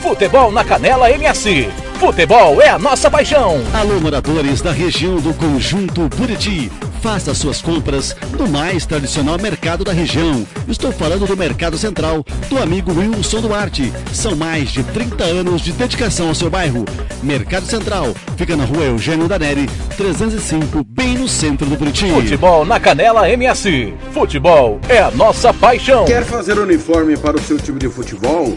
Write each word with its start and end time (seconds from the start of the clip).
Futebol 0.00 0.52
na 0.52 0.64
Canela 0.64 1.10
MS. 1.10 1.68
Futebol 1.98 2.62
é 2.62 2.68
a 2.68 2.78
nossa 2.78 3.10
paixão. 3.10 3.60
Alô, 3.74 4.00
moradores 4.00 4.62
da 4.62 4.70
região 4.70 5.16
do 5.16 5.34
Conjunto 5.34 6.08
Buriti. 6.16 6.70
Faça 7.02 7.34
suas 7.34 7.60
compras 7.60 8.14
no 8.38 8.48
mais 8.48 8.86
tradicional 8.86 9.36
mercado 9.38 9.82
da 9.82 9.92
região. 9.92 10.46
Estou 10.68 10.92
falando 10.92 11.26
do 11.26 11.36
Mercado 11.36 11.76
Central, 11.76 12.24
do 12.48 12.58
amigo 12.58 12.92
Wilson 12.92 13.40
Duarte. 13.40 13.92
São 14.12 14.36
mais 14.36 14.70
de 14.70 14.84
30 14.84 15.24
anos 15.24 15.62
de 15.62 15.72
dedicação 15.72 16.28
ao 16.28 16.34
seu 16.34 16.48
bairro. 16.48 16.84
Mercado 17.20 17.66
Central 17.66 18.14
fica 18.36 18.56
na 18.56 18.64
rua 18.64 18.84
Eugênio 18.84 19.26
Daneri, 19.26 19.68
305, 19.96 20.84
bem 20.84 21.18
no 21.18 21.28
centro 21.28 21.66
do 21.66 21.76
Buriti. 21.76 22.08
Futebol 22.08 22.64
na 22.64 22.78
Canela 22.78 23.28
MS. 23.28 23.94
Futebol 24.12 24.80
é 24.88 25.00
a 25.00 25.10
nossa 25.10 25.52
paixão. 25.52 26.04
Quer 26.04 26.24
fazer 26.24 26.58
uniforme 26.58 27.16
para 27.16 27.36
o 27.36 27.40
seu 27.40 27.58
time 27.58 27.80
de 27.80 27.88
futebol? 27.88 28.56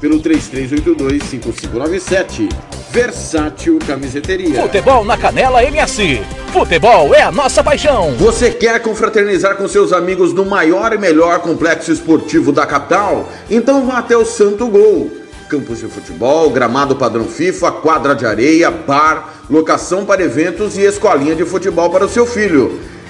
pelo 0.00 0.20
33825597 0.20 2.48
Versátil 2.94 3.76
Camiseteria. 3.84 4.62
Futebol 4.62 5.04
na 5.04 5.18
Canela 5.18 5.64
MS. 5.64 6.22
Futebol 6.52 7.12
é 7.12 7.22
a 7.22 7.32
nossa 7.32 7.64
paixão. 7.64 8.12
Você 8.12 8.52
quer 8.52 8.80
confraternizar 8.80 9.56
com 9.56 9.66
seus 9.66 9.92
amigos 9.92 10.32
no 10.32 10.44
maior 10.44 10.92
e 10.92 10.98
melhor 10.98 11.40
complexo 11.40 11.90
esportivo 11.90 12.52
da 12.52 12.64
capital? 12.64 13.28
Então 13.50 13.84
vá 13.84 13.98
até 13.98 14.16
o 14.16 14.24
Santo 14.24 14.68
Gol. 14.68 15.10
Campos 15.48 15.80
de 15.80 15.88
futebol, 15.88 16.48
gramado 16.50 16.94
padrão 16.94 17.24
FIFA, 17.24 17.72
quadra 17.72 18.14
de 18.14 18.24
areia, 18.24 18.70
bar, 18.70 19.42
locação 19.50 20.04
para 20.04 20.22
eventos 20.22 20.78
e 20.78 20.82
escolinha 20.82 21.34
de 21.34 21.44
futebol 21.44 21.90
para 21.90 22.04
o 22.04 22.08
seu 22.08 22.24
filho. 22.24 22.78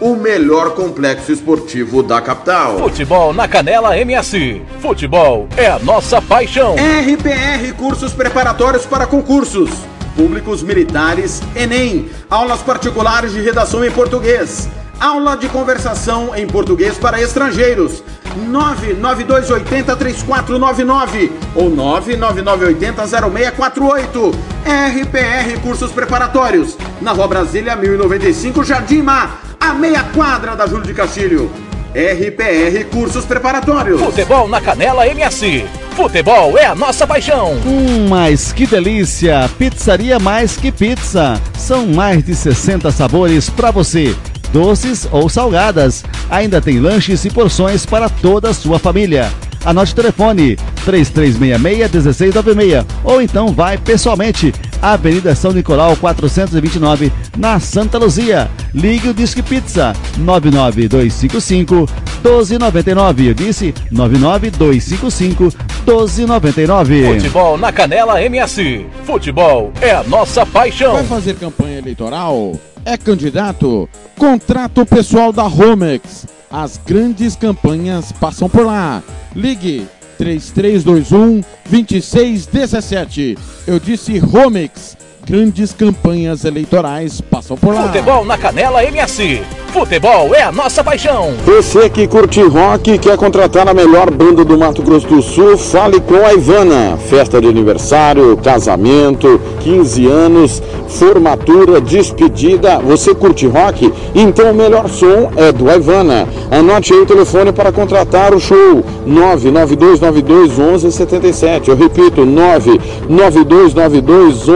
o 0.00 0.16
melhor 0.16 0.74
complexo 0.74 1.30
esportivo 1.30 2.02
da 2.02 2.20
capital. 2.20 2.78
Futebol 2.78 3.34
na 3.34 3.46
Canela 3.46 3.98
MS. 3.98 4.62
Futebol 4.80 5.46
é 5.56 5.66
a 5.66 5.78
nossa 5.78 6.22
paixão. 6.22 6.74
RPR 6.74 7.74
Cursos 7.76 8.12
Preparatórios 8.14 8.86
para 8.86 9.06
Concursos. 9.06 9.70
Públicos 10.16 10.62
Militares, 10.62 11.42
Enem. 11.54 12.08
Aulas 12.30 12.62
particulares 12.62 13.32
de 13.32 13.40
redação 13.42 13.84
em 13.84 13.90
português. 13.90 14.68
Aula 15.00 15.34
de 15.34 15.48
conversação 15.48 16.36
em 16.36 16.46
português 16.46 16.98
para 16.98 17.18
estrangeiros. 17.22 18.04
992803499 18.50 21.30
ou 21.54 21.70
999800648. 21.70 24.34
RPR 24.62 25.58
Cursos 25.62 25.90
Preparatórios. 25.90 26.76
Na 27.00 27.12
Rua 27.12 27.26
Brasília 27.26 27.74
1095, 27.74 28.62
Jardim 28.62 29.00
Mar, 29.00 29.40
a 29.58 29.72
meia 29.72 30.02
quadra 30.02 30.54
da 30.54 30.66
Júlio 30.66 30.84
de 30.84 30.92
Castilho. 30.92 31.50
RPR 31.94 32.84
Cursos 32.92 33.24
Preparatórios. 33.24 34.02
Futebol 34.02 34.46
na 34.48 34.60
Canela 34.60 35.08
MS. 35.08 35.64
Futebol 35.96 36.58
é 36.58 36.66
a 36.66 36.74
nossa 36.74 37.06
paixão. 37.06 37.54
Hum, 37.64 38.06
mas 38.10 38.52
que 38.52 38.66
delícia! 38.66 39.48
Pizzaria 39.56 40.18
Mais 40.18 40.58
Que 40.58 40.70
Pizza. 40.70 41.40
São 41.56 41.86
mais 41.86 42.22
de 42.22 42.34
60 42.34 42.92
sabores 42.92 43.48
para 43.48 43.70
você 43.70 44.14
doces 44.52 45.08
ou 45.10 45.28
salgadas. 45.28 46.04
Ainda 46.28 46.60
tem 46.60 46.78
lanches 46.78 47.24
e 47.24 47.30
porções 47.30 47.86
para 47.86 48.08
toda 48.08 48.50
a 48.50 48.54
sua 48.54 48.78
família. 48.78 49.30
Anote 49.64 49.92
o 49.92 49.96
telefone 49.96 50.56
3366-1696 50.86 52.86
ou 53.04 53.20
então 53.20 53.48
vai 53.48 53.76
pessoalmente 53.76 54.54
Avenida 54.80 55.34
São 55.34 55.52
Nicolau 55.52 55.94
429 55.96 57.12
na 57.36 57.60
Santa 57.60 57.98
Luzia. 57.98 58.50
Ligue 58.72 59.10
o 59.10 59.14
Disque 59.14 59.42
Pizza 59.42 59.92
99255 60.16 61.86
1299. 62.24 63.28
Eu 63.28 63.34
disse 63.34 63.74
99255 63.90 65.52
1299. 65.86 67.14
Futebol 67.14 67.58
na 67.58 67.70
Canela 67.70 68.22
MS. 68.22 68.86
Futebol 69.04 69.70
é 69.80 69.90
a 69.90 70.02
nossa 70.02 70.46
paixão. 70.46 70.94
Vai 70.94 71.04
fazer 71.04 71.34
campanha 71.34 71.78
eleitoral? 71.78 72.54
É 72.84 72.96
candidato? 72.96 73.88
Contrato 74.16 74.86
pessoal 74.86 75.32
da 75.32 75.42
Romex. 75.42 76.26
As 76.50 76.78
grandes 76.78 77.36
campanhas 77.36 78.10
passam 78.12 78.48
por 78.48 78.64
lá. 78.64 79.02
Ligue 79.36 79.86
3321 80.16 81.42
2617. 81.68 83.38
Eu 83.66 83.78
disse 83.78 84.18
Romex. 84.18 84.96
Grandes 85.30 85.72
campanhas 85.72 86.44
eleitorais 86.44 87.20
passam 87.20 87.56
por 87.56 87.72
lá. 87.72 87.84
Futebol 87.84 88.24
na 88.24 88.36
Canela 88.36 88.82
MS. 88.82 89.40
Futebol 89.72 90.34
é 90.34 90.42
a 90.42 90.50
nossa 90.50 90.82
paixão. 90.82 91.32
Você 91.46 91.88
que 91.88 92.08
curte 92.08 92.42
rock 92.42 92.90
e 92.90 92.98
quer 92.98 93.16
contratar 93.16 93.68
a 93.68 93.74
melhor 93.74 94.10
banda 94.10 94.44
do 94.44 94.58
Mato 94.58 94.82
Grosso 94.82 95.06
do 95.06 95.22
Sul, 95.22 95.56
fale 95.56 96.00
com 96.00 96.16
a 96.26 96.34
Ivana. 96.34 96.98
Festa 97.08 97.40
de 97.40 97.46
aniversário, 97.46 98.36
casamento, 98.38 99.40
15 99.60 100.08
anos, 100.08 100.60
formatura, 100.88 101.80
despedida. 101.80 102.80
Você 102.80 103.14
curte 103.14 103.46
rock? 103.46 103.92
Então 104.12 104.50
o 104.50 104.54
melhor 104.54 104.88
som 104.88 105.30
é 105.36 105.52
do 105.52 105.70
Ivana. 105.70 106.26
Anote 106.50 106.92
aí 106.92 106.98
o 106.98 107.06
telefone 107.06 107.52
para 107.52 107.70
contratar 107.70 108.34
o 108.34 108.40
show: 108.40 108.82
99292 109.06 110.58
1177. 110.58 111.70
Eu 111.70 111.76
repito, 111.76 112.26
99292 112.26 114.48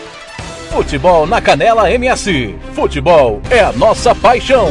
Futebol 0.71 1.27
na 1.27 1.41
Canela 1.41 1.91
MS. 1.91 2.55
Futebol 2.73 3.41
é 3.49 3.59
a 3.59 3.73
nossa 3.73 4.15
paixão. 4.15 4.69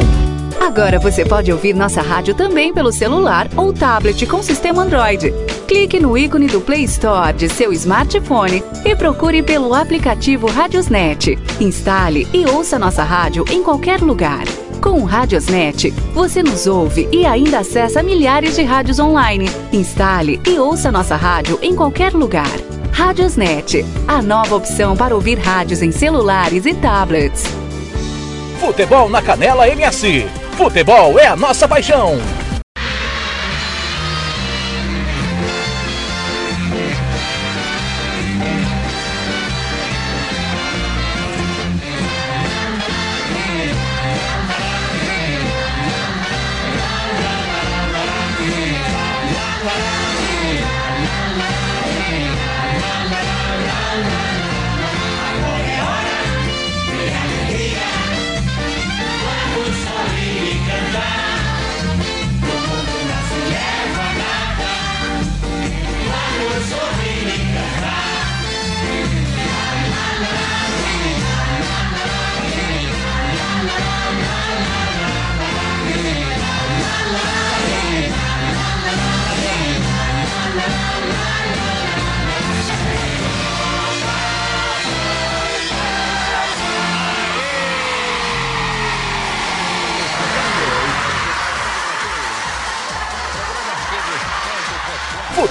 Agora 0.59 0.97
você 0.97 1.23
pode 1.23 1.51
ouvir 1.51 1.75
nossa 1.75 2.01
rádio 2.01 2.33
também 2.33 2.73
pelo 2.73 2.91
celular 2.91 3.47
ou 3.55 3.71
tablet 3.71 4.25
com 4.25 4.41
sistema 4.41 4.81
Android. 4.81 5.31
Clique 5.67 5.99
no 5.99 6.17
ícone 6.17 6.47
do 6.47 6.59
Play 6.59 6.85
Store 6.85 7.31
de 7.31 7.47
seu 7.47 7.71
smartphone 7.71 8.63
e 8.83 8.95
procure 8.95 9.43
pelo 9.43 9.75
aplicativo 9.75 10.47
Radiosnet. 10.47 11.37
Instale 11.59 12.27
e 12.33 12.47
ouça 12.47 12.79
nossa 12.79 13.03
rádio 13.03 13.45
em 13.51 13.61
qualquer 13.61 14.01
lugar. 14.01 14.45
Com 14.81 15.01
o 15.01 15.05
Radiosnet, 15.05 15.91
você 16.15 16.41
nos 16.41 16.65
ouve 16.65 17.07
e 17.11 17.27
ainda 17.27 17.59
acessa 17.59 18.01
milhares 18.01 18.55
de 18.55 18.63
rádios 18.63 18.97
online. 18.97 19.51
Instale 19.71 20.41
e 20.47 20.57
ouça 20.57 20.91
nossa 20.91 21.15
rádio 21.15 21.59
em 21.61 21.75
qualquer 21.75 22.11
lugar. 22.13 22.49
Radiosnet, 22.91 23.85
a 24.07 24.21
nova 24.21 24.55
opção 24.55 24.95
para 24.95 25.15
ouvir 25.15 25.39
rádios 25.39 25.81
em 25.81 25.91
celulares 25.91 26.65
e 26.65 26.73
tablets. 26.73 27.45
Futebol 28.59 29.09
na 29.09 29.21
Canela 29.21 29.67
MS. 29.67 30.25
Futebol 30.57 31.17
é 31.17 31.27
a 31.27 31.35
nossa 31.35 31.67
paixão. 31.67 32.19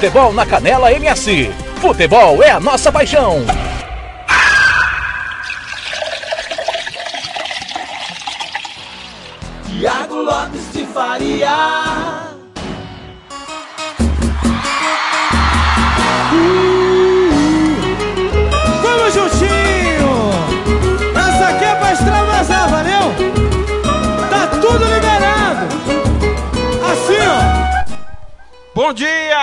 Futebol 0.01 0.33
na 0.33 0.47
Canela 0.47 0.91
MS. 0.95 1.53
Futebol 1.79 2.43
é 2.43 2.51
a 2.51 2.59
nossa 2.59 2.91
paixão. 2.91 3.45
Tiago 9.69 10.15
Lopes 10.15 10.73
de 10.73 10.87
Faria. 10.87 11.90
Bom 28.83 28.95
dia! 28.95 29.37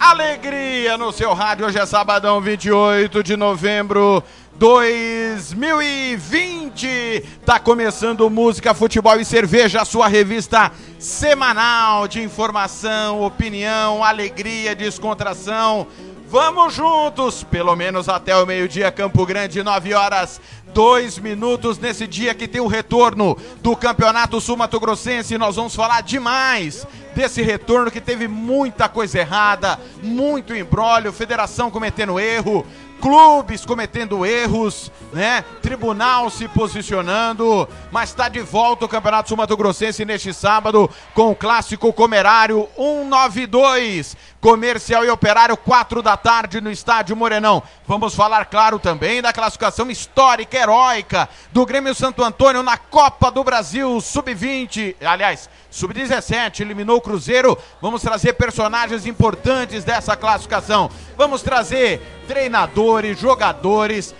Alegria 0.00 0.96
no 0.96 1.12
seu 1.12 1.34
rádio. 1.34 1.66
Hoje 1.66 1.78
é 1.78 1.84
sabadão 1.84 2.40
28 2.40 3.22
de 3.22 3.36
novembro 3.36 4.24
2020. 4.54 7.22
Tá 7.44 7.60
começando 7.60 8.30
Música, 8.30 8.72
Futebol 8.72 9.20
e 9.20 9.26
Cerveja, 9.26 9.82
a 9.82 9.84
sua 9.84 10.08
revista 10.08 10.72
semanal 10.98 12.08
de 12.08 12.22
informação, 12.22 13.20
opinião, 13.20 14.02
alegria, 14.02 14.74
descontração. 14.74 15.86
Vamos 16.32 16.72
juntos, 16.72 17.44
pelo 17.44 17.76
menos 17.76 18.08
até 18.08 18.34
o 18.34 18.46
meio-dia, 18.46 18.90
Campo 18.90 19.26
Grande, 19.26 19.62
9 19.62 19.92
horas, 19.92 20.40
2 20.72 21.18
minutos, 21.18 21.78
nesse 21.78 22.06
dia 22.06 22.34
que 22.34 22.48
tem 22.48 22.60
o 22.60 22.66
retorno 22.66 23.36
do 23.60 23.76
Campeonato 23.76 24.40
Sul 24.40 24.56
Mato 24.56 24.80
Grossense. 24.80 25.36
Nós 25.36 25.56
vamos 25.56 25.74
falar 25.74 26.00
demais 26.00 26.86
desse 27.14 27.42
retorno 27.42 27.90
que 27.90 28.00
teve 28.00 28.26
muita 28.26 28.88
coisa 28.88 29.18
errada, 29.18 29.78
muito 30.02 30.54
embrólio, 30.54 31.12
federação 31.12 31.70
cometendo 31.70 32.18
erro, 32.18 32.66
clubes 33.02 33.66
cometendo 33.66 34.24
erros, 34.24 34.92
né? 35.12 35.44
Tribunal 35.60 36.30
se 36.30 36.46
posicionando, 36.46 37.68
mas 37.90 38.10
está 38.10 38.28
de 38.28 38.40
volta 38.40 38.84
o 38.84 38.88
Campeonato 38.88 39.28
Sul 39.28 39.36
Mato 39.36 39.56
Grossense 39.56 40.04
neste 40.04 40.32
sábado 40.32 40.88
com 41.12 41.32
o 41.32 41.34
clássico 41.34 41.92
Comerário 41.92 42.68
192. 42.76 44.16
Comercial 44.40 45.04
e 45.04 45.08
Operário, 45.08 45.56
4 45.56 46.02
da 46.02 46.16
tarde 46.16 46.60
no 46.60 46.68
estádio 46.68 47.14
Morenão. 47.14 47.62
Vamos 47.86 48.12
falar, 48.12 48.44
claro, 48.46 48.76
também 48.76 49.22
da 49.22 49.32
classificação 49.32 49.88
histórica, 49.88 50.56
heróica 50.56 51.28
do 51.52 51.64
Grêmio 51.64 51.94
Santo 51.94 52.24
Antônio 52.24 52.60
na 52.60 52.76
Copa 52.76 53.30
do 53.30 53.44
Brasil 53.44 54.00
Sub-20. 54.00 54.96
Aliás, 55.00 55.48
Sub-17 55.70 56.60
eliminou 56.60 56.96
o 56.96 57.00
Cruzeiro. 57.00 57.56
Vamos 57.80 58.02
trazer 58.02 58.32
personagens 58.32 59.06
importantes 59.06 59.84
dessa 59.84 60.16
classificação. 60.16 60.90
Vamos 61.22 61.40
trazer 61.40 62.02
treinadores, 62.26 63.16
jogadores, 63.16 64.12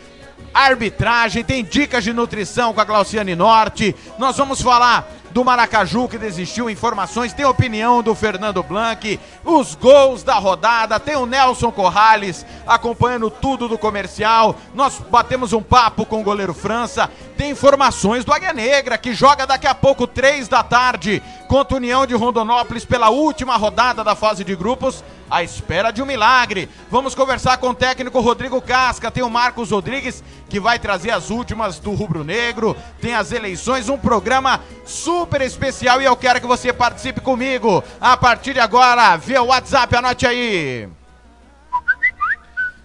arbitragem, 0.55 1.43
tem 1.43 1.65
dicas 1.65 2.05
de 2.05 2.13
nutrição 2.13 2.73
com 2.73 2.81
a 2.81 2.85
Glauciane 2.85 3.35
Norte. 3.35 3.93
Nós 4.21 4.37
vamos 4.37 4.63
falar 4.63 5.11
do 5.33 5.45
Maracaju 5.45 6.07
que 6.07 6.17
desistiu, 6.17 6.71
informações, 6.71 7.33
tem 7.33 7.45
opinião 7.45 8.05
do 8.05 8.15
Fernando 8.15 8.63
Blanc, 8.63 9.19
os 9.45 9.75
gols 9.75 10.23
da 10.23 10.35
rodada, 10.35 11.01
tem 11.01 11.17
o 11.17 11.27
Nelson 11.27 11.73
Corrales 11.73 12.47
acompanhando 12.65 13.29
tudo 13.29 13.67
do 13.67 13.77
comercial. 13.77 14.55
Nós 14.73 15.01
batemos 15.11 15.53
um 15.53 15.63
papo 15.63 16.07
com 16.07 16.21
o 16.21 16.25
goleiro 16.25 16.55
França, 16.55 17.11
tem 17.37 17.51
informações 17.51 18.25
do 18.25 18.33
Águia 18.33 18.53
Negra 18.53 18.97
que 18.97 19.13
joga 19.13 19.45
daqui 19.45 19.67
a 19.67 19.75
pouco 19.75 20.07
três 20.07 20.47
da 20.47 20.63
tarde 20.63 21.21
contra 21.49 21.75
a 21.75 21.79
União 21.79 22.07
de 22.07 22.15
Rondonópolis 22.15 22.85
pela 22.85 23.11
última 23.11 23.57
rodada 23.57 24.05
da 24.05 24.15
fase 24.15 24.45
de 24.45 24.55
grupos 24.55 25.03
à 25.33 25.43
espera 25.43 25.91
de 25.91 26.01
um 26.03 26.07
milagre. 26.07 26.69
Vamos 26.91 27.15
conversar 27.15 27.57
com 27.57 27.71
o 27.71 27.75
técnico 27.75 28.21
Rodrigo 28.21 28.61
Casca, 28.61 29.11
tem 29.11 29.23
o 29.23 29.31
Marcos 29.31 29.71
Rodrigues 29.71 30.23
que 30.49 30.61
vai 30.61 30.79
trazer 30.79 31.11
as 31.11 31.31
últimas 31.31 31.79
do 31.79 31.93
Rubro 31.93 32.23
Negro, 32.23 32.77
tem 33.01 33.15
as 33.15 33.33
eleições, 33.33 33.89
um 33.89 33.97
programa 33.97 34.61
super 34.85 35.41
especial 35.41 36.03
e 36.03 36.05
eu 36.05 36.15
quero 36.15 36.43
que 36.43 36.47
você 36.47 36.71
participe 36.71 37.23
comigo. 37.23 37.83
A 37.99 38.15
partir 38.15 38.53
de 38.53 38.61
agora, 38.61 39.17
via 39.17 39.43
WhatsApp, 39.43 39.97
anote 39.97 40.27
aí. 40.27 40.87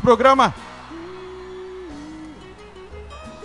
Programa. 0.10 0.56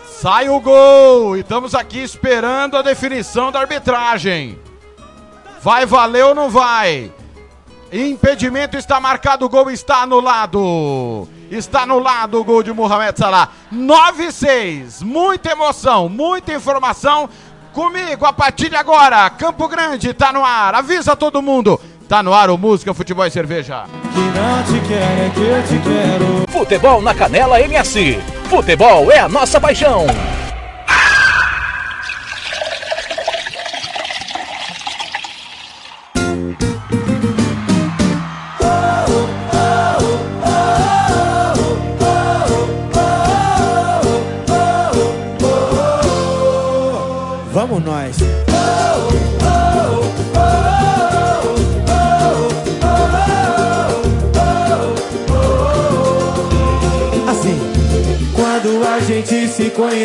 Sai 0.07 0.49
o 0.49 0.59
gol 0.59 1.37
e 1.37 1.41
estamos 1.41 1.75
aqui 1.75 1.99
esperando 1.99 2.79
a 2.79 2.81
definição 2.81 3.53
da 3.53 3.61
arbitragem. 3.61 4.59
Vai 5.61 5.85
valer 5.85 6.25
ou 6.25 6.35
não 6.35 6.49
vai? 6.49 7.13
Impedimento 7.93 8.79
está 8.79 8.99
marcado, 8.99 9.45
o 9.45 9.49
gol 9.51 9.71
está 9.71 9.97
anulado. 10.05 11.29
Está 11.51 11.83
anulado 11.83 12.41
o 12.41 12.45
gol 12.45 12.63
de 12.63 12.73
Mohamed 12.73 13.19
Salah. 13.19 13.51
9-6. 13.71 15.03
Muita 15.05 15.53
emoção, 15.53 16.09
muita 16.09 16.55
informação. 16.55 17.29
Comigo 17.75 18.25
a 18.25 18.33
partir 18.33 18.71
de 18.71 18.77
agora. 18.77 19.29
Campo 19.29 19.69
Grande 19.69 20.09
está 20.09 20.33
no 20.33 20.43
ar. 20.43 20.75
Avisa 20.75 21.15
todo 21.15 21.43
mundo. 21.43 21.79
Tá 22.09 22.23
no 22.23 22.33
ar 22.33 22.49
o 22.49 22.57
Música, 22.57 22.95
Futebol 22.95 23.27
e 23.27 23.31
Cerveja. 23.31 23.85
Não 24.15 24.63
te 24.63 24.81
quer 24.87 25.27
é 25.27 25.31
que 25.35 25.41
eu 25.41 25.63
te 25.63 25.79
quero. 25.83 26.45
Futebol 26.49 27.03
na 27.03 27.15
Canela 27.15 27.61
MS. 27.61 28.19
Futebol 28.49 29.11
é 29.11 29.19
a 29.19 29.29
nossa 29.29 29.61
paixão. 29.61 30.07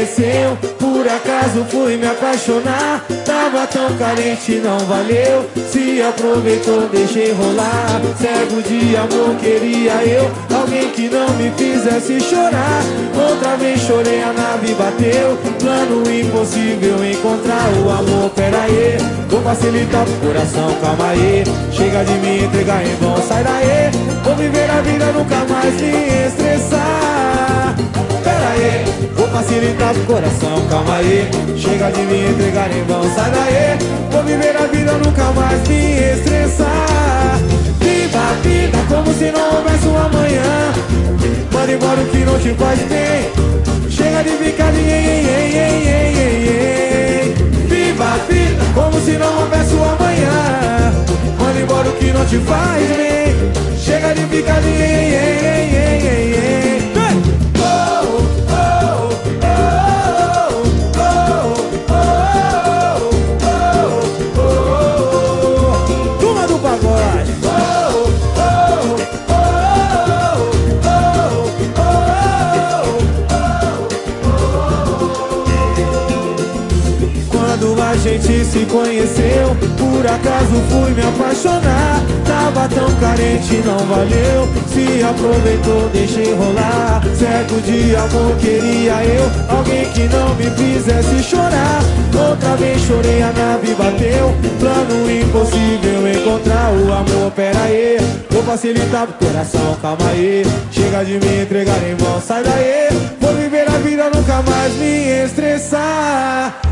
Conheceu, 0.10 0.58
por 0.80 1.08
acaso 1.08 1.66
fui 1.70 1.98
me 1.98 2.08
apaixonar. 2.08 3.06
Tava 3.26 3.68
tão 3.68 3.96
carente, 3.98 4.56
não 4.56 4.78
valeu. 4.80 5.46
Se 5.70 6.02
aproveitou, 6.02 6.88
deixei 6.90 7.32
rolar. 7.34 8.02
Cego 8.18 8.62
de 8.62 8.96
amor, 8.96 9.36
queria 9.40 10.04
eu. 10.04 10.30
Alguém 10.56 10.90
que 10.90 11.10
não 11.10 11.30
me 11.36 11.52
fizesse 11.52 12.20
chorar. 12.22 12.84
Outra 13.16 13.56
vez 13.58 13.82
chorei, 13.82 14.22
a 14.22 14.34
nave 14.34 14.74
bateu. 14.74 15.38
Plano 15.60 16.04
impossível 16.10 17.06
encontrar 17.06 17.70
o 17.84 17.90
amor. 17.90 18.30
Pera 18.32 18.62
aí, 18.62 18.98
vou 19.30 19.42
facilitar 19.42 20.06
pro 20.06 20.28
coração, 20.28 20.76
calma 20.82 21.10
aí. 21.10 21.44
Chega 21.72 22.04
de 22.04 22.14
me 22.14 22.46
entregar 22.46 22.84
em 22.84 22.96
vão, 22.96 23.18
sai 23.28 23.44
daí. 23.44 23.92
Vou 24.24 24.36
viver 24.36 24.70
a 24.70 24.82
vida, 24.82 25.06
nunca 25.12 25.46
mais 25.46 25.82
me 25.82 26.28
estressar. 26.28 26.99
Facilitar 29.40 29.94
pro 29.94 30.04
coração, 30.04 30.68
calma 30.70 30.98
aí. 30.98 31.26
Chega 31.56 31.90
de 31.92 32.02
me 32.02 32.30
entregar 32.30 32.70
em 32.76 32.84
vão, 32.84 33.02
sai 33.16 33.32
daí. 33.32 33.78
Vou 34.12 34.22
viver 34.24 34.54
a 34.58 34.68
vida, 34.68 34.92
nunca 34.92 35.32
mais 35.32 35.66
me 35.66 35.94
estressar. 36.12 37.40
a 37.40 38.34
vida 38.44 38.78
como 38.90 39.14
se 39.14 39.32
não 39.32 39.56
houvesse 39.56 39.88
um 39.88 39.98
amanhã. 39.98 40.74
Manda 41.54 41.72
embora 41.72 42.02
o 42.02 42.06
que 42.08 42.18
não 42.18 42.38
te 42.38 42.54
faz 42.54 42.80
bem. 42.80 43.90
Chega 43.90 44.24
de 44.24 44.30
ficar 44.44 44.74
de 44.74 44.80
ei, 44.80 44.90
ei, 44.90 45.56
ei, 45.56 45.88
ei, 45.88 46.18
ei, 46.20 46.48
ei. 46.50 47.34
Viva 47.70 48.04
a 48.04 48.18
vida 48.18 48.64
como 48.76 49.00
se 49.00 49.12
não 49.12 49.40
houvesse 49.40 49.74
um 49.74 49.84
amanhã. 49.86 50.94
Manda 51.40 51.62
embora 51.62 51.88
o 51.88 51.94
que 51.94 52.12
não 52.12 52.26
te 52.26 52.40
faz 52.40 52.88
bem. 52.90 53.78
Chega 53.78 54.14
de 54.14 54.22
ficar 54.36 54.60
de 54.60 54.68
ei, 54.68 54.76
ei, 54.76 55.16
ei, 55.16 55.39
gente 78.30 78.46
se 78.46 78.66
conheceu, 78.66 79.56
por 79.78 80.06
acaso 80.06 80.54
fui 80.70 80.92
me 80.92 81.02
apaixonar. 81.02 82.02
Tava 82.26 82.70
tão 82.70 82.90
carente, 83.00 83.56
não 83.66 83.78
valeu. 83.80 84.48
Se 84.68 85.04
aproveitou, 85.04 85.90
deixei 85.92 86.34
rolar. 86.34 87.02
Certo 87.18 87.60
de 87.62 87.96
amor 87.96 88.36
queria 88.38 89.04
eu, 89.04 89.58
alguém 89.58 89.90
que 89.92 90.08
não 90.08 90.36
me 90.36 90.50
fizesse 90.52 91.24
chorar. 91.24 91.82
Outra 92.30 92.56
vez 92.56 92.82
chorei, 92.82 93.22
a 93.24 93.32
nave 93.32 93.74
bateu. 93.74 94.34
Plano 94.60 95.10
impossível 95.10 96.08
encontrar 96.08 96.72
o 96.72 96.94
amor. 96.94 97.32
Pera 97.36 97.60
aí, 97.62 97.98
vou 98.30 98.44
facilitar 98.44 99.08
pro 99.08 99.28
coração, 99.28 99.76
calma 99.82 100.10
aí. 100.12 100.44
Chega 100.72 101.04
de 101.04 101.14
me 101.20 101.42
entregar 101.42 101.78
em 101.84 101.96
mão, 102.04 102.22
sai 102.22 102.44
daí. 102.44 102.90
Vou 103.20 103.34
viver 103.34 103.68
a 103.68 103.78
vida, 103.80 104.10
nunca 104.14 104.42
mais 104.44 104.74
me 104.76 105.24
estressar. 105.26 106.69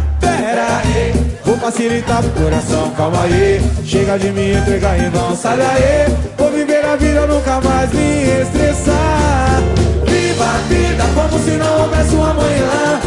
Vou 1.48 1.58
facilitar 1.58 2.22
pro 2.22 2.44
coração, 2.44 2.91
calma 2.91 3.24
aí. 3.24 3.62
Chega 3.86 4.20
de 4.20 4.32
me 4.32 4.53
entregar 4.53 5.00
em 5.00 5.10
vão, 5.10 5.36
sai 5.36 5.58
daí. 5.58 6.13
Vou 6.38 6.51
viver 6.51 6.86
a 6.86 6.96
vida, 6.96 7.25
nunca 7.25 7.62
mais 7.62 7.91
me 7.94 8.41
estressar. 8.41 9.62
Viva 10.06 10.46
a 10.46 10.58
vida 10.67 11.03
como 11.15 11.44
se 11.44 11.51
não 11.51 11.82
houvesse 11.82 12.15
um 12.15 12.24
amanhã. 12.24 13.01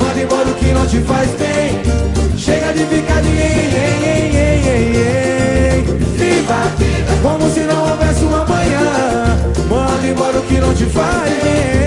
Manda 0.00 0.20
embora 0.20 0.48
o 0.48 0.54
que 0.54 0.72
não 0.72 0.86
te 0.86 0.98
faz 1.00 1.30
bem. 1.32 1.82
Chega 2.36 2.72
de 2.72 2.84
ficar 2.86 3.20
de 3.20 3.28
ei, 3.28 3.70
ei, 3.76 4.96
ei. 4.96 5.82
Viva 6.16 6.54
a 6.54 6.68
vida 6.76 7.12
como 7.22 7.50
se 7.52 7.60
não 7.60 7.90
houvesse 7.90 8.24
um 8.24 8.34
amanhã. 8.34 9.36
Manda 9.68 10.06
embora 10.06 10.38
o 10.38 10.42
que 10.42 10.58
não 10.58 10.74
te 10.74 10.84
faz 10.86 11.32
bem. 11.42 11.77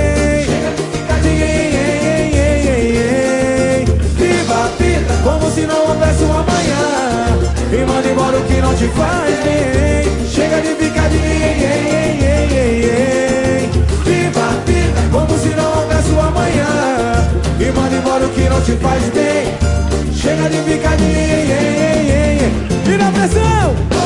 Embora 8.12 8.38
o 8.38 8.44
que 8.44 8.62
não 8.62 8.75
te 8.75 8.88
faz 8.89 9.39
bem. 9.44 10.27
Chega 10.27 10.62
de 10.62 10.75
ficar 10.75 11.10
de 11.10 11.18
ei. 11.18 12.41
Viva 14.03 14.41
a 14.41 14.51
vida 14.65 15.01
como 15.12 15.38
se 15.38 15.50
não 15.50 15.80
houvesse 15.80 16.12
um 16.12 16.20
amanhã. 16.20 17.30
E 17.60 17.72
manda 17.72 17.96
embora 17.96 18.25
o 18.25 18.30
que 18.30 18.50
não 18.50 18.62
te 18.62 18.74
faz 18.74 19.03
bem. 19.10 19.58
Chega 20.13 20.50
de 20.50 20.58
ficar 20.63 20.98
de 20.98 21.03
ei. 21.03 22.51
E 22.86 22.98
na 22.98 23.12
pressão! 23.12 24.00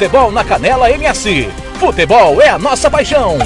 Futebol 0.00 0.32
na 0.32 0.42
Canela 0.42 0.90
MS. 0.90 1.50
Futebol 1.74 2.40
é 2.40 2.48
a 2.48 2.58
nossa 2.58 2.90
paixão. 2.90 3.36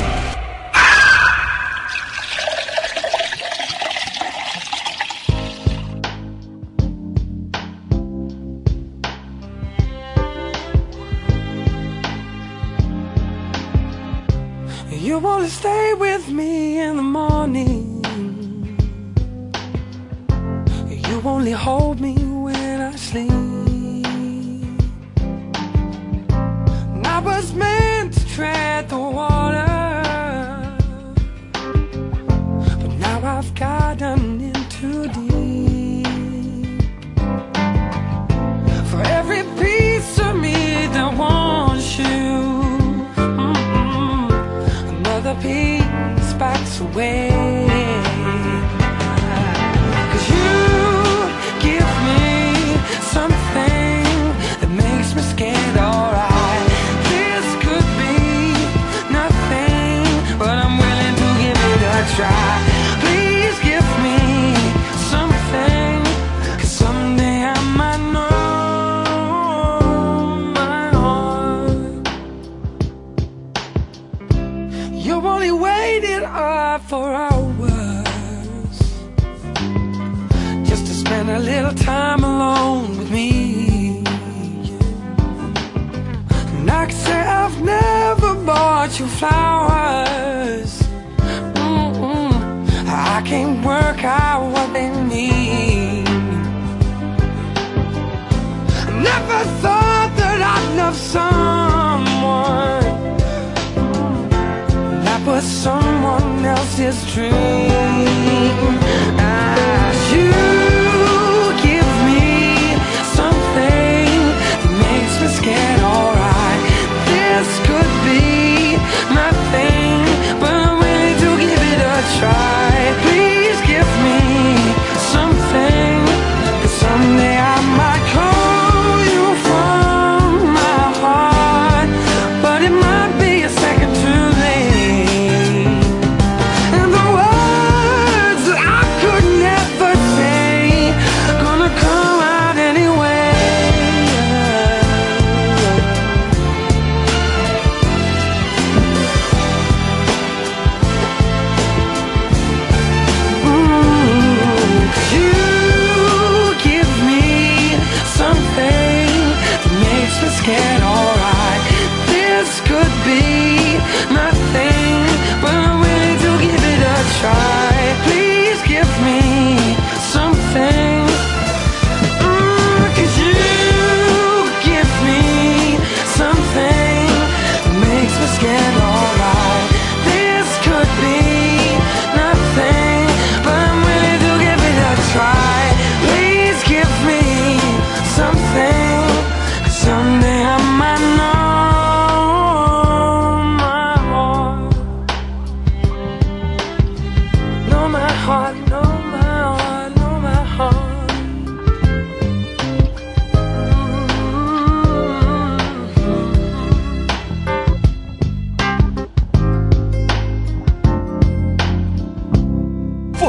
Was 105.26 105.44
someone 105.44 106.44
else's 106.44 107.12
dream. 107.12 109.13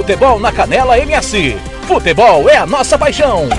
Futebol 0.06 0.40
na 0.40 0.52
Canela 0.52 1.00
MS. 1.00 1.58
Futebol 1.88 2.48
é 2.48 2.58
a 2.58 2.66
nossa 2.68 2.96
paixão. 2.96 3.50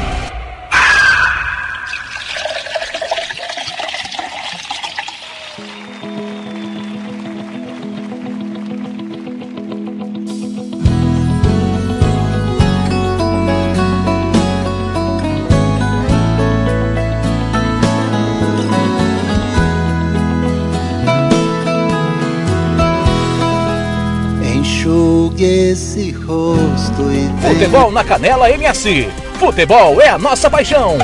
Futebol 27.87 27.93
na 27.93 28.05
Canela 28.05 28.51
MS. 28.51 29.09
Futebol 29.39 30.01
é 30.01 30.09
a 30.09 30.19
nossa 30.19 30.51
paixão. 30.51 30.99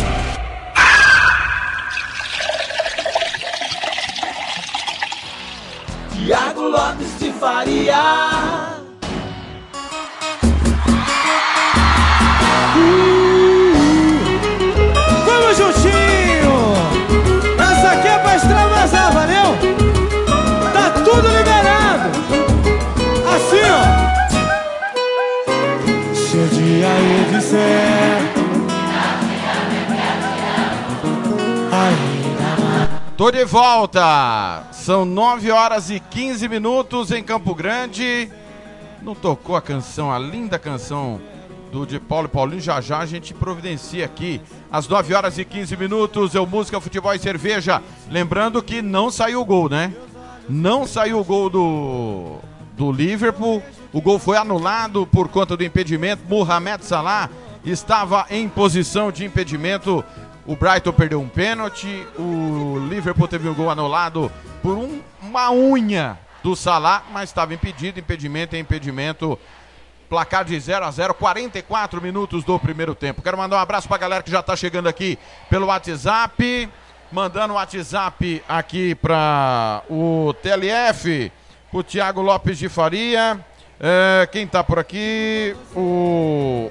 Tô 33.23 33.31
de 33.31 33.45
volta! 33.45 34.65
São 34.73 35.05
9 35.05 35.53
horas 35.53 35.91
e 35.91 36.01
15 36.01 36.49
minutos 36.49 37.13
em 37.13 37.23
Campo 37.23 37.55
Grande. 37.55 38.29
Não 39.01 39.15
tocou 39.15 39.55
a 39.55 39.63
canção, 39.63 40.11
a 40.11 40.19
linda 40.19 40.59
canção 40.59 41.21
do 41.71 41.87
de 41.87 42.01
Paulo 42.01 42.27
e 42.27 42.29
Paulinho. 42.29 42.61
Já 42.61 42.81
já 42.81 42.99
a 42.99 43.07
gente 43.07 43.33
providencia 43.33 44.05
aqui. 44.05 44.41
Às 44.73 44.89
9 44.89 45.15
horas 45.15 45.39
e 45.39 45.45
15 45.45 45.77
minutos, 45.77 46.35
eu 46.35 46.45
música, 46.45 46.81
futebol 46.81 47.15
e 47.15 47.19
cerveja. 47.21 47.81
Lembrando 48.11 48.61
que 48.61 48.83
não 48.83 49.09
saiu 49.09 49.41
o 49.41 49.45
gol, 49.45 49.69
né? 49.69 49.95
Não 50.49 50.85
saiu 50.85 51.21
o 51.21 51.25
gol 51.25 51.49
do, 51.49 52.39
do 52.77 52.91
Liverpool. 52.91 53.63
O 53.93 54.01
gol 54.01 54.19
foi 54.19 54.37
anulado 54.37 55.07
por 55.07 55.29
conta 55.29 55.57
do 55.57 55.63
impedimento. 55.63 56.25
Mohamed 56.29 56.85
Salah 56.85 57.31
estava 57.65 58.27
em 58.31 58.49
posição 58.49 59.13
de 59.13 59.25
impedimento. 59.25 60.05
O 60.47 60.57
Brighton 60.57 60.93
perdeu 60.93 61.21
um 61.21 61.29
pênalti. 61.29 62.07
O 62.19 62.79
Liverpool 62.89 63.29
teve 63.29 63.49
um 63.49 63.55
gol 63.55 63.71
anulado 63.71 64.31
por 64.63 64.77
um- 64.77 65.01
uma 65.21 65.51
unha 65.53 66.19
do 66.43 66.57
Salah, 66.57 67.05
mas 67.13 67.31
estava 67.31 67.55
impedido. 67.55 68.01
Impedimento 68.01 68.57
é 68.57 68.59
impedimento. 68.59 69.39
Placar 70.09 70.45
de 70.45 70.59
0 70.59 70.85
a 70.85 70.91
0, 70.91 71.15
44 71.15 72.03
minutos 72.03 72.45
do 72.45 72.59
primeiro 72.59 72.95
tempo. 72.95 73.23
Quero 73.23 73.39
mandar 73.39 73.57
um 73.57 73.61
abraço 73.61 73.89
pra 73.89 73.97
galera 73.97 74.23
que 74.23 74.31
já 74.31 74.43
tá 74.43 74.55
chegando 74.57 74.89
aqui 74.89 75.19
pelo 75.49 75.67
WhatsApp. 75.67 76.69
Mandando 77.11 77.55
o 77.55 77.57
WhatsApp 77.57 78.43
aqui 78.49 78.95
para 78.95 79.83
o 79.89 80.35
TLF, 80.43 81.31
o 81.73 81.83
Thiago 81.83 82.21
Lopes 82.23 82.59
de 82.59 82.69
Faria. 82.69 83.39
É, 83.79 84.27
quem 84.33 84.47
tá 84.47 84.63
por 84.65 84.79
aqui? 84.79 85.55
O 85.77 86.71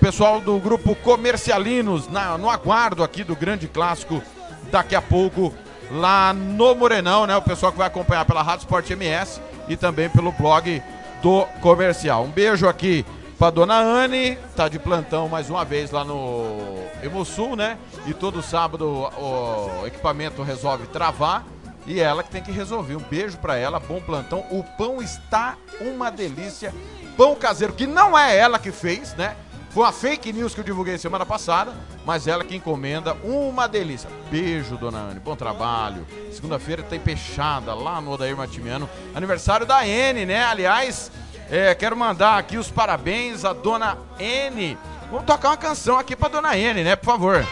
pessoal 0.00 0.40
do 0.40 0.58
grupo 0.58 0.94
Comercialinos, 0.96 2.08
na- 2.08 2.36
no 2.38 2.48
aguardo 2.48 3.02
aqui 3.04 3.22
do 3.22 3.36
grande 3.36 3.68
clássico 3.68 4.22
daqui 4.70 4.94
a 4.94 5.02
pouco, 5.02 5.52
lá 5.90 6.32
no 6.32 6.74
Morenão, 6.74 7.26
né? 7.26 7.36
O 7.36 7.42
pessoal 7.42 7.72
que 7.72 7.78
vai 7.78 7.86
acompanhar 7.86 8.24
pela 8.24 8.42
Rádio 8.42 8.60
Sport 8.64 8.90
MS 8.90 9.40
e 9.68 9.76
também 9.76 10.08
pelo 10.08 10.32
blog 10.32 10.82
do 11.22 11.44
Comercial. 11.60 12.24
Um 12.24 12.30
beijo 12.30 12.66
aqui 12.68 13.04
pra 13.38 13.50
dona 13.50 13.78
Anne, 13.78 14.36
tá 14.56 14.68
de 14.68 14.78
plantão 14.78 15.28
mais 15.28 15.50
uma 15.50 15.64
vez 15.64 15.90
lá 15.90 16.04
no 16.04 16.78
Hemosul, 17.02 17.56
né? 17.56 17.76
E 18.06 18.14
todo 18.14 18.42
sábado 18.42 18.86
o 19.18 19.86
equipamento 19.86 20.42
resolve 20.42 20.86
travar. 20.86 21.44
E 21.86 21.98
ela 21.98 22.22
que 22.22 22.30
tem 22.30 22.42
que 22.42 22.52
resolver. 22.52 22.94
Um 22.94 23.00
beijo 23.00 23.38
pra 23.38 23.56
ela, 23.56 23.80
bom 23.80 24.00
plantão. 24.00 24.44
O 24.50 24.62
pão 24.76 25.00
está 25.02 25.56
uma 25.80 26.10
delícia. 26.10 26.74
Pão 27.16 27.34
caseiro, 27.34 27.72
que 27.72 27.86
não 27.86 28.16
é 28.16 28.36
ela 28.36 28.58
que 28.58 28.70
fez, 28.70 29.14
né? 29.14 29.34
Foi 29.70 29.84
uma 29.84 29.92
fake 29.92 30.32
news 30.32 30.52
que 30.52 30.60
eu 30.60 30.64
divulguei 30.64 30.98
semana 30.98 31.24
passada, 31.24 31.72
mas 32.04 32.26
ela 32.26 32.44
que 32.44 32.56
encomenda, 32.56 33.14
uma 33.22 33.68
delícia. 33.68 34.10
Beijo, 34.28 34.76
dona 34.76 34.98
Anne, 34.98 35.20
bom 35.20 35.36
trabalho. 35.36 36.04
Segunda-feira 36.32 36.82
tem 36.82 36.98
peixada 36.98 37.72
lá 37.72 38.00
no 38.00 38.10
Odair 38.10 38.36
Matimiano. 38.36 38.90
Aniversário 39.14 39.64
da 39.64 39.86
N, 39.86 40.26
né? 40.26 40.44
Aliás, 40.44 41.12
é, 41.48 41.72
quero 41.76 41.96
mandar 41.96 42.36
aqui 42.36 42.58
os 42.58 42.68
parabéns 42.68 43.44
à 43.44 43.52
dona 43.52 43.96
N. 44.18 44.76
Vamos 45.08 45.24
tocar 45.24 45.50
uma 45.50 45.56
canção 45.56 45.98
aqui 45.98 46.16
pra 46.16 46.28
dona 46.28 46.56
N, 46.56 46.82
né? 46.82 46.96
Por 46.96 47.06
favor. 47.06 47.46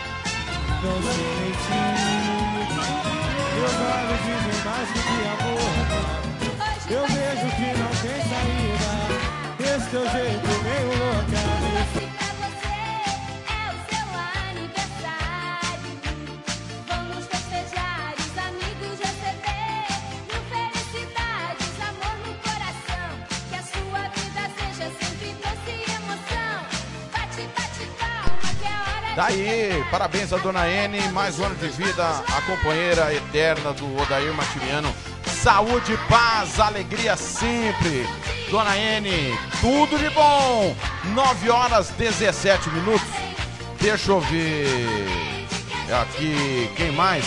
Eu 6.91 7.07
vejo 7.07 7.57
que 7.57 7.79
não 7.79 7.91
tem 8.01 8.19
saída 8.31 9.77
Esse 9.77 9.91
teu 9.91 10.09
jeito 10.09 10.49
meio 10.63 10.98
Daí, 29.19 29.85
parabéns 29.91 30.33
à 30.33 30.37
dona 30.37 30.69
N, 30.69 30.97
mais 31.11 31.41
um 31.41 31.47
ano 31.47 31.57
de 31.57 31.67
vida, 31.71 32.07
a 32.09 32.41
companheira 32.43 33.13
eterna 33.13 33.73
do 33.73 34.01
Odair 34.01 34.33
Matimiano. 34.33 34.95
Saúde, 35.43 35.99
paz, 36.09 36.61
alegria 36.61 37.17
sempre. 37.17 38.07
Dona 38.49 38.79
N, 38.79 39.37
tudo 39.61 39.99
de 39.99 40.09
bom. 40.11 40.73
9 41.07 41.51
horas 41.51 41.91
17 41.99 42.71
minutos. 42.71 43.09
Deixa 43.81 44.13
eu 44.13 44.21
ver 44.21 45.09
aqui 46.01 46.71
quem 46.77 46.93
mais. 46.93 47.25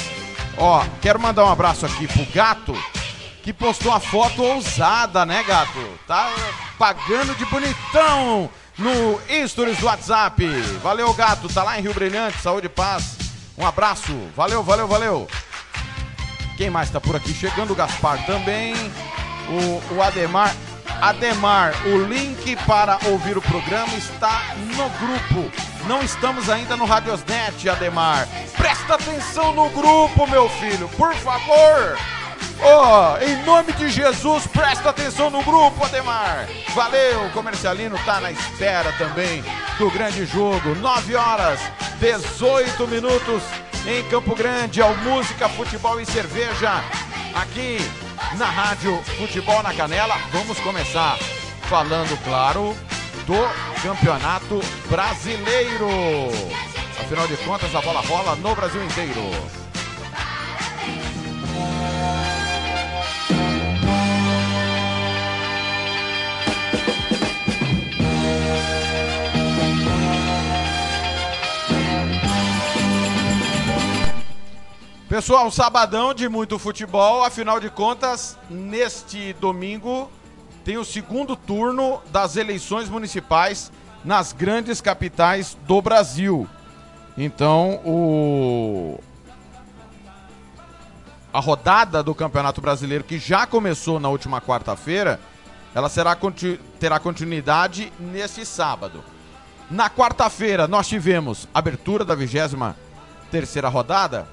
Ó, 0.57 0.85
quero 1.01 1.19
mandar 1.19 1.43
um 1.43 1.51
abraço 1.51 1.85
aqui 1.85 2.07
pro 2.07 2.25
Gato, 2.33 2.73
que 3.43 3.51
postou 3.51 3.91
uma 3.91 3.99
foto 3.99 4.41
ousada, 4.41 5.25
né, 5.25 5.43
Gato? 5.43 5.99
Tá 6.07 6.31
pagando 6.79 7.35
de 7.35 7.43
bonitão 7.47 8.49
no 8.81 9.19
stories 9.47 9.77
do 9.77 9.85
WhatsApp. 9.85 10.43
Valeu, 10.81 11.13
Gato, 11.13 11.47
tá 11.47 11.63
lá 11.63 11.79
em 11.79 11.81
Rio 11.81 11.93
Brilhante, 11.93 12.41
saúde 12.41 12.65
e 12.65 12.69
paz. 12.69 13.17
Um 13.57 13.65
abraço, 13.65 14.13
valeu, 14.35 14.63
valeu, 14.63 14.87
valeu. 14.87 15.27
Quem 16.57 16.69
mais 16.69 16.89
tá 16.89 16.99
por 16.99 17.15
aqui? 17.15 17.33
Chegando 17.33 17.71
o 17.71 17.75
Gaspar 17.75 18.25
também. 18.25 18.73
O, 19.49 19.95
o 19.95 20.01
Ademar. 20.01 20.55
Ademar, 21.01 21.73
o 21.87 22.03
link 22.03 22.55
para 22.67 22.99
ouvir 23.05 23.37
o 23.37 23.41
programa 23.41 23.93
está 23.95 24.43
no 24.75 24.89
grupo. 24.89 25.51
Não 25.87 26.03
estamos 26.03 26.49
ainda 26.49 26.75
no 26.77 26.85
Radiosnet, 26.85 27.67
Ademar. 27.67 28.27
Presta 28.55 28.95
atenção 28.95 29.53
no 29.53 29.69
grupo, 29.69 30.27
meu 30.27 30.47
filho, 30.49 30.87
por 30.89 31.13
favor. 31.15 31.97
Ó, 32.63 33.17
em 33.17 33.43
nome 33.43 33.73
de 33.73 33.89
Jesus, 33.89 34.45
presta 34.47 34.89
atenção 34.89 35.29
no 35.31 35.41
grupo, 35.43 35.83
Ademar. 35.83 36.47
Valeu, 36.75 37.25
o 37.25 37.31
comercialino 37.31 37.97
tá 38.05 38.21
na 38.21 38.31
espera 38.31 38.91
também 38.93 39.43
do 39.79 39.89
grande 39.89 40.25
jogo. 40.25 40.75
9 40.75 41.15
horas, 41.15 41.59
18 41.99 42.87
minutos 42.87 43.41
em 43.87 44.03
Campo 44.09 44.35
Grande, 44.35 44.79
ao 44.81 44.95
Música, 44.97 45.49
Futebol 45.49 45.99
e 45.99 46.05
Cerveja. 46.05 46.83
Aqui 47.33 47.79
na 48.37 48.45
Rádio 48.45 49.01
Futebol 49.17 49.63
na 49.63 49.73
Canela. 49.73 50.15
Vamos 50.31 50.59
começar 50.59 51.17
falando, 51.63 52.15
claro, 52.23 52.77
do 53.25 53.81
Campeonato 53.81 54.59
Brasileiro. 54.87 55.87
Afinal 56.99 57.27
de 57.27 57.37
contas, 57.37 57.73
a 57.73 57.81
bola 57.81 58.01
rola 58.01 58.35
no 58.35 58.53
Brasil 58.53 58.83
inteiro. 58.83 59.60
Pessoal, 75.11 75.51
sabadão 75.51 76.13
de 76.13 76.29
muito 76.29 76.57
futebol. 76.57 77.25
Afinal 77.25 77.59
de 77.59 77.69
contas, 77.69 78.37
neste 78.49 79.33
domingo 79.33 80.09
tem 80.63 80.77
o 80.77 80.85
segundo 80.85 81.35
turno 81.35 82.01
das 82.13 82.37
eleições 82.37 82.87
municipais 82.87 83.73
nas 84.05 84.31
grandes 84.31 84.79
capitais 84.79 85.57
do 85.67 85.81
Brasil. 85.81 86.47
Então, 87.17 87.81
o 87.83 89.01
a 91.33 91.41
rodada 91.41 92.01
do 92.01 92.15
Campeonato 92.15 92.61
Brasileiro 92.61 93.03
que 93.03 93.19
já 93.19 93.45
começou 93.45 93.99
na 93.99 94.07
última 94.07 94.39
quarta-feira, 94.39 95.19
ela 95.75 95.89
será 95.89 96.15
conti- 96.15 96.57
terá 96.79 96.99
continuidade 96.99 97.91
neste 97.99 98.45
sábado. 98.45 99.03
Na 99.69 99.89
quarta-feira 99.89 100.69
nós 100.69 100.87
tivemos 100.87 101.49
abertura 101.53 102.05
da 102.05 102.15
23 102.15 102.73
terceira 103.29 103.67
rodada. 103.67 104.25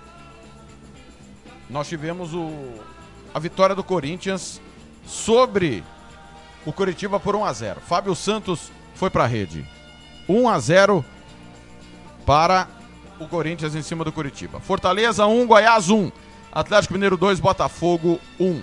Nós 1.69 1.89
tivemos 1.89 2.33
o, 2.35 2.51
a 3.35 3.39
vitória 3.39 3.75
do 3.75 3.85
Corinthians 3.85 4.61
sobre 5.07 5.85
o 6.65 6.73
Curitiba 6.73 7.21
por 7.21 7.37
1 7.37 7.45
a 7.45 7.53
0. 7.53 7.81
Fábio 7.81 8.15
Santos 8.15 8.71
foi 8.95 9.11
para 9.11 9.25
a 9.25 9.27
rede. 9.27 9.67
1 10.29 10.49
a 10.49 10.59
0 10.59 11.05
para 12.25 12.69
o 13.21 13.27
Corinthians 13.27 13.75
em 13.75 13.83
cima 13.83 14.05
do 14.05 14.13
Curitiba. 14.13 14.61
Fortaleza 14.61 15.27
1, 15.27 15.47
Goiás 15.47 15.91
1. 15.91 16.11
Atlético 16.53 16.95
Mineiro 16.95 17.17
2, 17.17 17.41
Botafogo 17.41 18.19
1. 18.41 18.63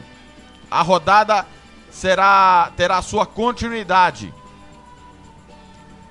A 0.69 0.81
rodada 0.81 1.45
será 1.91 2.71
terá 2.75 3.01
sua 3.01 3.25
continuidade. 3.25 4.33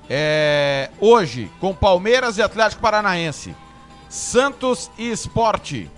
É, 0.09 0.91
hoje, 1.01 1.51
com 1.61 1.75
Palmeiras 1.75 2.39
e 2.39 2.43
Atlético 2.43 2.83
Paranaense. 2.83 3.55
Santos 4.09 4.91
e 4.97 5.11
Esporte. 5.11 5.91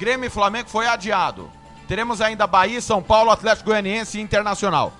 Grêmio 0.00 0.26
e 0.26 0.30
Flamengo 0.30 0.70
foi 0.70 0.86
adiado. 0.86 1.50
Teremos 1.86 2.22
ainda 2.22 2.46
Bahia, 2.46 2.80
São 2.80 3.02
Paulo, 3.02 3.30
Atlético 3.30 3.68
Goianiense 3.68 4.18
e 4.18 4.22
Internacional. 4.22 4.94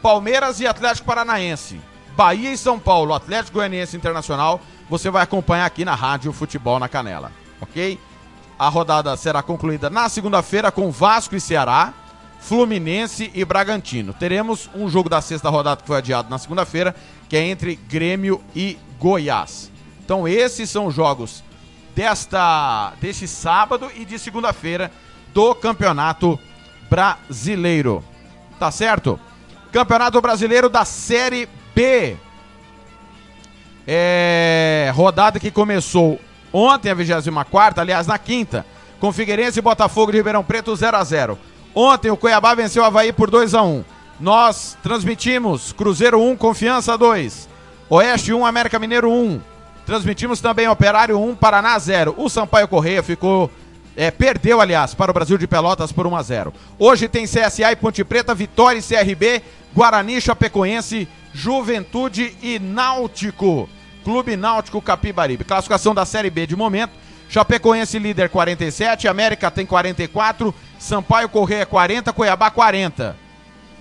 Palmeiras 0.00 0.60
e 0.60 0.66
Atlético 0.66 1.06
Paranaense. 1.06 1.78
Bahia 2.16 2.50
e 2.50 2.56
São 2.56 2.78
Paulo, 2.78 3.12
Atlético 3.12 3.58
Goianiense 3.58 3.98
Internacional. 3.98 4.58
Você 4.88 5.10
vai 5.10 5.22
acompanhar 5.22 5.66
aqui 5.66 5.84
na 5.84 5.94
Rádio 5.94 6.32
Futebol 6.32 6.78
na 6.78 6.88
Canela, 6.88 7.30
ok? 7.60 8.00
A 8.58 8.66
rodada 8.70 9.14
será 9.14 9.42
concluída 9.42 9.90
na 9.90 10.08
segunda-feira 10.08 10.72
com 10.72 10.90
Vasco 10.90 11.36
e 11.36 11.40
Ceará, 11.40 11.92
Fluminense 12.40 13.30
e 13.34 13.44
Bragantino. 13.44 14.14
Teremos 14.14 14.70
um 14.74 14.88
jogo 14.88 15.10
da 15.10 15.20
sexta 15.20 15.50
rodada 15.50 15.82
que 15.82 15.86
foi 15.86 15.98
adiado 15.98 16.30
na 16.30 16.38
segunda-feira, 16.38 16.96
que 17.28 17.36
é 17.36 17.42
entre 17.42 17.76
Grêmio 17.76 18.42
e 18.56 18.78
Goiás. 18.98 19.70
Então 20.02 20.26
esses 20.26 20.70
são 20.70 20.86
os 20.86 20.94
jogos 20.94 21.44
desta 22.00 22.94
deste 22.98 23.28
sábado 23.28 23.90
e 23.94 24.06
de 24.06 24.18
segunda-feira 24.18 24.90
do 25.34 25.54
Campeonato 25.54 26.40
Brasileiro. 26.88 28.02
Tá 28.58 28.70
certo? 28.70 29.20
Campeonato 29.70 30.18
Brasileiro 30.18 30.70
da 30.70 30.86
Série 30.86 31.46
B. 31.74 32.16
É, 33.86 34.90
rodada 34.94 35.38
que 35.38 35.50
começou 35.50 36.18
ontem, 36.50 36.90
a 36.90 36.94
24, 36.94 37.82
aliás, 37.82 38.06
na 38.06 38.18
quinta, 38.18 38.64
com 38.98 39.12
Figueirense 39.12 39.58
e 39.58 39.62
Botafogo 39.62 40.10
de 40.10 40.16
Ribeirão 40.16 40.42
Preto 40.42 40.74
0 40.74 40.96
a 40.96 41.04
0 41.04 41.38
Ontem 41.74 42.10
o 42.10 42.16
Cuiabá 42.16 42.54
venceu 42.54 42.82
o 42.82 42.86
Havaí 42.86 43.12
por 43.12 43.30
2 43.30 43.54
a 43.54 43.62
1 43.62 43.84
Nós 44.18 44.76
transmitimos 44.82 45.72
Cruzeiro 45.72 46.18
1, 46.18 46.34
Confiança 46.36 46.96
2, 46.96 47.46
Oeste 47.90 48.32
1, 48.32 48.46
América 48.46 48.78
Mineiro 48.78 49.12
1. 49.12 49.50
Transmitimos 49.90 50.40
também 50.40 50.68
Operário 50.68 51.20
1, 51.20 51.34
Paraná 51.34 51.76
0. 51.76 52.14
O 52.16 52.28
Sampaio 52.28 52.68
Correia 52.68 53.02
ficou. 53.02 53.50
É, 53.96 54.08
perdeu, 54.08 54.60
aliás, 54.60 54.94
para 54.94 55.10
o 55.10 55.14
Brasil 55.14 55.36
de 55.36 55.48
Pelotas 55.48 55.90
por 55.90 56.06
1 56.06 56.14
a 56.14 56.22
0 56.22 56.54
Hoje 56.78 57.08
tem 57.08 57.24
CSA 57.24 57.72
e 57.72 57.74
Ponte 57.74 58.04
Preta, 58.04 58.32
Vitória 58.32 58.78
e 58.78 58.82
CRB, 58.82 59.42
Guarani, 59.74 60.20
Chapecoense, 60.20 61.08
Juventude 61.34 62.36
e 62.40 62.60
Náutico. 62.60 63.68
Clube 64.04 64.36
Náutico 64.36 64.80
Capibaribe. 64.80 65.42
Classificação 65.42 65.92
da 65.92 66.06
Série 66.06 66.30
B 66.30 66.46
de 66.46 66.54
momento. 66.54 66.92
Chapecoense 67.28 67.98
líder 67.98 68.28
47, 68.28 69.08
América 69.08 69.50
tem 69.50 69.66
44, 69.66 70.54
Sampaio 70.78 71.28
Correia 71.28 71.66
40, 71.66 72.12
Cuiabá 72.12 72.48
40. 72.48 73.16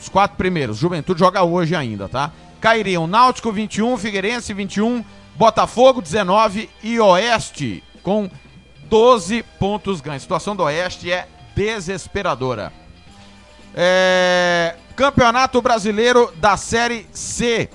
Os 0.01 0.09
quatro 0.09 0.35
primeiros. 0.35 0.79
Juventude 0.79 1.19
joga 1.19 1.43
hoje 1.43 1.75
ainda, 1.75 2.09
tá? 2.09 2.31
Cairiam 2.59 3.05
Náutico 3.05 3.51
21, 3.51 3.95
Figueirense 3.95 4.55
21, 4.55 5.05
Botafogo 5.39 6.01
19 6.01 6.69
e 6.83 6.99
Oeste 6.99 7.81
com 8.03 8.29
12 8.89 9.41
pontos 9.57 10.01
ganhos. 10.01 10.21
A 10.21 10.25
situação 10.25 10.53
do 10.53 10.63
Oeste 10.63 11.09
é 11.09 11.29
desesperadora. 11.55 12.73
É... 13.73 14.75
Campeonato 14.97 15.61
Brasileiro 15.61 16.29
da 16.35 16.57
Série 16.57 17.07
C. 17.13 17.69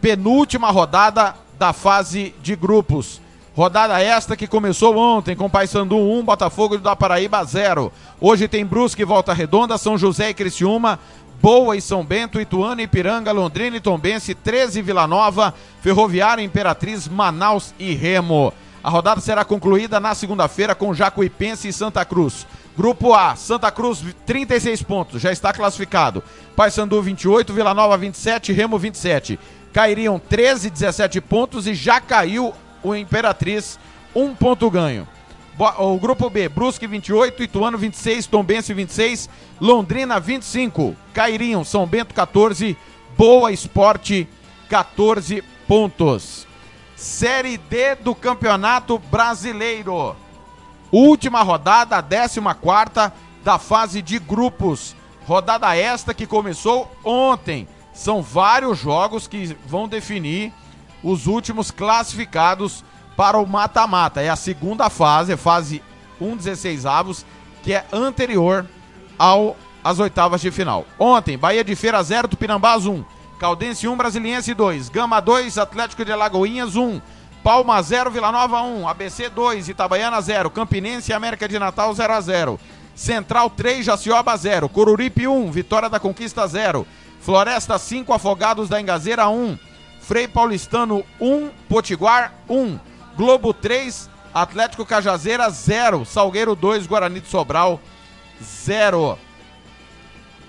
Penúltima 0.00 0.70
rodada 0.70 1.34
da 1.58 1.74
fase 1.74 2.34
de 2.40 2.56
grupos. 2.56 3.20
Rodada 3.54 4.02
esta 4.02 4.34
que 4.34 4.46
começou 4.46 4.96
ontem 4.96 5.36
com 5.36 5.50
Paysandu 5.50 5.98
1, 5.98 6.24
Botafogo 6.24 6.78
da 6.78 6.96
Paraíba 6.96 7.44
0. 7.44 7.92
Hoje 8.18 8.48
tem 8.48 8.64
Brusque 8.64 9.02
e 9.02 9.04
Volta 9.04 9.34
Redonda, 9.34 9.76
São 9.76 9.98
José 9.98 10.30
e 10.30 10.34
Criciúma, 10.34 10.98
Boa 11.42 11.74
e 11.74 11.80
São 11.80 12.04
Bento, 12.04 12.38
Ituano, 12.38 12.82
Ipiranga, 12.82 13.32
Londrina 13.32 13.74
e 13.74 13.80
Tombense, 13.80 14.34
13 14.34 14.82
Vila 14.82 15.06
Nova, 15.06 15.54
Ferroviária, 15.80 16.44
Imperatriz, 16.44 17.08
Manaus 17.08 17.74
e 17.78 17.94
Remo. 17.94 18.52
A 18.84 18.90
rodada 18.90 19.22
será 19.22 19.42
concluída 19.42 19.98
na 19.98 20.14
segunda-feira 20.14 20.74
com 20.74 20.92
Jacuipense 20.92 21.68
e 21.68 21.72
Santa 21.72 22.04
Cruz. 22.04 22.46
Grupo 22.76 23.14
A, 23.14 23.36
Santa 23.36 23.70
Cruz 23.70 24.04
36 24.26 24.82
pontos, 24.82 25.22
já 25.22 25.32
está 25.32 25.50
classificado. 25.50 26.22
Paysandu 26.54 27.00
28, 27.00 27.54
Vila 27.54 27.72
Nova 27.72 27.96
27, 27.96 28.52
Remo 28.52 28.78
27. 28.78 29.38
Cairiam 29.72 30.18
13, 30.18 30.68
17 30.68 31.22
pontos 31.22 31.66
e 31.66 31.72
já 31.72 32.02
caiu 32.02 32.52
o 32.82 32.94
Imperatriz, 32.94 33.78
um 34.14 34.34
ponto 34.34 34.70
ganho. 34.70 35.08
O 35.78 35.98
grupo 35.98 36.30
B, 36.30 36.48
Brusque 36.48 36.86
28, 36.86 37.42
Ituano 37.42 37.76
26, 37.76 38.26
Tombense 38.26 38.72
26, 38.72 39.28
Londrina 39.60 40.18
25, 40.18 40.96
Cairiam, 41.12 41.64
São 41.64 41.86
Bento 41.86 42.14
14, 42.14 42.76
Boa 43.16 43.52
Esporte 43.52 44.26
14 44.70 45.42
pontos. 45.68 46.46
Série 46.96 47.58
D 47.58 47.94
do 47.96 48.14
Campeonato 48.14 48.98
Brasileiro. 48.98 50.16
Última 50.90 51.42
rodada, 51.42 51.96
a 51.96 52.00
14 52.00 53.12
da 53.44 53.58
fase 53.58 54.00
de 54.02 54.18
grupos. 54.18 54.96
Rodada 55.26 55.76
esta 55.76 56.14
que 56.14 56.26
começou 56.26 56.90
ontem. 57.04 57.68
São 57.92 58.22
vários 58.22 58.78
jogos 58.78 59.26
que 59.26 59.56
vão 59.66 59.88
definir 59.88 60.52
os 61.02 61.26
últimos 61.26 61.70
classificados 61.70 62.84
para 63.20 63.36
o 63.36 63.46
mata-mata. 63.46 64.22
É 64.22 64.30
a 64.30 64.34
segunda 64.34 64.88
fase, 64.88 65.34
é 65.34 65.36
fase 65.36 65.82
1 66.18 66.38
16 66.38 66.86
avos, 66.86 67.26
que 67.62 67.74
é 67.74 67.84
anterior 67.92 68.66
ao 69.18 69.58
às 69.84 69.98
oitavas 69.98 70.40
de 70.40 70.50
final. 70.50 70.86
Ontem, 70.98 71.36
Bahia 71.36 71.62
de 71.62 71.76
Feira 71.76 72.02
0, 72.02 72.28
Tupinambás 72.28 72.86
1, 72.86 73.04
Caldense 73.38 73.86
1, 73.86 73.94
Brasiliense 73.94 74.54
2, 74.54 74.88
Gama 74.88 75.20
2, 75.20 75.58
Atlético 75.58 76.02
de 76.02 76.12
Alagoinhas 76.12 76.76
1, 76.76 76.98
Palma 77.44 77.82
0, 77.82 78.10
Vila 78.10 78.32
Nova 78.32 78.62
1, 78.62 78.88
ABC 78.88 79.28
2, 79.28 79.68
Itabaiana 79.68 80.22
0, 80.22 80.48
Campinense 80.48 81.10
e 81.10 81.14
América 81.14 81.46
de 81.46 81.58
Natal 81.58 81.94
0 81.94 82.14
a 82.14 82.20
0. 82.22 82.58
Central 82.94 83.50
3, 83.50 83.84
Jacioba 83.84 84.34
0, 84.34 84.66
Coruripe 84.70 85.28
1, 85.28 85.50
Vitória 85.50 85.90
da 85.90 86.00
Conquista 86.00 86.48
0, 86.48 86.86
Floresta 87.20 87.78
5, 87.78 88.14
Afogados 88.14 88.70
da 88.70 88.80
Engazeira 88.80 89.28
1, 89.28 89.58
Frei 90.00 90.26
Paulistano 90.26 91.04
1, 91.20 91.50
Potiguar 91.68 92.32
1, 92.48 92.88
Globo 93.20 93.52
3, 93.52 94.08
Atlético 94.32 94.86
Cajazeira 94.86 95.50
0, 95.50 96.06
Salgueiro 96.06 96.56
2, 96.56 96.86
Guarani 96.86 97.20
de 97.20 97.28
Sobral 97.28 97.78
0. 98.42 99.18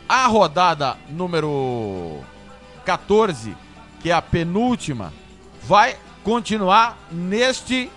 A 0.08 0.26
rodada 0.28 0.96
número 1.10 2.22
14, 2.86 3.58
que 4.00 4.10
é 4.10 4.14
a 4.14 4.22
penúltima, 4.22 5.12
vai 5.64 5.98
continuar 6.24 6.98
neste 7.12 7.92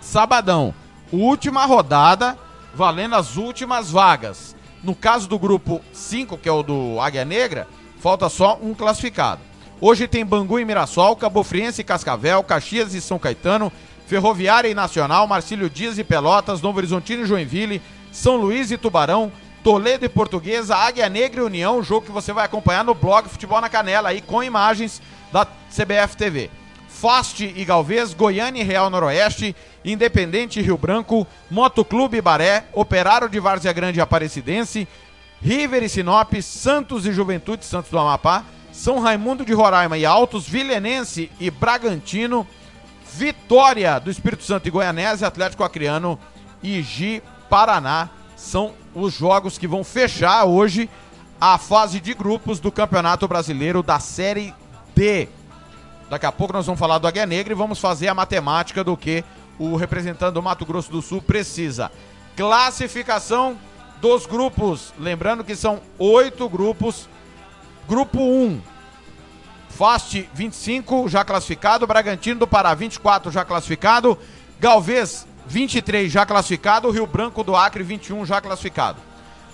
sabadão. 0.00 0.74
Última 1.12 1.64
rodada, 1.64 2.36
valendo 2.74 3.14
as 3.14 3.36
últimas 3.36 3.92
vagas. 3.92 4.56
No 4.82 4.92
caso 4.92 5.28
do 5.28 5.38
grupo 5.38 5.80
5, 5.92 6.36
que 6.36 6.48
é 6.48 6.52
o 6.52 6.64
do 6.64 6.98
Águia 7.00 7.24
Negra, 7.24 7.68
falta 8.00 8.28
só 8.28 8.58
um 8.60 8.74
classificado. 8.74 9.51
Hoje 9.84 10.06
tem 10.06 10.24
Bangu 10.24 10.60
e 10.60 10.64
Mirassol, 10.64 11.16
Cabo 11.16 11.42
Friense 11.42 11.80
e 11.80 11.84
Cascavel, 11.84 12.40
Caxias 12.44 12.94
e 12.94 13.00
São 13.00 13.18
Caetano, 13.18 13.72
Ferroviária 14.06 14.68
e 14.68 14.74
Nacional, 14.74 15.26
Marcílio 15.26 15.68
Dias 15.68 15.98
e 15.98 16.04
Pelotas, 16.04 16.62
Novo 16.62 16.78
Horizontino 16.78 17.24
e 17.24 17.26
Joinville, 17.26 17.82
São 18.12 18.36
Luís 18.36 18.70
e 18.70 18.78
Tubarão, 18.78 19.32
Toledo 19.64 20.04
e 20.04 20.08
Portuguesa, 20.08 20.76
Águia 20.76 21.08
Negra 21.08 21.40
e 21.40 21.44
União, 21.44 21.82
jogo 21.82 22.06
que 22.06 22.12
você 22.12 22.32
vai 22.32 22.44
acompanhar 22.44 22.84
no 22.84 22.94
blog 22.94 23.28
Futebol 23.28 23.60
na 23.60 23.68
Canela 23.68 24.10
aí 24.10 24.20
com 24.20 24.40
imagens 24.40 25.02
da 25.32 25.44
CBF 25.44 26.16
TV. 26.16 26.48
Fast 26.88 27.42
e 27.42 27.64
Galvez, 27.64 28.14
Goiânia 28.14 28.60
e 28.60 28.64
Real 28.64 28.88
Noroeste, 28.88 29.56
Independente 29.84 30.60
e 30.60 30.62
Rio 30.62 30.78
Branco, 30.78 31.26
Motoclube 31.50 32.20
Baré, 32.20 32.66
Operário 32.72 33.28
de 33.28 33.40
Várzea 33.40 33.72
Grande 33.72 33.98
e 33.98 34.00
Aparecidense, 34.00 34.86
River 35.42 35.82
e 35.82 35.88
Sinop, 35.88 36.32
Santos 36.40 37.04
e 37.04 37.12
Juventude, 37.12 37.64
Santos 37.64 37.90
do 37.90 37.98
Amapá, 37.98 38.44
São 38.72 38.98
Raimundo 38.98 39.44
de 39.44 39.52
Roraima 39.52 39.98
e 39.98 40.06
Altos, 40.06 40.48
Vilenense 40.48 41.30
e 41.38 41.50
Bragantino, 41.50 42.46
Vitória 43.14 43.98
do 44.00 44.10
Espírito 44.10 44.42
Santo 44.42 44.66
e 44.66 44.70
Goianésia, 44.70 45.28
Atlético 45.28 45.62
Acreano 45.62 46.18
e 46.62 46.80
Gi 46.82 47.22
Paraná. 47.50 48.08
São 48.34 48.72
os 48.94 49.12
jogos 49.12 49.58
que 49.58 49.68
vão 49.68 49.84
fechar 49.84 50.44
hoje 50.44 50.88
a 51.38 51.58
fase 51.58 52.00
de 52.00 52.14
grupos 52.14 52.58
do 52.58 52.72
Campeonato 52.72 53.28
Brasileiro 53.28 53.82
da 53.82 54.00
Série 54.00 54.54
D. 54.94 55.28
Daqui 56.08 56.24
a 56.24 56.32
pouco 56.32 56.54
nós 56.54 56.66
vamos 56.66 56.78
falar 56.78 56.98
do 56.98 57.06
Águia 57.06 57.26
Negra 57.26 57.52
e 57.52 57.56
vamos 57.56 57.78
fazer 57.78 58.08
a 58.08 58.14
matemática 58.14 58.82
do 58.82 58.96
que 58.96 59.22
o 59.58 59.76
representante 59.76 60.32
do 60.32 60.42
Mato 60.42 60.64
Grosso 60.64 60.90
do 60.90 61.02
Sul 61.02 61.20
precisa. 61.20 61.92
Classificação 62.36 63.58
dos 64.00 64.24
grupos. 64.24 64.94
Lembrando 64.98 65.44
que 65.44 65.54
são 65.54 65.80
oito 65.98 66.48
grupos. 66.48 67.08
Grupo 67.88 68.20
1, 68.20 68.60
Fast 69.68 70.28
25 70.34 71.08
já 71.08 71.24
classificado, 71.24 71.86
Bragantino 71.86 72.40
do 72.40 72.46
Pará 72.46 72.74
24 72.74 73.30
já 73.30 73.44
classificado, 73.44 74.18
Galvez 74.60 75.26
23 75.46 76.10
já 76.10 76.24
classificado, 76.24 76.90
Rio 76.90 77.06
Branco 77.06 77.42
do 77.42 77.56
Acre 77.56 77.82
21 77.82 78.24
já 78.24 78.40
classificado. 78.40 79.00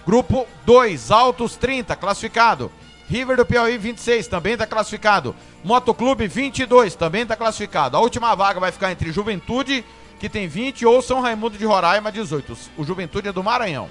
Grupo 0.07 0.47
2, 0.67 1.11
Altos 1.11 1.57
30 1.57 1.97
classificado, 1.97 2.71
River 3.09 3.37
do 3.37 3.47
Piauí 3.47 3.79
26 3.79 4.27
também 4.27 4.53
está 4.53 4.67
classificado, 4.67 5.35
Motoclube 5.65 6.27
22 6.27 6.95
também 6.95 7.23
está 7.23 7.37
classificado. 7.37 7.97
A 7.97 8.01
última 8.01 8.35
vaga 8.35 8.61
vai 8.61 8.71
ficar 8.71 8.93
entre 8.93 9.13
Juventude, 9.13 9.85
que 10.21 10.29
tem 10.29 10.47
20, 10.47 10.85
ou 10.85 11.01
São 11.01 11.21
Raimundo 11.21 11.57
de 11.57 11.65
Roraima 11.65 12.13
18. 12.13 12.57
O 12.77 12.85
Juventude 12.85 13.29
é 13.29 13.33
do 13.33 13.43
Maranhão. 13.43 13.89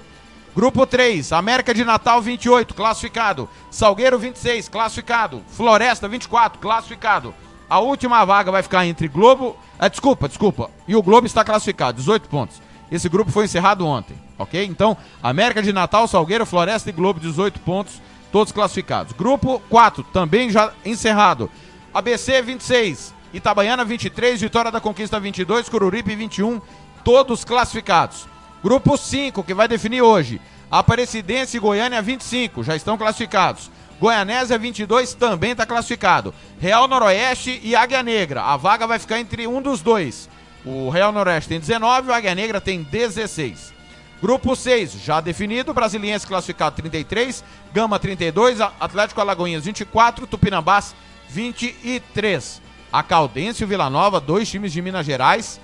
Grupo 0.54 0.86
3, 0.86 1.32
América 1.32 1.72
de 1.72 1.84
Natal 1.84 2.20
28, 2.20 2.74
classificado. 2.74 3.48
Salgueiro 3.70 4.18
26, 4.18 4.68
classificado. 4.68 5.42
Floresta 5.48 6.08
24, 6.08 6.58
classificado. 6.58 7.34
A 7.68 7.78
última 7.80 8.24
vaga 8.24 8.50
vai 8.50 8.62
ficar 8.62 8.86
entre 8.86 9.08
Globo. 9.08 9.56
Ah, 9.78 9.88
desculpa, 9.88 10.26
desculpa. 10.28 10.70
E 10.86 10.96
o 10.96 11.02
Globo 11.02 11.26
está 11.26 11.44
classificado, 11.44 11.98
18 11.98 12.28
pontos. 12.28 12.60
Esse 12.90 13.08
grupo 13.08 13.30
foi 13.30 13.44
encerrado 13.44 13.86
ontem, 13.86 14.16
ok? 14.38 14.64
Então, 14.64 14.96
América 15.22 15.62
de 15.62 15.72
Natal, 15.72 16.08
Salgueiro, 16.08 16.46
Floresta 16.46 16.88
e 16.88 16.92
Globo, 16.92 17.20
18 17.20 17.60
pontos, 17.60 18.00
todos 18.32 18.50
classificados. 18.50 19.12
Grupo 19.12 19.60
4, 19.68 20.02
também 20.04 20.50
já 20.50 20.72
encerrado. 20.84 21.50
ABC 21.92 22.40
26, 22.40 23.14
Itabaiana 23.34 23.84
23, 23.84 24.40
Vitória 24.40 24.70
da 24.70 24.80
Conquista 24.80 25.20
22, 25.20 25.68
Cururipe 25.68 26.16
21, 26.16 26.62
todos 27.04 27.44
classificados. 27.44 28.26
Grupo 28.62 28.96
5, 28.96 29.44
que 29.44 29.54
vai 29.54 29.68
definir 29.68 30.02
hoje. 30.02 30.40
Aparecidense 30.70 31.56
e 31.56 31.60
Goiânia 31.60 32.02
25, 32.02 32.62
já 32.62 32.76
estão 32.76 32.98
classificados. 32.98 33.70
Goianésia 34.00 34.58
22 34.58 35.14
também 35.14 35.52
está 35.52 35.66
classificado. 35.66 36.32
Real 36.60 36.86
Noroeste 36.86 37.60
e 37.62 37.74
Águia 37.74 38.02
Negra. 38.02 38.42
A 38.42 38.56
vaga 38.56 38.86
vai 38.86 38.98
ficar 38.98 39.18
entre 39.18 39.46
um 39.46 39.60
dos 39.60 39.80
dois. 39.80 40.28
O 40.64 40.88
Real 40.88 41.10
Noroeste 41.10 41.48
tem 41.48 41.60
19 41.60 42.08
e 42.08 42.10
o 42.10 42.14
Águia 42.14 42.34
Negra 42.34 42.60
tem 42.60 42.82
16. 42.82 43.72
Grupo 44.20 44.54
6, 44.54 45.00
já 45.04 45.20
definido. 45.20 45.72
Brasiliense 45.72 46.26
classificado 46.26 46.76
33, 46.76 47.42
Gama 47.72 47.98
32, 47.98 48.60
Atlético 48.60 49.20
Alagoinhas 49.20 49.64
24, 49.64 50.26
Tupinambás 50.26 50.94
23. 51.28 52.62
A 52.92 53.02
Caldense 53.02 53.62
e 53.62 53.64
o 53.64 53.68
Vila 53.68 53.90
Nova, 53.90 54.20
dois 54.20 54.48
times 54.48 54.72
de 54.72 54.80
Minas 54.80 55.06
Gerais, 55.06 55.60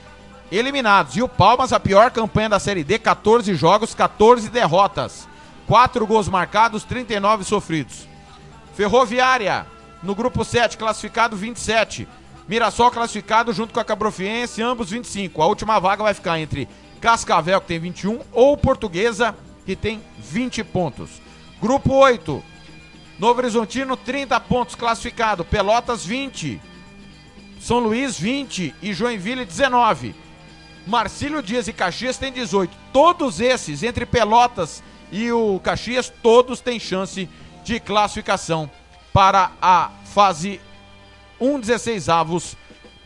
eliminados. 0.50 1.16
E 1.16 1.22
o 1.22 1.28
Palmas, 1.28 1.72
a 1.72 1.80
pior 1.80 2.10
campanha 2.10 2.48
da 2.48 2.58
Série 2.58 2.84
D, 2.84 2.98
14 2.98 3.54
jogos, 3.54 3.94
14 3.94 4.48
derrotas. 4.48 5.28
4 5.66 6.06
gols 6.06 6.28
marcados, 6.28 6.84
39 6.84 7.44
sofridos. 7.44 8.06
Ferroviária, 8.74 9.66
no 10.02 10.14
grupo 10.14 10.44
7, 10.44 10.76
classificado 10.76 11.36
27. 11.36 12.06
Mirassol 12.46 12.90
classificado 12.90 13.52
junto 13.52 13.72
com 13.72 13.80
a 13.80 13.84
Cabrofiense, 13.84 14.62
ambos 14.62 14.90
25. 14.90 15.40
A 15.40 15.46
última 15.46 15.78
vaga 15.78 16.02
vai 16.02 16.12
ficar 16.12 16.38
entre 16.38 16.68
Cascavel, 17.00 17.60
que 17.60 17.68
tem 17.68 17.78
21, 17.78 18.20
ou 18.32 18.56
Portuguesa, 18.56 19.34
que 19.64 19.74
tem 19.74 20.02
20 20.18 20.62
pontos. 20.64 21.22
Grupo 21.60 21.94
8, 21.94 22.42
Novo 23.18 23.38
Horizontino, 23.38 23.96
30 23.96 24.38
pontos 24.40 24.74
classificado. 24.74 25.44
Pelotas, 25.44 26.04
20. 26.04 26.60
São 27.60 27.78
Luís, 27.78 28.18
20. 28.18 28.74
E 28.82 28.92
Joinville, 28.92 29.44
19. 29.44 30.14
Marcílio 30.86 31.42
Dias 31.42 31.66
e 31.68 31.72
Caxias 31.72 32.18
tem 32.18 32.32
18. 32.32 32.76
Todos 32.92 33.40
esses, 33.40 33.82
entre 33.82 34.04
Pelotas 34.04 34.82
e 35.10 35.30
o 35.32 35.60
Caxias, 35.60 36.12
todos 36.22 36.60
têm 36.60 36.78
chance 36.78 37.28
de 37.64 37.80
classificação 37.80 38.70
para 39.12 39.52
a 39.60 39.90
fase 40.12 40.60
1 41.40 41.60
16 41.60 42.08
avos 42.08 42.56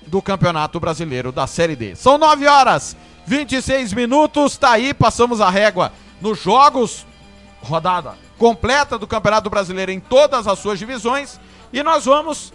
do 0.07 0.21
Campeonato 0.21 0.81
Brasileiro 0.81 1.31
da 1.31 1.47
Série 1.47 1.77
D. 1.77 1.95
São 1.95 2.19
9 2.19 2.47
horas 2.47 2.97
26 3.27 3.93
minutos, 3.93 4.57
tá 4.57 4.73
aí, 4.73 4.95
passamos 4.95 5.41
a 5.41 5.51
régua 5.51 5.93
nos 6.21 6.43
jogos, 6.43 7.07
rodada 7.63 8.17
completa 8.39 8.97
do 8.97 9.07
Campeonato 9.07 9.51
Brasileiro 9.51 9.91
em 9.91 10.01
todas 10.01 10.47
as 10.47 10.59
suas 10.61 10.79
divisões 10.79 11.39
e 11.73 11.83
nós 11.83 12.07
vamos, 12.07 12.53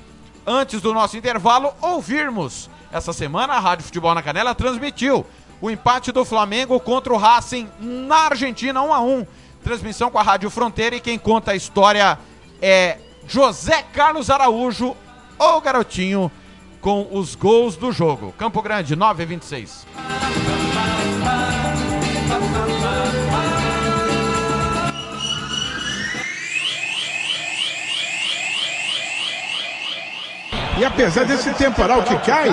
antes 0.47 0.81
do 0.81 0.93
nosso 0.93 1.17
intervalo, 1.17 1.73
ouvirmos 1.81 2.69
essa 2.93 3.11
semana 3.11 3.53
a 3.53 3.59
Rádio 3.59 3.85
Futebol 3.85 4.13
na 4.13 4.21
Canela 4.21 4.53
transmitiu 4.53 5.25
o 5.59 5.71
empate 5.71 6.11
do 6.11 6.23
Flamengo 6.23 6.79
contra 6.79 7.11
o 7.11 7.17
Racing 7.17 7.67
na 7.79 8.27
Argentina 8.27 8.81
1 8.81 8.93
a 8.93 9.01
1. 9.01 9.27
Transmissão 9.63 10.11
com 10.11 10.19
a 10.19 10.23
Rádio 10.23 10.49
Fronteira 10.49 10.95
e 10.95 10.99
quem 10.99 11.17
conta 11.17 11.51
a 11.51 11.55
história 11.55 12.19
é 12.61 12.99
José 13.27 13.83
Carlos 13.93 14.29
Araújo, 14.29 14.95
o 15.39 15.61
garotinho 15.61 16.31
com 16.79 17.07
os 17.11 17.33
gols 17.33 17.75
do 17.75 17.91
jogo. 17.91 18.31
Campo 18.37 18.61
Grande 18.61 18.95
9 18.95 19.25
26. 19.25 19.87
E 30.83 30.85
apesar 30.85 31.23
desse 31.23 31.49
temporal 31.53 32.03
que 32.03 32.13
cai, 32.17 32.49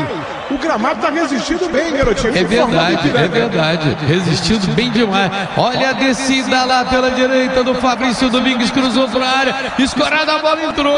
o 0.48 0.56
gramado 0.56 1.00
está 1.00 1.10
resistindo 1.10 1.68
bem, 1.68 1.92
garotinho. 1.92 2.38
É 2.38 2.44
verdade, 2.44 3.08
é 3.08 3.26
verdade. 3.26 3.96
Resistindo 4.06 4.72
bem 4.72 4.88
demais. 4.92 5.32
Olha 5.56 5.90
a 5.90 5.92
descida 5.94 6.64
lá 6.64 6.84
pela 6.84 7.10
direita 7.10 7.64
do 7.64 7.74
Fabrício 7.74 8.30
Domingues, 8.30 8.70
cruzou 8.70 9.08
para 9.08 9.26
a 9.26 9.36
área. 9.36 9.56
Escorada, 9.80 10.34
a 10.34 10.38
bola 10.38 10.62
entrou. 10.62 10.94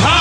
Racing! 0.00 0.19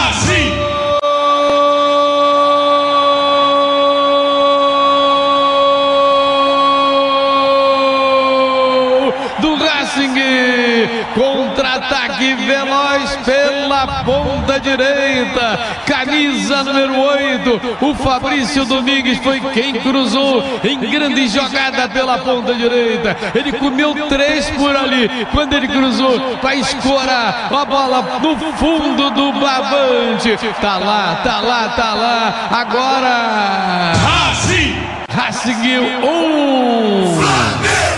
Pela 13.79 14.03
ponta 14.03 14.59
direita. 14.59 15.59
Camisa 15.85 16.63
número 16.63 16.99
8. 16.99 17.61
O 17.81 17.95
Fabrício 17.95 18.65
Domingues 18.65 19.17
foi 19.19 19.39
quem 19.53 19.73
cruzou 19.75 20.43
em 20.63 20.79
grande 20.79 21.27
jogada 21.27 21.87
pela 21.87 22.17
ponta 22.17 22.53
direita. 22.53 23.15
Ele 23.33 23.53
comeu 23.53 23.93
três 24.07 24.49
por 24.51 24.75
ali. 24.75 25.09
Quando 25.31 25.53
ele 25.53 25.67
cruzou 25.67 26.19
para 26.37 26.55
escorar 26.55 27.49
a 27.51 27.65
bola 27.65 28.19
no 28.21 28.35
fundo 28.57 29.09
do 29.11 29.33
barbante. 29.33 30.37
Tá 30.61 30.77
lá, 30.77 31.21
tá 31.23 31.39
lá, 31.39 31.69
tá 31.69 31.93
lá. 31.93 32.47
Agora. 32.51 33.93
Racing! 34.03 34.75
Racing 35.11 35.79
1. 36.03 37.15
Zero. 37.61 37.88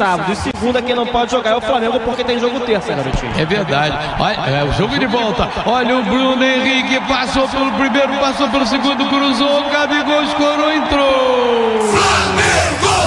Sábado. 0.00 0.32
E 0.32 0.36
segunda, 0.36 0.80
quem 0.80 0.94
não 0.94 1.06
pode 1.06 1.30
jogar 1.30 1.50
é 1.50 1.56
o 1.56 1.60
Flamengo 1.60 2.00
porque 2.00 2.24
tem 2.24 2.40
jogo 2.40 2.58
terça, 2.60 2.94
garotinho. 2.94 3.34
É 3.38 3.44
verdade. 3.44 3.94
Olha, 4.18 4.56
é 4.56 4.64
o 4.64 4.72
jogo 4.72 4.98
de 4.98 5.04
volta. 5.04 5.46
Olha 5.66 5.98
o 5.98 6.02
Bruno 6.02 6.42
Henrique 6.42 6.98
passou 7.06 7.46
pelo 7.46 7.70
primeiro, 7.72 8.14
passou 8.14 8.48
pelo 8.48 8.64
segundo, 8.64 9.06
cruzou, 9.10 9.60
o 9.60 9.70
Gabigol 9.70 10.22
escorou, 10.22 10.72
entrou. 10.72 11.80
Flamengo! 11.90 13.00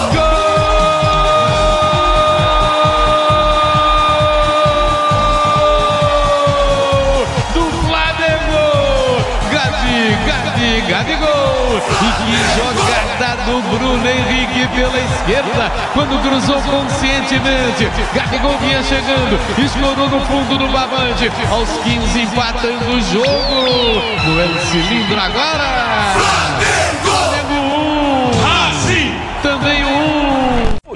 Gabi, 9.52 10.82
Gabigol! 10.88 11.82
E 12.02 12.10
que 12.22 12.38
jogada 12.56 12.83
do 13.46 13.62
Bruno 13.78 14.08
Henrique 14.08 14.68
pela 14.76 15.00
esquerda, 15.00 15.72
quando 15.94 16.22
cruzou 16.22 16.62
conscientemente. 16.62 17.90
Gabigol 18.14 18.58
vinha 18.60 18.82
chegando, 18.84 19.40
escorou 19.58 20.10
no 20.10 20.22
fundo 20.26 20.58
do 20.58 20.68
babante. 20.70 21.32
Aos 21.52 21.70
15, 21.84 22.22
empatando 22.22 22.92
o 22.92 23.02
jogo. 23.02 24.02
No 24.26 24.42
El 24.42 24.60
Cilindro 24.60 25.20
agora. 25.20 26.83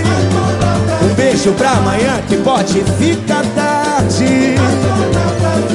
um 1.41 1.43
beijo 1.43 1.51
pra 1.53 1.71
amanhã 1.71 2.21
que 2.27 2.37
pode 2.37 2.83
ficar 2.99 3.43
tarde. 3.55 4.55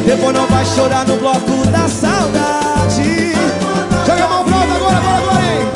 Depois 0.04 0.34
não 0.34 0.46
vai 0.46 0.64
chorar 0.64 1.04
no 1.06 1.16
bloco 1.16 1.66
da 1.66 1.88
saudade. 1.88 3.32
Joga 4.06 4.24
a 4.24 4.28
mão 4.28 4.44
alto 4.44 4.72
agora, 4.72 4.96
agora, 4.96 5.16
agora, 5.16 5.40
hein? 5.42 5.66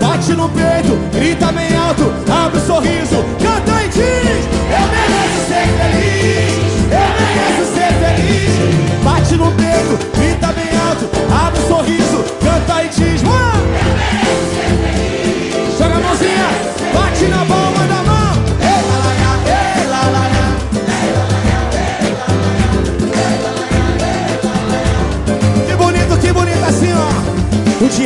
Bate 0.00 0.32
no 0.34 0.48
peito, 0.50 0.96
grita 1.12 1.52
bem 1.52 1.76
alto, 1.76 2.12
abre 2.30 2.58
o 2.58 2.66
sorriso, 2.66 3.24
canta 3.42 3.82
e 3.82 3.88
diz: 3.88 4.46
Eu 4.70 4.86
mereço 4.94 5.40
ser 5.48 5.66
feliz, 5.78 6.52
eu 6.84 7.08
mereço 7.18 7.64
ser 7.74 7.92
feliz. 7.98 9.04
Bate 9.04 9.34
no 9.34 9.50
peito, 9.52 9.98
grita 10.16 10.46
bem 10.52 10.70
alto, 10.88 11.10
abre 11.44 11.60
o 11.60 11.66
sorriso, 11.66 12.24
canta 12.40 12.59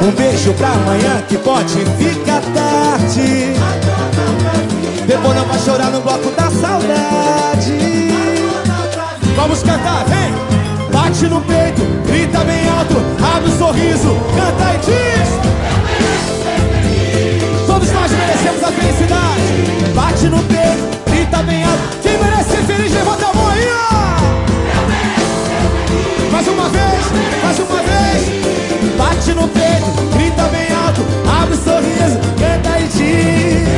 Um 0.00 0.10
beijo 0.12 0.54
pra 0.54 0.68
amanhã 0.68 1.22
que 1.28 1.36
pode 1.38 1.74
ficar 1.98 2.40
tarde. 2.54 3.52
Depois 5.06 5.36
não 5.36 5.44
vai 5.44 5.58
chorar 5.58 5.90
no 5.90 6.00
bloco 6.00 6.30
da 6.30 6.50
saudade. 6.50 8.08
Vamos 9.36 9.62
cantar, 9.62 10.04
vem! 10.06 10.32
Bate 10.90 11.26
no 11.26 11.40
peito, 11.42 11.82
grita 12.06 12.44
bem 12.44 12.68
alto, 12.68 12.96
abre 13.34 13.50
o 13.50 13.58
sorriso, 13.58 14.16
canta 14.36 14.74
e 14.74 14.78
diz. 14.78 15.28
Todos 17.66 17.90
nós 17.92 18.10
merecemos 18.12 18.62
a 18.62 18.72
felicidade. 18.72 19.92
Bate 19.94 20.26
no 20.26 20.38
peito, 20.44 21.10
grita 21.10 21.42
bem 21.42 21.64
alto. 21.64 21.82
Quem 22.02 22.18
merece 22.18 22.50
ser 22.50 22.62
feliz, 22.64 22.92
levanta 22.92 23.26
a 23.26 23.34
mão 23.34 23.48
aí, 23.48 23.68
ó. 23.68 24.20
Mais 26.30 26.46
uma 26.48 26.68
vez. 26.68 27.41
O 31.52 31.56
sorriso, 31.56 32.18
canta 32.38 32.78
e 32.78 32.88
diz. 32.88 33.68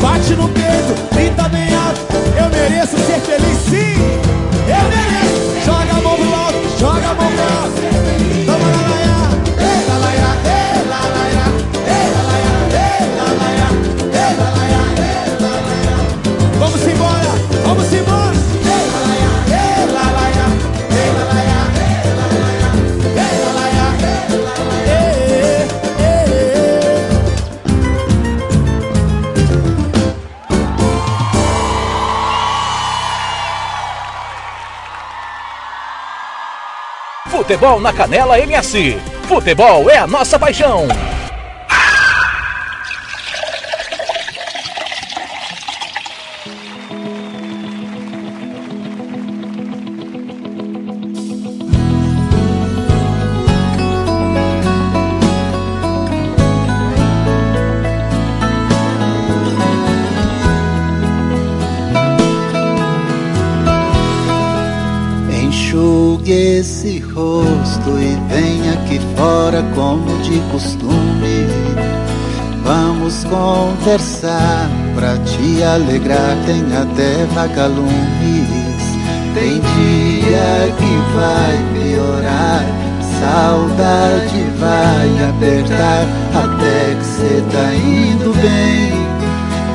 Bate 0.00 0.34
no 0.34 0.48
peito, 0.48 0.94
grita 1.12 1.48
bem 1.48 1.74
alto, 1.74 2.00
eu 2.38 2.48
mereço 2.50 2.96
ser 2.98 3.20
feliz 3.20 3.58
sim. 3.68 3.89
Futebol 37.50 37.80
na 37.80 37.92
Canela 37.92 38.38
MS. 38.38 38.96
Futebol 39.26 39.90
é 39.90 39.98
a 39.98 40.06
nossa 40.06 40.38
paixão. 40.38 40.86
Alegrar 75.80 76.36
tem 76.46 76.62
até 76.76 77.24
vagalumes. 77.34 78.80
Tem 79.34 79.60
dia 79.60 80.74
que 80.76 80.92
vai 81.14 81.56
piorar, 81.72 82.64
saudade 83.20 84.44
vai 84.58 85.28
apertar 85.28 86.04
até 86.34 86.94
que 86.94 87.04
cê 87.04 87.42
tá 87.50 87.74
indo 87.74 88.32
bem. 88.40 88.92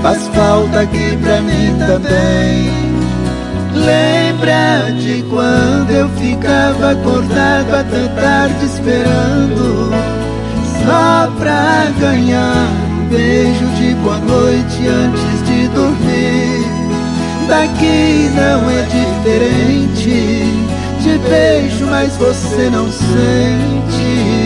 Faz 0.01 0.27
falta 0.35 0.81
aqui 0.81 1.17
pra 1.17 1.41
mim 1.41 1.75
também. 1.79 2.85
Lembra 3.73 4.91
de 4.97 5.23
quando 5.29 5.91
eu 5.91 6.07
ficava 6.09 6.91
acordado 6.91 7.75
até 7.75 8.07
tarde 8.07 8.65
esperando 8.65 9.91
Só 10.85 11.29
pra 11.37 11.87
ganhar 11.99 12.69
um 12.89 13.07
beijo 13.09 13.65
de 13.75 13.93
boa 13.95 14.17
noite 14.19 14.87
antes 14.87 15.44
de 15.65 15.67
dormir 15.69 16.65
Daqui 17.47 18.29
não 18.35 18.69
é 18.69 18.81
diferente 18.83 20.43
Te 21.01 21.17
beijo, 21.29 21.85
mas 21.87 22.15
você 22.17 22.69
não 22.69 22.91
sente 22.91 24.45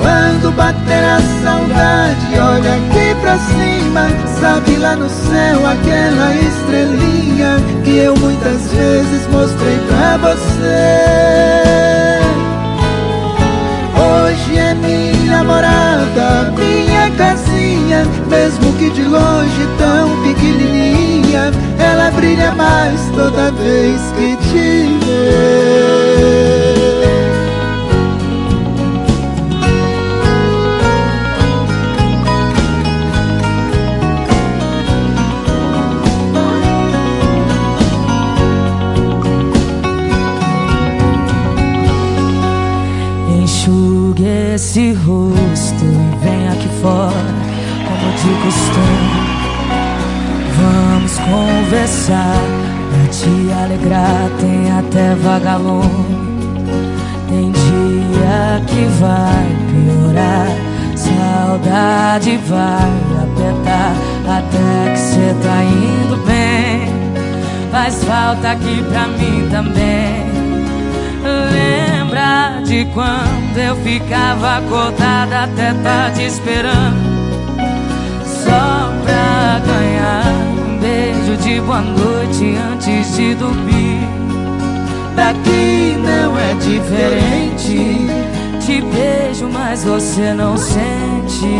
quando 0.00 0.54
bater 0.54 1.04
a 1.04 1.20
saudade, 1.42 2.38
olha 2.38 2.74
aqui 2.76 3.14
pra 3.20 3.36
cima. 3.36 4.08
Sabe 4.40 4.76
lá 4.76 4.94
no 4.94 5.08
céu 5.08 5.66
aquela 5.66 6.34
estrelinha 6.36 7.56
que 7.84 7.96
eu 7.96 8.16
muitas 8.16 8.72
vezes 8.72 9.26
mostrei 9.26 9.76
pra 9.88 10.16
você. 10.18 11.58
Hoje 13.98 14.58
é 14.58 14.74
minha 14.74 15.42
morada, 15.42 16.52
minha 16.56 17.10
casinha, 17.16 18.06
mesmo 18.28 18.67
que 18.78 18.90
de 18.90 19.02
longe 19.02 19.68
tão 19.76 20.22
pequenininha, 20.22 21.50
ela 21.78 22.10
brilha 22.12 22.52
mais 22.54 23.00
toda 23.14 23.50
vez 23.52 24.00
que 24.16 24.36
te 24.48 25.04
vê. 25.04 26.38
Esse 44.58 44.92
rosto 44.92 45.84
e 45.84 46.24
vem 46.24 46.48
aqui 46.48 46.68
fora, 46.82 47.27
de 48.22 48.34
costume. 48.42 49.38
Vamos 50.58 51.18
conversar, 51.18 52.42
pra 52.90 53.06
te 53.12 53.52
alegrar, 53.62 54.30
tem 54.40 54.72
até 54.78 55.14
vagalume. 55.14 56.18
Tem 57.28 57.52
dia 57.52 58.62
que 58.66 58.84
vai 58.98 59.46
piorar, 59.70 60.48
saudade 60.96 62.38
vai 62.48 62.92
apertar, 63.22 63.92
até 64.26 64.92
que 64.92 64.98
cê 64.98 65.34
tá 65.42 65.62
indo 65.62 66.16
bem. 66.26 66.88
Faz 67.70 68.02
falta 68.02 68.52
aqui 68.52 68.82
pra 68.90 69.06
mim 69.06 69.48
também. 69.50 70.26
Lembra 71.52 72.62
de 72.64 72.86
quando 72.94 73.58
eu 73.58 73.76
ficava 73.76 74.56
acordada 74.56 75.44
até 75.44 75.74
tarde 75.74 76.24
esperando 76.24 77.07
Só 78.48 78.92
pra 79.04 79.60
ganhar. 79.66 80.24
Um 80.66 80.78
beijo 80.78 81.36
de 81.36 81.60
boa 81.60 81.82
noite 81.82 82.56
antes 82.72 83.14
de 83.14 83.34
dormir. 83.34 84.08
Daqui 85.14 85.96
não 85.98 86.38
é 86.38 86.54
diferente 86.54 88.06
Te 88.64 88.80
beijo, 88.80 89.48
mas 89.52 89.84
você 89.84 90.32
não 90.32 90.56
sente. 90.56 91.50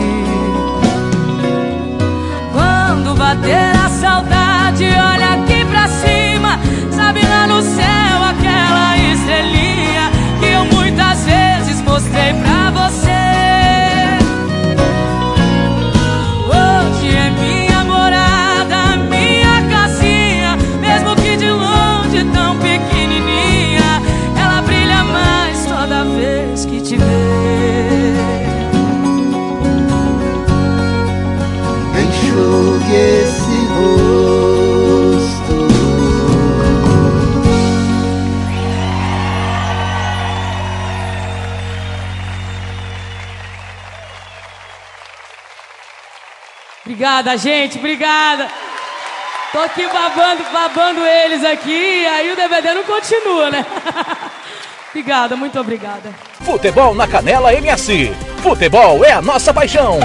Quando 2.52 3.16
bater 3.16 3.76
a 3.84 3.88
saudade, 3.88 4.84
olha 4.84 5.42
aqui 5.42 5.64
pra 5.66 5.88
cima. 5.88 6.58
Sabe 6.92 7.20
lá 7.26 7.46
no 7.46 7.60
céu 7.62 8.22
aquela 8.30 8.96
estrelinha 8.96 10.10
Que 10.40 10.46
eu 10.46 10.64
muitas 10.66 11.24
vezes 11.24 11.80
mostrei 11.82 12.32
pra 12.34 12.70
você 12.70 13.27
vez 26.18 26.64
que 26.66 26.80
te 26.80 26.96
vê 26.96 27.04
Enxugue 32.00 32.94
esse 32.94 33.58
rosto 33.74 34.18
Obrigada, 46.84 47.36
gente, 47.36 47.78
obrigada. 47.78 48.48
Tô 49.52 49.60
aqui 49.60 49.86
babando, 49.86 50.42
babando 50.50 51.06
eles 51.06 51.44
aqui, 51.44 52.06
aí 52.06 52.32
o 52.32 52.36
DVD 52.36 52.74
não 52.74 52.82
continua, 52.82 53.50
né? 53.50 53.64
obrigada, 54.98 55.36
muito 55.36 55.60
obrigada. 55.60 56.10
Futebol 56.40 56.92
na 56.94 57.06
Canela 57.06 57.54
MS. 57.54 58.12
Futebol 58.42 59.04
é 59.04 59.12
a 59.12 59.22
nossa 59.22 59.54
paixão. 59.54 60.00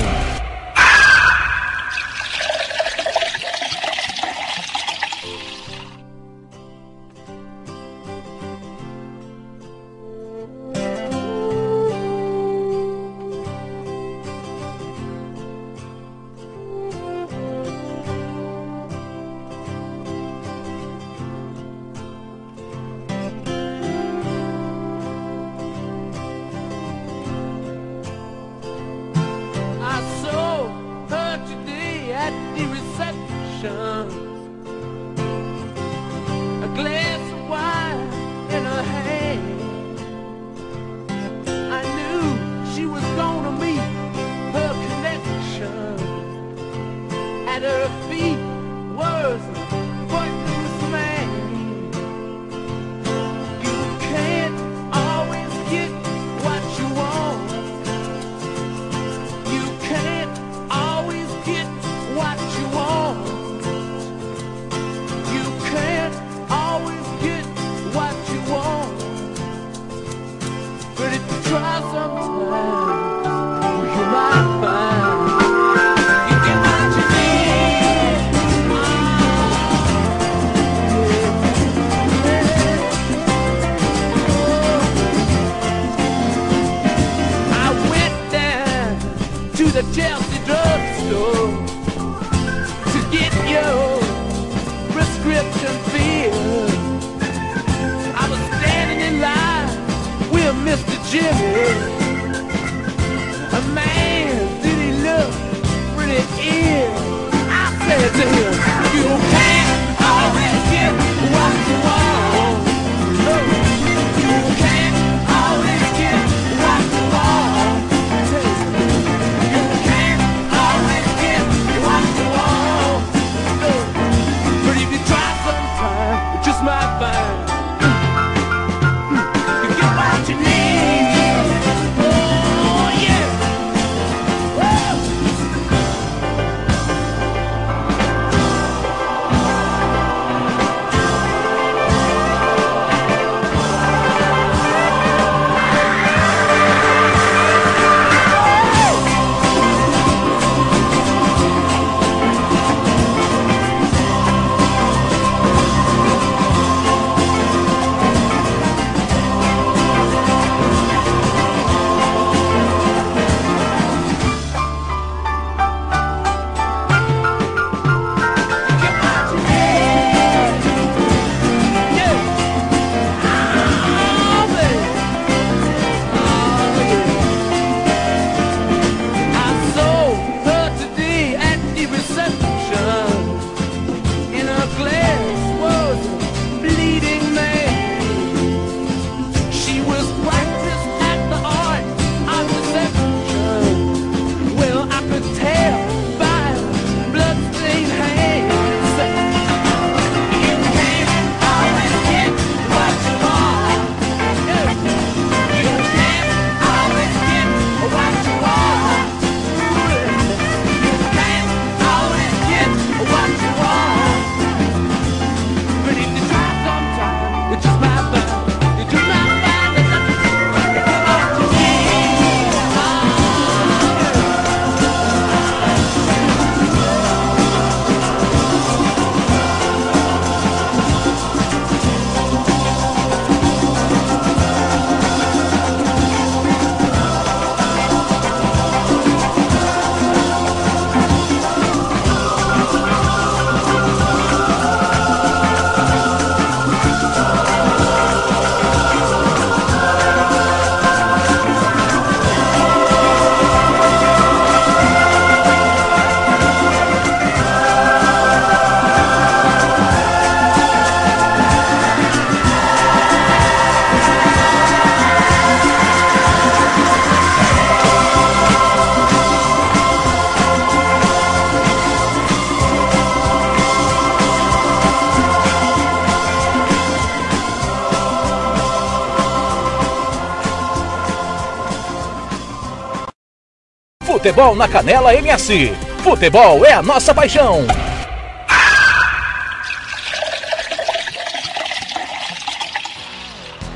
Futebol 284.24 284.55
na 284.55 284.69
Canela 284.69 285.13
MS. 285.13 285.76
Futebol 286.01 286.65
é 286.65 286.71
a 286.71 286.82
nossa 286.82 287.13
paixão. 287.13 287.67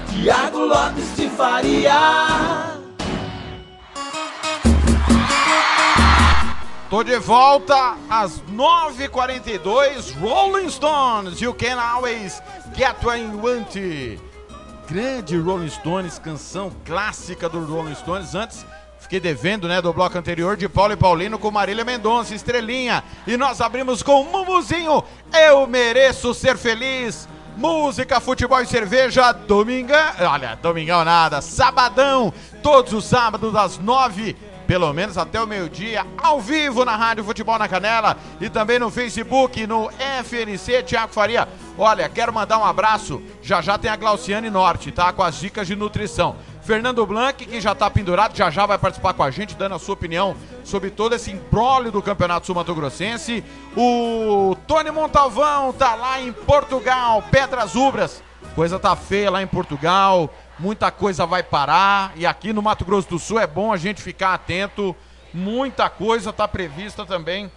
Tiago 0.10 0.60
Lopes 0.60 1.18
de 1.18 1.28
Faria. 1.32 2.80
Tô 6.90 7.04
de 7.04 7.20
volta 7.20 7.98
às 8.10 8.42
9h42, 8.44 10.18
Rolling 10.18 10.70
Stones, 10.70 11.42
You 11.42 11.54
Can 11.54 11.78
Always 11.78 12.42
Get 12.74 12.96
What 13.04 13.20
You 13.20 13.38
Want. 13.44 13.76
Grande 14.90 15.38
Rolling 15.38 15.70
Stones, 15.70 16.18
canção 16.18 16.72
clássica 16.86 17.50
do 17.50 17.66
Rolling 17.66 17.96
Stones. 17.96 18.34
Antes, 18.34 18.66
fiquei 19.08 19.22
devendo, 19.22 19.70
né, 19.70 19.82
do 19.82 19.94
bloco 19.94 20.18
anterior 20.18 20.58
de 20.58 20.68
Paulo 20.68 20.92
e 20.92 20.98
Paulino 20.98 21.40
com 21.40 21.50
Marília 21.50 21.86
Mendonça, 21.86 22.36
Estrelinha. 22.36 23.02
E 23.26 23.38
nós 23.38 23.62
abrimos 23.62 24.04
com 24.04 24.26
Mumuzinho, 24.26 25.02
Eu 25.34 25.66
Mereço 25.66 26.34
Ser 26.34 26.58
Feliz. 26.58 27.28
Música, 27.56 28.20
futebol 28.20 28.62
e 28.62 28.68
cerveja, 28.68 29.32
domingão. 29.32 29.98
Olha, 30.20 30.60
domingão 30.62 31.06
nada, 31.06 31.42
sabadão, 31.42 32.34
todos 32.62 32.92
os 32.92 33.06
sábados 33.06 33.56
às 33.56 33.80
nove, 33.80 34.36
pelo 34.68 34.92
menos 34.94 35.18
até 35.18 35.42
o 35.42 35.48
meio-dia, 35.48 36.06
ao 36.22 36.42
vivo 36.42 36.84
na 36.84 36.96
Rádio 36.96 37.24
Futebol 37.24 37.58
na 37.58 37.68
Canela 37.68 38.18
e 38.42 38.50
também 38.50 38.78
no 38.78 38.92
Facebook, 38.92 39.66
no 39.66 39.90
FNC 40.22 40.84
Tiago 40.84 41.14
Faria. 41.14 41.48
Olha, 41.78 42.10
quero 42.10 42.34
mandar 42.34 42.60
um 42.60 42.66
abraço. 42.66 43.22
Já 43.42 43.62
já 43.62 43.78
tem 43.78 43.90
a 43.90 43.96
Glauciane 43.96 44.50
Norte, 44.50 44.92
tá? 44.92 45.14
Com 45.14 45.24
as 45.24 45.40
dicas 45.40 45.66
de 45.66 45.76
nutrição. 45.76 46.36
Fernando 46.68 47.06
Blanc, 47.06 47.46
que 47.46 47.62
já 47.62 47.74
tá 47.74 47.90
pendurado, 47.90 48.36
já 48.36 48.50
já 48.50 48.66
vai 48.66 48.78
participar 48.78 49.14
com 49.14 49.24
a 49.24 49.32
gente, 49.32 49.56
dando 49.56 49.76
a 49.76 49.80
sua 49.80 49.94
opinião 49.94 50.36
sobre 50.66 50.90
todo 50.90 51.16
esse 51.16 51.32
imbróglio 51.32 51.94
do 51.94 52.02
Campeonato 52.02 52.46
Sul-Mato-Grossense. 52.46 53.42
O 53.74 54.54
Tony 54.68 54.92
Montalvão 54.92 55.72
tá 55.72 55.96
lá 55.96 56.20
em 56.20 56.34
Portugal, 56.34 57.24
Pedras 57.32 57.74
Ubras. 57.74 58.22
Coisa 58.54 58.78
tá 58.78 58.94
feia 58.98 59.32
lá 59.32 59.42
em 59.42 59.48
Portugal, 59.48 60.30
muita 60.60 60.92
coisa 60.92 61.26
vai 61.26 61.42
parar. 61.42 62.12
E 62.18 62.26
aqui 62.26 62.52
no 62.52 62.62
Mato 62.62 62.84
Grosso 62.84 63.08
do 63.08 63.18
Sul 63.18 63.40
é 63.40 63.48
bom 63.48 63.72
a 63.72 63.78
gente 63.78 64.02
ficar 64.02 64.34
atento. 64.34 64.94
Muita 65.34 65.90
coisa 65.90 66.34
tá 66.34 66.50
prevista 66.50 67.06
também 67.06 67.50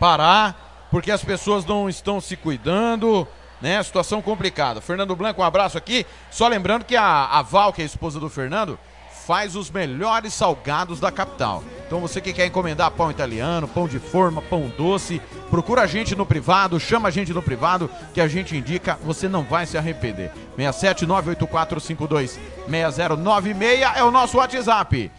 parar, 0.00 0.88
porque 0.90 1.12
as 1.12 1.22
pessoas 1.22 1.64
não 1.64 1.88
estão 1.88 2.20
se 2.20 2.36
cuidando, 2.36 3.28
né? 3.64 3.82
Situação 3.82 4.20
complicada. 4.20 4.82
Fernando 4.82 5.16
Blanco, 5.16 5.40
um 5.40 5.44
abraço 5.44 5.78
aqui. 5.78 6.04
Só 6.30 6.46
lembrando 6.46 6.84
que 6.84 6.94
a, 6.94 7.24
a 7.24 7.40
Val, 7.40 7.72
que 7.72 7.80
é 7.80 7.84
a 7.84 7.86
esposa 7.86 8.20
do 8.20 8.28
Fernando, 8.28 8.78
faz 9.26 9.56
os 9.56 9.70
melhores 9.70 10.34
salgados 10.34 11.00
da 11.00 11.10
capital. 11.10 11.64
Então 11.86 11.98
você 11.98 12.20
que 12.20 12.34
quer 12.34 12.44
encomendar 12.44 12.90
pão 12.90 13.10
italiano, 13.10 13.66
pão 13.66 13.88
de 13.88 13.98
forma, 13.98 14.42
pão 14.42 14.70
doce, 14.76 15.18
procura 15.48 15.80
a 15.80 15.86
gente 15.86 16.14
no 16.14 16.26
privado, 16.26 16.78
chama 16.78 17.08
a 17.08 17.10
gente 17.10 17.32
no 17.32 17.40
privado 17.40 17.90
que 18.12 18.20
a 18.20 18.28
gente 18.28 18.54
indica, 18.54 18.98
você 19.02 19.30
não 19.30 19.42
vai 19.42 19.64
se 19.64 19.78
arrepender. 19.78 20.30
67 20.56 21.06
98452 21.06 22.38
6096 22.68 23.80
é 23.96 24.04
o 24.04 24.10
nosso 24.10 24.36
WhatsApp. 24.36 25.10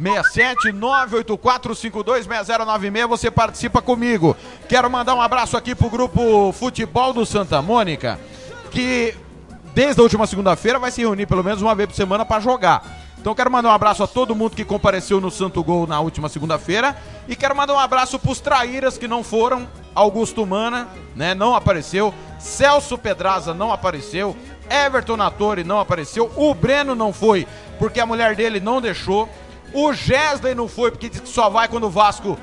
67 0.00 0.72
98452 0.72 2.26
6096, 2.26 3.08
você 3.08 3.30
participa 3.30 3.82
comigo. 3.82 4.36
Quero 4.68 4.88
mandar 4.88 5.14
um 5.14 5.20
abraço 5.20 5.56
aqui 5.56 5.74
pro 5.74 5.90
grupo 5.90 6.52
Futebol 6.52 7.12
do 7.12 7.26
Santa 7.26 7.60
Mônica, 7.60 8.18
que 8.70 9.14
desde 9.74 10.00
a 10.00 10.04
última 10.04 10.26
segunda-feira 10.26 10.78
vai 10.78 10.92
se 10.92 11.00
reunir 11.00 11.26
pelo 11.26 11.42
menos 11.42 11.60
uma 11.60 11.74
vez 11.74 11.88
por 11.88 11.96
semana 11.96 12.24
para 12.24 12.40
jogar. 12.40 12.82
Então 13.20 13.34
quero 13.34 13.50
mandar 13.50 13.70
um 13.70 13.72
abraço 13.72 14.02
a 14.04 14.06
todo 14.06 14.34
mundo 14.36 14.54
que 14.54 14.64
compareceu 14.64 15.20
no 15.20 15.30
Santo 15.30 15.62
Gol 15.64 15.86
na 15.86 15.98
última 15.98 16.28
segunda-feira 16.28 16.96
e 17.26 17.34
quero 17.34 17.56
mandar 17.56 17.74
um 17.74 17.78
abraço 17.78 18.18
pros 18.18 18.38
traíras 18.38 18.96
que 18.96 19.08
não 19.08 19.24
foram 19.24 19.66
Augusto 19.94 20.46
Mana, 20.46 20.86
né? 21.16 21.34
Não 21.34 21.54
apareceu. 21.54 22.14
Celso 22.38 22.96
Pedraza 22.96 23.52
não 23.52 23.72
apareceu. 23.72 24.36
Everton 24.70 25.16
Nattori 25.16 25.64
não 25.64 25.80
apareceu. 25.80 26.30
O 26.36 26.54
Breno 26.54 26.94
não 26.94 27.12
foi 27.12 27.48
porque 27.80 27.98
a 27.98 28.06
mulher 28.06 28.36
dele 28.36 28.60
não 28.60 28.80
deixou. 28.80 29.28
O 29.72 29.92
Gesley 29.92 30.54
não 30.54 30.68
foi 30.68 30.90
porque 30.90 31.08
disse 31.08 31.22
que 31.22 31.28
só 31.28 31.48
vai 31.48 31.68
quando 31.68 31.84
o 31.84 31.90
Vasco 31.90 32.38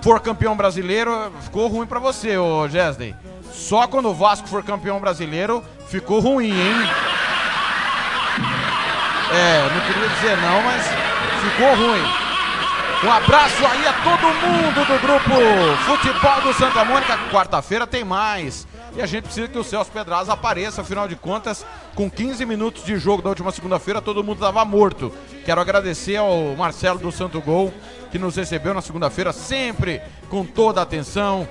for 0.00 0.20
campeão 0.20 0.56
brasileiro. 0.56 1.32
Ficou 1.42 1.68
ruim 1.68 1.86
pra 1.86 1.98
você, 1.98 2.36
ô 2.36 2.68
Gesley. 2.68 3.14
Só 3.52 3.86
quando 3.86 4.08
o 4.08 4.14
Vasco 4.14 4.48
for 4.48 4.62
campeão 4.62 4.98
brasileiro 5.00 5.62
ficou 5.86 6.20
ruim, 6.20 6.50
hein? 6.50 6.88
É, 9.32 9.70
não 9.74 9.80
queria 9.80 10.08
dizer 10.08 10.36
não, 10.38 10.62
mas 10.62 10.86
ficou 11.42 11.74
ruim. 11.74 12.22
Um 13.04 13.10
abraço 13.10 13.66
aí 13.66 13.86
a 13.86 13.92
todo 13.94 14.34
mundo 14.34 14.86
do 14.86 14.98
grupo 15.00 15.76
Futebol 15.84 16.40
do 16.42 16.54
Santa 16.54 16.84
Mônica. 16.84 17.18
Quarta-feira 17.32 17.86
tem 17.86 18.04
mais. 18.04 18.66
E 18.94 19.00
a 19.00 19.06
gente 19.06 19.24
precisa 19.24 19.48
que 19.48 19.58
o 19.58 19.64
Celso 19.64 19.90
Pedraza 19.90 20.32
apareça, 20.34 20.82
afinal 20.82 21.08
de 21.08 21.16
contas, 21.16 21.64
com 21.94 22.10
15 22.10 22.44
minutos 22.44 22.84
de 22.84 22.98
jogo 22.98 23.22
da 23.22 23.30
última 23.30 23.50
segunda-feira, 23.50 24.02
todo 24.02 24.22
mundo 24.22 24.36
estava 24.36 24.64
morto. 24.66 25.10
Quero 25.46 25.60
agradecer 25.60 26.16
ao 26.16 26.54
Marcelo 26.56 26.98
do 26.98 27.10
Santo 27.10 27.40
Gol, 27.40 27.72
que 28.10 28.18
nos 28.18 28.36
recebeu 28.36 28.74
na 28.74 28.82
segunda-feira, 28.82 29.32
sempre 29.32 30.02
com 30.28 30.44
toda 30.44 30.80
a 30.80 30.82
atenção. 30.82 31.48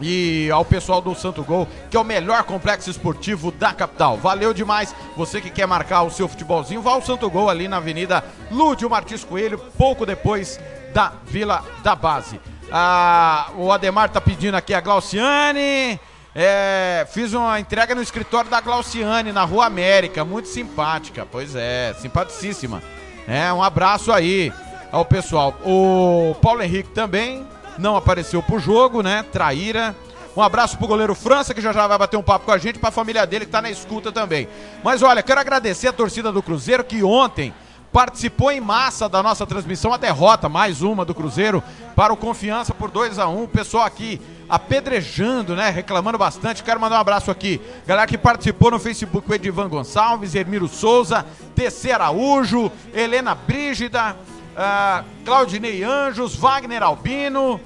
E 0.00 0.50
ao 0.50 0.64
pessoal 0.64 1.00
do 1.00 1.14
Santo 1.14 1.44
Gol, 1.44 1.68
que 1.90 1.96
é 1.96 2.00
o 2.00 2.04
melhor 2.04 2.42
complexo 2.44 2.90
esportivo 2.90 3.52
da 3.52 3.72
capital. 3.72 4.16
Valeu 4.16 4.52
demais. 4.52 4.94
Você 5.16 5.40
que 5.40 5.50
quer 5.50 5.66
marcar 5.66 6.02
o 6.02 6.10
seu 6.10 6.26
futebolzinho, 6.26 6.82
vá 6.82 6.92
ao 6.92 7.02
Santo 7.02 7.30
Gol 7.30 7.48
ali 7.48 7.68
na 7.68 7.76
Avenida 7.76 8.24
Lúdio 8.50 8.90
Martins 8.90 9.22
Coelho, 9.22 9.58
pouco 9.76 10.04
depois 10.04 10.58
da 10.92 11.12
Vila 11.26 11.62
da 11.84 11.94
Base. 11.94 12.40
Ah, 12.72 13.50
o 13.56 13.70
Ademar 13.70 14.08
tá 14.08 14.20
pedindo 14.20 14.56
aqui 14.56 14.72
a 14.74 14.80
Glauciane. 14.80 16.00
É, 16.34 17.06
fiz 17.10 17.34
uma 17.34 17.60
entrega 17.60 17.94
no 17.94 18.00
escritório 18.00 18.50
da 18.50 18.60
Glauciane, 18.60 19.32
na 19.32 19.44
Rua 19.44 19.66
América. 19.66 20.24
Muito 20.24 20.48
simpática, 20.48 21.26
pois 21.30 21.54
é, 21.54 21.94
simpaticíssima. 22.00 22.82
É, 23.28 23.52
um 23.52 23.62
abraço 23.62 24.10
aí 24.10 24.52
ao 24.90 25.04
pessoal. 25.04 25.54
O 25.64 26.34
Paulo 26.40 26.62
Henrique 26.62 26.90
também 26.90 27.46
não 27.78 27.96
apareceu 27.96 28.42
pro 28.42 28.58
jogo, 28.58 29.02
né? 29.02 29.24
Traíra. 29.30 29.94
Um 30.34 30.40
abraço 30.40 30.78
pro 30.78 30.86
goleiro 30.86 31.14
França, 31.14 31.52
que 31.52 31.60
já 31.60 31.72
já 31.72 31.86
vai 31.86 31.98
bater 31.98 32.16
um 32.16 32.22
papo 32.22 32.46
com 32.46 32.52
a 32.52 32.58
gente, 32.58 32.78
pra 32.78 32.90
família 32.90 33.26
dele 33.26 33.44
que 33.44 33.52
tá 33.52 33.60
na 33.60 33.70
escuta 33.70 34.10
também. 34.10 34.48
Mas 34.82 35.02
olha, 35.02 35.22
quero 35.22 35.38
agradecer 35.38 35.88
a 35.88 35.92
torcida 35.92 36.32
do 36.32 36.42
Cruzeiro 36.42 36.82
que 36.82 37.02
ontem 37.02 37.52
participou 37.92 38.50
em 38.50 38.58
massa 38.58 39.06
da 39.06 39.22
nossa 39.22 39.46
transmissão, 39.46 39.92
a 39.92 39.98
derrota, 39.98 40.48
mais 40.48 40.80
uma 40.80 41.04
do 41.04 41.14
Cruzeiro, 41.14 41.62
para 41.94 42.10
o 42.10 42.16
Confiança 42.16 42.72
por 42.72 42.90
2 42.90 43.18
a 43.18 43.28
1 43.28 43.42
O 43.42 43.48
pessoal 43.48 43.84
aqui 43.84 44.18
apedrejando, 44.52 45.56
né? 45.56 45.70
Reclamando 45.70 46.18
bastante. 46.18 46.62
Quero 46.62 46.78
mandar 46.78 46.98
um 46.98 47.00
abraço 47.00 47.30
aqui. 47.30 47.58
Galera 47.86 48.06
que 48.06 48.18
participou 48.18 48.70
no 48.70 48.78
Facebook, 48.78 49.30
o 49.30 49.34
Edivan 49.34 49.66
Gonçalves, 49.66 50.34
Hermiro 50.34 50.68
Souza, 50.68 51.24
TC 51.54 51.90
Araújo, 51.90 52.70
Helena 52.92 53.34
Brígida, 53.34 54.14
ah, 54.54 55.04
Claudinei 55.24 55.82
Anjos, 55.82 56.36
Wagner 56.36 56.82
Albino, 56.82 57.58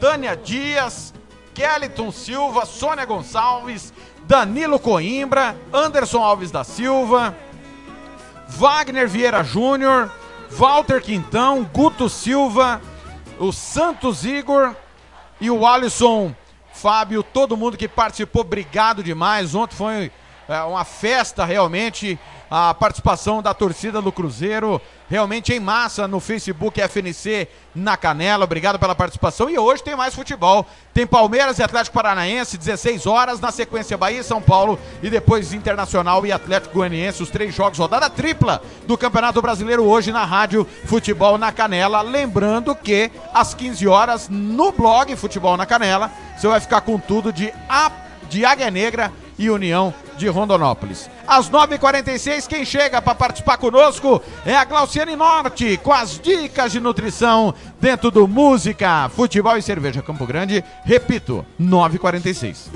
Tânia 0.00 0.34
Dias, 0.34 1.12
Kellyton 1.52 2.10
Silva, 2.10 2.64
Sônia 2.64 3.04
Gonçalves, 3.04 3.92
Danilo 4.22 4.78
Coimbra, 4.78 5.54
Anderson 5.70 6.22
Alves 6.22 6.50
da 6.50 6.64
Silva, 6.64 7.36
Wagner 8.48 9.06
Vieira 9.06 9.44
Júnior, 9.44 10.10
Walter 10.50 11.02
Quintão, 11.02 11.62
Guto 11.62 12.08
Silva, 12.08 12.80
o 13.38 13.52
Santos 13.52 14.24
Igor 14.24 14.74
e 15.40 15.50
o 15.50 15.66
Alisson 15.66 16.34
Fábio, 16.72 17.22
todo 17.22 17.56
mundo 17.56 17.76
que 17.76 17.88
participou, 17.88 18.42
obrigado 18.42 19.02
demais. 19.02 19.54
Ontem 19.54 19.74
foi 19.74 20.12
é, 20.50 20.62
uma 20.62 20.84
festa 20.84 21.44
realmente 21.44 22.18
a 22.50 22.74
participação 22.74 23.40
da 23.40 23.54
torcida 23.54 24.02
do 24.02 24.10
Cruzeiro, 24.10 24.82
realmente 25.08 25.52
em 25.52 25.60
massa 25.60 26.08
no 26.08 26.18
Facebook 26.18 26.80
FNC 26.80 27.46
na 27.72 27.96
Canela. 27.96 28.42
Obrigado 28.42 28.76
pela 28.76 28.92
participação. 28.92 29.48
E 29.48 29.56
hoje 29.56 29.84
tem 29.84 29.94
mais 29.94 30.16
futebol. 30.16 30.66
Tem 30.92 31.06
Palmeiras 31.06 31.60
e 31.60 31.62
Atlético 31.62 31.94
Paranaense, 31.94 32.58
16 32.58 33.06
horas, 33.06 33.38
na 33.38 33.52
sequência 33.52 33.96
Bahia 33.96 34.18
e 34.18 34.24
São 34.24 34.42
Paulo 34.42 34.80
e 35.00 35.08
depois 35.08 35.52
Internacional 35.52 36.26
e 36.26 36.32
Atlético 36.32 36.74
Goianiense, 36.74 37.22
os 37.22 37.30
três 37.30 37.54
jogos, 37.54 37.78
rodada 37.78 38.10
tripla 38.10 38.60
do 38.84 38.98
Campeonato 38.98 39.40
Brasileiro 39.40 39.84
hoje 39.84 40.10
na 40.10 40.24
Rádio 40.24 40.66
Futebol 40.86 41.38
na 41.38 41.52
Canela. 41.52 42.00
Lembrando 42.02 42.74
que 42.74 43.12
às 43.32 43.54
15 43.54 43.86
horas 43.86 44.28
no 44.28 44.72
blog 44.72 45.14
Futebol 45.14 45.56
na 45.56 45.66
Canela, 45.66 46.10
você 46.36 46.48
vai 46.48 46.58
ficar 46.58 46.80
com 46.80 46.98
tudo 46.98 47.32
de, 47.32 47.54
a, 47.68 47.92
de 48.28 48.44
Águia 48.44 48.72
Negra 48.72 49.12
e 49.40 49.48
União 49.48 49.92
de 50.18 50.28
Rondonópolis. 50.28 51.08
Às 51.26 51.48
9h46, 51.48 52.46
quem 52.46 52.62
chega 52.62 53.00
para 53.00 53.14
participar 53.14 53.56
conosco 53.56 54.22
é 54.44 54.54
a 54.54 54.66
Glauciane 54.66 55.16
Norte, 55.16 55.78
com 55.82 55.92
as 55.92 56.20
dicas 56.20 56.72
de 56.72 56.78
nutrição 56.78 57.54
dentro 57.80 58.10
do 58.10 58.28
Música, 58.28 59.08
Futebol 59.08 59.56
e 59.56 59.62
Cerveja 59.62 60.02
Campo 60.02 60.26
Grande. 60.26 60.62
Repito, 60.84 61.44
9h46. 61.58 62.68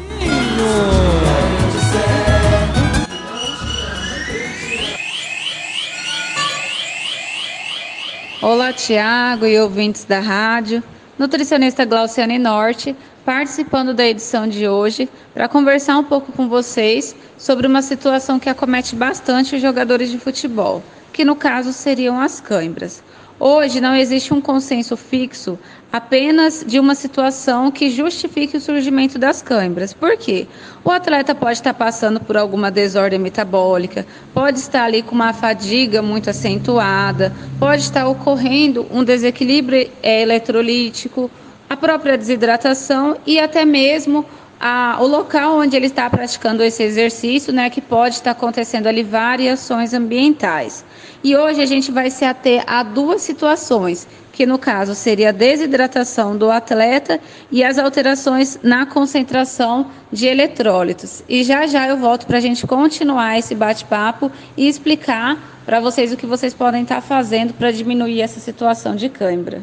Olá, 8.40 8.72
Tiago 8.72 9.46
e 9.46 9.60
ouvintes 9.60 10.04
da 10.04 10.20
rádio. 10.20 10.82
Nutricionista 11.18 11.84
Glauciane 11.84 12.38
Norte, 12.38 12.96
participando 13.24 13.94
da 13.94 14.06
edição 14.06 14.46
de 14.46 14.68
hoje 14.68 15.08
para 15.32 15.48
conversar 15.48 15.98
um 15.98 16.04
pouco 16.04 16.32
com 16.32 16.48
vocês 16.48 17.16
sobre 17.38 17.66
uma 17.66 17.82
situação 17.82 18.38
que 18.38 18.48
acomete 18.48 18.94
bastante 18.94 19.56
os 19.56 19.62
jogadores 19.62 20.10
de 20.10 20.18
futebol, 20.18 20.82
que 21.12 21.24
no 21.24 21.34
caso 21.34 21.72
seriam 21.72 22.20
as 22.20 22.40
câimbras. 22.40 23.02
Hoje 23.38 23.80
não 23.80 23.96
existe 23.96 24.32
um 24.32 24.40
consenso 24.40 24.96
fixo 24.96 25.58
apenas 25.92 26.64
de 26.66 26.78
uma 26.78 26.94
situação 26.94 27.70
que 27.70 27.90
justifique 27.90 28.56
o 28.56 28.60
surgimento 28.60 29.18
das 29.18 29.42
câimbras. 29.42 29.92
Por 29.92 30.16
quê? 30.16 30.46
O 30.84 30.90
atleta 30.90 31.34
pode 31.34 31.58
estar 31.58 31.74
passando 31.74 32.20
por 32.20 32.36
alguma 32.36 32.70
desordem 32.70 33.18
metabólica, 33.18 34.06
pode 34.32 34.60
estar 34.60 34.84
ali 34.84 35.02
com 35.02 35.14
uma 35.14 35.32
fadiga 35.32 36.00
muito 36.00 36.30
acentuada, 36.30 37.32
pode 37.58 37.82
estar 37.82 38.06
ocorrendo 38.06 38.86
um 38.90 39.02
desequilíbrio 39.02 39.90
eh, 40.02 40.22
eletrolítico, 40.22 41.30
a 41.74 41.76
própria 41.76 42.16
desidratação 42.16 43.16
e 43.26 43.38
até 43.38 43.64
mesmo 43.64 44.24
a, 44.60 44.96
o 45.00 45.06
local 45.06 45.58
onde 45.58 45.76
ele 45.76 45.86
está 45.86 46.08
praticando 46.08 46.62
esse 46.62 46.82
exercício, 46.82 47.52
né, 47.52 47.68
que 47.68 47.80
pode 47.80 48.14
estar 48.14 48.30
acontecendo 48.30 48.86
ali 48.86 49.02
variações 49.02 49.92
ambientais. 49.92 50.84
E 51.22 51.36
hoje 51.36 51.60
a 51.60 51.66
gente 51.66 51.90
vai 51.90 52.10
se 52.10 52.24
ater 52.24 52.62
a 52.66 52.82
duas 52.82 53.22
situações, 53.22 54.06
que 54.32 54.46
no 54.46 54.56
caso 54.56 54.94
seria 54.94 55.30
a 55.30 55.32
desidratação 55.32 56.36
do 56.36 56.50
atleta 56.50 57.20
e 57.50 57.64
as 57.64 57.76
alterações 57.76 58.58
na 58.62 58.86
concentração 58.86 59.90
de 60.12 60.26
eletrólitos. 60.26 61.24
E 61.28 61.42
já 61.42 61.66
já 61.66 61.88
eu 61.88 61.96
volto 61.96 62.26
para 62.26 62.38
a 62.38 62.40
gente 62.40 62.66
continuar 62.66 63.36
esse 63.36 63.54
bate-papo 63.54 64.30
e 64.56 64.68
explicar 64.68 65.38
para 65.66 65.80
vocês 65.80 66.12
o 66.12 66.16
que 66.16 66.26
vocês 66.26 66.54
podem 66.54 66.82
estar 66.82 67.00
fazendo 67.00 67.52
para 67.52 67.72
diminuir 67.72 68.20
essa 68.20 68.38
situação 68.38 68.94
de 68.94 69.08
cãibra. 69.08 69.62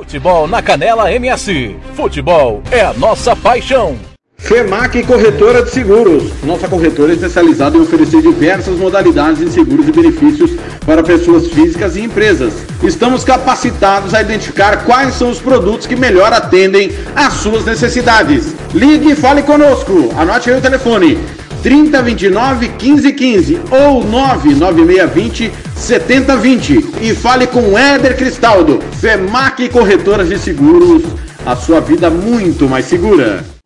Futebol 0.00 0.48
na 0.48 0.62
Canela 0.62 1.12
MS. 1.12 1.76
Futebol 1.94 2.62
é 2.70 2.80
a 2.80 2.94
nossa 2.94 3.36
paixão. 3.36 3.98
FEMAC 4.38 5.02
Corretora 5.02 5.62
de 5.62 5.70
Seguros. 5.70 6.42
Nossa 6.42 6.66
corretora 6.66 7.12
é 7.12 7.16
especializada 7.16 7.76
em 7.76 7.82
oferecer 7.82 8.22
diversas 8.22 8.78
modalidades 8.78 9.40
de 9.40 9.50
seguros 9.50 9.86
e 9.86 9.92
benefícios 9.92 10.52
para 10.86 11.02
pessoas 11.02 11.48
físicas 11.48 11.96
e 11.96 12.00
empresas. 12.00 12.54
Estamos 12.82 13.24
capacitados 13.24 14.14
a 14.14 14.22
identificar 14.22 14.86
quais 14.86 15.12
são 15.16 15.28
os 15.28 15.38
produtos 15.38 15.86
que 15.86 15.94
melhor 15.94 16.32
atendem 16.32 16.92
às 17.14 17.34
suas 17.34 17.66
necessidades. 17.66 18.54
Ligue 18.72 19.12
e 19.12 19.14
fale 19.14 19.42
conosco. 19.42 20.08
Anote 20.16 20.50
aí 20.50 20.56
o 20.56 20.62
telefone. 20.62 21.18
3029 21.62 22.68
1515 22.68 23.60
ou 23.70 24.04
99620 24.04 25.52
7020 25.76 26.86
e 27.00 27.14
fale 27.14 27.46
com 27.46 27.78
Éder 27.78 28.16
Cristaldo, 28.16 28.80
FEMAC 29.00 29.68
Corretoras 29.70 30.28
de 30.28 30.38
Seguros, 30.38 31.02
a 31.44 31.56
sua 31.56 31.80
vida 31.80 32.10
muito 32.10 32.68
mais 32.68 32.84
segura. 32.84 33.59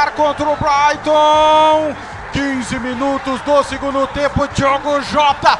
Placar 0.00 0.12
contra 0.12 0.48
o 0.48 0.56
Brighton. 0.56 1.94
15 2.32 2.78
minutos 2.78 3.40
do 3.42 3.62
segundo 3.64 4.06
tempo, 4.08 4.46
Diogo 4.54 5.02
Jota, 5.02 5.58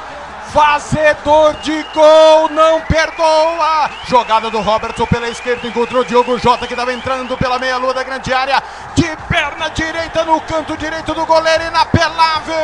fazedor 0.52 1.54
de 1.54 1.82
gol, 1.92 2.48
não 2.50 2.80
perdoa. 2.82 3.90
Jogada 4.06 4.50
do 4.50 4.60
Robertson 4.60 5.04
pela 5.06 5.28
esquerda, 5.28 5.66
encontrou 5.66 6.04
Diogo 6.04 6.38
Jota 6.38 6.66
que 6.66 6.72
estava 6.72 6.92
entrando 6.92 7.36
pela 7.36 7.58
meia-lua 7.58 7.92
da 7.92 8.04
grande 8.04 8.32
área, 8.32 8.62
de 8.94 9.08
perna 9.28 9.68
direita 9.70 10.24
no 10.24 10.40
canto 10.42 10.76
direito 10.76 11.12
do 11.12 11.26
goleiro, 11.26 11.64
inapelável. 11.64 12.56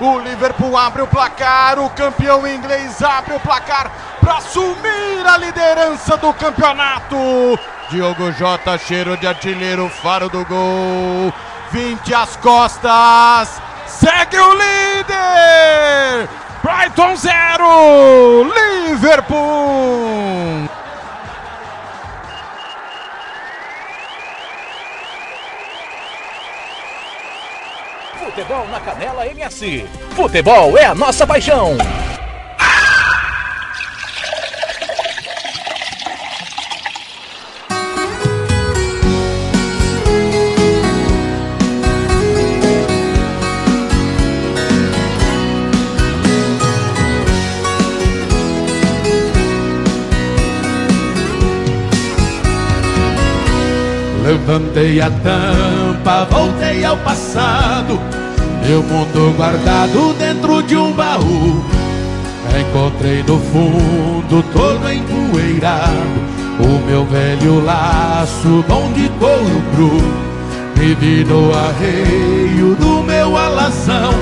O 0.00 0.18
Liverpool 0.20 0.76
abre 0.76 1.02
o 1.02 1.08
placar, 1.08 1.80
o 1.80 1.90
campeão 1.90 2.46
inglês 2.46 3.02
abre 3.02 3.34
o 3.34 3.40
placar 3.40 3.90
para 4.20 4.36
assumir 4.36 5.26
a 5.26 5.36
liderança 5.36 6.16
do 6.16 6.32
campeonato. 6.32 7.58
Diogo 7.92 8.32
Jota, 8.32 8.78
cheiro 8.78 9.18
de 9.18 9.26
artilheiro, 9.26 9.86
faro 9.86 10.30
do 10.30 10.42
gol. 10.46 11.30
20 11.72 12.14
às 12.14 12.36
costas. 12.36 13.60
Segue 13.86 14.38
o 14.38 14.54
líder! 14.54 16.26
Brighton 16.62 17.14
0, 17.14 18.50
Liverpool! 18.88 20.70
Futebol 28.18 28.68
na 28.68 28.80
Canela 28.80 29.26
MS. 29.26 29.86
Futebol 30.16 30.78
é 30.78 30.86
a 30.86 30.94
nossa 30.94 31.26
paixão. 31.26 31.76
Levantei 54.44 55.00
a 55.00 55.08
tampa, 55.08 56.26
voltei 56.28 56.84
ao 56.84 56.96
passado. 56.96 58.00
Meu 58.66 58.82
mundo 58.82 59.32
guardado 59.36 60.12
dentro 60.18 60.60
de 60.64 60.76
um 60.76 60.92
baú. 60.92 61.64
Encontrei 62.60 63.22
no 63.22 63.38
fundo 63.38 64.44
todo 64.52 64.92
empoeirado. 64.92 65.92
O 66.58 66.84
meu 66.86 67.04
velho 67.06 67.64
laço, 67.64 68.64
bom 68.66 68.92
de 68.92 69.08
couro 69.10 69.62
cru. 69.74 70.02
Me 70.76 70.92
vi 70.96 71.24
no 71.24 71.52
arreio 71.54 72.74
do 72.74 73.00
meu 73.04 73.36
alazão. 73.36 74.12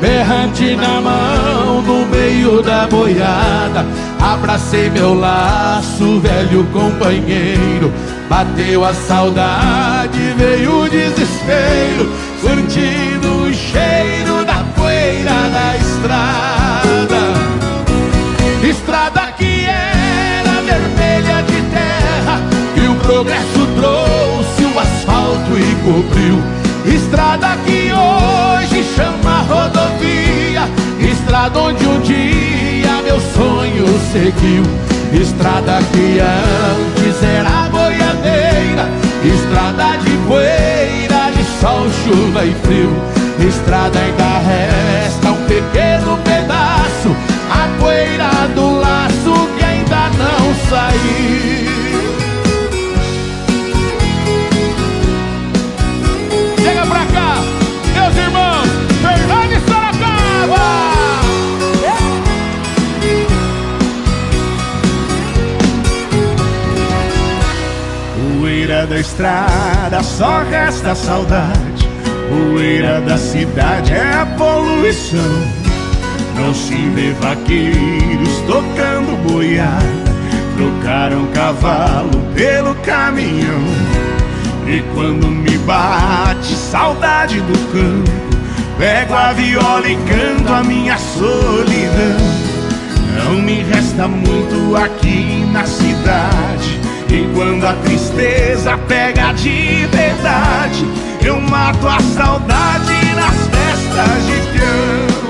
Berrante 0.00 0.74
na 0.74 1.02
mão, 1.02 1.82
no 1.82 2.06
meio 2.06 2.62
da 2.62 2.86
boiada. 2.86 3.84
Abracei 4.18 4.88
meu 4.88 5.12
laço, 5.12 6.18
velho 6.20 6.64
companheiro. 6.72 7.92
Bateu 8.30 8.84
a 8.84 8.94
saudade, 8.94 10.34
veio 10.36 10.84
o 10.84 10.88
desespero. 10.88 12.08
Curtindo 12.40 13.42
o 13.42 13.52
cheiro 13.52 14.44
da 14.44 14.64
poeira 14.76 15.32
da 15.50 15.76
estrada. 15.76 17.20
Estrada 18.62 19.32
que 19.32 19.66
era 19.66 20.62
vermelha 20.62 21.42
de 21.42 21.60
terra. 21.72 22.40
E 22.76 22.86
o 22.86 22.94
progresso 23.00 23.66
trouxe 23.74 24.62
o 24.62 24.78
asfalto 24.78 25.58
e 25.58 25.74
cobriu. 25.82 26.40
Estrada 26.86 27.58
que 27.66 27.90
hoje 27.92 28.84
chama 28.94 29.40
rodovia. 29.40 30.68
Estrada 31.00 31.58
onde 31.58 31.84
um 31.84 32.00
dia 32.02 33.02
meu 33.02 33.20
sonho 33.34 33.86
seguiu. 34.12 34.62
Estrada 35.20 35.80
que 35.92 36.20
antes 36.20 37.22
era 37.24 37.79
chuva 42.10 42.44
e 42.44 42.52
frio. 42.64 42.90
Estrada 43.46 43.98
ainda 43.98 44.38
resta 44.40 45.30
um 45.30 45.46
pequeno 45.46 46.18
pedaço. 46.24 47.16
A 47.50 47.68
poeira 47.80 48.48
do 48.54 48.80
laço 48.80 49.48
que 49.56 49.64
ainda 49.64 50.10
não 50.18 50.54
saiu. 50.68 51.70
Chega 56.58 56.86
pra 56.86 57.06
cá, 57.06 57.36
meus 57.94 58.16
irmãos, 58.16 58.68
Fernando 59.00 59.52
e 59.52 59.60
Sorocaba! 59.60 60.90
Da 68.88 68.98
estrada, 68.98 70.02
só 70.02 70.42
resta 70.50 70.94
saudade. 70.94 71.69
Poeira 72.30 73.00
da 73.00 73.18
cidade 73.18 73.92
é 73.92 74.14
a 74.14 74.24
poluição. 74.24 75.18
Não 76.36 76.54
se 76.54 76.76
vê 76.94 77.10
vaqueiros 77.14 78.38
tocando 78.46 79.28
boiada. 79.28 79.84
Trocaram 80.56 81.26
cavalo 81.34 82.22
pelo 82.32 82.76
caminhão. 82.76 83.64
E 84.64 84.80
quando 84.94 85.26
me 85.26 85.58
bate 85.58 86.54
saudade 86.54 87.40
do 87.40 87.58
campo, 87.72 88.12
pego 88.78 89.12
a 89.12 89.32
viola 89.32 89.88
e 89.88 89.96
canto 89.96 90.52
a 90.52 90.62
minha 90.62 90.96
solidão. 90.98 92.16
Não 93.24 93.42
me 93.42 93.64
resta 93.64 94.06
muito 94.06 94.76
aqui 94.76 95.44
na 95.52 95.66
cidade. 95.66 96.80
E 97.08 97.28
quando 97.34 97.64
a 97.66 97.72
tristeza 97.72 98.78
pega 98.86 99.32
de 99.32 99.84
verdade, 99.86 100.86
eu 101.24 101.40
mato 101.40 101.86
a 101.86 102.00
saudade 102.00 103.14
nas 103.14 103.36
festas 103.48 104.26
de 104.26 104.40
peão. 104.52 105.20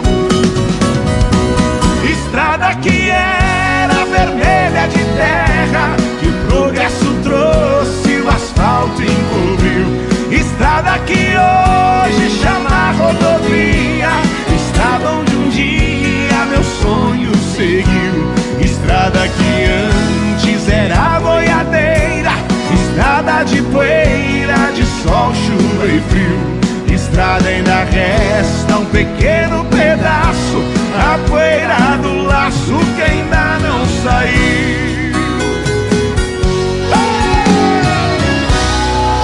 Estrada 2.11 2.75
que 2.77 3.11
era 3.11 4.05
vermelha 4.05 4.89
de 4.89 5.05
terra, 5.17 5.97
que 6.21 6.29
o 6.29 6.33
progresso 6.49 7.15
trouxe, 7.23 8.21
o 8.21 8.29
asfalto 8.29 9.03
encobriu. 9.03 9.87
Estrada 10.31 10.99
que 11.01 11.35
hoje 11.37 12.31
chama 12.41 12.93
rodovia, 12.93 14.11
estrada 14.55 15.11
onde 15.11 15.37
um 15.37 15.49
dia 15.49 16.47
meu 16.51 16.63
sonho 16.63 17.35
seguiu. 17.57 18.31
Estrada 18.61 19.29
que 19.29 19.65
antes 19.65 20.69
era 20.69 21.19
boiadeira, 21.21 22.33
estrada 22.75 23.43
de 23.45 23.63
poeira, 23.63 24.73
de 24.75 24.85
sol, 25.03 25.35
chuva 25.35 25.87
e 25.87 26.01
frio. 26.09 26.95
Estrada 26.95 27.49
ainda 27.49 27.85
resta 27.85 28.77
um 28.77 28.85
pequeno 28.87 29.65
pedaço, 29.67 30.63
a 30.97 31.19
poeira 31.29 31.97
do 32.03 32.25
laço 32.25 32.79
que 32.97 33.03
ainda 33.03 33.59
não 33.61 33.87
saiu. 34.03 35.11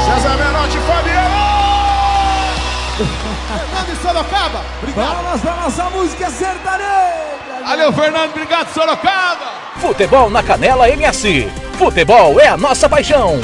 César 0.06 0.36
Menotti 0.36 0.78
Fabiano! 0.78 1.36
Fernando 3.46 3.92
e 3.92 3.96
Sorocaba, 4.02 4.60
obrigado. 4.80 5.22
Vamos 5.22 5.40
para 5.40 5.56
nossa 5.56 5.84
música 5.90 6.30
sertaneja. 6.30 7.26
Valeu, 7.66 7.92
Fernando. 7.92 8.30
Obrigado, 8.30 8.72
Sorocaba. 8.72 9.50
Futebol 9.80 10.30
na 10.30 10.42
Canela 10.42 10.88
MS. 10.88 11.50
Futebol 11.76 12.40
é 12.40 12.46
a 12.48 12.56
nossa 12.56 12.88
paixão. 12.88 13.40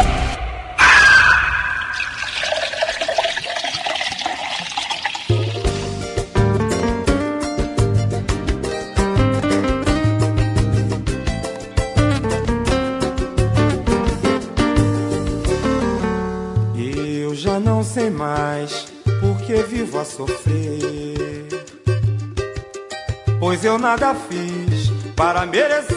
Pois 23.63 23.75
eu 23.75 23.79
nada 23.79 24.13
fiz 24.29 24.91
para 25.15 25.47
merecer. 25.47 25.97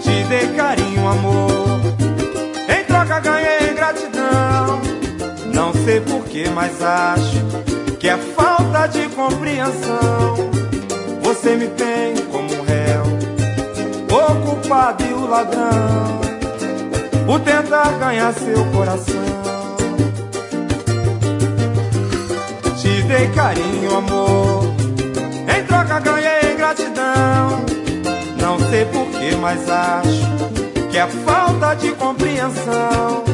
Te 0.00 0.22
dei 0.28 0.46
carinho, 0.54 1.08
amor. 1.08 1.80
Em 2.68 2.84
troca 2.84 3.18
ganhei 3.18 3.74
gratidão. 3.74 4.80
Não 5.52 5.72
sei 5.72 6.00
porquê, 6.00 6.44
mas 6.54 6.80
acho 6.80 7.44
que 7.98 8.08
é 8.08 8.16
falta 8.16 8.86
de 8.86 9.08
compreensão. 9.08 10.48
Você 11.22 11.56
me 11.56 11.66
tem 11.70 12.14
como 12.30 12.48
réu, 12.62 13.02
o 14.12 14.46
culpado 14.46 15.02
e 15.02 15.12
o 15.12 15.26
ladrão, 15.26 16.20
por 17.26 17.40
tentar 17.40 17.98
ganhar 17.98 18.32
seu 18.32 18.64
coração. 18.66 19.38
Te 22.80 23.02
dei 23.02 23.26
carinho, 23.32 23.96
amor, 23.96 24.47
troca 25.68 26.00
ganhei 26.00 26.56
gratidão. 26.56 27.64
Não 28.40 28.58
sei 28.70 28.84
porquê, 28.86 29.36
mas 29.40 29.68
acho 29.70 30.88
que 30.90 30.98
é 30.98 31.06
falta 31.06 31.74
de 31.74 31.92
compreensão. 31.92 33.24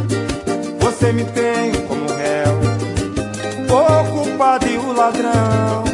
Você 0.81 1.13
me 1.13 1.25
tem 1.25 1.73
como 1.89 2.07
réu, 2.13 2.59
o 3.71 4.05
culpado 4.13 4.67
e 4.67 4.77
o 4.77 4.93
ladrão 4.93 5.85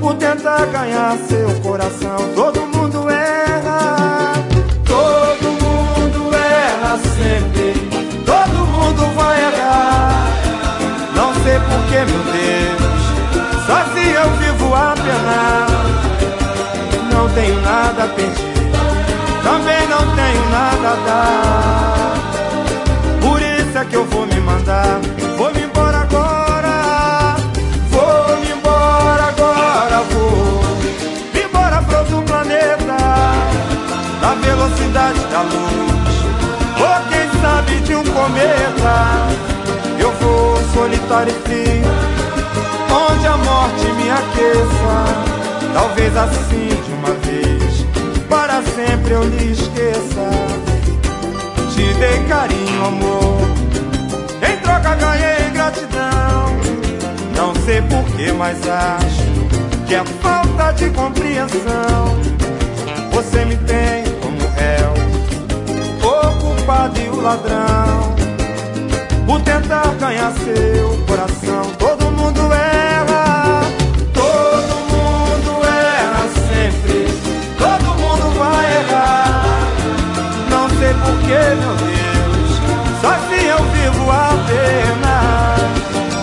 por 0.00 0.14
tentar 0.16 0.66
ganhar 0.66 1.16
seu 1.28 1.48
coração. 1.60 2.16
Todo 2.34 2.60
mundo 2.66 3.08
erra, 3.08 4.34
todo 4.84 5.46
mundo 5.62 6.34
erra 6.34 6.98
sempre, 6.98 7.72
todo 8.26 8.66
mundo 8.66 9.14
vai 9.14 9.40
errar. 9.40 10.26
Não 11.14 11.32
sei 11.42 11.58
porquê, 11.60 12.04
meu 12.10 12.22
Deus, 12.32 13.66
só 13.66 13.84
se 13.94 14.08
eu 14.10 14.43
penar. 14.70 15.66
Não 17.12 17.28
tenho 17.30 17.60
nada 17.60 18.04
a 18.04 18.08
perder, 18.08 18.70
também 19.42 19.88
não 19.88 20.04
tenho 20.14 20.48
nada 20.50 20.88
a 20.88 20.96
dar. 21.06 22.14
Por 23.20 23.40
isso 23.40 23.78
é 23.78 23.84
que 23.84 23.96
eu 23.96 24.04
vou 24.06 24.26
me 24.26 24.40
mandar, 24.40 25.00
vou 25.36 25.52
me 25.52 25.62
embora 25.62 25.98
agora. 25.98 27.36
Vou 27.90 28.36
me 28.40 28.50
embora 28.50 29.24
agora, 29.28 30.02
vou 30.10 30.64
me 31.32 31.42
embora 31.42 31.82
pra 31.82 31.98
outro 32.00 32.22
planeta, 32.22 32.96
na 34.20 34.34
velocidade 34.34 35.20
da 35.32 35.42
luz. 35.42 36.14
Ou 36.80 36.96
quem 37.10 37.26
sabe 37.40 37.80
de 37.80 37.94
um 37.94 38.04
cometa, 38.04 38.96
eu 39.98 40.12
vou 40.20 40.56
solitário 40.74 41.32
e 41.32 41.36
frio, 41.48 41.83
morte 43.84 43.92
me 43.92 44.10
aqueça. 44.10 45.72
Talvez 45.72 46.16
assim 46.16 46.68
de 46.68 46.92
uma 46.92 47.10
vez, 47.24 47.86
para 48.28 48.62
sempre 48.62 49.12
eu 49.12 49.24
lhe 49.24 49.52
esqueça. 49.52 50.30
Te 51.72 51.94
dei 51.94 52.22
carinho, 52.28 52.84
amor. 52.84 53.40
Em 54.48 54.56
troca 54.58 54.94
ganhei 54.94 55.50
gratidão. 55.52 56.56
Não 57.36 57.54
sei 57.64 57.82
porquê, 57.82 58.32
mas 58.32 58.56
acho 58.68 59.86
que 59.86 59.94
é 59.94 60.04
falta 60.22 60.72
de 60.72 60.90
compreensão. 60.90 62.14
Você 63.12 63.44
me 63.44 63.56
tem 63.56 64.04
como 64.20 64.38
réu, 64.56 64.94
o 66.02 66.40
culpado 66.40 67.00
e 67.00 67.08
o 67.08 67.20
ladrão. 67.20 68.14
Por 69.26 69.40
tentar 69.40 69.94
ganhar 69.98 70.32
seu 70.32 71.04
coração, 71.06 71.62
todo 71.78 72.10
mundo 72.12 72.52
erra. 72.52 72.63
Sei 81.24 81.34
porquê, 81.34 81.54
meu 81.54 81.74
Deus. 81.76 81.94
Se 83.28 83.46
eu 83.46 83.58
vivo 83.58 84.10
a 84.10 84.28
pena. 84.46 85.56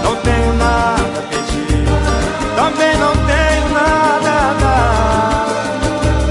Não 0.04 0.16
tenho 0.18 0.54
nada 0.54 1.20
a 1.20 1.22
pedir. 1.30 1.86
Também 2.56 2.98
não 2.98 3.14
tenho 3.14 3.70
nada 3.74 4.30
a 4.30 4.54
dar. 4.62 5.48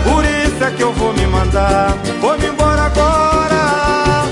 Por 0.05 0.25
isso 0.25 0.65
é 0.65 0.71
que 0.71 0.83
eu 0.83 0.93
vou 0.93 1.13
me 1.13 1.27
mandar. 1.27 1.95
Vou 2.21 2.39
me 2.39 2.47
embora 2.47 2.83
agora. 2.83 4.25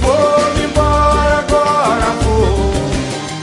Vou 0.00 0.54
me 0.54 0.64
embora 0.64 1.38
agora. 1.38 2.06
Vou 2.22 2.72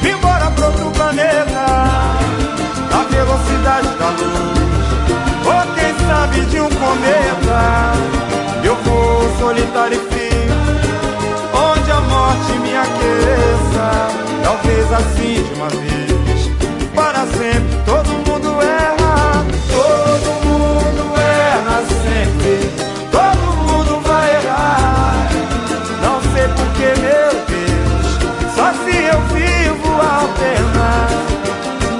me 0.01 0.11
embora 0.11 0.51
pra 0.51 0.67
outro 0.67 0.91
planeta. 0.91 1.65
Na 2.89 3.03
velocidade 3.09 3.87
da 3.99 4.09
luz. 4.09 4.87
Ou 5.45 5.73
quem 5.75 6.07
sabe 6.07 6.45
de 6.45 6.59
um 6.59 6.69
cometa. 6.69 7.93
Eu 8.63 8.75
vou 8.77 9.37
solitário 9.39 10.12
aqueça. 12.83 13.87
Talvez 14.43 14.91
assim 14.91 15.43
de 15.43 15.53
uma 15.55 15.69
vez, 15.69 16.51
para 16.93 17.25
sempre 17.27 17.77
todo 17.85 18.09
mundo 18.27 18.61
erra. 18.61 19.45
Todo 19.71 20.27
mundo 20.45 21.03
erra 21.17 21.77
sempre, 22.03 22.53
todo 23.11 23.43
mundo 23.63 24.01
vai 24.05 24.35
errar. 24.35 25.29
Não 26.01 26.21
sei 26.33 26.47
porquê, 26.49 26.89
meu 27.01 27.31
Deus, 27.47 28.07
só 28.55 28.67
se 28.83 28.95
eu 29.13 29.19
vivo 29.33 29.91
a 30.01 30.27
pena. 30.39 30.89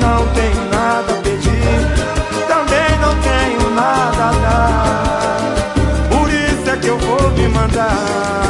Não 0.02 0.28
tenho 0.34 0.64
nada 0.70 1.14
a 1.14 1.22
pedir, 1.22 1.80
também 2.48 2.92
não 3.00 3.16
tenho 3.22 3.70
nada 3.74 4.24
a 4.28 4.32
dar. 4.44 5.40
Por 6.10 6.30
isso 6.30 6.70
é 6.70 6.78
que 6.78 6.88
eu 6.88 6.98
vou 7.00 7.32
me 7.32 7.48
mandar. 7.48 8.43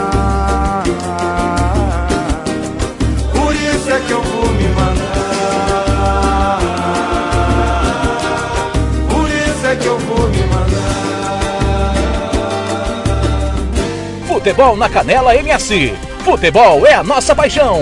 Futebol 14.43 14.75
na 14.75 14.89
Canela 14.89 15.33
MS. 15.37 15.93
Futebol 16.25 16.85
é 16.85 16.93
a 16.93 17.01
nossa 17.01 17.33
paixão. 17.33 17.81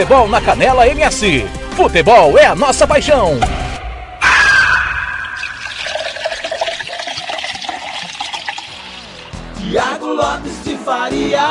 Futebol 0.00 0.28
na 0.28 0.40
Canela 0.40 0.88
MS. 0.88 1.46
Futebol 1.76 2.38
é 2.38 2.46
a 2.46 2.54
nossa 2.54 2.86
paixão. 2.86 3.38
Tiago 9.58 10.06
Lopes 10.06 10.64
de 10.64 10.78
Faria. 10.78 11.42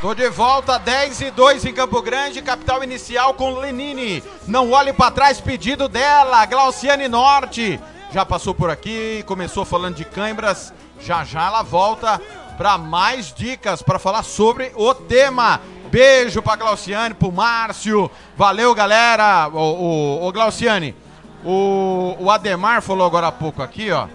Tô 0.00 0.14
de 0.14 0.30
volta, 0.30 0.78
10 0.78 1.20
e 1.20 1.30
2 1.30 1.66
em 1.66 1.74
Campo 1.74 2.00
Grande, 2.00 2.40
capital 2.40 2.82
inicial 2.82 3.34
com 3.34 3.58
Lenine. 3.58 4.24
Não 4.48 4.70
olhe 4.70 4.94
pra 4.94 5.10
trás, 5.10 5.38
pedido 5.38 5.86
dela, 5.86 6.46
Glauciane 6.46 7.08
Norte. 7.08 7.78
Já 8.10 8.24
passou 8.24 8.54
por 8.54 8.70
aqui, 8.70 9.22
começou 9.26 9.66
falando 9.66 9.96
de 9.96 10.04
cãibras. 10.06 10.72
Já 10.98 11.24
já 11.24 11.46
ela 11.46 11.62
volta 11.62 12.18
pra 12.60 12.76
mais 12.76 13.32
dicas 13.32 13.80
para 13.80 13.98
falar 13.98 14.22
sobre 14.22 14.70
o 14.74 14.92
tema. 14.92 15.62
Beijo 15.90 16.42
pra 16.42 16.56
Glauciane, 16.56 17.14
pro 17.14 17.32
Márcio. 17.32 18.10
Valeu, 18.36 18.74
galera. 18.74 19.48
Ô, 19.48 19.56
ô, 19.56 20.26
ô 20.26 20.30
Glauciane, 20.30 20.94
o, 21.42 22.16
o 22.18 22.30
Ademar 22.30 22.82
falou 22.82 23.06
agora 23.06 23.28
há 23.28 23.32
pouco 23.32 23.62
aqui, 23.62 23.90
ó, 23.90 24.08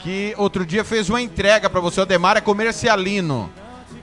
que 0.00 0.34
outro 0.36 0.66
dia 0.66 0.82
fez 0.82 1.08
uma 1.08 1.22
entrega 1.22 1.70
pra 1.70 1.78
você. 1.78 2.00
O 2.00 2.02
Ademar 2.02 2.36
é 2.36 2.40
comercialino. 2.40 3.48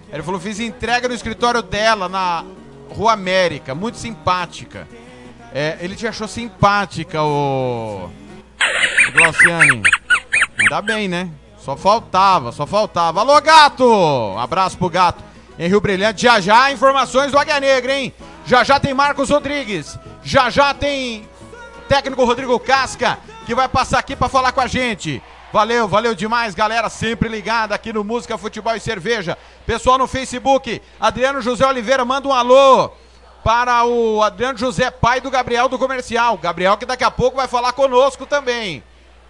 Ele 0.10 0.23
falou, 0.23 0.39
fiz 0.39 0.61
entrega 0.61 1.10
no 1.10 1.14
escritório 1.14 1.61
dela, 1.61 2.07
na 2.07 2.45
Rua 2.88 3.11
América, 3.11 3.76
muito 3.76 3.97
simpática. 3.97 4.88
É, 5.53 5.77
ele 5.81 5.97
te 5.97 6.07
achou 6.07 6.30
simpática, 6.30 7.22
o... 7.22 8.10
o 9.10 9.11
Glauciane. 9.11 9.84
Ainda 10.57 10.81
bem, 10.81 11.10
né? 11.10 11.30
Só 11.64 11.77
faltava, 11.77 12.52
só 12.52 12.68
faltava. 12.68 13.22
Alô, 13.22 13.40
gato! 13.40 14.35
Abraço 14.38 14.77
pro 14.77 14.90
gato. 14.90 15.23
Em 15.57 15.69
Rio 15.69 15.80
Brilhante, 15.80 16.23
já 16.23 16.41
já 16.41 16.69
informações 16.73 17.31
do 17.31 17.40
Águia 17.40 17.57
Negra, 17.57 17.98
hein? 17.98 18.14
Já 18.45 18.65
já 18.65 18.81
tem 18.81 18.94
Marcos 18.94 19.30
Rodrigues. 19.30 19.98
Já 20.22 20.49
já 20.49 20.73
tem 20.73 21.26
técnico 21.88 22.26
Rodrigo 22.26 22.60
Casca, 22.60 23.18
que 23.45 23.56
vai 23.56 23.69
passar 23.69 23.99
aqui 23.99 24.14
pra 24.14 24.27
falar 24.27 24.52
com 24.52 24.60
a 24.60 24.68
gente. 24.68 25.23
Valeu, 25.53 25.88
valeu 25.88 26.14
demais, 26.14 26.53
galera, 26.53 26.90
sempre 26.90 27.30
ligada 27.30 27.73
aqui 27.73 27.94
no 27.94 28.03
Música, 28.03 28.38
Futebol 28.38 28.76
e 28.76 28.80
Cerveja. 28.81 29.38
Pessoal 29.65 29.98
no 29.98 30.06
Facebook, 30.07 30.81
Adriano 30.99 31.41
José 31.41 31.65
Oliveira, 31.65 32.03
manda 32.03 32.27
um 32.27 32.34
alô 32.34 32.91
para 33.41 33.85
o 33.85 34.22
Adriano 34.22 34.57
José, 34.57 34.91
pai 34.91 35.22
do 35.22 35.31
Gabriel 35.31 35.69
do 35.69 35.80
Comercial. 35.80 36.38
Gabriel 36.38 36.76
que 36.76 36.85
daqui 36.85 37.06
a 37.06 37.11
pouco 37.11 37.38
vai 37.38 37.48
falar 37.48 37.72
conosco 37.72 38.26
também. 38.26 38.84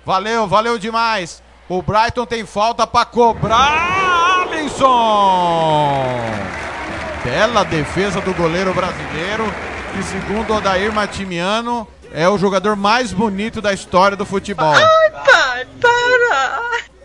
Valeu, 0.03 0.47
valeu 0.47 0.79
demais. 0.79 1.42
O 1.73 1.81
Brighton 1.81 2.23
tem 2.27 2.45
falta 2.45 2.85
para 2.85 3.03
cobrar, 3.03 4.43
Alisson. 4.43 6.05
Bela 7.23 7.65
defesa 7.65 8.21
do 8.21 8.31
goleiro 8.35 8.71
brasileiro, 8.75 9.51
que 9.91 10.03
segundo 10.03 10.53
Odair 10.53 10.93
Matimiano, 10.93 11.87
é 12.13 12.29
o 12.29 12.37
jogador 12.37 12.75
mais 12.75 13.11
bonito 13.11 13.59
da 13.59 13.73
história 13.73 14.15
do 14.15 14.23
futebol. 14.23 14.71
Pai, 14.71 15.65
para! 15.81 16.61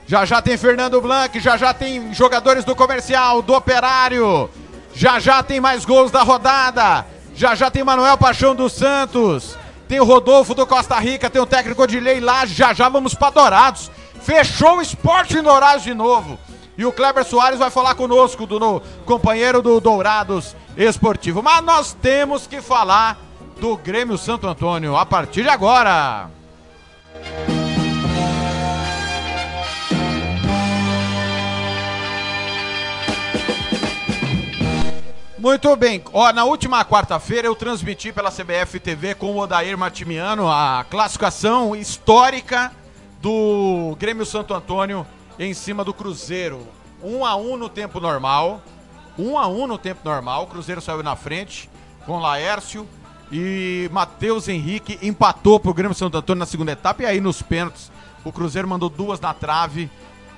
Já 0.07 0.27
já 0.27 0.43
tem 0.43 0.59
Fernando 0.59 1.01
Blanc, 1.01 1.41
já 1.41 1.57
já 1.57 1.73
tem 1.73 2.13
jogadores 2.13 2.63
do 2.63 2.77
comercial, 2.77 3.41
do 3.41 3.55
operário. 3.55 4.51
Já 4.93 5.19
já 5.19 5.43
tem 5.43 5.61
mais 5.61 5.87
gols 5.87 6.11
da 6.11 6.23
rodada. 6.23 7.07
Já 7.35 7.55
já 7.55 7.71
tem 7.71 7.83
Manuel 7.83 8.19
Paixão 8.19 8.55
dos 8.55 8.75
Santos. 8.75 9.57
Tem 9.89 9.99
o 9.99 10.05
Rodolfo 10.05 10.55
do 10.55 10.67
Costa 10.67 10.99
Rica, 10.99 11.31
tem 11.31 11.41
o 11.41 11.47
técnico 11.47 11.85
Odilei 11.85 12.21
lá. 12.21 12.45
Já 12.45 12.75
já 12.75 12.91
vamos 12.91 13.15
para 13.15 13.31
Dourados. 13.31 13.91
Fechou 14.21 14.79
o 14.79 14.83
esporte 14.83 15.37
em 15.39 15.43
Dourados 15.43 15.83
de 15.85 15.95
novo. 15.95 16.39
E 16.77 16.85
o 16.85 16.93
Kleber 16.93 17.25
Soares 17.25 17.59
vai 17.59 17.71
falar 17.71 17.95
conosco, 17.95 18.47
do 18.47 18.61
no- 18.61 18.81
companheiro 19.05 19.61
do 19.61 19.81
Dourados 19.81 20.55
Esportivo. 20.77 21.43
Mas 21.43 21.65
nós 21.65 21.93
temos 21.93 22.47
que 22.47 22.61
falar 22.61 23.19
do 23.61 23.77
Grêmio 23.77 24.17
Santo 24.17 24.47
Antônio 24.47 24.97
a 24.97 25.05
partir 25.05 25.43
de 25.43 25.49
agora. 25.49 26.31
Muito 35.39 35.75
bem. 35.77 36.03
Ó, 36.13 36.33
na 36.33 36.45
última 36.45 36.85
quarta-feira 36.85 37.47
eu 37.47 37.55
transmiti 37.55 38.13
pela 38.13 38.31
CBF 38.31 38.81
TV 38.81 39.15
com 39.15 39.33
o 39.33 39.39
Odair 39.39 39.79
Martimiano 39.79 40.49
a 40.51 40.85
classificação 40.91 41.77
histórica 41.77 42.73
do 43.21 43.97
Grêmio 43.99 44.25
Santo 44.25 44.55
Antônio 44.55 45.07
em 45.39 45.53
cima 45.55 45.85
do 45.85 45.95
Cruzeiro. 45.95 46.67
1 47.03 47.25
a 47.25 47.37
1 47.37 47.57
no 47.57 47.69
tempo 47.69 48.01
normal. 48.01 48.61
1 49.19 49.39
a 49.39 49.47
1 49.47 49.67
no 49.67 49.79
tempo 49.79 50.01
normal. 50.05 50.45
O 50.45 50.47
Cruzeiro 50.47 50.81
saiu 50.81 51.03
na 51.03 51.17
frente 51.17 51.71
com 52.07 52.19
Laércio 52.19 52.87
e 53.31 53.89
Matheus 53.93 54.49
Henrique 54.49 54.99
empatou 55.03 55.61
pro 55.61 55.75
Grêmio 55.75 55.95
Santo 55.95 56.17
Antônio 56.17 56.41
na 56.41 56.47
segunda 56.47 56.73
etapa 56.73 57.03
e 57.03 57.07
aí 57.07 57.21
nos 57.21 57.43
pênaltis 57.43 57.91
o 58.25 58.33
Cruzeiro 58.33 58.67
mandou 58.67 58.89
duas 58.89 59.21
na 59.21 59.35
trave 59.35 59.91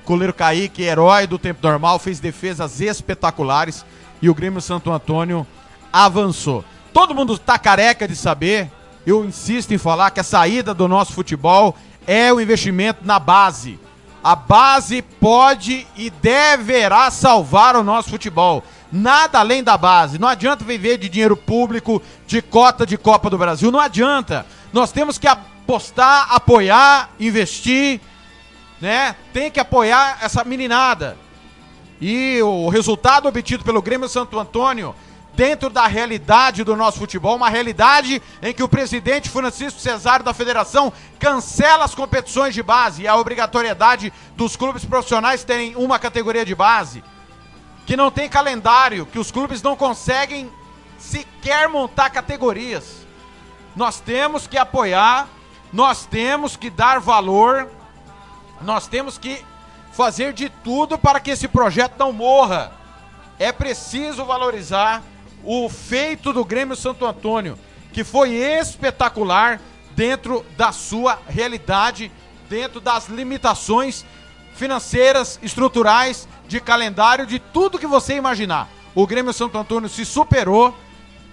Goleiro 0.05 0.35
Kaique, 0.35 0.82
herói 0.82 1.27
do 1.27 1.39
tempo 1.39 1.61
normal, 1.62 1.98
fez 2.01 2.19
defesas 2.19 2.81
espetaculares 2.81 3.85
e 4.20 4.28
o 4.28 4.35
Grêmio 4.35 4.61
Santo 4.61 4.90
Antônio 4.90 5.47
avançou. 5.93 6.65
Todo 6.93 7.15
mundo 7.15 7.39
tá 7.39 7.57
careca 7.59 8.09
de 8.09 8.16
saber, 8.16 8.69
eu 9.07 9.24
insisto 9.24 9.73
em 9.73 9.78
falar 9.78 10.11
que 10.11 10.19
a 10.19 10.24
saída 10.24 10.74
do 10.74 10.89
nosso 10.89 11.12
futebol 11.12 11.77
é 12.07 12.33
o 12.33 12.41
investimento 12.41 13.01
na 13.05 13.19
base. 13.19 13.79
A 14.23 14.37
base 14.37 15.01
pode 15.01 15.87
e 15.97 16.11
deverá 16.11 17.11
salvar 17.11 17.75
o 17.75 17.83
nosso 17.83 18.11
futebol. 18.11 18.63
Nada 18.93 19.39
além 19.39 19.63
da 19.63 19.79
base. 19.79 20.19
Não 20.19 20.29
adianta 20.29 20.65
viver 20.65 20.99
de 20.99 21.09
dinheiro 21.09 21.37
público, 21.37 22.03
de 22.27 22.43
cota 22.43 22.85
de 22.85 22.99
Copa 22.99 23.31
do 23.31 23.39
Brasil. 23.39 23.71
Não 23.71 23.81
adianta. 23.81 24.45
Nós 24.73 24.93
temos 24.93 25.17
que 25.17 25.27
apostar, 25.27 26.27
apoiar, 26.35 27.11
investir, 27.19 28.01
né? 28.81 29.17
Tem 29.33 29.51
que 29.51 29.61
apoiar 29.61 30.19
essa 30.21 30.45
meninada. 30.45 31.17
E 32.01 32.41
o 32.43 32.69
resultado 32.69 33.29
obtido 33.29 33.63
pelo 33.63 33.83
Grêmio 33.83 34.09
Santo 34.09 34.39
Antônio, 34.39 34.95
dentro 35.41 35.71
da 35.71 35.87
realidade 35.87 36.62
do 36.62 36.77
nosso 36.77 36.99
futebol, 36.99 37.35
uma 37.35 37.49
realidade 37.49 38.21
em 38.43 38.53
que 38.53 38.62
o 38.62 38.69
presidente 38.69 39.31
Francisco 39.31 39.81
Cesário 39.81 40.23
da 40.23 40.35
federação 40.35 40.93
cancela 41.19 41.83
as 41.83 41.95
competições 41.95 42.53
de 42.53 42.62
base 42.62 43.05
e 43.05 43.09
a 43.09 43.17
obrigatoriedade 43.17 44.12
dos 44.37 44.55
clubes 44.55 44.85
profissionais 44.85 45.43
terem 45.43 45.75
uma 45.77 45.99
categoria 45.99 46.45
de 46.45 46.55
base, 46.55 47.03
que 47.87 47.97
não 47.97 48.11
tem 48.11 48.29
calendário, 48.29 49.07
que 49.07 49.19
os 49.19 49.31
clubes 49.31 49.62
não 49.62 49.75
conseguem 49.75 50.53
sequer 50.99 51.71
montar 51.71 52.11
categorias. 52.11 53.07
Nós 53.75 53.99
temos 53.99 54.47
que 54.47 54.59
apoiar, 54.59 55.27
nós 55.73 56.05
temos 56.05 56.55
que 56.55 56.69
dar 56.69 57.01
valor, 57.01 57.67
nós 58.61 58.87
temos 58.87 59.17
que 59.17 59.43
fazer 59.91 60.35
de 60.35 60.51
tudo 60.51 60.99
para 60.99 61.19
que 61.19 61.31
esse 61.31 61.49
projeto 61.49 61.95
não 61.99 62.12
morra. 62.12 62.73
É 63.39 63.51
preciso 63.51 64.23
valorizar 64.27 65.03
o 65.45 65.69
feito 65.69 66.33
do 66.33 66.45
Grêmio 66.45 66.77
Santo 66.77 67.07
Antônio, 67.07 67.59
que 67.93 68.05
foi 68.05 68.35
espetacular 68.35 69.61
dentro 69.97 70.45
da 70.57 70.73
sua 70.73 71.19
realidade, 71.29 72.11
dentro 72.49 72.81
das 72.81 73.09
limitações 73.09 74.05
financeiras, 74.55 75.39
estruturais, 75.43 76.29
de 76.47 76.61
calendário, 76.61 77.27
de 77.27 77.39
tudo 77.39 77.79
que 77.79 77.87
você 77.87 78.15
imaginar. 78.15 78.69
O 78.95 79.07
Grêmio 79.07 79.33
Santo 79.33 79.57
Antônio 79.57 79.89
se 79.89 80.05
superou, 80.05 80.77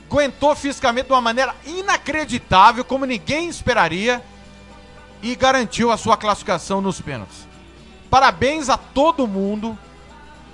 aguentou 0.09 0.55
fisicamente 0.55 1.07
de 1.07 1.13
uma 1.13 1.21
maneira 1.21 1.55
inacreditável, 1.65 2.85
como 2.85 3.05
ninguém 3.05 3.49
esperaria, 3.49 4.23
e 5.21 5.35
garantiu 5.35 5.91
a 5.91 5.97
sua 5.97 6.15
classificação 6.15 6.79
nos 6.79 7.01
pênaltis. 7.01 7.47
Parabéns 8.09 8.69
a 8.69 8.77
todo 8.77 9.27
mundo, 9.27 9.77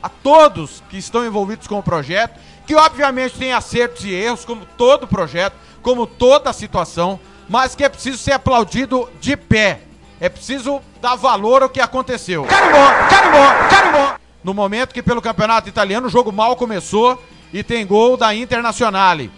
a 0.02 0.10
todos 0.10 0.82
que 0.90 0.98
estão 0.98 1.26
envolvidos 1.26 1.68
com 1.68 1.78
o 1.78 1.84
projeto, 1.84 2.40
que 2.66 2.76
obviamente 2.76 3.38
tem 3.38 3.54
acertos 3.54 4.06
e 4.06 4.12
erros, 4.12 4.46
como 4.46 4.66
todo 4.78 5.08
projeto, 5.08 5.56
como 5.82 6.08
toda 6.08 6.54
situação, 6.54 7.20
mas 7.50 7.76
que 7.76 7.84
é 7.84 7.90
preciso 7.90 8.18
ser 8.18 8.32
aplaudido 8.34 9.10
de 9.20 9.36
pé. 9.36 9.82
É 10.20 10.30
preciso 10.30 10.82
dar 11.02 11.16
valor 11.16 11.64
ao 11.64 11.70
que 11.70 11.82
aconteceu. 11.82 12.46
Carimbó, 12.46 12.88
carimbó, 13.10 13.70
carimbó. 13.70 14.16
No 14.44 14.54
momento 14.54 14.94
que 14.94 15.04
pelo 15.04 15.22
campeonato 15.22 15.68
italiano 15.68 16.08
o 16.08 16.10
jogo 16.10 16.32
mal 16.32 16.56
começou 16.56 17.22
e 17.52 17.64
tem 17.64 17.86
gol 17.86 18.16
da 18.16 18.34
Internazionale. 18.34 19.32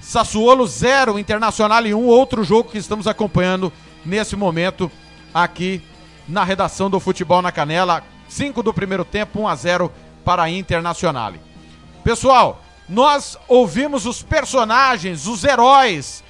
Sassuolo 0.00 0.66
0, 0.66 1.18
Internazionale 1.18 1.92
1, 1.92 2.06
outro 2.06 2.44
jogo 2.44 2.70
que 2.70 2.78
estamos 2.78 3.06
acompanhando 3.06 3.72
nesse 4.04 4.36
momento 4.36 4.90
aqui 5.34 5.82
na 6.28 6.44
redação 6.44 6.88
do 6.88 7.00
Futebol 7.00 7.42
na 7.42 7.50
Canela. 7.50 8.02
5 8.28 8.62
do 8.62 8.74
primeiro 8.74 9.04
tempo, 9.04 9.40
1 9.40 9.48
a 9.48 9.54
0 9.54 9.92
para 10.24 10.42
a 10.42 10.50
Internazionale. 10.50 11.47
Pessoal, 12.08 12.62
nós 12.88 13.36
ouvimos 13.46 14.06
os 14.06 14.22
personagens, 14.22 15.26
os 15.26 15.44
heróis, 15.44 16.24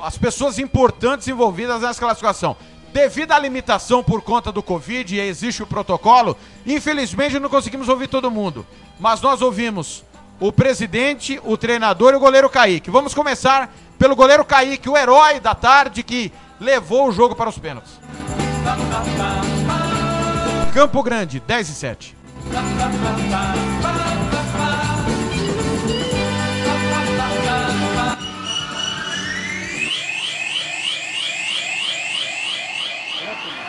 as 0.00 0.16
pessoas 0.16 0.56
importantes 0.56 1.26
envolvidas 1.26 1.82
nessa 1.82 1.98
classificação. 1.98 2.56
Devido 2.92 3.32
à 3.32 3.38
limitação 3.40 4.04
por 4.04 4.22
conta 4.22 4.52
do 4.52 4.62
Covid, 4.62 5.16
e 5.16 5.18
existe 5.18 5.64
o 5.64 5.66
protocolo, 5.66 6.36
infelizmente 6.64 7.40
não 7.40 7.48
conseguimos 7.48 7.88
ouvir 7.88 8.06
todo 8.06 8.30
mundo. 8.30 8.64
Mas 9.00 9.20
nós 9.20 9.42
ouvimos 9.42 10.04
o 10.38 10.52
presidente, 10.52 11.40
o 11.42 11.56
treinador 11.56 12.12
e 12.12 12.16
o 12.16 12.20
goleiro 12.20 12.48
Kaique. 12.48 12.88
Vamos 12.88 13.12
começar 13.12 13.74
pelo 13.98 14.14
goleiro 14.14 14.44
Kaique, 14.44 14.88
o 14.88 14.96
herói 14.96 15.40
da 15.40 15.56
tarde 15.56 16.04
que 16.04 16.32
levou 16.60 17.08
o 17.08 17.12
jogo 17.12 17.34
para 17.34 17.50
os 17.50 17.58
pênaltis. 17.58 17.98
Campo 20.72 21.02
Grande, 21.02 21.40
10 21.40 21.68
e 21.68 21.74
7. 21.74 22.16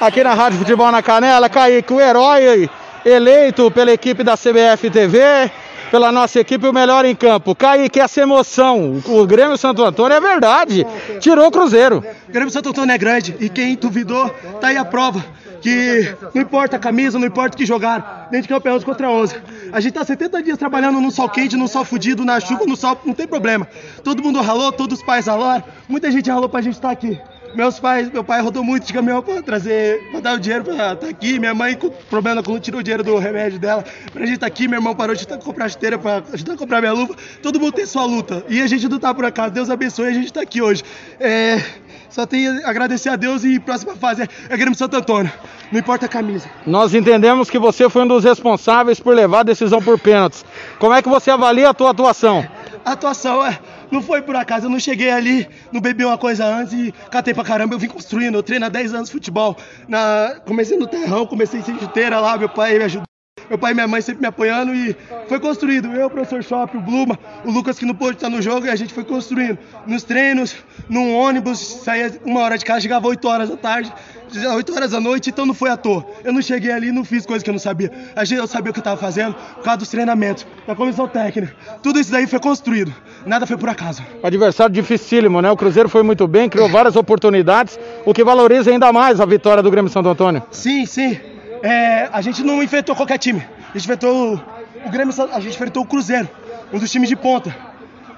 Aqui 0.05 0.23
na 0.23 0.35
Rádio 0.35 0.59
Futebol 0.59 0.91
na 0.91 1.01
Canela, 1.01 1.49
Kaique, 1.49 1.91
o 1.91 1.99
herói 1.99 2.69
eleito 3.03 3.71
pela 3.71 3.91
equipe 3.91 4.23
da 4.23 4.37
CBF 4.37 4.89
TV, 4.91 5.49
pela 5.89 6.11
nossa 6.11 6.39
equipe, 6.39 6.67
o 6.67 6.73
melhor 6.73 7.05
em 7.05 7.15
campo. 7.15 7.55
Kaique, 7.55 7.99
essa 7.99 8.21
emoção, 8.21 9.01
o 9.07 9.25
Grêmio 9.25 9.57
Santo 9.57 9.83
Antônio 9.83 10.15
é 10.15 10.21
verdade, 10.21 10.85
tirou 11.19 11.47
o 11.47 11.51
Cruzeiro. 11.51 12.03
O 12.29 12.31
Grêmio 12.31 12.51
Santo 12.51 12.69
Antônio 12.69 12.93
é 12.93 12.97
grande 12.97 13.35
e 13.39 13.49
quem 13.49 13.75
duvidou, 13.75 14.29
tá 14.61 14.67
aí 14.67 14.77
a 14.77 14.85
prova. 14.85 15.25
Que 15.59 16.15
não 16.35 16.43
importa 16.43 16.75
a 16.75 16.79
camisa, 16.79 17.17
não 17.17 17.25
importa 17.25 17.55
o 17.55 17.57
que 17.57 17.65
jogar, 17.65 18.27
dentro 18.29 18.47
de 18.47 18.53
campo 18.53 18.69
11 18.69 18.85
contra 18.85 19.09
11. 19.09 19.35
A 19.71 19.79
gente 19.79 19.93
tá 19.93 20.03
70 20.03 20.43
dias 20.43 20.57
trabalhando 20.59 21.01
no 21.01 21.09
sol 21.09 21.27
quente, 21.27 21.55
no 21.55 21.67
sol 21.67 21.83
fudido, 21.83 22.23
na 22.23 22.39
chuva, 22.39 22.65
no 22.67 22.75
sol, 22.75 23.01
não 23.03 23.15
tem 23.15 23.25
problema. 23.25 23.67
Todo 24.03 24.21
mundo 24.21 24.39
ralou, 24.41 24.71
todos 24.71 24.99
os 24.99 25.03
pais 25.03 25.25
ralaram, 25.25 25.63
muita 25.89 26.11
gente 26.11 26.29
ralou 26.29 26.47
pra 26.47 26.61
gente 26.61 26.75
estar 26.75 26.91
aqui. 26.91 27.19
Meus 27.55 27.79
pais, 27.79 28.11
meu 28.11 28.21
pai 28.21 28.41
rodou 28.41 28.61
muito 28.63 28.85
de 28.85 28.91
caminhão 28.91 29.21
pra 29.21 29.41
trazer, 29.41 30.11
pra 30.11 30.19
dar 30.19 30.35
o 30.35 30.39
dinheiro 30.39 30.65
pra 30.65 30.73
estar 30.73 31.07
aqui. 31.07 31.39
Minha 31.39 31.53
mãe, 31.53 31.73
com 31.73 31.89
problema 31.89 32.43
com 32.43 32.59
tirou 32.59 32.81
o 32.81 32.83
dinheiro 32.83 33.01
do 33.01 33.17
remédio 33.17 33.57
dela 33.57 33.83
pra 34.11 34.25
gente 34.25 34.35
estar 34.35 34.47
aqui. 34.47 34.67
Meu 34.67 34.79
irmão 34.79 34.93
parou 34.93 35.15
de 35.15 35.25
comprar 35.25 35.69
chuteira 35.69 35.97
pra 35.97 36.21
ajudar 36.33 36.53
a 36.53 36.57
comprar 36.57 36.81
minha 36.81 36.91
luva. 36.91 37.15
Todo 37.41 37.57
mundo 37.57 37.71
tem 37.71 37.85
sua 37.85 38.03
luta. 38.03 38.43
E 38.49 38.61
a 38.61 38.67
gente 38.67 38.89
não 38.89 38.99
tá 38.99 39.13
por 39.13 39.23
acaso. 39.23 39.53
Deus 39.53 39.69
abençoe, 39.69 40.07
a 40.07 40.13
gente 40.13 40.33
tá 40.33 40.41
aqui 40.41 40.61
hoje. 40.61 40.83
É, 41.17 41.63
só 42.09 42.25
tenho 42.25 42.65
a 42.65 42.69
agradecer 42.69 43.07
a 43.07 43.15
Deus 43.15 43.45
e 43.45 43.57
próxima 43.57 43.95
fase 43.95 44.23
é, 44.23 44.27
é 44.49 44.57
Grêmio 44.57 44.77
Santo 44.77 44.97
Antônio. 44.97 45.31
Não 45.71 45.79
importa 45.79 46.07
a 46.07 46.09
camisa. 46.09 46.49
Nós 46.67 46.93
entendemos 46.93 47.49
que 47.49 47.57
você 47.57 47.89
foi 47.89 48.03
um 48.03 48.07
dos 48.07 48.25
responsáveis 48.25 48.99
por 48.99 49.15
levar 49.15 49.39
a 49.39 49.43
decisão 49.43 49.81
por 49.81 49.97
pênaltis. 49.97 50.43
Como 50.77 50.93
é 50.93 51.01
que 51.01 51.07
você 51.07 51.31
avalia 51.31 51.69
a 51.69 51.73
tua 51.73 51.91
atuação? 51.91 52.45
A 52.83 52.91
atuação 52.91 53.45
é. 53.45 53.57
Não 53.91 54.01
foi 54.01 54.21
por 54.21 54.35
acaso, 54.35 54.65
eu 54.65 54.69
não 54.69 54.79
cheguei 54.79 55.11
ali, 55.11 55.47
não 55.71 55.81
bebi 55.81 56.03
uma 56.05 56.17
coisa 56.17 56.45
antes 56.45 56.73
e 56.73 56.93
catei 57.11 57.33
pra 57.33 57.43
caramba. 57.43 57.75
Eu 57.75 57.79
vim 57.79 57.87
construindo, 57.87 58.35
eu 58.35 58.43
treino 58.43 58.65
há 58.65 58.69
10 58.69 58.93
anos 58.93 59.09
futebol. 59.09 59.57
Na... 59.87 60.41
Comecei 60.45 60.77
no 60.77 60.87
terrão, 60.87 61.25
comecei 61.25 61.61
sem 61.61 61.77
chuteira 61.79 62.19
lá, 62.19 62.37
meu 62.37 62.49
pai 62.49 62.77
me 62.77 62.85
ajudou. 62.85 63.05
Meu 63.49 63.59
pai 63.59 63.71
e 63.71 63.75
minha 63.75 63.87
mãe 63.87 64.01
sempre 64.01 64.21
me 64.21 64.27
apoiando 64.27 64.73
e 64.73 64.95
foi 65.27 65.39
construído. 65.39 65.87
Eu, 65.89 66.07
o 66.07 66.09
professor 66.09 66.43
Shop, 66.43 66.75
o 66.75 66.81
Bluma, 66.81 67.19
o 67.43 67.51
Lucas 67.51 67.77
que 67.77 67.85
não 67.85 67.93
pôde 67.93 68.17
estar 68.17 68.29
no 68.29 68.41
jogo 68.41 68.65
e 68.65 68.69
a 68.69 68.75
gente 68.75 68.93
foi 68.93 69.03
construindo. 69.03 69.59
Nos 69.85 70.03
treinos, 70.03 70.55
num 70.89 71.13
ônibus, 71.13 71.59
saía 71.59 72.19
uma 72.25 72.41
hora 72.41 72.57
de 72.57 72.65
casa, 72.65 72.81
chegava 72.81 73.07
8 73.07 73.27
horas 73.27 73.49
da 73.49 73.57
tarde, 73.57 73.93
8 74.35 74.73
horas 74.75 74.91
da 74.91 74.99
noite, 74.99 75.29
então 75.29 75.45
não 75.45 75.53
foi 75.53 75.69
à 75.69 75.77
toa. 75.77 76.05
Eu 76.23 76.33
não 76.33 76.41
cheguei 76.41 76.71
ali 76.71 76.87
e 76.87 76.91
não 76.91 77.03
fiz 77.05 77.25
coisa 77.25 77.43
que 77.43 77.49
eu 77.49 77.53
não 77.53 77.59
sabia. 77.59 77.91
A 78.15 78.25
gente, 78.25 78.39
eu 78.39 78.47
sabia 78.47 78.71
o 78.71 78.73
que 78.73 78.79
eu 78.79 78.81
estava 78.81 78.99
fazendo 78.99 79.33
por 79.33 79.63
causa 79.63 79.77
dos 79.77 79.89
treinamentos, 79.89 80.45
da 80.67 80.75
comissão 80.75 81.07
técnica. 81.07 81.55
Tudo 81.81 81.99
isso 81.99 82.11
daí 82.11 82.27
foi 82.27 82.39
construído. 82.39 82.93
Nada 83.25 83.45
foi 83.45 83.57
por 83.57 83.69
acaso. 83.69 84.03
Adversário 84.23 84.73
dificílimo, 84.73 85.41
né? 85.41 85.51
O 85.51 85.57
Cruzeiro 85.57 85.89
foi 85.89 86.03
muito 86.03 86.27
bem, 86.27 86.49
criou 86.49 86.69
várias 86.69 86.95
oportunidades, 86.95 87.79
o 88.05 88.13
que 88.13 88.23
valoriza 88.23 88.71
ainda 88.71 88.91
mais 88.91 89.19
a 89.19 89.25
vitória 89.25 89.63
do 89.63 89.71
Grêmio 89.71 89.91
Santo 89.91 90.09
Antônio. 90.09 90.43
Sim, 90.51 90.85
sim. 90.85 91.19
É, 91.63 92.09
a 92.11 92.21
gente 92.21 92.43
não 92.43 92.61
enfrentou 92.61 92.95
qualquer 92.95 93.17
time. 93.17 93.39
A 93.39 93.77
gente 93.77 93.85
enfrentou 93.85 94.41
o 94.85 94.89
Grêmio, 94.89 95.13
a 95.33 95.39
gente 95.39 95.55
enfrentou 95.55 95.83
o 95.83 95.85
Cruzeiro, 95.85 96.29
um 96.71 96.79
dos 96.79 96.91
times 96.91 97.09
de 97.09 97.15
ponta, 97.15 97.55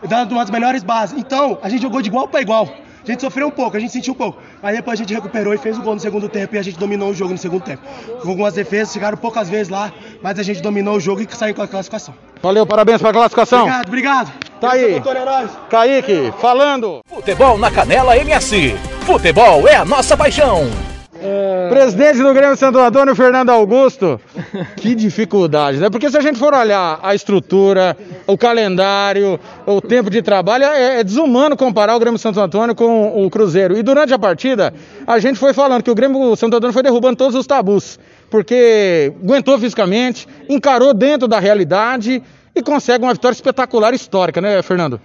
dando 0.07 0.33
uma 0.33 0.41
das 0.41 0.49
melhores 0.49 0.83
bases. 0.83 1.17
Então, 1.17 1.57
a 1.61 1.69
gente 1.69 1.81
jogou 1.81 2.01
de 2.01 2.09
igual 2.09 2.27
para 2.27 2.41
igual. 2.41 2.69
A 3.07 3.11
gente 3.11 3.21
sofreu 3.21 3.47
um 3.47 3.51
pouco, 3.51 3.77
a 3.77 3.79
gente 3.79 3.91
sentiu 3.93 4.13
um 4.13 4.17
pouco. 4.17 4.39
Aí 4.61 4.75
depois 4.75 4.99
a 4.99 5.03
gente 5.03 5.13
recuperou 5.13 5.53
e 5.53 5.57
fez 5.57 5.77
o 5.77 5.81
gol 5.81 5.93
no 5.93 5.99
segundo 5.99 6.27
tempo 6.27 6.55
e 6.55 6.59
a 6.59 6.61
gente 6.61 6.77
dominou 6.77 7.09
o 7.09 7.13
jogo 7.13 7.31
no 7.31 7.37
segundo 7.37 7.63
tempo. 7.63 7.81
Com 8.21 8.29
algumas 8.29 8.53
defesas, 8.53 8.93
chegaram 8.93 9.17
poucas 9.17 9.49
vezes 9.49 9.69
lá, 9.69 9.93
mas 10.21 10.37
a 10.37 10.43
gente 10.43 10.61
dominou 10.61 10.97
o 10.97 10.99
jogo 10.99 11.21
e 11.21 11.27
saiu 11.29 11.55
com 11.55 11.61
a 11.61 11.67
classificação. 11.67 12.13
Valeu, 12.41 12.65
parabéns 12.65 13.01
pela 13.01 13.13
classificação. 13.13 13.61
Obrigado, 13.61 13.87
obrigado. 13.87 14.33
Tá 14.59 14.71
aí. 14.71 15.01
Kaique, 15.69 16.33
falando. 16.39 16.99
Futebol 17.07 17.57
na 17.57 17.71
Canela 17.71 18.17
MS. 18.17 18.75
Futebol 19.01 19.67
é 19.67 19.75
a 19.75 19.85
nossa 19.85 20.17
paixão. 20.17 20.67
Presidente 21.69 22.19
do 22.19 22.33
Grêmio 22.33 22.55
Santo 22.55 22.79
Antônio, 22.79 23.15
Fernando 23.15 23.49
Augusto. 23.49 24.19
Que 24.77 24.95
dificuldade, 24.95 25.79
né? 25.79 25.89
Porque 25.89 26.09
se 26.09 26.17
a 26.17 26.21
gente 26.21 26.37
for 26.37 26.53
olhar 26.53 26.99
a 27.01 27.13
estrutura, 27.13 27.97
o 28.25 28.37
calendário, 28.37 29.39
o 29.65 29.81
tempo 29.81 30.09
de 30.09 30.21
trabalho, 30.21 30.63
é, 30.65 30.99
é 30.99 31.03
desumano 31.03 31.57
comparar 31.57 31.95
o 31.95 31.99
Grêmio 31.99 32.19
Santo 32.19 32.39
Antônio 32.39 32.75
com 32.75 33.25
o 33.25 33.29
Cruzeiro. 33.29 33.77
E 33.77 33.83
durante 33.83 34.13
a 34.13 34.19
partida, 34.19 34.73
a 35.05 35.19
gente 35.19 35.37
foi 35.37 35.53
falando 35.53 35.83
que 35.83 35.91
o 35.91 35.95
Grêmio 35.95 36.35
Santo 36.35 36.55
Antônio 36.55 36.73
foi 36.73 36.83
derrubando 36.83 37.17
todos 37.17 37.35
os 37.35 37.45
tabus. 37.47 37.99
porque 38.29 39.13
aguentou 39.23 39.57
fisicamente, 39.57 40.27
encarou 40.49 40.93
dentro 40.93 41.27
da 41.27 41.39
realidade 41.39 42.21
e 42.55 42.61
consegue 42.61 43.03
uma 43.03 43.13
vitória 43.13 43.35
espetacular, 43.35 43.93
histórica, 43.93 44.41
né, 44.41 44.61
Fernando? 44.61 44.99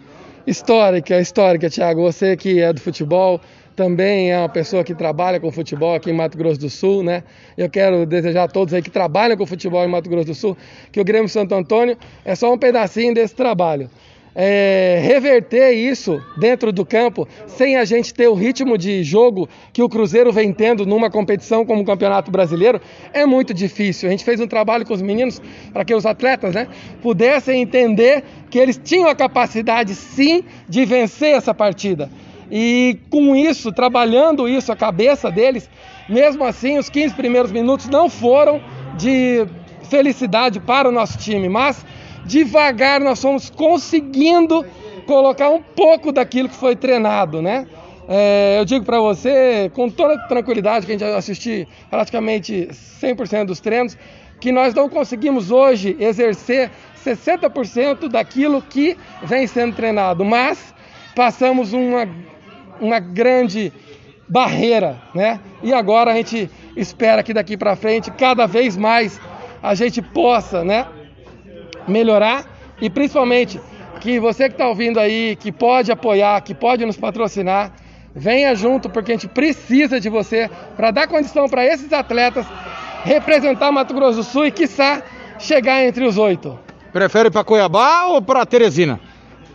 Histórica, 0.47 1.21
histórica, 1.21 1.71
Thiago. 1.71 2.03
Você 2.03 2.37
que 2.37 2.61
é 2.61 2.73
do 2.73 2.81
futebol, 2.81 3.41
também 3.75 4.31
é 4.31 4.39
uma 4.39 4.49
pessoa 4.49 4.85
que 4.85 4.95
trabalha 4.95 5.41
com 5.41 5.51
futebol 5.51 5.95
aqui 5.95 6.11
em 6.11 6.13
Mato 6.13 6.37
Grosso 6.37 6.61
do 6.61 6.71
Sul, 6.71 7.03
né? 7.03 7.25
Eu 7.57 7.71
quero 7.71 8.05
desejar 8.05 8.45
a 8.45 8.49
todos 8.49 8.75
aí 8.75 8.83
que 8.83 8.91
trabalham 8.91 9.37
com 9.37 9.47
futebol 9.47 9.85
em 9.85 9.89
Mato 9.89 10.09
Grosso 10.11 10.27
do 10.27 10.35
Sul 10.35 10.57
que 10.91 11.01
o 11.01 11.05
Grêmio 11.05 11.29
Santo 11.29 11.55
Antônio 11.55 11.97
é 12.25 12.35
só 12.35 12.53
um 12.53 12.59
pedacinho 12.59 13.15
desse 13.15 13.35
trabalho. 13.35 13.89
É, 14.35 14.99
reverter 15.03 15.73
isso 15.73 16.23
dentro 16.39 16.73
do 16.73 16.87
campo 16.87 17.29
sem 17.47 17.77
a 17.77 17.85
gente 17.85 18.15
ter 18.15 18.29
o 18.29 18.35
ritmo 18.35 18.79
de 18.79 19.05
jogo 19.05 19.47
que 19.75 19.83
o 19.83 19.91
Cruzeiro 19.91 20.33
vem 20.33 20.55
tendo 20.55 20.87
numa 20.87 21.11
competição 21.11 21.67
como 21.67 21.83
o 21.83 21.85
Campeonato 21.85 22.31
Brasileiro 22.31 22.81
é 23.13 23.27
muito 23.27 23.53
difícil. 23.53 24.09
A 24.09 24.11
gente 24.11 24.25
fez 24.25 24.41
um 24.41 24.47
trabalho 24.47 24.87
com 24.87 24.95
os 24.95 25.03
meninos 25.03 25.41
para 25.71 25.85
que 25.85 25.95
os 25.95 26.07
atletas 26.07 26.55
né, 26.55 26.67
pudessem 27.03 27.61
entender 27.61 28.25
que 28.49 28.59
eles 28.59 28.81
tinham 28.83 29.09
a 29.09 29.15
capacidade 29.15 29.95
sim 29.95 30.43
de 30.67 30.87
vencer 30.87 31.35
essa 31.37 31.53
partida. 31.53 32.09
E 32.55 32.99
com 33.09 33.35
isso, 33.35 33.73
trabalhando 33.73 34.47
isso, 34.47 34.71
a 34.71 34.77
cabeça 34.77 35.31
deles, 35.31 35.71
mesmo 36.07 36.45
assim, 36.45 36.77
os 36.77 36.91
15 36.91 37.15
primeiros 37.15 37.51
minutos 37.51 37.89
não 37.89 38.11
foram 38.11 38.61
de 38.99 39.47
felicidade 39.89 40.61
para 40.61 40.87
o 40.87 40.93
nosso 40.93 41.17
time, 41.17 41.49
mas 41.49 41.83
devagar 42.27 43.01
nós 43.01 43.23
fomos 43.23 43.49
conseguindo 43.49 44.67
colocar 45.07 45.49
um 45.49 45.63
pouco 45.63 46.13
daquilo 46.13 46.47
que 46.47 46.55
foi 46.55 46.77
treinado, 46.77 47.41
né? 47.41 47.67
É, 48.07 48.57
eu 48.59 48.67
digo 48.67 48.85
para 48.85 49.01
você, 49.01 49.71
com 49.75 49.89
toda 49.89 50.19
tranquilidade, 50.29 50.85
que 50.85 50.93
a 50.93 50.99
gente 50.99 51.05
assistiu 51.05 51.67
praticamente 51.89 52.69
100% 53.01 53.47
dos 53.47 53.61
treinos, 53.61 53.97
que 54.39 54.53
nós 54.53 54.75
não 54.75 54.91
conseguimos 54.91 55.51
hoje 55.51 55.97
exercer 55.99 56.71
60% 57.03 58.09
daquilo 58.09 58.61
que 58.61 58.99
vem 59.23 59.47
sendo 59.47 59.75
treinado, 59.75 60.23
mas 60.23 60.75
passamos 61.15 61.73
uma, 61.73 62.09
uma 62.81 62.99
grande 62.99 63.73
barreira, 64.29 65.01
né? 65.15 65.41
E 65.63 65.73
agora 65.73 66.13
a 66.13 66.15
gente 66.15 66.51
espera 66.77 67.23
que 67.23 67.35
daqui 67.35 67.57
para 67.57 67.77
frente, 67.77 68.11
cada 68.11 68.47
vez 68.47 68.77
mais, 68.77 69.21
a 69.63 69.75
gente 69.75 70.01
possa, 70.01 70.65
né? 70.65 70.87
melhorar 71.87 72.45
e 72.81 72.89
principalmente 72.91 73.61
que 74.01 74.19
você 74.19 74.49
que 74.49 74.55
está 74.55 74.69
ouvindo 74.69 74.99
aí, 74.99 75.37
que 75.37 75.53
pode 75.53 75.93
apoiar, 75.93 76.41
que 76.41 76.55
pode 76.55 76.85
nos 76.85 76.97
patrocinar, 76.97 77.73
venha 78.15 78.55
junto 78.55 78.91
porque 78.91 79.13
a 79.13 79.15
gente 79.15 79.29
precisa 79.29 80.01
de 80.01 80.09
você 80.09 80.51
para 80.77 80.91
dar 80.91 81.07
condição 81.07 81.49
para 81.49 81.65
esses 81.65 81.93
atletas 81.93 82.45
representar 83.05 83.71
Mato 83.71 83.95
Grosso 83.95 84.19
do 84.19 84.25
Sul 84.25 84.47
e 84.47 84.51
quiçá 84.51 85.03
chegar 85.39 85.85
entre 85.85 86.05
os 86.05 86.19
oito. 86.19 86.59
Prefere 86.93 87.31
para 87.31 87.45
Cuiabá 87.45 88.07
ou 88.07 88.21
para 88.21 88.45
Teresina? 88.45 89.01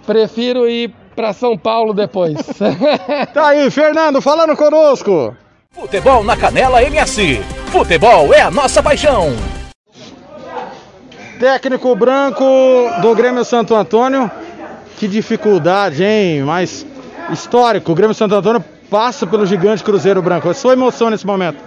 Prefiro 0.05 0.67
ir 0.67 0.93
para 1.17 1.33
São 1.33 1.57
Paulo 1.57 1.95
depois. 1.95 2.37
tá 3.33 3.47
aí, 3.47 3.71
Fernando, 3.71 4.21
falando 4.21 4.55
conosco. 4.55 5.35
Futebol 5.71 6.23
na 6.23 6.37
Canela 6.37 6.83
MS. 6.83 7.41
Futebol 7.71 8.31
é 8.35 8.41
a 8.41 8.51
nossa 8.51 8.83
paixão. 8.83 9.35
Técnico 11.39 11.95
branco 11.95 12.45
do 13.01 13.15
Grêmio 13.15 13.43
Santo 13.43 13.73
Antônio. 13.73 14.29
Que 14.97 15.07
dificuldade, 15.07 16.03
hein? 16.03 16.43
Mas 16.43 16.85
histórico. 17.31 17.91
O 17.91 17.95
Grêmio 17.95 18.13
Santo 18.13 18.35
Antônio 18.35 18.63
passa 18.89 19.25
pelo 19.25 19.45
gigante 19.45 19.83
Cruzeiro 19.83 20.21
Branco. 20.21 20.47
A 20.47 20.53
sua 20.53 20.73
emoção 20.73 21.09
nesse 21.09 21.25
momento? 21.25 21.57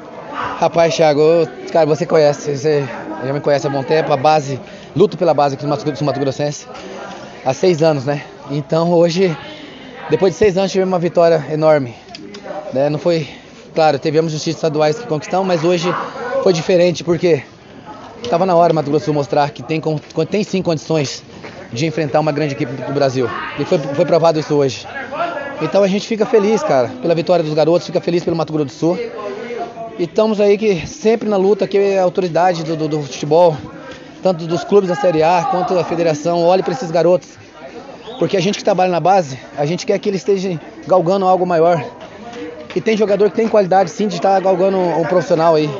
Rapaz, 0.61 0.95
Thiago, 0.95 1.21
eu- 1.21 1.49
cara, 1.73 1.87
você 1.87 2.07
conhece, 2.07 2.57
você 2.57 2.89
já 3.25 3.33
me 3.33 3.41
conhece 3.41 3.67
há 3.67 3.71
bom 3.71 3.83
tempo, 3.83 4.13
a 4.13 4.17
base, 4.17 4.61
luto 4.95 5.19
pela 5.19 5.35
base 5.35 5.55
aqui 5.57 5.65
do 5.65 5.69
Mato, 5.69 5.85
do 5.91 6.05
Mato 6.05 6.21
Grossense 6.21 6.67
há 7.45 7.53
seis 7.53 7.83
anos, 7.83 8.05
né? 8.05 8.23
Então 8.51 8.93
hoje, 8.93 9.37
depois 10.11 10.33
de 10.33 10.39
seis 10.39 10.59
anos, 10.59 10.73
tivemos 10.73 10.93
uma 10.93 10.99
vitória 10.99 11.45
enorme. 11.53 11.95
Né? 12.73 12.91
Não 12.91 12.99
foi, 12.99 13.29
claro, 13.75 13.99
tivemos 13.99 14.33
justiças 14.33 14.57
estaduais 14.57 14.99
que 14.99 15.07
conquistamos, 15.07 15.47
mas 15.47 15.63
hoje 15.63 15.89
foi 16.43 16.53
diferente 16.53 17.05
porque 17.05 17.43
estava 18.23 18.45
na 18.45 18.57
hora 18.57 18.73
Mato 18.73 18.91
Grosso 18.91 19.05
do 19.05 19.07
Sul 19.07 19.15
mostrar 19.15 19.51
que 19.51 19.63
tem, 19.63 19.81
tem 20.29 20.45
sim 20.45 20.63
condições 20.63 21.23
de 21.73 21.87
enfrentar 21.87 22.19
uma 22.19 22.33
grande 22.33 22.55
equipe 22.55 22.73
do 22.73 22.93
Brasil. 22.93 23.29
E 23.59 23.65
foi, 23.65 23.79
foi 23.79 24.05
provado 24.05 24.41
isso 24.41 24.55
hoje. 24.55 24.85
Então 25.63 25.83
a 25.83 25.89
gente 25.89 26.09
fica 26.09 26.27
feliz, 26.27 26.63
cara, 26.63 26.89
pela 27.01 27.15
vitória 27.15 27.45
dos 27.45 27.55
garotos, 27.55 27.87
fica 27.87 28.01
feliz 28.01 28.25
pelo 28.25 28.37
Mato 28.37 28.53
Grosso 28.53 28.67
do 28.67 28.73
Sul. 28.73 28.99
E 29.97 30.05
estamos 30.05 30.41
aí 30.41 30.59
que 30.59 30.87
sempre 30.87 31.29
na 31.29 31.37
luta, 31.37 31.69
que 31.69 31.97
a 31.97 32.03
autoridade 32.03 32.65
do, 32.65 32.75
do, 32.75 32.89
do 32.89 33.03
futebol, 33.03 33.57
tanto 34.23 34.47
dos 34.47 34.65
clubes 34.65 34.89
da 34.89 34.97
Série 34.97 35.23
A 35.23 35.47
quanto 35.51 35.79
a 35.79 35.85
federação, 35.85 36.43
olhe 36.43 36.63
para 36.63 36.73
esses 36.73 36.91
garotos. 36.91 37.39
Porque 38.21 38.37
a 38.37 38.41
gente 38.41 38.59
que 38.59 38.65
trabalha 38.65 38.93
na 38.93 39.01
base, 39.01 39.39
a 39.57 39.65
gente 39.65 39.87
quer 39.87 39.99
que 39.99 40.07
eles 40.07 40.21
estejam 40.21 40.61
galgando 40.87 41.27
algo 41.27 41.47
maior. 41.47 41.83
E 42.77 42.81
tem 42.81 42.95
jogador 42.95 43.31
que 43.31 43.37
tem 43.37 43.49
qualidade 43.49 43.89
sim 43.89 44.07
de 44.07 44.17
estar 44.17 44.39
galgando 44.43 44.77
um, 44.77 45.03
profissional 45.05 45.55
aí. 45.55 45.71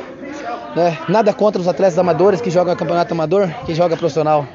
Né? 0.75 0.97
Nada 1.07 1.31
contra 1.33 1.61
os 1.61 1.67
atletas 1.67 1.99
amadores 1.99 2.41
que 2.41 2.49
jogam 2.49 2.75
campeonato 2.75 3.13
amador, 3.13 3.47
que 3.63 3.75
joga 3.75 3.95
profissional. 3.95 4.47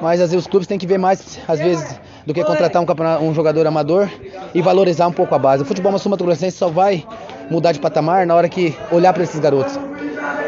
Mas 0.00 0.20
às 0.20 0.30
vezes 0.30 0.46
os 0.46 0.46
clubes 0.46 0.68
têm 0.68 0.78
que 0.78 0.86
ver 0.86 0.96
mais, 0.96 1.40
às 1.48 1.58
vezes, 1.58 2.00
do 2.24 2.32
que 2.32 2.44
contratar 2.44 2.80
um, 2.80 3.28
um 3.28 3.34
jogador 3.34 3.66
amador 3.66 4.08
e 4.54 4.62
valorizar 4.62 5.08
um 5.08 5.12
pouco 5.12 5.34
a 5.34 5.38
base. 5.40 5.64
O 5.64 5.66
futebol 5.66 5.98
sul 5.98 6.12
mato 6.12 6.22
grossense 6.22 6.56
só 6.56 6.68
vai 6.68 7.04
mudar 7.50 7.72
de 7.72 7.80
patamar 7.80 8.26
na 8.26 8.36
hora 8.36 8.48
que 8.48 8.76
olhar 8.92 9.12
para 9.12 9.24
esses 9.24 9.40
garotos. 9.40 9.76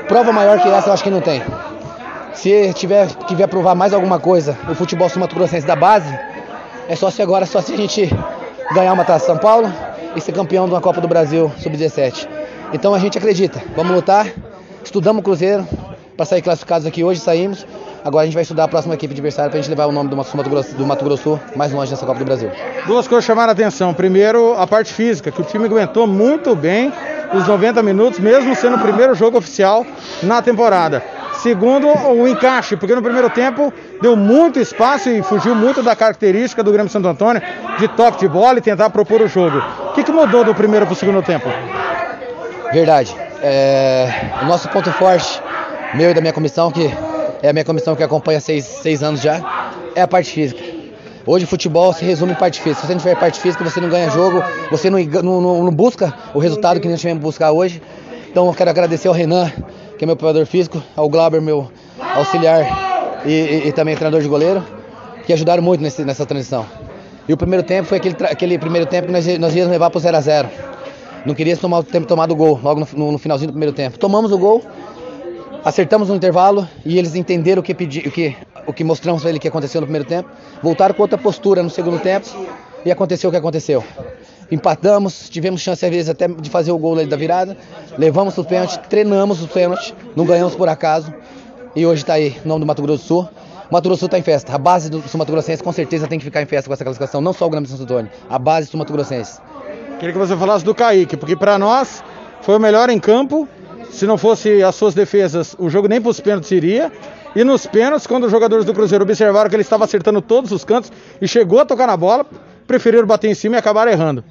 Prova 0.06 0.30
maior 0.30 0.60
que 0.60 0.68
essa 0.68 0.88
eu 0.88 0.92
acho 0.92 1.02
que 1.02 1.10
não 1.10 1.20
tem. 1.20 1.42
Se 2.32 2.72
tiver 2.74 3.08
que 3.26 3.46
provar 3.48 3.74
mais 3.74 3.92
alguma 3.92 4.20
coisa, 4.20 4.56
o 4.70 4.74
futebol 4.74 5.08
grossense 5.34 5.66
da 5.66 5.74
base, 5.74 6.16
é 6.90 6.96
só 6.96 7.08
se 7.08 7.22
agora, 7.22 7.46
só 7.46 7.62
se 7.62 7.72
a 7.72 7.76
gente 7.76 8.10
ganhar 8.74 8.92
uma 8.92 9.04
Taça 9.04 9.26
São 9.26 9.38
Paulo 9.38 9.72
e 10.16 10.20
ser 10.20 10.32
campeão 10.32 10.66
de 10.66 10.74
uma 10.74 10.80
Copa 10.80 11.00
do 11.00 11.06
Brasil 11.06 11.50
Sub-17. 11.58 12.28
Então 12.72 12.92
a 12.92 12.98
gente 12.98 13.16
acredita, 13.16 13.62
vamos 13.76 13.94
lutar, 13.94 14.26
estudamos 14.82 15.20
o 15.20 15.22
Cruzeiro 15.22 15.64
para 16.16 16.26
sair 16.26 16.42
classificados 16.42 16.84
aqui 16.88 17.04
hoje, 17.04 17.20
saímos. 17.20 17.64
Agora 18.04 18.24
a 18.24 18.26
gente 18.26 18.34
vai 18.34 18.42
estudar 18.42 18.64
a 18.64 18.68
próxima 18.68 18.94
equipe 18.94 19.12
adversária 19.14 19.48
para 19.48 19.60
a 19.60 19.62
gente 19.62 19.70
levar 19.70 19.86
o 19.86 19.92
nome 19.92 20.10
do 20.10 20.16
Mato, 20.16 20.50
Grosso, 20.50 20.74
do 20.74 20.84
Mato 20.84 21.04
Grosso 21.04 21.40
mais 21.54 21.70
longe 21.70 21.92
nessa 21.92 22.04
Copa 22.04 22.18
do 22.18 22.24
Brasil. 22.24 22.50
Duas 22.88 23.06
coisas 23.06 23.24
chamaram 23.24 23.50
a 23.50 23.52
atenção. 23.52 23.94
Primeiro, 23.94 24.54
a 24.58 24.66
parte 24.66 24.92
física, 24.92 25.30
que 25.30 25.40
o 25.40 25.44
time 25.44 25.66
aguentou 25.66 26.08
muito 26.08 26.56
bem 26.56 26.92
os 27.32 27.46
90 27.46 27.84
minutos, 27.84 28.18
mesmo 28.18 28.52
sendo 28.56 28.74
o 28.74 28.80
primeiro 28.80 29.14
jogo 29.14 29.38
oficial 29.38 29.86
na 30.24 30.42
temporada. 30.42 31.04
Segundo, 31.42 31.88
o 31.88 32.28
encaixe, 32.28 32.76
porque 32.76 32.94
no 32.94 33.00
primeiro 33.02 33.30
tempo 33.30 33.72
deu 33.98 34.14
muito 34.14 34.60
espaço 34.60 35.08
e 35.08 35.22
fugiu 35.22 35.54
muito 35.54 35.82
da 35.82 35.96
característica 35.96 36.62
do 36.62 36.70
Grêmio 36.70 36.90
Santo 36.90 37.08
Antônio 37.08 37.40
de 37.78 37.88
toque 37.88 38.18
de 38.18 38.28
bola 38.28 38.58
e 38.58 38.60
tentar 38.60 38.90
propor 38.90 39.22
o 39.22 39.26
jogo. 39.26 39.56
O 39.90 39.94
que, 39.94 40.04
que 40.04 40.12
mudou 40.12 40.44
do 40.44 40.54
primeiro 40.54 40.84
para 40.86 40.92
o 40.92 40.96
segundo 40.96 41.22
tempo? 41.22 41.48
Verdade. 42.70 43.16
É, 43.42 44.12
o 44.42 44.44
nosso 44.44 44.68
ponto 44.68 44.92
forte, 44.92 45.42
meu 45.94 46.10
e 46.10 46.14
da 46.14 46.20
minha 46.20 46.32
comissão, 46.34 46.70
que 46.70 46.90
é 47.42 47.48
a 47.48 47.52
minha 47.54 47.64
comissão 47.64 47.96
que 47.96 48.02
acompanha 48.02 48.38
seis, 48.38 48.66
seis 48.66 49.02
anos 49.02 49.22
já, 49.22 49.42
é 49.94 50.02
a 50.02 50.08
parte 50.08 50.30
física. 50.30 50.60
Hoje 51.26 51.46
futebol 51.46 51.90
se 51.94 52.04
resume 52.04 52.32
em 52.32 52.36
parte 52.36 52.60
física. 52.60 52.82
Se 52.82 52.86
você 52.86 52.92
não 52.92 52.98
tiver 53.00 53.14
parte 53.16 53.40
física, 53.40 53.64
você 53.64 53.80
não 53.80 53.88
ganha 53.88 54.10
jogo, 54.10 54.44
você 54.70 54.90
não, 54.90 54.98
não- 55.22 55.40
não- 55.64 55.72
busca 55.72 56.12
o 56.34 56.38
resultado 56.38 56.80
que 56.80 56.88
nós 56.88 57.00
tivemos 57.00 57.22
buscar 57.22 57.50
hoje. 57.50 57.80
Então 58.30 58.46
eu 58.46 58.52
quero 58.52 58.68
agradecer 58.68 59.08
ao 59.08 59.14
Renan, 59.14 59.50
que 60.00 60.04
é 60.04 60.06
meu 60.06 60.16
preparador 60.16 60.46
físico, 60.46 60.82
ao 60.96 61.10
Glauber, 61.10 61.42
meu 61.42 61.70
auxiliar 62.16 63.20
e, 63.26 63.30
e- 63.30 63.68
e 63.68 63.72
também 63.72 63.94
treinador 63.94 64.22
de 64.22 64.28
goleiro, 64.28 64.64
que 65.26 65.32
ajudaram 65.34 65.62
muito 65.62 65.82
nesse- 65.82 66.06
nessa 66.06 66.24
transição. 66.24 66.64
E 67.28 67.32
o 67.34 67.36
primeiro 67.36 67.62
tempo 67.62 67.86
foi 67.86 67.98
aquele, 67.98 68.16
aquele 68.24 68.58
primeiro 68.58 68.86
tempo 68.86 69.08
que 69.08 69.12
nós, 69.12 69.26
nós 69.38 69.54
íamos 69.54 69.70
levar 69.70 69.90
para 69.90 69.98
o 69.98 70.00
0 70.00 70.16
a 70.16 70.20
0 70.22 70.48
Não 71.26 71.34
queria 71.34 71.54
tomar 71.54 71.80
o 71.80 71.82
tempo 71.82 72.06
tomado 72.06 72.30
o 72.30 72.34
gol, 72.34 72.58
logo 72.62 72.80
no, 72.80 72.88
no- 72.94 73.12
no 73.12 73.18
finalzinho 73.18 73.48
do 73.48 73.52
primeiro 73.52 73.74
tempo. 73.74 73.98
Tomamos 73.98 74.32
o 74.32 74.38
gol, 74.38 74.62
acertamos 75.62 76.08
no 76.08 76.14
intervalo 76.16 76.66
e 76.82 76.98
eles 76.98 77.14
entenderam 77.14 77.60
o 77.60 77.62
que, 77.62 77.74
pedi, 77.74 77.98
o 78.08 78.10
que, 78.10 78.34
o 78.66 78.72
que 78.72 78.82
mostramos 78.82 79.20
para 79.20 79.28
ele 79.28 79.38
que 79.38 79.48
aconteceu 79.48 79.82
no 79.82 79.86
primeiro 79.86 80.08
tempo. 80.08 80.30
Voltaram 80.62 80.94
com 80.94 81.02
outra 81.02 81.18
postura 81.18 81.62
no 81.62 81.68
segundo 81.68 81.98
tempo 81.98 82.26
e 82.86 82.90
aconteceu 82.90 83.28
o 83.28 83.30
que 83.30 83.36
aconteceu. 83.36 83.84
Empatamos, 84.50 85.28
tivemos 85.28 85.60
chance 85.60 85.84
às 85.84 85.90
vezes 85.90 86.08
até 86.08 86.26
de 86.26 86.50
fazer 86.50 86.72
o 86.72 86.78
gol 86.78 87.06
da 87.06 87.16
virada, 87.16 87.56
levamos 87.96 88.36
o 88.36 88.44
pênalti, 88.44 88.78
treinamos 88.88 89.42
o 89.42 89.48
pênalti, 89.48 89.94
não 90.16 90.24
ganhamos 90.24 90.54
por 90.54 90.68
acaso 90.68 91.12
e 91.74 91.86
hoje 91.86 92.02
está 92.02 92.14
aí, 92.14 92.36
nome 92.44 92.60
do 92.60 92.66
Mato 92.66 92.82
Grosso 92.82 93.04
do 93.04 93.06
Sul. 93.06 93.28
Mato 93.70 93.88
Grosso 93.88 94.06
está 94.06 94.18
em 94.18 94.22
festa. 94.22 94.52
A 94.52 94.58
base 94.58 94.90
do 94.90 95.00
Sul 95.02 95.18
Mato 95.18 95.30
Grossense 95.30 95.62
com 95.62 95.70
certeza 95.70 96.08
tem 96.08 96.18
que 96.18 96.24
ficar 96.24 96.42
em 96.42 96.46
festa 96.46 96.68
com 96.68 96.74
essa 96.74 96.82
classificação, 96.82 97.20
não 97.20 97.32
só 97.32 97.46
o 97.46 97.50
Grêmio 97.50 97.66
de 97.66 97.72
Santo 97.72 97.84
Antônio, 97.84 98.10
a 98.28 98.38
base 98.38 98.66
do 98.66 98.70
Sul 98.72 98.78
Mato 98.78 98.92
Grossense. 98.92 99.40
Queria 100.00 100.12
que 100.12 100.18
você 100.18 100.36
falasse 100.36 100.64
do 100.64 100.74
Kaique, 100.74 101.16
porque 101.16 101.36
para 101.36 101.58
nós 101.58 102.02
foi 102.40 102.56
o 102.56 102.60
melhor 102.60 102.90
em 102.90 102.98
campo. 102.98 103.48
Se 103.90 104.06
não 104.06 104.16
fosse 104.16 104.62
as 104.62 104.74
suas 104.74 104.94
defesas, 104.94 105.54
o 105.58 105.68
jogo 105.68 105.86
nem 105.86 106.00
para 106.00 106.10
os 106.10 106.18
pênaltis 106.20 106.50
iria. 106.50 106.90
E 107.36 107.44
nos 107.44 107.66
pênaltis, 107.66 108.06
quando 108.06 108.24
os 108.24 108.30
jogadores 108.30 108.64
do 108.64 108.74
Cruzeiro 108.74 109.04
observaram 109.04 109.48
que 109.48 109.54
ele 109.54 109.62
estava 109.62 109.84
acertando 109.84 110.20
todos 110.20 110.50
os 110.50 110.64
cantos 110.64 110.90
e 111.20 111.28
chegou 111.28 111.60
a 111.60 111.64
tocar 111.64 111.86
na 111.86 111.96
bola, 111.96 112.26
preferiram 112.66 113.06
bater 113.06 113.28
em 113.30 113.34
cima 113.34 113.56
e 113.56 113.58
acabaram 113.58 113.92
errando. 113.92 114.24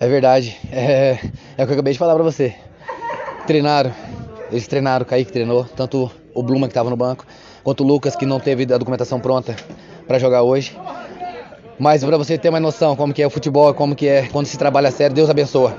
É 0.00 0.08
verdade. 0.08 0.56
É, 0.72 1.18
é 1.56 1.62
o 1.62 1.66
que 1.66 1.72
eu 1.72 1.74
acabei 1.74 1.92
de 1.92 1.98
falar 1.98 2.14
pra 2.14 2.22
você. 2.22 2.54
Treinaram. 3.46 3.92
Eles 4.50 4.66
treinaram, 4.66 5.02
o 5.04 5.06
Kaique 5.06 5.32
treinou, 5.32 5.64
tanto 5.64 6.10
o 6.34 6.42
Bluma 6.42 6.66
que 6.66 6.72
estava 6.72 6.90
no 6.90 6.96
banco, 6.96 7.24
quanto 7.62 7.82
o 7.82 7.86
Lucas 7.86 8.14
que 8.14 8.26
não 8.26 8.38
teve 8.38 8.62
a 8.72 8.78
documentação 8.78 9.18
pronta 9.18 9.56
para 10.06 10.18
jogar 10.18 10.42
hoje. 10.42 10.76
Mas 11.78 12.04
para 12.04 12.16
você 12.16 12.38
ter 12.38 12.50
uma 12.50 12.60
noção 12.60 12.94
como 12.94 13.12
que 13.12 13.22
é 13.22 13.26
o 13.26 13.30
futebol, 13.30 13.72
como 13.74 13.94
que 13.96 14.06
é 14.06 14.28
quando 14.28 14.46
se 14.46 14.56
trabalha 14.56 14.90
sério, 14.90 15.14
Deus 15.14 15.30
abençoa. 15.30 15.74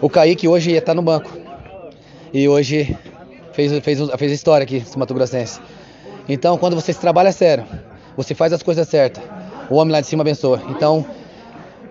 O 0.00 0.08
Kaique 0.08 0.48
hoje 0.48 0.72
está 0.72 0.94
no 0.94 1.02
banco. 1.02 1.30
E 2.32 2.48
hoje 2.48 2.96
fez, 3.52 3.76
fez, 3.80 3.98
fez 4.16 4.32
história 4.32 4.64
aqui, 4.64 4.76
esse 4.76 4.98
Mato 4.98 5.12
Grossense. 5.12 5.60
Então, 6.28 6.56
quando 6.56 6.74
você 6.74 6.92
se 6.92 7.00
trabalha 7.00 7.32
sério, 7.32 7.64
você 8.16 8.34
faz 8.34 8.52
as 8.52 8.62
coisas 8.62 8.88
certas, 8.88 9.22
o 9.68 9.76
homem 9.76 9.92
lá 9.92 10.00
de 10.00 10.06
cima 10.06 10.22
abençoa. 10.22 10.62
Então, 10.68 11.04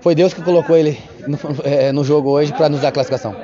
foi 0.01 0.15
Deus 0.15 0.33
que 0.33 0.41
colocou 0.41 0.77
ele 0.77 0.97
no, 1.27 1.37
é, 1.63 1.91
no 1.91 2.03
jogo 2.03 2.29
hoje 2.29 2.53
para 2.53 2.69
nos 2.69 2.81
dar 2.81 2.89
a 2.89 2.91
classificação. 2.91 3.35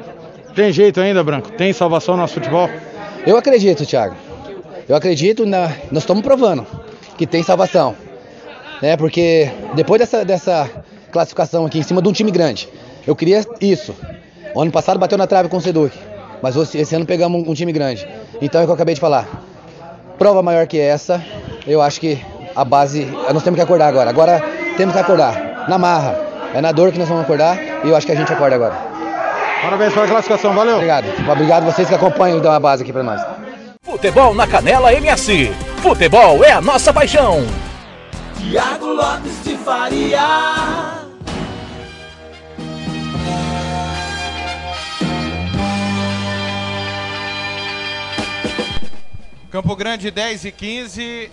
Tem 0.55 0.71
jeito 0.71 1.01
ainda, 1.01 1.23
Branco? 1.23 1.51
Tem 1.51 1.73
salvação 1.73 2.15
no 2.15 2.21
nosso 2.21 2.35
futebol? 2.35 2.69
Eu 3.25 3.37
acredito, 3.37 3.85
Thiago. 3.85 4.15
Eu 4.87 4.95
acredito, 4.95 5.45
na, 5.45 5.67
nós 5.91 6.03
estamos 6.03 6.23
provando 6.23 6.65
que 7.17 7.25
tem 7.25 7.43
salvação. 7.43 7.95
Né? 8.81 8.95
Porque 8.95 9.51
depois 9.73 9.99
dessa, 9.99 10.23
dessa 10.23 10.69
classificação 11.11 11.65
aqui 11.65 11.79
em 11.79 11.83
cima 11.83 12.01
de 12.01 12.07
um 12.07 12.13
time 12.13 12.31
grande, 12.31 12.69
eu 13.05 13.15
queria 13.15 13.43
isso. 13.59 13.95
O 14.53 14.61
ano 14.61 14.71
passado 14.71 14.99
bateu 14.99 15.17
na 15.17 15.27
trave 15.27 15.49
com 15.49 15.57
o 15.57 15.61
Seduc, 15.61 15.97
mas 16.41 16.55
esse 16.55 16.77
esse 16.77 16.95
ano 16.95 17.05
pegamos 17.05 17.45
um, 17.45 17.51
um 17.51 17.53
time 17.53 17.71
grande. 17.71 18.07
Então 18.41 18.61
é 18.61 18.63
o 18.63 18.67
que 18.67 18.71
eu 18.71 18.75
acabei 18.75 18.95
de 18.95 19.01
falar. 19.01 19.27
Prova 20.17 20.41
maior 20.41 20.65
que 20.67 20.79
essa, 20.79 21.23
eu 21.67 21.81
acho 21.81 21.99
que 21.99 22.21
a 22.55 22.63
base. 22.63 23.05
Nós 23.33 23.43
temos 23.43 23.57
que 23.57 23.63
acordar 23.63 23.87
agora. 23.87 24.09
Agora 24.09 24.41
temos 24.77 24.93
que 24.93 24.99
acordar. 24.99 25.67
Na 25.67 25.77
marra. 25.77 26.24
É 26.53 26.61
na 26.61 26.71
dor 26.71 26.91
que 26.91 26.99
nós 26.99 27.07
vamos 27.07 27.23
acordar 27.23 27.57
e 27.83 27.89
eu 27.89 27.95
acho 27.95 28.05
que 28.05 28.11
a 28.11 28.15
gente 28.15 28.31
acorda 28.31 28.55
agora. 28.55 28.75
Parabéns 29.61 29.93
pela 29.93 30.07
classificação, 30.07 30.53
valeu. 30.53 30.75
Obrigado. 30.75 31.07
Obrigado 31.29 31.65
vocês 31.65 31.87
que 31.87 31.95
acompanham 31.95 32.37
então 32.37 32.51
a 32.51 32.59
base 32.59 32.83
aqui 32.83 32.93
pra 32.93 33.03
nós. 33.03 33.21
Futebol 33.81 34.33
na 34.33 34.45
Canela 34.47 34.93
MS. 34.93 35.51
Futebol 35.77 36.43
é 36.43 36.51
a 36.51 36.61
nossa 36.61 36.93
paixão. 36.93 37.45
Tiago 38.37 38.87
Lopes 38.87 39.43
de 39.43 39.57
Faria. 39.57 41.05
Campo 49.49 49.75
Grande 49.75 50.11
10 50.11 50.45
e 50.45 50.51
15. 50.51 51.31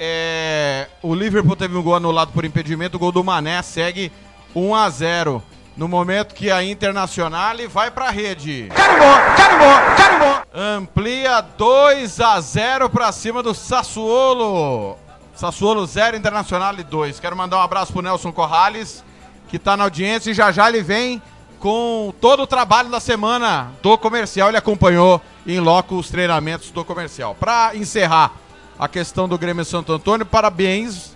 É, 0.00 0.88
o 1.02 1.14
Liverpool 1.14 1.54
teve 1.54 1.76
um 1.76 1.82
gol 1.82 1.94
anulado 1.94 2.32
por 2.32 2.44
impedimento. 2.44 2.96
O 2.96 2.98
gol 2.98 3.12
do 3.12 3.22
Mané 3.22 3.60
segue 3.62 4.10
1 4.54 4.74
a 4.74 4.90
0 4.90 5.42
No 5.76 5.88
momento 5.88 6.34
que 6.34 6.50
a 6.50 6.62
Internacional 6.62 7.56
vai 7.68 7.90
pra 7.90 8.10
rede. 8.10 8.68
Carimbó, 8.74 9.14
carimbó, 9.36 9.96
carimbó. 9.96 10.42
Amplia 10.54 11.40
2 11.40 12.20
a 12.20 12.40
0 12.40 12.90
pra 12.90 13.10
cima 13.10 13.42
do 13.42 13.54
Sassuolo. 13.54 14.98
Sassuolo 15.34 15.86
0, 15.86 16.16
Internacional 16.16 16.74
2. 16.74 17.18
Quero 17.18 17.36
mandar 17.36 17.56
um 17.58 17.62
abraço 17.62 17.92
pro 17.92 18.02
Nelson 18.02 18.32
Corrales, 18.32 19.02
que 19.48 19.58
tá 19.58 19.76
na 19.76 19.84
audiência 19.84 20.30
e 20.30 20.34
já 20.34 20.52
já 20.52 20.68
ele 20.68 20.82
vem 20.82 21.22
com 21.58 22.12
todo 22.20 22.42
o 22.42 22.46
trabalho 22.46 22.90
da 22.90 23.00
semana 23.00 23.72
do 23.82 23.96
comercial. 23.96 24.48
Ele 24.48 24.58
acompanhou 24.58 25.20
em 25.46 25.58
loco 25.58 25.96
os 25.96 26.10
treinamentos 26.10 26.70
do 26.70 26.84
comercial. 26.84 27.34
Para 27.34 27.74
encerrar 27.74 28.32
a 28.78 28.88
questão 28.88 29.28
do 29.28 29.38
Grêmio 29.38 29.64
Santo 29.64 29.92
Antônio, 29.92 30.26
parabéns. 30.26 31.11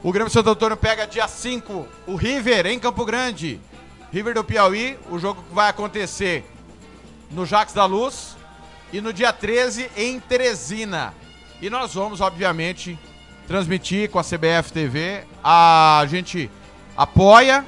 O 0.00 0.12
Grêmio 0.12 0.30
Santo 0.30 0.50
Antônio 0.50 0.76
pega 0.76 1.08
dia 1.08 1.26
5 1.26 1.88
o 2.06 2.14
River 2.14 2.66
em 2.66 2.78
Campo 2.78 3.04
Grande. 3.04 3.60
River 4.12 4.32
do 4.32 4.44
Piauí, 4.44 4.96
o 5.10 5.18
jogo 5.18 5.42
que 5.42 5.52
vai 5.52 5.68
acontecer 5.68 6.48
no 7.32 7.44
Jacques 7.44 7.74
da 7.74 7.84
Luz 7.84 8.36
e 8.92 9.00
no 9.00 9.12
dia 9.12 9.32
13 9.32 9.90
em 9.96 10.20
Teresina. 10.20 11.12
E 11.60 11.68
nós 11.68 11.94
vamos, 11.94 12.20
obviamente, 12.20 12.96
transmitir 13.48 14.08
com 14.08 14.20
a 14.20 14.22
CBF 14.22 14.72
TV. 14.72 15.24
A 15.42 16.04
gente 16.08 16.48
apoia, 16.96 17.66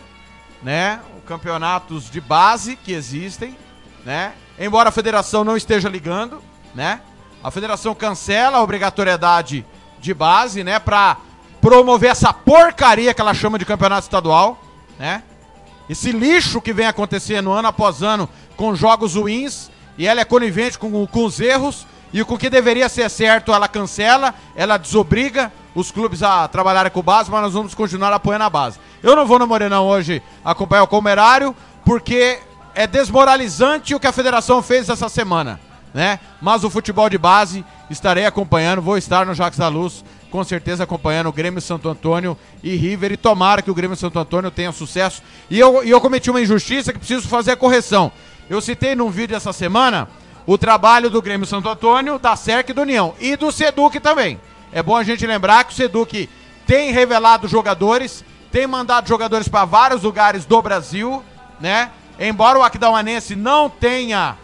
né, 0.63 1.01
os 1.19 1.25
campeonatos 1.25 2.09
de 2.09 2.21
base 2.21 2.77
que 2.77 2.93
existem, 2.93 3.59
né? 4.05 4.35
Embora 4.57 4.91
a 4.91 4.93
federação 4.93 5.43
não 5.43 5.57
esteja 5.57 5.89
ligando, 5.89 6.41
né? 6.77 7.01
A 7.43 7.51
federação 7.51 7.93
cancela 7.93 8.59
a 8.59 8.63
obrigatoriedade 8.63 9.67
de 9.99 10.15
base, 10.15 10.63
né, 10.63 10.79
para 10.79 11.17
promover 11.61 12.11
essa 12.11 12.33
porcaria 12.33 13.13
que 13.13 13.21
ela 13.21 13.35
chama 13.35 13.59
de 13.59 13.65
campeonato 13.65 14.03
estadual, 14.03 14.63
né? 14.99 15.23
Esse 15.89 16.13
lixo 16.13 16.61
que 16.61 16.73
vem 16.73 16.87
acontecendo 16.87 17.51
ano 17.51 17.69
após 17.69 18.03
ano 18.03 18.29
com 18.57 18.75
jogos 18.75 19.17
ruins 19.17 19.71
e 19.99 20.07
ela 20.07 20.21
é 20.21 20.25
conivente 20.25 20.79
com, 20.79 21.07
com 21.07 21.25
os 21.25 21.41
erros 21.41 21.87
e 22.13 22.25
com 22.25 22.35
o 22.35 22.39
que 22.39 22.49
deveria 22.49 22.89
ser 22.89 23.09
certo 23.11 23.53
ela 23.53 23.69
cancela, 23.69 24.35
ela 24.55 24.77
desobriga 24.77 25.53
os 25.75 25.91
clubes 25.91 26.23
a 26.23 26.47
trabalharem 26.49 26.91
com 26.91 27.03
base, 27.03 27.31
mas 27.31 27.43
nós 27.43 27.53
vamos 27.53 27.75
continuar 27.75 28.13
apoiando 28.13 28.45
a 28.45 28.51
base. 28.51 28.79
Eu 29.03 29.15
não 29.15 29.27
vou 29.27 29.39
no 29.39 29.47
Morenão 29.47 29.87
hoje 29.87 30.23
acompanhar 30.45 30.83
o 30.83 30.89
Comerário, 30.89 31.55
porque 31.85 32.39
é 32.75 32.87
desmoralizante 32.87 33.95
o 33.95 34.01
que 34.01 34.07
a 34.07 34.13
federação 34.13 34.63
fez 34.63 34.89
essa 34.89 35.09
semana, 35.09 35.61
né? 35.95 36.19
Mas 36.41 36.65
o 36.65 36.71
futebol 36.71 37.09
de 37.09 37.19
base 37.19 37.65
estarei 37.89 38.27
acompanhando, 38.27 38.83
vou 38.83 38.97
estar 38.97 39.27
no 39.27 39.35
Jacques 39.35 39.59
da 39.59 39.69
Luz, 39.69 40.05
com 40.31 40.43
certeza 40.45 40.85
acompanhando 40.85 41.29
o 41.29 41.33
Grêmio 41.33 41.61
Santo 41.61 41.89
Antônio 41.89 42.37
e 42.63 42.75
River, 42.77 43.13
e 43.13 43.17
tomara 43.17 43.61
que 43.61 43.71
o 43.71 43.75
Grêmio 43.75 43.97
Santo 43.97 44.19
Antônio 44.19 44.51
tenha 44.51 44.73
sucesso. 44.73 45.23
E 45.51 45.59
eu, 45.59 45.85
e 45.85 45.91
eu 45.91 46.01
cometi 46.01 46.31
uma 46.31 46.41
injustiça 46.41 46.93
que 46.93 46.99
preciso 46.99 47.29
fazer 47.29 47.53
a 47.53 47.57
correção. 47.57 48.13
Eu 48.49 48.61
citei 48.61 48.95
num 48.95 49.11
vídeo 49.11 49.37
essa 49.37 49.53
semana 49.53 50.09
o 50.47 50.57
trabalho 50.57 51.11
do 51.11 51.21
Grêmio 51.21 51.47
Santo 51.47 51.69
Antônio, 51.69 52.19
da 52.19 52.35
SERC 52.35 52.71
e 52.71 52.75
do 52.75 52.83
União, 52.83 53.15
e 53.21 53.37
do 53.37 53.53
Seduc 53.53 54.01
também. 54.01 54.41
É 54.73 54.83
bom 54.83 54.97
a 54.97 55.03
gente 55.03 55.27
lembrar 55.27 55.65
que 55.65 55.73
o 55.73 55.77
Seduc 55.77 56.29
tem 56.67 56.93
revelado 56.93 57.49
jogadores, 57.49 58.25
tem 58.51 58.67
mandado 58.67 59.09
jogadores 59.09 59.49
para 59.49 59.65
vários 59.65 60.03
lugares 60.03 60.45
do 60.45 60.63
Brasil, 60.63 61.23
né? 61.61 61.91
Embora 62.19 62.59
o 62.59 62.63
Aquidauanense 62.63 63.35
não 63.35 63.69
tenha 63.69 64.37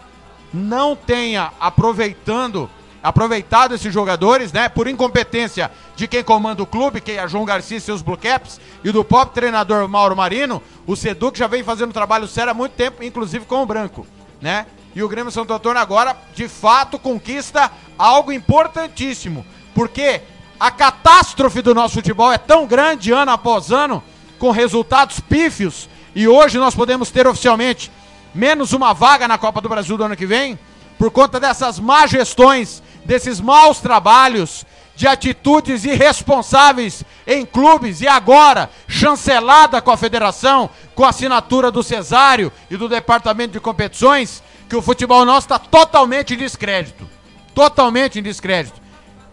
não 0.52 0.96
tenha 0.96 1.52
aproveitando 1.60 2.70
aproveitado 3.06 3.72
esses 3.72 3.94
jogadores, 3.94 4.52
né, 4.52 4.68
por 4.68 4.88
incompetência 4.88 5.70
de 5.94 6.08
quem 6.08 6.24
comanda 6.24 6.60
o 6.60 6.66
clube, 6.66 7.00
que 7.00 7.12
é 7.12 7.28
João 7.28 7.44
Garcia 7.44 7.76
e 7.76 7.80
seus 7.80 8.02
Blue 8.02 8.16
Caps, 8.16 8.60
e 8.82 8.90
do 8.90 9.04
próprio 9.04 9.32
treinador 9.32 9.88
Mauro 9.88 10.16
Marino, 10.16 10.60
o 10.84 10.96
Seduc 10.96 11.38
já 11.38 11.46
vem 11.46 11.62
fazendo 11.62 11.90
um 11.90 11.92
trabalho 11.92 12.26
sério 12.26 12.50
há 12.50 12.54
muito 12.54 12.72
tempo, 12.72 13.04
inclusive 13.04 13.44
com 13.44 13.62
o 13.62 13.66
Branco, 13.66 14.04
né? 14.40 14.66
E 14.92 15.04
o 15.04 15.08
Grêmio 15.08 15.30
Santo 15.30 15.52
Antônio 15.52 15.80
agora, 15.80 16.16
de 16.34 16.48
fato, 16.48 16.98
conquista 16.98 17.70
algo 17.96 18.32
importantíssimo, 18.32 19.46
porque 19.72 20.22
a 20.58 20.72
catástrofe 20.72 21.62
do 21.62 21.76
nosso 21.76 21.94
futebol 21.94 22.32
é 22.32 22.38
tão 22.38 22.66
grande 22.66 23.12
ano 23.12 23.30
após 23.30 23.70
ano, 23.70 24.02
com 24.36 24.50
resultados 24.50 25.20
pífios, 25.20 25.88
e 26.12 26.26
hoje 26.26 26.58
nós 26.58 26.74
podemos 26.74 27.12
ter 27.12 27.24
oficialmente 27.24 27.88
menos 28.34 28.72
uma 28.72 28.92
vaga 28.92 29.28
na 29.28 29.38
Copa 29.38 29.60
do 29.60 29.68
Brasil 29.68 29.96
do 29.96 30.02
ano 30.02 30.16
que 30.16 30.26
vem, 30.26 30.58
por 30.98 31.12
conta 31.12 31.38
dessas 31.38 31.78
má 31.78 32.04
gestões, 32.08 32.82
desses 33.06 33.40
maus 33.40 33.80
trabalhos, 33.80 34.66
de 34.96 35.06
atitudes 35.06 35.84
irresponsáveis 35.84 37.04
em 37.26 37.44
clubes 37.44 38.00
e 38.00 38.08
agora 38.08 38.70
chancelada 38.88 39.80
com 39.82 39.90
a 39.90 39.96
federação, 39.96 40.70
com 40.94 41.04
a 41.04 41.10
assinatura 41.10 41.70
do 41.70 41.82
Cesário 41.82 42.50
e 42.70 42.76
do 42.76 42.88
Departamento 42.88 43.52
de 43.52 43.60
Competições, 43.60 44.42
que 44.68 44.74
o 44.74 44.82
futebol 44.82 45.24
nosso 45.24 45.44
está 45.44 45.58
totalmente 45.58 46.34
em 46.34 46.38
descrédito. 46.38 47.08
Totalmente 47.54 48.18
em 48.18 48.22
descrédito. 48.22 48.80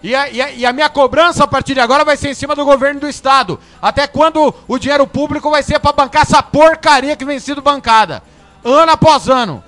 E 0.03 0.13
a, 0.13 0.29
e, 0.29 0.41
a, 0.41 0.51
e 0.51 0.65
a 0.65 0.73
minha 0.73 0.89
cobrança 0.89 1.45
a 1.45 1.47
partir 1.47 1.73
de 1.73 1.79
agora 1.79 2.03
vai 2.03 2.17
ser 2.17 2.29
em 2.29 2.33
cima 2.33 2.53
do 2.53 2.65
governo 2.65 2.99
do 2.99 3.07
estado. 3.07 3.57
Até 3.81 4.05
quando 4.05 4.53
o 4.67 4.77
dinheiro 4.77 5.07
público 5.07 5.49
vai 5.49 5.63
ser 5.63 5.79
para 5.79 5.93
bancar 5.93 6.23
essa 6.23 6.43
porcaria 6.43 7.15
que 7.15 7.23
vem 7.23 7.39
sendo 7.39 7.61
bancada. 7.61 8.21
Ano 8.65 8.91
após 8.91 9.29
ano. 9.29 9.63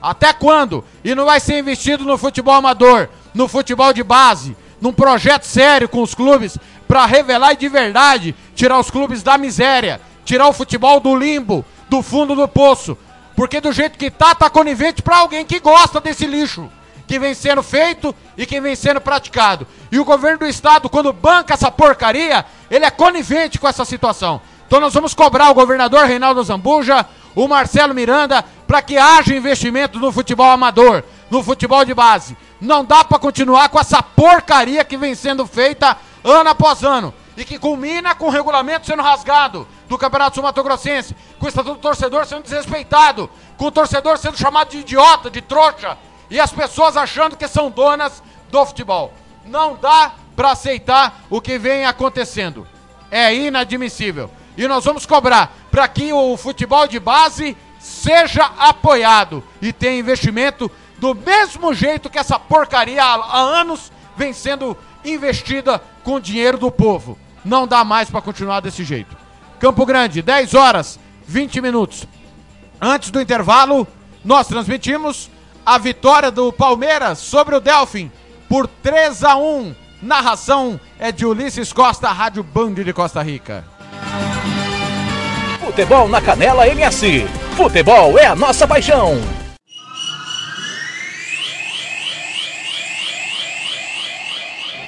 Até 0.00 0.32
quando? 0.32 0.82
E 1.04 1.14
não 1.14 1.26
vai 1.26 1.40
ser 1.40 1.58
investido 1.58 2.04
no 2.04 2.16
futebol 2.16 2.54
amador, 2.54 3.08
no 3.36 3.46
futebol 3.46 3.92
de 3.92 4.02
base, 4.02 4.56
num 4.80 4.92
projeto 4.92 5.44
sério 5.44 5.88
com 5.88 6.02
os 6.02 6.14
clubes 6.14 6.58
para 6.88 7.04
revelar 7.04 7.52
e 7.52 7.56
de 7.56 7.68
verdade 7.68 8.34
tirar 8.54 8.78
os 8.78 8.90
clubes 8.90 9.22
da 9.22 9.36
miséria, 9.36 10.00
tirar 10.24 10.48
o 10.48 10.52
futebol 10.52 10.98
do 10.98 11.14
limbo, 11.14 11.64
do 11.88 12.02
fundo 12.02 12.34
do 12.34 12.48
poço. 12.48 12.96
Porque 13.36 13.60
do 13.60 13.70
jeito 13.72 13.98
que 13.98 14.10
tá, 14.10 14.34
tá 14.34 14.48
conivente 14.48 15.02
para 15.02 15.18
alguém 15.18 15.44
que 15.44 15.60
gosta 15.60 16.00
desse 16.00 16.26
lixo 16.26 16.70
que 17.06 17.18
vem 17.18 17.34
sendo 17.34 17.62
feito 17.62 18.14
e 18.36 18.44
que 18.44 18.60
vem 18.60 18.74
sendo 18.74 19.00
praticado. 19.00 19.66
E 19.92 19.98
o 19.98 20.04
governo 20.04 20.40
do 20.40 20.46
estado, 20.46 20.88
quando 20.88 21.12
banca 21.12 21.54
essa 21.54 21.70
porcaria, 21.70 22.44
ele 22.70 22.84
é 22.84 22.90
conivente 22.90 23.58
com 23.58 23.68
essa 23.68 23.84
situação. 23.84 24.40
Então 24.66 24.80
nós 24.80 24.94
vamos 24.94 25.14
cobrar 25.14 25.50
o 25.50 25.54
governador 25.54 26.06
Reinaldo 26.06 26.42
Zambuja, 26.42 27.06
o 27.34 27.46
Marcelo 27.46 27.94
Miranda, 27.94 28.44
para 28.66 28.82
que 28.82 28.98
haja 28.98 29.36
investimento 29.36 30.00
no 30.00 30.10
futebol 30.10 30.50
amador, 30.50 31.04
no 31.30 31.42
futebol 31.42 31.84
de 31.84 31.94
base. 31.94 32.36
Não 32.60 32.84
dá 32.84 33.04
para 33.04 33.18
continuar 33.18 33.68
com 33.68 33.78
essa 33.78 34.02
porcaria 34.02 34.84
que 34.84 34.96
vem 34.96 35.14
sendo 35.14 35.46
feita 35.46 35.96
ano 36.24 36.50
após 36.50 36.82
ano 36.82 37.12
e 37.36 37.44
que 37.44 37.58
culmina 37.58 38.14
com 38.14 38.26
o 38.26 38.30
regulamento 38.30 38.86
sendo 38.86 39.02
rasgado 39.02 39.68
do 39.88 39.98
Campeonato 39.98 40.36
Sul 40.36 40.42
Mato 40.42 40.62
Grossense, 40.62 41.14
com 41.38 41.46
o 41.46 41.48
Estatuto 41.48 41.76
do 41.76 41.80
Torcedor 41.80 42.24
sendo 42.24 42.42
desrespeitado, 42.42 43.30
com 43.56 43.66
o 43.66 43.70
torcedor 43.70 44.16
sendo 44.18 44.38
chamado 44.38 44.70
de 44.70 44.78
idiota, 44.78 45.30
de 45.30 45.42
trouxa 45.42 45.98
e 46.30 46.40
as 46.40 46.52
pessoas 46.52 46.96
achando 46.96 47.36
que 47.36 47.46
são 47.46 47.70
donas 47.70 48.22
do 48.50 48.64
futebol. 48.64 49.12
Não 49.44 49.76
dá 49.76 50.12
para 50.34 50.52
aceitar 50.52 51.22
o 51.30 51.40
que 51.40 51.58
vem 51.58 51.84
acontecendo. 51.84 52.66
É 53.10 53.34
inadmissível. 53.34 54.30
E 54.56 54.66
nós 54.66 54.84
vamos 54.84 55.06
cobrar 55.06 55.54
para 55.70 55.86
que 55.86 56.12
o 56.12 56.36
futebol 56.36 56.86
de 56.88 56.98
base 56.98 57.56
seja 57.78 58.50
apoiado 58.58 59.44
e 59.60 59.72
tenha 59.72 60.00
investimento 60.00 60.70
do 60.98 61.14
mesmo 61.14 61.74
jeito 61.74 62.10
que 62.10 62.18
essa 62.18 62.38
porcaria 62.38 63.02
há, 63.02 63.38
anos 63.38 63.92
vem 64.16 64.32
sendo 64.32 64.76
investida 65.04 65.80
com 66.02 66.20
dinheiro 66.20 66.58
do 66.58 66.70
povo. 66.70 67.18
Não 67.44 67.66
dá 67.66 67.84
mais 67.84 68.10
para 68.10 68.22
continuar 68.22 68.60
desse 68.60 68.82
jeito. 68.82 69.16
Campo 69.58 69.86
Grande, 69.86 70.22
10 70.22 70.54
horas, 70.54 70.98
20 71.26 71.60
minutos. 71.60 72.06
Antes 72.80 73.10
do 73.10 73.20
intervalo, 73.20 73.86
nós 74.24 74.46
transmitimos 74.46 75.30
a 75.64 75.78
vitória 75.78 76.30
do 76.30 76.52
Palmeiras 76.52 77.18
sobre 77.18 77.54
o 77.54 77.60
Delfim 77.60 78.10
por 78.48 78.66
3 78.66 79.24
a 79.24 79.36
1. 79.36 79.74
Narração 80.02 80.78
é 80.98 81.10
de 81.10 81.24
Ulisses 81.24 81.72
Costa, 81.72 82.08
Rádio 82.10 82.42
Band 82.42 82.74
de 82.74 82.92
Costa 82.92 83.22
Rica. 83.22 83.64
Futebol 85.64 86.08
na 86.08 86.20
Canela 86.20 86.68
MS. 86.68 87.26
Futebol 87.56 88.18
é 88.18 88.26
a 88.26 88.36
nossa 88.36 88.68
paixão. 88.68 89.45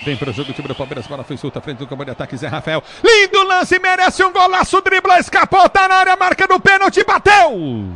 Vem 0.09 0.17
para 0.17 0.31
o 0.31 0.33
jogo 0.33 0.53
o 0.53 0.55
time 0.55 0.67
do 0.67 0.75
Palmeiras, 0.75 1.07
bola 1.07 1.23
foi 1.23 1.37
solta, 1.37 1.61
frente 1.61 1.77
do 1.77 1.87
campo 1.87 2.03
de 2.03 2.11
ataque, 2.11 2.35
Zé 2.35 2.49
Rafael. 2.49 2.83
Lindo 3.05 3.43
lance, 3.43 3.79
merece 3.79 4.25
um 4.25 4.33
golaço, 4.33 4.81
dribla, 4.81 5.19
escapou, 5.19 5.69
tá 5.69 5.87
na 5.87 5.97
área, 5.97 6.17
marca 6.17 6.49
do 6.49 6.59
pênalti, 6.59 7.05
bateu! 7.05 7.93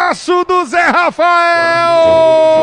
Golaço 0.00 0.44
do 0.46 0.64
Zé 0.64 0.80
Rafael! 0.80 2.59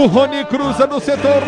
por 0.00 0.09
Rony 0.20 0.44
cruza 0.44 0.86
no 0.86 1.00
setor 1.00 1.42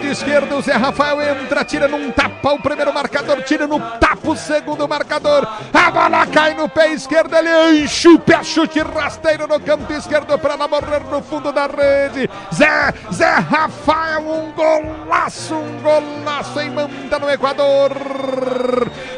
de 0.00 0.10
esquerda, 0.10 0.54
o 0.54 0.62
Zé 0.62 0.74
Rafael 0.74 1.20
entra, 1.20 1.64
tira 1.64 1.88
num 1.88 2.12
tapa 2.12 2.52
o 2.52 2.62
primeiro 2.62 2.94
marcador, 2.94 3.42
tira 3.42 3.66
no 3.66 3.80
tapa 3.98 4.30
o 4.30 4.36
segundo 4.36 4.86
marcador. 4.86 5.44
A 5.74 5.90
bola 5.90 6.24
cai 6.28 6.54
no 6.54 6.68
pé 6.68 6.92
esquerdo, 6.92 7.34
ele 7.34 7.82
enche 7.82 8.08
o 8.08 8.20
pé, 8.20 8.44
chute 8.44 8.78
rasteiro 8.80 9.48
no 9.48 9.58
canto 9.58 9.92
esquerdo 9.92 10.38
para 10.38 10.54
ela 10.54 10.68
morrer 10.68 11.00
no 11.10 11.20
fundo 11.20 11.50
da 11.50 11.66
rede. 11.66 12.30
Zé, 12.54 12.94
Zé 13.12 13.34
Rafael, 13.38 14.20
um 14.20 14.52
golaço, 14.52 15.56
um 15.56 15.80
golaço 15.82 16.60
em 16.60 16.70
manda 16.70 17.18
no 17.18 17.28
Equador. 17.28 17.90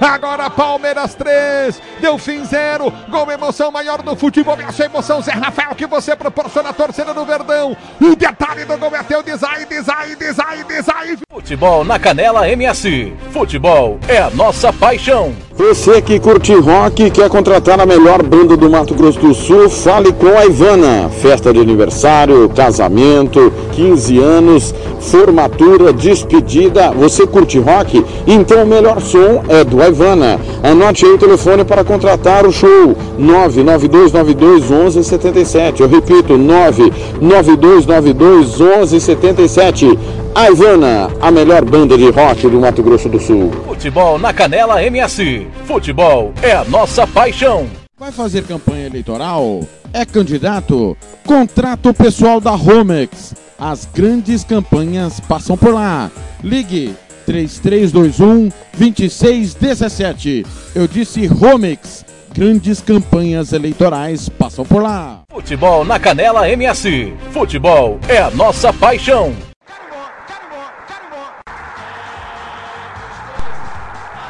Agora 0.00 0.48
Palmeiras 0.48 1.14
3, 1.14 1.78
Delfim 2.00 2.42
0, 2.42 2.90
gol 3.10 3.30
emoção 3.30 3.70
maior 3.70 4.00
do 4.00 4.16
futebol, 4.16 4.56
essa 4.66 4.86
emoção 4.86 5.20
Zé 5.20 5.32
Rafael 5.32 5.74
que 5.74 5.86
você 5.86 6.16
proporciona 6.16 6.70
a 6.70 6.72
torcida 6.72 7.12
do 7.12 7.26
Verdão. 7.26 7.76
O 8.00 8.16
detalhe 8.16 8.64
do 8.64 8.78
gol 8.78 8.93
é 8.94 9.02
teu 9.02 9.22
design, 9.22 9.66
design, 9.66 10.14
design, 10.14 10.64
design. 10.68 11.18
Futebol 11.28 11.84
na 11.84 11.98
Canela 11.98 12.48
MS. 12.48 13.12
Futebol 13.32 13.98
é 14.06 14.18
a 14.18 14.30
nossa 14.30 14.72
paixão. 14.72 15.34
Você 15.56 16.02
que 16.02 16.18
curte 16.18 16.52
rock 16.52 17.04
e 17.04 17.10
quer 17.12 17.28
contratar 17.28 17.78
a 17.78 17.86
melhor 17.86 18.24
banda 18.24 18.56
do 18.56 18.68
Mato 18.68 18.92
Grosso 18.92 19.20
do 19.20 19.32
Sul, 19.32 19.70
fale 19.70 20.12
com 20.12 20.36
a 20.36 20.46
Ivana. 20.46 21.08
Festa 21.08 21.52
de 21.52 21.60
aniversário, 21.60 22.48
casamento, 22.48 23.52
15 23.70 24.18
anos, 24.18 24.74
formatura, 25.00 25.92
despedida. 25.92 26.90
Você 26.90 27.24
curte 27.24 27.60
rock? 27.60 28.04
Então 28.26 28.64
o 28.64 28.66
melhor 28.66 29.00
som 29.00 29.44
é 29.48 29.62
do 29.62 29.80
Ivana. 29.80 30.40
Anote 30.60 31.06
aí 31.06 31.12
o 31.12 31.18
telefone 31.18 31.64
para 31.64 31.84
contratar 31.84 32.44
o 32.44 32.52
show: 32.52 32.96
99292 33.16 34.70
1177. 34.70 35.82
Eu 35.82 35.88
repito, 35.88 36.36
99292 36.36 38.60
1177. 38.84 39.98
A 40.34 40.50
Ivana, 40.50 41.10
a 41.20 41.30
melhor 41.30 41.64
banda 41.64 41.96
de 41.96 42.10
rock 42.10 42.48
do 42.48 42.60
Mato 42.60 42.82
Grosso 42.82 43.08
do 43.08 43.18
Sul. 43.18 43.50
Futebol 43.66 44.18
na 44.18 44.32
Canela 44.32 44.82
MS. 44.82 45.46
Futebol 45.64 46.32
é 46.42 46.52
a 46.52 46.64
nossa 46.64 47.06
paixão. 47.06 47.66
Vai 47.98 48.12
fazer 48.12 48.42
campanha 48.44 48.86
eleitoral? 48.86 49.60
É 49.92 50.04
candidato? 50.04 50.96
Contrato 51.24 51.94
pessoal 51.94 52.40
da 52.40 52.50
Romex. 52.50 53.34
As 53.58 53.86
grandes 53.86 54.42
campanhas 54.42 55.20
passam 55.20 55.56
por 55.56 55.72
lá. 55.72 56.10
Ligue 56.42 56.94
3321 57.24 58.50
2617. 58.76 60.44
Eu 60.74 60.88
disse 60.88 61.26
Romex. 61.26 62.04
Grandes 62.34 62.80
campanhas 62.80 63.52
eleitorais 63.52 64.28
passam 64.28 64.64
por 64.64 64.82
lá. 64.82 65.22
Futebol 65.30 65.84
na 65.84 66.00
Canela 66.00 66.50
MS. 66.50 67.14
Futebol 67.30 68.00
é 68.08 68.18
a 68.18 68.28
nossa 68.28 68.72
paixão. 68.72 69.32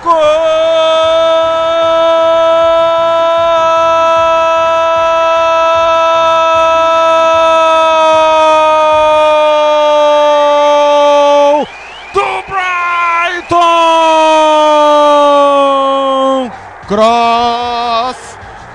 Gol 0.03 0.13
do 12.13 12.21
Brighton! 12.51 13.55
Cross, 16.87 17.44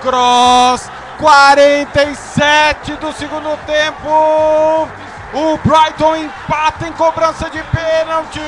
cross, 0.09 0.89
47 1.19 2.93
do 2.95 3.13
segundo 3.13 3.55
tempo. 3.65 4.89
O 5.31 5.57
Brighton 5.63 6.15
empata 6.15 6.87
em 6.87 6.91
cobrança 6.93 7.47
de 7.51 7.61
pênalti. 7.61 8.41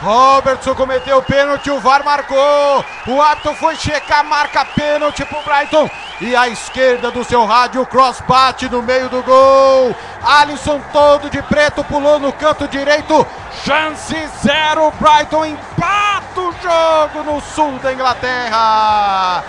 Robertson 0.00 0.74
cometeu 0.74 1.18
o 1.18 1.22
pênalti, 1.22 1.70
o 1.70 1.78
VAR 1.78 2.02
marcou. 2.02 2.82
O 3.06 3.20
árbitro 3.20 3.54
foi 3.56 3.76
checar, 3.76 4.24
marca 4.24 4.64
pênalti 4.64 5.22
pro 5.26 5.42
Brighton. 5.42 5.90
E 6.22 6.34
à 6.34 6.48
esquerda 6.48 7.10
do 7.10 7.22
seu 7.22 7.44
rádio, 7.44 7.82
o 7.82 7.86
cross 7.86 8.22
bate 8.26 8.66
no 8.70 8.80
meio 8.80 9.10
do 9.10 9.22
gol. 9.22 9.94
Alisson 10.22 10.80
todo 10.90 11.28
de 11.28 11.42
preto 11.42 11.84
pulou 11.84 12.18
no 12.18 12.32
canto 12.32 12.66
direito. 12.66 13.26
Chance 13.62 14.16
zero, 14.42 14.90
Brighton 14.98 15.44
empata 15.44 16.40
o 16.40 16.54
jogo 16.62 17.30
no 17.30 17.40
sul 17.42 17.78
da 17.80 17.92
Inglaterra. 17.92 19.44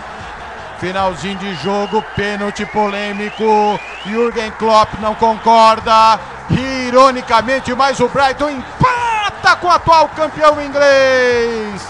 Finalzinho 0.80 1.38
de 1.38 1.56
jogo, 1.56 2.02
pênalti 2.16 2.66
polêmico. 2.66 3.80
Jürgen 4.06 4.52
Klopp 4.52 4.94
não 5.02 5.14
concorda. 5.16 6.20
Ironicamente, 6.50 7.74
mas 7.76 8.00
o 8.00 8.08
Brighton 8.08 8.50
empata 8.50 9.56
com 9.58 9.68
o 9.68 9.72
atual 9.72 10.10
campeão 10.10 10.62
inglês. 10.62 11.86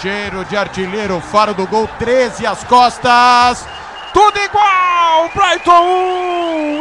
Cheiro 0.00 0.44
de 0.44 0.56
artilheiro, 0.56 1.20
faro 1.20 1.54
do 1.54 1.66
gol, 1.66 1.88
13 1.98 2.46
às 2.46 2.62
costas. 2.64 3.66
Tudo 4.12 4.38
igual! 4.38 5.30
Brighton 5.34 5.82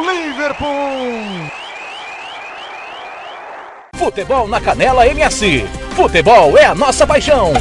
1, 0.02 0.12
Liverpool. 0.12 1.52
Futebol 3.98 4.48
na 4.48 4.62
Canela 4.62 5.08
MS. 5.08 5.68
Futebol 5.96 6.58
é 6.58 6.66
a 6.66 6.76
nossa 6.76 7.08
paixão. 7.08 7.54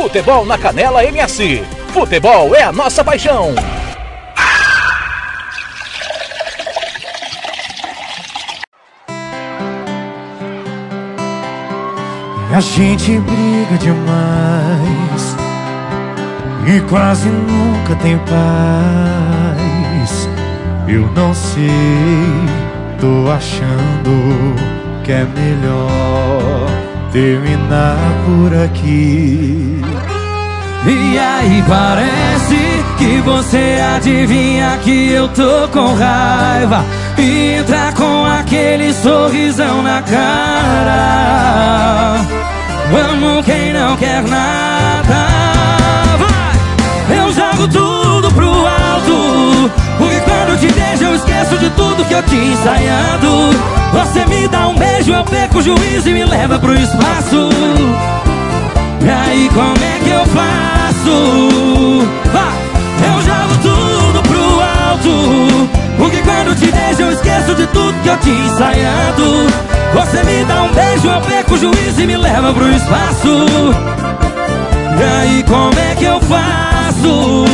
Futebol 0.00 0.46
na 0.46 0.56
Canela 0.56 1.04
MS. 1.04 1.62
Futebol 1.92 2.56
é 2.56 2.62
a 2.62 2.72
nossa 2.72 3.04
paixão. 3.04 3.54
A 12.50 12.60
gente 12.60 13.18
briga 13.18 13.76
demais 13.78 15.36
e 16.66 16.80
quase 16.88 17.28
nunca 17.28 17.94
tem 17.96 18.16
paz. 18.20 18.30
Eu 20.88 21.02
não 21.12 21.34
sei, 21.34 21.68
tô 22.98 23.30
achando 23.30 24.56
que 25.04 25.12
é 25.12 25.26
melhor 25.26 26.29
terminar 27.12 27.96
por 28.24 28.54
aqui. 28.64 29.82
E 30.86 31.18
aí 31.18 31.62
parece 31.68 32.84
que 32.96 33.20
você 33.20 33.78
adivinha 33.96 34.78
que 34.82 35.10
eu 35.10 35.28
tô 35.28 35.68
com 35.68 35.92
raiva 35.94 36.84
e 37.18 37.52
entra 37.54 37.92
com 37.92 38.24
aquele 38.24 38.92
sorrisão 38.94 39.82
na 39.82 40.02
cara. 40.02 41.00
Amo 43.12 43.42
quem 43.42 43.72
não 43.72 43.96
quer 43.96 44.22
nada. 44.22 45.59
Esqueço 51.20 51.58
de 51.58 51.70
tudo 51.70 52.04
que 52.04 52.14
eu 52.14 52.22
tinha 52.24 52.52
ensaiado. 52.52 53.50
Você 53.92 54.24
me 54.26 54.48
dá 54.48 54.68
um 54.68 54.74
beijo, 54.74 55.12
eu 55.12 55.24
perco 55.24 55.58
o 55.58 55.62
juízo 55.62 56.08
e 56.08 56.12
me 56.12 56.24
leva 56.24 56.58
pro 56.58 56.74
espaço. 56.74 57.50
E 59.02 59.10
aí, 59.10 59.50
como 59.52 59.76
é 59.76 59.98
que 60.02 60.10
eu 60.10 60.26
faço? 60.26 62.10
Eu 63.02 63.22
jogo 63.22 63.54
tudo 63.62 64.22
pro 64.22 64.60
alto. 64.60 65.68
Porque 65.98 66.18
quando 66.22 66.54
te 66.54 66.66
vejo, 66.70 67.02
eu 67.02 67.12
esqueço 67.12 67.54
de 67.54 67.66
tudo 67.68 68.02
que 68.02 68.08
eu 68.08 68.16
tinha 68.18 68.46
ensaiado. 68.46 69.46
Você 69.94 70.22
me 70.22 70.44
dá 70.44 70.62
um 70.62 70.72
beijo, 70.72 71.08
eu 71.08 71.20
perco 71.22 71.54
o 71.54 71.58
juízo 71.58 72.00
e 72.00 72.06
me 72.06 72.16
leva 72.16 72.52
pro 72.52 72.70
espaço. 72.70 73.46
E 74.98 75.02
aí, 75.02 75.44
como 75.46 75.78
é 75.78 75.94
que 75.96 76.04
eu 76.04 76.20
faço? 76.20 77.44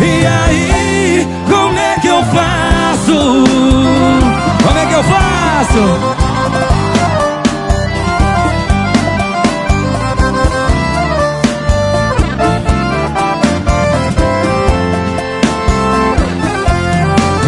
E 0.00 0.26
aí, 0.26 1.26
como 1.48 1.78
é 1.78 1.98
que 2.00 2.08
eu 2.08 2.22
faço? 2.24 2.79
Como 3.12 4.78
é 4.78 4.86
que 4.86 4.94
eu 4.94 5.02
faço? 5.02 5.82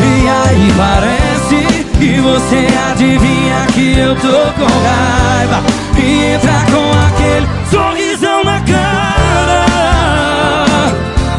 E 0.05 0.29
aí 0.29 0.73
parece 0.77 1.85
que 1.97 2.21
você 2.21 2.67
adivinha 2.91 3.67
que 3.73 3.99
eu 3.99 4.17
tô 4.17 4.53
com 4.59 4.67
raiva 4.67 5.63
E 5.97 6.25
entra 6.35 6.65
com 6.73 6.91
aquele 7.07 7.47
sorrisão 7.71 8.43
na 8.43 8.61
cara 8.61 9.65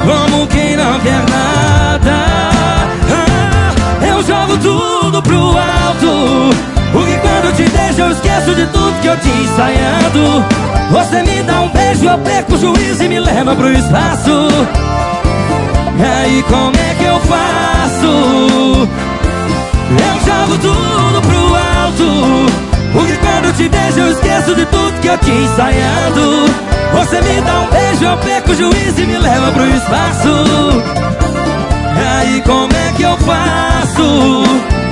Como 0.05 0.47
quem 0.47 0.77
não 0.77 0.97
quer 1.01 1.32
pro 5.33 5.57
alto. 5.57 6.55
Porque 6.91 7.17
quando 7.17 7.55
te 7.55 7.63
deixo 7.63 8.01
eu 8.01 8.11
esqueço 8.11 8.53
de 8.53 8.67
tudo 8.67 9.01
que 9.01 9.07
eu 9.07 9.17
tinha 9.17 9.41
ensaiado 9.41 10.45
Você 10.91 11.23
me 11.23 11.41
dá 11.41 11.61
um 11.61 11.69
beijo, 11.69 12.05
eu 12.05 12.17
perco 12.19 12.53
o 12.53 12.57
juízo 12.57 13.03
e 13.03 13.09
me 13.09 13.19
leva 13.19 13.55
pro 13.55 13.73
espaço. 13.73 14.47
E 15.97 16.03
aí 16.03 16.43
como 16.43 16.75
é 16.75 16.93
que 16.95 17.03
eu 17.03 17.19
faço? 17.21 18.87
Eu 19.89 20.15
jogo 20.25 20.57
tudo 20.59 21.21
pro 21.21 21.55
alto. 21.55 22.51
Porque 22.93 23.17
quando 23.17 23.55
te 23.57 23.67
vejo 23.67 23.99
eu 23.99 24.11
esqueço 24.11 24.55
de 24.55 24.65
tudo 24.67 24.99
que 25.01 25.07
eu 25.07 25.17
tinha 25.17 25.41
ensaiado 25.41 26.45
Você 26.93 27.19
me 27.21 27.41
dá 27.41 27.61
um 27.61 27.69
beijo, 27.71 28.05
eu 28.05 28.17
perco 28.17 28.51
o 28.51 28.55
juízo 28.55 29.01
e 29.01 29.05
me 29.07 29.17
leva 29.17 29.51
pro 29.51 29.67
espaço. 29.67 30.83
E 31.95 32.07
aí 32.19 32.43
como 32.45 32.71
é 32.71 32.93
que 32.95 33.01
eu 33.01 33.17
faço? 33.17 34.82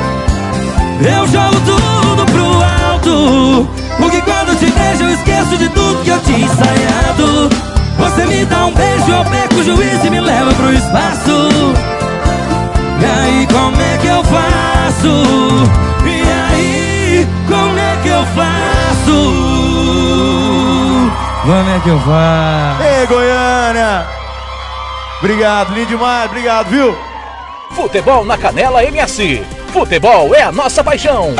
Eu 1.03 1.27
jogo 1.27 1.59
tudo 1.65 2.25
pro 2.27 2.91
alto 2.91 3.67
Porque 3.97 4.21
quando 4.21 4.49
eu 4.49 4.55
te 4.55 4.65
vejo 4.65 5.03
eu 5.03 5.09
esqueço 5.09 5.57
de 5.57 5.67
tudo 5.69 6.03
que 6.03 6.09
eu 6.11 6.19
tinha 6.21 6.45
ensaiado 6.45 7.49
Você 7.97 8.25
me 8.27 8.45
dá 8.45 8.67
um 8.67 8.73
beijo, 8.73 9.11
eu 9.11 9.25
perco 9.25 9.55
o 9.55 9.63
juízo 9.63 10.05
e 10.05 10.09
me 10.11 10.21
leva 10.21 10.53
pro 10.53 10.71
espaço 10.71 11.49
E 12.99 13.05
aí 13.05 13.47
como 13.47 13.81
é 13.81 13.97
que 13.97 14.07
eu 14.07 14.23
faço? 14.23 15.23
E 16.05 16.21
aí 16.53 17.27
como 17.47 17.79
é 17.79 17.97
que 18.03 18.09
eu 18.09 18.25
faço? 18.35 18.71
Como 21.41 21.69
é 21.69 21.79
que 21.79 21.89
eu 21.89 21.99
faço? 21.99 22.83
Ei, 22.83 23.07
Goiânia! 23.07 24.05
Obrigado, 25.17 25.73
lindo 25.73 25.87
demais, 25.87 26.25
obrigado, 26.25 26.69
viu? 26.69 26.95
Futebol 27.71 28.23
na 28.23 28.37
Canela 28.37 28.83
MS. 28.83 29.60
Futebol 29.71 30.35
é 30.35 30.41
a 30.41 30.51
nossa 30.51 30.83
paixão. 30.83 31.33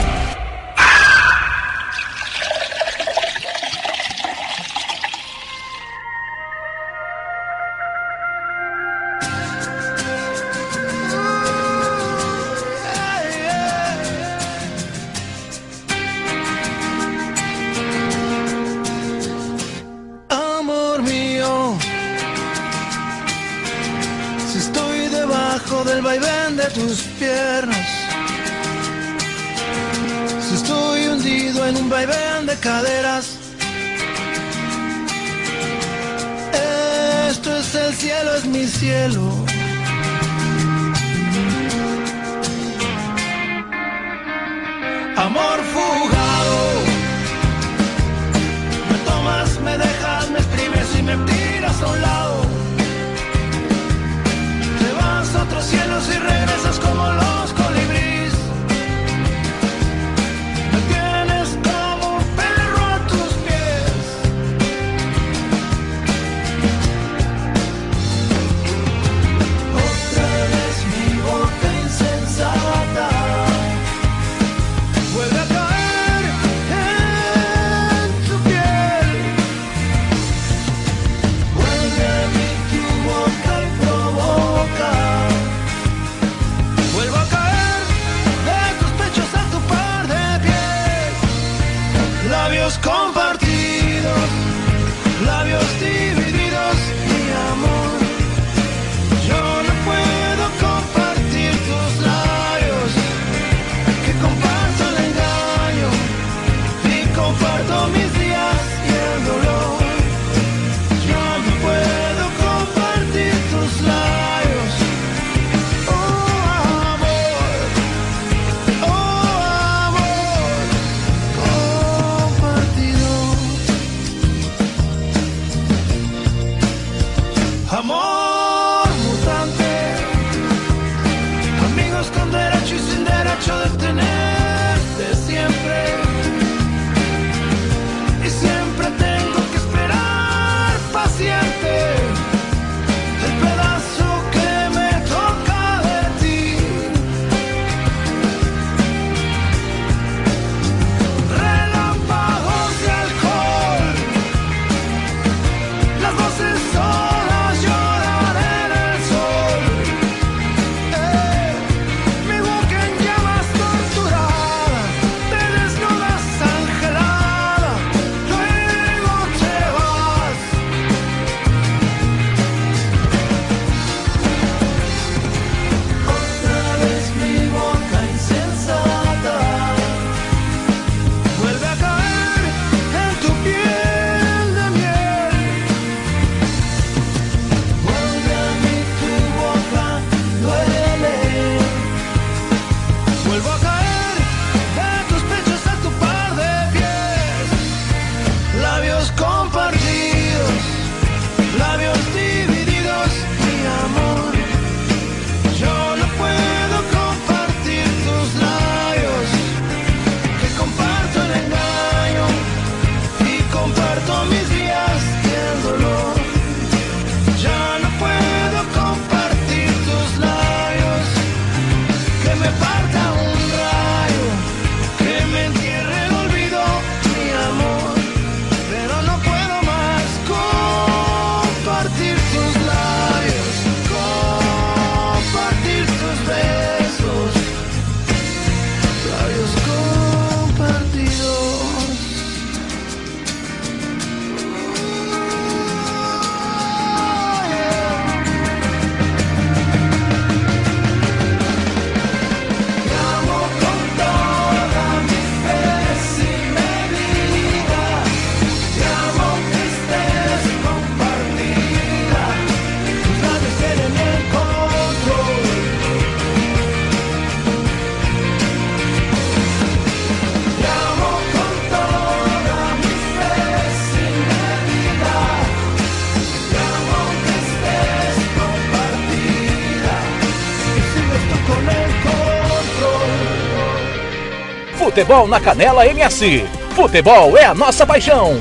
Futebol 284.92 285.26
na 285.26 285.40
Canela 285.40 285.88
MS. 285.88 286.46
Futebol 286.76 287.38
é 287.38 287.46
a 287.46 287.54
nossa 287.54 287.88
paixão. 287.88 288.38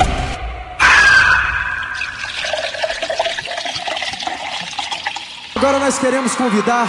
Agora 5.54 5.78
nós 5.78 5.96
queremos 5.96 6.34
convidar 6.34 6.88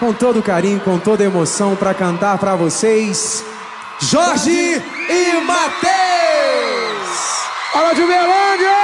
com 0.00 0.14
todo 0.14 0.42
carinho, 0.42 0.80
com 0.80 0.98
toda 0.98 1.22
emoção 1.22 1.76
para 1.76 1.92
cantar 1.92 2.38
para 2.38 2.56
vocês 2.56 3.44
Jorge 4.00 4.50
e 5.10 5.40
Matheus. 5.42 5.90
Fala 7.74 7.94
de 7.94 8.00
Uberlândia! 8.00 8.76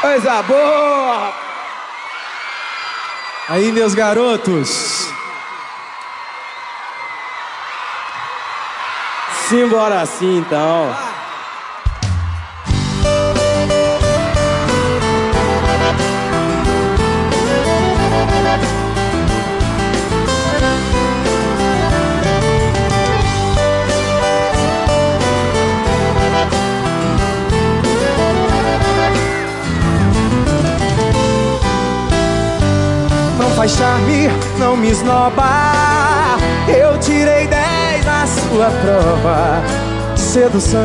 Coisa 0.00 0.42
boa! 0.44 1.47
Aí, 3.48 3.72
meus 3.72 3.94
garotos. 3.94 5.08
Simbora 9.48 10.02
assim 10.02 10.36
então. 10.36 11.07
Charme, 33.68 34.28
não 34.58 34.76
me 34.76 34.90
esnoba. 34.90 35.44
Eu 36.66 36.98
tirei 36.98 37.46
10 37.46 38.04
na 38.04 38.26
sua 38.26 38.70
prova. 38.70 39.62
Sedução. 40.16 40.78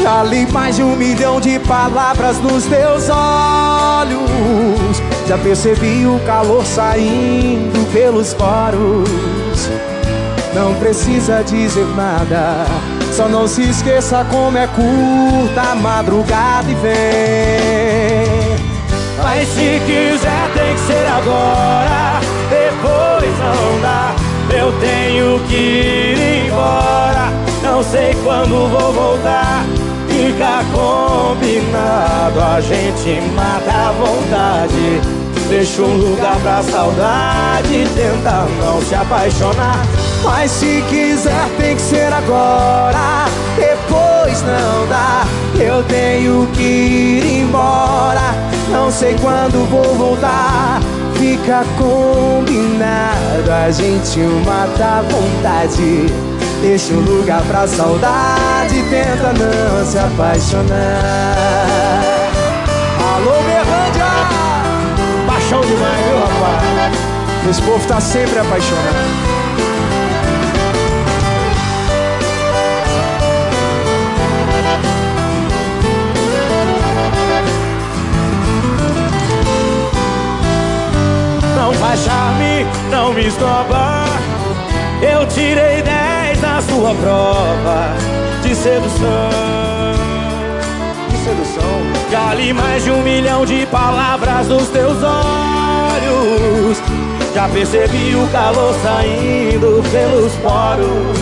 Já 0.00 0.22
li 0.22 0.50
mais 0.52 0.76
de 0.76 0.82
um 0.82 0.96
milhão 0.96 1.40
de 1.40 1.58
palavras 1.58 2.38
nos 2.38 2.64
teus 2.64 3.08
olhos. 3.10 5.02
Já 5.26 5.36
percebi 5.36 6.06
o 6.06 6.20
calor 6.24 6.64
saindo 6.64 7.92
pelos 7.92 8.32
poros. 8.32 9.68
Não 10.54 10.74
precisa 10.74 11.42
dizer 11.42 11.86
nada. 11.96 12.64
Só 13.12 13.28
não 13.28 13.46
se 13.46 13.68
esqueça 13.68 14.24
como 14.30 14.56
é 14.56 14.68
curta 14.68 15.72
a 15.72 15.74
madrugada 15.74 16.70
e 16.70 16.74
vem. 16.74 18.29
Mas 19.32 19.46
se 19.50 19.80
quiser 19.86 20.50
tem 20.54 20.74
que 20.74 20.80
ser 20.80 21.06
agora. 21.06 22.20
Depois 22.50 23.30
não 23.38 23.80
dá. 23.80 24.12
Eu 24.52 24.72
tenho 24.80 25.38
que 25.46 25.54
ir 25.54 26.46
embora. 26.48 27.30
Não 27.62 27.80
sei 27.80 28.12
quando 28.24 28.68
vou 28.68 28.92
voltar. 28.92 29.64
Fica 30.08 30.64
combinado 30.72 32.40
A 32.40 32.60
gente 32.60 33.20
mata 33.36 33.70
a 33.70 33.92
vontade. 33.92 35.00
Deixa 35.48 35.82
um 35.82 35.96
lugar 35.96 36.36
pra 36.40 36.62
saudade 36.62 37.88
Tenta 37.94 38.46
não 38.60 38.82
se 38.82 38.96
apaixonar. 38.96 39.86
Mas 40.24 40.50
se 40.50 40.82
quiser 40.88 41.48
tem 41.56 41.76
que 41.76 41.82
ser 41.82 42.12
agora. 42.12 43.26
Depois 43.54 44.42
não 44.42 44.88
dá. 44.88 45.24
Eu 45.54 45.84
tenho 45.84 46.48
que 46.52 46.62
ir 46.62 47.42
embora 47.42 48.39
Não 48.70 48.90
sei 48.90 49.16
quando 49.20 49.68
vou 49.68 49.94
voltar 49.94 50.80
Fica 51.14 51.64
combinado 51.76 53.50
A 53.50 53.70
gente 53.70 54.18
mata 54.46 54.98
a 54.98 55.02
vontade 55.02 56.06
Deixa 56.62 56.92
um 56.92 57.00
lugar 57.00 57.42
pra 57.42 57.66
saudade 57.66 58.82
Tenta 58.88 59.32
não 59.32 59.84
se 59.84 59.98
apaixonar 59.98 61.80
Alô, 63.14 63.42
Berlândia! 63.42 64.04
Paixão 65.26 65.60
demais, 65.60 66.06
viu, 66.06 66.18
rapaz? 66.20 66.70
Esse 67.48 67.62
povo 67.62 67.86
tá 67.86 68.00
sempre 68.00 68.38
apaixonado. 68.38 69.39
Não 81.70 81.78
faz 81.78 82.00
charme, 82.00 82.66
não 82.90 83.12
me 83.12 83.28
esnoba. 83.28 84.04
Eu 85.00 85.24
tirei 85.28 85.80
10 85.80 86.40
na 86.40 86.60
sua 86.62 86.92
prova 86.96 87.94
de 88.42 88.56
sedução. 88.56 89.06
De 91.08 91.16
sedução. 91.16 91.62
Já 92.10 92.34
li 92.34 92.52
mais 92.52 92.82
de 92.82 92.90
um 92.90 93.00
milhão 93.02 93.46
de 93.46 93.64
palavras 93.66 94.48
nos 94.48 94.66
teus 94.70 94.98
olhos. 95.00 96.82
Já 97.32 97.48
percebi 97.48 98.16
o 98.16 98.26
calor 98.32 98.74
saindo 98.82 99.80
pelos 99.92 100.32
poros. 100.42 101.18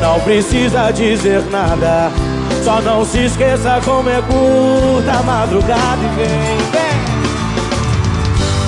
Não 0.00 0.20
precisa 0.20 0.92
dizer 0.92 1.42
nada. 1.50 2.12
Só 2.62 2.80
não 2.80 3.04
se 3.04 3.24
esqueça 3.24 3.80
como 3.84 4.08
é 4.08 4.22
curta 4.22 5.18
a 5.18 5.22
madrugada 5.24 5.98
e 6.00 6.16
vem. 6.16 6.69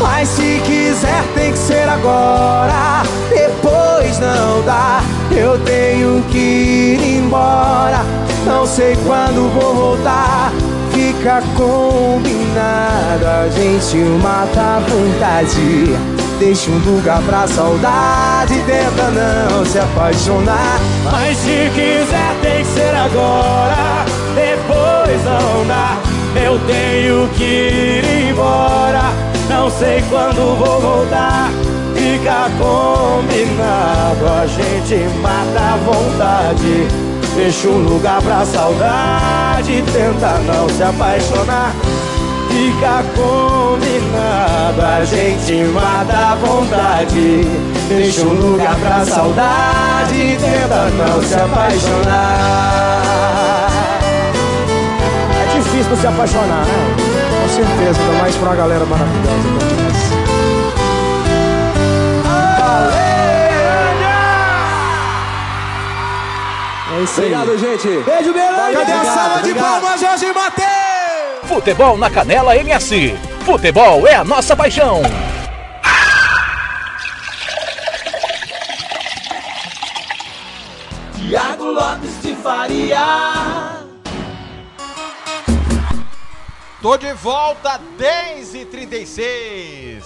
Mas 0.02 0.28
se 0.30 0.60
quiser 0.66 1.24
tem 1.32 1.52
que 1.52 1.58
ser 1.58 1.88
agora. 1.88 3.04
Depois 3.30 4.18
não 4.18 4.60
dá. 4.62 5.00
Eu 5.30 5.58
tenho 5.60 6.22
que 6.24 6.38
ir 6.38 7.18
embora. 7.18 8.04
Não 8.44 8.66
sei 8.66 8.96
quando 9.06 9.48
vou 9.54 9.74
voltar. 9.74 10.52
Fica 10.92 11.42
combinado 11.56 13.26
A 13.26 13.48
gente 13.48 13.96
mata 14.20 14.60
a 14.60 14.80
vontade. 14.80 15.96
Deixa 16.40 16.68
um 16.68 16.78
lugar 16.78 17.22
pra 17.22 17.46
saudade. 17.46 18.60
Tenta 18.66 19.08
não 19.10 19.64
se 19.64 19.78
apaixonar. 19.78 20.80
Mas 21.04 21.38
se 21.38 21.70
quiser 21.74 22.34
tem 22.42 22.64
que 22.64 22.72
ser 22.72 22.94
agora. 22.94 24.04
Depois 24.34 25.24
não 25.24 25.66
dá. 25.68 25.96
Eu 26.34 26.58
tenho 26.66 27.28
que 27.36 27.44
ir 27.44 28.30
embora 28.30 29.31
não 29.52 29.70
sei 29.70 30.02
quando 30.08 30.56
vou 30.56 30.80
voltar, 30.80 31.50
fica 31.94 32.50
combinado. 32.58 34.26
A 34.26 34.46
gente 34.46 34.96
mata 35.20 35.60
a 35.60 35.76
vontade, 35.76 36.88
deixa 37.36 37.68
um 37.68 37.84
lugar 37.84 38.22
pra 38.22 38.44
saudade. 38.46 39.82
Tenta 39.92 40.38
não 40.46 40.68
se 40.68 40.82
apaixonar, 40.82 41.74
fica 42.48 43.04
combinado. 43.14 44.80
A 44.80 45.04
gente 45.04 45.64
mata 45.70 46.16
a 46.16 46.34
vontade, 46.34 47.44
deixa 47.88 48.22
um 48.22 48.32
lugar 48.32 48.76
pra 48.76 49.04
saudade. 49.04 50.38
Tenta 50.40 50.90
não 50.96 51.22
se 51.22 51.34
apaixonar. 51.34 53.02
É 55.40 55.54
difícil 55.54 55.96
se 55.96 56.06
apaixonar, 56.06 56.64
né? 56.64 57.11
Com 57.62 57.68
certeza, 57.68 58.00
ainda 58.00 58.18
mais 58.18 58.34
pra 58.34 58.48
uma 58.48 58.56
galera 58.56 58.84
maravilhosa. 58.84 59.48
demais. 59.68 60.12
É 66.92 67.02
isso 67.04 67.20
aí. 67.20 67.34
Obrigado, 67.34 67.58
gente. 67.58 67.88
Beijo, 68.02 68.32
Belândia. 68.32 68.80
Cadê 68.80 68.92
a 68.92 69.04
salva 69.04 69.42
de 69.42 69.54
palmas, 69.54 70.00
Jorge 70.00 70.32
Matheus? 70.32 70.68
Futebol 71.44 71.96
na 71.96 72.10
Canela 72.10 72.56
MS. 72.56 73.16
Futebol 73.44 74.08
é 74.08 74.14
a 74.16 74.24
nossa 74.24 74.56
paixão. 74.56 75.02
Tô 86.82 86.96
de 86.96 87.12
volta, 87.12 87.80
10h36. 87.96 90.02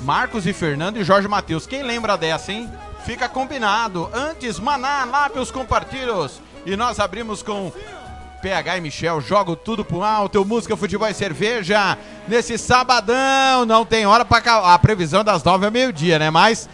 Marcos 0.00 0.46
e 0.46 0.52
Fernando 0.54 0.96
e 0.96 1.04
Jorge 1.04 1.28
Matheus. 1.28 1.66
Quem 1.66 1.82
lembra 1.82 2.16
dessa, 2.16 2.50
hein? 2.50 2.72
Fica 3.04 3.28
combinado. 3.28 4.08
Antes, 4.10 4.58
Maná, 4.58 5.04
lábios 5.04 5.50
compartilhos. 5.50 6.40
E 6.64 6.74
nós 6.74 6.98
abrimos 6.98 7.42
com 7.42 7.70
PH 8.40 8.78
e 8.78 8.80
Michel. 8.80 9.20
Jogo 9.20 9.54
tudo 9.54 9.84
pro 9.84 10.02
alto. 10.02 10.42
Música, 10.42 10.74
futebol 10.74 11.06
e 11.06 11.12
cerveja. 11.12 11.98
Nesse 12.26 12.56
sabadão. 12.56 13.66
Não 13.66 13.84
tem 13.84 14.06
hora 14.06 14.22
acabar. 14.22 14.72
A 14.72 14.78
previsão 14.78 15.22
das 15.22 15.44
nove 15.44 15.66
é 15.66 15.70
meio-dia, 15.70 16.18
né? 16.18 16.30
Mas 16.30 16.66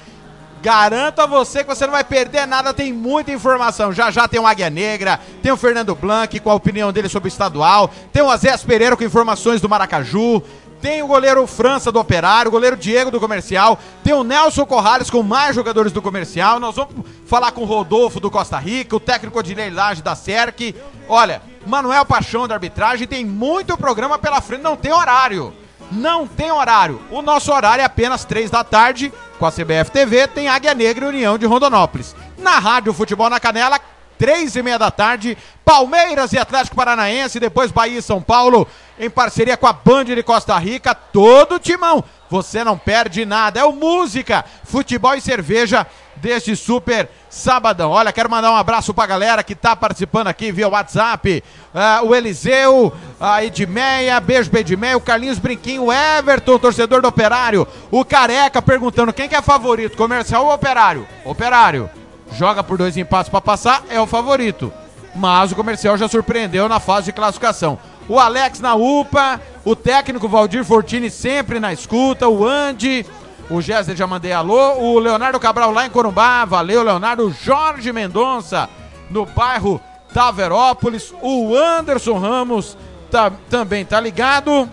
Garanto 0.63 1.21
a 1.21 1.27
você 1.27 1.63
que 1.63 1.75
você 1.75 1.85
não 1.87 1.93
vai 1.93 2.05
perder 2.05 2.47
nada, 2.47 2.75
tem 2.75 2.93
muita 2.93 3.31
informação. 3.31 3.93
Já 3.93 4.11
já 4.11 4.27
tem 4.27 4.41
o 4.41 4.47
Águia 4.47 4.71
Negra, 4.71 5.21
tem 5.43 5.53
o 5.53 5.57
Fernando 5.57 5.95
Blanc 5.95 6.39
com 6.41 6.51
a 6.51 6.55
opinião 6.55 6.93
dele 6.93 7.09
sobre 7.09 7.29
o 7.29 7.31
estadual, 7.31 7.91
tem 8.13 8.23
o 8.23 8.31
Azés 8.31 8.65
Pereira 8.65 8.97
com 8.97 9.05
informações 9.05 9.61
do 9.61 9.69
Maracaju, 9.69 10.43
tem 10.81 11.03
o 11.03 11.07
goleiro 11.07 11.47
França 11.47 11.91
do 11.91 11.99
Operário, 11.99 12.49
o 12.49 12.53
goleiro 12.53 12.77
Diego 12.77 13.11
do 13.11 13.21
Comercial, 13.21 13.79
tem 14.05 14.13
o 14.13 14.25
Nelson 14.25 14.67
Corrales 14.67 15.11
com 15.11 15.23
mais 15.23 15.55
jogadores 15.55 15.93
do 15.93 16.03
Comercial. 16.03 16.61
Nós 16.61 16.77
vamos 16.77 16.95
falar 17.27 17.53
com 17.53 17.63
o 17.63 17.67
Rodolfo 17.67 18.21
do 18.21 18.31
Costa 18.31 18.59
Rica, 18.59 18.97
o 18.97 19.01
técnico 19.01 19.39
Odilei 19.39 19.71
Lage 19.71 20.03
da 20.03 20.15
SERC. 20.15 20.75
Olha, 21.09 21.43
Manuel 21.67 22.05
Paixão 22.05 22.47
da 22.47 22.55
arbitragem, 22.55 23.07
tem 23.07 23.25
muito 23.25 23.77
programa 23.77 24.19
pela 24.19 24.41
frente, 24.41 24.63
não 24.63 24.77
tem 24.77 24.93
horário. 24.93 25.53
Não 25.91 26.27
tem 26.27 26.51
horário. 26.51 27.01
O 27.11 27.23
nosso 27.23 27.53
horário 27.53 27.83
é 27.83 27.85
apenas 27.85 28.25
três 28.25 28.51
da 28.51 28.65
tarde, 28.65 29.13
com 29.39 29.47
a 29.47 29.53
CBF 29.53 29.91
TV, 29.91 30.27
tem 30.27 30.49
Águia 30.49 30.75
Negra 30.75 31.07
e 31.07 31.09
União 31.09 31.39
de 31.39 31.47
Rondonópolis. 31.47 32.15
Na 32.39 32.59
Rádio 32.59 32.93
Futebol 32.93 33.31
na 33.31 33.39
Canela, 33.39 33.81
três 34.19 34.57
e 34.57 34.63
meia 34.63 34.79
da 34.79 34.91
tarde, 34.91 35.37
Palmeiras 35.65 36.33
e 36.33 36.39
Atlético 36.39 36.77
Paranaense, 36.77 37.41
depois 37.41 37.71
Bahia 37.71 37.99
e 37.99 38.03
São 38.03 38.21
Paulo, 38.21 38.67
em 38.99 39.11
parceria 39.11 39.57
com 39.57 39.67
a 39.67 39.73
Band 39.73 40.07
de 40.07 40.23
Costa 40.23 40.57
Rica, 40.59 40.95
todo 40.95 41.59
timão. 41.59 42.03
Você 42.31 42.65
não 42.65 42.77
perde 42.77 43.25
nada, 43.25 43.61
é 43.61 43.65
o 43.65 43.73
Música, 43.73 44.45
Futebol 44.65 45.15
e 45.15 45.21
Cerveja 45.21 45.87
deste 46.17 46.57
super 46.57 47.09
sabadão. 47.29 47.91
Olha, 47.91 48.13
quero 48.13 48.31
mandar 48.31 48.51
um 48.51 48.57
abraço 48.57 48.93
pra 48.95 49.07
galera 49.07 49.43
que 49.43 49.55
tá 49.55 49.77
participando 49.77 50.29
aqui 50.29 50.51
via 50.51 50.69
WhatsApp. 50.69 51.45
Ah, 51.75 52.01
o 52.03 52.15
Eliseu, 52.15 52.93
a 53.21 53.45
Edmeia, 53.45 54.19
beijo 54.19 54.51
pra 54.51 54.61
Edmeia, 54.61 54.97
o 54.97 55.01
Carlinhos 55.01 55.39
Brinquinho, 55.39 55.85
o 55.85 55.93
Everton, 55.93 56.59
torcedor 56.59 57.03
do 57.03 57.09
Operário, 57.09 57.69
o 57.91 58.05
Careca 58.05 58.63
perguntando 58.63 59.13
quem 59.13 59.29
que 59.29 59.37
é 59.37 59.43
favorito, 59.43 59.97
comercial 59.97 60.47
ou 60.47 60.55
Operário? 60.55 61.07
Operário. 61.25 61.91
Joga 62.33 62.65
por 62.65 62.77
dois 62.77 62.97
empates 62.97 63.31
pra 63.31 63.41
passar, 63.41 63.85
é 63.89 64.01
o 64.01 64.07
favorito. 64.07 64.73
Mas 65.15 65.53
o 65.53 65.57
comercial 65.57 65.97
já 65.97 66.09
surpreendeu 66.09 66.69
na 66.69 66.81
fase 66.81 67.07
de 67.07 67.13
classificação. 67.13 67.79
O 68.09 68.19
Alex 68.19 68.61
na 68.61 68.75
UPA, 68.75 69.41
o 69.65 69.75
técnico 69.75 70.29
Valdir 70.29 70.65
Fortini 70.65 71.11
sempre 71.11 71.59
na 71.59 71.73
escuta, 71.73 72.29
o 72.29 72.47
Andy, 72.47 73.05
o 73.51 73.61
Géser 73.61 73.97
já 73.97 74.07
mandei 74.07 74.33
alô, 74.33 74.75
o 74.79 74.99
Leonardo 74.99 75.41
Cabral 75.41 75.73
lá 75.73 75.87
em 75.87 75.91
Corumbá, 75.91 76.45
valeu 76.45 76.83
Leonardo, 76.83 77.33
Jorge 77.33 77.93
Mendonça 77.93 78.69
no 79.11 79.27
bairro 79.27 79.81
Taverópolis, 80.13 81.13
o 81.21 81.55
Anderson 81.57 82.19
Ramos 82.19 82.77
tá, 83.11 83.31
também 83.51 83.85
tá 83.85 84.01
ligado. 84.01 84.69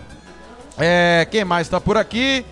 É, 0.78 1.26
quem 1.30 1.44
mais 1.44 1.68
tá 1.68 1.80
por 1.80 1.96
aqui? 1.96 2.44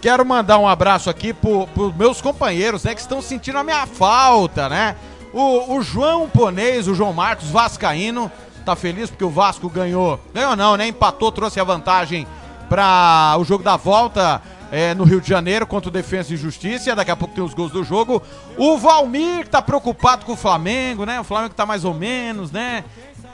Quero 0.00 0.24
mandar 0.24 0.58
um 0.58 0.68
abraço 0.68 1.10
aqui 1.10 1.32
pro, 1.32 1.66
pros 1.68 1.94
meus 1.94 2.20
companheiros, 2.20 2.84
né, 2.84 2.94
que 2.94 3.00
estão 3.00 3.20
sentindo 3.20 3.58
a 3.58 3.64
minha 3.64 3.86
falta, 3.86 4.68
né? 4.68 4.96
O, 5.32 5.76
o 5.76 5.82
João 5.82 6.28
Ponês, 6.28 6.88
o 6.88 6.94
João 6.94 7.12
Marcos 7.12 7.48
Vascaíno, 7.48 8.30
tá 8.66 8.76
feliz 8.76 9.08
porque 9.08 9.24
o 9.24 9.30
Vasco 9.30 9.70
ganhou. 9.70 10.20
Ganhou 10.34 10.56
não, 10.56 10.76
né? 10.76 10.88
Empatou, 10.88 11.30
trouxe 11.30 11.60
a 11.60 11.64
vantagem 11.64 12.26
para 12.68 13.36
o 13.38 13.44
jogo 13.44 13.62
da 13.62 13.76
volta 13.76 14.42
é, 14.72 14.92
no 14.94 15.04
Rio 15.04 15.20
de 15.20 15.28
Janeiro 15.28 15.66
contra 15.66 15.88
o 15.88 15.92
Defesa 15.92 16.34
e 16.34 16.36
Justiça. 16.36 16.94
Daqui 16.94 17.10
a 17.10 17.16
pouco 17.16 17.34
tem 17.34 17.44
os 17.44 17.54
gols 17.54 17.70
do 17.70 17.84
jogo. 17.84 18.22
O 18.56 18.76
Valmir 18.76 19.46
tá 19.48 19.62
preocupado 19.62 20.26
com 20.26 20.32
o 20.32 20.36
Flamengo, 20.36 21.04
né? 21.04 21.20
O 21.20 21.24
Flamengo 21.24 21.54
tá 21.54 21.64
mais 21.64 21.84
ou 21.84 21.94
menos, 21.94 22.50
né? 22.50 22.84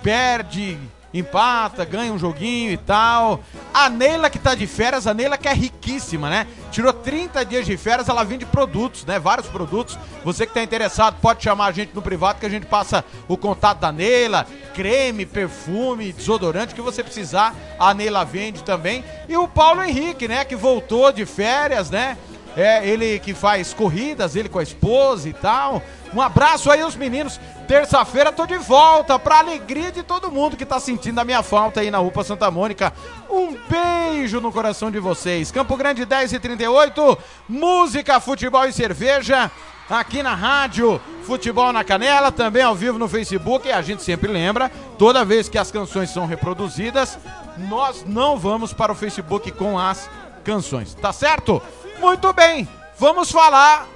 Perde, 0.02 0.78
empata, 1.12 1.84
ganha 1.84 2.12
um 2.12 2.18
joguinho 2.18 2.70
e 2.70 2.76
tal. 2.76 3.40
A 3.72 3.89
Neila 3.89 4.30
que 4.30 4.39
tá 4.39 4.55
de 4.55 4.66
férias, 4.66 5.06
a 5.06 5.14
Neila 5.14 5.36
que 5.36 5.48
é 5.48 5.52
riquíssima, 5.52 6.30
né? 6.30 6.47
Tirou 6.70 6.93
30 6.93 7.44
dias 7.44 7.66
de 7.66 7.76
férias, 7.76 8.09
ela 8.09 8.24
vende 8.24 8.47
produtos, 8.47 9.05
né? 9.05 9.18
Vários 9.18 9.47
produtos. 9.48 9.98
Você 10.24 10.47
que 10.47 10.55
tá 10.55 10.62
interessado 10.62 11.20
pode 11.20 11.43
chamar 11.43 11.66
a 11.66 11.72
gente 11.72 11.94
no 11.94 12.02
privado 12.02 12.40
que 12.40 12.47
a 12.47 12.51
gente 12.51 12.66
passa 12.66 13.05
o 13.28 13.36
contato 13.36 13.80
da 13.80 13.93
Neila, 13.93 14.47
creme, 14.74 15.26
perfume, 15.26 16.12
desodorante, 16.12 16.72
o 16.72 16.76
que 16.76 16.82
você 16.82 17.02
precisar, 17.02 17.55
a 17.78 17.93
Neila 17.93 18.24
vende 18.24 18.62
também. 18.62 19.05
E 19.28 19.36
o 19.36 19.47
Paulo 19.47 19.82
Henrique, 19.82 20.26
né, 20.26 20.44
que 20.44 20.56
voltou 20.56 21.12
de 21.12 21.26
férias, 21.26 21.90
né? 21.90 22.16
É, 22.55 22.86
ele 22.86 23.18
que 23.18 23.32
faz 23.32 23.72
corridas, 23.72 24.36
ele 24.36 24.48
com 24.48 24.59
a 24.59 24.62
esposa 24.62 25.28
e 25.28 25.32
tal. 25.32 25.82
Um 26.14 26.20
abraço 26.20 26.70
aí 26.70 26.82
aos 26.82 26.94
meninos. 26.94 27.40
Terça-feira 27.73 28.31
tô 28.31 28.44
de 28.44 28.59
volta, 28.59 29.19
pra 29.19 29.39
alegria 29.39 29.90
de 29.90 30.03
todo 30.03 30.31
mundo 30.31 30.59
que 30.59 30.66
tá 30.66 30.78
sentindo 30.78 31.19
a 31.19 31.24
minha 31.24 31.43
falta 31.43 31.81
aí 31.81 31.90
na 31.90 32.01
UPA 32.01 32.23
Santa 32.23 32.51
Mônica. 32.51 32.93
Um 33.31 33.57
beijo 33.66 34.43
no 34.43 34.53
coração 34.53 34.90
de 34.90 34.99
vocês. 34.99 35.51
Campo 35.51 35.74
Grande 35.74 36.05
10 36.05 36.35
e 36.35 36.39
38, 36.39 37.19
música, 37.49 38.20
futebol 38.20 38.66
e 38.66 38.74
cerveja. 38.74 39.51
Aqui 39.89 40.23
na 40.23 40.35
rádio 40.35 41.01
Futebol 41.23 41.73
na 41.73 41.82
Canela, 41.82 42.31
também 42.31 42.62
ao 42.62 42.74
vivo 42.74 42.99
no 42.99 43.09
Facebook. 43.09 43.66
E 43.66 43.73
a 43.73 43.81
gente 43.81 44.03
sempre 44.03 44.31
lembra, 44.31 44.70
toda 44.99 45.24
vez 45.24 45.49
que 45.49 45.57
as 45.57 45.70
canções 45.70 46.11
são 46.11 46.27
reproduzidas, 46.27 47.19
nós 47.57 48.05
não 48.07 48.36
vamos 48.36 48.74
para 48.74 48.93
o 48.93 48.94
Facebook 48.94 49.51
com 49.51 49.78
as 49.78 50.11
canções, 50.44 50.93
tá 50.93 51.11
certo? 51.11 51.62
Muito 51.99 52.35
bem, 52.35 52.69
vamos 52.99 53.32
falar 53.32 53.89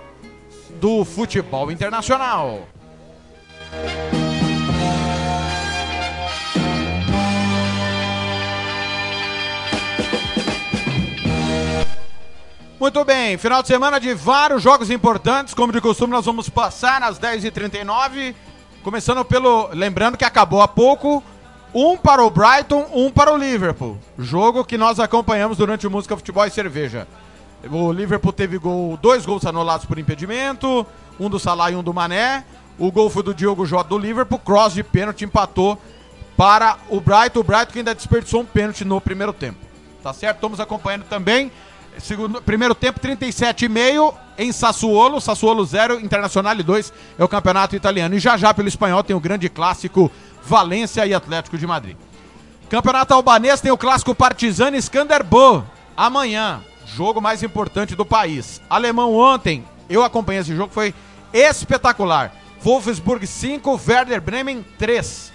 do 0.81 1.05
futebol 1.05 1.71
internacional. 1.71 2.67
Muito 12.87 13.05
bem, 13.05 13.37
final 13.37 13.63
de 13.63 13.69
semana 13.69 13.99
de 13.99 14.15
vários 14.15 14.63
jogos 14.63 14.91
importantes. 14.91 15.53
Como 15.53 15.73
de 15.73 15.81
costume, 15.81 16.13
nós 16.13 16.25
vamos 16.25 16.49
passar 16.49 17.03
às 17.03 17.19
10h39. 17.19 18.33
Começando 18.83 19.25
pelo. 19.25 19.69
Lembrando 19.73 20.17
que 20.17 20.25
acabou 20.25 20.63
há 20.63 20.69
pouco. 20.69 21.21
Um 21.75 21.97
para 21.97 22.23
o 22.23 22.31
Brighton, 22.31 22.87
um 22.95 23.11
para 23.11 23.33
o 23.33 23.37
Liverpool. 23.37 23.99
Jogo 24.17 24.65
que 24.65 24.79
nós 24.79 25.01
acompanhamos 25.01 25.59
durante 25.59 25.85
o 25.85 25.91
Música 25.91 26.17
Futebol 26.17 26.47
e 26.47 26.51
Cerveja. 26.51 27.09
O 27.71 27.91
Liverpool 27.91 28.33
teve 28.33 28.57
gol, 28.57 28.97
dois 28.97 29.27
gols 29.27 29.45
anulados 29.45 29.85
por 29.85 29.99
impedimento, 29.99 30.87
um 31.19 31.29
do 31.29 31.41
Salah 31.41 31.73
e 31.73 31.75
um 31.75 31.83
do 31.83 31.93
Mané. 31.93 32.45
O 32.79 32.93
gol 32.93 33.09
foi 33.09 33.23
do 33.23 33.35
Diogo 33.35 33.65
Jota 33.65 33.89
do 33.89 33.99
Liverpool, 33.99 34.39
cross 34.39 34.75
de 34.75 34.83
pênalti 34.83 35.25
empatou 35.25 35.81
para 36.37 36.77
o 36.89 37.01
Brighton. 37.01 37.41
O 37.41 37.45
Brighton 37.45 37.73
que 37.73 37.79
ainda 37.79 37.95
desperdiçou 37.95 38.43
um 38.43 38.45
pênalti 38.45 38.85
no 38.85 39.01
primeiro 39.01 39.33
tempo. 39.33 39.59
Tá 40.03 40.13
certo? 40.13 40.37
Estamos 40.37 40.61
acompanhando 40.61 41.05
também. 41.05 41.51
Segundo, 41.99 42.43
primeiro 42.43 42.75
tempo, 42.75 43.01
37,5 43.01 44.15
em 44.39 44.53
Sassuolo. 44.53 45.21
Sassuolo 45.21 45.65
0, 45.65 46.01
Internacional 46.01 46.55
2 46.55 46.93
é 47.19 47.25
o 47.25 47.29
campeonato 47.29 47.75
italiano. 47.75 48.15
E 48.15 48.19
já 48.19 48.37
já 48.37 48.53
pelo 48.53 48.69
espanhol 48.69 49.03
tem 49.03 49.17
o 49.17 49.21
grande 49.21 49.49
clássico 49.49 50.11
Valência 50.45 51.07
e 51.07 51.15
Atlético 51.15 51.57
de 51.57 51.67
Madrid. 51.67 51.97
Campeonato 52.69 53.15
albanês 53.15 53.61
tem 53.61 53.73
o 53.73 53.79
clássico 53.79 54.15
Partizan 54.15 54.73
e 54.77 54.81
amanhã. 55.97 56.63
Jogo 56.85 57.21
mais 57.21 57.43
importante 57.43 57.97
do 57.97 58.05
país. 58.05 58.61
Alemão 58.69 59.15
ontem, 59.15 59.65
eu 59.89 60.05
acompanhei 60.05 60.43
esse 60.43 60.55
jogo, 60.55 60.73
foi 60.73 60.95
espetacular. 61.33 62.33
Wolfsburg 62.67 63.25
5, 63.25 63.81
Werder 63.87 64.21
Bremen 64.21 64.65
3. 64.77 65.33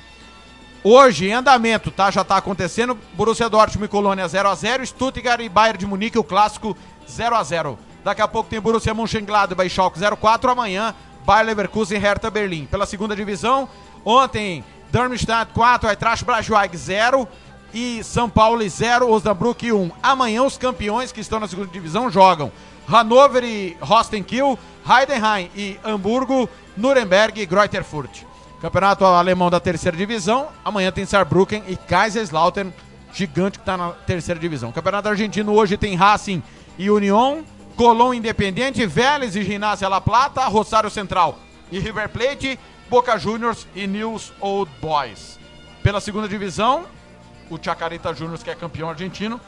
Hoje, 0.84 1.30
em 1.30 1.32
andamento, 1.32 1.90
tá? 1.90 2.12
Já 2.12 2.26
tá 2.26 2.36
acontecendo. 2.36 3.00
Borussia 3.14 3.48
Dortmund 3.48 3.86
e 3.86 3.88
Colônia 3.88 4.26
0x0. 4.26 4.86
Stuttgart 4.86 5.40
e 5.40 5.48
Bayern 5.48 5.80
de 5.80 5.86
Munique, 5.86 6.20
o 6.20 6.26
clássico 6.26 6.76
0x0. 7.08 7.78
Daqui 8.04 8.22
a 8.22 8.28
pouco 8.28 8.50
tem 8.50 8.60
Borussia 8.60 8.94
Mönchengladbach 8.94 9.66
e 9.66 9.70
Schalke 9.70 9.98
04. 9.98 10.52
Amanhã, 10.52 10.94
Bayer 11.26 11.46
Leverkusen 11.46 11.98
e 11.98 12.02
Hertha 12.02 12.30
Berlim. 12.30 12.66
Pela 12.66 12.86
segunda 12.86 13.16
divisão, 13.16 13.70
ontem, 14.04 14.62
Darmstadt 14.92 15.54
4, 15.54 15.90
Eintracht 15.90 16.26
Braunschweig 16.26 16.76
0 16.76 17.26
e 17.74 18.04
São 18.04 18.30
Paulo 18.30 18.68
0, 18.68 19.10
Osnabrück 19.10 19.72
1. 19.72 19.90
Amanhã, 20.04 20.44
os 20.44 20.58
campeões 20.58 21.14
que 21.14 21.22
estão 21.22 21.40
na 21.40 21.48
segunda 21.48 21.72
divisão 21.72 22.12
jogam 22.12 22.52
Hannover 22.90 23.44
e 23.46 23.78
Rostenkiel, 23.80 24.60
Heidenheim 24.86 25.50
e 25.56 25.80
Hamburgo, 25.84 26.50
Nuremberg 26.78 27.42
e 27.42 27.46
Greuther 27.46 27.84
Fürth. 27.84 28.24
Campeonato 28.62 29.06
alemão 29.06 29.50
da 29.50 29.60
terceira 29.60 29.98
divisão. 29.98 30.50
Amanhã 30.64 30.92
tem 30.92 31.06
Saarbrücken 31.06 31.64
e 31.68 31.76
Kaiserslautern, 31.76 32.72
gigante 33.14 33.58
que 33.58 33.64
está 33.64 33.76
na 33.76 33.90
terceira 33.92 34.40
divisão. 34.40 34.72
Campeonato 34.72 35.10
argentino 35.10 35.54
hoje 35.54 35.78
tem 35.78 35.96
Racing 35.96 36.44
e 36.78 36.90
União, 36.90 37.44
Colón 37.76 38.14
Independiente, 38.14 38.86
Vélez 38.86 39.36
e 39.36 39.44
Ginásio 39.44 39.90
La 39.90 40.00
Plata, 40.00 40.46
Rosário 40.46 40.90
Central 40.90 41.40
e 41.72 41.80
River 41.80 42.10
Plate, 42.10 42.60
Boca 42.90 43.18
Juniors 43.18 43.66
e 43.74 43.88
News 43.88 44.32
Old 44.40 44.72
Boys. 44.80 45.40
Pela 45.82 46.00
segunda 46.00 46.28
divisão, 46.28 46.86
o 47.50 47.58
Chacarita 47.62 48.14
Juniors, 48.14 48.44
que 48.44 48.50
é 48.50 48.56
campeão 48.56 48.90
argentino, 48.90 49.42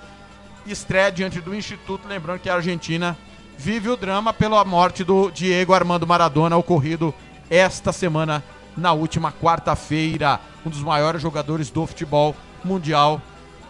estreia 0.66 1.12
diante 1.12 1.40
do 1.40 1.54
Instituto, 1.54 2.08
lembrando 2.08 2.40
que 2.40 2.50
a 2.50 2.56
Argentina 2.56 3.18
vive 3.58 3.90
o 3.90 3.96
drama 3.96 4.34
pela 4.34 4.64
morte 4.66 5.04
do 5.04 5.32
Diego 5.32 5.74
Armando 5.74 6.08
Maradona, 6.08 6.58
ocorrido 6.58 7.14
esta 7.50 7.92
semana 7.92 8.44
na 8.76 8.94
última 8.94 9.32
quarta-feira. 9.32 10.40
Um 10.66 10.70
dos 10.70 10.82
maiores 10.82 11.22
jogadores 11.22 11.70
do 11.70 11.86
futebol 11.86 12.36
mundial 12.64 13.22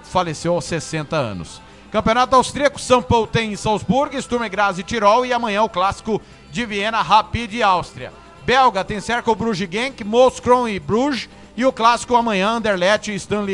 faleceu 0.04 0.54
aos 0.54 0.66
60 0.66 1.16
anos. 1.16 1.62
Campeonato 1.92 2.36
Austríaco, 2.36 2.80
São 2.80 3.04
Paulo 3.04 3.28
tem 3.28 3.54
em 3.54 3.56
Salzburg, 3.56 4.20
Sturm 4.20 4.48
Graz 4.50 4.80
e 4.80 4.84
Tirol 4.84 5.26
e 5.26 5.34
amanhã 5.34 5.62
o 5.64 5.70
clássico 5.70 6.22
de 6.52 6.66
Viena, 6.66 7.02
Rapid 7.02 7.54
e 7.54 7.62
Áustria. 7.62 8.12
Belga 8.46 8.84
tem 8.84 9.00
Cercle 9.00 9.36
Bruges 9.36 9.70
Genk, 9.70 10.04
Moskron 10.04 10.68
e 10.68 10.80
Bruges 10.80 11.30
e 11.56 11.66
o 11.66 11.72
clássico 11.72 12.16
amanhã, 12.16 12.50
Anderlecht 12.50 13.12
e 13.12 13.16
Stan. 13.16 13.46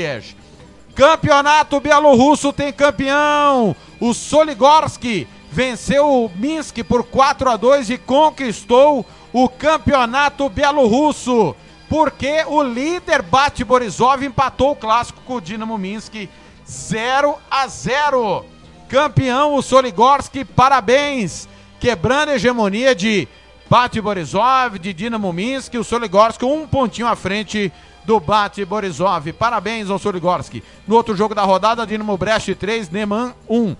Campeonato 0.95 1.79
Bielorrusso 1.79 2.51
tem 2.51 2.71
campeão. 2.73 3.75
O 3.99 4.13
Soligorski 4.13 5.27
venceu 5.51 6.25
o 6.25 6.31
Minsk 6.35 6.83
por 6.83 7.03
4 7.03 7.49
a 7.49 7.57
2 7.57 7.89
e 7.89 7.97
conquistou 7.97 9.05
o 9.33 9.49
Campeonato 9.49 10.49
Bielorrusso. 10.49 11.55
Porque 11.89 12.43
o 12.47 12.61
líder 12.61 13.23
Bate 13.23 13.63
Borisov 13.63 14.23
empatou 14.23 14.71
o 14.71 14.75
clássico 14.75 15.21
com 15.25 15.35
o 15.35 15.41
Dinamo 15.41 15.77
Minsk 15.77 16.29
0 16.67 17.35
a 17.49 17.67
0. 17.67 18.45
Campeão 18.87 19.55
o 19.55 19.61
Soligorski, 19.61 20.45
parabéns. 20.45 21.47
Quebrando 21.79 22.29
a 22.29 22.35
hegemonia 22.35 22.93
de 22.93 23.27
Bate 23.69 23.99
Borisov, 24.01 24.77
de 24.77 24.93
Dinamo 24.93 25.33
Minsk, 25.33 25.75
o 25.75 25.83
Soligorski 25.83 26.45
um 26.45 26.67
pontinho 26.67 27.07
à 27.07 27.15
frente 27.15 27.71
do 28.03 28.19
Bate 28.19 28.63
Borisov. 28.65 29.31
Parabéns 29.33 29.89
ao 29.89 29.97
Soligorski. 29.97 30.63
No 30.87 30.95
outro 30.95 31.15
jogo 31.15 31.33
da 31.33 31.43
rodada, 31.43 31.87
Dinamo 31.87 32.17
Brest 32.17 32.53
3, 32.55 32.89
Neman 32.89 33.33
1. 33.47 33.75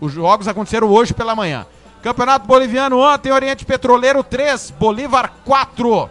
Os 0.00 0.12
jogos 0.12 0.48
aconteceram 0.48 0.88
hoje 0.88 1.12
pela 1.12 1.34
manhã. 1.34 1.66
Campeonato 2.02 2.46
Boliviano 2.46 2.98
ontem, 2.98 3.30
Oriente 3.30 3.66
Petroleiro 3.66 4.24
3, 4.24 4.72
Bolívar 4.78 5.32
4. 5.44 6.08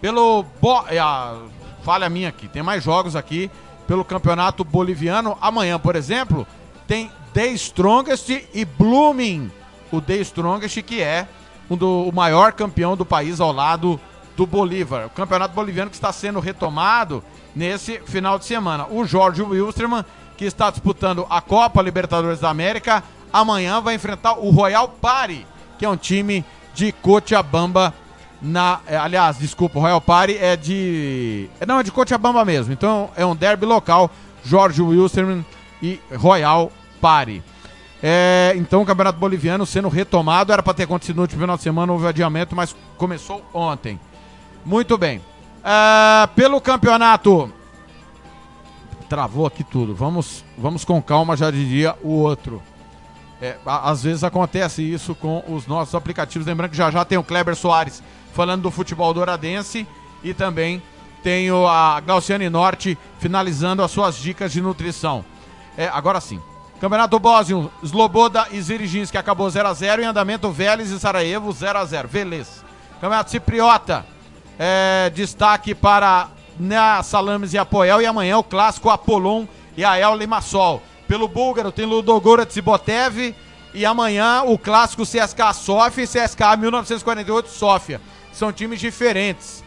Pelo. 0.00 0.44
Bo... 0.60 0.84
é, 0.88 0.98
a 0.98 1.36
falha 1.82 2.08
minha 2.08 2.28
aqui, 2.28 2.46
tem 2.46 2.62
mais 2.62 2.84
jogos 2.84 3.16
aqui 3.16 3.50
pelo 3.86 4.04
Campeonato 4.04 4.62
Boliviano. 4.62 5.36
Amanhã, 5.40 5.78
por 5.78 5.96
exemplo, 5.96 6.46
tem 6.86 7.10
The 7.32 7.48
Strongest 7.48 8.28
e 8.54 8.64
Blooming. 8.64 9.50
O 9.90 10.00
The 10.00 10.16
Strongest, 10.18 10.82
que 10.82 11.02
é 11.02 11.26
um 11.68 11.76
do, 11.76 12.04
o 12.04 12.14
maior 12.14 12.52
campeão 12.52 12.96
do 12.96 13.04
país 13.04 13.40
ao 13.40 13.52
lado 13.52 13.98
do 14.36 14.46
Bolívar. 14.46 15.06
O 15.06 15.10
Campeonato 15.10 15.54
Boliviano 15.54 15.90
que 15.90 15.96
está 15.96 16.12
sendo 16.12 16.38
retomado 16.38 17.24
nesse 17.56 17.98
final 18.00 18.38
de 18.38 18.44
semana. 18.44 18.86
O 18.88 19.04
Jorge 19.04 19.42
Wilstermann, 19.42 20.04
que 20.38 20.44
está 20.44 20.70
disputando 20.70 21.26
a 21.28 21.40
Copa 21.40 21.82
Libertadores 21.82 22.38
da 22.38 22.48
América, 22.48 23.02
amanhã 23.32 23.80
vai 23.80 23.96
enfrentar 23.96 24.34
o 24.34 24.50
Royal 24.50 24.88
Party, 24.88 25.44
que 25.76 25.84
é 25.84 25.88
um 25.88 25.96
time 25.96 26.44
de 26.72 26.92
Cochabamba 26.92 27.92
na, 28.40 28.78
é, 28.86 28.96
aliás, 28.96 29.36
desculpa, 29.36 29.80
o 29.80 29.82
Royal 29.82 30.00
Party 30.00 30.38
é 30.38 30.56
de, 30.56 31.50
é, 31.60 31.66
não, 31.66 31.80
é 31.80 31.82
de 31.82 31.90
Cochabamba 31.90 32.44
mesmo. 32.44 32.72
Então 32.72 33.10
é 33.16 33.26
um 33.26 33.34
derby 33.34 33.66
local, 33.66 34.08
Jorge 34.44 34.80
Wilstermann 34.80 35.44
e 35.82 36.00
Royal 36.16 36.70
Party. 37.00 37.42
É, 38.00 38.52
então 38.54 38.80
o 38.80 38.86
Campeonato 38.86 39.18
Boliviano 39.18 39.66
sendo 39.66 39.88
retomado, 39.88 40.52
era 40.52 40.62
para 40.62 40.72
ter 40.72 40.84
acontecido 40.84 41.16
no 41.16 41.22
último 41.22 41.40
final 41.40 41.56
de 41.56 41.64
semana, 41.64 41.92
houve 41.92 42.06
adiamento, 42.06 42.54
mas 42.54 42.76
começou 42.96 43.44
ontem. 43.52 43.98
Muito 44.64 44.96
bem. 44.96 45.20
É, 45.64 46.28
pelo 46.28 46.60
campeonato. 46.60 47.52
Travou 49.08 49.46
aqui 49.46 49.64
tudo. 49.64 49.94
Vamos, 49.94 50.44
vamos 50.56 50.84
com 50.84 51.00
calma, 51.00 51.36
já 51.36 51.50
diria 51.50 51.96
o 52.02 52.10
outro. 52.10 52.62
É, 53.40 53.56
às 53.64 54.02
vezes 54.02 54.24
acontece 54.24 54.82
isso 54.82 55.14
com 55.14 55.42
os 55.48 55.66
nossos 55.66 55.94
aplicativos. 55.94 56.46
Lembrando 56.46 56.70
que 56.72 56.76
já 56.76 56.90
já 56.90 57.04
tem 57.04 57.16
o 57.16 57.22
Kleber 57.24 57.54
Soares 57.56 58.02
falando 58.34 58.62
do 58.62 58.70
futebol 58.70 59.14
douradense 59.14 59.86
e 60.22 60.34
também 60.34 60.82
tem 61.22 61.50
o- 61.50 61.66
a 61.66 62.00
Glauciane 62.00 62.50
Norte 62.50 62.98
finalizando 63.18 63.82
as 63.82 63.90
suas 63.90 64.16
dicas 64.16 64.52
de 64.52 64.60
nutrição. 64.60 65.24
É, 65.76 65.88
agora 65.88 66.20
sim. 66.20 66.40
Campeonato 66.80 67.18
Bósnio, 67.18 67.70
Sloboda 67.82 68.46
e 68.52 68.60
Ziriginski 68.60 69.16
acabou 69.16 69.48
0x0 69.48 70.00
em 70.02 70.04
andamento 70.06 70.50
Vélez 70.50 70.90
e 70.90 70.98
Sarajevo 71.00 71.52
0x0. 71.52 72.06
Velez. 72.06 72.64
Campeonato 73.00 73.30
Cipriota, 73.30 74.04
é, 74.58 75.10
destaque 75.14 75.74
para 75.74 76.28
na 76.58 77.02
Salames 77.02 77.54
e 77.54 77.58
Apoel 77.58 78.00
e 78.00 78.06
amanhã 78.06 78.38
o 78.38 78.44
clássico 78.44 78.90
Apolon 78.90 79.46
e 79.76 79.84
Ael 79.84 80.16
Limassol. 80.16 80.82
Pelo 81.06 81.28
búlgaro 81.28 81.72
tem 81.72 81.86
Ludogorets 81.86 82.56
e 82.56 82.60
Botev 82.60 83.34
e 83.72 83.86
amanhã 83.86 84.42
o 84.42 84.58
clássico 84.58 85.04
CSKA 85.04 85.52
Sofia 85.52 86.04
e 86.04 86.06
CSKA 86.06 86.56
1948 86.56 87.48
Sofia. 87.48 88.00
São 88.32 88.52
times 88.52 88.80
diferentes. 88.80 89.64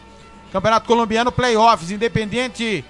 Campeonato 0.52 0.86
Colombiano 0.86 1.32
Playoffs, 1.32 1.90
Independiente 1.90 2.84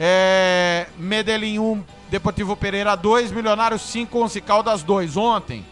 é, 0.00 0.86
Medellín 0.96 1.58
1, 1.58 1.84
Deportivo 2.10 2.56
Pereira 2.56 2.96
2, 2.96 3.30
Milionários 3.30 3.82
5, 3.82 4.18
Once 4.18 4.40
Caldas 4.40 4.82
2. 4.82 5.16
Ontem, 5.16 5.64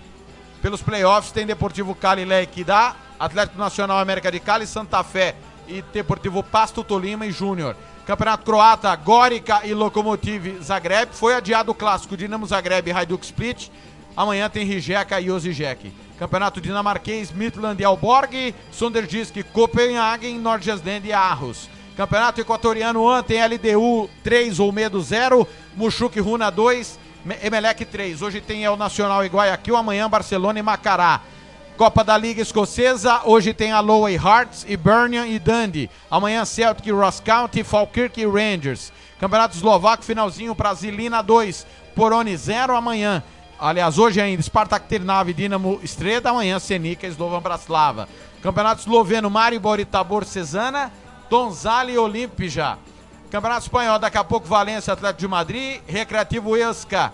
pelos 0.61 0.82
playoffs, 0.82 1.32
tem 1.32 1.47
Deportivo 1.47 1.94
Cali 1.94 2.24
Lequidá, 2.24 2.94
Atlético 3.19 3.59
Nacional 3.59 3.98
América 3.98 4.31
de 4.31 4.39
Cali, 4.39 4.66
Santa 4.66 5.02
Fé 5.02 5.35
e 5.70 5.82
Deportivo 5.92 6.42
Pasto 6.42 6.82
Tolima 6.84 7.24
e 7.26 7.30
Júnior. 7.32 7.76
Campeonato 8.06 8.44
Croata, 8.44 8.94
Gorica 8.97 9.60
e 9.64 9.72
Lokomotiv 9.72 10.60
Zagreb. 10.62 11.10
Foi 11.12 11.34
adiado 11.34 11.70
o 11.70 11.74
clássico 11.74 12.16
Dinamo 12.16 12.47
Zagreb 12.47 12.88
e 12.88 12.92
Hajduk 12.92 13.24
Split. 13.24 13.68
Amanhã 14.16 14.48
tem 14.51 14.64
Rijeka 14.66 15.20
e 15.20 15.30
Osijek. 15.30 15.92
Campeonato 16.18 16.60
dinamarquês, 16.60 17.30
Midland 17.32 17.80
e 17.80 17.84
Alborg, 17.84 18.55
Sonderdisk, 18.72 19.36
Copenhagen, 19.52 20.38
Nordjylland 20.38 21.06
e 21.06 21.12
Aarhus. 21.12 21.68
Campeonato 21.97 22.40
equatoriano 22.40 23.02
ontem, 23.02 23.38
LDU 23.44 24.09
3, 24.24 24.59
Olmedo 24.59 25.01
0, 25.01 25.47
Muxuque 25.76 26.20
Runa 26.20 26.51
2, 26.51 26.98
Me- 27.24 27.38
Emelec 27.42 27.84
3. 27.84 28.20
Hoje 28.22 28.40
tem 28.40 28.64
El 28.64 28.76
Nacional 28.76 29.24
e 29.24 29.28
Guayaquil, 29.28 29.76
amanhã 29.76 30.09
Barcelona 30.09 30.59
e 30.59 30.62
Macará. 30.62 31.20
Copa 31.81 32.05
da 32.05 32.15
Liga 32.15 32.43
Escocesa, 32.43 33.23
hoje 33.24 33.55
tem 33.55 33.73
Aloe 33.73 34.12
Hearts 34.12 34.66
e 34.69 34.77
Birmingham 34.77 35.27
e 35.27 35.39
Dundee. 35.39 35.89
Amanhã 36.11 36.44
Celtic 36.44 36.86
e 36.86 36.90
Ross 36.90 37.20
County, 37.20 37.65
Falkirk 37.65 38.20
e 38.20 38.27
Rangers. 38.27 38.93
Campeonato 39.19 39.57
Eslovaco, 39.57 40.05
finalzinho, 40.05 40.55
Brasilina 40.55 41.23
2, 41.23 41.66
Porone 41.97 42.36
0 42.36 42.77
amanhã. 42.77 43.23
Aliás, 43.59 43.97
hoje 43.97 44.20
ainda, 44.20 44.43
Spartak 44.43 44.89
Trnava 44.89 45.31
e 45.31 45.32
Dinamo 45.32 45.81
Streda, 45.82 46.28
amanhã 46.28 46.59
Senica 46.59 47.07
e 47.07 47.11
Slovan 47.11 47.40
Bratislava. 47.40 48.07
Campeonato 48.43 48.82
Esloveno, 48.82 49.31
Maribor 49.31 49.81
e 49.81 49.86
Tabor 49.86 50.27
Cesana, 50.27 50.93
Donzale 51.31 51.93
e 51.93 51.98
Olimpija. 51.98 52.77
Campeonato 53.31 53.62
Espanhol, 53.62 53.98
daqui 53.98 54.19
a 54.19 54.24
pouco 54.24 54.47
Valência, 54.47 54.93
Atlético 54.93 55.20
de 55.20 55.28
Madrid, 55.28 55.81
Recreativo 55.86 56.59
Esca. 56.59 57.11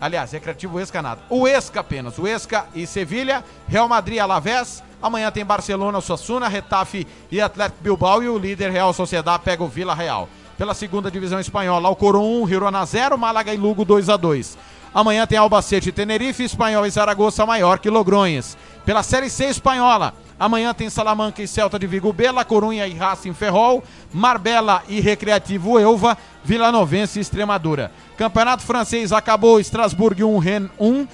Aliás, 0.00 0.32
Recreativo 0.32 0.78
Esca 0.78 1.00
nada. 1.00 1.20
O 1.30 1.48
Esca 1.48 1.80
apenas. 1.80 2.18
O 2.18 2.26
Esca 2.26 2.66
e 2.74 2.86
Sevilha, 2.86 3.44
Real 3.68 3.88
Madrid 3.88 4.18
Alavés. 4.18 4.82
Amanhã 5.00 5.30
tem 5.30 5.44
Barcelona, 5.44 6.00
Suassuna, 6.00 6.48
Retafe 6.48 7.06
e 7.30 7.40
Atlético 7.40 7.82
Bilbao. 7.82 8.22
E 8.22 8.28
o 8.28 8.38
líder 8.38 8.70
Real 8.70 8.92
Sociedade 8.92 9.42
pega 9.44 9.62
o 9.62 9.68
Vila 9.68 9.94
Real. 9.94 10.28
Pela 10.58 10.74
segunda 10.74 11.10
divisão 11.10 11.38
espanhola, 11.38 11.88
Alcoron 11.88 12.42
1, 12.42 12.48
Girona 12.48 12.84
0, 12.84 13.18
Málaga 13.18 13.52
e 13.52 13.58
Lugo 13.58 13.84
2 13.84 14.08
a 14.08 14.16
2 14.16 14.56
Amanhã 14.96 15.26
tem 15.26 15.36
Albacete 15.36 15.90
e 15.90 15.92
Tenerife, 15.92 16.42
Espanhol 16.42 16.86
e 16.86 16.90
Zaragoza 16.90 17.44
maior 17.44 17.78
que 17.78 17.90
Logrões. 17.90 18.56
Pela 18.82 19.02
Série 19.02 19.28
C 19.28 19.44
espanhola, 19.44 20.14
amanhã 20.38 20.72
tem 20.74 20.90
Salamanca 20.90 21.42
e 21.42 21.48
Celta 21.48 21.78
de 21.78 21.86
Vigo 21.86 22.12
B, 22.12 22.30
La 22.30 22.44
Corunha 22.44 22.86
e 22.86 22.94
Racing 22.94 23.34
Ferrol, 23.34 23.82
Marbella 24.12 24.82
e 24.88 25.00
Recreativo 25.00 25.78
Elva, 25.78 26.16
Vila 26.44 26.70
Novense 26.70 27.18
e 27.18 27.22
Extremadura. 27.22 27.90
Campeonato 28.16 28.62
francês 28.62 29.12
acabou, 29.12 29.58
Estrasburgo 29.60 30.26
1, 30.26 30.38
Rennes 30.38 30.70
1. 30.78 31.06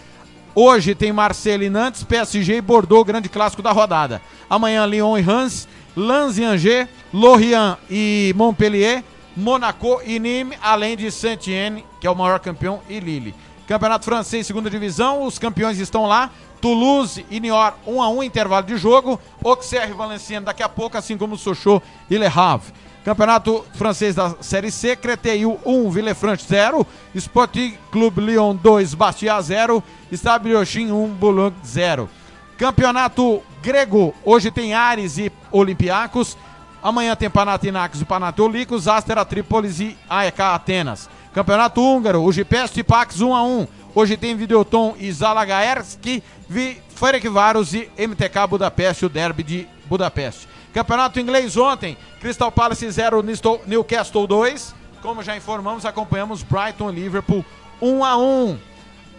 Hoje 0.55 0.95
tem 0.95 1.13
Marseille 1.13 1.67
e 1.67 1.71
Nantes, 1.71 2.05
PSG 2.05 2.57
e 2.57 2.61
Bordeaux, 2.61 3.07
grande 3.07 3.29
clássico 3.29 3.63
da 3.63 3.73
rodada. 3.73 4.21
Amanhã 4.51 4.85
Lyon 4.85 5.17
e 5.17 5.23
Reims, 5.23 5.67
Lens 5.97 6.37
e 6.37 6.45
Angers, 6.45 6.89
Lorient 7.13 7.79
e 7.91 8.35
Montpellier, 8.37 9.03
Monaco 9.37 10.01
e 10.05 10.19
Nîmes, 10.19 10.59
além 10.61 10.97
de 10.97 11.11
Saint-Étienne, 11.11 11.85
que 12.01 12.07
é 12.07 12.11
o 12.11 12.15
maior 12.15 12.39
campeão, 12.39 12.81
e 12.89 13.01
Lille. 13.01 13.35
Campeonato 13.67 14.05
francês, 14.05 14.47
segunda 14.47 14.69
divisão, 14.69 15.25
os 15.25 15.39
campeões 15.39 15.79
estão 15.79 16.05
lá. 16.05 16.31
Toulouse 16.63 17.27
e 17.29 17.41
Niort, 17.41 17.77
1 17.85 18.01
a 18.01 18.09
1 18.09 18.23
intervalo 18.23 18.65
de 18.65 18.77
jogo. 18.77 19.21
Auxerre 19.45 19.91
e 19.91 19.95
Valenciennes 19.95 20.47
daqui 20.47 20.63
a 20.63 20.69
pouco, 20.69 20.97
assim 20.97 21.19
como 21.19 21.37
Sochaux 21.37 21.85
e 22.09 22.17
Le 22.17 22.27
Havre. 22.27 22.73
Campeonato 23.05 23.65
francês 23.75 24.15
da 24.15 24.37
Série 24.41 24.71
C, 24.71 24.95
Créteil 24.95 25.59
1, 25.67 25.91
Villefranche 25.91 26.45
0, 26.49 26.87
Sporting 27.17 27.77
Clube 27.91 28.21
Lyon 28.21 28.55
2, 28.55 28.95
Bastia 28.95 29.43
0, 29.43 29.83
Stade 30.13 30.45
Briochin 30.45 30.93
1, 30.93 31.09
Boulogne 31.09 31.57
0. 31.65 32.09
Campeonato 32.57 33.43
grego, 33.61 34.15
hoje 34.25 34.53
tem 34.53 34.73
Ares 34.73 35.19
e 35.19 35.33
Olympiacos, 35.51 36.39
amanhã 36.81 37.17
tem 37.17 37.29
Panathinaikos 37.29 38.01
e 38.01 38.05
Panathinaikos, 38.05 38.87
Astera 38.87 39.25
Trípolis 39.25 39.81
e 39.81 39.99
AEK 40.09 40.41
Atenas. 40.41 41.11
Campeonato 41.35 41.81
húngaro, 41.81 42.23
Ujipest 42.23 42.77
e 42.77 42.85
Pax 42.85 43.21
1 43.21 43.35
a 43.35 43.43
1. 43.43 43.67
Hoje 43.95 44.17
tem 44.17 44.35
Videoton 44.35 44.95
e 44.99 45.13
Zalagaerski, 45.13 46.23
Ferencváros 46.95 47.75
e 47.75 47.91
MTK 47.99 48.47
Budapeste, 48.49 49.05
o 49.05 49.09
derby 49.09 49.43
de 49.43 49.69
Budapeste. 49.87 50.49
Campeonato 50.73 51.21
inglês 51.21 51.57
ontem, 51.57 51.97
Crystal 52.21 52.51
Palace 52.51 52.91
0, 52.91 53.23
Nisto- 53.23 53.61
Newcastle 53.67 54.27
2. 54.27 54.75
Como 55.03 55.23
já 55.23 55.37
informamos, 55.37 55.85
acompanhamos 55.85 56.43
Brighton 56.43 56.91
e 56.91 56.95
Liverpool 56.95 57.45
1 57.83 58.05
a 58.05 58.17
1. 58.17 58.59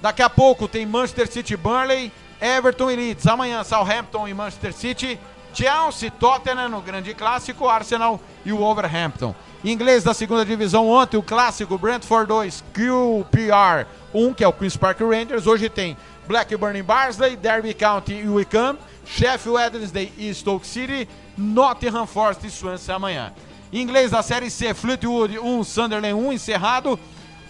Daqui 0.01 0.21
a 0.23 0.29
pouco 0.29 0.67
tem 0.67 0.85
Manchester 0.85 1.27
City 1.31 1.55
Burnley, 1.55 2.11
Everton 2.41 2.89
e 2.89 2.95
Leeds. 2.95 3.27
Amanhã 3.27 3.63
Southampton 3.63 4.27
e 4.27 4.33
Manchester 4.33 4.73
City, 4.73 5.19
Chelsea, 5.53 6.09
Tottenham 6.09 6.69
no 6.69 6.81
grande 6.81 7.13
clássico, 7.13 7.67
Arsenal 7.67 8.19
e 8.43 8.51
o 8.51 8.57
Wolverhampton. 8.57 9.35
Inglês 9.63 10.03
da 10.03 10.13
segunda 10.13 10.45
divisão 10.45 10.89
ontem, 10.89 11.15
o 11.15 11.23
clássico 11.23 11.77
Brentford 11.77 12.27
2, 12.27 12.63
QPR 12.73 13.87
1, 14.13 14.33
que 14.33 14.43
é 14.43 14.47
o 14.47 14.51
Queen's 14.51 14.75
Park 14.75 14.99
Rangers. 14.99 15.47
Hoje 15.47 15.69
tem 15.69 15.95
Blackburn 16.27 16.77
e 16.77 16.83
Barnsley, 16.83 17.37
Derby 17.37 17.73
County 17.73 18.13
e 18.13 18.27
Wickham, 18.27 18.77
Sheffield 19.05 19.57
Wednesday 19.57 20.11
e 20.17 20.33
Stoke 20.33 20.67
City, 20.67 21.07
Nottingham 21.37 22.05
Forest 22.05 22.45
e 22.45 22.51
Swansea 22.51 22.95
amanhã. 22.95 23.31
Inglês 23.71 24.11
da 24.11 24.21
Série 24.21 24.49
C, 24.49 24.73
Fleetwood 24.73 25.39
1, 25.39 25.63
Sunderland 25.63 26.13
1, 26.13 26.33
encerrado. 26.33 26.99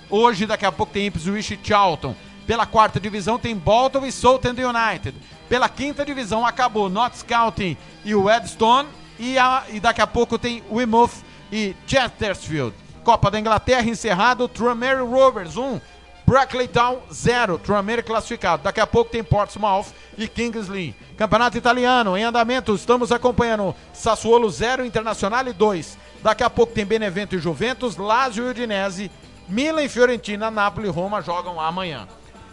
Hoje, 0.08 0.46
daqui 0.46 0.68
a 0.68 0.72
pouco, 0.72 0.94
tem 0.94 1.08
Ipswich 1.08 1.56
e 1.56 1.68
Charlton. 1.68 2.16
Pela 2.46 2.68
quarta 2.68 3.00
divisão 3.00 3.40
tem 3.40 3.56
Bolton 3.56 4.06
e 4.06 4.12
Southend 4.12 4.62
United. 4.64 5.18
Pela 5.50 5.68
quinta 5.68 6.06
divisão 6.06 6.46
acabou 6.46 6.92
Notts 6.92 7.24
County 7.24 7.76
e 8.06 8.14
o 8.14 8.30
Edstone. 8.30 8.88
E, 9.18 9.36
a, 9.38 9.64
e 9.70 9.80
daqui 9.80 10.02
a 10.02 10.08
pouco 10.08 10.38
tem 10.38 10.64
Weymouth 10.72 11.23
e 11.54 11.76
Chesterfield. 11.86 12.74
Copa 13.04 13.30
da 13.30 13.40
Inglaterra 13.40 13.88
encerrado, 13.88 14.48
Tranmere 14.48 15.02
Rovers 15.02 15.56
1, 15.56 15.80
Brackley 16.26 16.68
Town 16.68 17.00
0, 17.12 17.60
Tranmere 17.60 18.02
classificado. 18.02 18.64
Daqui 18.64 18.80
a 18.80 18.88
pouco 18.88 19.12
tem 19.12 19.24
Portsmouth 19.24 19.94
e 20.18 20.28
Kingsley. 20.28 20.96
Campeonato 21.16 21.56
Italiano 21.56 22.18
em 22.18 22.24
andamento, 22.24 22.74
estamos 22.74 23.12
acompanhando 23.12 23.76
Sassuolo 23.94 24.50
0, 24.50 24.84
Internacional 24.84 25.54
2. 25.54 25.98
Daqui 26.24 26.44
a 26.44 26.50
pouco 26.50 26.74
tem 26.74 26.86
Benevento 26.86 27.36
e 27.36 27.40
Juventus, 27.40 27.98
Lazio 27.98 28.48
e 28.48 28.50
Udinese, 28.50 29.12
Milan 29.48 29.84
e 29.84 29.90
Fiorentina, 29.90 30.50
Napoli 30.50 30.88
e 30.88 30.92
Roma 30.92 31.22
jogam 31.22 31.60
amanhã. 31.60 32.08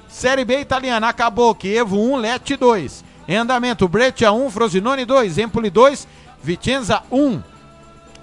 Série 0.08 0.44
B 0.44 0.60
italiana 0.60 1.08
acabou, 1.08 1.54
Kievo 1.54 1.96
1, 1.96 2.16
Lecce 2.16 2.56
2. 2.56 3.04
Em 3.28 3.36
andamento, 3.36 3.88
Breccia 3.88 4.30
1, 4.32 4.50
Frosinone 4.50 5.06
2, 5.06 5.38
Empoli 5.38 5.70
2, 5.70 6.06
Vicenza 6.42 7.02
1. 7.10 7.59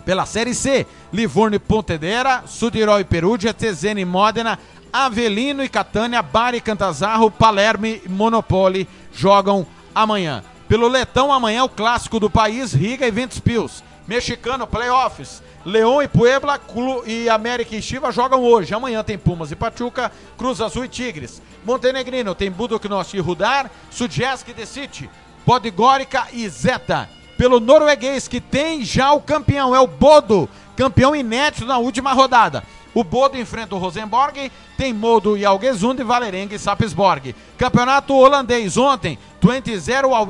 Pela 0.08 0.26
Série 0.26 0.56
C, 0.56 0.88
Livorno 1.12 1.58
e 1.58 1.60
Pontedera, 1.60 2.44
Sudirol 2.46 3.02
e 3.02 3.04
Perugia, 3.04 3.54
Tezene 3.54 4.00
e 4.00 4.06
Modena, 4.06 4.58
Avelino 4.92 5.62
e 5.62 5.68
Catânia, 5.68 6.22
Bari 6.22 6.60
e 6.60 6.62
Cantazarro, 6.62 7.30
Palermo 7.30 7.88
e 7.88 8.02
Monopoli 8.08 8.88
jogam 9.14 9.68
amanhã. 9.94 10.46
Pelo 10.66 10.88
Letão, 10.88 11.30
amanhã 11.30 11.66
o 11.66 11.70
clássico 11.70 12.22
do 12.22 12.30
país, 12.30 12.72
Riga 12.72 13.06
e 13.06 13.12
Ventspils. 13.12 13.84
Mexicano, 14.08 14.66
playoffs. 14.66 15.44
Leão 15.66 16.02
e 16.02 16.08
Puebla 16.08 16.58
Clu 16.58 17.04
e 17.06 17.28
América 17.28 17.76
e 17.76 17.82
Chiva 17.82 18.10
jogam 18.10 18.42
hoje. 18.42 18.74
Amanhã 18.74 19.04
tem 19.04 19.18
Pumas 19.18 19.52
e 19.52 19.58
Pachuca, 19.58 20.10
Cruz 20.38 20.62
Azul 20.62 20.86
e 20.86 20.88
Tigres. 20.88 21.42
Montenegrino 21.66 22.34
tem 22.34 22.50
Budoknost 22.50 23.14
e 23.14 23.20
Rudar, 23.20 23.70
Sudjesk 23.92 24.48
e 24.48 24.54
The 24.54 24.66
City, 24.66 25.10
Podgorica 25.46 26.28
e 26.32 26.48
Zeta. 26.48 27.17
Pelo 27.38 27.60
norueguês 27.60 28.28
que 28.28 28.42
tem 28.42 28.84
já 28.84 29.14
o 29.14 29.22
campeão, 29.22 29.76
é 29.76 29.80
o 29.80 29.86
Bodo, 29.86 30.50
campeão 30.76 31.16
inédito 31.16 31.66
na 31.66 31.78
última 31.78 32.12
rodada. 32.12 32.64
O 32.96 33.04
Bodo 33.04 33.38
enfrenta 33.38 33.76
o 33.76 33.78
Rosenborg, 33.78 34.52
tem 34.76 34.92
Modo 34.92 35.38
e 35.38 35.46
Algesund, 35.46 36.02
Valerenga 36.04 36.56
e 36.56 36.60
Sapsborg. 36.60 37.36
Campeonato 37.56 38.16
holandês 38.16 38.76
ontem, 38.76 39.20
20-0 39.40 40.12
ao 40.12 40.28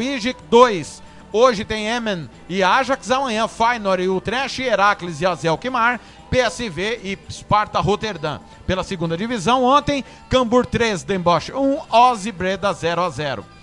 2. 0.50 1.02
Hoje 1.32 1.64
tem 1.64 1.88
Emmen 1.88 2.30
e 2.50 2.62
Ajax, 2.62 3.10
amanhã 3.10 3.48
Feyenoord 3.48 4.04
e 4.04 4.10
Utrecht, 4.10 4.62
Heracles 4.62 5.22
e 5.22 5.26
Azelkmar, 5.26 6.02
PSV 6.30 7.00
e 7.04 7.18
Sparta 7.32 7.80
Rotterdam. 7.80 8.42
Pela 8.66 8.84
segunda 8.84 9.16
divisão, 9.16 9.64
ontem, 9.64 10.04
Cambur 10.30 10.66
3, 10.66 11.04
Den 11.04 11.20
Bosch 11.20 11.52
1, 11.52 11.80
Ozzy 11.90 12.32
Breda 12.34 12.74
0 12.74 13.02
a 13.02 13.10
0. 13.10 13.57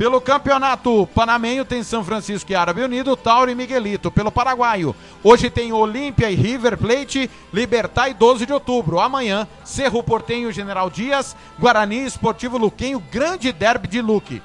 Pelo 0.00 0.18
campeonato 0.18 1.06
panamenho 1.14 1.62
tem 1.62 1.82
São 1.82 2.02
Francisco 2.02 2.50
e 2.50 2.54
Árabe 2.54 2.80
Unido, 2.80 3.14
Tauro 3.14 3.50
e 3.50 3.54
Miguelito. 3.54 4.10
Pelo 4.10 4.32
paraguaio, 4.32 4.96
hoje 5.22 5.50
tem 5.50 5.74
Olímpia 5.74 6.30
e 6.30 6.34
River 6.34 6.78
Plate, 6.78 7.30
Libertar 7.52 8.08
e 8.08 8.14
12 8.14 8.46
de 8.46 8.52
outubro. 8.54 8.98
Amanhã, 8.98 9.46
Cerro 9.62 10.02
Portenho 10.02 10.50
General 10.52 10.88
Dias, 10.88 11.36
Guarani 11.58 12.06
Esportivo 12.06 12.56
Luquenho, 12.56 12.98
grande 13.12 13.52
derby 13.52 13.88
de 13.88 14.00
Luque. 14.00 14.40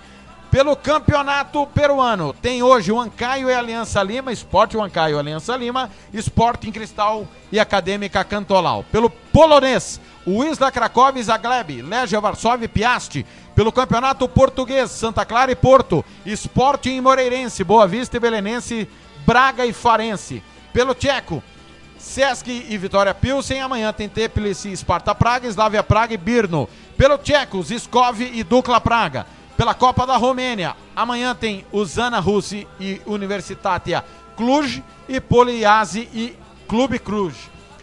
Pelo 0.52 0.76
campeonato 0.76 1.65
peruano, 1.68 2.34
tem 2.34 2.61
hoje 2.61 2.91
o 2.91 2.99
Ancaio 2.99 3.49
e 3.49 3.53
Aliança 3.53 4.03
Lima, 4.03 4.34
Esporte 4.34 4.77
Ancaio 4.77 5.15
e 5.15 5.19
Aliança 5.19 5.56
Lima, 5.56 5.90
Sporting 6.14 6.72
Cristal 6.72 7.26
e 7.49 7.61
Acadêmica 7.61 8.26
Cantolau. 8.26 8.84
Pelo 8.91 9.10
polonês, 9.10 10.02
o 10.26 10.44
Isla 10.44 10.72
Cracóvia 10.72 11.19
e 11.19 11.23
Zagleb, 11.23 11.82
Legia 11.82 12.19
Varsóvia 12.19 12.65
e 12.65 12.69
Piasti. 12.69 13.26
Pelo 13.56 13.72
campeonato 13.72 14.27
português, 14.27 14.91
Santa 14.91 15.26
Clara 15.26 15.52
e 15.52 15.56
Porto, 15.56 16.03
Sporting 16.26 16.98
e 16.98 17.02
Moreirense, 17.02 17.64
Boa 17.64 17.88
Vista 17.88 18.18
e 18.18 18.19
Belenense, 18.19 18.88
Braga 19.26 19.65
e 19.65 19.72
Farense. 19.72 20.44
Pelo 20.73 20.94
tcheco, 20.94 21.41
Sesc 21.98 22.49
e 22.69 22.77
Vitória 22.77 23.14
Pilsen. 23.14 23.61
Amanhã 23.61 23.94
tem 23.94 24.10
Teplice 24.10 24.69
e 24.69 24.77
Sparta 24.77 25.15
Praga, 25.15 25.48
Slavia 25.48 25.82
Praga 25.82 26.14
e 26.14 26.18
Birno. 26.18 26.68
Pelo 26.98 27.18
tcheco, 27.18 27.64
Ziskov 27.64 28.22
e 28.22 28.44
Dukla 28.44 28.82
Praga 28.82 29.26
pela 29.56 29.73
Copa 29.73 30.06
da 30.06 30.18
Romênia. 30.18 30.76
Amanhã 30.95 31.34
tem 31.34 31.65
Uzana 31.72 32.19
Russi 32.19 32.68
e 32.80 33.02
Universitatea 33.06 34.03
Cluj 34.36 34.84
e 35.07 35.19
Poliase 35.19 36.10
e 36.14 36.38
Clube 36.68 36.99
Cluj. 36.99 37.34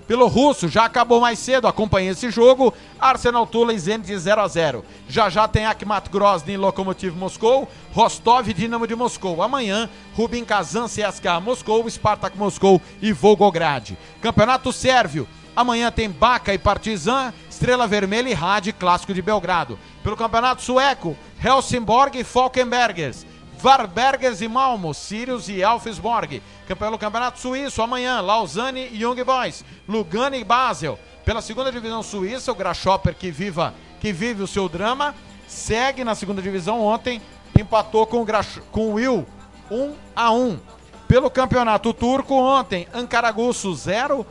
Pelo 0.07 0.27
russo, 0.27 0.69
já 0.69 0.85
acabou 0.85 1.21
mais 1.21 1.39
cedo, 1.39 1.69
acompanhei 1.69 2.11
esse 2.11 2.31
jogo. 2.31 2.75
Arsenal 3.01 3.47
Tula 3.47 3.73
e 3.73 3.79
Zenit 3.79 4.17
0 4.17 4.41
a 4.41 4.49
0 4.49 4.85
Já 5.09 5.31
já 5.31 5.47
tem 5.47 5.65
Akhmat 5.65 6.09
Grozny 6.11 6.57
Lokomotiv 6.57 7.17
Moscou, 7.17 7.69
Rostov 7.93 8.49
e 8.49 8.55
Dinamo 8.55 8.87
de 8.87 8.97
Moscou. 8.97 9.43
Amanhã, 9.43 9.89
Rubin 10.15 10.45
Kazan 10.45 10.87
CSKA 10.87 11.41
Moscou, 11.41 11.89
Spartak 11.89 12.37
Moscou 12.37 12.81
e 13.01 13.13
Volgograd. 13.13 13.97
Campeonato 14.21 14.73
Sérvio. 14.73 15.29
Amanhã 15.55 15.93
tem 15.93 16.09
Baca 16.09 16.55
e 16.55 16.59
Partizan, 16.59 17.33
Estrela 17.49 17.87
Vermelha 17.87 18.29
e 18.29 18.33
Rádio 18.33 18.73
Clássico 18.73 19.13
de 19.13 19.21
Belgrado. 19.21 19.79
Pelo 20.03 20.17
Campeonato 20.17 20.63
Sueco, 20.63 21.17
Helsingborg 21.45 22.19
e 22.19 22.25
Falkenbergers. 22.25 23.27
Varbergers 23.63 24.41
e 24.41 24.49
Malmo, 24.49 24.93
Sirius 24.93 25.49
e 25.49 25.63
Elfsborg. 25.63 26.43
Pelo 26.77 26.99
Campeonato 26.99 27.39
Suíço, 27.39 27.81
amanhã, 27.81 28.21
Lausanne 28.21 28.89
e 28.91 29.05
Young 29.05 29.23
Boys. 29.23 29.65
Lugano 29.89 30.35
e 30.35 30.43
Basel. 30.43 30.99
Pela 31.25 31.41
segunda 31.41 31.71
divisão 31.71 32.03
suíça, 32.03 32.51
o 32.51 32.57
Grasshopper 32.57 33.15
que, 33.15 33.31
viva, 33.31 33.73
que 34.01 34.13
vive 34.13 34.43
o 34.43 34.49
seu 34.49 34.69
drama, 34.69 35.15
segue 35.47 36.03
na 36.03 36.17
segunda 36.17 36.43
divisão 36.43 36.81
ontem, 36.81 37.23
empatou 37.57 38.05
com 38.05 38.21
o, 38.21 38.25
Grash, 38.25 38.61
com 38.73 38.89
o 38.89 38.95
Will 38.95 39.25
1 39.71 39.95
a 40.17 40.33
1. 40.33 40.59
Pelo 41.07 41.31
campeonato 41.31 41.95
turco, 41.95 42.35
ontem, 42.35 42.89
Ankaraguçu 42.93 43.73
0, 43.73 44.27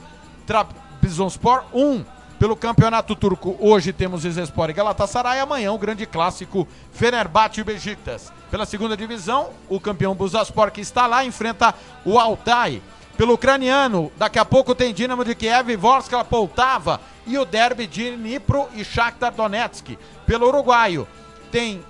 Trabzonspor 0.46 1.64
1. 1.74 2.04
Pelo 2.38 2.58
campeonato 2.58 3.16
turco, 3.16 3.56
hoje 3.62 3.94
temos 3.94 4.26
Rizespor 4.26 4.70
e 4.70 4.74
Galatasaray. 4.74 5.40
Amanhã, 5.40 5.72
o 5.72 5.78
grande 5.78 6.06
clássico 6.06 6.68
Fenerbahçe 6.92 7.62
e 7.62 7.64
Besiktas. 7.64 8.41
Pela 8.52 8.66
segunda 8.66 8.98
divisão, 8.98 9.52
o 9.70 9.80
campeão 9.80 10.14
Buzaspor, 10.14 10.72
que 10.72 10.82
está 10.82 11.08
lá, 11.08 11.24
enfrenta 11.24 11.74
o 12.04 12.20
Altai. 12.20 12.82
Pelo 13.18 13.36
ucraniano, 13.36 14.12
daqui 14.18 14.38
a 14.38 14.44
pouco 14.44 14.76
tem 14.76 14.94
Dinamo 14.94 15.24
de 15.24 15.34
Kiev 15.34 15.70
e 15.70 15.78
Vorskla 15.78 16.26
Poltava. 16.26 17.00
E 17.26 17.38
o 17.38 17.46
derby 17.46 17.88
de 17.88 18.12
Dnipro 18.18 18.68
e 18.76 18.84
Shakhtar 18.84 19.34
Donetsk. 19.34 19.98
Pelo 20.26 20.48
uruguaio, 20.48 21.08
tem 21.50 21.82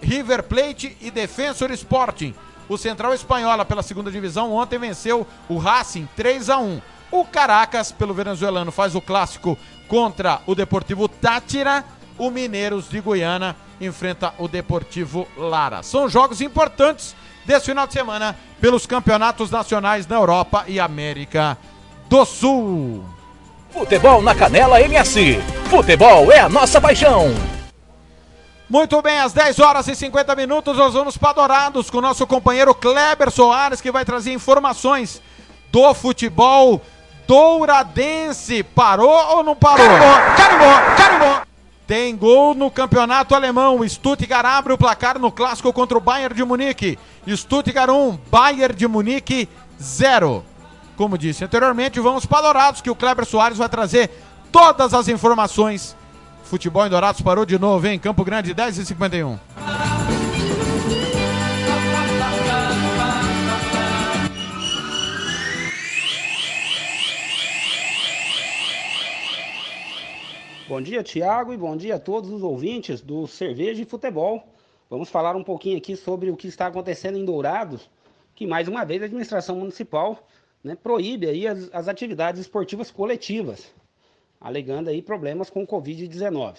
River 0.00 0.44
Plate 0.44 0.96
e 1.02 1.10
Defensor 1.10 1.70
Sporting. 1.72 2.34
O 2.70 2.78
Central 2.78 3.12
Espanhola, 3.12 3.66
pela 3.66 3.82
segunda 3.82 4.10
divisão, 4.10 4.52
ontem 4.54 4.78
venceu 4.78 5.26
o 5.46 5.58
Racing 5.58 6.08
3 6.16 6.48
a 6.48 6.58
1 6.58 6.80
o 7.10 7.24
Caracas, 7.24 7.90
pelo 7.90 8.12
venezuelano, 8.12 8.70
faz 8.70 8.94
o 8.94 9.00
clássico 9.00 9.58
contra 9.88 10.40
o 10.46 10.54
Deportivo 10.54 11.08
Tátira. 11.08 11.84
O 12.18 12.30
Mineiros 12.30 12.90
de 12.90 13.00
Goiânia 13.00 13.54
enfrenta 13.80 14.34
o 14.38 14.48
Deportivo 14.48 15.26
Lara. 15.36 15.82
São 15.82 16.08
jogos 16.08 16.40
importantes 16.40 17.14
desse 17.46 17.66
final 17.66 17.86
de 17.86 17.92
semana 17.92 18.36
pelos 18.60 18.86
campeonatos 18.86 19.50
nacionais 19.50 20.06
na 20.06 20.16
Europa 20.16 20.64
e 20.66 20.80
América 20.80 21.56
do 22.08 22.24
Sul. 22.24 23.04
Futebol 23.70 24.20
na 24.20 24.34
Canela 24.34 24.80
MS. 24.80 25.40
Futebol 25.70 26.32
é 26.32 26.40
a 26.40 26.48
nossa 26.48 26.80
paixão. 26.80 27.34
Muito 28.68 29.00
bem, 29.00 29.18
às 29.18 29.32
10 29.32 29.60
horas 29.60 29.88
e 29.88 29.94
50 29.94 30.34
minutos, 30.36 30.76
nós 30.76 30.92
vamos 30.92 31.16
para 31.16 31.32
Dourados 31.32 31.88
com 31.88 31.98
o 31.98 32.02
nosso 32.02 32.26
companheiro 32.26 32.74
Kleber 32.74 33.30
Soares, 33.30 33.80
que 33.80 33.90
vai 33.90 34.04
trazer 34.04 34.32
informações 34.32 35.22
do 35.72 35.94
futebol 35.94 36.82
Douradense. 37.26 38.62
Parou 38.62 39.36
ou 39.36 39.42
não 39.42 39.56
parou? 39.56 39.86
Carimbou, 39.86 40.36
carimbou, 40.36 40.96
carimbou. 40.96 41.47
Tem 41.88 42.14
gol 42.14 42.54
no 42.54 42.70
campeonato 42.70 43.34
alemão. 43.34 43.80
Stuttgart 43.88 44.44
abre 44.44 44.74
o 44.74 44.78
placar 44.78 45.18
no 45.18 45.32
clássico 45.32 45.72
contra 45.72 45.96
o 45.96 46.00
Bayern 46.02 46.36
de 46.36 46.44
Munique. 46.44 46.98
Stuttgart 47.26 47.88
1, 47.88 48.18
Bayern 48.30 48.76
de 48.76 48.86
Munique 48.86 49.48
0. 49.80 50.44
Como 50.98 51.16
disse 51.16 51.44
anteriormente, 51.44 51.98
vamos 51.98 52.26
para 52.26 52.42
Dourados, 52.42 52.82
que 52.82 52.90
o 52.90 52.94
Kleber 52.94 53.24
Soares 53.24 53.56
vai 53.56 53.70
trazer 53.70 54.10
todas 54.52 54.92
as 54.92 55.08
informações. 55.08 55.96
Futebol 56.44 56.86
em 56.86 56.90
Dourados 56.90 57.22
parou 57.22 57.46
de 57.46 57.58
novo, 57.58 57.86
hein? 57.86 57.98
Campo 57.98 58.22
Grande 58.22 58.52
10 58.52 58.76
e 58.76 58.84
51. 58.84 59.38
Bom 70.68 70.82
dia, 70.82 71.02
Tiago, 71.02 71.50
e 71.50 71.56
bom 71.56 71.74
dia 71.74 71.94
a 71.94 71.98
todos 71.98 72.30
os 72.30 72.42
ouvintes 72.42 73.00
do 73.00 73.26
Cerveja 73.26 73.80
e 73.80 73.86
Futebol. 73.86 74.46
Vamos 74.90 75.08
falar 75.08 75.34
um 75.34 75.42
pouquinho 75.42 75.78
aqui 75.78 75.96
sobre 75.96 76.30
o 76.30 76.36
que 76.36 76.46
está 76.46 76.66
acontecendo 76.66 77.16
em 77.16 77.24
Dourados, 77.24 77.88
que 78.34 78.46
mais 78.46 78.68
uma 78.68 78.84
vez 78.84 79.00
a 79.00 79.06
administração 79.06 79.56
municipal 79.56 80.28
né, 80.62 80.76
proíbe 80.76 81.26
aí 81.26 81.48
as, 81.48 81.70
as 81.72 81.88
atividades 81.88 82.42
esportivas 82.42 82.90
coletivas, 82.90 83.72
alegando 84.38 84.90
aí 84.90 85.00
problemas 85.00 85.48
com 85.48 85.62
o 85.62 85.66
Covid-19. 85.66 86.58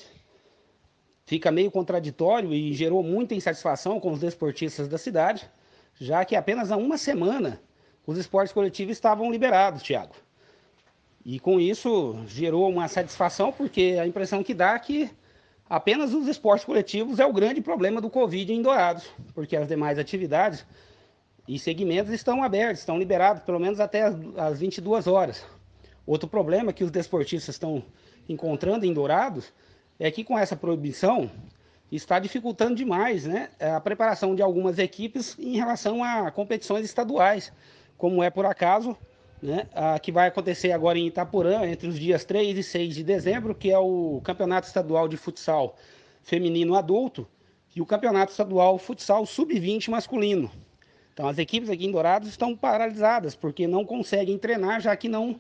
Fica 1.27 1.51
meio 1.51 1.69
contraditório 1.69 2.51
e 2.51 2.73
gerou 2.73 3.03
muita 3.03 3.35
insatisfação 3.35 3.99
com 3.99 4.11
os 4.11 4.19
desportistas 4.19 4.87
da 4.87 4.97
cidade, 4.97 5.47
já 5.99 6.25
que 6.25 6.35
apenas 6.35 6.71
há 6.71 6.77
uma 6.77 6.97
semana 6.97 7.61
os 8.07 8.17
esportes 8.17 8.51
coletivos 8.51 8.93
estavam 8.93 9.31
liberados, 9.31 9.83
Tiago. 9.83 10.15
E 11.31 11.39
com 11.39 11.59
isso 11.59 12.17
gerou 12.25 12.67
uma 12.67 12.87
satisfação, 12.87 13.51
porque 13.51 13.99
a 14.01 14.07
impressão 14.07 14.41
que 14.41 14.51
dá 14.51 14.73
é 14.73 14.79
que 14.79 15.11
apenas 15.69 16.11
os 16.11 16.27
esportes 16.27 16.65
coletivos 16.65 17.19
é 17.19 17.25
o 17.27 17.31
grande 17.31 17.61
problema 17.61 18.01
do 18.01 18.09
Covid 18.09 18.51
em 18.51 18.63
Dourados, 18.63 19.07
porque 19.35 19.55
as 19.55 19.67
demais 19.67 19.99
atividades 19.99 20.65
e 21.47 21.59
segmentos 21.59 22.11
estão 22.11 22.41
abertos, 22.41 22.79
estão 22.79 22.97
liberados 22.97 23.43
pelo 23.43 23.59
menos 23.59 23.79
até 23.79 24.11
as 24.37 24.59
22 24.59 25.05
horas. 25.05 25.45
Outro 26.03 26.27
problema 26.27 26.73
que 26.73 26.83
os 26.83 26.89
desportistas 26.89 27.53
estão 27.53 27.83
encontrando 28.27 28.83
em 28.83 28.91
Dourados 28.91 29.53
é 29.99 30.09
que 30.09 30.23
com 30.23 30.35
essa 30.35 30.55
proibição 30.55 31.29
está 31.91 32.17
dificultando 32.17 32.73
demais 32.73 33.25
né, 33.27 33.49
a 33.59 33.79
preparação 33.79 34.33
de 34.33 34.41
algumas 34.41 34.79
equipes 34.79 35.37
em 35.37 35.55
relação 35.55 36.03
a 36.03 36.31
competições 36.31 36.85
estaduais, 36.85 37.53
como 37.99 38.23
é 38.23 38.31
por 38.31 38.47
acaso 38.47 38.97
né, 39.41 39.67
a 39.73 39.97
que 39.99 40.11
vai 40.11 40.27
acontecer 40.27 40.71
agora 40.71 40.97
em 40.97 41.07
Itaporã, 41.07 41.65
entre 41.65 41.87
os 41.87 41.97
dias 41.97 42.25
3 42.25 42.57
e 42.57 42.63
6 42.63 42.95
de 42.95 43.03
dezembro, 43.03 43.55
que 43.55 43.71
é 43.71 43.79
o 43.79 44.21
Campeonato 44.23 44.67
Estadual 44.67 45.07
de 45.07 45.17
Futsal 45.17 45.75
Feminino 46.23 46.75
Adulto 46.75 47.27
e 47.75 47.81
o 47.81 47.85
Campeonato 47.85 48.31
Estadual 48.31 48.77
Futsal 48.77 49.25
Sub-20 49.25 49.89
Masculino. 49.89 50.51
Então 51.13 51.27
as 51.27 51.37
equipes 51.37 51.69
aqui 51.69 51.85
em 51.85 51.91
Dourados 51.91 52.29
estão 52.29 52.55
paralisadas, 52.55 53.35
porque 53.35 53.67
não 53.67 53.85
conseguem 53.85 54.37
treinar, 54.37 54.81
já 54.81 54.95
que 54.95 55.09
não 55.09 55.39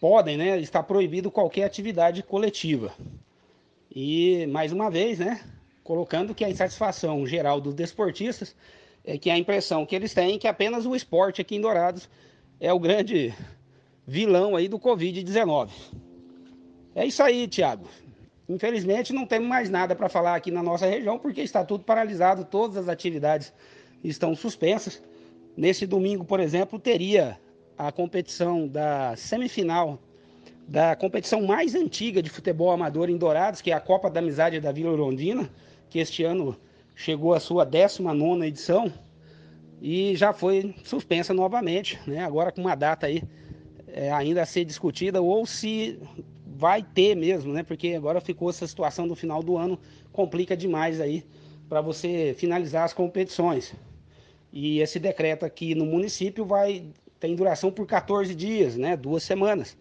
podem, 0.00 0.36
né, 0.36 0.58
está 0.60 0.82
proibido 0.82 1.30
qualquer 1.30 1.64
atividade 1.64 2.22
coletiva. 2.22 2.92
E, 3.94 4.46
mais 4.46 4.72
uma 4.72 4.90
vez, 4.90 5.18
né, 5.18 5.40
colocando 5.82 6.34
que 6.34 6.44
a 6.44 6.50
insatisfação 6.50 7.26
geral 7.26 7.60
dos 7.60 7.74
desportistas 7.74 8.54
é 9.04 9.16
que 9.16 9.30
a 9.30 9.38
impressão 9.38 9.86
que 9.86 9.96
eles 9.96 10.12
têm 10.12 10.34
é 10.34 10.38
que 10.38 10.46
apenas 10.46 10.86
o 10.86 10.94
esporte 10.94 11.40
aqui 11.40 11.56
em 11.56 11.60
Dourados 11.60 12.08
é 12.60 12.72
o 12.72 12.78
grande 12.78 13.34
vilão 14.06 14.56
aí 14.56 14.68
do 14.68 14.78
Covid-19. 14.78 15.70
É 16.94 17.06
isso 17.06 17.22
aí, 17.22 17.46
Tiago. 17.46 17.88
Infelizmente 18.48 19.12
não 19.12 19.26
temos 19.26 19.46
mais 19.46 19.68
nada 19.68 19.94
para 19.94 20.08
falar 20.08 20.34
aqui 20.34 20.50
na 20.50 20.62
nossa 20.62 20.86
região 20.86 21.18
porque 21.18 21.42
está 21.42 21.64
tudo 21.64 21.84
paralisado, 21.84 22.44
todas 22.44 22.76
as 22.76 22.88
atividades 22.88 23.52
estão 24.02 24.34
suspensas. 24.34 25.02
Nesse 25.56 25.86
domingo, 25.86 26.24
por 26.24 26.40
exemplo, 26.40 26.78
teria 26.78 27.38
a 27.76 27.92
competição 27.92 28.66
da 28.66 29.14
semifinal 29.16 29.98
da 30.66 30.94
competição 30.94 31.40
mais 31.42 31.74
antiga 31.74 32.22
de 32.22 32.28
futebol 32.28 32.70
amador 32.70 33.08
em 33.08 33.16
Dourados, 33.16 33.62
que 33.62 33.70
é 33.70 33.74
a 33.74 33.80
Copa 33.80 34.10
da 34.10 34.20
Amizade 34.20 34.60
da 34.60 34.70
Vila 34.70 34.94
Rondina, 34.94 35.48
que 35.88 35.98
este 35.98 36.24
ano 36.24 36.54
chegou 36.94 37.32
à 37.32 37.40
sua 37.40 37.64
19 37.64 38.46
edição 38.46 38.92
e 39.80 40.16
já 40.16 40.32
foi 40.32 40.74
suspensa 40.84 41.32
novamente, 41.32 41.98
né? 42.06 42.24
agora 42.24 42.50
com 42.50 42.60
uma 42.60 42.74
data 42.74 43.06
aí 43.06 43.22
é, 43.86 44.10
ainda 44.12 44.42
a 44.42 44.46
ser 44.46 44.64
discutida, 44.64 45.20
ou 45.20 45.46
se 45.46 45.98
vai 46.46 46.82
ter 46.82 47.14
mesmo, 47.14 47.52
né? 47.52 47.62
porque 47.62 47.94
agora 47.94 48.20
ficou 48.20 48.50
essa 48.50 48.66
situação 48.66 49.06
do 49.06 49.14
final 49.14 49.42
do 49.42 49.56
ano, 49.56 49.78
complica 50.12 50.56
demais 50.56 51.00
aí 51.00 51.24
para 51.68 51.80
você 51.80 52.34
finalizar 52.36 52.84
as 52.84 52.92
competições. 52.92 53.74
E 54.52 54.80
esse 54.80 54.98
decreto 54.98 55.44
aqui 55.44 55.74
no 55.74 55.84
município 55.84 56.44
vai 56.44 56.86
tem 57.20 57.34
duração 57.34 57.70
por 57.70 57.86
14 57.86 58.34
dias, 58.34 58.76
né? 58.76 58.96
duas 58.96 59.22
semanas. 59.22 59.76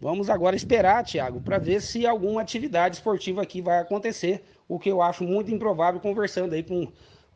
Vamos 0.00 0.30
agora 0.30 0.54
esperar, 0.54 1.04
Tiago, 1.04 1.40
para 1.40 1.58
ver 1.58 1.80
se 1.80 2.06
alguma 2.06 2.40
atividade 2.40 2.96
esportiva 2.96 3.42
aqui 3.42 3.60
vai 3.60 3.78
acontecer, 3.78 4.44
o 4.68 4.78
que 4.78 4.88
eu 4.88 5.02
acho 5.02 5.24
muito 5.24 5.52
improvável, 5.52 6.00
conversando 6.00 6.54
aí 6.54 6.62
com 6.62 6.86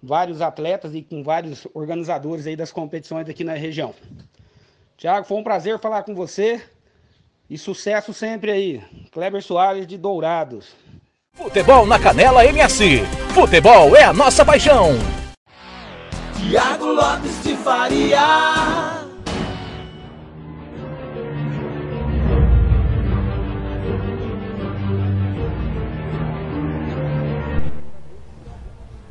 vários 0.03 0.41
atletas 0.41 0.95
e 0.95 1.03
com 1.03 1.23
vários 1.23 1.67
organizadores 1.73 2.47
aí 2.47 2.57
das 2.57 2.73
competições 2.73 3.29
aqui 3.29 3.45
na 3.45 3.55
região. 3.55 3.95
Tiago, 4.97 5.27
foi 5.27 5.39
um 5.39 5.45
prazer 5.45 5.79
falar 5.79 6.03
com 6.03 6.15
você 6.15 6.63
e 7.49 7.57
sucesso 7.57 8.13
sempre 8.13 8.51
aí. 8.51 8.83
Kleber 9.13 9.43
Soares 9.43 9.87
de 9.87 9.97
Dourados. 9.97 10.75
Futebol 11.35 11.87
na 11.87 11.99
Canela 11.99 12.45
MS. 12.45 13.01
Futebol 13.35 13.97
é 13.97 14.05
a 14.05 14.13
nossa 14.13 14.45
paixão. 14.45 14.91
Tiago 16.37 16.87
Lopes 16.87 17.43
de 17.43 17.57
Faria. 17.57 18.92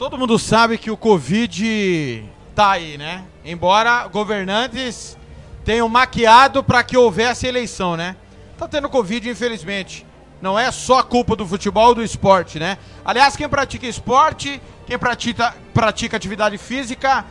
Todo 0.01 0.17
mundo 0.17 0.39
sabe 0.39 0.79
que 0.79 0.89
o 0.89 0.97
Covid 0.97 2.27
tá 2.55 2.71
aí, 2.71 2.97
né? 2.97 3.23
Embora 3.45 4.07
governantes 4.07 5.15
tenham 5.63 5.87
maquiado 5.87 6.63
para 6.63 6.83
que 6.83 6.97
houvesse 6.97 7.45
eleição, 7.45 7.95
né? 7.95 8.15
Tá 8.57 8.67
tendo 8.67 8.89
Covid, 8.89 9.29
infelizmente. 9.29 10.03
Não 10.41 10.57
é 10.57 10.71
só 10.71 11.03
culpa 11.03 11.35
do 11.35 11.45
futebol 11.45 11.93
do 11.93 12.03
esporte, 12.03 12.57
né? 12.57 12.79
Aliás, 13.05 13.35
quem 13.35 13.47
pratica 13.47 13.85
esporte, 13.85 14.59
quem 14.87 14.97
pratica, 14.97 15.55
pratica 15.71 16.17
atividade 16.17 16.57
física, 16.57 17.23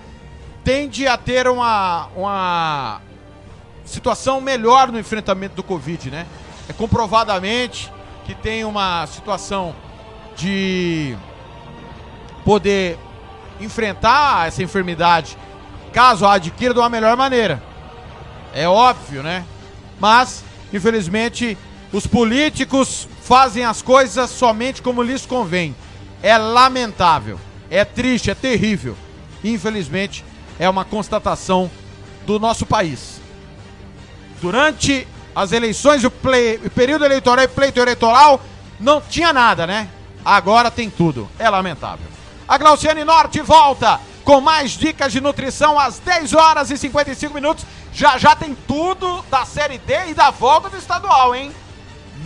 tende 0.62 1.08
a 1.08 1.16
ter 1.16 1.48
uma, 1.48 2.06
uma 2.14 3.00
situação 3.84 4.40
melhor 4.40 4.92
no 4.92 4.98
enfrentamento 5.00 5.56
do 5.56 5.64
Covid, 5.64 6.08
né? 6.08 6.24
É 6.68 6.72
comprovadamente 6.72 7.92
que 8.24 8.32
tem 8.32 8.62
uma 8.62 9.08
situação 9.08 9.74
de 10.36 11.16
poder 12.44 12.98
enfrentar 13.60 14.48
essa 14.48 14.62
enfermidade, 14.62 15.36
caso 15.92 16.24
a 16.24 16.34
adquira, 16.34 16.72
de 16.72 16.80
uma 16.80 16.88
melhor 16.88 17.16
maneira. 17.16 17.62
É 18.54 18.68
óbvio, 18.68 19.22
né? 19.22 19.44
Mas, 19.98 20.42
infelizmente, 20.72 21.56
os 21.92 22.06
políticos 22.06 23.08
fazem 23.22 23.64
as 23.64 23.82
coisas 23.82 24.30
somente 24.30 24.82
como 24.82 25.02
lhes 25.02 25.26
convém. 25.26 25.74
É 26.22 26.36
lamentável, 26.36 27.38
é 27.70 27.84
triste, 27.84 28.30
é 28.30 28.34
terrível. 28.34 28.96
Infelizmente, 29.42 30.24
é 30.58 30.68
uma 30.68 30.84
constatação 30.84 31.70
do 32.26 32.38
nosso 32.38 32.66
país. 32.66 33.20
Durante 34.40 35.06
as 35.34 35.52
eleições, 35.52 36.04
o, 36.04 36.10
play, 36.10 36.60
o 36.64 36.70
período 36.70 37.04
eleitoral 37.04 37.44
e 37.44 37.48
pleito 37.48 37.80
eleitoral, 37.80 38.40
não 38.78 39.00
tinha 39.00 39.32
nada, 39.32 39.66
né? 39.66 39.88
Agora 40.24 40.70
tem 40.70 40.90
tudo. 40.90 41.28
É 41.38 41.48
lamentável. 41.48 42.06
A 42.50 42.58
Glauciane 42.58 43.04
Norte 43.04 43.40
volta 43.42 44.00
com 44.24 44.40
mais 44.40 44.72
dicas 44.72 45.12
de 45.12 45.20
nutrição 45.20 45.78
às 45.78 46.00
10 46.00 46.34
horas 46.34 46.68
e 46.72 46.76
55 46.76 47.32
minutos. 47.32 47.64
Já 47.92 48.18
já 48.18 48.34
tem 48.34 48.56
tudo 48.66 49.24
da 49.30 49.44
Série 49.44 49.78
D 49.78 50.08
e 50.08 50.14
da 50.14 50.30
volta 50.32 50.68
do 50.68 50.76
estadual, 50.76 51.32
hein? 51.32 51.52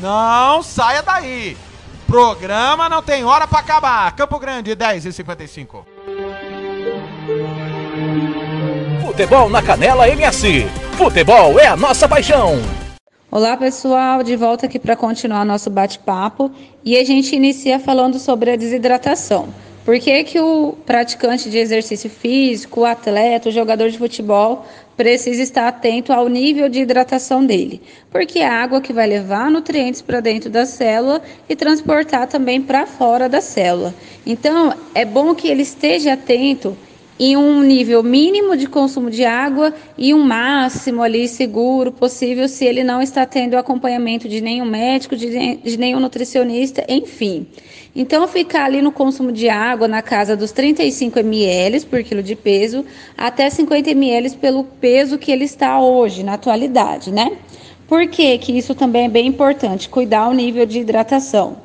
Não 0.00 0.62
saia 0.62 1.02
daí. 1.02 1.58
Programa 2.06 2.88
não 2.88 3.02
tem 3.02 3.22
hora 3.22 3.46
para 3.46 3.58
acabar. 3.58 4.16
Campo 4.16 4.38
Grande, 4.38 4.74
10 4.74 5.04
e 5.04 5.12
55. 5.12 5.86
Futebol 9.04 9.50
na 9.50 9.62
Canela 9.62 10.08
MS. 10.08 10.66
Futebol 10.96 11.60
é 11.60 11.66
a 11.66 11.76
nossa 11.76 12.08
paixão. 12.08 12.62
Olá 13.30 13.58
pessoal, 13.58 14.22
de 14.22 14.36
volta 14.36 14.64
aqui 14.64 14.78
para 14.78 14.96
continuar 14.96 15.44
nosso 15.44 15.68
bate-papo 15.68 16.50
e 16.82 16.96
a 16.96 17.04
gente 17.04 17.36
inicia 17.36 17.78
falando 17.78 18.18
sobre 18.18 18.52
a 18.52 18.56
desidratação. 18.56 19.52
Por 19.84 19.98
que, 19.98 20.24
que 20.24 20.40
o 20.40 20.72
praticante 20.86 21.50
de 21.50 21.58
exercício 21.58 22.08
físico, 22.08 22.80
o 22.80 22.84
atleta, 22.86 23.50
o 23.50 23.52
jogador 23.52 23.90
de 23.90 23.98
futebol 23.98 24.64
precisa 24.96 25.42
estar 25.42 25.68
atento 25.68 26.10
ao 26.10 26.26
nível 26.26 26.70
de 26.70 26.80
hidratação 26.80 27.44
dele? 27.44 27.82
Porque 28.10 28.38
é 28.38 28.46
a 28.46 28.62
água 28.62 28.80
que 28.80 28.94
vai 28.94 29.06
levar 29.06 29.50
nutrientes 29.50 30.00
para 30.00 30.20
dentro 30.20 30.48
da 30.48 30.64
célula 30.64 31.20
e 31.46 31.54
transportar 31.54 32.26
também 32.26 32.62
para 32.62 32.86
fora 32.86 33.28
da 33.28 33.42
célula. 33.42 33.94
Então, 34.24 34.74
é 34.94 35.04
bom 35.04 35.34
que 35.34 35.48
ele 35.48 35.62
esteja 35.62 36.14
atento 36.14 36.74
em 37.18 37.36
um 37.36 37.62
nível 37.62 38.02
mínimo 38.02 38.56
de 38.56 38.66
consumo 38.66 39.10
de 39.10 39.24
água 39.24 39.72
e 39.96 40.12
um 40.12 40.22
máximo 40.22 41.02
ali 41.02 41.28
seguro 41.28 41.92
possível 41.92 42.48
se 42.48 42.64
ele 42.64 42.82
não 42.82 43.00
está 43.00 43.24
tendo 43.24 43.56
acompanhamento 43.56 44.28
de 44.28 44.40
nenhum 44.40 44.64
médico, 44.64 45.16
de, 45.16 45.56
de 45.56 45.78
nenhum 45.78 46.00
nutricionista, 46.00 46.84
enfim. 46.88 47.46
Então, 47.96 48.26
ficar 48.26 48.64
ali 48.64 48.82
no 48.82 48.90
consumo 48.90 49.30
de 49.30 49.48
água 49.48 49.86
na 49.86 50.02
casa 50.02 50.36
dos 50.36 50.50
35 50.50 51.20
ml 51.20 51.80
por 51.86 52.02
quilo 52.02 52.22
de 52.22 52.34
peso, 52.34 52.84
até 53.16 53.48
50 53.48 53.90
ml 53.90 54.30
pelo 54.36 54.64
peso 54.64 55.16
que 55.16 55.30
ele 55.30 55.44
está 55.44 55.80
hoje, 55.80 56.24
na 56.24 56.34
atualidade, 56.34 57.12
né? 57.12 57.36
Por 57.86 58.08
que, 58.08 58.36
que 58.38 58.56
isso 58.56 58.74
também 58.74 59.04
é 59.04 59.08
bem 59.08 59.28
importante? 59.28 59.88
Cuidar 59.88 60.28
o 60.28 60.32
nível 60.32 60.66
de 60.66 60.80
hidratação. 60.80 61.58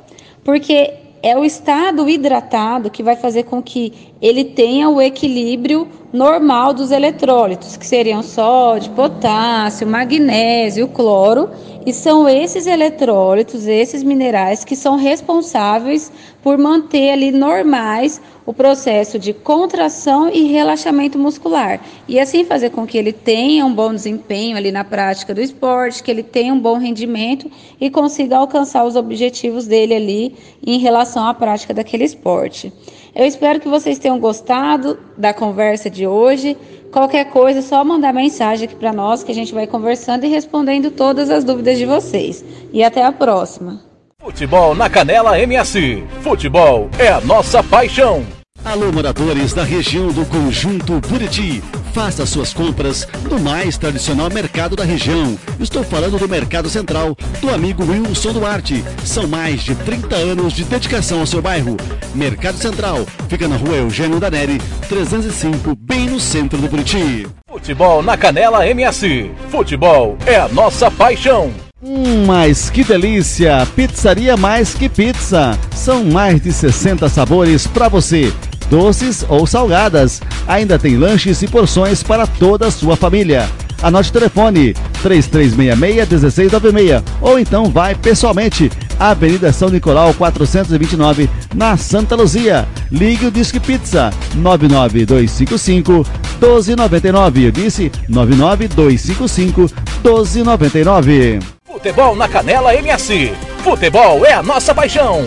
Porque 0.44 0.92
é 1.22 1.36
o 1.36 1.44
estado 1.44 2.08
hidratado 2.08 2.90
que 2.90 3.02
vai 3.02 3.16
fazer 3.16 3.44
com 3.44 3.62
que 3.62 3.92
ele 4.20 4.44
tenha 4.44 4.88
o 4.88 5.00
equilíbrio 5.00 5.88
normal 6.12 6.72
dos 6.72 6.90
eletrólitos, 6.90 7.76
que 7.76 7.86
seriam 7.86 8.22
sódio, 8.22 8.92
potássio, 8.92 9.86
magnésio, 9.86 10.88
cloro, 10.88 11.50
e 11.86 11.94
são 11.94 12.28
esses 12.28 12.66
eletrólitos, 12.66 13.66
esses 13.66 14.02
minerais 14.02 14.64
que 14.64 14.76
são 14.76 14.96
responsáveis 14.96 16.12
por 16.42 16.58
manter 16.58 17.10
ali 17.12 17.30
normais 17.30 18.20
o 18.44 18.52
processo 18.52 19.18
de 19.18 19.32
contração 19.32 20.28
e 20.28 20.44
relaxamento 20.44 21.18
muscular. 21.18 21.80
E 22.06 22.20
assim 22.20 22.44
fazer 22.44 22.70
com 22.70 22.86
que 22.86 22.98
ele 22.98 23.12
tenha 23.12 23.64
um 23.64 23.72
bom 23.72 23.94
desempenho 23.94 24.56
ali 24.56 24.70
na 24.70 24.84
prática 24.84 25.32
do 25.32 25.40
esporte, 25.40 26.02
que 26.02 26.10
ele 26.10 26.22
tenha 26.22 26.52
um 26.52 26.60
bom 26.60 26.76
rendimento 26.76 27.50
e 27.80 27.88
consiga 27.88 28.36
alcançar 28.36 28.84
os 28.84 28.96
objetivos 28.96 29.66
dele 29.66 29.94
ali 29.94 30.34
em 30.66 30.78
relação 30.78 31.26
à 31.26 31.32
prática 31.32 31.72
daquele 31.72 32.04
esporte. 32.04 32.72
Eu 33.14 33.26
espero 33.26 33.60
que 33.60 33.68
vocês 33.68 33.98
tenham 33.98 34.18
gostado 34.18 34.98
da 35.16 35.34
conversa 35.34 35.90
de 35.90 36.06
hoje. 36.06 36.56
Qualquer 36.92 37.30
coisa, 37.30 37.60
é 37.60 37.62
só 37.62 37.84
mandar 37.84 38.12
mensagem 38.12 38.66
aqui 38.66 38.74
para 38.74 38.92
nós 38.92 39.22
que 39.22 39.32
a 39.32 39.34
gente 39.34 39.54
vai 39.54 39.66
conversando 39.66 40.24
e 40.24 40.28
respondendo 40.28 40.90
todas 40.90 41.30
as 41.30 41.44
dúvidas 41.44 41.78
de 41.78 41.86
vocês. 41.86 42.44
E 42.72 42.82
até 42.82 43.04
a 43.04 43.12
próxima. 43.12 43.80
Futebol 44.20 44.74
na 44.74 44.88
Canela 44.88 45.38
MS. 45.40 46.04
Futebol 46.20 46.88
é 46.98 47.08
a 47.08 47.20
nossa 47.20 47.62
paixão. 47.62 48.24
Alô, 48.64 48.92
moradores 48.92 49.54
da 49.54 49.64
região 49.64 50.08
do 50.08 50.26
Conjunto 50.26 51.00
Buriti. 51.00 51.62
Faça 51.92 52.24
suas 52.24 52.54
compras 52.54 53.06
no 53.28 53.38
mais 53.40 53.76
tradicional 53.76 54.30
mercado 54.30 54.76
da 54.76 54.84
região. 54.84 55.36
Estou 55.58 55.82
falando 55.82 56.18
do 56.18 56.28
Mercado 56.28 56.68
Central, 56.68 57.16
do 57.40 57.50
amigo 57.50 57.84
Wilson 57.84 58.32
Duarte. 58.32 58.84
São 59.04 59.26
mais 59.26 59.62
de 59.62 59.74
30 59.74 60.14
anos 60.14 60.52
de 60.52 60.64
dedicação 60.64 61.20
ao 61.20 61.26
seu 61.26 61.42
bairro. 61.42 61.76
Mercado 62.14 62.58
Central 62.58 63.04
fica 63.28 63.48
na 63.48 63.56
rua 63.56 63.76
Eugênio 63.76 64.20
Daneri, 64.20 64.60
305, 64.88 65.74
bem 65.74 66.08
no 66.08 66.20
centro 66.20 66.58
do 66.58 66.68
Buriti. 66.68 67.26
Futebol 67.48 68.02
na 68.02 68.16
Canela 68.16 68.66
MS. 68.66 69.30
Futebol 69.50 70.16
é 70.26 70.36
a 70.36 70.48
nossa 70.48 70.90
paixão. 70.90 71.52
Hum, 71.82 72.26
mas 72.26 72.68
que 72.68 72.84
delícia! 72.84 73.66
Pizzaria 73.74 74.36
Mais 74.36 74.74
Que 74.74 74.88
Pizza. 74.88 75.58
São 75.74 76.04
mais 76.04 76.40
de 76.40 76.52
60 76.52 77.08
sabores 77.08 77.66
para 77.66 77.88
você, 77.88 78.32
doces 78.70 79.26
ou 79.28 79.46
salgadas. 79.46 80.22
Ainda 80.46 80.78
tem 80.78 80.96
lanches 80.96 81.42
e 81.42 81.48
porções 81.48 82.02
para 82.02 82.26
toda 82.26 82.68
a 82.68 82.70
sua 82.70 82.96
família. 82.96 83.46
Anote 83.82 84.10
o 84.10 84.12
telefone 84.12 84.74
3366-1696 85.02 87.02
ou 87.20 87.38
então 87.38 87.70
vai 87.70 87.94
pessoalmente 87.94 88.70
Avenida 88.98 89.52
São 89.52 89.70
Nicolau 89.70 90.12
429 90.14 91.28
na 91.54 91.76
Santa 91.76 92.14
Luzia. 92.14 92.68
Ligue 92.92 93.26
o 93.26 93.30
Disque 93.30 93.58
Pizza 93.58 94.12
99255 94.34 96.06
1299. 96.40 97.46
Eu 97.46 97.50
disse 97.50 97.90
99255 98.08 99.70
1299. 100.04 101.40
Futebol 101.64 102.14
na 102.14 102.28
Canela 102.28 102.74
MS. 102.74 103.32
Futebol 103.64 104.26
é 104.26 104.34
a 104.34 104.42
nossa 104.42 104.74
paixão. 104.74 105.26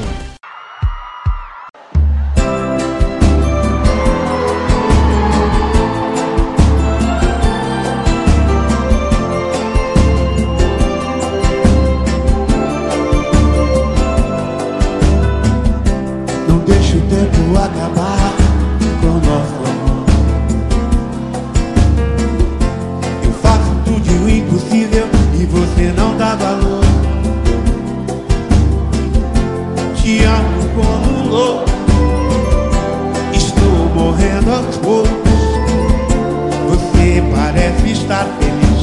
Estar 38.04 38.28
feliz, 38.40 38.82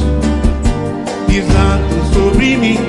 pisando 1.27 2.13
sobre 2.13 2.57
mim, 2.57 2.79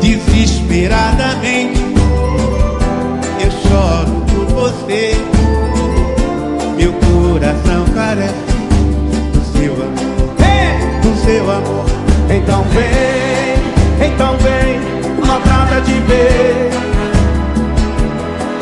desesperadamente. 0.00 1.82
Eu 3.40 3.50
choro 3.50 4.24
por 4.32 4.46
você. 4.54 5.16
Meu 6.76 6.92
coração 6.92 7.84
carece 7.94 8.34
do 9.32 9.42
seu 9.52 9.72
amor, 9.74 10.30
do 11.02 11.24
seu 11.24 11.50
amor. 11.50 11.86
Então 12.30 12.62
vem, 12.70 14.06
então 14.06 14.36
vem, 14.38 14.80
maltrata 15.26 15.80
de 15.80 15.94
ver. 16.02 16.70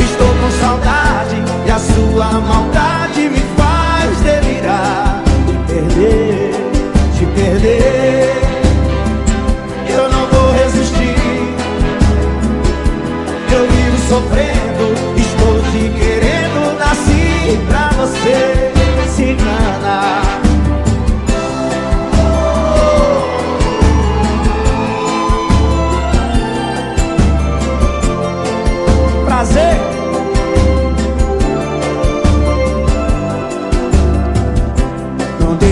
Estou 0.01 0.29
com 0.29 0.51
saudade 0.61 1.37
e 1.67 1.71
a 1.71 1.79
sua 1.79 2.41
maldade 2.41 3.00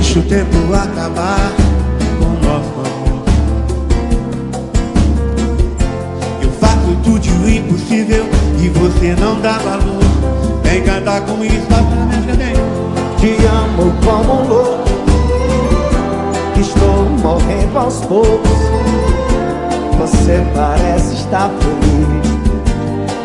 Não 0.09 0.15
deixe 0.15 0.19
o 0.21 0.23
tempo 0.23 0.57
acabar 0.75 1.53
com 2.19 2.47
nosso 2.47 2.73
amor. 2.81 3.25
Eu 6.41 6.51
faço 6.53 6.97
tudo 7.05 7.45
o 7.45 7.51
impossível 7.51 8.25
e 8.59 8.69
você 8.71 9.15
não 9.21 9.39
dá 9.41 9.59
valor. 9.59 10.01
Vem 10.63 10.83
cantar 10.83 11.21
com 11.23 11.45
isso, 11.45 11.67
minha 11.69 12.23
cadente. 12.27 12.59
Te 13.19 13.37
amo 13.45 13.93
como 14.03 14.33
um 14.41 14.49
louco. 14.49 14.89
Estou 16.59 17.05
morrendo 17.23 17.79
aos 17.79 18.01
poucos. 18.07 18.59
Você 19.99 20.43
parece 20.55 21.17
estar 21.17 21.51
feliz, 21.61 22.29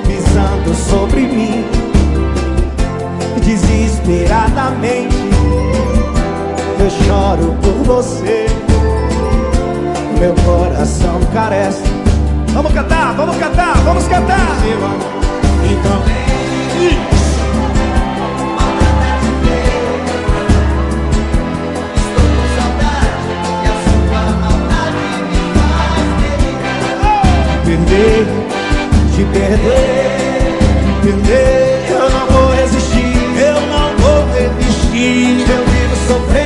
pisando 0.06 0.76
sobre 0.76 1.22
mim, 1.22 1.64
desesperadamente. 3.42 5.33
Eu 6.84 6.90
choro 6.90 7.56
por 7.62 7.72
você. 7.86 8.46
Meu 10.20 10.34
coração 10.44 11.18
carece. 11.34 11.82
Vamos 12.50 12.74
cantar, 12.74 13.14
vamos 13.14 13.38
cantar, 13.38 13.78
vamos 13.86 14.06
cantar. 14.06 14.58
Então, 15.64 16.04
perder, 27.66 28.28
te 29.16 29.24
perder, 29.32 30.20
perder. 31.02 31.86
Eu 31.90 32.10
não 32.10 32.28
vou 32.28 32.54
resistir, 32.56 33.16
eu 33.38 33.62
não 33.68 33.96
vou 33.98 34.26
resistir. 34.34 35.50
Eu 35.50 35.64
vivo 35.66 35.96
sofrendo, 36.08 36.43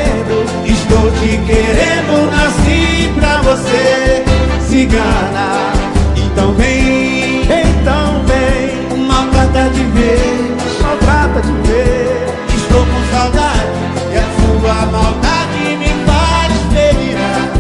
te 1.12 1.38
querendo, 1.46 2.32
nasci 2.32 3.12
pra 3.16 3.42
você. 3.42 4.24
Cigana, 4.68 5.72
então 6.16 6.54
vem, 6.54 7.42
então 7.44 8.24
vem. 8.26 8.98
Maltrata 9.08 9.70
de 9.70 9.84
ver, 9.84 10.56
maltrata 10.82 11.42
de 11.42 11.52
ver. 11.68 12.28
estou 12.56 12.86
com 12.86 13.02
saudade 13.12 13.72
e 14.12 14.18
a 14.18 14.28
sua 14.38 14.86
maldade 14.92 15.78
me 15.80 15.92
faz 16.06 16.54
delirar. 16.72 17.52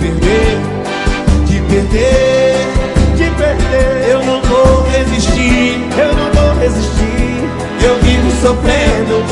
Perder, 0.00 0.58
te 1.46 1.60
perder, 1.68 2.56
te 3.16 3.30
perder. 3.36 4.10
Eu 4.10 4.24
não 4.24 4.42
vou 4.42 4.86
resistir, 4.90 5.88
eu 5.96 6.14
não 6.14 6.30
vou 6.32 6.58
resistir. 6.58 7.00
Eu 7.82 7.98
vivo 8.00 8.30
sofrendo, 8.42 9.24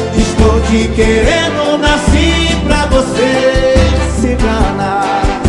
Tô 0.48 0.58
te 0.60 0.88
querendo, 0.96 1.76
nasci 1.76 2.56
pra 2.66 2.86
você 2.86 3.74
se 4.18 4.34
danar 4.36 5.42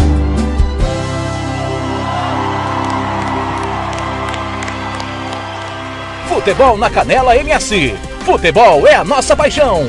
Futebol 6.28 6.78
na 6.78 6.90
Canela 6.90 7.38
MS 7.38 7.96
Futebol 8.26 8.86
é 8.86 8.96
a 8.96 9.06
nossa 9.06 9.38
paixão. 9.38 9.88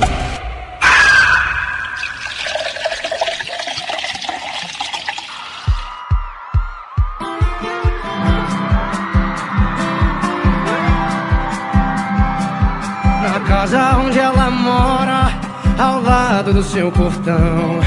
Do 16.60 16.64
seu 16.64 16.92
portão. 16.92 17.80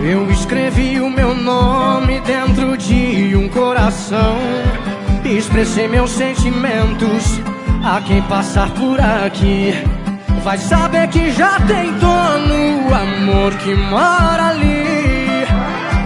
Eu 0.00 0.30
escrevi 0.30 1.00
o 1.00 1.10
meu 1.10 1.34
nome 1.34 2.20
dentro 2.20 2.76
de 2.76 3.34
um 3.34 3.48
coração. 3.48 4.38
Expressei 5.24 5.88
meus 5.88 6.12
sentimentos 6.12 7.40
a 7.84 8.00
quem 8.00 8.22
passar 8.22 8.70
por 8.70 9.00
aqui. 9.00 9.74
Vai 10.44 10.56
saber 10.56 11.08
que 11.08 11.32
já 11.32 11.58
tem 11.62 11.92
dono 11.94 12.88
o 12.88 12.94
amor 12.94 13.54
que 13.54 13.74
mora 13.74 14.50
ali. 14.50 15.44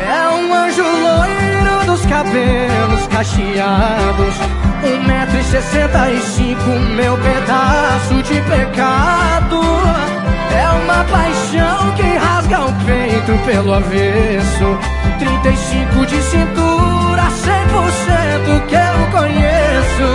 É 0.01 0.29
um 0.31 0.55
anjo 0.55 0.83
loiro 0.83 1.85
dos 1.85 2.07
cabelos 2.07 3.07
cacheados. 3.09 4.35
Um 4.83 5.07
metro 5.07 5.39
e 5.39 5.45
sessenta 5.45 6.11
e 6.11 6.21
cinco, 6.21 6.71
meu 6.97 7.19
pedaço 7.19 8.23
de 8.23 8.41
pecado. 8.41 9.46
É 10.57 10.69
uma 10.71 11.05
paixão 11.05 11.93
que 11.97 12.17
rasga 12.17 12.61
o 12.61 12.73
peito 12.87 13.45
pelo 13.45 13.75
avesso. 13.75 14.79
35 15.19 16.07
de 16.07 16.23
cintura, 16.23 17.25
100% 17.25 18.67
que 18.67 18.75
eu 18.75 19.11
conheço. 19.13 20.11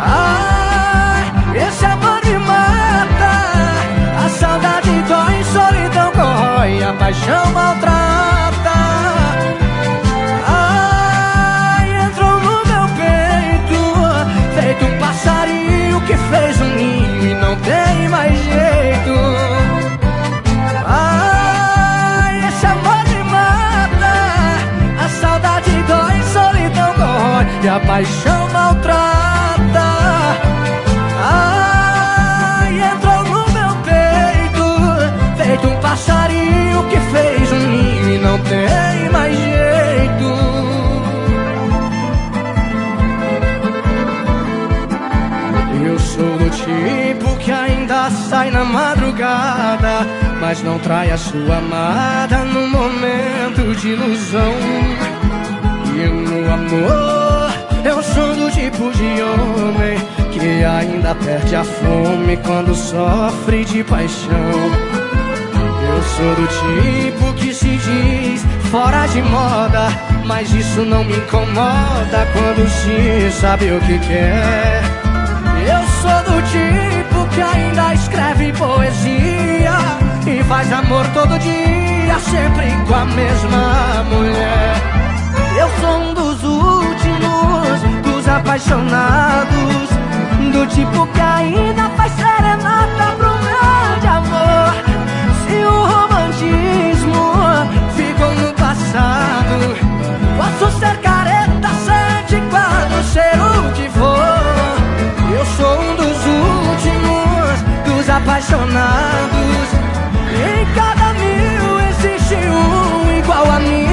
Ai, 0.00 1.66
esse 1.68 1.84
amor 1.84 2.20
me 2.24 2.38
mata. 2.38 3.34
A 4.24 4.28
saudade 4.30 4.90
dói, 5.08 5.44
solidão 5.44 6.10
corrói, 6.12 6.82
a 6.82 6.92
paixão 6.94 7.52
maltrata. 7.52 8.78
Ai, 10.46 12.06
entrou 12.06 12.40
no 12.40 12.64
meu 12.64 12.88
peito, 12.96 13.80
feito 14.58 14.86
um 14.86 14.98
passarinho 14.98 16.00
que 16.00 16.16
fez 16.16 16.60
um 16.62 16.74
ninho 16.76 17.03
não 17.54 17.60
tem 17.60 18.08
mais 18.08 18.32
jeito. 18.32 19.14
Ai, 20.86 22.48
esse 22.48 22.66
amor 22.66 23.04
me 23.08 23.22
mata. 23.30 25.04
A 25.04 25.08
saudade 25.08 25.70
dói, 25.86 26.22
solidão 26.32 26.94
corrói 26.94 27.46
e 27.62 27.68
a 27.68 27.80
paixão 27.80 28.48
maltrata. 28.50 29.88
Ai, 31.22 32.80
entrou 32.92 33.24
no 33.24 33.52
meu 33.52 33.76
peito, 33.84 35.42
feito 35.42 35.66
um 35.68 35.76
passarinho 35.80 36.84
que 36.88 36.98
fez 37.12 37.52
um 37.52 37.66
ninho 37.68 38.14
e 38.14 38.18
não 38.18 38.38
tem 38.40 39.10
mais 39.10 39.36
jeito. 39.36 39.83
Sai 48.28 48.50
na 48.50 48.64
madrugada, 48.64 50.06
mas 50.40 50.62
não 50.62 50.78
trai 50.78 51.10
a 51.10 51.16
sua 51.16 51.58
amada 51.58 52.38
no 52.44 52.66
momento 52.68 53.74
de 53.76 53.88
ilusão. 53.88 54.54
E 55.94 56.06
no 56.06 56.52
amor, 56.52 57.52
eu 57.84 58.02
sou 58.02 58.34
do 58.34 58.50
tipo 58.50 58.90
de 58.92 59.22
homem 59.22 59.98
que 60.32 60.64
ainda 60.64 61.14
perde 61.14 61.54
a 61.54 61.64
fome 61.64 62.36
quando 62.38 62.74
sofre 62.74 63.64
de 63.64 63.84
paixão. 63.84 64.52
Eu 65.86 66.02
sou 66.02 66.34
do 66.34 66.46
tipo 66.46 67.32
que 67.34 67.54
se 67.54 67.76
diz 67.76 68.42
fora 68.70 69.06
de 69.06 69.22
moda, 69.22 69.88
mas 70.24 70.52
isso 70.52 70.82
não 70.82 71.04
me 71.04 71.16
incomoda 71.16 72.26
quando 72.32 72.68
se 72.68 73.30
sabe 73.38 73.70
o 73.70 73.80
que 73.80 73.98
quer. 73.98 74.82
Eu 75.66 75.82
sou 76.02 76.34
do 76.34 76.42
tipo 76.50 76.93
que 77.28 77.40
ainda 77.40 77.94
escreve 77.94 78.52
poesia 78.52 79.76
e 80.26 80.42
faz 80.44 80.72
amor 80.72 81.06
todo 81.14 81.38
dia, 81.38 82.18
sempre 82.18 82.70
com 82.86 82.94
a 82.94 83.04
mesma 83.04 84.04
mulher. 84.10 84.74
Eu 85.58 85.68
sou 85.80 85.98
um 86.00 86.14
dos 86.14 86.42
últimos, 86.42 87.80
dos 88.02 88.28
apaixonados, 88.28 89.88
do 90.52 90.66
tipo 90.66 91.06
que 91.08 91.20
ainda 91.20 91.88
faz 91.90 92.12
serenata 92.12 93.14
pro 93.18 93.30
grande 93.38 94.06
amor. 94.06 94.74
Se 95.46 95.64
o 95.64 95.86
romantismo 95.86 97.22
ficou 97.96 98.34
no 98.34 98.52
passado, 98.54 99.76
posso 100.36 100.78
ser 100.78 100.96
careta, 100.98 101.33
apaixonados. 108.16 109.68
Em 110.30 110.64
cada 110.74 111.12
mil 111.14 111.80
existe 111.88 112.34
um 112.34 113.18
igual 113.18 113.50
a 113.50 113.60
mim. 113.60 113.88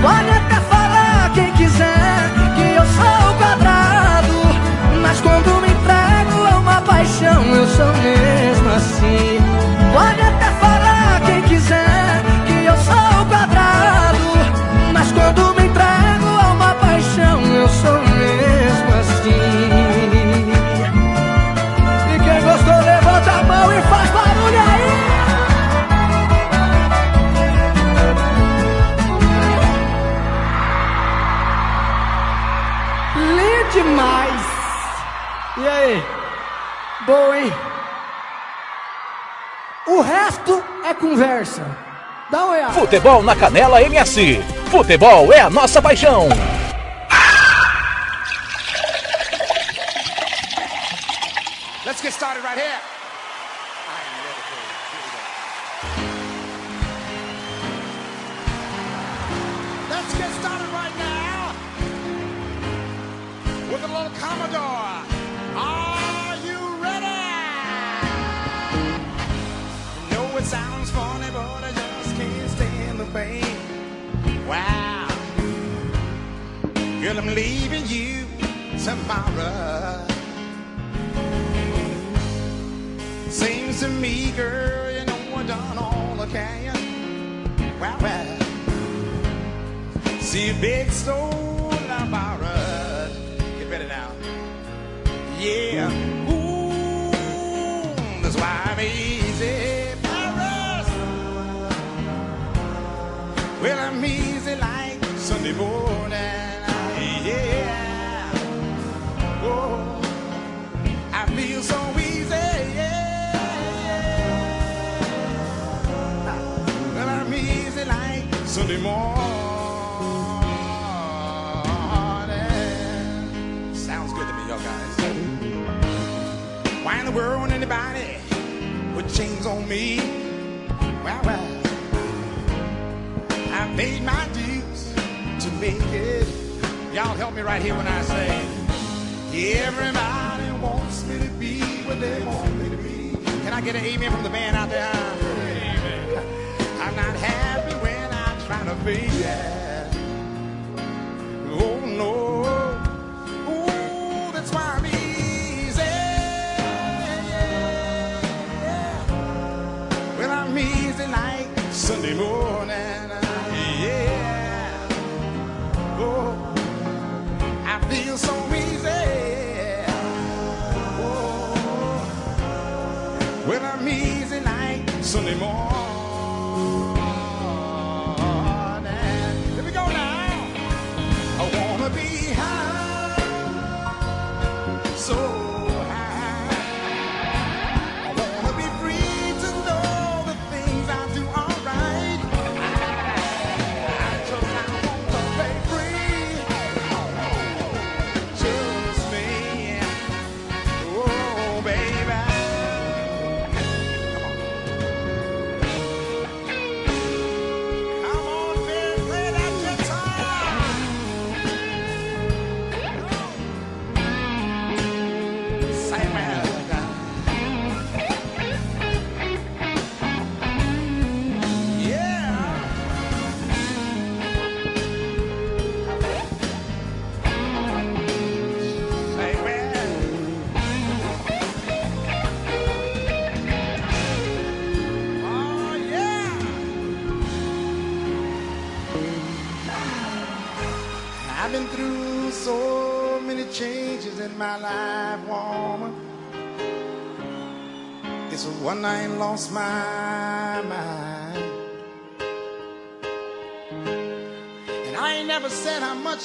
Pode 0.00 0.30
até 0.30 0.54
falar 0.68 1.30
quem 1.34 1.52
quiser 1.52 2.30
que 2.56 2.62
eu 2.62 2.84
sou 2.86 3.34
quadrado, 3.38 4.34
mas 5.02 5.20
quando 5.20 5.60
me 5.60 5.68
entrego 5.68 6.46
a 6.46 6.58
uma 6.58 6.80
paixão 6.82 7.42
eu 7.54 7.66
sou 7.66 7.92
mesmo 7.96 8.68
assim. 8.70 9.38
Pode 9.92 10.23
conversa. 41.14 41.62
Dá 42.30 42.44
uma 42.44 42.54
olhada. 42.54 42.72
Futebol 42.72 43.22
na 43.22 43.36
Canela 43.36 43.80
MS. 43.82 44.42
Futebol 44.70 45.32
é 45.32 45.40
a 45.40 45.50
nossa 45.50 45.80
paixão. 45.80 46.28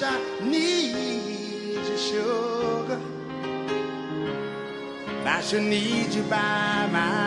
much 0.02 0.12
I 0.12 0.44
need 0.44 1.88
you, 1.88 1.98
sugar. 1.98 3.00
I 5.26 5.42
should 5.42 5.64
need 5.64 6.14
you 6.14 6.24
by 6.24 6.88
my 6.92 7.19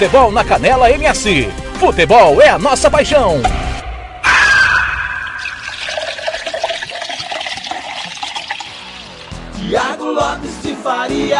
Futebol 0.00 0.32
na 0.32 0.42
Canela 0.42 0.90
MS. 0.90 1.52
Futebol 1.78 2.40
é 2.40 2.48
a 2.48 2.58
nossa 2.58 2.90
paixão. 2.90 3.42
Tiago 9.58 10.06
Lopes 10.06 10.62
de 10.62 10.74
Faria. 10.76 11.38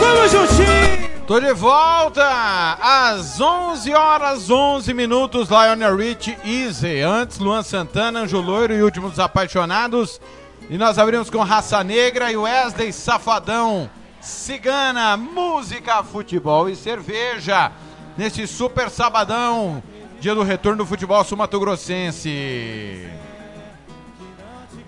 Vamos 0.00 0.32
juntinho! 0.32 1.10
Tô 1.28 1.38
de 1.38 1.52
volta 1.52 2.76
às 2.82 3.40
11 3.40 3.94
horas 3.94 4.50
11 4.50 4.92
minutos. 4.92 5.48
Lionel 5.48 5.94
Rich, 5.94 6.36
Easy. 6.44 7.02
Antes, 7.02 7.38
Luan 7.38 7.62
Santana, 7.62 8.22
Anjo 8.22 8.40
Loiro 8.40 8.74
e 8.74 8.82
Últimos 8.82 9.20
Apaixonados. 9.20 10.20
E 10.70 10.78
nós 10.78 10.98
abrimos 11.00 11.28
com 11.28 11.42
Raça 11.42 11.82
Negra 11.82 12.30
e 12.30 12.36
Wesley 12.36 12.92
Safadão. 12.92 13.90
Cigana, 14.20 15.16
música, 15.16 16.00
futebol 16.04 16.68
e 16.68 16.76
cerveja. 16.76 17.72
Nesse 18.16 18.46
super 18.46 18.88
sabadão, 18.88 19.82
dia 20.20 20.32
do 20.32 20.44
retorno 20.44 20.84
do 20.84 20.86
futebol 20.86 21.24
sul-mato-grossense. 21.24 23.04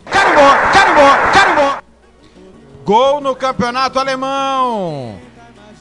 Carimbó, 0.04 0.54
carimbó, 0.72 1.32
carimbó. 1.32 1.78
Gol 2.84 3.20
no 3.20 3.34
campeonato 3.34 3.98
alemão. 3.98 5.18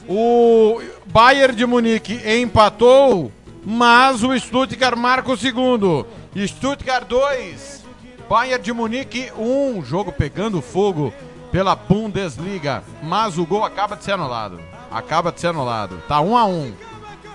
O 0.08 0.82
Bayern 1.06 1.54
de 1.54 1.64
Munique 1.64 2.20
empatou, 2.40 3.30
mas 3.64 4.24
o 4.24 4.36
Stuttgart 4.36 4.98
marca 4.98 5.30
o 5.30 5.36
segundo. 5.36 6.04
Stuttgart 6.36 7.06
2, 7.06 7.81
Bayern 8.32 8.64
de 8.64 8.72
Munique 8.72 9.30
1. 9.36 9.42
Um, 9.42 9.84
jogo 9.84 10.10
pegando 10.10 10.62
fogo 10.62 11.12
pela 11.50 11.76
Bundesliga, 11.76 12.82
mas 13.02 13.36
o 13.36 13.44
gol 13.44 13.62
acaba 13.62 13.94
de 13.94 14.04
ser 14.04 14.12
anulado. 14.12 14.58
Acaba 14.90 15.30
de 15.30 15.38
ser 15.38 15.48
anulado. 15.48 16.02
Tá 16.08 16.18
1 16.18 16.30
um 16.30 16.36
a 16.38 16.46
1. 16.46 16.74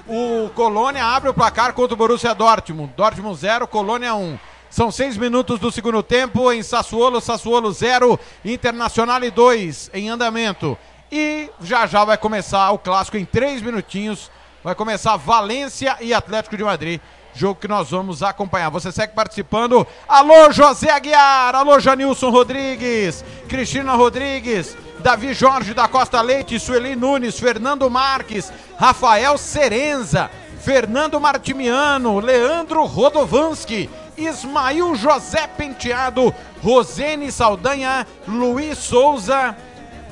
Um. 0.10 0.46
O 0.46 0.50
Colônia 0.56 1.06
abre 1.06 1.30
o 1.30 1.36
placar 1.36 1.74
contra 1.74 1.94
o 1.94 1.98
Borussia 1.98 2.34
Dortmund. 2.34 2.92
Dortmund 2.98 3.40
0, 3.40 3.68
Colônia 3.68 4.16
1. 4.16 4.20
Um. 4.20 4.40
São 4.72 4.90
seis 4.90 5.16
minutos 5.16 5.60
do 5.60 5.72
segundo 5.72 6.02
tempo 6.02 6.52
em 6.52 6.64
Sassuolo, 6.64 7.22
Sassuolo 7.22 7.72
0, 7.72 8.20
Internacional 8.44 9.22
2 9.22 9.92
em 9.94 10.10
andamento. 10.10 10.76
E 11.12 11.48
já 11.62 11.86
já 11.86 12.04
vai 12.06 12.18
começar 12.18 12.72
o 12.72 12.80
clássico 12.80 13.18
em 13.18 13.26
três 13.26 13.62
minutinhos. 13.62 14.32
Vai 14.64 14.74
começar 14.74 15.16
Valência 15.16 15.96
e 16.02 16.12
Atlético 16.12 16.58
de 16.58 16.64
Madrid. 16.64 17.00
Jogo 17.38 17.60
que 17.60 17.68
nós 17.68 17.92
vamos 17.92 18.24
acompanhar. 18.24 18.72
Você 18.72 18.92
segue 18.92 19.14
participando. 19.14 19.86
Alô, 20.08 20.52
José 20.52 20.90
Aguiar. 20.90 21.54
Alô, 21.54 21.80
Janilson 21.80 22.32
Rodrigues. 22.32 23.24
Cristina 23.48 23.94
Rodrigues. 23.94 24.76
Davi 25.00 25.36
Jorge 25.36 25.74
da 25.76 25.88
Costa 25.88 26.20
Leite. 26.20 26.60
Sueli 26.60 26.96
Nunes. 26.96 27.40
Fernando 27.40 27.88
Marques. 27.92 28.52
Rafael 28.78 29.38
Serenza. 29.38 30.32
Fernando 30.60 31.20
Martimiano. 31.20 32.20
Leandro 32.20 32.84
Rodovanski. 32.86 33.88
Ismail 34.18 34.96
José 34.96 35.46
Penteado, 35.46 36.34
Rosene 36.64 37.32
Saldanha, 37.32 38.08
Luiz 38.28 38.80
Souza, 38.80 39.56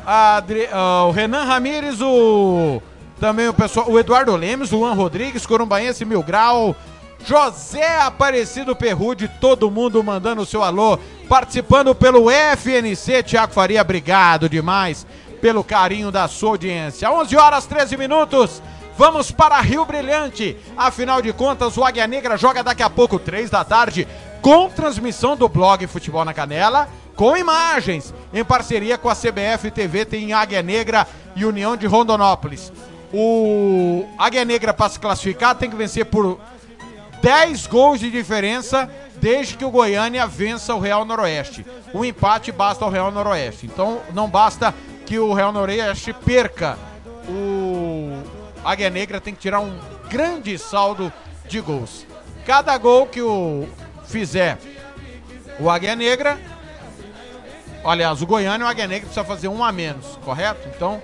Adri, 0.06 0.66
uh, 0.66 1.08
o 1.08 1.12
Renan 1.12 1.44
Ramires, 1.44 2.00
o 2.02 2.80
também 3.20 3.48
o 3.48 3.54
pessoal, 3.54 3.90
o 3.90 3.98
Eduardo 3.98 4.36
Lemes, 4.36 4.72
o 4.72 4.80
Juan 4.80 4.94
Rodrigues, 4.94 5.46
Corumbaense 5.46 6.06
Mil 6.06 6.22
Grau, 6.22 6.76
José 7.26 8.02
Aparecido 8.02 8.76
Perrude, 8.76 9.28
todo 9.28 9.72
mundo 9.72 10.04
mandando 10.04 10.44
o 10.44 10.46
seu 10.46 10.64
alô, 10.64 11.00
participando 11.28 11.96
pelo 11.96 12.28
FNC, 12.30 13.24
Tiago 13.24 13.52
Faria, 13.52 13.82
obrigado 13.82 14.48
demais 14.48 15.08
pelo 15.42 15.64
carinho 15.64 16.12
da 16.12 16.28
sua 16.28 16.52
audiência. 16.52 17.10
11 17.12 17.36
horas 17.36 17.66
13 17.66 17.98
minutos. 17.98 18.62
Vamos 18.96 19.32
para 19.32 19.60
Rio 19.60 19.84
Brilhante. 19.86 20.56
Afinal 20.78 21.20
de 21.20 21.34
contas, 21.34 21.76
o 21.78 21.84
Águia 21.84 22.06
Negra 22.06 22.38
joga 22.38 22.64
daqui 22.64 22.84
a 22.84 22.90
pouco, 22.92 23.18
três 23.18 23.50
da 23.50 23.64
tarde, 23.64 24.08
com 24.40 24.70
transmissão 24.70 25.36
do 25.36 25.50
blog 25.50 25.88
Futebol 25.88 26.24
na 26.24 26.34
Canela, 26.34 26.88
com 27.16 27.36
imagens, 27.36 28.14
em 28.32 28.46
parceria 28.46 29.00
com 29.00 29.10
a 29.10 29.16
CBF 29.16 29.72
TV, 29.72 30.06
tem 30.06 30.32
Águia 30.32 30.62
Negra 30.62 31.08
e 31.36 31.44
União 31.44 31.76
de 31.76 31.88
Rondonópolis. 31.88 32.72
O 33.12 34.06
Águia 34.18 34.46
Negra, 34.46 34.74
para 34.74 34.90
se 34.90 35.00
classificar, 35.00 35.56
tem 35.56 35.70
que 35.70 35.76
vencer 35.76 36.06
por 36.06 36.40
10 37.26 37.66
gols 37.66 38.00
de 38.00 38.12
diferença, 38.12 38.88
desde 39.16 39.58
que 39.58 39.66
o 39.66 39.72
Goiânia 39.72 40.28
vença 40.28 40.76
o 40.76 40.80
Real 40.80 41.04
Noroeste. 41.04 41.66
Um 41.92 42.06
empate 42.06 42.52
basta 42.52 42.86
ao 42.86 42.92
Real 42.92 43.12
Noroeste. 43.12 43.66
Então, 43.66 44.00
não 44.14 44.30
basta 44.30 44.72
que 45.08 45.18
o 45.18 45.34
Real 45.34 45.52
Noroeste 45.52 46.14
perca 46.14 46.78
o 47.28 48.22
Águia 48.64 48.92
Negra 48.92 49.20
tem 49.20 49.34
que 49.34 49.40
tirar 49.40 49.60
um 49.60 49.76
grande 50.08 50.56
saldo 50.60 51.12
de 51.48 51.60
gols. 51.62 52.06
Cada 52.46 52.78
gol 52.78 53.08
que 53.08 53.24
o 53.24 53.68
fizer 54.06 54.60
o 55.60 55.68
Águia 55.68 55.96
Negra, 55.96 56.40
aliás, 57.84 58.22
o 58.22 58.28
Goiânia 58.28 58.66
e 58.66 58.68
o 58.68 58.70
Águia 58.70 58.86
Negra 58.86 59.08
precisa 59.08 59.26
fazer 59.26 59.48
um 59.48 59.64
a 59.64 59.72
menos, 59.72 60.06
correto? 60.24 60.70
Então, 60.76 61.02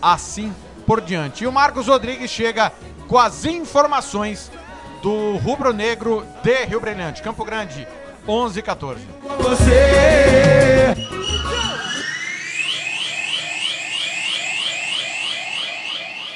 assim 0.00 0.54
por 0.86 1.00
diante. 1.00 1.42
E 1.42 1.48
o 1.48 1.52
Marcos 1.52 1.88
Rodrigues 1.88 2.30
chega 2.30 2.72
com 3.08 3.18
as 3.18 3.44
informações 3.44 4.52
do 5.02 5.36
Rubro 5.36 5.72
Negro 5.72 6.26
de 6.42 6.64
Rio 6.64 6.80
Brilhante, 6.80 7.22
Campo 7.22 7.44
Grande, 7.44 7.86
11 8.26 8.58
e 8.58 8.62
14. 8.62 9.00
Você 9.38 10.94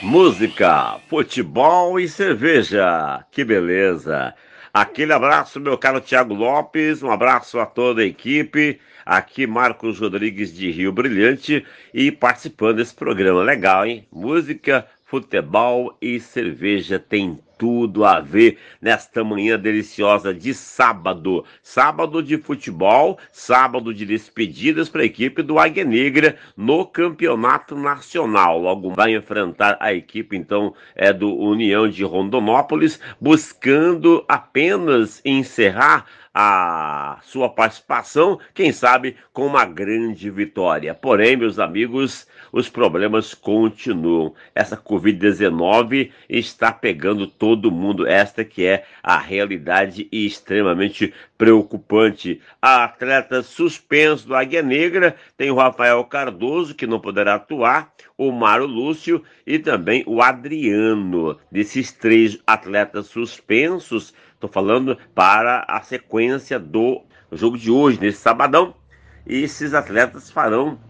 Música, 0.02 0.98
futebol 1.08 1.98
e 2.00 2.08
cerveja. 2.08 3.24
Que 3.30 3.44
beleza. 3.44 4.34
Aquele 4.74 5.12
abraço, 5.12 5.60
meu 5.60 5.78
caro 5.78 6.00
Tiago 6.00 6.34
Lopes. 6.34 7.02
Um 7.02 7.10
abraço 7.10 7.60
a 7.60 7.66
toda 7.66 8.02
a 8.02 8.04
equipe. 8.04 8.80
Aqui, 9.06 9.46
Marcos 9.46 10.00
Rodrigues 10.00 10.52
de 10.52 10.70
Rio 10.70 10.92
Brilhante 10.92 11.64
e 11.94 12.10
participando 12.10 12.78
desse 12.78 12.94
programa. 12.94 13.42
Legal, 13.42 13.86
hein? 13.86 14.06
Música, 14.10 14.86
futebol 15.04 15.96
e 16.00 16.18
cerveja 16.18 16.98
tem 16.98 17.38
tudo 17.62 18.04
a 18.04 18.18
ver 18.18 18.58
nesta 18.80 19.22
manhã 19.22 19.56
deliciosa 19.56 20.34
de 20.34 20.52
sábado. 20.52 21.44
Sábado 21.62 22.20
de 22.20 22.36
futebol, 22.36 23.20
sábado 23.30 23.94
de 23.94 24.04
despedidas 24.04 24.88
para 24.88 25.02
a 25.02 25.04
equipe 25.04 25.44
do 25.44 25.60
Águia 25.60 25.84
Negra 25.84 26.36
no 26.56 26.84
campeonato 26.84 27.76
nacional. 27.76 28.58
Logo 28.58 28.90
vai 28.90 29.14
enfrentar 29.14 29.76
a 29.78 29.94
equipe, 29.94 30.36
então, 30.36 30.74
é 30.96 31.12
do 31.12 31.32
União 31.32 31.88
de 31.88 32.02
Rondonópolis, 32.02 32.98
buscando 33.20 34.24
apenas 34.26 35.22
encerrar 35.24 36.06
a 36.34 37.18
sua 37.22 37.48
participação, 37.48 38.40
quem 38.54 38.72
sabe 38.72 39.16
com 39.32 39.46
uma 39.46 39.64
grande 39.64 40.30
vitória. 40.30 40.94
Porém, 40.94 41.36
meus 41.36 41.60
amigos, 41.60 42.26
os 42.52 42.68
problemas 42.68 43.34
continuam. 43.34 44.34
Essa 44.54 44.76
Covid-19 44.76 46.10
está 46.28 46.70
pegando 46.70 47.26
todo 47.26 47.72
mundo. 47.72 48.06
Esta 48.06 48.44
que 48.44 48.66
é 48.66 48.84
a 49.02 49.16
realidade 49.18 50.06
extremamente 50.12 51.14
preocupante. 51.38 52.40
A 52.60 52.84
atleta 52.84 53.42
suspenso 53.42 54.28
do 54.28 54.34
Águia 54.36 54.62
Negra 54.62 55.16
tem 55.36 55.50
o 55.50 55.56
Rafael 55.56 56.04
Cardoso, 56.04 56.74
que 56.74 56.86
não 56.86 57.00
poderá 57.00 57.36
atuar, 57.36 57.92
o 58.16 58.30
Mário 58.30 58.66
Lúcio 58.66 59.24
e 59.46 59.58
também 59.58 60.04
o 60.06 60.22
Adriano. 60.22 61.38
Desses 61.50 61.90
três 61.90 62.38
atletas 62.46 63.06
suspensos, 63.06 64.14
Estou 64.42 64.50
falando 64.50 64.98
para 65.14 65.64
a 65.68 65.80
sequência 65.82 66.58
do 66.58 67.04
jogo 67.30 67.56
de 67.56 67.70
hoje, 67.70 68.00
nesse 68.00 68.18
sabadão. 68.18 68.74
E 69.24 69.36
esses 69.36 69.72
atletas 69.72 70.32
farão 70.32 70.80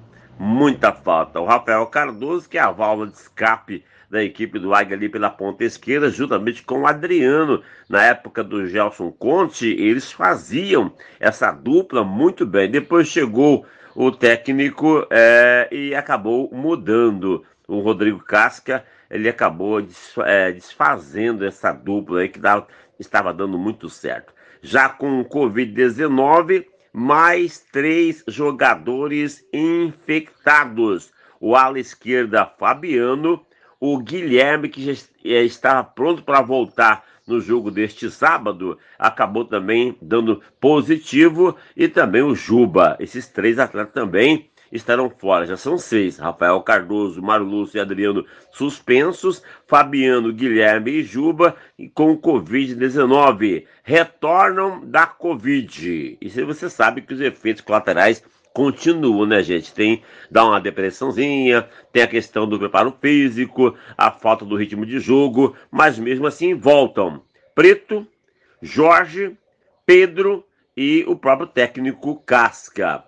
muita 0.43 0.93
falta. 0.93 1.39
O 1.39 1.45
Rafael 1.45 1.87
Cardoso, 1.87 2.49
que 2.49 2.59
é 2.59 2.61
a 2.61 2.73
válvula 2.73 3.07
de 3.09 3.15
escape 3.15 3.85
da 4.11 4.25
equipe 4.25 4.59
do 4.59 4.75
Águia 4.75 4.97
ali 4.97 5.09
pela 5.09 5.31
ponta 5.31 5.63
esquerda, 5.63 6.11
juntamente 6.11 6.65
com 6.65 6.81
o 6.81 6.87
Adriano. 6.87 7.63
Na 7.89 8.05
época 8.05 8.43
do 8.43 8.67
Gelson 8.67 9.13
Conte, 9.13 9.69
eles 9.69 10.11
faziam 10.11 10.93
essa 11.21 11.53
dupla 11.53 12.03
muito 12.03 12.45
bem. 12.45 12.69
Depois 12.69 13.07
chegou 13.07 13.65
o 13.95 14.11
técnico 14.11 15.07
é, 15.11 15.69
e 15.71 15.95
acabou 15.95 16.51
mudando. 16.53 17.45
O 17.69 17.79
Rodrigo 17.79 18.19
Casca, 18.19 18.85
ele 19.09 19.29
acabou 19.29 19.81
desfazendo 19.81 21.47
essa 21.47 21.73
dupla 21.73 22.21
aí 22.21 22.29
que 22.29 22.41
dava 22.41 22.67
estava 22.99 23.33
dando 23.33 23.57
muito 23.57 23.89
certo. 23.89 24.35
Já 24.61 24.89
com 24.89 25.21
o 25.21 25.25
Covid-19, 25.25 26.67
mais 26.93 27.59
três 27.59 28.23
jogadores 28.29 29.47
infectados. 29.53 31.11
O 31.41 31.57
ala 31.57 31.81
esquerda 31.81 32.47
Fabiano, 32.47 33.45
o 33.81 33.99
Guilherme, 33.99 34.69
que 34.69 34.85
já 34.85 34.93
eh, 35.25 35.43
estava 35.43 35.83
pronto 35.83 36.23
para 36.23 36.41
voltar 36.41 37.05
no 37.27 37.41
jogo 37.41 37.71
deste 37.71 38.11
sábado, 38.11 38.79
acabou 38.99 39.45
também 39.45 39.97
dando 40.03 40.43
positivo, 40.61 41.57
e 41.77 41.89
também 41.89 42.23
o 42.23 42.35
Juba. 42.35 42.97
Esses 43.01 43.29
três 43.29 43.59
atletas 43.59 43.95
também 43.95 44.51
estarão 44.73 45.11
fora. 45.11 45.47
Já 45.47 45.57
são 45.57 45.77
seis: 45.77 46.19
Rafael 46.19 46.61
Cardoso, 46.63 47.23
Mário 47.23 47.47
Lúcio 47.47 47.77
e 47.77 47.81
Adriano 47.81 48.25
suspensos, 48.51 49.43
Fabiano, 49.67 50.33
Guilherme 50.33 50.91
e 50.91 51.03
Juba 51.03 51.55
com 51.95 52.17
Covid-19. 52.17 53.67
Retornam 53.85 54.85
da 54.85 55.07
Covid. 55.07 56.19
E 56.21 56.31
se 56.31 56.43
você 56.43 56.71
sabe 56.71 57.03
que 57.03 57.13
os 57.13 57.21
efeitos 57.21 57.63
colaterais 57.63 58.25
continuam, 58.55 59.27
né, 59.27 59.43
gente? 59.43 59.73
Tem 59.73 60.03
dá 60.31 60.45
uma 60.45 60.61
depressãozinha, 60.61 61.69
tem 61.93 62.03
a 62.03 62.09
questão 62.09 62.47
do 62.49 62.59
preparo 62.59 62.97
físico, 63.01 63.77
a 63.97 64.11
falta 64.11 64.45
do 64.45 64.57
ritmo 64.57 64.87
de 64.87 64.99
jogo, 64.99 65.57
mas 65.71 65.99
mesmo 65.99 66.27
assim 66.27 66.55
voltam. 66.55 67.23
Preto, 67.55 68.07
Jorge, 68.61 69.37
Pedro 69.85 70.45
e 70.77 71.05
o 71.07 71.17
próprio 71.17 71.47
técnico 71.47 72.17
Casca. 72.25 73.05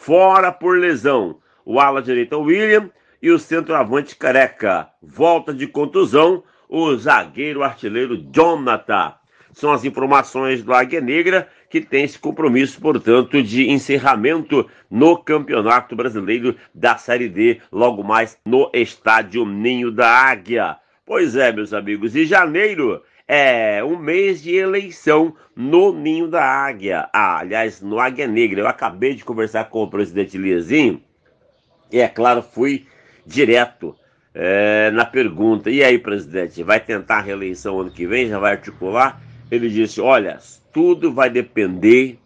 Fora 0.00 0.52
por 0.52 0.78
lesão. 0.78 1.38
O 1.64 1.78
ala 1.80 2.00
direita 2.00 2.38
William 2.38 2.90
e 3.20 3.30
o 3.30 3.38
centroavante 3.38 4.16
Careca. 4.16 4.88
Volta 5.02 5.52
de 5.52 5.66
contusão 5.66 6.42
o 6.68 6.94
zagueiro 6.96 7.62
artilheiro 7.62 8.16
Jonathan. 8.32 9.14
São 9.52 9.72
as 9.72 9.84
informações 9.84 10.62
do 10.62 10.72
Águia 10.72 11.00
Negra 11.00 11.48
que 11.68 11.80
tem 11.80 12.04
esse 12.04 12.18
compromisso, 12.18 12.80
portanto, 12.80 13.42
de 13.42 13.70
encerramento 13.70 14.66
no 14.90 15.18
Campeonato 15.18 15.94
Brasileiro 15.94 16.56
da 16.74 16.96
Série 16.96 17.28
D, 17.28 17.60
logo 17.70 18.02
mais 18.02 18.38
no 18.44 18.70
Estádio 18.72 19.44
Ninho 19.44 19.90
da 19.90 20.08
Águia. 20.08 20.76
Pois 21.04 21.36
é, 21.36 21.52
meus 21.52 21.74
amigos, 21.74 22.14
e 22.14 22.24
janeiro 22.24 23.02
é 23.28 23.84
um 23.84 23.98
mês 23.98 24.42
de 24.42 24.56
eleição 24.56 25.36
no 25.54 25.92
Ninho 25.92 26.26
da 26.26 26.42
Águia. 26.42 27.08
Ah, 27.12 27.38
aliás, 27.38 27.82
no 27.82 28.00
Águia 28.00 28.26
Negra. 28.26 28.60
Eu 28.60 28.66
acabei 28.66 29.14
de 29.14 29.24
conversar 29.24 29.68
com 29.68 29.82
o 29.82 29.90
presidente 29.90 30.38
Liazinho 30.38 31.02
e, 31.92 32.00
é 32.00 32.08
claro, 32.08 32.42
fui 32.42 32.86
direto 33.26 33.94
é, 34.34 34.90
na 34.92 35.04
pergunta: 35.04 35.70
e 35.70 35.82
aí, 35.82 35.98
presidente, 35.98 36.62
vai 36.62 36.80
tentar 36.80 37.18
a 37.18 37.22
reeleição 37.22 37.80
ano 37.80 37.90
que 37.90 38.06
vem? 38.06 38.28
Já 38.28 38.38
vai 38.38 38.52
articular? 38.52 39.20
Ele 39.50 39.68
disse: 39.68 40.00
olha, 40.00 40.38
tudo 40.72 41.12
vai 41.12 41.28
depender 41.30 42.18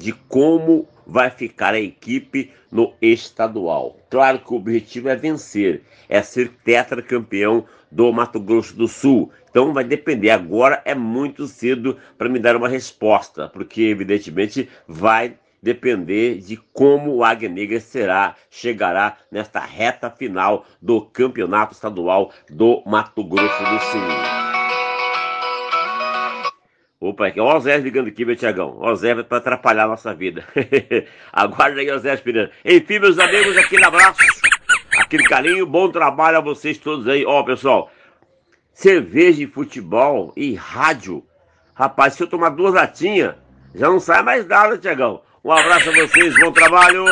de 0.00 0.14
como 0.14 0.88
vai 1.06 1.28
ficar 1.28 1.74
a 1.74 1.80
equipe 1.80 2.50
no 2.72 2.94
estadual. 3.02 3.98
Claro 4.08 4.38
que 4.38 4.50
o 4.50 4.56
objetivo 4.56 5.10
é 5.10 5.14
vencer, 5.14 5.82
é 6.08 6.22
ser 6.22 6.48
tetracampeão 6.64 7.66
do 7.90 8.10
Mato 8.10 8.40
Grosso 8.40 8.74
do 8.74 8.88
Sul. 8.88 9.30
Então 9.50 9.74
vai 9.74 9.84
depender. 9.84 10.30
Agora 10.30 10.80
é 10.86 10.94
muito 10.94 11.46
cedo 11.46 11.98
para 12.16 12.30
me 12.30 12.38
dar 12.38 12.56
uma 12.56 12.68
resposta, 12.68 13.46
porque 13.46 13.82
evidentemente 13.82 14.70
vai 14.88 15.36
depender 15.62 16.38
de 16.38 16.56
como 16.72 17.16
o 17.16 17.22
Águia 17.22 17.50
Negra 17.50 17.78
será, 17.78 18.34
chegará 18.48 19.18
nesta 19.30 19.60
reta 19.60 20.10
final 20.10 20.64
do 20.80 21.02
Campeonato 21.02 21.74
Estadual 21.74 22.32
do 22.48 22.82
Mato 22.86 23.22
Grosso 23.22 23.62
do 23.64 23.80
Sul. 23.80 24.49
Opa, 27.02 27.28
aqui, 27.28 27.40
ó 27.40 27.56
o 27.56 27.60
Zé 27.60 27.78
ligando 27.78 28.08
aqui, 28.08 28.26
meu 28.26 28.36
Tiagão. 28.36 28.76
Ó 28.78 28.92
o 28.92 28.94
Zé 28.94 29.14
para 29.22 29.38
atrapalhar 29.38 29.84
a 29.84 29.88
nossa 29.88 30.12
vida. 30.14 30.44
Aguarda 31.32 31.80
aí, 31.80 31.90
ó 31.90 31.96
Zé 31.96 32.12
Esperando. 32.12 32.50
Enfim, 32.62 32.98
meus 32.98 33.18
amigos, 33.18 33.56
aquele 33.56 33.82
abraço, 33.86 34.20
aquele 34.98 35.24
carinho, 35.24 35.64
bom 35.64 35.90
trabalho 35.90 36.36
a 36.36 36.42
vocês 36.42 36.76
todos 36.76 37.08
aí. 37.08 37.24
Ó, 37.24 37.42
pessoal, 37.42 37.90
cerveja 38.74 39.42
e 39.42 39.46
futebol 39.46 40.34
e 40.36 40.54
rádio. 40.54 41.24
Rapaz, 41.74 42.12
se 42.12 42.22
eu 42.22 42.26
tomar 42.26 42.50
duas 42.50 42.74
latinhas, 42.74 43.34
já 43.74 43.88
não 43.88 43.98
sai 43.98 44.22
mais 44.22 44.46
nada, 44.46 44.76
Tiagão. 44.76 45.22
Um 45.42 45.52
abraço 45.52 45.88
a 45.88 45.94
vocês, 45.94 46.38
bom 46.38 46.52
trabalho. 46.52 47.06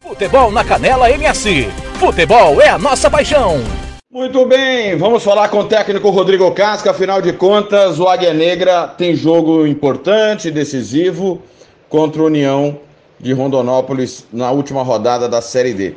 Futebol 0.00 0.50
na 0.50 0.64
Canela 0.64 1.08
MS. 1.08 1.68
Futebol 2.00 2.60
é 2.60 2.68
a 2.68 2.78
nossa 2.78 3.08
paixão. 3.08 3.58
Muito 4.10 4.46
bem, 4.46 4.96
vamos 4.96 5.22
falar 5.22 5.50
com 5.50 5.58
o 5.58 5.64
técnico 5.64 6.08
Rodrigo 6.08 6.50
Casca. 6.52 6.92
Afinal 6.92 7.20
de 7.20 7.30
contas, 7.30 8.00
o 8.00 8.08
Águia 8.08 8.32
Negra 8.32 8.88
tem 8.88 9.14
jogo 9.14 9.66
importante, 9.66 10.50
decisivo, 10.50 11.42
contra 11.90 12.22
a 12.22 12.24
União 12.24 12.80
de 13.20 13.34
Rondonópolis 13.34 14.26
na 14.32 14.50
última 14.50 14.82
rodada 14.82 15.28
da 15.28 15.42
Série 15.42 15.74
D. 15.74 15.94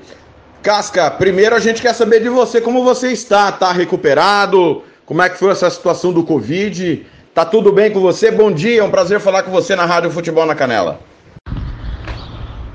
Casca, 0.62 1.10
primeiro 1.10 1.56
a 1.56 1.60
gente 1.62 1.82
quer 1.82 1.94
saber 1.94 2.22
de 2.22 2.28
você 2.28 2.60
como 2.60 2.84
você 2.84 3.14
está. 3.14 3.50
Tá 3.50 3.72
recuperado? 3.72 4.82
Como 5.06 5.22
é 5.22 5.30
que 5.30 5.40
foi 5.40 5.52
essa 5.52 5.70
situação 5.70 6.12
do 6.12 6.26
Covid? 6.26 7.06
Tá 7.34 7.46
tudo 7.46 7.72
bem 7.72 7.92
com 7.92 8.02
você? 8.02 8.30
Bom 8.30 8.52
dia, 8.52 8.82
é 8.82 8.84
um 8.84 8.92
prazer 8.92 9.22
falar 9.22 9.44
com 9.44 9.52
você 9.52 9.74
na 9.74 9.86
Rádio 9.86 10.12
Futebol 10.12 10.46
na 10.46 10.54
Canela. 10.54 11.00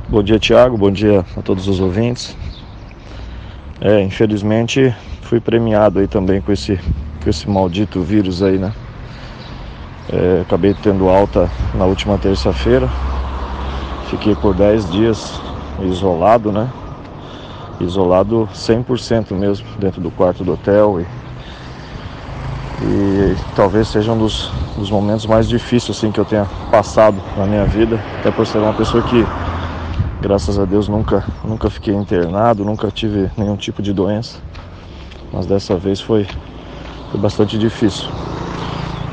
Bom 0.08 0.22
dia, 0.22 0.38
Tiago. 0.38 0.78
Bom 0.78 0.90
dia 0.90 1.26
a 1.36 1.42
todos 1.42 1.68
os 1.68 1.78
ouvintes. 1.78 2.34
É, 3.82 4.00
infelizmente 4.00 4.94
fui 5.26 5.40
premiado 5.40 5.98
aí 5.98 6.06
também 6.06 6.40
com 6.40 6.52
esse, 6.52 6.78
com 7.22 7.28
esse 7.28 7.50
maldito 7.50 8.00
vírus 8.00 8.42
aí, 8.42 8.58
né? 8.58 8.72
É, 10.08 10.42
acabei 10.42 10.72
tendo 10.72 11.08
alta 11.08 11.50
na 11.74 11.84
última 11.84 12.16
terça-feira. 12.16 12.88
Fiquei 14.08 14.36
por 14.36 14.54
10 14.54 14.90
dias 14.90 15.40
isolado, 15.82 16.52
né? 16.52 16.70
Isolado 17.80 18.48
100% 18.54 19.32
mesmo, 19.32 19.66
dentro 19.80 20.00
do 20.00 20.12
quarto 20.12 20.44
do 20.44 20.52
hotel. 20.52 21.00
E, 21.00 21.06
e 22.84 23.36
talvez 23.56 23.88
seja 23.88 24.12
um 24.12 24.18
dos, 24.18 24.52
dos 24.78 24.90
momentos 24.92 25.26
mais 25.26 25.48
difíceis 25.48 25.98
assim, 25.98 26.12
que 26.12 26.20
eu 26.20 26.24
tenha 26.24 26.46
passado 26.70 27.20
na 27.36 27.46
minha 27.46 27.64
vida. 27.64 28.00
Até 28.20 28.30
por 28.30 28.46
ser 28.46 28.58
uma 28.58 28.72
pessoa 28.72 29.02
que, 29.02 29.26
graças 30.20 30.56
a 30.56 30.64
Deus, 30.64 30.86
nunca, 30.86 31.24
nunca 31.44 31.68
fiquei 31.68 31.94
internado, 31.94 32.64
nunca 32.64 32.92
tive 32.92 33.28
nenhum 33.36 33.56
tipo 33.56 33.82
de 33.82 33.92
doença 33.92 34.38
mas 35.36 35.44
dessa 35.44 35.76
vez 35.76 36.00
foi, 36.00 36.26
foi 37.10 37.20
bastante 37.20 37.58
difícil. 37.58 38.08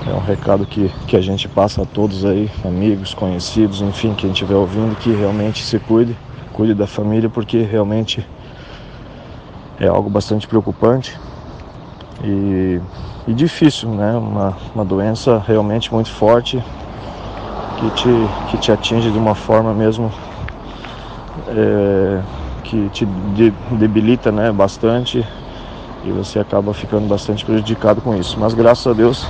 É 0.09 0.13
um 0.13 0.21
recado 0.21 0.65
que, 0.65 0.89
que 1.05 1.17
a 1.17 1.21
gente 1.21 1.49
passa 1.49 1.81
a 1.81 1.85
todos 1.85 2.23
aí, 2.23 2.49
amigos, 2.63 3.13
conhecidos, 3.13 3.81
enfim, 3.81 4.13
quem 4.15 4.31
estiver 4.31 4.55
ouvindo, 4.55 4.95
que 4.95 5.11
realmente 5.11 5.61
se 5.61 5.77
cuide, 5.79 6.15
cuide 6.53 6.73
da 6.73 6.87
família, 6.87 7.29
porque 7.29 7.61
realmente 7.61 8.25
é 9.81 9.87
algo 9.87 10.09
bastante 10.09 10.47
preocupante 10.47 11.19
e, 12.23 12.79
e 13.27 13.33
difícil, 13.33 13.89
né? 13.89 14.13
Uma, 14.13 14.57
uma 14.73 14.85
doença 14.85 15.43
realmente 15.45 15.93
muito 15.93 16.09
forte 16.09 16.63
que 17.75 17.91
te, 17.91 18.29
que 18.47 18.57
te 18.57 18.71
atinge 18.71 19.11
de 19.11 19.17
uma 19.17 19.35
forma 19.35 19.73
mesmo 19.73 20.09
é, 21.49 22.21
que 22.63 22.89
te 22.89 23.05
de, 23.05 23.51
debilita 23.71 24.31
né, 24.31 24.53
bastante 24.53 25.25
e 26.05 26.11
você 26.11 26.39
acaba 26.39 26.73
ficando 26.73 27.07
bastante 27.07 27.45
prejudicado 27.45 28.01
com 28.01 28.15
isso. 28.15 28.37
Mas 28.39 28.53
graças 28.53 28.85
a 28.87 28.93
Deus 28.93 29.25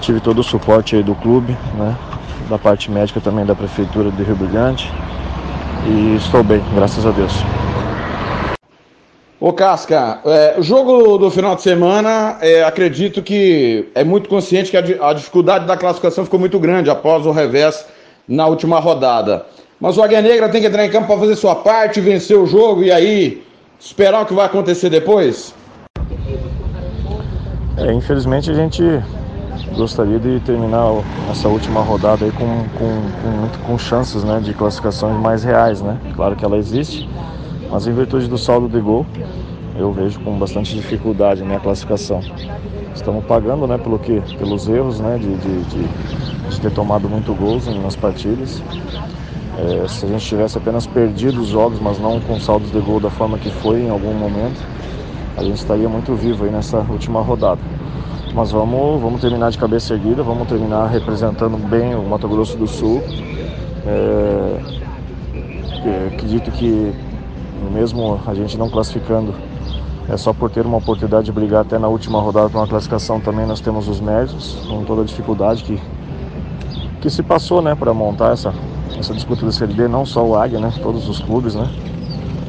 tive 0.00 0.20
todo 0.20 0.40
o 0.40 0.44
suporte 0.44 0.96
aí 0.96 1.02
do 1.02 1.14
clube, 1.14 1.56
né? 1.74 1.96
Da 2.48 2.58
parte 2.58 2.90
médica 2.90 3.20
também 3.20 3.44
da 3.44 3.54
prefeitura 3.54 4.10
de 4.10 4.22
Rio 4.22 4.36
Brilhante. 4.36 4.90
E 5.86 6.16
estou 6.16 6.42
bem, 6.42 6.62
graças 6.74 7.04
a 7.04 7.10
Deus. 7.10 7.32
Ô 9.38 9.52
Casca, 9.52 10.20
é, 10.24 10.54
o 10.58 10.62
jogo 10.62 11.18
do 11.18 11.30
final 11.30 11.54
de 11.54 11.62
semana, 11.62 12.38
é, 12.40 12.64
acredito 12.64 13.22
que 13.22 13.88
é 13.94 14.02
muito 14.02 14.28
consciente 14.28 14.70
que 14.70 14.76
a, 14.76 15.10
a, 15.10 15.12
dificuldade 15.12 15.66
da 15.66 15.76
classificação 15.76 16.24
ficou 16.24 16.40
muito 16.40 16.58
grande 16.58 16.88
após 16.88 17.26
o 17.26 17.30
revés 17.30 17.84
na 18.26 18.46
última 18.46 18.80
rodada. 18.80 19.44
Mas 19.78 19.98
o 19.98 20.02
Águia 20.02 20.22
Negra 20.22 20.48
tem 20.48 20.62
que 20.62 20.66
entrar 20.66 20.86
em 20.86 20.90
campo 20.90 21.06
para 21.06 21.18
fazer 21.18 21.36
sua 21.36 21.54
parte, 21.54 22.00
vencer 22.00 22.36
o 22.36 22.46
jogo 22.46 22.82
e 22.82 22.90
aí 22.90 23.45
esperar 23.78 24.22
o 24.22 24.26
que 24.26 24.34
vai 24.34 24.46
acontecer 24.46 24.90
depois? 24.90 25.54
É, 27.76 27.92
infelizmente 27.92 28.50
a 28.50 28.54
gente 28.54 28.82
gostaria 29.76 30.18
de 30.18 30.40
terminar 30.40 31.04
essa 31.30 31.48
última 31.48 31.82
rodada 31.82 32.24
aí 32.24 32.32
com, 32.32 32.64
com, 32.70 33.58
com, 33.58 33.66
com 33.66 33.78
chances 33.78 34.24
né, 34.24 34.40
de 34.40 34.54
classificações 34.54 35.20
mais 35.20 35.44
reais, 35.44 35.82
né? 35.82 35.98
Claro 36.14 36.34
que 36.34 36.44
ela 36.44 36.56
existe, 36.56 37.08
mas 37.70 37.86
em 37.86 37.92
virtude 37.92 38.28
do 38.28 38.38
saldo 38.38 38.68
de 38.68 38.80
gol, 38.80 39.04
eu 39.78 39.92
vejo 39.92 40.18
com 40.20 40.38
bastante 40.38 40.74
dificuldade 40.74 41.42
né, 41.42 41.56
a 41.56 41.60
classificação. 41.60 42.20
Estamos 42.94 43.24
pagando 43.26 43.66
né, 43.66 43.76
pelo 43.76 43.98
que, 43.98 44.20
pelos 44.38 44.66
erros 44.68 44.98
né, 45.00 45.18
de, 45.18 45.36
de, 45.36 45.64
de, 45.64 46.48
de 46.48 46.60
ter 46.60 46.70
tomado 46.70 47.08
muito 47.08 47.34
gols 47.34 47.66
nas 47.66 47.94
partidas. 47.94 48.62
É, 49.58 49.88
se 49.88 50.04
a 50.04 50.08
gente 50.08 50.26
tivesse 50.26 50.58
apenas 50.58 50.86
perdido 50.86 51.40
os 51.40 51.48
jogos, 51.48 51.80
mas 51.80 51.98
não 51.98 52.20
com 52.20 52.38
saldos 52.38 52.70
de 52.70 52.78
gol 52.78 53.00
da 53.00 53.08
forma 53.08 53.38
que 53.38 53.50
foi 53.50 53.80
em 53.80 53.90
algum 53.90 54.12
momento, 54.12 54.62
a 55.36 55.42
gente 55.42 55.56
estaria 55.56 55.88
muito 55.88 56.14
vivo 56.14 56.44
aí 56.44 56.50
nessa 56.50 56.78
última 56.78 57.20
rodada. 57.20 57.60
Mas 58.34 58.50
vamos, 58.50 59.00
vamos 59.00 59.20
terminar 59.20 59.50
de 59.50 59.56
cabeça 59.56 59.94
erguida, 59.94 60.22
vamos 60.22 60.46
terminar 60.46 60.88
representando 60.88 61.56
bem 61.56 61.94
o 61.94 62.02
Mato 62.02 62.28
Grosso 62.28 62.56
do 62.58 62.66
Sul. 62.66 63.02
É, 63.86 64.60
é, 65.86 66.10
acredito 66.12 66.50
que 66.50 66.92
mesmo 67.72 68.20
a 68.26 68.34
gente 68.34 68.58
não 68.58 68.68
classificando, 68.68 69.34
é 70.08 70.16
só 70.16 70.32
por 70.32 70.50
ter 70.50 70.66
uma 70.66 70.78
oportunidade 70.78 71.26
de 71.26 71.32
brigar 71.32 71.62
até 71.62 71.78
na 71.78 71.88
última 71.88 72.20
rodada 72.20 72.48
para 72.48 72.60
uma 72.60 72.66
classificação 72.66 73.20
também 73.20 73.46
nós 73.46 73.60
temos 73.60 73.88
os 73.88 74.00
méritos, 74.00 74.56
com 74.68 74.84
toda 74.84 75.02
a 75.02 75.04
dificuldade 75.04 75.64
que, 75.64 75.80
que 77.00 77.10
se 77.10 77.22
passou 77.22 77.62
né, 77.62 77.74
para 77.74 77.92
montar 77.92 78.32
essa, 78.32 78.54
essa 78.98 79.14
disputa 79.14 79.46
da 79.46 79.52
Série 79.52 79.74
D, 79.74 79.88
não 79.88 80.04
só 80.04 80.24
o 80.24 80.36
Águia, 80.36 80.58
né, 80.58 80.72
todos 80.82 81.08
os 81.08 81.20
clubes, 81.20 81.54
né. 81.54 81.68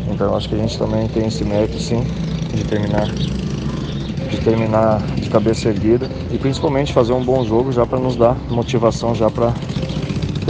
Então 0.09 0.35
acho 0.35 0.47
que 0.47 0.55
a 0.55 0.57
gente 0.57 0.77
também 0.77 1.07
tem 1.07 1.27
esse 1.27 1.43
mérito 1.43 1.77
sim 1.79 2.05
de 2.53 2.63
terminar 2.63 3.07
de 4.29 4.37
terminar 4.39 5.01
de 5.17 5.29
cabeça 5.29 5.69
erguida 5.69 6.09
e 6.31 6.37
principalmente 6.37 6.91
fazer 6.91 7.13
um 7.13 7.23
bom 7.23 7.45
jogo 7.45 7.71
já 7.71 7.85
para 7.85 7.99
nos 7.99 8.15
dar 8.15 8.35
motivação 8.49 9.15
já 9.15 9.29
para 9.29 9.53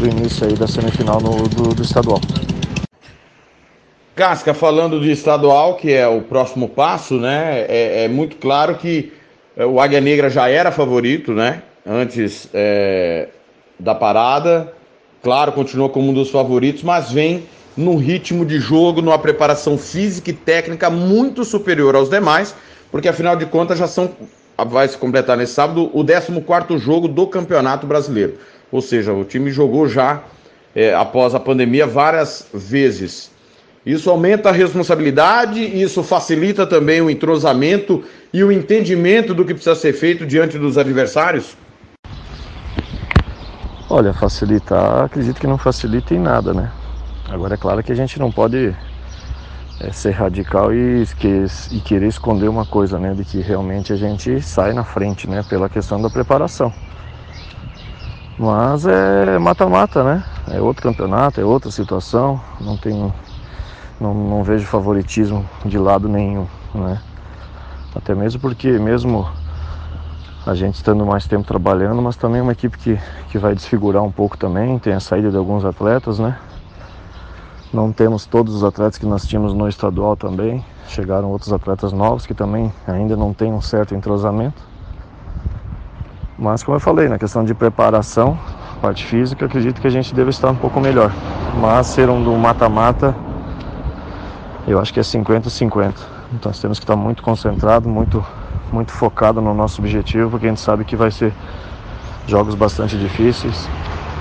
o 0.02 0.06
início 0.06 0.48
aí 0.48 0.56
da 0.56 0.68
semifinal 0.68 1.20
no, 1.22 1.48
do, 1.48 1.76
do 1.76 1.84
estadual. 1.84 2.22
Casca, 4.16 4.52
falando 4.54 5.00
de 5.00 5.12
estadual, 5.12 5.76
que 5.76 5.94
é 5.94 6.08
o 6.08 6.22
próximo 6.22 6.68
passo, 6.68 7.20
né? 7.20 7.66
É, 7.70 8.06
é 8.06 8.08
muito 8.08 8.38
claro 8.38 8.76
que 8.76 9.14
é, 9.56 9.64
o 9.64 9.80
Águia 9.80 10.02
Negra 10.02 10.28
já 10.28 10.50
era 10.50 10.72
favorito, 10.72 11.34
né? 11.34 11.62
Antes 11.86 12.50
é, 12.52 13.28
da 13.80 13.94
parada. 13.94 14.74
Claro, 15.22 15.52
continuou 15.52 15.90
como 15.90 16.10
um 16.10 16.14
dos 16.14 16.30
favoritos, 16.30 16.84
mas 16.84 17.12
vem 17.12 17.44
num 17.76 17.98
ritmo 17.98 18.46
de 18.46 18.60
jogo, 18.60 19.02
numa 19.02 19.20
preparação 19.20 19.78
física 19.78 20.32
e 20.32 20.34
técnica 20.34 20.90
muito 20.90 21.46
superior 21.46 21.96
aos 21.96 22.10
demais, 22.10 22.56
porque 22.92 23.08
afinal 23.08 23.36
de 23.36 23.46
contas 23.46 23.78
já 23.78 23.88
são, 23.88 24.10
vai 24.68 24.88
se 24.88 24.98
completar 24.98 25.38
nesse 25.38 25.54
sábado, 25.54 25.92
o 25.94 26.04
14 26.04 26.84
jogo 26.84 27.08
do 27.08 27.28
Campeonato 27.28 27.86
Brasileiro. 27.86 28.36
Ou 28.72 28.82
seja, 28.82 29.14
o 29.14 29.24
time 29.24 29.52
jogou 29.52 29.88
já, 29.88 30.24
é, 30.76 30.94
após 30.94 31.36
a 31.36 31.40
pandemia, 31.40 31.86
várias 31.86 32.48
vezes. 32.54 33.32
Isso 33.86 34.10
aumenta 34.10 34.50
a 34.50 34.52
responsabilidade, 34.52 35.62
isso 35.62 36.04
facilita 36.04 36.66
também 36.66 37.00
o 37.00 37.10
entrosamento 37.10 38.04
e 38.34 38.44
o 38.44 38.52
entendimento 38.52 39.34
do 39.34 39.46
que 39.46 39.54
precisa 39.54 39.76
ser 39.76 39.94
feito 39.94 40.26
diante 40.26 40.58
dos 40.58 40.78
adversários? 40.78 41.56
Olha, 43.90 44.14
facilitar, 44.14 45.06
acredito 45.06 45.40
que 45.40 45.48
não 45.48 45.58
facilita 45.58 46.14
em 46.14 46.20
nada, 46.20 46.54
né? 46.54 46.70
Agora 47.30 47.54
é 47.54 47.58
claro 47.58 47.82
que 47.82 47.90
a 47.90 47.96
gente 47.96 48.20
não 48.20 48.30
pode 48.30 48.76
é, 49.80 49.92
ser 49.94 50.12
radical 50.12 50.74
e, 50.74 51.04
e, 51.72 51.80
querer 51.80 52.08
esconder 52.08 52.50
uma 52.50 52.66
coisa, 52.66 53.00
né? 53.00 53.14
De 53.14 53.24
que 53.24 53.40
realmente 53.40 53.94
a 53.94 53.96
gente 53.96 54.42
sai 54.42 54.74
na 54.74 54.84
frente, 54.84 55.30
né? 55.30 55.42
Pela 55.42 55.70
questão 55.70 56.02
da 56.02 56.10
preparação. 56.10 56.74
Mas 58.38 58.86
é 58.86 59.40
mata-mata, 59.40 60.04
né? 60.04 60.24
É 60.52 60.60
outro 60.60 60.84
campeonato, 60.84 61.40
é 61.40 61.46
outra 61.46 61.72
situação. 61.72 62.42
Não 62.60 62.76
tem, 62.76 62.94
não, 64.02 64.14
não 64.14 64.44
vejo 64.44 64.66
favoritismo 64.66 65.48
de 65.66 65.78
lado 65.78 66.10
nenhum, 66.10 66.46
né? 66.76 67.02
Até 67.96 68.14
mesmo 68.14 68.42
porque 68.42 68.68
mesmo 68.78 69.30
a 70.48 70.56
gente 70.56 70.76
estando 70.76 71.06
mais 71.06 71.28
tempo 71.28 71.46
trabalhando, 71.46 72.02
mas 72.02 72.16
também 72.16 72.40
uma 72.40 72.54
equipe 72.54 72.78
que, 72.78 72.98
que 73.30 73.38
vai 73.38 73.54
desfigurar 73.54 74.02
um 74.02 74.12
pouco 74.12 74.38
também, 74.38 74.80
tem 74.80 74.94
a 74.94 75.00
saída 75.00 75.30
de 75.30 75.36
alguns 75.36 75.66
atletas, 75.66 76.20
né? 76.20 76.38
Não 77.74 77.92
temos 77.92 78.26
todos 78.26 78.56
os 78.56 78.64
atletas 78.64 78.98
que 78.98 79.06
nós 79.06 79.28
tínhamos 79.28 79.54
no 79.54 79.68
estadual 79.68 80.16
também. 80.16 80.64
Chegaram 80.88 81.30
outros 81.30 81.52
atletas 81.52 81.92
novos 81.92 82.26
que 82.26 82.34
também 82.34 82.72
ainda 82.88 83.18
não 83.18 83.34
têm 83.34 83.52
um 83.52 83.60
certo 83.60 83.94
entrosamento. 83.94 84.62
Mas 86.40 86.64
como 86.64 86.78
eu 86.78 86.80
falei, 86.80 87.10
na 87.10 87.20
questão 87.20 87.44
de 87.44 87.54
preparação, 87.54 88.40
parte 88.82 89.06
física, 89.06 89.46
acredito 89.46 89.82
que 89.82 89.88
a 89.88 89.92
gente 89.92 90.16
deve 90.16 90.30
estar 90.30 90.50
um 90.50 90.56
pouco 90.56 90.80
melhor. 90.80 91.12
Mas 91.60 91.88
ser 91.88 92.10
um 92.10 92.24
do 92.24 92.32
mata-mata, 92.38 93.14
eu 94.66 94.80
acho 94.80 94.94
que 94.94 95.02
é 95.02 95.04
50-50. 95.04 95.94
Então 96.32 96.50
nós 96.50 96.62
temos 96.62 96.80
que 96.80 96.86
estar 96.86 96.96
muito 96.96 97.22
concentrado, 97.22 97.90
muito 97.90 98.26
muito 98.72 98.92
focado 98.92 99.42
no 99.42 99.54
nosso 99.54 99.82
objetivo, 99.82 100.30
porque 100.30 100.46
a 100.46 100.50
gente 100.50 100.62
sabe 100.62 100.84
que 100.86 100.96
vai 100.96 101.12
ser 101.12 101.34
jogos 102.28 102.56
bastante 102.56 102.98
difíceis. 102.98 103.70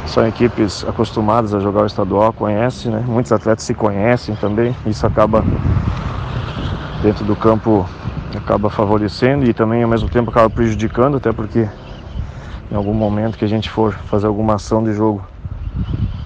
São 0.06 0.26
equipes 0.26 0.84
acostumadas 0.88 1.54
a 1.54 1.58
jogar 1.58 1.82
o 1.82 1.86
estadual, 1.86 2.32
conhecem, 2.32 2.92
né? 2.92 3.04
Muitos 3.06 3.32
atletas 3.32 3.64
se 3.64 3.74
conhecem 3.74 4.36
também. 4.36 4.74
Isso 4.86 5.06
acaba 5.06 5.42
dentro 7.02 7.24
do 7.24 7.34
campo 7.34 7.86
acaba 8.34 8.70
favorecendo 8.70 9.44
e 9.44 9.54
também 9.54 9.82
ao 9.82 9.88
mesmo 9.88 10.08
tempo 10.08 10.30
acaba 10.30 10.48
prejudicando, 10.50 11.16
até 11.16 11.32
porque 11.32 11.68
em 12.70 12.74
algum 12.74 12.94
momento 12.94 13.38
que 13.38 13.44
a 13.44 13.48
gente 13.48 13.70
for 13.70 13.92
fazer 13.92 14.26
alguma 14.26 14.54
ação 14.54 14.82
de 14.82 14.92
jogo, 14.92 15.24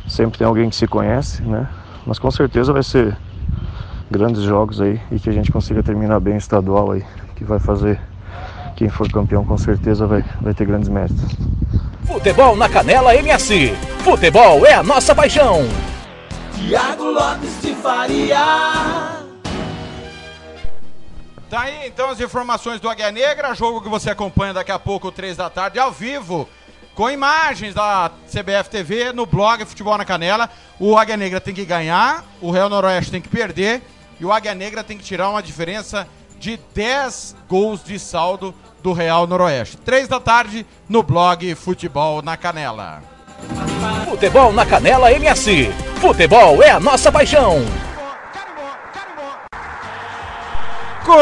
sempre 0.06 0.38
tem 0.38 0.46
alguém 0.46 0.68
que 0.68 0.76
se 0.76 0.86
conhece, 0.86 1.42
né? 1.42 1.68
Mas 2.06 2.18
com 2.18 2.30
certeza 2.30 2.72
vai 2.72 2.82
ser 2.82 3.16
grandes 4.10 4.42
jogos 4.42 4.80
aí 4.80 5.00
e 5.10 5.20
que 5.20 5.30
a 5.30 5.32
gente 5.32 5.52
consiga 5.52 5.82
terminar 5.82 6.18
bem 6.20 6.34
o 6.34 6.38
estadual 6.38 6.92
aí, 6.92 7.04
que 7.36 7.44
vai 7.44 7.58
fazer 7.58 8.00
quem 8.80 8.88
for 8.88 9.12
campeão 9.12 9.44
com 9.44 9.58
certeza 9.58 10.06
vai, 10.06 10.24
vai 10.40 10.54
ter 10.54 10.64
grandes 10.64 10.88
méritos. 10.88 11.36
Futebol 12.06 12.56
na 12.56 12.66
Canela 12.66 13.14
MS. 13.14 13.74
Futebol 14.02 14.64
é 14.64 14.72
a 14.72 14.82
nossa 14.82 15.14
paixão. 15.14 15.68
Tiago 16.54 17.04
Lopes 17.04 17.60
de 17.60 17.74
Faria. 17.74 18.38
Tá 21.50 21.60
aí 21.60 21.88
então 21.88 22.08
as 22.08 22.20
informações 22.20 22.80
do 22.80 22.88
Águia 22.88 23.12
Negra, 23.12 23.52
jogo 23.54 23.82
que 23.82 23.88
você 23.90 24.08
acompanha 24.08 24.54
daqui 24.54 24.72
a 24.72 24.78
pouco, 24.78 25.12
três 25.12 25.36
da 25.36 25.50
tarde, 25.50 25.78
ao 25.78 25.92
vivo, 25.92 26.48
com 26.94 27.10
imagens 27.10 27.74
da 27.74 28.10
CBF 28.30 28.70
TV 28.70 29.12
no 29.12 29.26
blog 29.26 29.62
Futebol 29.66 29.98
na 29.98 30.06
Canela. 30.06 30.48
O 30.78 30.96
Águia 30.96 31.18
Negra 31.18 31.38
tem 31.38 31.52
que 31.52 31.66
ganhar, 31.66 32.24
o 32.40 32.50
Real 32.50 32.70
Noroeste 32.70 33.10
tem 33.10 33.20
que 33.20 33.28
perder 33.28 33.82
e 34.18 34.24
o 34.24 34.32
Águia 34.32 34.54
Negra 34.54 34.82
tem 34.82 34.96
que 34.96 35.04
tirar 35.04 35.28
uma 35.28 35.42
diferença 35.42 36.08
de 36.38 36.58
10 36.74 37.36
gols 37.46 37.84
de 37.84 37.98
saldo 37.98 38.54
do 38.82 38.92
Real 38.92 39.26
Noroeste. 39.26 39.76
Três 39.78 40.08
da 40.08 40.20
tarde 40.20 40.66
no 40.88 41.02
blog 41.02 41.54
Futebol 41.54 42.22
na 42.22 42.36
Canela. 42.36 43.02
Futebol 44.04 44.52
na 44.52 44.66
Canela 44.66 45.12
MS. 45.12 45.70
Futebol 46.00 46.62
é 46.62 46.70
a 46.70 46.80
nossa 46.80 47.10
paixão. 47.12 47.64
Gol 51.04 51.16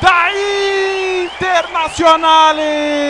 da 0.00 0.30
Internazionale! 1.24 3.01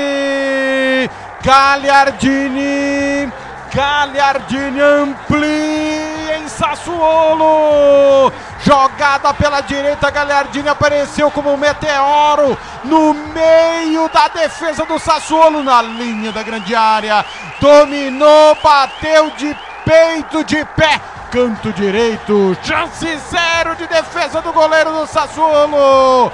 Gagliardini, 1.42 3.30
Gagliardini 3.74 4.80
amplia 4.80 6.36
em 6.38 6.48
Sassuolo. 6.48 8.32
Jogada 8.64 9.34
pela 9.34 9.60
direita, 9.60 10.08
Gagliardini 10.08 10.68
apareceu 10.68 11.32
como 11.32 11.52
um 11.52 11.56
meteoro 11.56 12.56
no 12.84 13.12
meio 13.12 14.08
da 14.08 14.28
defesa 14.28 14.86
do 14.86 15.00
Sassuolo, 15.00 15.64
na 15.64 15.82
linha 15.82 16.30
da 16.30 16.44
grande 16.44 16.76
área. 16.76 17.24
Dominou, 17.60 18.56
bateu 18.62 19.30
de 19.32 19.56
peito, 19.84 20.44
de 20.44 20.64
pé, 20.76 21.00
canto 21.32 21.72
direito. 21.72 22.56
Chance 22.62 23.18
zero 23.30 23.74
de 23.74 23.88
defesa 23.88 24.40
do 24.40 24.52
goleiro 24.52 24.92
do 24.92 25.08
Sassuolo. 25.08 26.30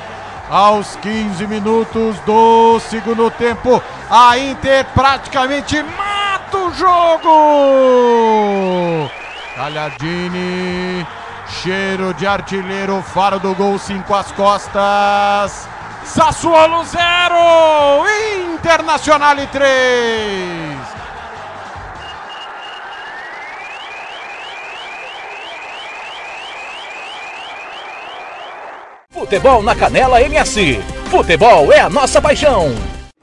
Aos 0.50 0.96
15 0.96 1.46
minutos 1.46 2.18
do 2.20 2.80
segundo 2.80 3.30
tempo, 3.30 3.82
a 4.10 4.38
Inter 4.38 4.86
praticamente 4.94 5.82
mata 5.82 6.56
o 6.56 6.72
jogo. 6.72 7.28
Galhardini, 9.54 11.06
cheiro 11.46 12.14
de 12.14 12.26
artilheiro, 12.26 13.02
faro 13.02 13.38
do 13.38 13.54
gol, 13.54 13.78
5 13.78 14.14
às 14.14 14.32
costas. 14.32 15.68
Sassuolo 16.04 16.82
0, 16.82 16.96
Internacional 18.54 19.36
3. 19.52 20.97
Futebol 29.18 29.62
na 29.64 29.74
Canela 29.74 30.22
MS. 30.22 30.78
Futebol 31.10 31.72
é 31.72 31.80
a 31.80 31.90
nossa 31.90 32.22
paixão. 32.22 32.72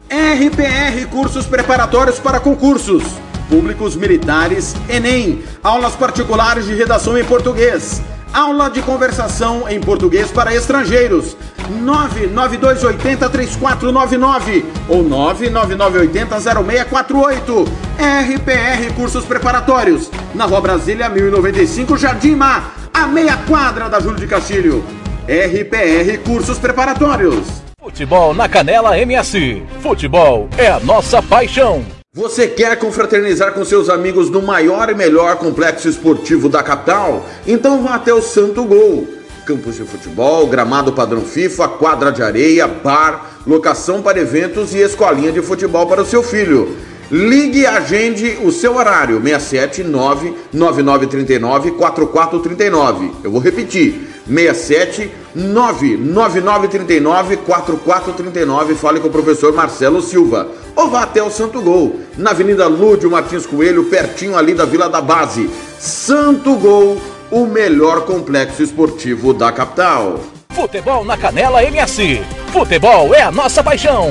RPR 0.09 1.07
Cursos 1.09 1.45
Preparatórios 1.45 2.19
para 2.19 2.37
Concursos. 2.37 3.01
Públicos 3.47 3.95
Militares, 3.95 4.75
Enem. 4.89 5.41
Aulas 5.63 5.95
particulares 5.95 6.65
de 6.65 6.75
redação 6.75 7.17
em 7.17 7.23
português. 7.23 8.01
Aula 8.33 8.69
de 8.69 8.81
conversação 8.81 9.69
em 9.69 9.79
português 9.79 10.29
para 10.31 10.53
estrangeiros. 10.53 11.37
992803499 11.81 14.65
ou 14.89 15.01
999800648. 15.05 17.69
RPR 17.97 18.93
Cursos 18.97 19.23
Preparatórios. 19.23 20.11
Na 20.33 20.43
Rua 20.43 20.59
Brasília 20.59 21.07
1095, 21.07 21.97
Jardim 21.97 22.35
Mar. 22.35 22.75
A 22.93 23.07
meia 23.07 23.37
quadra 23.37 23.87
da 23.87 24.01
Júlio 24.01 24.19
de 24.19 24.27
Castilho. 24.27 24.83
RPR 25.27 26.19
Cursos 26.23 26.59
Preparatórios. 26.59 27.47
Futebol 27.81 28.31
na 28.35 28.47
Canela 28.47 28.95
MS. 28.99 29.63
Futebol 29.81 30.47
é 30.55 30.67
a 30.67 30.79
nossa 30.79 31.19
paixão. 31.19 31.83
Você 32.13 32.47
quer 32.47 32.77
confraternizar 32.77 33.53
com 33.53 33.65
seus 33.65 33.89
amigos 33.89 34.29
no 34.29 34.39
maior 34.39 34.87
e 34.87 34.93
melhor 34.93 35.37
complexo 35.37 35.89
esportivo 35.89 36.47
da 36.47 36.61
capital? 36.61 37.25
Então 37.47 37.81
vá 37.81 37.95
até 37.95 38.13
o 38.13 38.21
Santo 38.21 38.65
Gol. 38.65 39.07
Campos 39.47 39.77
de 39.77 39.83
futebol, 39.83 40.45
gramado 40.45 40.93
padrão 40.93 41.21
FIFA, 41.21 41.69
quadra 41.69 42.11
de 42.11 42.21
areia, 42.21 42.67
bar, 42.67 43.39
locação 43.47 44.03
para 44.03 44.19
eventos 44.19 44.75
e 44.75 44.77
escolinha 44.77 45.31
de 45.31 45.41
futebol 45.41 45.87
para 45.87 46.03
o 46.03 46.05
seu 46.05 46.21
filho. 46.21 46.77
Ligue 47.09 47.61
e 47.61 47.67
agende 47.67 48.37
o 48.43 48.51
seu 48.51 48.75
horário, 48.75 49.19
679 49.19 50.35
9939 50.53 51.71
4439. 51.71 53.11
Eu 53.23 53.31
vou 53.31 53.39
repetir, 53.39 54.04
67 54.27 55.11
99939 55.35 57.37
4439. 57.37 58.75
Fale 58.75 58.99
com 58.99 59.07
o 59.07 59.11
professor 59.11 59.53
Marcelo 59.53 60.01
Silva. 60.01 60.47
Ou 60.75 60.89
vá 60.89 61.03
até 61.03 61.23
o 61.23 61.29
Santo 61.29 61.61
Gol, 61.61 61.99
na 62.17 62.31
Avenida 62.31 62.67
Lúdio 62.67 63.09
Martins 63.09 63.45
Coelho, 63.45 63.85
pertinho 63.85 64.37
ali 64.37 64.53
da 64.53 64.65
Vila 64.65 64.89
da 64.89 65.01
Base. 65.01 65.49
Santo 65.79 66.55
Gol, 66.55 66.97
o 67.31 67.45
melhor 67.45 68.01
complexo 68.01 68.63
esportivo 68.63 69.33
da 69.33 69.51
capital. 69.51 70.19
Futebol 70.49 71.03
na 71.03 71.17
Canela 71.17 71.63
MS. 71.63 72.21
Futebol 72.51 73.13
é 73.13 73.21
a 73.21 73.31
nossa 73.31 73.63
paixão. 73.63 74.09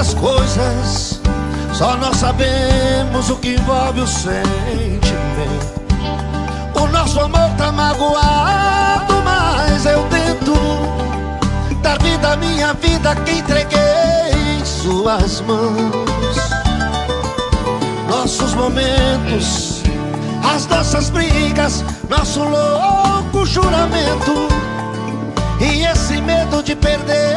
Tantas 0.00 0.14
coisas, 0.14 1.20
só 1.74 1.94
nós 1.98 2.16
sabemos 2.16 3.28
o 3.28 3.36
que 3.36 3.50
envolve 3.50 4.00
o 4.00 4.06
sentimento. 4.06 5.02
O 6.74 6.86
nosso 6.86 7.20
amor 7.20 7.50
tá 7.58 7.70
magoado, 7.70 9.12
mas 9.22 9.84
eu 9.84 10.02
tento 10.08 10.54
dar 11.82 11.98
vida 11.98 12.32
à 12.32 12.36
minha 12.36 12.72
vida 12.72 13.14
que 13.14 13.32
entreguei 13.32 14.58
em 14.58 14.64
suas 14.64 15.42
mãos. 15.42 15.92
Nossos 18.08 18.54
momentos, 18.54 19.82
as 20.54 20.66
nossas 20.66 21.10
brigas, 21.10 21.84
nosso 22.08 22.40
louco 22.42 23.44
juramento. 23.44 24.48
E 25.60 25.84
esse 25.84 26.22
medo 26.22 26.62
de 26.62 26.74
perder 26.74 27.36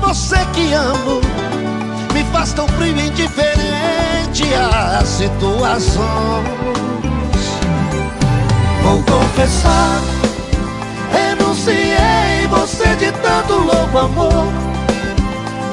você 0.00 0.38
que 0.54 0.72
amo 0.72 1.20
faz 2.32 2.52
tão 2.52 2.66
frio 2.68 2.98
indiferente 2.98 4.44
às 4.54 5.08
situações. 5.08 5.98
Vou 8.82 9.02
confessar, 9.02 10.00
renunciei 11.12 12.46
você 12.48 12.86
de 12.96 13.12
tanto 13.12 13.54
louco 13.54 13.98
amor. 13.98 14.46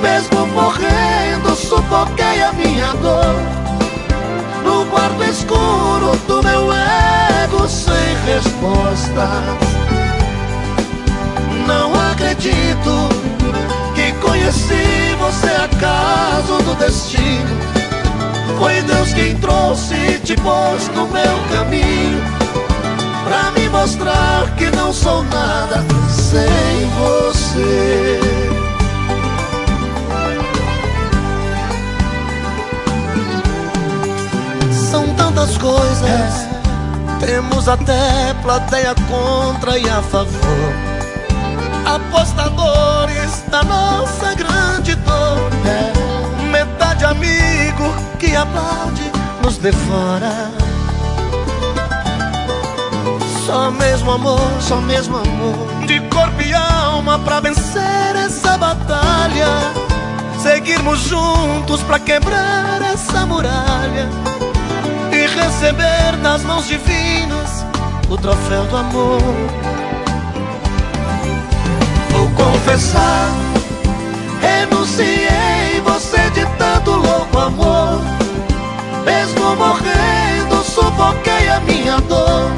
Mesmo 0.01 0.47
morrendo, 0.47 1.55
sufoquei 1.55 2.43
a 2.43 2.51
minha 2.53 2.93
dor. 2.95 3.35
No 4.63 4.85
quarto 4.87 5.23
escuro 5.23 6.15
do 6.27 6.43
meu 6.43 6.71
ego 6.73 7.67
sem 7.67 7.95
respostas. 8.25 9.75
Não 11.65 11.93
acredito 12.11 13.09
conheci 14.45 15.15
você 15.17 15.47
acaso 15.47 16.57
do 16.63 16.75
destino. 16.75 17.57
Foi 18.59 18.81
Deus 18.83 19.13
quem 19.13 19.35
trouxe 19.37 19.95
e 19.95 20.19
te 20.19 20.35
pôs 20.35 20.87
no 20.89 21.07
meu 21.07 21.37
caminho. 21.51 22.21
Pra 23.23 23.51
me 23.51 23.67
mostrar 23.69 24.55
que 24.55 24.69
não 24.69 24.93
sou 24.93 25.23
nada 25.23 25.83
sem 26.09 26.85
você. 26.99 28.19
São 34.91 35.07
tantas 35.15 35.57
coisas. 35.57 36.47
Temos 37.19 37.67
até 37.67 38.35
plateia 38.43 38.93
contra 39.09 39.77
e 39.79 39.89
a 39.89 40.01
favor 40.03 40.84
apostadores 41.85 43.43
da 43.49 43.63
nossa 43.63 44.33
grande 44.33 44.95
dor. 44.95 45.49
É 45.65 46.45
metade 46.51 47.05
amigo 47.05 47.93
que 48.19 48.35
aplaude 48.35 49.11
nos 49.43 49.57
devora. 49.57 50.51
Só 53.45 53.69
mesmo 53.71 54.11
amor, 54.11 54.41
só 54.59 54.77
mesmo 54.77 55.17
amor. 55.17 55.85
De 55.85 55.99
corpo 56.09 56.41
e 56.41 56.53
alma 56.53 57.19
pra 57.19 57.39
vencer 57.39 58.15
essa 58.15 58.57
batalha. 58.57 59.47
Seguirmos 60.41 60.99
juntos 60.99 61.81
pra 61.83 61.99
quebrar 61.99 62.81
essa 62.81 63.25
muralha. 63.25 64.09
E 65.11 65.27
receber 65.27 66.17
das 66.21 66.43
mãos 66.43 66.67
divinas 66.67 67.65
o 68.09 68.17
troféu 68.17 68.65
do 68.65 68.77
amor 68.77 69.84
confessar. 72.55 73.31
Renunciei 74.39 75.81
você 75.83 76.29
de 76.31 76.45
tanto 76.57 76.91
louco 76.91 77.37
amor. 77.37 78.01
Mesmo 79.03 79.55
morrendo, 79.55 80.63
sufoquei 80.63 81.49
a 81.49 81.59
minha 81.61 81.99
dor. 82.01 82.51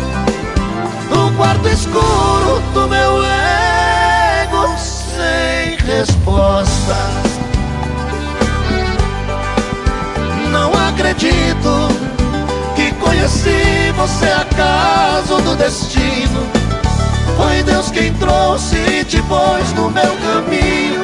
No 1.09 1.31
quarto 1.33 1.67
escuro 1.69 2.61
do 2.73 2.87
meu 2.87 3.23
ego 3.23 4.77
Sem 4.77 5.77
respostas 5.77 6.97
Não 10.51 10.69
acredito 10.89 11.87
que 12.75 12.91
conheci 12.95 13.93
você 13.95 14.25
acaso 14.25 15.41
do 15.41 15.55
destino 15.55 16.56
foi 17.37 17.63
Deus 17.63 17.91
quem 17.91 18.13
trouxe 18.15 18.75
e 18.75 19.05
te 19.05 19.21
pôs 19.23 19.71
no 19.73 19.89
meu 19.91 20.11
caminho 20.17 21.03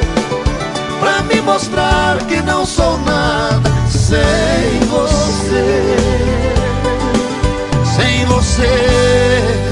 Pra 1.00 1.22
me 1.22 1.40
mostrar 1.40 2.18
que 2.26 2.42
não 2.42 2.66
sou 2.66 2.98
nada 2.98 3.70
sem 3.88 4.80
você 4.90 5.96
Sem 7.96 8.24
você 8.26 9.64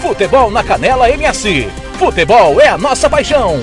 Futebol 0.00 0.50
na 0.50 0.64
Canela 0.64 1.10
MS. 1.10 1.68
Futebol 1.98 2.58
é 2.58 2.68
a 2.68 2.78
nossa 2.78 3.08
paixão. 3.08 3.60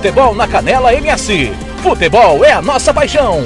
Futebol 0.00 0.34
na 0.34 0.48
Canela 0.48 0.94
MS. 0.94 1.52
Futebol 1.82 2.42
é 2.42 2.52
a 2.52 2.62
nossa 2.62 2.94
paixão. 2.94 3.44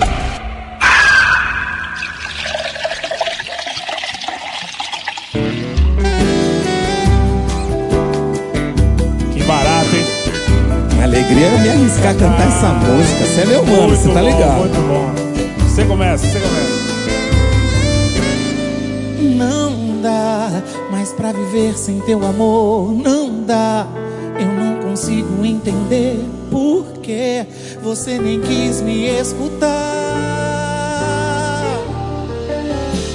Escutar. 29.25 29.71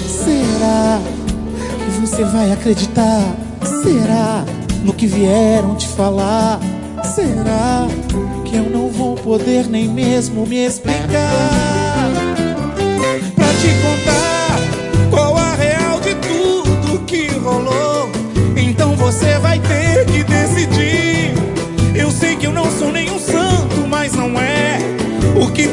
Será 0.07 0.99
que 1.77 2.01
você 2.01 2.23
vai 2.23 2.51
acreditar? 2.51 3.35
Será 3.83 4.43
no 4.83 4.93
que 4.93 5.05
vieram 5.05 5.75
te 5.75 5.87
falar? 5.87 6.59
Será 7.03 7.87
que 8.43 8.55
eu 8.55 8.69
não 8.69 8.89
vou 8.89 9.15
poder 9.15 9.67
nem 9.67 9.87
mesmo 9.87 10.47
me 10.47 10.65
explicar? 10.65 10.99
Pra 13.35 13.47
te 13.61 13.69
contar 13.81 14.08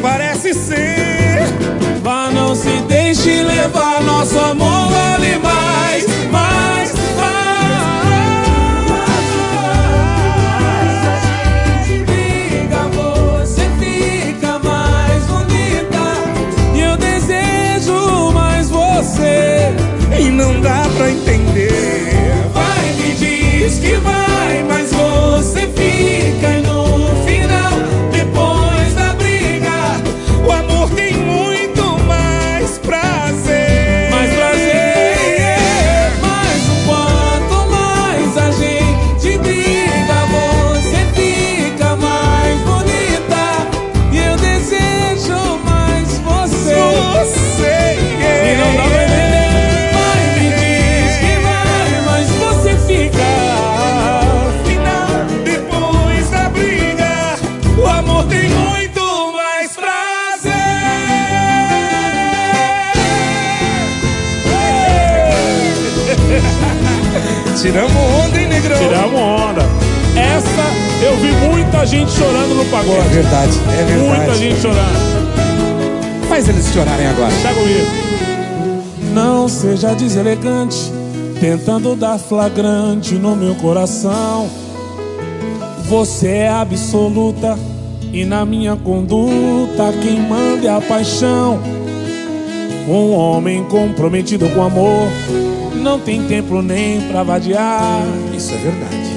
parece 0.07 0.55
ser. 0.55 1.43
Vá, 2.01 2.31
não 2.31 2.55
se 2.55 2.71
deixe 2.87 3.43
levar, 3.43 4.01
nosso 4.05 4.39
amor 4.39 4.89
vale 4.89 5.37
mais, 5.39 6.07
mais, 6.31 6.93
mais. 7.17 7.57
Briga, 12.07 12.83
você 12.95 13.69
fica 13.81 14.61
mais 14.61 15.25
bonita. 15.25 16.05
E 16.73 16.81
eu 16.83 16.97
desejo 16.97 18.31
mais 18.33 18.71
você. 18.71 19.75
E 20.17 20.31
não 20.31 20.61
dá 20.61 20.87
pra 20.97 21.11
entender. 21.11 22.33
Vai, 22.55 22.93
me 22.93 23.13
diz 23.17 23.81
que 23.81 23.97
vai, 23.97 24.36
Tiramos 67.67 67.93
onda, 68.25 68.41
hein, 68.41 68.47
negrão? 68.47 68.79
Tiramos 68.79 69.21
onda. 69.21 69.63
Essa 70.15 71.05
eu 71.05 71.17
vi 71.17 71.33
muita 71.49 71.85
gente 71.85 72.13
chorando 72.13 72.55
no 72.55 72.65
pagode. 72.67 73.01
É 73.01 73.09
verdade, 73.09 73.59
é 73.73 73.83
verdade. 73.83 74.19
Muita 74.19 74.35
gente 74.37 74.61
chorando. 74.61 76.29
Faz 76.29 76.49
eles 76.49 76.73
chorarem 76.73 77.09
agora. 77.09 77.33
Tá 77.43 77.53
comigo. 77.53 77.87
Não 79.13 79.49
seja 79.49 79.95
deselegante, 79.95 80.77
tentando 81.41 81.97
dar 81.97 82.21
flagrante 82.21 83.17
no 83.17 83.35
meu 83.35 83.57
coração. 83.57 84.49
Você 85.89 86.29
é 86.29 86.49
absoluta 86.49 87.59
e 88.13 88.25
na 88.25 88.47
minha 88.47 88.77
conduta 88.77 89.93
quem 90.01 90.21
manda 90.21 90.69
é 90.69 90.71
a 90.71 90.81
paixão. 90.81 91.59
Um 92.89 93.11
homem 93.13 93.65
comprometido 93.65 94.49
com 94.51 94.63
amor 94.63 95.09
não 95.77 95.99
tem 96.01 96.23
tempo 96.27 96.61
nem 96.63 97.01
pra 97.03 97.23
vadiar. 97.23 98.03
Isso 98.35 98.53
é 98.53 98.57
verdade. 98.59 99.17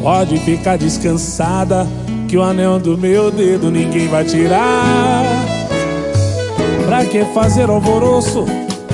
Pode 0.00 0.38
ficar 0.38 0.76
descansada 0.76 1.86
que 2.28 2.36
o 2.36 2.42
anel 2.42 2.78
do 2.78 2.98
meu 2.98 3.30
dedo 3.30 3.70
ninguém 3.70 4.08
vai 4.08 4.24
tirar. 4.24 5.24
Pra 6.86 7.04
que 7.04 7.24
fazer 7.26 7.70
alvoroço? 7.70 8.44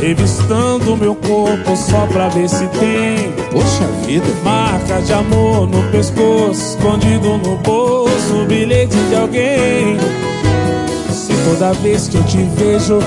Revistando 0.01 0.97
meu 0.97 1.15
corpo 1.15 1.77
só 1.77 2.07
pra 2.07 2.29
ver 2.29 2.49
se 2.49 2.67
tem. 2.69 3.33
Poxa 3.51 3.85
vida. 4.07 4.25
Marca 4.43 5.03
de 5.03 5.13
amor 5.13 5.69
no 5.69 5.83
pescoço, 5.91 6.77
escondido 6.77 7.37
no 7.39 7.57
bolso, 7.59 8.47
bilhete 8.49 8.97
de 9.09 9.15
alguém. 9.17 9.99
Se 11.13 11.33
toda 11.45 11.73
vez 11.75 12.09
que 12.09 12.17
eu 12.17 12.25
te 12.25 12.39
vejo, 12.57 12.99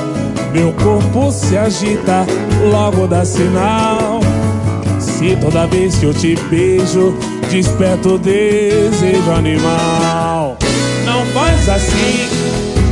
meu 0.53 0.71
corpo 0.73 1.31
se 1.31 1.57
agita, 1.57 2.25
logo 2.71 3.07
dá 3.07 3.25
sinal. 3.25 4.19
Se 4.99 5.35
toda 5.37 5.65
vez 5.65 5.95
que 5.95 6.05
eu 6.05 6.13
te 6.13 6.35
beijo, 6.49 7.17
desperta 7.49 8.09
o 8.09 8.17
desejo 8.19 9.31
animal. 9.35 10.55
Não 11.05 11.25
faz 11.33 11.67
assim, 11.67 12.29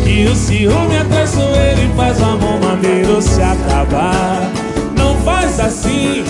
que 0.04 0.26
o 0.26 0.36
ciúme 0.36 0.96
é 0.96 1.04
traiçoeiro 1.04 1.82
e 1.82 1.96
faz 1.96 2.20
o 2.20 2.26
amor 2.26 2.60
maneiro 2.60 3.22
se 3.22 3.42
acabar. 3.42 4.52
Não 4.98 5.16
faz 5.18 5.60
assim, 5.60 6.24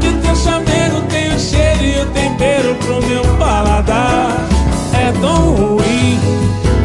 que 0.00 0.12
teu 0.26 0.34
chamego 0.34 1.02
tem 1.08 1.32
o 1.32 1.38
cheiro 1.38 1.84
e 1.84 2.02
o 2.02 2.06
tempero 2.06 2.74
pro 2.84 3.00
meu 3.08 3.22
paladar. 3.38 4.36
É 4.92 5.12
tão 5.20 5.54
ruim 5.54 6.18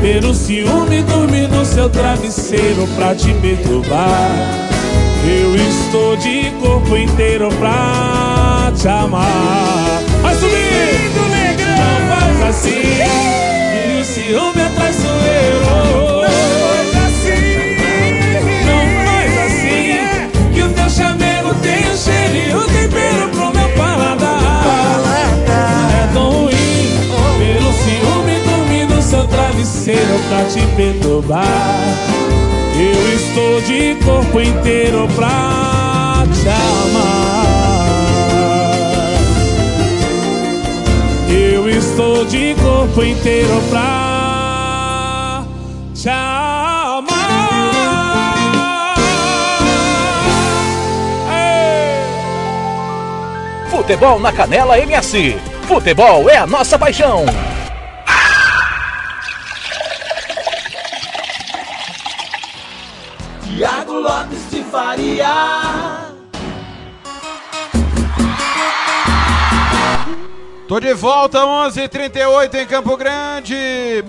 ter 0.02 0.24
o 0.24 0.34
ciúme 0.34 1.04
dormir 1.04 1.48
no 1.50 1.66
seu 1.66 1.90
travesseiro 1.90 2.88
pra 2.96 3.14
te 3.14 3.34
perturbar. 3.36 4.32
Eu 5.26 5.56
estou 5.56 6.16
de 6.16 6.52
corpo 6.62 6.96
inteiro 6.96 7.50
pra 7.60 8.72
te 8.76 8.88
amar. 8.88 10.02
Vai 10.22 10.36
subir, 10.36 11.12
Não 11.78 12.16
faz 12.16 12.50
assim, 12.50 12.82
que 13.72 14.02
o 14.02 14.06
ciúme 14.06 14.62
é 14.62 14.70
traiçoeiro. 14.76 15.66
Não 16.22 16.94
faz 16.94 16.98
assim, 17.08 17.50
não 18.66 18.84
faz 19.06 19.32
assim, 19.46 20.54
que 20.54 20.62
o 20.62 20.70
teu 20.70 20.90
chamego 20.90 21.54
tem 21.62 21.82
o 21.92 21.98
cheiro 21.98 22.36
e 22.36 22.56
o 22.56 22.64
tempero 22.68 23.39
travesseiro 30.10 30.20
pra 30.28 30.44
te 30.46 30.62
perturbar. 30.76 31.38
Eu 32.76 33.14
estou 33.14 33.62
de 33.62 33.96
corpo 34.04 34.42
inteiro 34.42 35.08
pra 35.16 36.24
te 36.34 36.50
amar. 36.50 37.46
Eu 41.30 41.70
estou 41.70 42.26
de 42.26 42.56
corpo 42.56 43.04
inteiro 43.04 43.62
pra 43.70 45.44
te 45.94 46.10
amar. 46.10 46.50
Futebol 53.70 54.20
na 54.20 54.32
Canela 54.32 54.80
MS. 54.80 55.38
Futebol 55.68 56.30
é 56.30 56.38
a 56.38 56.48
nossa 56.48 56.80
paixão. 56.80 57.26
Faria. 64.70 66.10
Tô 70.68 70.80
de 70.80 70.94
volta, 70.94 71.44
11:38 71.44 72.54
em 72.56 72.68
Campo 72.68 72.96
Grande. 72.96 73.56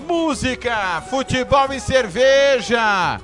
Música, 0.07 1.01
futebol 1.09 1.73
e 1.73 1.79
cerveja. 1.79 3.19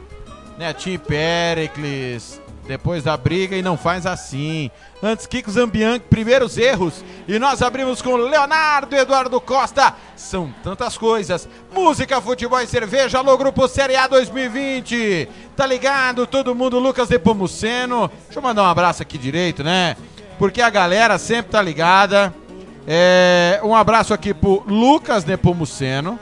Netinho 0.58 1.00
Pericles, 1.00 2.42
depois 2.68 3.04
da 3.04 3.16
briga 3.16 3.56
e 3.56 3.62
não 3.62 3.78
faz 3.78 4.08
assim. 4.08 4.72
Antes, 5.04 5.28
Kiko 5.28 5.52
Zambianchi, 5.52 6.00
primeiros 6.10 6.58
erros. 6.58 7.06
E 7.28 7.38
nós 7.38 7.62
abrimos 7.62 8.02
com 8.02 8.16
Leonardo 8.16 8.96
Eduardo 8.96 9.40
Costa. 9.40 9.94
São 10.16 10.52
tantas 10.64 10.98
coisas. 10.98 11.48
Música, 11.72 12.20
futebol 12.20 12.60
e 12.60 12.66
cerveja. 12.66 13.20
Alô, 13.20 13.38
Grupo 13.38 13.68
Série 13.68 13.96
A 13.96 14.08
2020. 14.08 15.30
Tá 15.58 15.66
ligado? 15.66 16.28
Todo 16.28 16.54
mundo, 16.54 16.78
Lucas 16.78 17.10
Depomuceno. 17.10 18.12
Deixa 18.26 18.38
eu 18.38 18.44
mandar 18.44 18.62
um 18.62 18.68
abraço 18.68 19.02
aqui 19.02 19.18
direito, 19.18 19.64
né? 19.64 19.98
Porque 20.38 20.62
a 20.62 20.70
galera 20.70 21.18
sempre 21.18 21.52
tá 21.52 21.60
ligada. 21.60 22.32
É, 22.88 23.60
um 23.64 23.76
abraço 23.76 24.14
aqui 24.14 24.36
pro 24.36 24.64
Lucas 24.68 25.26
Nepomuceno. 25.26 26.20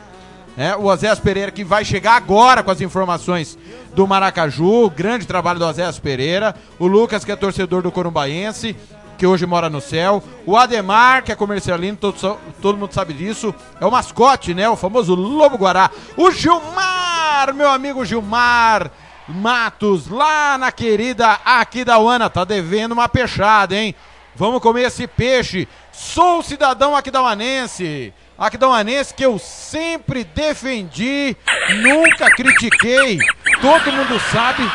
É, 0.58 0.74
o 0.78 0.86
Oséias 0.86 1.20
Pereira 1.20 1.52
que 1.52 1.66
vai 1.66 1.84
chegar 1.84 2.16
agora 2.16 2.64
com 2.64 2.72
as 2.72 2.80
informações 2.80 3.58
do 3.94 4.08
Maracaju, 4.08 4.90
grande 4.90 5.28
trabalho 5.28 5.60
do 5.60 5.66
Oséias 5.66 6.00
Pereira, 6.00 6.56
o 6.80 6.88
Lucas 6.88 7.26
que 7.26 7.32
é 7.34 7.36
torcedor 7.36 7.82
do 7.82 7.92
Corumbaense, 7.92 8.74
que 9.18 9.28
hoje 9.28 9.46
mora 9.46 9.70
no 9.70 9.82
céu, 9.82 10.24
o 10.46 10.56
Ademar 10.56 11.26
que 11.26 11.32
é 11.34 11.36
comercialino, 11.36 11.98
todo, 11.98 12.38
todo 12.62 12.78
mundo 12.78 12.94
sabe 12.94 13.14
disso, 13.14 13.54
é 13.82 13.86
o 13.86 13.92
mascote, 13.92 14.54
né, 14.54 14.70
o 14.70 14.78
famoso 14.78 15.14
Lobo 15.14 15.58
Guará, 15.58 15.92
o 16.16 16.32
Gilmar, 16.32 17.54
meu 17.54 17.70
amigo 17.70 18.06
Gilmar 18.06 18.90
Matos, 19.28 20.08
lá 20.08 20.58
na 20.58 20.72
querida 20.72 21.40
Aquidauana, 21.44 22.30
tá 22.30 22.44
devendo 22.44 22.92
uma 22.92 23.10
peixada, 23.10 23.76
hein? 23.76 23.95
Vamos 24.36 24.62
comer 24.62 24.84
esse 24.84 25.08
peixe. 25.08 25.68
Sou 25.92 26.44
cidadão 26.44 26.95
aquidauanense. 26.95 28.14
Aquidauanense 28.38 29.14
que 29.14 29.26
eu 29.26 29.40
sempre 29.40 30.26
defendi, 30.26 31.36
nunca 31.82 32.30
critiquei. 32.32 33.18
Todo 33.62 33.94
mundo 33.94 34.20
sabe 34.32 34.70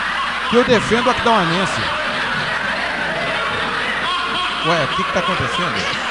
que 0.48 0.56
eu 0.56 0.64
defendo 0.64 1.06
o 1.06 1.10
aquidauanense. 1.10 1.80
Ué, 4.66 4.84
o 4.84 4.88
que 4.88 5.04
que 5.04 5.12
tá 5.12 5.20
acontecendo? 5.20 6.10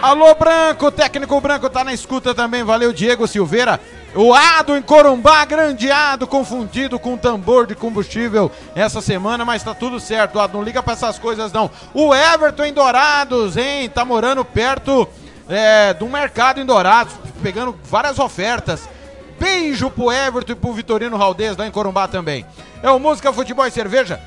Alô, 0.00 0.34
Branco, 0.34 0.90
técnico 0.90 1.40
Branco 1.40 1.68
tá 1.70 1.82
na 1.82 1.92
escuta 1.92 2.34
também, 2.34 2.62
valeu, 2.62 2.92
Diego 2.92 3.26
Silveira. 3.26 3.80
O 4.16 4.32
Ado 4.32 4.76
em 4.76 4.82
Corumbá, 4.82 5.44
grande 5.44 5.90
Ado, 5.90 6.24
confundido 6.24 7.00
com 7.00 7.16
tambor 7.16 7.66
de 7.66 7.74
combustível 7.74 8.48
essa 8.72 9.00
semana, 9.00 9.44
mas 9.44 9.64
tá 9.64 9.74
tudo 9.74 9.98
certo, 9.98 10.38
Ado, 10.38 10.56
não 10.56 10.62
liga 10.62 10.80
pra 10.80 10.92
essas 10.92 11.18
coisas 11.18 11.52
não. 11.52 11.68
O 11.92 12.14
Everton 12.14 12.64
em 12.64 12.72
Dourados, 12.72 13.56
hein, 13.56 13.88
tá 13.88 14.04
morando 14.04 14.44
perto 14.44 15.08
é, 15.48 15.92
do 15.94 16.08
mercado 16.08 16.60
em 16.60 16.64
Dourados, 16.64 17.12
pegando 17.42 17.76
várias 17.90 18.20
ofertas. 18.20 18.88
Beijo 19.36 19.90
pro 19.90 20.12
Everton 20.12 20.52
e 20.52 20.56
pro 20.56 20.72
Vitorino 20.72 21.16
Raldez 21.16 21.56
lá 21.56 21.66
em 21.66 21.72
Corumbá 21.72 22.06
também. 22.06 22.46
É 22.84 22.90
o 22.90 23.00
Música, 23.00 23.32
Futebol 23.32 23.66
e 23.66 23.70
Cerveja. 23.72 24.20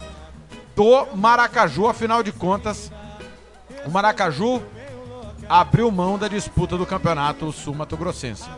do 0.75 1.07
Maracaju, 1.15 1.87
afinal 1.87 2.23
de 2.23 2.33
contas, 2.33 2.91
o 3.87 3.91
Maracaju 3.91 4.63
abriu 5.49 5.91
mão 5.91 6.19
da 6.19 6.29
disputa 6.29 6.77
do 6.77 6.87
campeonato 6.87 7.51
sul-mato 7.53 7.97
grossense. 7.97 8.49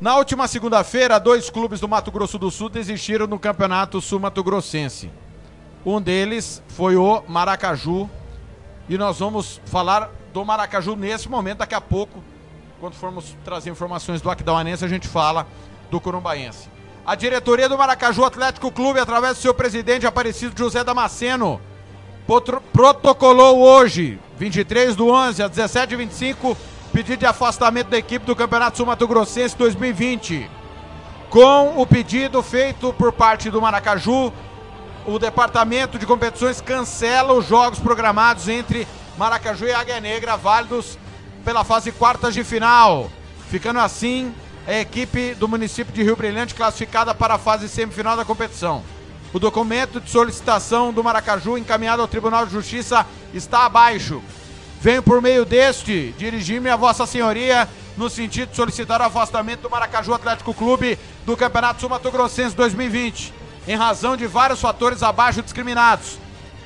Na 0.00 0.18
última 0.18 0.46
segunda-feira, 0.46 1.18
dois 1.18 1.48
clubes 1.48 1.80
do 1.80 1.88
Mato 1.88 2.10
Grosso 2.10 2.38
do 2.38 2.50
Sul 2.50 2.68
desistiram 2.68 3.26
no 3.26 3.38
campeonato 3.38 4.02
sul-mato 4.02 4.44
grossense. 4.44 5.10
Um 5.84 5.98
deles 5.98 6.62
foi 6.68 6.94
o 6.94 7.22
Maracaju 7.26 8.10
e 8.86 8.98
nós 8.98 9.18
vamos 9.18 9.62
falar 9.64 10.10
do 10.30 10.44
Maracaju 10.44 10.94
nesse 10.94 11.26
momento, 11.26 11.58
daqui 11.58 11.74
a 11.74 11.80
pouco, 11.80 12.22
quando 12.84 12.96
formos 12.96 13.34
trazer 13.42 13.70
informações 13.70 14.20
do 14.20 14.30
Aquidauanense, 14.30 14.84
a 14.84 14.88
gente 14.88 15.08
fala 15.08 15.46
do 15.90 15.98
Corumbaense. 15.98 16.68
A 17.06 17.14
diretoria 17.14 17.66
do 17.66 17.78
Maracaju 17.78 18.24
Atlético 18.24 18.70
Clube, 18.70 19.00
através 19.00 19.38
do 19.38 19.40
seu 19.40 19.54
presidente 19.54 20.06
Aparecido 20.06 20.54
José 20.54 20.84
Damasceno, 20.84 21.62
protocolou 22.74 23.58
hoje, 23.58 24.18
23 24.36 24.94
do 24.96 25.08
11 25.08 25.42
a 25.42 25.48
17 25.48 25.96
25, 25.96 26.54
pedido 26.92 27.20
de 27.20 27.24
afastamento 27.24 27.88
da 27.88 27.96
equipe 27.96 28.26
do 28.26 28.36
Campeonato 28.36 28.76
Sul 28.76 28.84
Mato 28.84 29.08
Grossense 29.08 29.56
2020. 29.56 30.50
Com 31.30 31.80
o 31.80 31.86
pedido 31.86 32.42
feito 32.42 32.92
por 32.92 33.12
parte 33.12 33.48
do 33.48 33.62
Maracaju, 33.62 34.30
o 35.06 35.18
departamento 35.18 35.98
de 35.98 36.04
competições 36.04 36.60
cancela 36.60 37.32
os 37.32 37.46
jogos 37.46 37.78
programados 37.78 38.46
entre 38.46 38.86
Maracaju 39.16 39.64
e 39.64 39.72
Águia 39.72 40.02
Negra, 40.02 40.36
válidos 40.36 40.98
pela 41.44 41.62
fase 41.62 41.92
quartas 41.92 42.34
de 42.34 42.42
final. 42.42 43.10
Ficando 43.50 43.78
assim, 43.78 44.34
a 44.66 44.80
equipe 44.80 45.34
do 45.34 45.46
município 45.46 45.92
de 45.92 46.02
Rio 46.02 46.16
Brilhante 46.16 46.54
classificada 46.54 47.14
para 47.14 47.34
a 47.34 47.38
fase 47.38 47.68
semifinal 47.68 48.16
da 48.16 48.24
competição. 48.24 48.82
O 49.32 49.38
documento 49.38 50.00
de 50.00 50.10
solicitação 50.10 50.92
do 50.92 51.04
Maracaju 51.04 51.58
encaminhado 51.58 52.00
ao 52.00 52.08
Tribunal 52.08 52.46
de 52.46 52.52
Justiça 52.52 53.06
está 53.34 53.66
abaixo. 53.66 54.22
Venho 54.80 55.02
por 55.02 55.20
meio 55.20 55.44
deste 55.44 56.14
dirigir-me 56.16 56.70
a 56.70 56.76
Vossa 56.76 57.06
Senhoria 57.06 57.68
no 57.96 58.08
sentido 58.08 58.50
de 58.50 58.56
solicitar 58.56 59.00
o 59.00 59.04
afastamento 59.04 59.62
do 59.62 59.70
Maracaju 59.70 60.14
Atlético 60.14 60.54
Clube 60.54 60.98
do 61.24 61.36
Campeonato 61.36 61.80
Sul 61.80 61.88
Mato 61.88 62.10
Grossense 62.10 62.56
2020, 62.56 63.32
em 63.66 63.76
razão 63.76 64.16
de 64.16 64.26
vários 64.26 64.60
fatores 64.60 65.02
abaixo 65.02 65.42
discriminados. 65.42 66.18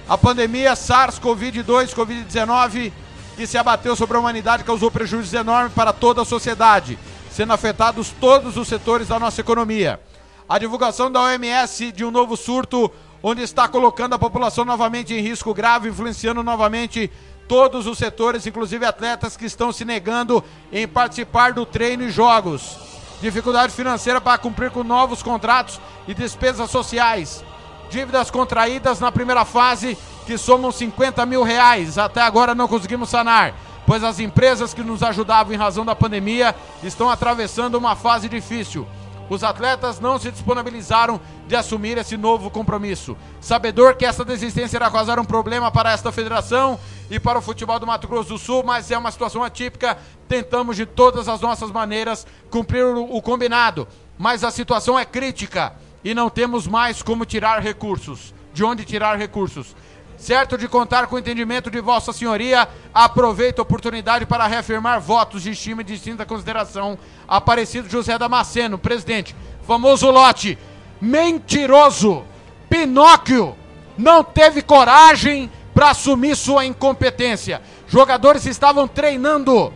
A 0.09 0.17
pandemia 0.17 0.73
SARS-CoV-2, 0.73 1.95
Covid-19, 1.95 2.93
que 3.39 3.47
se 3.47 3.57
abateu 3.57 3.95
sobre 3.95 4.17
a 4.17 4.21
humanidade, 4.21 4.65
causou 4.65 4.91
prejuízos 4.91 5.33
enormes 5.33 5.73
para 5.73 5.93
toda 5.93 6.23
a 6.23 6.25
sociedade, 6.25 6.99
sendo 7.31 7.53
afetados 7.53 8.13
todos 8.21 8.57
os 8.57 8.67
setores 8.67 9.07
da 9.07 9.17
nossa 9.17 9.41
economia. 9.41 10.01
A 10.49 10.59
divulgação 10.59 11.09
da 11.09 11.23
OMS 11.23 11.93
de 11.93 12.05
um 12.05 12.11
novo 12.11 12.37
surto, 12.37 12.91
onde 13.23 13.41
está 13.43 13.69
colocando 13.69 14.15
a 14.15 14.19
população 14.19 14.65
novamente 14.65 15.15
em 15.15 15.21
risco 15.21 15.55
grave, 15.55 15.89
influenciando 15.89 16.43
novamente 16.43 17.13
todos 17.47 17.87
os 17.87 17.97
setores, 17.97 18.45
inclusive 18.45 18.85
atletas 18.85 19.37
que 19.37 19.47
estão 19.47 19.71
se 19.71 19.85
negando 19.85 20.43
em 20.73 20.89
participar 20.89 21.53
do 21.53 21.65
treino 21.65 22.03
e 22.03 22.11
jogos. 22.11 22.77
Dificuldade 23.23 23.73
financeira 23.73 24.21
para 24.21 24.37
cumprir 24.37 24.73
com 24.73 24.83
novos 24.83 25.23
contratos 25.23 25.81
e 26.09 26.15
despesas 26.15 26.73
sociais. 26.73 27.45
Dívidas 27.89 28.33
contraídas 28.33 28.99
na 28.99 29.13
primeira 29.13 29.45
fase, 29.45 29.97
que 30.29 30.37
somam 30.37 30.71
50 30.71 31.25
mil 31.25 31.43
reais. 31.43 31.97
Até 31.97 32.21
agora 32.21 32.55
não 32.55 32.69
conseguimos 32.69 33.09
sanar, 33.09 33.55
pois 33.87 34.05
as 34.05 34.21
empresas 34.21 34.75
que 34.75 34.83
nos 34.83 35.03
ajudavam 35.03 35.55
em 35.55 35.57
razão 35.57 35.87
da 35.87 35.97
pandemia 35.97 36.55
estão 36.83 37.09
atravessando 37.09 37.77
uma 37.77 37.97
fase 37.97 38.29
difícil. 38.29 38.87
Os 39.31 39.43
atletas 39.43 39.99
não 40.01 40.19
se 40.19 40.31
disponibilizaram 40.31 41.19
de 41.47 41.57
assumir 41.57 41.97
esse 41.97 42.15
novo 42.19 42.51
compromisso. 42.51 43.17
Sabedor 43.41 43.97
que 43.97 44.05
essa 44.05 44.23
desistência 44.23 44.77
irá 44.77 44.91
causar 44.91 45.19
um 45.19 45.25
problema 45.25 45.71
para 45.71 45.93
esta 45.93 46.13
federação 46.13 46.79
e 47.11 47.19
para 47.19 47.39
o 47.39 47.43
futebol 47.43 47.79
do 47.79 47.87
Mato 47.87 48.07
Grosso 48.07 48.29
do 48.29 48.39
Sul, 48.39 48.63
mas 48.63 48.91
é 48.91 48.99
uma 48.99 49.11
situação 49.11 49.43
atípica. 49.43 49.97
Tentamos 50.29 50.77
de 50.77 50.85
todas 50.85 51.27
as 51.27 51.41
nossas 51.41 51.71
maneiras 51.71 52.27
cumprir 52.51 52.85
o, 52.85 53.23
combinado, 53.23 53.89
mas 54.19 54.45
a 54.45 54.51
situação 54.51 54.99
é 54.99 55.07
crítica 55.07 55.73
e 56.05 56.13
não 56.13 56.29
temos 56.29 56.67
mais 56.67 57.03
como 57.03 57.25
tirar 57.25 57.63
recursos. 57.63 58.35
De 58.53 58.65
onde 58.65 58.85
tirar 58.85 59.17
recursos? 59.17 59.75
Certo 60.19 60.59
de 60.59 60.67
contar 60.67 61.07
com 61.07 61.15
o 61.15 61.19
entendimento 61.19 61.71
de 61.71 61.81
Vossa 61.81 62.13
Senhoria, 62.13 62.69
aproveito 62.93 63.61
a 63.61 63.63
oportunidade 63.63 64.27
para 64.27 64.49
reafirmar 64.49 65.01
votos 65.01 65.45
de 65.45 65.53
estima 65.53 65.83
e 65.83 65.85
distinta 65.85 66.27
consideração. 66.27 66.99
Aparecido 67.27 67.89
José 67.89 68.19
Damasceno, 68.19 68.77
presidente. 68.77 69.35
Famoso 69.65 70.11
lote. 70.11 70.59
Mentiroso. 71.01 72.25
Pinóquio. 72.69 73.57
Não 73.97 74.25
teve 74.25 74.61
coragem 74.61 75.49
para 75.73 75.91
assumir 75.91 76.35
sua 76.35 76.67
incompetência. 76.67 77.63
Jogadores 77.87 78.45
estavam 78.45 78.89
treinando. 78.89 79.73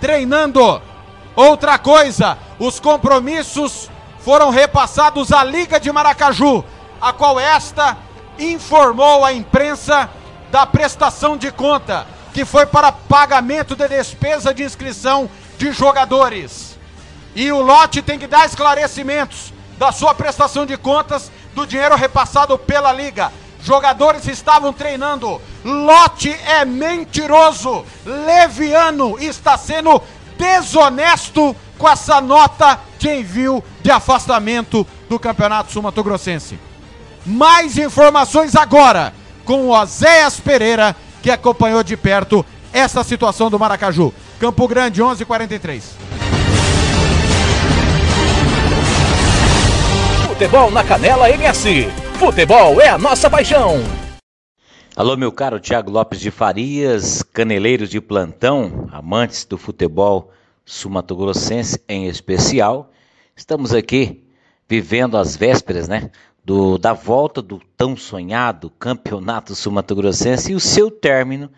Treinando. 0.00 0.80
Outra 1.34 1.76
coisa, 1.76 2.38
os 2.56 2.78
compromissos 2.78 3.90
foram 4.20 4.50
repassados 4.50 5.32
à 5.32 5.42
Liga 5.42 5.80
de 5.80 5.90
Maracaju, 5.90 6.64
a 7.00 7.12
qual 7.12 7.40
esta 7.40 7.96
informou 8.40 9.24
a 9.24 9.32
imprensa 9.32 10.08
da 10.50 10.66
prestação 10.66 11.36
de 11.36 11.52
conta, 11.52 12.06
que 12.32 12.44
foi 12.44 12.66
para 12.66 12.90
pagamento 12.90 13.76
de 13.76 13.86
despesa 13.86 14.52
de 14.52 14.62
inscrição 14.62 15.28
de 15.58 15.72
jogadores. 15.72 16.78
E 17.34 17.52
o 17.52 17.60
lote 17.60 18.02
tem 18.02 18.18
que 18.18 18.26
dar 18.26 18.46
esclarecimentos 18.46 19.52
da 19.78 19.92
sua 19.92 20.14
prestação 20.14 20.66
de 20.66 20.76
contas 20.76 21.30
do 21.54 21.66
dinheiro 21.66 21.94
repassado 21.94 22.58
pela 22.58 22.92
Liga. 22.92 23.32
Jogadores 23.62 24.26
estavam 24.26 24.72
treinando. 24.72 25.40
Lote 25.64 26.30
é 26.30 26.64
mentiroso. 26.64 27.84
Leviano 28.04 29.18
está 29.18 29.56
sendo 29.56 30.02
desonesto 30.36 31.54
com 31.78 31.88
essa 31.88 32.20
nota 32.20 32.80
de 32.98 33.08
envio 33.08 33.62
de 33.82 33.90
afastamento 33.90 34.86
do 35.08 35.18
Campeonato 35.18 35.72
Sul-Mato 35.72 36.02
Grossense. 36.02 36.69
Mais 37.24 37.76
informações 37.76 38.56
agora 38.56 39.12
com 39.44 39.66
o 39.66 39.70
Oséias 39.70 40.40
Pereira, 40.40 40.96
que 41.22 41.30
acompanhou 41.30 41.82
de 41.82 41.96
perto 41.96 42.44
essa 42.72 43.02
situação 43.02 43.50
do 43.50 43.58
Maracaju. 43.58 44.12
Campo 44.38 44.66
Grande, 44.66 45.02
11:43. 45.02 45.82
Futebol 50.28 50.70
na 50.70 50.82
Canela 50.82 51.30
MS. 51.30 51.88
Futebol 52.14 52.80
é 52.80 52.88
a 52.88 52.96
nossa 52.96 53.28
paixão. 53.28 53.82
Alô, 54.96 55.16
meu 55.16 55.30
caro 55.30 55.60
Tiago 55.60 55.90
Lopes 55.90 56.20
de 56.20 56.30
Farias, 56.30 57.22
caneleiros 57.22 57.90
de 57.90 58.00
plantão, 58.00 58.88
amantes 58.92 59.44
do 59.44 59.58
futebol 59.58 60.32
sumatogrossense 60.64 61.82
em 61.88 62.06
especial. 62.06 62.90
Estamos 63.36 63.74
aqui 63.74 64.24
vivendo 64.68 65.16
as 65.16 65.36
vésperas, 65.36 65.88
né, 65.88 66.10
do, 66.50 66.78
da 66.78 66.92
volta 66.92 67.40
do 67.40 67.60
tão 67.76 67.96
sonhado 67.96 68.70
Campeonato 68.70 69.54
Sumatogrossense 69.54 70.50
e 70.50 70.54
o 70.56 70.58
seu 70.58 70.90
término 70.90 71.48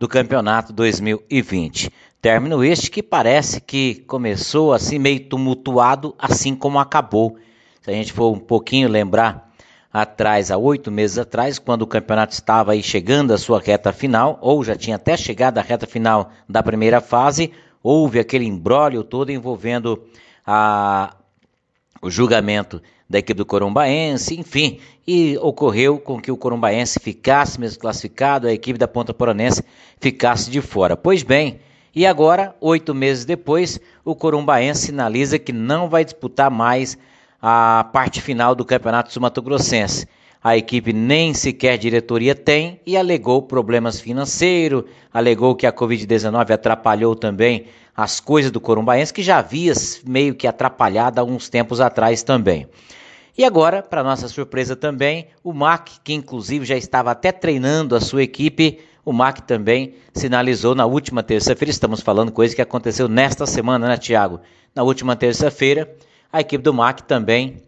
do 0.00 0.08
Campeonato 0.08 0.72
2020. 0.72 1.92
Término 2.20 2.64
este 2.64 2.90
que 2.90 3.04
parece 3.04 3.60
que 3.60 4.02
começou 4.04 4.72
assim 4.72 4.98
meio 4.98 5.20
tumultuado, 5.28 6.12
assim 6.18 6.56
como 6.56 6.80
acabou. 6.80 7.36
Se 7.82 7.90
a 7.92 7.94
gente 7.94 8.12
for 8.12 8.32
um 8.32 8.38
pouquinho 8.40 8.88
lembrar 8.88 9.48
atrás, 9.92 10.50
há 10.50 10.56
oito 10.56 10.90
meses 10.90 11.18
atrás, 11.18 11.60
quando 11.60 11.82
o 11.82 11.86
campeonato 11.86 12.34
estava 12.34 12.72
aí 12.72 12.82
chegando 12.82 13.32
à 13.32 13.38
sua 13.38 13.60
reta 13.60 13.92
final, 13.92 14.40
ou 14.40 14.64
já 14.64 14.74
tinha 14.74 14.96
até 14.96 15.16
chegado 15.16 15.58
à 15.58 15.62
reta 15.62 15.86
final 15.86 16.32
da 16.48 16.64
primeira 16.64 17.00
fase, 17.00 17.52
houve 17.80 18.18
aquele 18.18 18.46
embrólio 18.46 19.04
todo 19.04 19.30
envolvendo 19.30 20.02
a, 20.44 21.14
o 22.02 22.10
julgamento 22.10 22.82
da 23.12 23.18
equipe 23.18 23.36
do 23.36 23.44
Corumbaense, 23.44 24.40
enfim, 24.40 24.78
e 25.06 25.36
ocorreu 25.42 25.98
com 25.98 26.18
que 26.18 26.32
o 26.32 26.36
Corumbaense 26.36 26.98
ficasse 26.98 27.60
mesmo 27.60 27.78
classificado, 27.78 28.48
a 28.48 28.52
equipe 28.52 28.78
da 28.78 28.88
Ponta 28.88 29.12
Poranense 29.12 29.62
ficasse 30.00 30.50
de 30.50 30.62
fora. 30.62 30.96
Pois 30.96 31.22
bem, 31.22 31.60
e 31.94 32.06
agora, 32.06 32.56
oito 32.58 32.94
meses 32.94 33.26
depois, 33.26 33.78
o 34.02 34.14
Corumbaense 34.14 34.86
sinaliza 34.86 35.38
que 35.38 35.52
não 35.52 35.90
vai 35.90 36.06
disputar 36.06 36.50
mais 36.50 36.96
a 37.40 37.84
parte 37.92 38.22
final 38.22 38.54
do 38.54 38.64
Campeonato 38.64 39.12
Sumatogrossense. 39.12 40.08
A 40.42 40.56
equipe 40.56 40.94
nem 40.94 41.34
sequer 41.34 41.76
diretoria 41.76 42.34
tem 42.34 42.80
e 42.86 42.96
alegou 42.96 43.42
problemas 43.42 44.00
financeiros, 44.00 44.84
alegou 45.12 45.54
que 45.54 45.66
a 45.66 45.72
Covid-19 45.72 46.50
atrapalhou 46.50 47.14
também 47.14 47.66
as 47.94 48.20
coisas 48.20 48.50
do 48.50 48.58
Corumbaense, 48.58 49.12
que 49.12 49.22
já 49.22 49.38
havia 49.38 49.74
meio 50.06 50.34
que 50.34 50.46
atrapalhado 50.46 51.20
há 51.20 51.24
uns 51.24 51.50
tempos 51.50 51.78
atrás 51.78 52.22
também. 52.22 52.66
E 53.36 53.44
agora, 53.44 53.82
para 53.82 54.04
nossa 54.04 54.28
surpresa 54.28 54.76
também, 54.76 55.28
o 55.42 55.52
MAC, 55.54 56.00
que 56.04 56.12
inclusive 56.12 56.66
já 56.66 56.76
estava 56.76 57.10
até 57.10 57.32
treinando 57.32 57.96
a 57.96 58.00
sua 58.00 58.22
equipe, 58.22 58.80
o 59.04 59.12
MAC 59.12 59.42
também 59.42 59.94
sinalizou 60.12 60.74
na 60.74 60.84
última 60.84 61.22
terça-feira, 61.22 61.70
estamos 61.70 62.00
falando 62.00 62.30
coisa 62.30 62.54
que 62.54 62.60
aconteceu 62.60 63.08
nesta 63.08 63.46
semana, 63.46 63.88
né, 63.88 63.96
Tiago? 63.96 64.40
Na 64.74 64.82
última 64.82 65.16
terça-feira, 65.16 65.92
a 66.30 66.40
equipe 66.40 66.62
do 66.62 66.74
MAC 66.74 67.02
também 67.02 67.62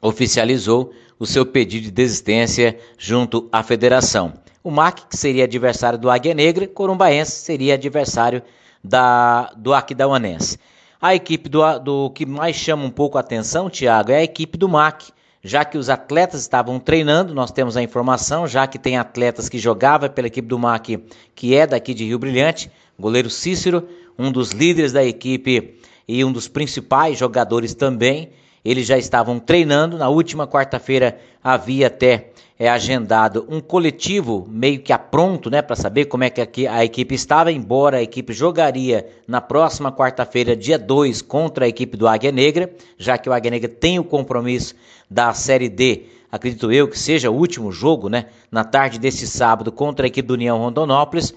oficializou 0.00 0.92
o 1.18 1.26
seu 1.26 1.46
pedido 1.46 1.84
de 1.84 1.90
desistência 1.92 2.76
junto 2.98 3.48
à 3.52 3.62
federação. 3.62 4.32
O 4.64 4.70
MAC, 4.70 5.06
que 5.08 5.16
seria 5.16 5.44
adversário 5.44 5.98
do 5.98 6.10
Águia 6.10 6.34
Negra, 6.34 6.66
Corumbaense 6.66 7.30
seria 7.30 7.74
adversário 7.74 8.42
da, 8.82 9.52
do 9.56 9.72
Aquidauanense. 9.72 10.58
A 11.02 11.16
equipe 11.16 11.48
do, 11.48 11.78
do 11.80 12.10
que 12.10 12.24
mais 12.24 12.54
chama 12.54 12.84
um 12.84 12.90
pouco 12.90 13.18
a 13.18 13.22
atenção, 13.22 13.68
Thiago, 13.68 14.12
é 14.12 14.18
a 14.18 14.22
equipe 14.22 14.56
do 14.56 14.68
MAC, 14.68 15.10
já 15.42 15.64
que 15.64 15.76
os 15.76 15.90
atletas 15.90 16.42
estavam 16.42 16.78
treinando, 16.78 17.34
nós 17.34 17.50
temos 17.50 17.76
a 17.76 17.82
informação, 17.82 18.46
já 18.46 18.68
que 18.68 18.78
tem 18.78 18.96
atletas 18.96 19.48
que 19.48 19.58
jogavam 19.58 20.08
pela 20.08 20.28
equipe 20.28 20.46
do 20.46 20.56
MAC, 20.56 21.02
que 21.34 21.56
é 21.56 21.66
daqui 21.66 21.92
de 21.92 22.04
Rio 22.04 22.20
Brilhante, 22.20 22.70
goleiro 22.96 23.28
Cícero, 23.28 23.88
um 24.16 24.30
dos 24.30 24.52
líderes 24.52 24.92
da 24.92 25.04
equipe 25.04 25.76
e 26.06 26.24
um 26.24 26.30
dos 26.30 26.46
principais 26.46 27.18
jogadores 27.18 27.74
também. 27.74 28.30
Eles 28.64 28.86
já 28.86 28.96
estavam 28.96 29.38
treinando. 29.38 29.98
Na 29.98 30.08
última 30.08 30.46
quarta-feira 30.46 31.18
havia 31.42 31.88
até 31.88 32.30
é, 32.58 32.68
agendado 32.68 33.44
um 33.48 33.60
coletivo 33.60 34.46
meio 34.48 34.80
que 34.80 34.92
a 34.92 34.98
pronto, 34.98 35.50
né, 35.50 35.60
para 35.60 35.74
saber 35.74 36.04
como 36.04 36.22
é 36.22 36.30
que 36.30 36.68
a 36.68 36.84
equipe 36.84 37.12
estava, 37.12 37.50
embora 37.50 37.96
a 37.96 38.02
equipe 38.02 38.32
jogaria 38.32 39.04
na 39.26 39.40
próxima 39.40 39.90
quarta-feira, 39.90 40.54
dia 40.54 40.78
2, 40.78 41.22
contra 41.22 41.64
a 41.64 41.68
equipe 41.68 41.96
do 41.96 42.06
Águia 42.06 42.30
Negra, 42.30 42.72
já 42.96 43.18
que 43.18 43.28
o 43.28 43.32
Águia 43.32 43.50
Negra 43.50 43.68
tem 43.68 43.98
o 43.98 44.04
compromisso 44.04 44.76
da 45.10 45.34
Série 45.34 45.68
D, 45.68 46.04
acredito 46.30 46.70
eu 46.70 46.86
que 46.86 46.96
seja 46.96 47.30
o 47.30 47.34
último 47.34 47.72
jogo, 47.72 48.08
né, 48.08 48.26
na 48.48 48.62
tarde 48.62 48.98
desse 48.98 49.26
sábado 49.26 49.72
contra 49.72 50.06
a 50.06 50.08
equipe 50.08 50.28
do 50.28 50.34
União 50.34 50.56
Rondonópolis. 50.56 51.34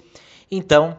Então, 0.48 0.96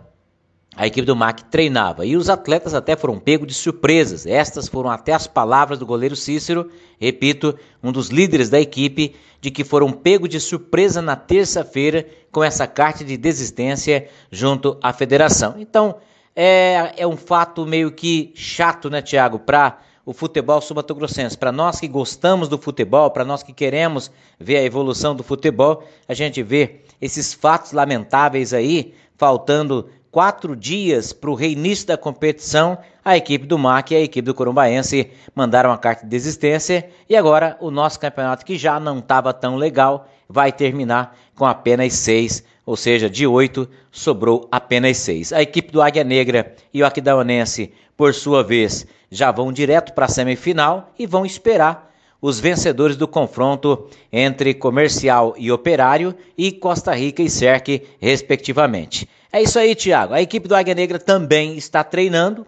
a 0.77 0.85
equipe 0.85 1.07
do 1.07 1.15
MAC 1.15 1.45
treinava 1.45 2.05
e 2.05 2.15
os 2.15 2.29
atletas 2.29 2.75
até 2.75 2.95
foram 2.95 3.17
pegos 3.17 3.47
de 3.47 3.53
surpresas. 3.55 4.27
Estas 4.27 4.67
foram 4.67 4.91
até 4.91 5.11
as 5.11 5.25
palavras 5.25 5.79
do 5.79 5.87
goleiro 5.87 6.15
Cícero, 6.15 6.69
repito, 7.01 7.57
um 7.81 7.91
dos 7.91 8.09
líderes 8.09 8.47
da 8.47 8.61
equipe, 8.61 9.15
de 9.41 9.49
que 9.49 9.63
foram 9.63 9.91
pegos 9.91 10.29
de 10.29 10.39
surpresa 10.39 11.01
na 11.01 11.15
terça-feira 11.15 12.05
com 12.31 12.43
essa 12.43 12.67
carta 12.67 13.03
de 13.03 13.17
desistência 13.17 14.07
junto 14.31 14.77
à 14.83 14.93
federação. 14.93 15.55
Então, 15.57 15.95
é, 16.35 16.93
é 16.95 17.07
um 17.07 17.17
fato 17.17 17.65
meio 17.65 17.91
que 17.91 18.31
chato, 18.35 18.87
né, 18.87 19.01
Tiago, 19.01 19.39
para 19.39 19.79
o 20.05 20.13
futebol 20.13 20.61
subatogrossense. 20.61 21.35
Para 21.35 21.51
nós 21.51 21.79
que 21.79 21.87
gostamos 21.87 22.47
do 22.47 22.57
futebol, 22.59 23.09
para 23.09 23.25
nós 23.25 23.41
que 23.41 23.51
queremos 23.51 24.11
ver 24.39 24.57
a 24.57 24.63
evolução 24.63 25.15
do 25.15 25.23
futebol, 25.23 25.83
a 26.07 26.13
gente 26.13 26.43
vê 26.43 26.81
esses 27.01 27.33
fatos 27.33 27.71
lamentáveis 27.71 28.53
aí, 28.53 28.93
faltando 29.17 29.89
quatro 30.11 30.55
dias 30.55 31.13
para 31.13 31.29
o 31.29 31.35
reinício 31.35 31.87
da 31.87 31.97
competição, 31.97 32.77
a 33.03 33.15
equipe 33.15 33.45
do 33.45 33.57
MAC 33.57 33.91
e 33.91 33.95
a 33.95 34.01
equipe 34.01 34.25
do 34.25 34.33
Corumbaense 34.33 35.11
mandaram 35.33 35.71
a 35.71 35.77
carta 35.77 36.03
de 36.03 36.09
desistência 36.09 36.89
e 37.09 37.15
agora 37.15 37.57
o 37.59 37.71
nosso 37.71 37.99
campeonato, 37.99 38.45
que 38.45 38.57
já 38.57 38.79
não 38.79 38.99
estava 38.99 39.33
tão 39.33 39.55
legal, 39.55 40.09
vai 40.27 40.51
terminar 40.51 41.17
com 41.35 41.45
apenas 41.45 41.93
seis, 41.93 42.43
ou 42.65 42.75
seja, 42.75 43.09
de 43.09 43.25
oito 43.25 43.69
sobrou 43.91 44.47
apenas 44.51 44.97
seis. 44.97 45.31
A 45.31 45.41
equipe 45.41 45.71
do 45.71 45.81
Águia 45.81 46.03
Negra 46.03 46.55
e 46.73 46.81
o 46.81 46.85
Aquidauanense, 46.85 47.71
por 47.95 48.13
sua 48.13 48.43
vez, 48.43 48.85
já 49.09 49.31
vão 49.31 49.53
direto 49.53 49.93
para 49.93 50.05
a 50.05 50.09
semifinal 50.09 50.91
e 50.99 51.05
vão 51.05 51.25
esperar 51.25 51.87
os 52.21 52.39
vencedores 52.39 52.97
do 52.97 53.07
confronto 53.07 53.87
entre 54.11 54.53
Comercial 54.53 55.35
e 55.37 55.51
Operário 55.51 56.15
e 56.37 56.51
Costa 56.51 56.93
Rica 56.93 57.21
e 57.21 57.29
Serque, 57.29 57.83
respectivamente. 57.99 59.07
É 59.37 59.43
isso 59.43 59.59
aí, 59.59 59.75
Thiago. 59.75 60.15
A 60.15 60.19
equipe 60.19 60.47
do 60.47 60.55
Águia 60.55 60.73
Negra 60.73 60.97
também 60.97 61.57
está 61.57 61.83
treinando, 61.83 62.43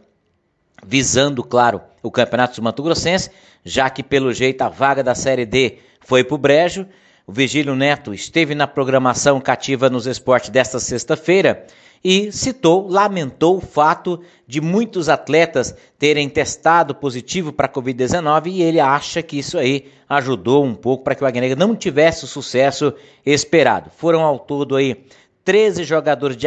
visando, 0.84 1.44
claro, 1.44 1.82
o 2.02 2.10
Campeonato 2.10 2.56
Sul 2.56 2.84
Grossense, 2.84 3.30
já 3.64 3.92
que 3.92 4.02
pelo 4.02 4.34
jeito 4.34 4.64
a 4.64 4.70
vaga 4.70 5.04
da 5.04 5.14
Série 5.14 5.46
D 5.46 5.78
foi 6.02 6.24
para 6.24 6.34
o 6.34 6.38
Brejo. 6.40 6.88
O 7.28 7.32
Vigílio 7.32 7.76
Neto 7.76 8.12
esteve 8.12 8.56
na 8.56 8.66
programação 8.66 9.40
cativa 9.40 9.88
nos 9.88 10.08
esportes 10.08 10.50
desta 10.50 10.80
sexta-feira 10.80 11.64
e 12.04 12.32
citou, 12.32 12.88
lamentou 12.88 13.58
o 13.58 13.62
fato 13.62 14.22
de 14.48 14.60
muitos 14.60 15.10
atletas 15.10 15.76
terem 15.98 16.28
testado 16.28 16.96
positivo 16.96 17.54
para 17.54 17.68
a 17.68 17.72
Covid-19 17.72 18.48
e 18.48 18.64
ele 18.64 18.80
acha 18.80 19.22
que 19.22 19.38
isso 19.38 19.60
aí 19.60 19.92
ajudou 20.08 20.66
um 20.66 20.74
pouco 20.74 21.04
para 21.04 21.14
que 21.14 21.24
o 21.24 21.28
Águia 21.28 21.42
Negra 21.42 21.56
não 21.56 21.76
tivesse 21.76 22.24
o 22.24 22.28
sucesso 22.28 22.96
esperado. 23.24 23.92
Foram 23.96 24.22
ao 24.22 24.40
todo 24.40 24.76
aí 24.76 25.06
13 25.50 25.84
jogadores 25.84 26.38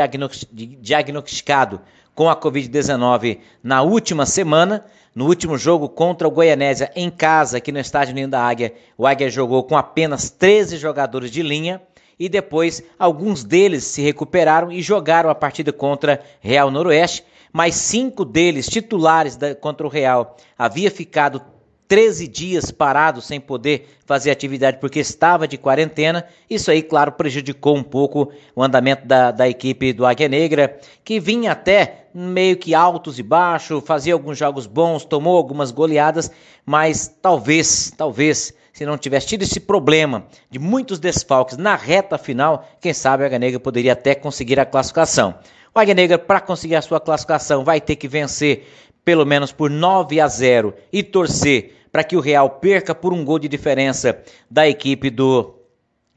diagnosticados 0.80 1.80
com 2.14 2.30
a 2.30 2.36
Covid-19 2.36 3.40
na 3.60 3.82
última 3.82 4.24
semana. 4.24 4.84
No 5.12 5.26
último 5.26 5.58
jogo 5.58 5.88
contra 5.88 6.28
o 6.28 6.30
Goianésia 6.30 6.88
em 6.94 7.10
casa, 7.10 7.56
aqui 7.56 7.72
no 7.72 7.80
estádio 7.80 8.14
Ninho 8.14 8.28
da 8.28 8.40
Águia, 8.40 8.72
o 8.96 9.04
Águia 9.04 9.28
jogou 9.28 9.64
com 9.64 9.76
apenas 9.76 10.30
13 10.30 10.76
jogadores 10.76 11.32
de 11.32 11.42
linha 11.42 11.82
e 12.16 12.28
depois 12.28 12.80
alguns 12.96 13.42
deles 13.42 13.82
se 13.82 14.00
recuperaram 14.02 14.70
e 14.70 14.80
jogaram 14.80 15.28
a 15.28 15.34
partida 15.34 15.72
contra 15.72 16.22
Real 16.40 16.70
Noroeste, 16.70 17.24
mas 17.52 17.74
cinco 17.74 18.24
deles 18.24 18.68
titulares 18.68 19.34
da, 19.34 19.52
contra 19.52 19.84
o 19.84 19.90
Real 19.90 20.36
havia 20.56 20.92
ficado 20.92 21.42
13 21.88 22.26
dias 22.26 22.70
parado 22.70 23.20
sem 23.20 23.40
poder 23.40 23.88
fazer 24.06 24.30
atividade 24.30 24.78
porque 24.78 25.00
estava 25.00 25.46
de 25.46 25.58
quarentena. 25.58 26.26
Isso 26.48 26.70
aí, 26.70 26.82
claro, 26.82 27.12
prejudicou 27.12 27.76
um 27.76 27.82
pouco 27.82 28.32
o 28.54 28.62
andamento 28.62 29.06
da, 29.06 29.30
da 29.30 29.48
equipe 29.48 29.92
do 29.92 30.06
Águia 30.06 30.28
Negra, 30.28 30.78
que 31.04 31.20
vinha 31.20 31.52
até 31.52 32.06
meio 32.14 32.56
que 32.56 32.74
altos 32.74 33.18
e 33.18 33.22
baixos, 33.22 33.82
fazia 33.84 34.14
alguns 34.14 34.38
jogos 34.38 34.66
bons, 34.66 35.04
tomou 35.04 35.36
algumas 35.36 35.70
goleadas, 35.70 36.30
mas 36.64 37.14
talvez, 37.20 37.92
talvez, 37.96 38.54
se 38.72 38.86
não 38.86 38.98
tivesse 38.98 39.28
tido 39.28 39.42
esse 39.42 39.60
problema 39.60 40.26
de 40.50 40.58
muitos 40.58 40.98
desfalques 40.98 41.56
na 41.56 41.74
reta 41.74 42.18
final, 42.18 42.66
quem 42.80 42.92
sabe 42.92 43.22
a 43.22 43.26
Águia 43.26 43.38
Negra 43.38 43.60
poderia 43.60 43.92
até 43.92 44.14
conseguir 44.14 44.58
a 44.58 44.66
classificação. 44.66 45.34
O 45.74 45.78
Águia 45.78 45.94
Negra, 45.94 46.18
para 46.18 46.38
conseguir 46.38 46.76
a 46.76 46.82
sua 46.82 47.00
classificação, 47.00 47.64
vai 47.64 47.80
ter 47.80 47.96
que 47.96 48.06
vencer 48.06 48.68
pelo 49.04 49.24
menos 49.26 49.52
por 49.52 49.70
9 49.70 50.20
a 50.20 50.28
0 50.28 50.74
e 50.92 51.02
torcer 51.02 51.76
para 51.90 52.04
que 52.04 52.16
o 52.16 52.20
Real 52.20 52.48
perca 52.48 52.94
por 52.94 53.12
um 53.12 53.24
gol 53.24 53.38
de 53.38 53.48
diferença 53.48 54.22
da 54.50 54.66
equipe 54.66 55.10
do, 55.10 55.54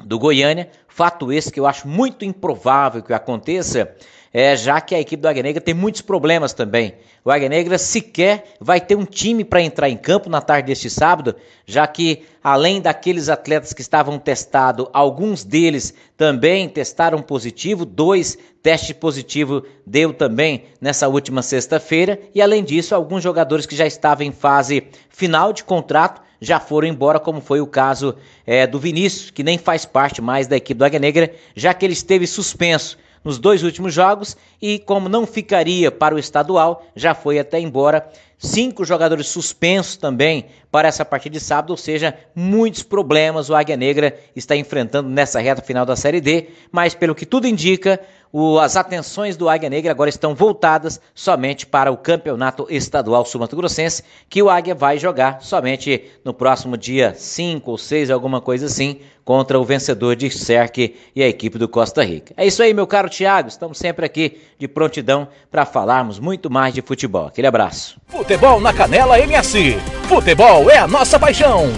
do 0.04 0.18
Goiânia. 0.18 0.70
Fato 0.88 1.32
esse 1.32 1.52
que 1.52 1.60
eu 1.60 1.68
acho 1.68 1.88
muito 1.88 2.24
improvável 2.24 3.04
que 3.04 3.14
aconteça, 3.14 3.94
é, 4.38 4.54
já 4.58 4.82
que 4.82 4.94
a 4.94 5.00
equipe 5.00 5.22
do 5.22 5.30
Águia 5.30 5.42
Negra 5.42 5.62
tem 5.62 5.74
muitos 5.74 6.02
problemas 6.02 6.52
também. 6.52 6.96
O 7.24 7.32
Águia 7.32 7.48
Negra 7.48 7.78
sequer 7.78 8.44
vai 8.60 8.82
ter 8.82 8.98
um 8.98 9.06
time 9.06 9.46
para 9.46 9.62
entrar 9.62 9.90
em 9.90 9.96
campo 9.96 10.30
na 10.30 10.42
tarde 10.42 10.68
deste 10.68 10.90
sábado, 10.90 11.38
já 11.66 11.88
que 11.88 12.26
além 12.44 12.82
daqueles 12.82 13.30
atletas 13.30 13.72
que 13.72 13.80
estavam 13.80 14.20
testados, 14.20 14.88
alguns 14.92 15.46
deles 15.46 15.94
também 16.18 16.68
testaram 16.68 17.22
positivo, 17.22 17.86
dois 17.86 18.38
testes 18.62 18.92
positivos 18.92 19.64
deu 19.88 20.12
também 20.12 20.66
nessa 20.82 21.08
última 21.08 21.42
sexta-feira, 21.42 22.20
e 22.36 22.42
além 22.42 22.62
disso, 22.62 22.94
alguns 22.94 23.24
jogadores 23.24 23.66
que 23.66 23.74
já 23.74 23.88
estavam 23.88 24.28
em 24.28 24.34
fase 24.34 24.86
final 25.08 25.54
de 25.54 25.64
contrato 25.64 26.22
já 26.42 26.60
foram 26.60 26.90
embora, 26.90 27.22
como 27.22 27.40
foi 27.40 27.62
o 27.62 27.68
caso 27.68 28.18
é, 28.46 28.68
do 28.68 28.80
Vinícius, 28.82 29.32
que 29.32 29.44
nem 29.44 29.58
faz 29.58 29.86
parte 29.86 30.22
mais 30.22 30.46
da 30.46 30.58
equipe 30.58 30.78
do 30.78 30.84
Águia 30.84 31.00
Negra, 31.00 31.34
já 31.56 31.74
que 31.74 31.86
ele 31.86 31.94
esteve 31.94 32.28
suspenso 32.28 32.98
nos 33.26 33.40
dois 33.40 33.64
últimos 33.64 33.94
jogos 33.94 34.38
e, 34.62 34.78
como 34.78 35.10
não 35.10 35.26
ficaria 35.26 35.92
para 35.92 36.14
o 36.14 36.20
estadual, 36.20 36.86
já 36.96 37.16
foi 37.16 37.40
até 37.40 37.60
embora. 37.60 38.08
Cinco 38.38 38.84
jogadores 38.84 39.28
suspensos 39.28 39.98
também 39.98 40.46
para 40.72 40.88
essa 40.88 41.06
partida 41.06 41.34
de 41.34 41.40
sábado, 41.40 41.72
ou 41.72 41.78
seja, 41.78 42.14
muitos 42.36 42.84
problemas 42.84 43.50
o 43.50 43.56
Águia 43.56 43.78
Negra 43.78 44.18
está 44.36 44.56
enfrentando 44.56 45.10
nessa 45.10 45.40
reta 45.40 45.62
final 45.62 45.86
da 45.86 45.96
Série 45.96 46.20
D, 46.20 46.50
mas 46.72 46.94
pelo 46.94 47.16
que 47.16 47.26
tudo 47.26 47.48
indica, 47.48 48.00
o, 48.38 48.60
as 48.60 48.76
atenções 48.76 49.38
do 49.38 49.48
Águia 49.48 49.70
Negra 49.70 49.92
agora 49.92 50.10
estão 50.10 50.36
voltadas 50.36 51.00
somente 51.14 51.66
para 51.66 51.90
o 51.90 51.96
campeonato 51.96 52.68
estadual 52.70 53.26
sul-mato-grossense, 53.26 54.04
que 54.28 54.44
o 54.44 54.50
Águia 54.50 54.76
vai 54.76 55.00
jogar 55.00 55.42
somente 55.42 56.04
no 56.26 56.34
próximo 56.34 56.76
dia 56.76 57.14
5 57.16 57.72
ou 57.72 57.78
6, 57.78 58.12
alguma 58.12 58.42
coisa 58.42 58.66
assim, 58.66 59.00
contra 59.24 59.58
o 59.58 59.64
vencedor 59.64 60.18
de 60.18 60.30
Cerque 60.30 60.98
e 61.16 61.24
a 61.24 61.28
equipe 61.30 61.58
do 61.58 61.70
Costa 61.70 62.04
Rica. 62.04 62.34
É 62.36 62.46
isso 62.46 62.62
aí, 62.62 62.74
meu 62.74 62.86
caro 62.86 63.10
Thiago, 63.10 63.48
estamos 63.48 63.78
sempre 63.78 64.06
aqui 64.06 64.42
de 64.60 64.68
prontidão 64.68 65.30
para 65.50 65.66
falarmos 65.66 66.20
muito 66.20 66.52
mais 66.52 66.74
de 66.74 66.82
futebol. 66.82 67.28
Aquele 67.28 67.48
abraço. 67.48 67.98
Futebol 68.08 68.35
na 68.62 68.74
Canela 68.74 69.18
MS. 69.18 69.80
Futebol 70.10 70.70
é 70.70 70.78
a 70.78 70.86
nossa 70.86 71.18
paixão. 71.18 71.72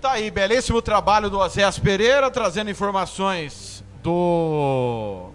Tá 0.00 0.12
aí, 0.12 0.30
belíssimo 0.30 0.80
trabalho 0.80 1.28
do 1.28 1.36
Osés 1.36 1.80
Pereira, 1.80 2.30
trazendo 2.30 2.70
informações 2.70 3.84
do 4.00 5.30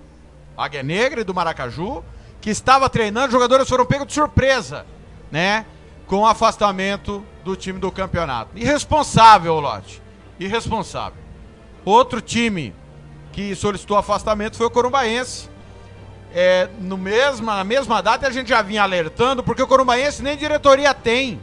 Águia 0.58 0.82
Negra 0.82 1.22
e 1.22 1.24
do 1.26 1.34
Maracaju, 1.34 2.06
que 2.40 2.50
estava 2.50 2.90
treinando, 2.90 3.34
jogadores 3.34 3.68
foram 3.68 3.86
pegos 3.86 4.08
de 4.08 4.14
surpresa, 4.14 4.86
né? 5.30 5.66
Com 6.08 6.22
o 6.22 6.26
afastamento 6.26 7.24
do 7.44 7.54
time 7.54 7.80
do 7.80 7.92
campeonato. 7.92 8.58
Irresponsável, 8.58 9.60
Lote. 9.60 10.02
Irresponsável. 10.40 11.20
Outro 11.84 12.22
time 12.22 12.74
que 13.34 13.54
solicitou 13.56 13.98
afastamento 13.98 14.56
foi 14.56 14.68
o 14.68 14.72
Corumbaense. 14.72 15.50
É, 16.38 16.68
no 16.82 16.98
mesma, 16.98 17.56
na 17.56 17.64
mesma 17.64 18.02
data 18.02 18.28
a 18.28 18.30
gente 18.30 18.50
já 18.50 18.62
vinha 18.62 18.84
alertando, 18.84 19.42
porque 19.42 19.64
o 19.64 19.68
Corumbaense 19.68 20.22
nem 20.22 20.36
diretoria 20.36 20.94
tem. 20.94 21.40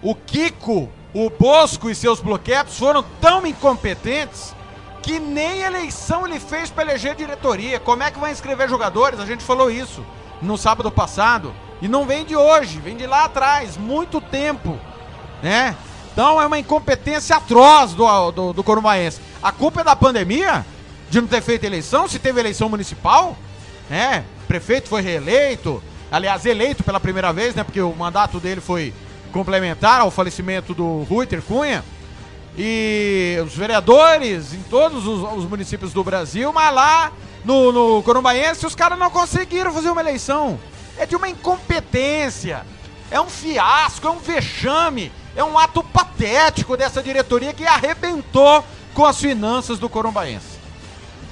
O 0.00 0.14
Kiko, 0.14 0.88
o 1.12 1.28
Bosco 1.28 1.90
e 1.90 1.94
seus 1.94 2.20
bloquetos 2.20 2.78
foram 2.78 3.04
tão 3.20 3.46
incompetentes 3.46 4.54
que 5.02 5.18
nem 5.20 5.60
eleição 5.60 6.26
ele 6.26 6.40
fez 6.40 6.70
para 6.70 6.84
eleger 6.84 7.14
diretoria. 7.14 7.78
Como 7.78 8.02
é 8.02 8.10
que 8.10 8.18
vai 8.18 8.32
inscrever 8.32 8.66
jogadores? 8.66 9.20
A 9.20 9.26
gente 9.26 9.44
falou 9.44 9.70
isso 9.70 10.02
no 10.40 10.56
sábado 10.56 10.90
passado. 10.90 11.54
E 11.82 11.88
não 11.88 12.06
vem 12.06 12.24
de 12.24 12.34
hoje, 12.34 12.80
vem 12.80 12.96
de 12.96 13.06
lá 13.06 13.24
atrás, 13.24 13.76
muito 13.76 14.22
tempo, 14.22 14.78
né? 15.42 15.76
Então 16.10 16.40
é 16.40 16.46
uma 16.46 16.58
incompetência 16.58 17.36
atroz 17.36 17.92
do, 17.92 18.30
do, 18.30 18.52
do 18.54 18.64
Corumbaense. 18.64 19.20
A 19.42 19.52
culpa 19.52 19.82
é 19.82 19.84
da 19.84 19.94
pandemia? 19.94 20.64
De 21.10 21.20
não 21.20 21.28
ter 21.28 21.42
feito 21.42 21.64
eleição? 21.64 22.08
Se 22.08 22.18
teve 22.18 22.40
eleição 22.40 22.66
municipal? 22.66 23.36
Né? 23.90 24.24
Prefeito 24.46 24.88
foi 24.88 25.02
reeleito, 25.02 25.82
aliás, 26.12 26.46
eleito 26.46 26.84
pela 26.84 27.00
primeira 27.00 27.32
vez, 27.32 27.56
né? 27.56 27.64
Porque 27.64 27.80
o 27.80 27.92
mandato 27.92 28.38
dele 28.38 28.60
foi 28.60 28.94
complementar 29.32 30.00
ao 30.00 30.12
falecimento 30.12 30.72
do 30.72 31.02
Ruiter 31.02 31.42
Cunha. 31.42 31.84
E 32.56 33.36
os 33.44 33.54
vereadores 33.54 34.54
em 34.54 34.62
todos 34.62 35.06
os, 35.06 35.22
os 35.38 35.44
municípios 35.44 35.92
do 35.92 36.04
Brasil, 36.04 36.52
mas 36.52 36.72
lá 36.72 37.12
no, 37.44 37.72
no 37.72 38.02
Corumbaense 38.02 38.64
os 38.64 38.74
caras 38.74 38.98
não 38.98 39.10
conseguiram 39.10 39.72
fazer 39.72 39.90
uma 39.90 40.00
eleição. 40.00 40.58
É 40.96 41.04
de 41.04 41.16
uma 41.16 41.28
incompetência, 41.28 42.64
é 43.10 43.20
um 43.20 43.28
fiasco, 43.28 44.06
é 44.06 44.10
um 44.10 44.18
vexame, 44.18 45.10
é 45.34 45.42
um 45.42 45.58
ato 45.58 45.82
patético 45.82 46.76
dessa 46.76 47.02
diretoria 47.02 47.52
que 47.52 47.66
arrebentou 47.66 48.64
com 48.94 49.04
as 49.04 49.18
finanças 49.18 49.78
do 49.78 49.88
Corumbaense. 49.88 50.60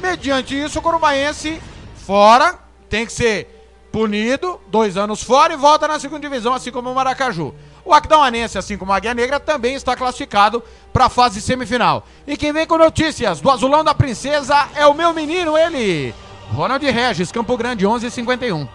Mediante 0.01 0.61
isso, 0.61 0.79
o 0.79 0.83
Corumbaense 0.83 1.61
fora, 2.09 2.55
tem 2.89 3.05
que 3.05 3.13
ser 3.13 3.47
punido, 3.93 4.59
dois 4.69 4.97
anos 4.97 5.23
fora 5.23 5.53
e 5.53 5.59
volta 5.59 5.87
na 5.87 6.01
segunda 6.01 6.27
divisão, 6.27 6.55
assim 6.55 6.71
como 6.71 6.91
o 6.91 6.95
Maracaju. 6.95 7.55
O 7.85 7.93
Aquidauanense, 7.93 8.57
assim 8.57 8.79
como 8.79 8.93
a 8.93 8.97
Águia 8.97 9.13
Negra, 9.13 9.39
também 9.39 9.75
está 9.75 9.95
classificado 9.95 10.63
para 10.91 11.05
a 11.05 11.09
fase 11.11 11.43
semifinal. 11.43 12.07
E 12.27 12.35
quem 12.35 12.51
vem 12.51 12.67
com 12.67 12.79
notícias 12.79 13.43
do 13.43 13.51
Azulão 13.51 13.85
da 13.85 13.95
Princesa 13.95 14.69
é 14.75 14.87
o 14.87 14.95
meu 14.95 15.13
menino, 15.13 15.59
ele, 15.59 16.15
Ronald 16.55 16.83
Regis, 16.83 17.31
Campo 17.31 17.59
Grande, 17.59 17.85
1151. 17.85 18.67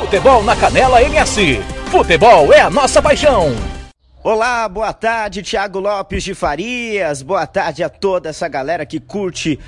Futebol 0.00 0.42
na 0.42 0.56
Canela 0.56 1.00
MS. 1.00 1.62
Futebol 1.92 2.52
é 2.52 2.60
a 2.60 2.70
nossa 2.70 3.00
paixão. 3.00 3.54
Olá, 4.26 4.66
boa 4.70 4.90
tarde, 4.90 5.42
Thiago 5.42 5.78
Lopes 5.78 6.24
de 6.24 6.34
Farias. 6.34 7.20
Boa 7.20 7.46
tarde 7.46 7.84
a 7.84 7.90
toda 7.90 8.30
essa 8.30 8.48
galera 8.48 8.86
que 8.86 8.98
curte 8.98 9.60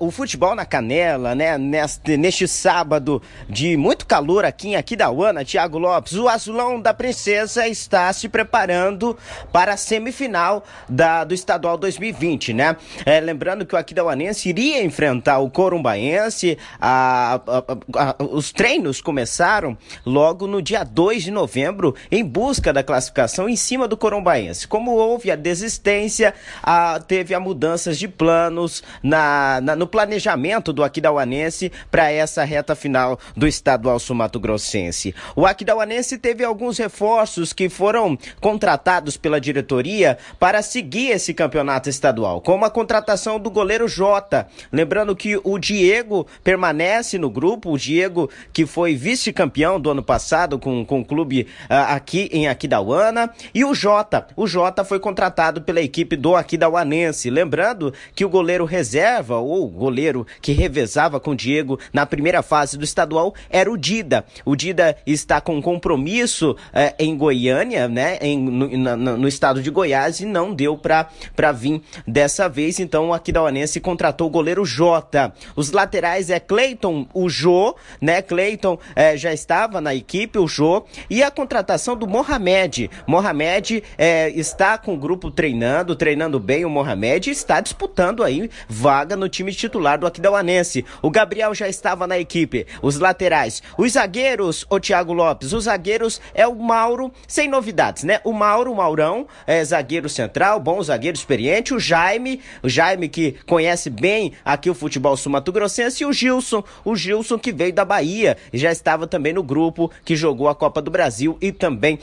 uh, 0.00 0.06
o 0.06 0.10
futebol 0.10 0.54
na 0.54 0.64
canela, 0.64 1.34
né? 1.34 1.58
Neste, 1.58 2.16
neste 2.16 2.48
sábado 2.48 3.20
de 3.50 3.76
muito 3.76 4.06
calor 4.06 4.46
aqui 4.46 4.68
em 4.68 4.76
Aquidauana, 4.76 5.44
Thiago 5.44 5.76
Lopes. 5.76 6.14
O 6.14 6.26
Azulão 6.26 6.80
da 6.80 6.94
Princesa 6.94 7.68
está 7.68 8.10
se 8.14 8.30
preparando 8.30 9.14
para 9.52 9.74
a 9.74 9.76
semifinal 9.76 10.64
da, 10.88 11.22
do 11.22 11.34
Estadual 11.34 11.76
2020, 11.76 12.54
né? 12.54 12.78
É, 13.04 13.20
lembrando 13.20 13.66
que 13.66 13.74
o 13.74 13.78
Aquidauanense 13.78 14.48
iria 14.48 14.82
enfrentar 14.82 15.38
o 15.40 15.50
Corumbaense. 15.50 16.56
A, 16.80 17.42
a, 17.46 18.12
a, 18.16 18.24
os 18.24 18.52
treinos 18.52 19.02
começaram 19.02 19.76
logo 20.06 20.46
no 20.46 20.62
dia 20.62 20.82
2 20.82 21.24
de 21.24 21.30
novembro 21.30 21.94
em 22.10 22.24
busca 22.24 22.72
da 22.72 22.82
classificação 22.82 23.46
em 23.46 23.56
cima 23.56 23.86
do 23.86 23.97
Corumbaense. 23.98 24.66
Como 24.66 24.92
houve 24.92 25.30
a 25.30 25.36
desistência, 25.36 26.34
a, 26.62 27.00
teve 27.00 27.34
a 27.34 27.40
mudanças 27.40 27.98
de 27.98 28.08
planos 28.08 28.82
na, 29.02 29.60
na 29.60 29.76
no 29.76 29.86
planejamento 29.86 30.72
do 30.72 30.84
Aquidauanense 30.84 31.70
para 31.90 32.10
essa 32.10 32.44
reta 32.44 32.74
final 32.74 33.18
do 33.36 33.46
estadual 33.46 33.98
Sumato 33.98 34.40
Grossense. 34.40 35.14
O 35.34 35.44
Aquidauanense 35.44 36.18
teve 36.18 36.44
alguns 36.44 36.78
reforços 36.78 37.52
que 37.52 37.68
foram 37.68 38.18
contratados 38.40 39.16
pela 39.16 39.40
diretoria 39.40 40.18
para 40.38 40.62
seguir 40.62 41.10
esse 41.10 41.34
campeonato 41.34 41.88
estadual, 41.88 42.40
como 42.40 42.64
a 42.64 42.70
contratação 42.70 43.38
do 43.38 43.50
goleiro 43.50 43.88
Jota. 43.88 44.48
Lembrando 44.72 45.16
que 45.16 45.40
o 45.42 45.58
Diego 45.58 46.26
permanece 46.44 47.18
no 47.18 47.30
grupo, 47.30 47.72
o 47.72 47.78
Diego 47.78 48.30
que 48.52 48.64
foi 48.64 48.94
vice-campeão 48.94 49.80
do 49.80 49.90
ano 49.90 50.02
passado 50.02 50.58
com, 50.58 50.84
com 50.84 51.00
o 51.00 51.04
clube 51.04 51.46
uh, 51.64 51.94
aqui 51.94 52.28
em 52.32 52.48
Aquidauana, 52.48 53.30
e 53.54 53.64
o 53.64 53.74
Jota 53.74 53.87
Jota. 53.88 54.26
O 54.36 54.46
Jota 54.46 54.84
foi 54.84 55.00
contratado 55.00 55.62
pela 55.62 55.80
equipe 55.80 56.14
do 56.14 56.36
Aquidauanense. 56.36 57.30
Lembrando 57.30 57.94
que 58.14 58.22
o 58.22 58.28
goleiro 58.28 58.66
reserva, 58.66 59.38
ou 59.38 59.66
goleiro 59.66 60.26
que 60.42 60.52
revezava 60.52 61.18
com 61.18 61.30
o 61.30 61.34
Diego 61.34 61.80
na 61.90 62.04
primeira 62.04 62.42
fase 62.42 62.76
do 62.76 62.84
estadual, 62.84 63.34
era 63.48 63.72
o 63.72 63.78
Dida. 63.78 64.26
O 64.44 64.54
Dida 64.54 64.94
está 65.06 65.40
com 65.40 65.62
compromisso 65.62 66.54
eh, 66.70 66.94
em 66.98 67.16
Goiânia, 67.16 67.88
né? 67.88 68.18
Em, 68.20 68.38
no, 68.38 69.16
no 69.16 69.26
estado 69.26 69.62
de 69.62 69.70
Goiás, 69.70 70.20
e 70.20 70.26
não 70.26 70.52
deu 70.52 70.76
para 70.76 71.52
vir 71.52 71.80
dessa 72.06 72.46
vez. 72.46 72.78
Então 72.80 73.08
o 73.08 73.14
Aquidauanense 73.14 73.80
contratou 73.80 74.26
o 74.26 74.30
goleiro 74.30 74.66
Jota. 74.66 75.32
Os 75.56 75.72
laterais 75.72 76.28
é 76.28 76.38
Cleiton, 76.38 77.06
o 77.14 77.26
Jô, 77.30 77.74
né? 78.02 78.20
Cleiton 78.20 78.78
eh, 78.94 79.16
já 79.16 79.32
estava 79.32 79.80
na 79.80 79.94
equipe, 79.94 80.38
o 80.38 80.46
Jô. 80.46 80.84
E 81.08 81.22
a 81.22 81.30
contratação 81.30 81.96
do 81.96 82.06
Mohamed. 82.06 82.90
Mohamed 83.06 83.77
eh, 83.96 84.30
está 84.30 84.78
com 84.78 84.94
o 84.94 84.96
grupo 84.96 85.30
treinando, 85.30 85.96
treinando 85.96 86.38
bem 86.38 86.64
o 86.64 86.70
Mohamed 86.70 87.28
e 87.28 87.32
está 87.32 87.60
disputando 87.60 88.22
aí 88.22 88.50
vaga 88.68 89.16
no 89.16 89.28
time 89.28 89.52
titular 89.52 89.98
do 89.98 90.06
Aquidauanense. 90.06 90.84
O 91.02 91.10
Gabriel 91.10 91.54
já 91.54 91.68
estava 91.68 92.06
na 92.06 92.18
equipe. 92.18 92.66
Os 92.82 92.98
laterais, 92.98 93.62
os 93.76 93.92
zagueiros, 93.92 94.66
o 94.70 94.78
Thiago 94.78 95.12
Lopes. 95.12 95.52
Os 95.52 95.64
zagueiros 95.64 96.20
é 96.34 96.46
o 96.46 96.54
Mauro, 96.54 97.12
sem 97.26 97.48
novidades, 97.48 98.04
né? 98.04 98.20
O 98.24 98.32
Mauro, 98.32 98.72
o 98.72 98.76
Maurão, 98.76 99.26
é 99.46 99.64
zagueiro 99.64 100.08
central, 100.08 100.60
bom 100.60 100.82
zagueiro 100.82 101.16
experiente. 101.16 101.74
O 101.74 101.80
Jaime, 101.80 102.40
o 102.62 102.68
Jaime 102.68 103.08
que 103.08 103.36
conhece 103.46 103.90
bem 103.90 104.32
aqui 104.44 104.70
o 104.70 104.74
futebol 104.74 105.16
sul-mato-grossense. 105.16 106.02
E 106.02 106.06
o 106.06 106.12
Gilson, 106.12 106.62
o 106.84 106.94
Gilson 106.94 107.38
que 107.38 107.52
veio 107.52 107.72
da 107.72 107.84
Bahia 107.84 108.36
e 108.52 108.58
já 108.58 108.70
estava 108.70 109.06
também 109.06 109.32
no 109.32 109.42
grupo 109.42 109.90
que 110.04 110.16
jogou 110.16 110.48
a 110.48 110.54
Copa 110.54 110.82
do 110.82 110.90
Brasil 110.90 111.36
e 111.40 111.52
também 111.52 111.98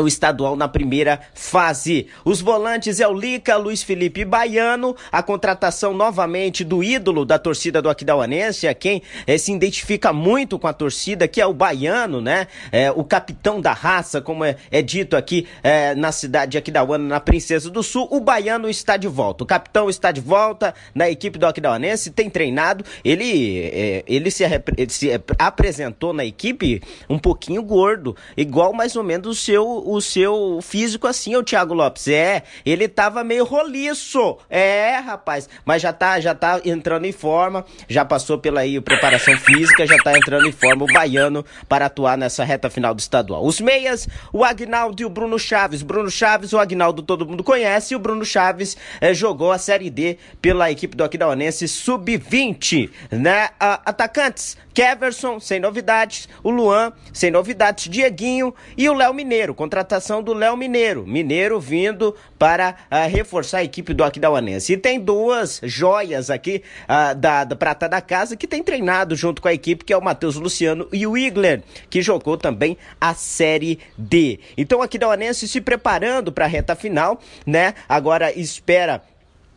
o 0.00 0.08
estadual 0.08 0.56
na 0.56 0.68
primeira 0.68 1.20
fase. 1.34 2.06
Os 2.24 2.40
volantes 2.40 3.00
é 3.00 3.08
o 3.08 3.12
Lica, 3.12 3.56
Luiz 3.56 3.82
Felipe 3.82 4.24
Baiano, 4.24 4.94
a 5.10 5.22
contratação 5.22 5.94
novamente 5.94 6.64
do 6.64 6.82
ídolo 6.82 7.24
da 7.24 7.38
torcida 7.38 7.80
do 7.80 7.88
Aquidauanense, 7.88 8.68
a 8.68 8.74
quem 8.74 9.02
eh, 9.26 9.38
se 9.38 9.52
identifica 9.52 10.12
muito 10.12 10.58
com 10.58 10.66
a 10.66 10.72
torcida, 10.72 11.26
que 11.26 11.40
é 11.40 11.46
o 11.46 11.54
Baiano, 11.54 12.20
né? 12.20 12.46
É, 12.70 12.90
o 12.90 13.04
capitão 13.04 13.60
da 13.60 13.72
raça, 13.72 14.20
como 14.20 14.44
é, 14.44 14.56
é 14.70 14.82
dito 14.82 15.16
aqui 15.16 15.46
eh, 15.62 15.94
na 15.94 16.12
cidade 16.12 16.52
de 16.52 16.58
Aquidauana, 16.58 17.04
na 17.04 17.20
Princesa 17.20 17.70
do 17.70 17.82
Sul. 17.82 18.08
O 18.10 18.20
Baiano 18.20 18.68
está 18.68 18.96
de 18.96 19.08
volta. 19.08 19.44
O 19.44 19.46
capitão 19.46 19.88
está 19.88 20.12
de 20.12 20.20
volta 20.20 20.74
na 20.94 21.08
equipe 21.08 21.38
do 21.38 21.46
Aquidauanense, 21.46 22.10
tem 22.10 22.28
treinado. 22.28 22.84
Ele, 23.04 23.70
eh, 23.72 24.04
ele 24.06 24.30
se, 24.30 24.44
ele 24.44 24.90
se 24.90 25.10
apresentou 25.38 26.12
na 26.12 26.24
equipe 26.24 26.82
um 27.08 27.18
pouquinho 27.18 27.62
gordo, 27.62 28.16
igual 28.36 28.72
mais 28.72 28.96
ou 28.96 29.02
menos 29.02 29.26
o 29.26 29.34
seu, 29.34 29.82
o 29.86 30.00
seu 30.00 30.58
físico 30.62 31.06
assim, 31.06 31.36
o 31.36 31.42
Thiago 31.42 31.74
Lopes. 31.74 32.08
É, 32.08 32.42
ele 32.64 32.88
tava 32.88 33.22
meio 33.22 33.44
roliço. 33.44 34.38
É, 34.50 34.96
rapaz, 34.96 35.48
mas 35.64 35.80
já 35.80 35.92
tá, 35.92 36.18
já 36.20 36.34
tá 36.34 36.60
entrando 36.64 37.04
em 37.04 37.12
forma, 37.12 37.64
já 37.88 38.04
passou 38.04 38.38
pela 38.38 38.60
aí 38.60 38.80
preparação 38.80 39.36
física, 39.38 39.86
já 39.86 39.96
tá 39.98 40.16
entrando 40.16 40.46
em 40.46 40.52
forma 40.52 40.84
o 40.84 40.92
baiano 40.92 41.44
para 41.68 41.86
atuar 41.86 42.18
nessa 42.18 42.44
reta 42.44 42.68
final 42.68 42.94
do 42.94 43.00
estadual. 43.00 43.44
Os 43.44 43.60
meias, 43.60 44.08
o 44.32 44.44
Agnaldo 44.44 45.00
e 45.02 45.04
o 45.04 45.10
Bruno 45.10 45.38
Chaves. 45.38 45.82
Bruno 45.82 46.10
Chaves, 46.10 46.52
o 46.52 46.58
Agnaldo 46.58 47.02
todo 47.02 47.26
mundo 47.26 47.44
conhece, 47.44 47.94
e 47.94 47.96
o 47.96 48.00
Bruno 48.00 48.24
Chaves 48.24 48.76
eh, 49.00 49.14
jogou 49.14 49.52
a 49.52 49.58
Série 49.58 49.90
D 49.90 50.18
pela 50.40 50.70
equipe 50.70 50.96
do 50.96 51.04
Aquidauanense 51.04 51.68
Sub-20, 51.68 52.90
né? 53.10 53.50
Ah, 53.58 53.80
atacantes, 53.84 54.56
Keverson, 54.74 55.40
sem 55.40 55.58
novidades, 55.58 56.28
o 56.42 56.50
Luan, 56.50 56.92
sem 57.12 57.30
novidades, 57.30 57.88
Dieguinho 57.88 58.54
e 58.76 58.88
o 58.88 58.94
Léo 58.94 59.14
Mineiro, 59.14 59.54
contratação 59.76 60.22
do 60.22 60.32
Léo 60.32 60.56
Mineiro, 60.56 61.06
Mineiro 61.06 61.60
vindo 61.60 62.14
para 62.38 62.76
ah, 62.90 63.04
reforçar 63.04 63.58
a 63.58 63.64
equipe 63.64 63.92
do 63.92 64.02
Aquidauanense. 64.02 64.72
E 64.72 64.76
tem 64.78 64.98
duas 64.98 65.60
joias 65.62 66.30
aqui 66.30 66.62
ah, 66.88 67.12
da, 67.12 67.44
da 67.44 67.54
Prata 67.54 67.86
da 67.86 68.00
Casa 68.00 68.36
que 68.36 68.46
tem 68.46 68.62
treinado 68.62 69.14
junto 69.14 69.42
com 69.42 69.48
a 69.48 69.52
equipe, 69.52 69.84
que 69.84 69.92
é 69.92 69.96
o 69.96 70.02
Matheus 70.02 70.36
Luciano 70.36 70.88
e 70.90 71.06
o 71.06 71.16
Igler, 71.16 71.62
que 71.90 72.00
jogou 72.00 72.38
também 72.38 72.78
a 72.98 73.12
Série 73.12 73.78
D. 73.98 74.40
Então 74.56 74.78
o 74.78 74.82
Aquidauanense 74.82 75.46
se 75.46 75.60
preparando 75.60 76.32
para 76.32 76.46
a 76.46 76.48
reta 76.48 76.74
final, 76.74 77.20
né? 77.44 77.74
Agora 77.86 78.32
espera 78.32 79.02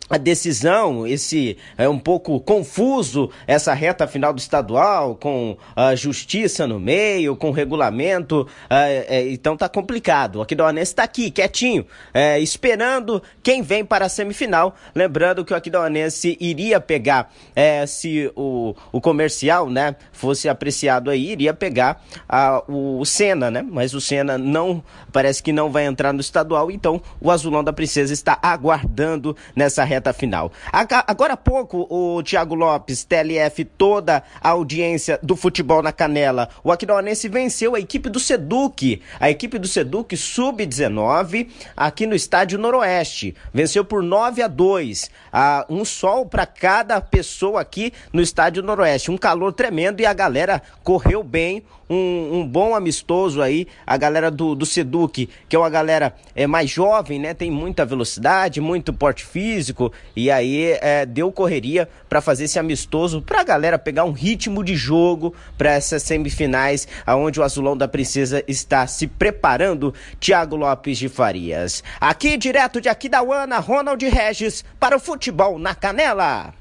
a 0.10 0.18
decisão, 0.18 1.06
esse 1.06 1.56
é 1.78 1.88
um 1.88 2.00
pouco 2.00 2.40
confuso, 2.40 3.30
essa 3.46 3.74
reta 3.74 4.08
final 4.08 4.34
do 4.34 4.40
estadual, 4.40 5.16
com 5.16 5.56
a 5.76 5.94
justiça 5.94 6.66
no 6.66 6.80
meio, 6.80 7.36
com 7.36 7.52
regulamento, 7.52 8.48
ah, 8.68 8.90
é, 8.90 9.30
então 9.30 9.56
tá 9.56 9.70
complicado. 9.70 10.38
O 10.38 10.42
Aquidauanense 10.42 10.96
tá 10.96 11.04
aqui, 11.04 11.30
quietinho, 11.30 11.86
é, 12.12 12.40
esperando 12.40 13.22
quem 13.44 13.62
vem 13.62 13.86
para 13.86 14.06
a 14.06 14.10
semifinal. 14.10 14.76
Lembrando 14.96 15.46
que 15.46 15.54
o 15.54 15.56
Aquidauanense 15.56 16.36
iria 16.40 16.80
pegar, 16.80 17.32
é, 17.56 17.86
se 17.86 18.32
o, 18.36 18.76
o 18.92 19.00
comercial, 19.00 19.70
né, 19.70 19.96
fosse 20.12 20.50
apreciado 20.50 21.12
aí, 21.12 21.32
iria 21.32 21.54
pegar 21.54 22.04
ah, 22.28 22.64
o 22.68 23.06
Senna, 23.06 23.52
né, 23.52 23.62
mas 23.62 23.94
o 23.94 24.02
Senna 24.02 24.40
não, 24.40 24.84
parece 25.12 25.44
que 25.44 25.54
não 25.54 25.72
vai 25.72 25.86
entrar 25.86 26.12
no 26.14 26.22
estadual, 26.22 26.72
então 26.72 27.00
o 27.22 27.30
Azulão 27.30 27.64
da 27.64 27.72
Princesa 27.72 28.12
está 28.12 28.40
aguardando 28.42 29.38
nessa 29.56 29.84
reta 29.84 29.99
final. 30.14 30.52
Aga- 30.72 31.04
Agora 31.08 31.34
há 31.34 31.38
pouco, 31.38 31.86
o 31.90 32.22
Thiago 32.24 32.56
Lopes, 32.56 33.04
TLF, 33.04 33.66
toda 33.66 34.24
a 34.42 34.50
audiência 34.50 35.20
do 35.22 35.36
futebol 35.36 35.82
na 35.82 35.92
canela. 35.92 36.50
O 36.64 36.72
Aquidauanense 36.72 37.28
venceu 37.28 37.76
a 37.76 37.80
equipe 37.80 38.10
do 38.10 38.20
Seduc, 38.20 39.02
a 39.20 39.30
equipe 39.30 39.58
do 39.58 39.68
Seduc 39.68 40.16
Sub-19, 40.16 41.48
aqui 41.76 42.06
no 42.06 42.16
estádio 42.16 42.58
Noroeste. 42.60 43.36
Venceu 43.54 43.84
por 43.84 44.04
9 44.04 44.42
a 44.42 44.48
2. 44.48 45.10
Ah, 45.32 45.66
um 45.70 45.84
sol 45.86 46.26
para 46.26 46.46
cada 46.46 47.00
pessoa 47.02 47.62
aqui 47.62 47.94
no 48.14 48.22
estádio 48.22 48.64
Noroeste. 48.64 49.12
Um 49.12 49.18
calor 49.18 49.54
tremendo 49.54 50.02
e 50.02 50.06
a 50.06 50.14
galera 50.14 50.62
correu 50.84 51.24
bem. 51.24 51.64
Um, 51.92 52.42
um 52.42 52.48
bom 52.48 52.76
amistoso 52.76 53.42
aí, 53.42 53.66
a 53.86 53.98
galera 53.98 54.30
do, 54.30 54.54
do 54.54 54.64
Seduc, 54.64 55.28
que 55.50 55.56
é 55.56 55.58
uma 55.60 55.72
galera 55.72 56.14
é, 56.36 56.46
mais 56.46 56.70
jovem, 56.70 57.18
né? 57.18 57.34
Tem 57.34 57.50
muita 57.50 57.84
velocidade, 57.84 58.62
muito 58.62 58.94
porte 58.94 59.26
físico, 59.26 59.89
e 60.16 60.30
aí 60.32 60.78
é, 60.82 61.06
deu 61.06 61.32
correria 61.32 61.90
para 62.08 62.22
fazer 62.22 62.46
esse 62.46 62.60
amistoso 62.60 63.22
pra 63.22 63.44
galera 63.44 63.78
pegar 63.80 64.04
um 64.04 64.12
ritmo 64.12 64.64
de 64.64 64.76
jogo 64.76 65.34
para 65.58 65.74
essas 65.74 66.04
semifinais, 66.04 66.88
aonde 67.06 67.40
o 67.40 67.44
Azulão 67.44 67.76
da 67.76 67.88
Princesa 67.88 68.44
está 68.48 68.86
se 68.88 69.08
preparando. 69.08 69.94
Thiago 70.20 70.56
Lopes 70.56 70.98
de 70.98 71.10
Farias. 71.10 71.84
Aqui 72.00 72.38
direto 72.38 72.82
de 72.82 72.90
Aquidauana, 72.90 73.60
Ronald 73.60 74.04
Regis 74.08 74.64
para 74.80 74.96
o 74.96 75.00
futebol 75.00 75.60
na 75.60 75.76
canela. 75.76 76.54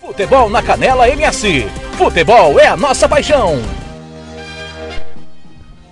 Futebol 0.00 0.48
na 0.48 0.62
Canela 0.62 1.06
MS. 1.10 1.68
Futebol 1.98 2.58
é 2.58 2.66
a 2.66 2.76
nossa 2.76 3.06
paixão. 3.06 3.56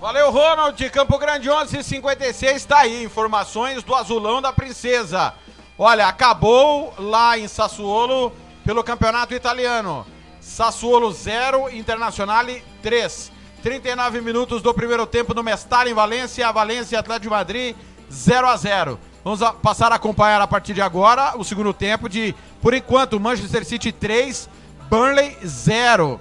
Valeu, 0.00 0.30
Ronald. 0.30 0.88
Campo 0.90 1.18
Grande 1.18 1.48
1156 1.48 2.64
tá 2.64 2.78
aí. 2.78 3.04
Informações 3.04 3.82
do 3.82 3.94
Azulão 3.94 4.40
da 4.40 4.50
Princesa. 4.50 5.34
Olha, 5.78 6.08
acabou 6.08 6.92
lá 6.98 7.38
em 7.38 7.46
Sassuolo 7.46 8.32
pelo 8.64 8.82
Campeonato 8.82 9.34
Italiano. 9.34 10.04
Sassuolo 10.40 11.12
0, 11.12 11.70
Internazionale 11.70 12.64
3. 12.82 13.30
39 13.62 14.20
minutos 14.20 14.62
do 14.62 14.72
primeiro 14.72 15.06
tempo 15.06 15.34
no 15.34 15.42
Mestar 15.42 15.86
em 15.86 15.94
Valência. 15.94 16.50
Valência 16.52 16.98
Atlético 16.98 17.24
de 17.24 17.30
Madrid 17.30 17.76
0 18.10 18.48
a 18.48 18.56
0. 18.56 18.98
Vamos 19.24 19.42
a- 19.42 19.52
passar 19.52 19.92
a 19.92 19.96
acompanhar 19.96 20.40
a 20.40 20.46
partir 20.46 20.74
de 20.74 20.80
agora 20.80 21.36
o 21.36 21.44
segundo 21.44 21.72
tempo 21.72 22.08
de, 22.08 22.34
por 22.62 22.72
enquanto, 22.72 23.18
Manchester 23.20 23.64
City 23.64 23.92
3, 23.92 24.48
Burnley 24.88 25.36
0. 25.44 26.20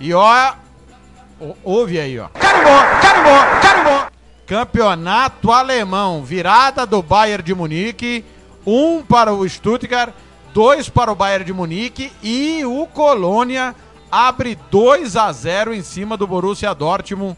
E 0.00 0.14
ó, 0.14 0.52
Ouve 1.64 1.98
aí, 1.98 2.18
ó. 2.18 2.28
Carimbó, 2.28 2.78
carimbó, 3.02 3.60
carimbó. 3.60 4.06
Campeonato 4.46 5.50
alemão. 5.50 6.22
Virada 6.22 6.86
do 6.86 7.02
Bayern 7.02 7.42
de 7.42 7.54
Munique. 7.54 8.24
Um 8.66 9.02
para 9.02 9.32
o 9.32 9.48
Stuttgart, 9.48 10.14
dois 10.52 10.88
para 10.88 11.12
o 11.12 11.14
Bayern 11.14 11.44
de 11.44 11.52
Munique. 11.52 12.12
E 12.22 12.64
o 12.64 12.86
Colônia 12.86 13.74
abre 14.10 14.58
2 14.70 15.16
a 15.16 15.30
0 15.32 15.74
em 15.74 15.82
cima 15.82 16.16
do 16.16 16.26
Borussia 16.26 16.74
Dortmund. 16.74 17.36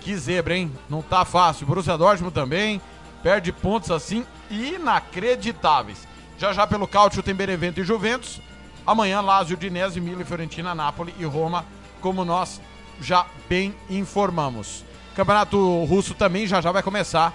Que 0.00 0.16
zebra, 0.16 0.56
hein? 0.56 0.72
Não 0.88 1.02
tá 1.02 1.24
fácil. 1.24 1.66
Borussia 1.66 1.98
Dortmund 1.98 2.32
também 2.32 2.80
perde 3.22 3.52
pontos 3.52 3.90
assim 3.90 4.24
inacreditáveis. 4.50 6.06
Já 6.38 6.52
já 6.52 6.66
pelo 6.66 6.86
Cálcio 6.86 7.22
tem 7.22 7.34
Benevento 7.34 7.80
e 7.80 7.84
Juventus. 7.84 8.40
Amanhã 8.86 9.20
Lazio, 9.20 9.56
Dinese, 9.56 10.00
Milan, 10.00 10.24
Fiorentina, 10.24 10.74
Nápoles 10.74 11.14
e 11.18 11.24
Roma, 11.24 11.64
como 12.00 12.24
nós 12.24 12.60
já 13.00 13.26
bem 13.48 13.74
informamos. 13.90 14.84
Campeonato 15.16 15.84
Russo 15.84 16.14
também 16.14 16.46
já 16.46 16.60
já 16.60 16.70
vai 16.70 16.82
começar. 16.82 17.34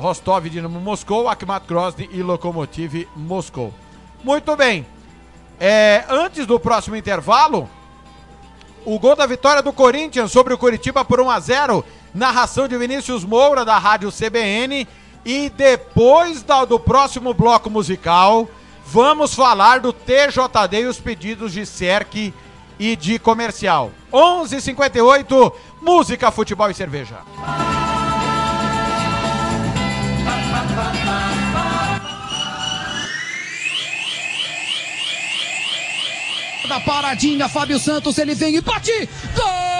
Rostov, 0.00 0.48
Dinamo 0.48 0.80
Moscou, 0.80 1.28
Akhmat 1.28 1.64
Grozny 1.66 2.08
e 2.10 2.22
Lokomotiv 2.22 3.06
Moscou. 3.14 3.72
Muito 4.24 4.56
bem. 4.56 4.86
É, 5.60 6.04
antes 6.08 6.46
do 6.46 6.58
próximo 6.58 6.96
intervalo, 6.96 7.68
o 8.84 8.98
gol 8.98 9.14
da 9.14 9.26
vitória 9.26 9.62
do 9.62 9.72
Corinthians 9.72 10.32
sobre 10.32 10.54
o 10.54 10.58
Curitiba 10.58 11.04
por 11.04 11.20
1 11.20 11.30
a 11.30 11.40
0 11.40 11.84
narração 12.14 12.66
de 12.66 12.76
Vinícius 12.76 13.24
Moura, 13.24 13.64
da 13.64 13.78
Rádio 13.78 14.10
CBN. 14.10 14.88
E 15.24 15.50
depois 15.50 16.42
do 16.66 16.80
próximo 16.80 17.34
bloco 17.34 17.68
musical, 17.68 18.48
vamos 18.86 19.34
falar 19.34 19.80
do 19.80 19.92
TJD 19.92 20.80
e 20.80 20.86
os 20.86 20.98
pedidos 20.98 21.52
de 21.52 21.66
CERC 21.66 22.32
e 22.78 22.96
de 22.96 23.18
comercial. 23.18 23.92
11:58 24.10 25.52
música, 25.82 26.30
futebol 26.30 26.70
e 26.70 26.74
cerveja. 26.74 27.18
Da 36.70 36.78
paradinha, 36.78 37.48
Fábio 37.48 37.80
Santos, 37.80 38.16
ele 38.16 38.32
vem 38.32 38.54
e 38.54 38.60
bate! 38.60 39.08
Gol 39.34 39.79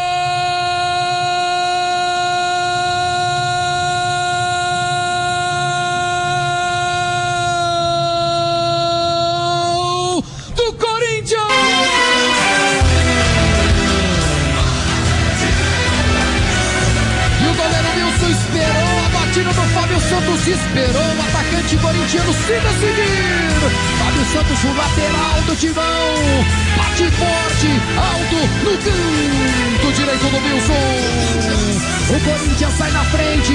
do 19.61 19.69
Fábio 19.75 20.01
Santos, 20.01 20.47
esperou 20.47 21.03
o 21.03 21.23
atacante 21.23 21.77
corintiano 21.77 22.33
se 22.33 22.53
decidir. 22.53 23.51
Fábio 23.99 24.25
Santos, 24.33 24.65
o 24.65 24.75
lateral 24.75 25.43
do 25.47 25.57
Timão, 25.57 26.45
bate 26.77 27.11
forte, 27.11 27.69
alto 27.97 28.37
no 28.65 28.79
canto 28.79 29.93
direito 29.93 30.25
do 30.31 30.39
Wilson. 30.39 32.00
O 32.11 32.21
Corinthians 32.25 32.77
sai 32.77 32.91
na 32.91 33.05
frente, 33.05 33.53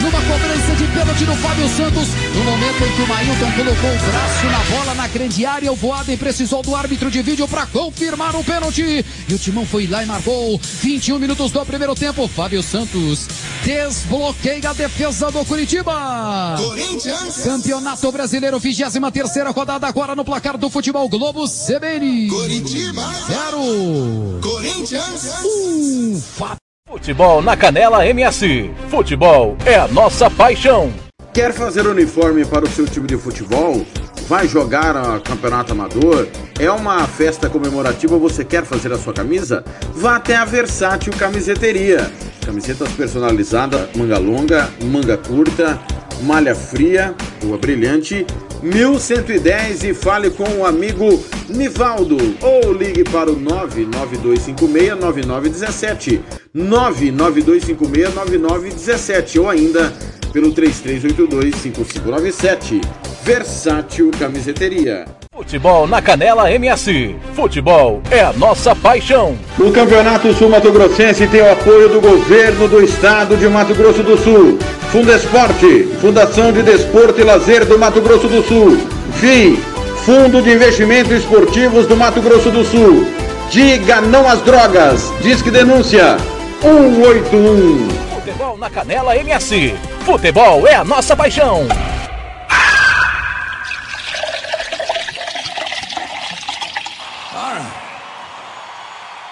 numa 0.00 0.20
cobrança 0.20 0.72
de 0.76 0.86
pênalti 0.86 1.24
do 1.24 1.34
Fábio 1.34 1.68
Santos, 1.68 2.08
no 2.32 2.44
momento 2.44 2.84
em 2.84 2.92
que 2.94 3.02
o 3.02 3.08
Mailton 3.08 3.52
colocou 3.56 3.90
o 3.90 4.12
braço 4.12 4.46
na 4.46 4.76
bola 4.76 4.94
na 4.94 5.08
grande 5.08 5.44
área, 5.44 5.72
o 5.72 5.74
Voaden 5.74 6.16
precisou 6.16 6.62
do 6.62 6.76
árbitro 6.76 7.10
de 7.10 7.20
vídeo 7.22 7.48
para 7.48 7.66
confirmar 7.66 8.36
o 8.36 8.44
pênalti. 8.44 9.04
E 9.28 9.34
o 9.34 9.38
Timão 9.38 9.66
foi 9.66 9.88
lá 9.88 10.04
e 10.04 10.06
marcou 10.06 10.60
21 10.80 11.18
minutos 11.18 11.50
do 11.50 11.66
primeiro 11.66 11.96
tempo. 11.96 12.28
Fábio 12.28 12.62
Santos 12.62 13.26
desbloqueia 13.64 14.70
a 14.70 14.72
defesa 14.72 15.32
do 15.32 15.44
Curitiba. 15.44 16.54
Corinthians. 16.56 17.42
Campeonato 17.42 18.12
Brasileiro, 18.12 18.60
23 18.60 19.12
terceira 19.12 19.50
rodada 19.50 19.88
agora 19.88 20.14
no 20.14 20.24
placar 20.24 20.56
do 20.56 20.70
Futebol 20.70 21.08
Globo 21.08 21.46
CBN. 21.48 22.28
Curitiba. 22.28 23.12
Zero. 23.26 24.38
Corinthians. 24.40 25.42
Um. 25.44 26.22
Fábio. 26.36 26.67
Futebol 26.88 27.42
na 27.42 27.54
Canela 27.54 28.06
MS. 28.06 28.70
Futebol 28.88 29.58
é 29.66 29.74
a 29.74 29.86
nossa 29.86 30.30
paixão. 30.30 30.90
Quer 31.34 31.52
fazer 31.52 31.86
uniforme 31.86 32.46
para 32.46 32.64
o 32.64 32.68
seu 32.68 32.86
time 32.86 33.06
de 33.06 33.18
futebol? 33.18 33.84
Vai 34.26 34.48
jogar 34.48 34.96
a 34.96 35.20
campeonato 35.20 35.72
amador? 35.72 36.26
É 36.58 36.70
uma 36.70 37.06
festa 37.06 37.50
comemorativa? 37.50 38.16
Você 38.16 38.42
quer 38.42 38.64
fazer 38.64 38.90
a 38.90 38.96
sua 38.96 39.12
camisa? 39.12 39.62
Vá 39.92 40.16
até 40.16 40.34
a 40.34 40.46
Versátil 40.46 41.12
Camiseteria. 41.12 42.10
Camisetas 42.46 42.90
personalizadas, 42.92 43.90
manga 43.94 44.16
longa, 44.16 44.70
manga 44.82 45.18
curta, 45.18 45.78
malha 46.22 46.54
fria, 46.54 47.14
rua 47.44 47.58
brilhante, 47.58 48.26
1110 48.62 49.84
e 49.84 49.94
fale 49.94 50.30
com 50.30 50.48
o 50.58 50.66
amigo 50.66 51.22
Nivaldo. 51.48 52.16
Ou 52.40 52.72
ligue 52.72 53.04
para 53.04 53.30
o 53.30 53.36
992569917 53.36 56.20
992569917 56.56 59.40
ou 59.40 59.48
ainda 59.48 59.92
pelo 60.32 60.52
33825597 60.54 62.80
Versátil 63.24 64.10
Camiseteria. 64.18 65.17
Futebol 65.38 65.86
na 65.86 66.02
Canela 66.02 66.50
MS. 66.50 67.14
Futebol 67.32 68.02
é 68.10 68.22
a 68.22 68.32
nossa 68.32 68.74
paixão. 68.74 69.38
O 69.56 69.70
Campeonato 69.70 70.34
Sul 70.34 70.48
Mato 70.48 70.72
Grossense 70.72 71.28
tem 71.28 71.40
o 71.40 71.52
apoio 71.52 71.88
do 71.88 72.00
governo 72.00 72.66
do 72.66 72.82
estado 72.82 73.36
de 73.36 73.46
Mato 73.46 73.72
Grosso 73.72 74.02
do 74.02 74.18
Sul. 74.18 74.58
Fundesporte, 74.90 75.84
Fundação 76.00 76.50
de 76.50 76.60
Desporto 76.64 77.20
e 77.20 77.22
Lazer 77.22 77.64
do 77.66 77.78
Mato 77.78 78.00
Grosso 78.00 78.26
do 78.26 78.42
Sul. 78.42 78.78
FII, 79.20 79.56
Fundo 80.04 80.42
de 80.42 80.50
Investimentos 80.50 81.12
Esportivos 81.12 81.86
do 81.86 81.96
Mato 81.96 82.20
Grosso 82.20 82.50
do 82.50 82.64
Sul. 82.64 83.06
Diga 83.48 84.00
não 84.00 84.28
às 84.28 84.40
drogas. 84.40 85.12
Disque 85.22 85.52
denúncia 85.52 86.16
181. 86.60 87.88
Futebol 88.12 88.58
na 88.58 88.68
Canela 88.68 89.16
MS. 89.16 89.72
Futebol 90.00 90.66
é 90.66 90.74
a 90.74 90.84
nossa 90.84 91.14
paixão. 91.14 91.68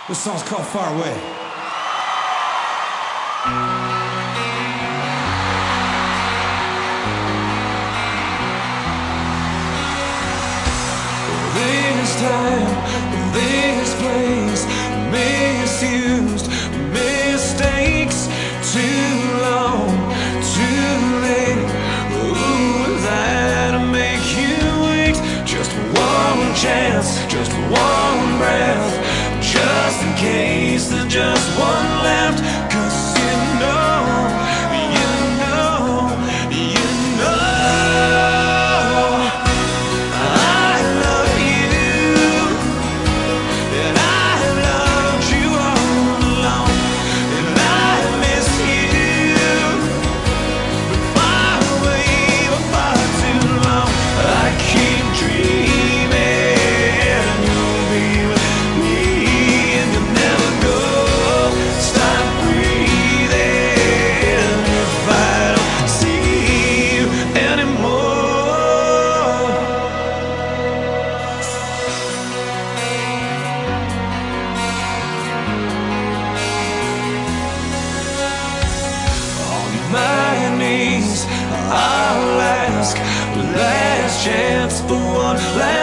This 0.09 0.19
song's 0.19 0.45
called 0.45 0.65
Far 0.65 0.95
Away. 0.95 1.15
This 11.55 12.21
time, 12.21 12.69
this 13.35 13.95
place, 14.01 14.65
misused 15.11 16.49
mistakes, 16.93 18.29
too 18.73 19.41
long, 19.43 19.89
too 20.55 20.95
late. 21.27 21.67
Ooh, 22.15 23.01
that'll 23.03 23.89
make 23.89 24.23
you 24.39 24.55
wait. 24.87 25.17
Just 25.45 25.73
one 25.73 26.55
chance, 26.55 27.27
just 27.27 27.51
one 27.51 28.39
breath, 28.39 29.06
just 29.97 30.07
in 30.07 30.15
case 30.15 30.89
there's 30.89 31.07
just 31.07 31.59
one 31.59 32.03
left. 32.03 32.56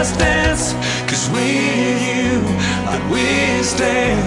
Last 0.03 0.19
dance. 0.19 0.73
Cause 1.09 1.30
with 1.30 1.99
you, 2.09 2.43
I'd 2.91 3.03
withstand 3.09 4.19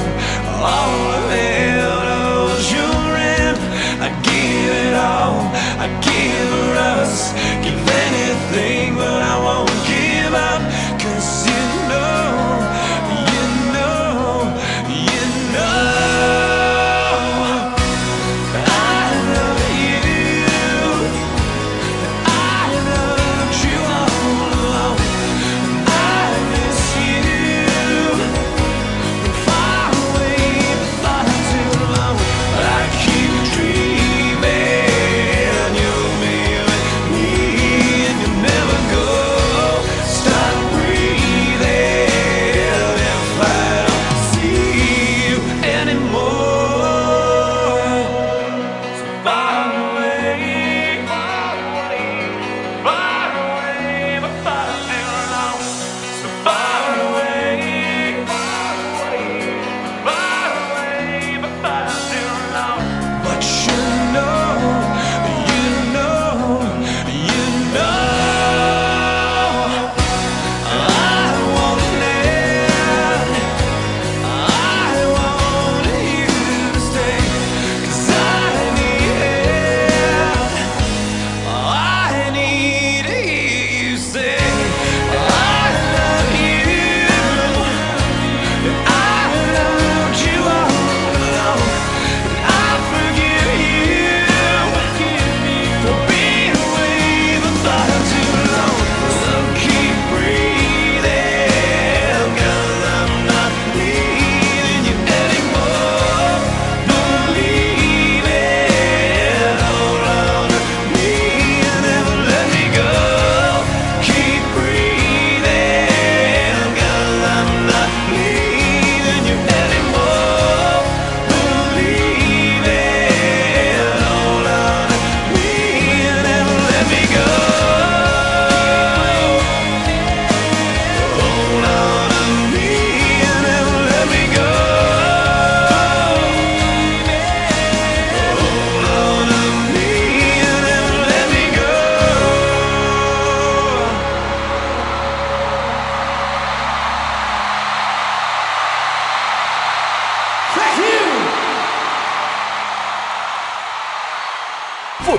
all 0.72 1.12
of 1.18 1.30
hell's 1.36 2.72
your 2.72 3.08
end. 3.36 3.58
I'd 4.00 4.16
give 4.24 4.72
it 4.86 4.94
all, 4.94 5.36
I'd 5.82 5.96
give 6.02 6.76
us, 6.96 7.32
give 7.64 7.76
anything, 8.06 8.94
but 8.94 9.20
I 9.20 9.36
won't 9.44 9.76
give 9.86 10.32
up. 10.32 10.65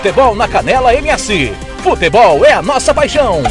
Futebol 0.08 0.36
na 0.36 0.48
Canela 0.48 0.96
MS. 0.96 1.54
Futebol 1.84 2.46
é 2.46 2.54
a 2.54 2.62
nossa 2.62 2.94
paixão. 2.94 3.44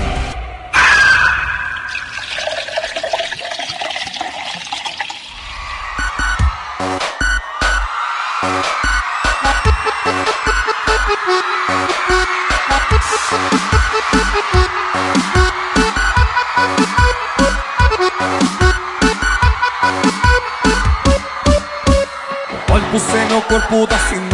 Olho 22.72 22.84
pro 22.90 22.98
você, 22.98 23.24
meu 23.26 23.42
corpo 23.42 23.86
dá 23.86 23.98
sinal, 23.98 24.25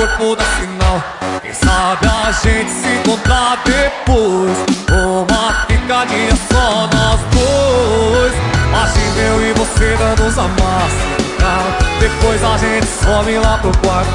corpo 0.00 0.36
dá 0.36 0.44
sinal. 0.58 1.02
Quem 1.42 1.52
sabe 1.52 2.06
a 2.06 2.32
gente 2.32 2.70
se 2.70 2.88
encontrar 2.88 3.62
depois. 3.64 4.56
Uma 4.90 5.66
picadinha 5.66 6.34
só 6.50 6.88
nós 6.92 7.20
dois. 7.34 8.32
Imagina 8.68 9.20
eu 9.20 9.50
e 9.50 9.52
você 9.52 9.96
dando 9.98 10.26
os 10.26 10.38
amassos. 10.38 11.10
Depois 11.98 12.42
a 12.42 12.56
gente 12.56 12.86
some 12.86 13.38
lá 13.38 13.58
pro 13.58 13.72
quarto. 13.78 14.10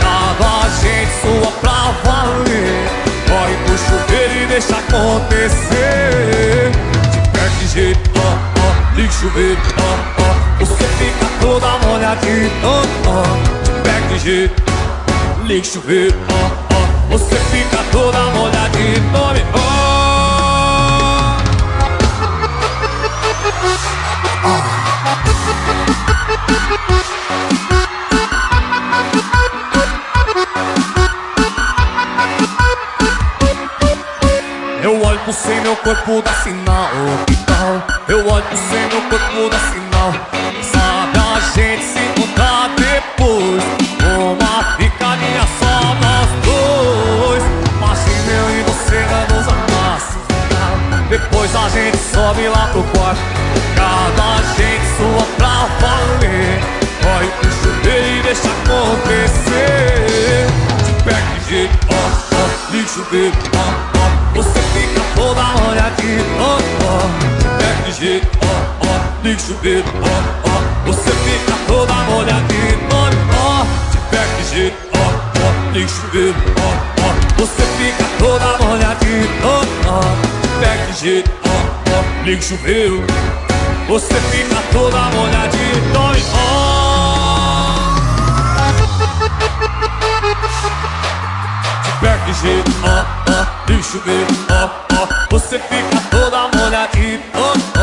Cada 0.00 0.64
a 0.64 0.68
gente 0.80 1.12
sua 1.20 1.52
pra 1.60 1.92
valer. 2.04 2.88
Corre 3.28 3.56
pro 3.66 3.76
chuveiro 3.78 4.34
e 4.42 4.46
deixa 4.46 4.76
acontecer. 4.76 6.70
De 7.12 7.28
perto 7.30 7.56
de 7.58 7.66
jeito, 7.66 8.10
ó, 8.16 8.20
ó, 8.60 8.94
liga 8.94 9.08
o 9.08 9.12
chuveiro, 9.12 9.60
ó, 9.78 10.22
ó. 10.22 10.64
Você 10.64 10.84
fica 10.84 11.26
toda 11.40 11.66
molhadinha, 11.86 12.50
ó, 12.62 12.82
ó. 13.10 13.22
De 13.62 13.70
perto 13.82 14.08
de 14.08 14.18
jeito, 14.18 14.62
liga 15.46 15.64
chuveiro, 15.64 16.18
ó, 16.28 16.74
ó. 16.74 17.08
Você 17.08 17.36
fica 17.36 17.78
toda 17.92 18.18
molhadinha, 18.30 19.00
tome, 19.12 19.44
ó. 19.54 19.66
Eu 34.82 35.02
olho 35.02 35.18
pro 35.20 35.32
você, 35.32 35.60
meu 35.60 35.76
corpo 35.76 36.22
dá 36.22 36.32
sinal, 36.42 36.65
jeito, 81.06 81.30
ó, 81.44 81.48
ó, 81.92 82.24
liga 82.24 82.40
o 82.40 82.42
chuveiro. 82.42 83.04
Você 83.86 84.14
fica 84.14 84.56
toda 84.72 84.98
molhadinha, 85.10 85.80
ó, 85.94 86.10
ó. 86.34 86.46
De 91.84 91.90
perto 92.00 92.32
jeito, 92.42 92.72
ó, 92.82 92.86
ó, 93.30 93.46
liga 93.68 93.80
o 93.80 93.84
chuveiro, 93.84 94.26
ó, 94.50 94.68
ó. 95.00 95.06
Você 95.30 95.60
fica 95.60 96.00
toda 96.10 96.48
molhadinha, 96.56 97.20
ó, 97.34 97.75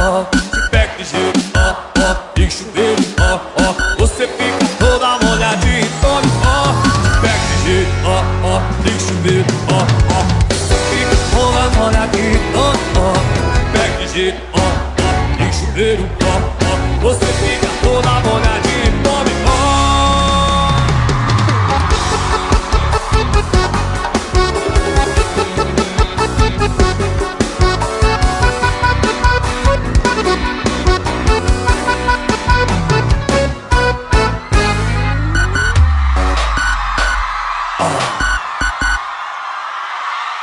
liga 15.94 16.04
o 16.04 16.08
chuveiro, 16.08 16.10
ó, 16.24 16.40
ó. 16.66 16.74
Você 17.02 17.26
fica 17.26 17.68
toda 17.82 18.10
molhadinha, 18.22 18.94
ó, 19.06 19.24
ó. 19.48 19.54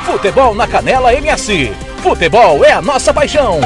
Futebol 0.05 0.55
na 0.55 0.67
Canela 0.67 1.13
MS. 1.13 1.73
Futebol 2.03 2.65
é 2.65 2.71
a 2.71 2.81
nossa 2.81 3.13
paixão. 3.13 3.59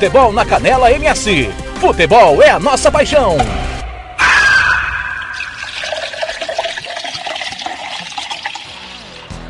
Futebol 0.00 0.32
na 0.32 0.46
Canela 0.46 0.90
MS. 0.90 1.52
Futebol 1.78 2.42
é 2.42 2.48
a 2.48 2.58
nossa 2.58 2.90
paixão. 2.90 3.36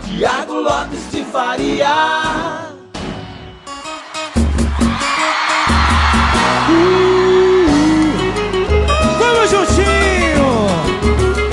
Tiago 0.04 0.54
Lopes 0.54 1.08
de 1.12 1.22
Faria. 1.26 1.88
Vamos 9.20 9.50
juntinho! 9.50 10.66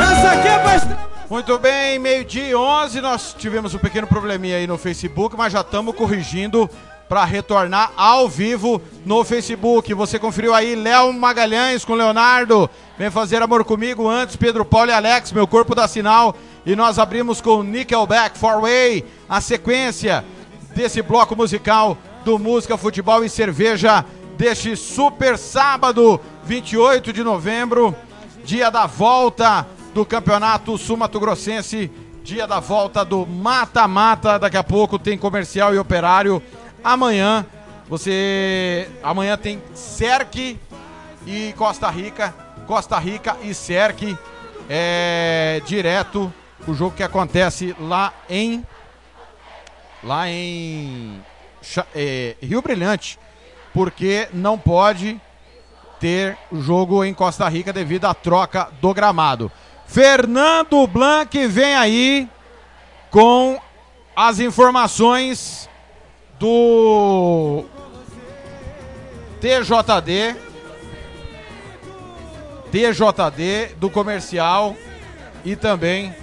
Essa 0.01 0.32
aqui 0.32 0.48
é. 0.48 1.27
Muito 1.30 1.59
bem, 1.59 2.00
meio-dia 2.00 2.50
e 2.50 2.56
11, 2.56 3.00
nós 3.01 3.35
tivemos 3.38 3.76
um 3.76 3.77
pequeno 3.77 4.08
probleminha 4.08 4.58
aí 4.58 4.66
no 4.66 4.76
Facebook, 4.76 5.38
mas 5.38 5.53
já 5.53 5.61
estamos 5.61 5.95
corrigindo 5.95 6.67
para 7.18 7.26
retornar 7.26 7.94
ao 7.98 8.30
vivo 8.30 8.80
no 9.04 9.24
Facebook. 9.24 9.92
Você 9.92 10.20
conferiu 10.20 10.54
aí 10.54 10.76
Léo 10.76 11.12
Magalhães 11.12 11.84
com 11.84 11.96
Leonardo, 11.96 12.70
vem 12.96 13.10
fazer 13.10 13.42
amor 13.42 13.66
comigo 13.66 14.08
antes, 14.08 14.36
Pedro 14.36 14.64
Paulo 14.64 14.92
e 14.92 14.94
Alex, 14.94 15.32
meu 15.32 15.48
corpo 15.48 15.74
dá 15.74 15.88
sinal. 15.88 16.36
E 16.64 16.76
nós 16.76 17.00
abrimos 17.00 17.42
com 17.42 17.64
Nickelback, 17.64 18.38
Four 18.38 18.62
Way, 18.62 19.04
a 19.28 19.42
sequência 19.42 20.24
desse 20.76 21.02
bloco 21.02 21.36
musical 21.36 21.98
do 22.24 22.38
Música, 22.38 22.78
Futebol 22.78 23.26
e 23.26 23.30
Cerveja 23.30 24.06
deste 24.38 24.76
super 24.76 25.40
sábado, 25.40 26.22
28 26.44 27.12
de 27.12 27.24
novembro, 27.24 27.96
dia 28.46 28.70
da 28.70 28.86
volta 28.86 29.66
do 29.92 30.06
Campeonato 30.06 30.78
Sul-Mato 30.78 31.20
Grossense, 31.20 31.90
dia 32.28 32.46
da 32.46 32.60
volta 32.60 33.06
do 33.06 33.26
mata-mata. 33.26 34.38
Daqui 34.38 34.58
a 34.58 34.64
pouco 34.64 35.00
tem 35.00 35.18
comercial 35.18 35.74
e 35.74 35.80
operário. 35.80 36.44
Amanhã 36.88 37.45
você 37.90 38.90
amanhã 39.03 39.38
tem 39.38 39.61
Cerque 39.74 40.57
e 41.25 41.51
Costa 41.57 41.90
Rica, 41.90 42.33
Costa 42.66 42.98
Rica 42.98 43.35
e 43.41 43.53
Cerque 43.53 44.17
é 44.69 45.61
direto 45.66 46.33
o 46.66 46.74
jogo 46.74 46.95
que 46.95 47.03
acontece 47.03 47.75
lá 47.77 48.14
em 48.30 48.66
lá 50.01 50.30
em 50.30 51.22
é, 51.93 52.38
Rio 52.41 52.61
Brilhante, 52.61 53.19
porque 53.74 54.30
não 54.32 54.57
pode 54.57 55.19
ter 55.99 56.38
jogo 56.53 57.03
em 57.03 57.14
Costa 57.14 57.49
Rica 57.49 57.74
devido 57.74 58.06
à 58.06 58.14
troca 58.14 58.69
do 58.80 58.93
gramado. 58.93 59.51
Fernando 59.85 60.88
Blanc 60.88 61.48
vem 61.48 61.75
aí 61.75 62.30
com 63.11 63.59
as 64.16 64.40
informações 64.40 65.67
do 66.40 67.66
TJD, 69.41 70.35
TJD 72.72 73.75
do 73.77 73.90
comercial 73.90 74.75
e 75.43 75.56
também 75.56 76.14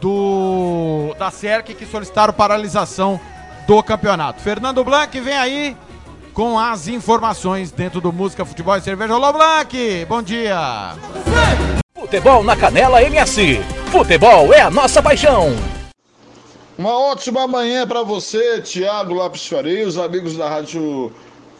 do 0.00 1.14
da 1.18 1.30
SERC 1.30 1.74
que 1.74 1.86
solicitaram 1.86 2.32
paralisação 2.32 3.18
do 3.66 3.82
campeonato. 3.82 4.40
Fernando 4.40 4.84
Blanc 4.84 5.18
vem 5.20 5.36
aí 5.36 5.76
com 6.32 6.58
as 6.58 6.88
informações 6.88 7.70
dentro 7.70 8.00
do 8.00 8.12
Música, 8.12 8.44
Futebol 8.44 8.76
e 8.76 8.80
Cerveja. 8.80 9.14
Alô, 9.14 9.32
Blanc! 9.32 10.04
Bom 10.08 10.20
dia! 10.20 10.94
Futebol 11.94 12.42
na 12.42 12.56
Canela 12.56 13.02
MS. 13.02 13.60
Futebol 13.90 14.52
é 14.52 14.60
a 14.60 14.70
nossa 14.70 15.02
paixão. 15.02 15.54
Uma 16.76 16.98
ótima 16.98 17.46
manhã 17.46 17.86
para 17.86 18.02
você, 18.02 18.60
Thiago 18.60 19.14
Lopes 19.14 19.46
Faria 19.46 19.86
os 19.86 19.96
amigos 19.96 20.36
da 20.36 20.48
Rádio 20.48 21.12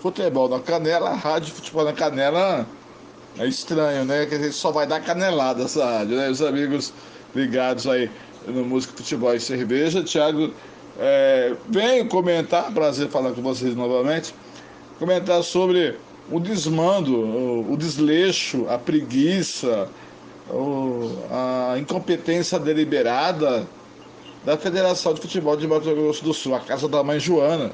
Futebol 0.02 0.48
na 0.48 0.58
Canela. 0.58 1.10
Rádio 1.14 1.54
Futebol 1.54 1.84
na 1.84 1.92
Canela 1.92 2.66
é 3.38 3.46
estranho, 3.46 4.04
né? 4.04 4.26
Que 4.26 4.34
a 4.34 4.38
gente 4.38 4.54
só 4.54 4.72
vai 4.72 4.86
dar 4.86 5.00
canelada 5.00 5.62
essa 5.62 5.84
rádio, 5.84 6.16
né? 6.16 6.28
Os 6.28 6.42
amigos 6.42 6.92
ligados 7.34 7.86
aí 7.86 8.10
no 8.46 8.64
Música, 8.64 8.92
Futebol 8.96 9.32
e 9.34 9.40
Cerveja. 9.40 10.02
Thiago, 10.02 10.52
é, 10.98 11.54
venho 11.68 12.08
comentar, 12.08 12.72
prazer 12.72 13.08
falar 13.08 13.32
com 13.32 13.42
vocês 13.42 13.74
novamente, 13.76 14.34
comentar 14.98 15.44
sobre 15.44 15.96
o 16.28 16.40
desmando, 16.40 17.20
o, 17.20 17.72
o 17.72 17.76
desleixo, 17.76 18.66
a 18.68 18.78
preguiça, 18.78 19.88
o- 20.50 21.18
a 21.30 21.78
incompetência 21.78 22.58
deliberada 22.58 23.64
da 24.44 24.56
Federação 24.58 25.14
de 25.14 25.20
Futebol 25.20 25.56
de 25.56 25.66
Mato 25.66 25.92
Grosso 25.94 26.22
do 26.24 26.34
Sul, 26.34 26.54
a 26.54 26.60
casa 26.60 26.88
da 26.88 27.02
mãe 27.02 27.18
Joana. 27.18 27.72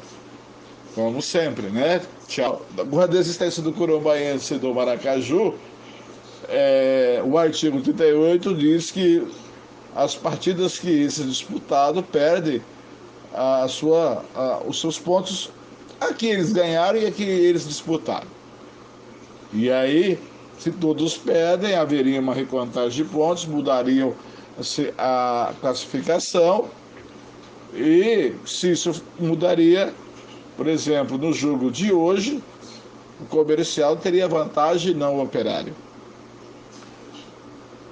Como 0.95 1.21
sempre, 1.23 1.67
né? 1.69 2.01
Tchau. 2.27 2.65
Com 2.91 3.01
a 3.01 3.07
desistência 3.07 3.63
do 3.63 3.73
Curumbaense 3.73 4.55
do 4.57 4.75
Maracaju, 4.75 5.55
é, 6.49 7.23
o 7.25 7.39
artigo 7.39 7.81
38 7.81 8.55
diz 8.55 8.91
que 8.91 9.27
as 9.95 10.15
partidas 10.15 10.79
que 10.79 10.89
esse 11.03 11.23
disputado 11.25 12.03
perde 12.03 12.63
a 13.33 13.67
sua, 13.69 14.25
a- 14.35 14.61
os 14.67 14.81
seus 14.81 14.99
pontos 14.99 15.51
a 16.01 16.13
que 16.13 16.27
eles 16.27 16.53
ganharam 16.53 16.99
e 16.99 17.07
a 17.07 17.11
que 17.13 17.23
eles 17.23 17.67
disputaram. 17.67 18.27
E 19.53 19.71
aí, 19.71 20.19
se 20.59 20.71
todos 20.73 21.17
perdem, 21.17 21.75
haveria 21.75 22.21
uma 22.21 22.35
recontagem 22.35 23.05
de 23.05 23.11
pontos, 23.11 23.47
mudariam 23.47 24.13
se- 24.13 24.17
a 24.99 25.53
classificação 25.61 26.69
e 27.75 28.35
se 28.47 28.73
isso 28.73 29.03
mudaria, 29.19 29.93
por 30.57 30.67
exemplo, 30.67 31.17
no 31.17 31.33
jogo 31.33 31.71
de 31.71 31.93
hoje, 31.93 32.43
o 33.21 33.27
comercial 33.27 33.97
teria 33.97 34.27
vantagem 34.27 34.95
não 34.95 35.17
o 35.17 35.23
operário. 35.23 35.75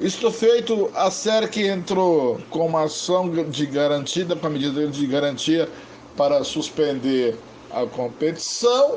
Isto 0.00 0.30
feito, 0.30 0.90
a 0.94 1.10
SERC 1.10 1.56
entrou 1.66 2.40
com 2.50 2.66
uma 2.66 2.84
ação 2.84 3.28
de 3.30 3.66
garantia, 3.66 4.24
com 4.24 4.46
a 4.46 4.50
medida 4.50 4.86
de 4.86 5.06
garantia 5.06 5.68
para 6.16 6.42
suspender 6.44 7.36
a 7.70 7.84
competição, 7.86 8.96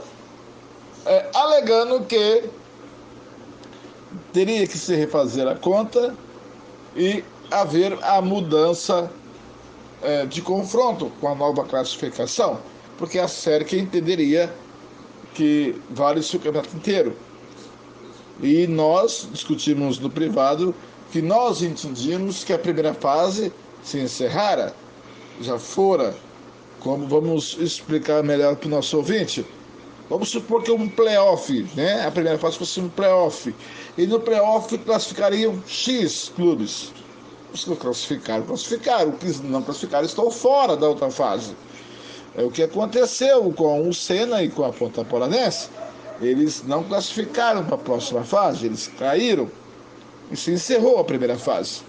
é, 1.05 1.27
alegando 1.33 2.01
que 2.05 2.43
teria 4.31 4.65
que 4.67 4.77
se 4.77 4.95
refazer 4.95 5.47
a 5.47 5.55
conta 5.55 6.15
e 6.95 7.23
haver 7.51 7.97
a 8.01 8.21
mudança 8.21 9.11
é, 10.01 10.25
de 10.25 10.41
confronto 10.41 11.11
com 11.19 11.27
a 11.27 11.35
nova 11.35 11.63
classificação, 11.65 12.59
porque 12.97 13.19
a 13.19 13.27
SERC 13.27 13.73
entenderia 13.77 14.51
que 15.33 15.75
vale-se 15.89 16.35
o 16.35 16.39
campeonato 16.39 16.75
inteiro. 16.75 17.15
E 18.41 18.65
nós 18.67 19.27
discutimos 19.31 19.99
no 19.99 20.09
privado 20.09 20.73
que 21.11 21.21
nós 21.21 21.61
entendíamos 21.61 22.43
que 22.43 22.53
a 22.53 22.57
primeira 22.57 22.93
fase 22.93 23.51
se 23.83 23.99
encerrara, 23.99 24.73
já 25.41 25.59
fora. 25.59 26.15
Como 26.79 27.07
vamos 27.07 27.57
explicar 27.59 28.23
melhor 28.23 28.55
para 28.55 28.67
o 28.67 28.71
nosso 28.71 28.97
ouvinte? 28.97 29.45
Vamos 30.09 30.29
supor 30.29 30.63
que 30.63 30.71
um 30.71 30.89
playoff, 30.89 31.67
né? 31.75 32.05
A 32.05 32.11
primeira 32.11 32.39
fase 32.39 32.57
fosse 32.57 32.79
um 32.79 32.89
playoff. 32.89 33.53
E 33.97 34.07
no 34.07 34.19
playoff 34.19 34.75
classificariam 34.79 35.61
X 35.67 36.31
clubes. 36.35 36.91
Os 37.53 37.63
que 37.63 37.75
classificaram, 37.75 38.43
classificaram. 38.45 39.13
Os 39.21 39.39
que 39.39 39.47
não 39.47 39.61
classificaram 39.61 40.05
estão 40.05 40.31
fora 40.31 40.77
da 40.77 40.87
outra 40.87 41.11
fase. 41.11 41.55
É 42.35 42.43
o 42.43 42.49
que 42.49 42.63
aconteceu 42.63 43.51
com 43.51 43.87
o 43.87 43.93
Senna 43.93 44.41
e 44.41 44.49
com 44.49 44.63
a 44.63 44.71
Ponta 44.71 45.03
Poranense. 45.03 45.69
Eles 46.21 46.63
não 46.65 46.83
classificaram 46.83 47.65
para 47.65 47.75
a 47.75 47.79
próxima 47.79 48.23
fase, 48.23 48.67
eles 48.67 48.87
caíram. 48.97 49.49
E 50.31 50.37
se 50.37 50.51
encerrou 50.51 50.99
a 50.99 51.03
primeira 51.03 51.37
fase. 51.37 51.81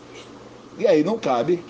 E 0.78 0.86
aí 0.86 1.04
não 1.04 1.18
cabe 1.18 1.62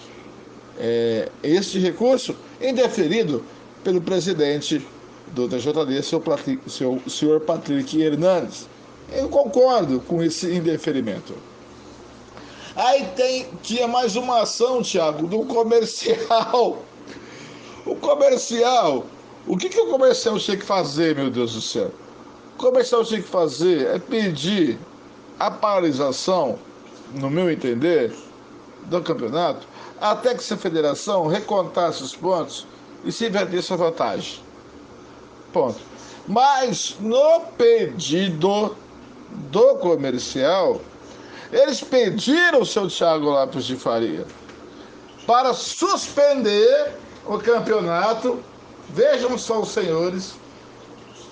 é, 0.78 1.28
este 1.42 1.78
recurso 1.78 2.34
indeferido 2.60 3.44
pelo 3.84 4.00
presidente 4.00 4.86
do 5.32 5.48
TJD, 5.48 6.02
seu, 6.02 6.22
seu 6.66 7.02
senhor 7.08 7.40
Patrick 7.40 8.00
Hernandes. 8.00 8.66
Eu 9.12 9.28
concordo 9.28 10.00
com 10.00 10.22
esse 10.22 10.46
indeferimento. 10.54 11.34
Aí 12.74 13.06
tem, 13.14 13.48
tinha 13.62 13.86
mais 13.86 14.16
uma 14.16 14.42
ação, 14.42 14.82
Thiago, 14.82 15.26
do 15.26 15.44
comercial. 15.44 16.82
O 17.84 17.96
comercial. 17.96 19.04
O 19.46 19.56
que, 19.56 19.68
que 19.68 19.80
o 19.80 19.90
comercial 19.90 20.38
tinha 20.38 20.56
que 20.56 20.64
fazer, 20.64 21.16
meu 21.16 21.28
Deus 21.28 21.54
do 21.54 21.60
céu? 21.60 21.90
O 22.54 22.58
comercial 22.58 23.04
tinha 23.04 23.20
que 23.20 23.28
fazer 23.28 23.86
é 23.88 23.98
pedir 23.98 24.78
a 25.38 25.50
paralisação, 25.50 26.58
no 27.14 27.28
meu 27.28 27.50
entender, 27.50 28.14
do 28.84 29.02
campeonato, 29.02 29.66
até 30.00 30.30
que 30.30 30.40
essa 30.40 30.56
federação 30.56 31.26
recontasse 31.26 32.02
os 32.02 32.14
pontos 32.14 32.66
e 33.04 33.12
se 33.12 33.26
invertesse 33.26 33.72
a 33.72 33.76
vantagem. 33.76 34.40
Ponto. 35.52 35.80
Mas 36.26 36.96
no 37.00 37.40
pedido 37.58 38.76
do 39.50 39.76
comercial, 39.76 40.80
eles 41.52 41.82
pediram 41.82 42.62
o 42.62 42.66
seu 42.66 42.88
Thiago 42.88 43.26
Lopes 43.26 43.66
de 43.66 43.76
Faria 43.76 44.26
para 45.26 45.52
suspender 45.52 46.94
o 47.26 47.38
campeonato. 47.38 48.42
Vejam 48.88 49.38
só 49.38 49.60
os 49.60 49.70
senhores, 49.70 50.34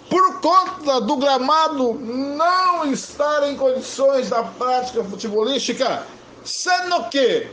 por 0.09 0.41
conta 0.41 1.01
do 1.01 1.17
gramado 1.17 1.95
não 1.95 2.91
estar 2.91 3.49
em 3.49 3.57
condições 3.57 4.31
da 4.31 4.43
prática 4.43 5.03
futebolística, 5.05 6.07
sendo 6.45 7.09
que 7.11 7.49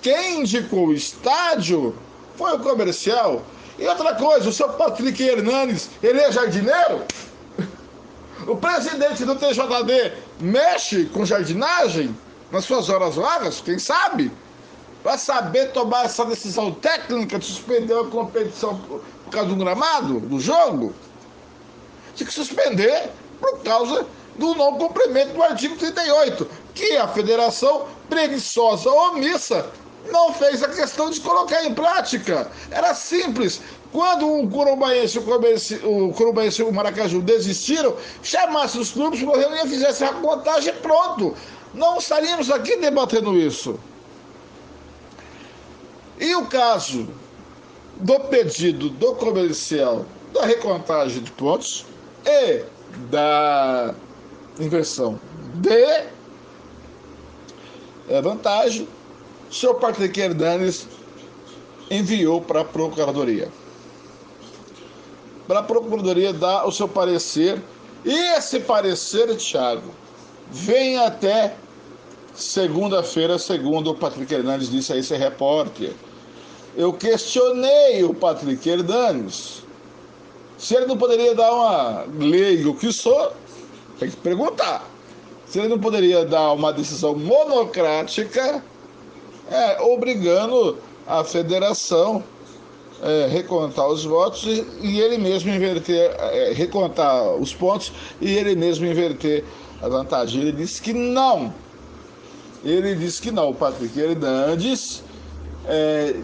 quem 0.00 0.40
indicou 0.40 0.88
o 0.88 0.94
estádio 0.94 1.94
foi 2.36 2.54
o 2.54 2.60
comercial. 2.60 3.42
E 3.78 3.86
outra 3.86 4.14
coisa, 4.14 4.48
o 4.48 4.52
seu 4.52 4.68
Patrick 4.70 5.22
Hernandes, 5.22 5.90
ele 6.02 6.20
é 6.20 6.32
jardineiro? 6.32 7.04
O 8.46 8.56
presidente 8.56 9.24
do 9.24 9.36
TJD 9.36 10.12
mexe 10.40 11.04
com 11.06 11.24
jardinagem 11.24 12.16
nas 12.50 12.64
suas 12.64 12.88
horas 12.88 13.16
vagas? 13.16 13.60
Quem 13.60 13.78
sabe? 13.78 14.32
Para 15.02 15.18
saber 15.18 15.72
tomar 15.72 16.06
essa 16.06 16.24
decisão 16.24 16.72
técnica 16.72 17.38
de 17.38 17.44
suspender 17.44 17.94
a 17.94 18.04
competição 18.04 18.78
por 18.78 19.30
causa 19.30 19.48
do 19.48 19.56
gramado, 19.56 20.20
do 20.20 20.40
jogo? 20.40 20.94
Tinha 22.14 22.26
que 22.26 22.32
suspender 22.32 23.10
por 23.38 23.60
causa 23.62 24.06
do 24.36 24.54
não 24.54 24.78
cumprimento 24.78 25.34
do 25.34 25.42
artigo 25.42 25.76
38, 25.76 26.48
que 26.74 26.96
a 26.96 27.08
federação 27.08 27.86
preguiçosa, 28.08 28.90
omissa, 28.90 29.70
não 30.10 30.32
fez 30.32 30.62
a 30.62 30.68
questão 30.68 31.10
de 31.10 31.20
colocar 31.20 31.62
em 31.64 31.74
prática. 31.74 32.50
Era 32.70 32.94
simples. 32.94 33.60
Quando 33.92 34.40
o 34.40 34.48
Corumbaense, 34.48 35.18
o, 35.18 35.22
Comerci, 35.22 35.80
o 35.82 36.12
Corumbaense 36.12 36.62
e 36.62 36.64
o 36.64 36.72
Maracaju 36.72 37.20
desistiram, 37.22 37.96
chamasse 38.22 38.78
os 38.78 38.92
clubes 38.92 39.22
para 39.22 39.38
reunião, 39.38 39.66
fizesse 39.66 40.04
a 40.04 40.12
contagem 40.12 40.72
pronto. 40.74 41.34
Não 41.74 41.98
estaríamos 41.98 42.50
aqui 42.50 42.76
debatendo 42.76 43.36
isso. 43.36 43.78
E 46.20 46.34
o 46.36 46.46
caso 46.46 47.08
do 47.96 48.20
pedido 48.20 48.90
do 48.90 49.14
comercial 49.14 50.04
da 50.32 50.44
recontagem 50.44 51.22
de 51.22 51.30
pontos 51.32 51.84
e 52.24 52.62
da 53.10 53.94
inversão 54.58 55.18
de 55.54 56.06
é, 58.08 58.22
vantagem, 58.22 58.86
o 59.50 59.54
senhor 59.54 59.74
Patrick 59.74 60.20
Hernanes 60.20 60.86
enviou 61.90 62.40
para 62.40 62.60
a 62.60 62.64
Procuradoria. 62.64 63.48
Para 65.50 65.58
a 65.58 65.62
Procuradoria 65.64 66.32
dar 66.32 66.64
o 66.64 66.70
seu 66.70 66.86
parecer, 66.86 67.60
e 68.04 68.14
esse 68.36 68.60
parecer, 68.60 69.36
Thiago, 69.36 69.90
vem 70.48 70.96
até 70.96 71.56
segunda-feira, 72.32 73.36
segundo 73.36 73.90
o 73.90 73.96
Patrick 73.96 74.32
Hernandes 74.32 74.70
disse 74.70 74.92
a 74.92 74.96
esse 74.96 75.12
repórter. 75.16 75.92
Eu 76.76 76.92
questionei 76.92 78.04
o 78.04 78.14
Patrick 78.14 78.70
Hernandes 78.70 79.64
se 80.56 80.76
ele 80.76 80.86
não 80.86 80.96
poderia 80.96 81.34
dar 81.34 81.52
uma 81.52 82.04
leigo 82.16 82.76
que 82.76 82.92
sou, 82.92 83.32
tem 83.98 84.08
que 84.08 84.16
perguntar. 84.18 84.88
Se 85.46 85.58
ele 85.58 85.66
não 85.66 85.80
poderia 85.80 86.24
dar 86.24 86.52
uma 86.52 86.72
decisão 86.72 87.16
monocrática, 87.16 88.62
é, 89.50 89.82
obrigando 89.82 90.78
a 91.08 91.24
federação 91.24 92.22
é, 93.02 93.26
recontar 93.26 93.88
os 93.88 94.04
votos 94.04 94.44
e, 94.44 94.66
e 94.82 95.00
ele 95.00 95.18
mesmo 95.18 95.50
inverter, 95.50 96.14
é, 96.18 96.52
recontar 96.52 97.34
os 97.36 97.54
pontos 97.54 97.92
e 98.20 98.30
ele 98.30 98.54
mesmo 98.54 98.86
inverter 98.86 99.44
a 99.82 99.88
vantagem. 99.88 100.42
Ele 100.42 100.52
disse 100.52 100.80
que 100.80 100.92
não. 100.92 101.52
Ele 102.64 102.94
disse 102.94 103.22
que 103.22 103.30
não. 103.30 103.50
O 103.50 103.54
Patrick 103.54 103.98
Hernandes 103.98 105.02
é, 105.66 106.16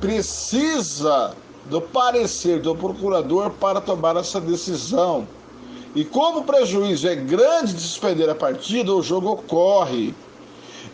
precisa 0.00 1.34
do 1.66 1.80
parecer 1.80 2.60
do 2.60 2.74
procurador 2.74 3.50
para 3.50 3.80
tomar 3.80 4.16
essa 4.16 4.40
decisão. 4.40 5.26
E 5.94 6.04
como 6.04 6.40
o 6.40 6.44
prejuízo 6.44 7.08
é 7.08 7.14
grande 7.14 7.72
de 7.72 7.80
suspender 7.80 8.28
a 8.28 8.34
partida, 8.34 8.92
o 8.92 9.02
jogo 9.02 9.30
ocorre. 9.30 10.12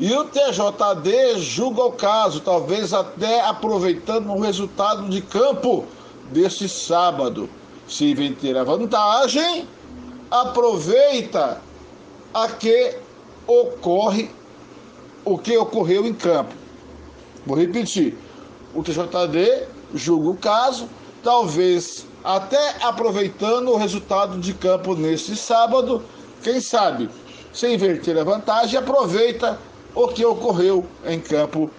E 0.01 0.15
o 0.15 0.25
TJD 0.25 1.39
julga 1.41 1.85
o 1.85 1.93
caso, 1.93 2.41
talvez 2.41 2.95
até 2.95 3.43
aproveitando 3.43 4.31
o 4.31 4.41
resultado 4.41 5.07
de 5.11 5.21
campo 5.21 5.85
deste 6.33 6.67
sábado. 6.71 7.51
Se 7.87 8.11
inverter 8.11 8.57
a 8.57 8.65
vantagem, 8.65 9.69
aproveita 10.31 11.61
a 12.33 12.49
que 12.49 12.97
ocorre 13.47 14.31
o 15.23 15.37
que 15.37 15.59
ocorreu 15.59 16.07
em 16.07 16.15
campo. 16.15 16.55
Vou 17.45 17.59
repetir. 17.59 18.17
O 18.75 18.83
TJD 18.83 19.67
julga 19.95 20.31
o 20.31 20.37
caso, 20.37 20.89
talvez 21.23 22.07
até 22.25 22.83
aproveitando 22.83 23.71
o 23.71 23.77
resultado 23.77 24.39
de 24.39 24.55
campo 24.55 24.95
neste 24.95 25.37
sábado, 25.37 26.03
quem 26.43 26.59
sabe, 26.59 27.11
sem 27.53 27.75
inverter 27.75 28.17
a 28.17 28.25
vantagem, 28.25 28.79
aproveita 28.79 29.59
o 29.95 30.09
que 30.09 30.25
ocorreu 30.25 30.87
em 31.05 31.21
campo, 31.21 31.71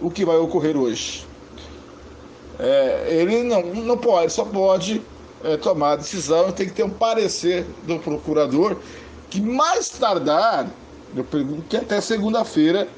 o 0.00 0.10
que 0.10 0.24
vai 0.24 0.36
ocorrer 0.36 0.76
hoje. 0.76 1.26
É, 2.58 3.06
ele 3.08 3.44
não, 3.44 3.62
não 3.62 3.96
pode, 3.96 4.32
só 4.32 4.44
pode 4.44 5.00
é, 5.44 5.56
tomar 5.56 5.92
a 5.92 5.96
decisão, 5.96 6.50
tem 6.50 6.66
que 6.66 6.74
ter 6.74 6.82
um 6.82 6.90
parecer 6.90 7.64
do 7.84 7.98
procurador, 7.98 8.76
que 9.30 9.40
mais 9.40 9.88
tardar, 9.90 10.68
eu 11.14 11.24
pergunto 11.24 11.62
que 11.68 11.76
até 11.76 12.00
segunda-feira 12.00 12.88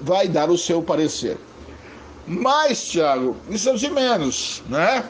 vai 0.00 0.26
dar 0.28 0.50
o 0.50 0.58
seu 0.58 0.82
parecer. 0.82 1.38
Mas, 2.26 2.88
Thiago, 2.88 3.36
isso 3.50 3.68
é 3.68 3.74
de 3.74 3.90
menos, 3.90 4.62
né? 4.68 5.04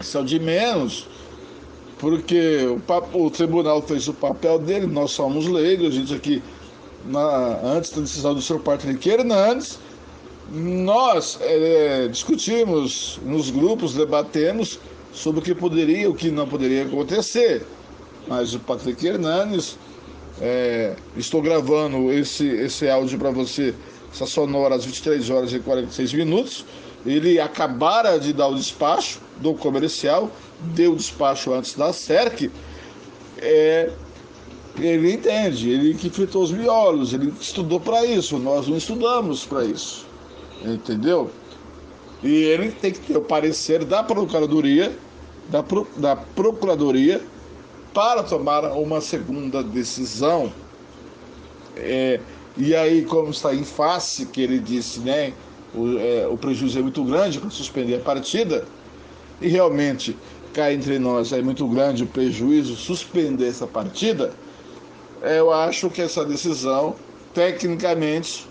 Isso 0.00 0.18
é 0.18 0.22
de 0.22 0.38
menos, 0.38 1.08
porque 2.00 2.66
o, 3.14 3.26
o 3.26 3.30
tribunal 3.30 3.82
fez 3.82 4.08
o 4.08 4.14
papel 4.14 4.58
dele, 4.58 4.86
nós 4.86 5.10
somos 5.10 5.46
leigos, 5.46 5.88
a 5.88 5.90
gente 5.90 6.14
aqui, 6.14 6.42
na, 7.04 7.60
antes 7.62 7.90
da 7.90 8.00
decisão 8.00 8.34
do 8.34 8.40
senhor 8.40 8.60
Patrick 8.60 9.06
Hernandes, 9.06 9.78
nós 10.50 11.38
é, 11.42 12.08
discutimos 12.08 13.20
nos 13.24 13.50
grupos, 13.50 13.94
debatemos 13.94 14.80
sobre 15.12 15.40
o 15.40 15.42
que 15.42 15.54
poderia 15.54 16.02
e 16.02 16.06
o 16.06 16.14
que 16.14 16.30
não 16.30 16.48
poderia 16.48 16.84
acontecer. 16.84 17.66
Mas 18.26 18.54
o 18.54 18.60
Patrick 18.60 19.06
Hernandes, 19.06 19.78
é, 20.40 20.96
estou 21.16 21.42
gravando 21.42 22.10
esse, 22.10 22.46
esse 22.46 22.88
áudio 22.88 23.18
para 23.18 23.30
você 23.30 23.74
essa 24.12 24.26
sonora 24.26 24.74
às 24.74 24.84
23 24.84 25.30
horas 25.30 25.52
e 25.52 25.60
46 25.60 26.14
minutos. 26.14 26.64
Ele 27.06 27.38
acabara 27.38 28.18
de 28.18 28.32
dar 28.32 28.48
o 28.48 28.54
despacho 28.54 29.20
do 29.40 29.54
comercial, 29.54 30.30
deu 30.74 30.94
despacho 30.94 31.52
antes 31.52 31.74
da 31.74 31.92
SERC. 31.92 32.50
É, 33.38 33.90
ele 34.78 35.12
entende, 35.12 35.70
ele 35.70 35.94
que 35.94 36.10
fritou 36.10 36.42
os 36.42 36.52
miolos, 36.52 37.12
ele 37.12 37.32
estudou 37.40 37.80
para 37.80 38.04
isso, 38.04 38.38
nós 38.38 38.68
não 38.68 38.76
estudamos 38.76 39.44
para 39.44 39.64
isso. 39.64 40.06
Entendeu? 40.64 41.30
E 42.22 42.44
ele 42.44 42.70
tem 42.70 42.92
que 42.92 43.00
ter 43.00 43.16
o 43.16 43.22
parecer 43.22 43.84
da 43.84 44.02
Procuradoria, 44.02 44.96
da, 45.48 45.62
Pro, 45.62 45.86
da 45.96 46.14
Procuradoria, 46.14 47.20
para 47.94 48.22
tomar 48.22 48.64
uma 48.72 49.00
segunda 49.00 49.62
decisão. 49.62 50.52
É, 51.76 52.20
e 52.56 52.74
aí, 52.74 53.04
como 53.04 53.30
está 53.30 53.54
em 53.54 53.64
face, 53.64 54.26
que 54.26 54.42
ele 54.42 54.58
disse, 54.58 55.00
né, 55.00 55.32
o, 55.74 55.98
é, 55.98 56.26
o 56.28 56.36
prejuízo 56.36 56.78
é 56.78 56.82
muito 56.82 57.02
grande 57.04 57.38
para 57.38 57.50
suspender 57.50 57.96
a 57.96 58.00
partida, 58.00 58.66
e 59.40 59.48
realmente 59.48 60.16
cá 60.52 60.72
entre 60.72 60.98
nós 60.98 61.32
é 61.32 61.42
muito 61.42 61.66
grande 61.66 62.04
o 62.04 62.06
prejuízo 62.06 62.76
suspender 62.76 63.48
essa 63.48 63.66
partida, 63.66 64.32
eu 65.22 65.52
acho 65.52 65.90
que 65.90 66.00
essa 66.00 66.24
decisão, 66.24 66.94
tecnicamente, 67.34 68.48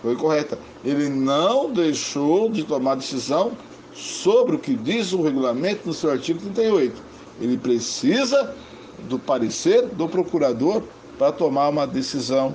foi 0.00 0.16
correta. 0.16 0.58
Ele 0.84 1.08
não 1.08 1.70
deixou 1.70 2.50
de 2.50 2.64
tomar 2.64 2.96
decisão 2.96 3.52
sobre 3.94 4.56
o 4.56 4.58
que 4.58 4.74
diz 4.74 5.12
o 5.12 5.22
regulamento 5.22 5.86
no 5.86 5.92
seu 5.92 6.10
artigo 6.10 6.40
38. 6.40 7.02
Ele 7.40 7.56
precisa 7.56 8.54
do 9.08 9.18
parecer 9.18 9.86
do 9.88 10.08
procurador 10.08 10.82
para 11.18 11.30
tomar 11.30 11.68
uma 11.68 11.86
decisão 11.86 12.54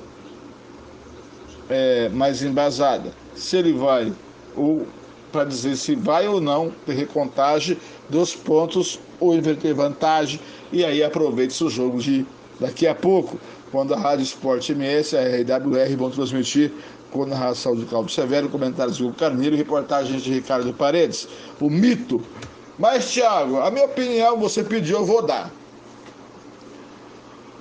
é, 1.69 2.09
mais 2.09 2.41
embasada. 2.41 3.13
Se 3.35 3.57
ele 3.57 3.73
vai, 3.73 4.11
ou 4.55 4.87
para 5.31 5.43
dizer 5.43 5.75
se 5.75 5.95
vai 5.95 6.27
ou 6.27 6.39
não 6.39 6.71
ter 6.85 6.93
recontagem 6.93 7.77
dos 8.09 8.35
pontos 8.35 8.99
ou 9.19 9.35
inverter 9.35 9.73
vantagem, 9.73 10.39
e 10.71 10.83
aí 10.83 11.03
aproveite 11.03 11.63
o 11.63 11.69
jogo 11.69 11.99
de 11.99 12.25
daqui 12.59 12.87
a 12.87 12.95
pouco, 12.95 13.39
quando 13.71 13.93
a 13.93 13.97
Rádio 13.97 14.23
Esporte 14.23 14.71
MS 14.71 15.15
a 15.15 15.21
RWR 15.21 15.95
vão 15.97 16.09
transmitir 16.09 16.71
com 17.11 17.25
narração 17.25 17.75
de 17.75 17.85
Cláudio 17.85 18.13
Severo, 18.13 18.49
comentários 18.49 18.97
de 18.97 19.03
Hugo 19.03 19.15
Carneiro 19.15 19.55
e 19.55 19.57
reportagens 19.57 20.21
de 20.21 20.33
Ricardo 20.33 20.73
Paredes. 20.73 21.27
O 21.59 21.69
mito. 21.69 22.21
Mas, 22.77 23.11
Thiago, 23.11 23.57
a 23.57 23.71
minha 23.71 23.85
opinião 23.85 24.37
você 24.37 24.63
pediu, 24.63 24.99
eu 24.99 25.05
vou 25.05 25.21
dar. 25.21 25.51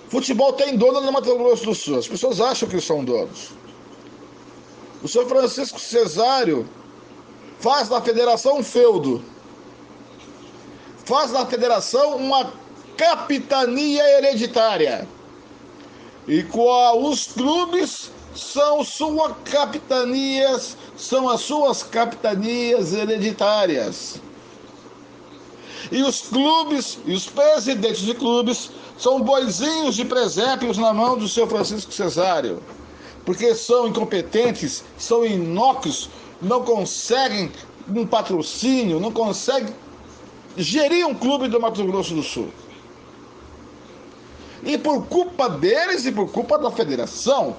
Futebol 0.08 0.52
tem 0.52 0.76
dono 0.76 1.00
no 1.00 1.12
Mato 1.12 1.36
Grosso 1.36 1.64
do 1.64 1.74
Sul. 1.74 1.98
As 1.98 2.06
pessoas 2.06 2.40
acham 2.40 2.68
que 2.68 2.80
são 2.80 3.04
donos. 3.04 3.50
O 5.02 5.08
senhor 5.08 5.26
Francisco 5.26 5.80
Cesário 5.80 6.66
faz 7.60 7.88
da 7.88 8.00
federação 8.00 8.58
um 8.58 8.62
feudo. 8.62 9.22
faz 11.04 11.30
da 11.30 11.46
federação 11.46 12.16
uma 12.16 12.52
capitania 12.96 14.02
hereditária. 14.18 15.06
E 16.26 16.42
qual 16.42 17.00
os 17.04 17.28
clubes 17.28 18.10
são 18.34 18.84
suas 18.84 19.32
capitanias, 19.44 20.76
são 20.96 21.28
as 21.28 21.40
suas 21.40 21.82
capitanias 21.82 22.92
hereditárias. 22.92 24.20
E 25.92 26.02
os 26.02 26.22
clubes 26.22 26.98
e 27.06 27.14
os 27.14 27.26
presidentes 27.26 28.02
de 28.02 28.14
clubes 28.14 28.70
são 28.98 29.20
boizinhos 29.22 29.94
de 29.94 30.04
presépios 30.04 30.76
na 30.78 30.92
mão 30.92 31.16
do 31.16 31.28
seu 31.28 31.46
Francisco 31.46 31.92
Cesário, 31.92 32.60
porque 33.24 33.54
são 33.54 33.86
incompetentes, 33.86 34.82
são 34.98 35.24
inócuos, 35.24 36.10
não 36.40 36.62
conseguem 36.62 37.50
um 37.89 38.06
patrocínio, 38.06 39.00
não 39.00 39.12
conseguem 39.12 39.74
gerir 40.56 41.06
um 41.06 41.15
clube 41.15 41.48
do 41.48 41.60
Mato 41.60 41.84
Grosso 41.84 42.15
do 42.15 42.23
Sul. 42.23 42.48
E 44.62 44.76
por 44.76 45.06
culpa 45.06 45.48
deles 45.48 46.06
e 46.06 46.12
por 46.12 46.31
culpa 46.31 46.58
da 46.58 46.70
federação, 46.70 47.56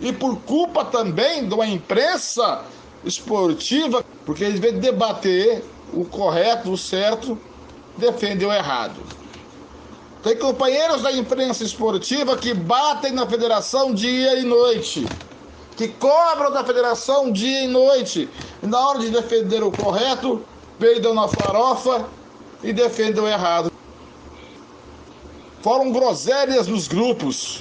e 0.00 0.12
por 0.12 0.38
culpa 0.40 0.84
também 0.84 1.48
de 1.48 1.54
uma 1.54 1.66
imprensa 1.66 2.64
esportiva, 3.04 4.04
porque 4.24 4.44
eles 4.44 4.60
vêm 4.60 4.78
debater 4.78 5.64
o 5.92 6.04
correto, 6.04 6.70
o 6.70 6.78
certo, 6.78 7.38
defende 7.96 8.44
o 8.44 8.52
errado. 8.52 9.00
Tem 10.22 10.36
companheiros 10.36 11.02
da 11.02 11.12
imprensa 11.12 11.64
esportiva 11.64 12.36
que 12.36 12.52
batem 12.52 13.12
na 13.12 13.26
federação 13.26 13.94
dia 13.94 14.38
e 14.38 14.44
noite, 14.44 15.06
que 15.78 15.86
cobram 15.86 16.50
da 16.50 16.64
federação 16.64 17.30
dia 17.30 17.62
e 17.62 17.68
noite, 17.68 18.28
e 18.60 18.66
na 18.66 18.80
hora 18.80 18.98
de 18.98 19.10
defender 19.10 19.62
o 19.62 19.70
correto, 19.70 20.44
peidam 20.76 21.14
na 21.14 21.28
farofa 21.28 22.08
e 22.64 22.72
defendem 22.72 23.22
o 23.22 23.28
errado. 23.28 23.70
Foram 25.62 25.92
groselhas 25.92 26.66
nos 26.66 26.88
grupos. 26.88 27.60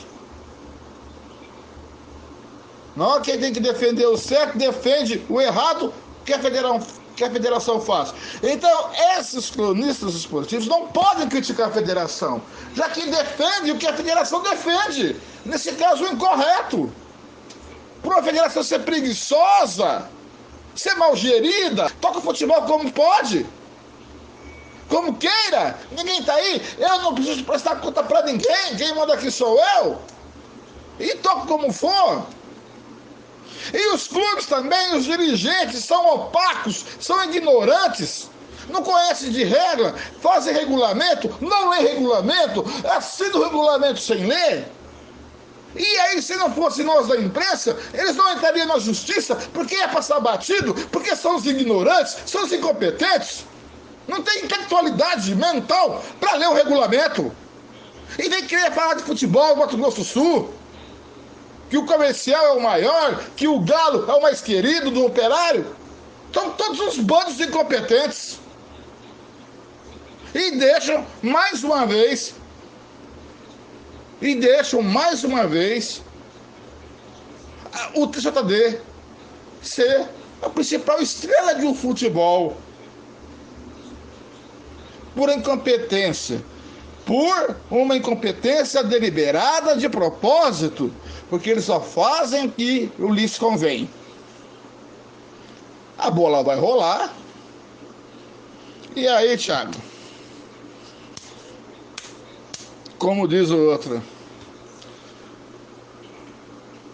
Na 2.95 3.07
hora 3.07 3.21
que 3.21 3.37
tem 3.37 3.53
que 3.53 3.59
defender 3.59 4.07
o 4.07 4.17
certo, 4.17 4.57
defende 4.57 5.23
o 5.29 5.39
errado 5.39 5.93
que 6.25 6.33
a 6.33 6.39
federação, 6.39 6.81
que 7.15 7.23
a 7.23 7.29
federação 7.29 7.79
faz. 7.79 8.15
Então, 8.41 8.89
esses 9.19 9.51
cronistas 9.51 10.15
esportivos 10.15 10.65
não 10.65 10.87
podem 10.87 11.29
criticar 11.29 11.67
a 11.67 11.71
federação, 11.71 12.41
já 12.73 12.89
que 12.89 13.05
defende 13.11 13.69
o 13.73 13.77
que 13.77 13.85
a 13.85 13.93
federação 13.93 14.41
defende. 14.41 15.15
Nesse 15.45 15.73
caso, 15.73 16.03
o 16.03 16.07
incorreto. 16.07 16.91
Por 18.01 18.13
uma 18.13 18.23
federação 18.23 18.63
ser 18.63 18.79
preguiçosa, 18.79 20.09
ser 20.75 20.95
mal 20.95 21.15
gerida, 21.15 21.91
toca 21.99 22.19
o 22.19 22.21
futebol 22.21 22.61
como 22.63 22.91
pode. 22.91 23.45
Como 24.89 25.17
queira, 25.17 25.77
ninguém 25.91 26.23
tá 26.23 26.33
aí, 26.33 26.61
eu 26.77 26.99
não 27.01 27.13
preciso 27.13 27.43
prestar 27.43 27.75
conta 27.77 28.01
para 28.03 28.23
ninguém, 28.23 28.75
quem 28.77 28.95
manda 28.95 29.13
aqui 29.13 29.29
sou 29.29 29.59
eu. 29.77 30.01
E 30.99 31.15
toco 31.15 31.45
como 31.45 31.71
for. 31.73 32.25
E 33.73 33.93
os 33.93 34.07
clubes 34.07 34.45
também, 34.45 34.95
os 34.95 35.03
dirigentes 35.03 35.83
são 35.83 36.05
opacos, 36.13 36.85
são 36.99 37.21
ignorantes, 37.25 38.29
não 38.69 38.81
conhecem 38.81 39.29
de 39.29 39.43
regra, 39.43 39.93
fazem 40.21 40.53
regulamento, 40.53 41.35
não 41.41 41.69
lê 41.69 41.79
regulamento, 41.79 42.63
assinam 42.95 43.41
o 43.41 43.43
regulamento 43.43 43.99
sem 43.99 44.25
ler. 44.25 44.71
E 45.77 45.99
aí, 45.99 46.21
se 46.21 46.35
não 46.35 46.51
fosse 46.53 46.83
nós 46.83 47.07
da 47.07 47.17
imprensa, 47.17 47.77
eles 47.93 48.15
não 48.15 48.33
entrariam 48.33 48.65
na 48.65 48.79
justiça, 48.79 49.35
porque 49.53 49.75
ia 49.75 49.87
passar 49.87 50.19
batido, 50.19 50.73
porque 50.91 51.15
são 51.15 51.35
os 51.35 51.45
ignorantes, 51.45 52.17
são 52.25 52.43
os 52.43 52.51
incompetentes. 52.51 53.45
Não 54.07 54.21
tem 54.23 54.45
intelectualidade 54.45 55.35
mental 55.35 56.03
para 56.19 56.37
ler 56.37 56.47
o 56.47 56.53
regulamento. 56.53 57.31
E 58.17 58.29
vem 58.29 58.45
querer 58.45 58.71
falar 58.71 58.95
de 58.95 59.03
futebol 59.03 59.49
no 59.49 59.57
Mato 59.57 59.77
Grosso 59.77 59.97
do 59.97 60.03
Sul 60.03 60.53
que 61.69 61.77
o 61.77 61.85
comercial 61.85 62.45
é 62.45 62.51
o 62.53 62.61
maior, 62.61 63.21
que 63.35 63.47
o 63.47 63.59
galo 63.59 64.09
é 64.09 64.13
o 64.13 64.21
mais 64.21 64.41
querido 64.41 64.89
do 64.89 65.05
operário. 65.05 65.75
São 66.33 66.51
todos 66.51 66.79
os 66.79 66.97
bandos 66.97 67.39
incompetentes. 67.39 68.39
E 70.33 70.51
deixam 70.57 71.05
mais 71.21 71.63
uma 71.63 71.85
vez, 71.85 72.35
e 74.21 74.35
deixam 74.35 74.81
mais 74.81 75.23
uma 75.23 75.45
vez 75.47 76.01
o 77.93 78.07
TJD 78.07 78.79
ser 79.61 80.07
a 80.41 80.49
principal 80.49 81.01
estrela 81.01 81.55
de 81.55 81.65
um 81.65 81.75
futebol. 81.75 82.57
Por 85.15 85.29
incompetência. 85.29 86.43
Por 87.05 87.55
uma 87.71 87.95
incompetência 87.95 88.83
deliberada 88.83 89.77
de 89.77 89.87
propósito 89.87 90.93
porque 91.29 91.49
eles 91.49 91.65
só 91.65 91.81
fazem 91.81 92.47
o 92.47 92.51
que 92.51 92.91
o 92.99 93.11
lhes 93.11 93.37
convém. 93.37 93.89
A 95.97 96.09
bola 96.09 96.43
vai 96.43 96.57
rolar. 96.57 97.13
E 98.95 99.07
aí, 99.07 99.37
Thiago? 99.37 99.73
Como 102.97 103.27
diz 103.27 103.51
o 103.51 103.57
outro, 103.69 104.01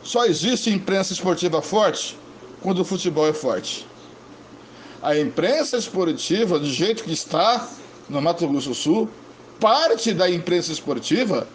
só 0.04 0.26
existe 0.26 0.70
imprensa 0.70 1.14
esportiva 1.14 1.62
forte 1.62 2.18
quando 2.62 2.80
o 2.80 2.86
futebol 2.86 3.28
é 3.28 3.34
forte. 3.34 3.88
A 5.02 5.18
imprensa 5.18 5.78
esportiva, 5.78 6.60
do 6.60 6.68
jeito 6.68 7.04
que 7.04 7.14
está 7.14 7.68
no 8.10 8.22
Mato 8.22 8.48
Grosso 8.48 8.70
do 8.70 8.76
Sul, 8.76 9.10
parte 9.60 10.14
da 10.14 10.30
imprensa 10.30 10.72
esportiva 10.74 11.48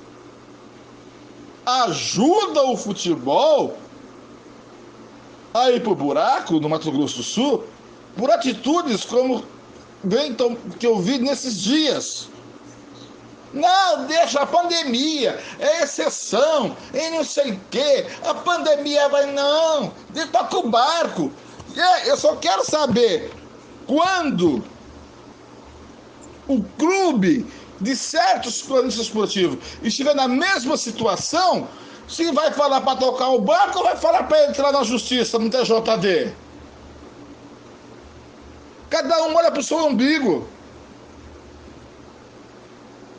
ajuda 1.67 2.62
o 2.65 2.77
futebol 2.77 3.77
a 5.52 5.70
ir 5.70 5.83
pro 5.83 5.94
buraco 5.94 6.59
no 6.59 6.68
Mato 6.68 6.91
Grosso 6.91 7.18
do 7.18 7.23
Sul 7.23 7.65
por 8.17 8.31
atitudes 8.31 9.05
como 9.05 9.44
bem 10.02 10.35
que 10.78 10.86
eu 10.86 10.99
vi 10.99 11.18
nesses 11.18 11.60
dias. 11.60 12.28
Não, 13.52 14.07
deixa 14.07 14.41
a 14.41 14.47
pandemia, 14.47 15.43
é 15.59 15.83
exceção, 15.83 16.77
e 16.93 17.10
não 17.10 17.25
sei 17.25 17.52
o 17.52 17.60
quê. 17.70 18.07
A 18.25 18.35
pandemia 18.35 19.09
vai, 19.09 19.27
não, 19.33 19.93
toca 20.31 20.59
o 20.59 20.68
barco. 20.68 21.33
É, 21.77 22.10
eu 22.10 22.17
só 22.17 22.36
quero 22.36 22.65
saber 22.65 23.33
quando 23.86 24.62
o 26.47 26.62
clube 26.78 27.47
de 27.81 27.97
certos 27.97 28.62
cronistas 28.62 29.07
esportivos 29.07 29.59
estiver 29.83 30.15
na 30.15 30.28
mesma 30.28 30.77
situação, 30.77 31.68
se 32.09 32.31
vai 32.33 32.52
falar 32.52 32.81
para 32.81 32.99
tocar 32.99 33.28
o 33.31 33.41
barco 33.41 33.78
ou 33.78 33.85
vai 33.85 33.97
falar 33.97 34.25
para 34.25 34.47
entrar 34.47 34.73
na 34.73 34.83
justiça, 34.83 35.39
no 35.39 35.51
TJD? 35.51 36.33
Cada 38.91 39.25
um 39.25 39.35
olha 39.35 39.51
para 39.51 39.60
o 39.60 39.62
seu 39.62 39.86
umbigo. 39.86 40.49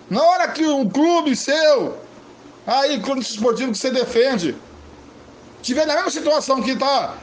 Na 0.09 0.23
hora 0.23 0.47
que 0.47 0.65
um 0.65 0.89
clube 0.89 1.35
seu, 1.35 1.97
aí, 2.65 2.99
cronista 2.99 3.33
esportivo 3.33 3.71
que 3.71 3.77
você 3.77 3.91
defende, 3.91 4.55
tiver 5.61 5.85
na 5.85 5.95
mesma 5.95 6.09
situação 6.09 6.61
que, 6.63 6.75
tá, 6.75 7.15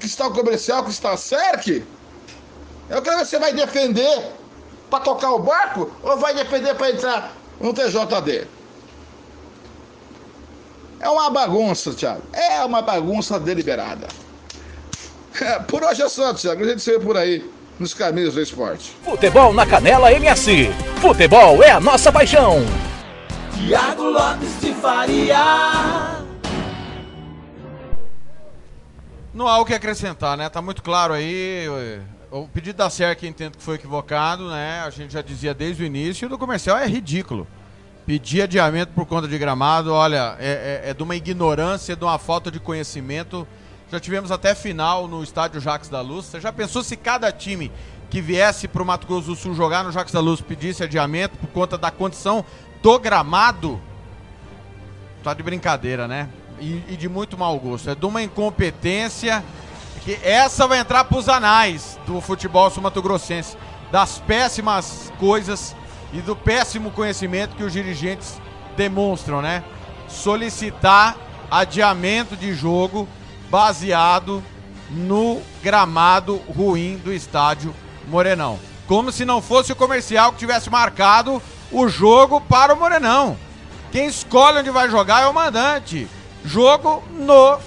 que 0.00 0.06
está 0.06 0.26
o 0.26 0.32
comercial, 0.32 0.82
que 0.82 0.90
está 0.90 1.12
a 1.12 1.16
CERC, 1.16 1.84
eu 2.90 3.02
quero 3.02 3.18
ver 3.18 3.24
se 3.24 3.30
você 3.30 3.38
vai 3.38 3.52
defender 3.52 4.32
para 4.90 5.04
tocar 5.04 5.32
o 5.32 5.38
barco 5.38 5.90
ou 6.02 6.16
vai 6.16 6.34
defender 6.34 6.74
para 6.74 6.90
entrar 6.90 7.32
no 7.60 7.72
TJD? 7.72 8.46
É 11.00 11.08
uma 11.08 11.30
bagunça, 11.30 11.92
Thiago. 11.92 12.22
É 12.32 12.64
uma 12.64 12.82
bagunça 12.82 13.38
deliberada. 13.38 14.08
É, 15.40 15.58
por 15.60 15.82
hoje 15.84 16.02
é 16.02 16.08
só, 16.08 16.32
Thiago. 16.32 16.64
A 16.64 16.68
gente 16.68 16.82
se 16.82 16.90
vê 16.90 16.98
por 16.98 17.16
aí 17.16 17.53
nos 17.78 17.94
caminhos 17.94 18.34
do 18.34 18.40
esporte. 18.40 18.92
Futebol 19.02 19.52
na 19.52 19.66
Canela 19.66 20.12
MS. 20.12 20.68
Futebol 21.00 21.62
é 21.62 21.70
a 21.70 21.80
nossa 21.80 22.12
paixão. 22.12 22.58
Tiago 23.56 24.02
Lopes 24.02 24.60
de 24.60 24.72
Faria. 24.74 26.14
Não 29.32 29.48
há 29.48 29.58
o 29.58 29.64
que 29.64 29.74
acrescentar, 29.74 30.36
né? 30.36 30.48
Tá 30.48 30.62
muito 30.62 30.82
claro 30.82 31.12
aí. 31.12 31.66
O 32.30 32.46
pedido 32.46 32.76
da 32.76 32.88
SERC 32.88 33.26
entendo 33.26 33.56
que 33.56 33.62
foi 33.62 33.74
equivocado, 33.74 34.48
né? 34.48 34.82
A 34.86 34.90
gente 34.90 35.12
já 35.12 35.22
dizia 35.22 35.52
desde 35.52 35.82
o 35.82 35.86
início, 35.86 36.28
do 36.28 36.38
comercial 36.38 36.76
é 36.78 36.86
ridículo. 36.86 37.46
Pedir 38.06 38.42
adiamento 38.42 38.92
por 38.92 39.06
conta 39.06 39.26
de 39.26 39.38
gramado, 39.38 39.92
olha, 39.92 40.36
é, 40.38 40.82
é, 40.84 40.90
é, 40.90 40.94
de 40.94 41.02
uma 41.02 41.16
ignorância, 41.16 41.96
de 41.96 42.04
uma 42.04 42.18
falta 42.18 42.50
de 42.50 42.60
conhecimento. 42.60 43.46
Já 43.90 44.00
tivemos 44.00 44.30
até 44.30 44.54
final 44.54 45.06
no 45.06 45.22
estádio 45.22 45.60
Jacques 45.60 45.90
da 45.90 46.00
Luz. 46.00 46.26
Você 46.26 46.40
já 46.40 46.52
pensou 46.52 46.82
se 46.82 46.96
cada 46.96 47.30
time 47.30 47.70
que 48.10 48.20
viesse 48.20 48.66
para 48.66 48.82
o 48.82 48.86
Mato 48.86 49.06
Grosso 49.06 49.26
do 49.26 49.36
Sul 49.36 49.54
jogar 49.54 49.84
no 49.84 49.92
Jacques 49.92 50.12
da 50.12 50.20
Luz 50.20 50.40
pedisse 50.40 50.82
adiamento 50.82 51.36
por 51.36 51.48
conta 51.48 51.76
da 51.76 51.90
condição 51.90 52.44
do 52.82 52.98
gramado? 52.98 53.80
Tá 55.22 55.34
de 55.34 55.42
brincadeira, 55.42 56.08
né? 56.08 56.28
E, 56.60 56.82
e 56.88 56.96
de 56.96 57.08
muito 57.08 57.36
mau 57.36 57.58
gosto. 57.58 57.90
É 57.90 57.94
de 57.94 58.06
uma 58.06 58.22
incompetência 58.22 59.44
que 60.02 60.18
essa 60.22 60.66
vai 60.66 60.78
entrar 60.78 61.04
para 61.04 61.18
os 61.18 61.28
anais 61.28 61.98
do 62.06 62.20
futebol 62.20 62.70
sumatogrossense. 62.70 63.56
das 63.90 64.18
péssimas 64.18 65.12
coisas 65.18 65.76
e 66.12 66.20
do 66.20 66.34
péssimo 66.34 66.90
conhecimento 66.90 67.54
que 67.54 67.62
os 67.62 67.72
dirigentes 67.72 68.40
demonstram, 68.76 69.40
né? 69.40 69.62
Solicitar 70.08 71.16
adiamento 71.50 72.36
de 72.36 72.54
jogo 72.54 73.08
baseado 73.50 74.42
no 74.90 75.40
gramado 75.62 76.36
ruim 76.56 76.96
do 76.98 77.12
estádio 77.12 77.74
Morenão. 78.06 78.58
Como 78.86 79.10
se 79.10 79.24
não 79.24 79.40
fosse 79.40 79.72
o 79.72 79.76
comercial 79.76 80.32
que 80.32 80.38
tivesse 80.38 80.68
marcado 80.68 81.42
o 81.72 81.88
jogo 81.88 82.40
para 82.40 82.74
o 82.74 82.76
Morenão. 82.78 83.36
Quem 83.90 84.06
escolhe 84.06 84.58
onde 84.58 84.70
vai 84.70 84.90
jogar 84.90 85.22
é 85.22 85.26
o 85.26 85.34
mandante. 85.34 86.08
Jogo 86.44 87.02
no 87.12 87.58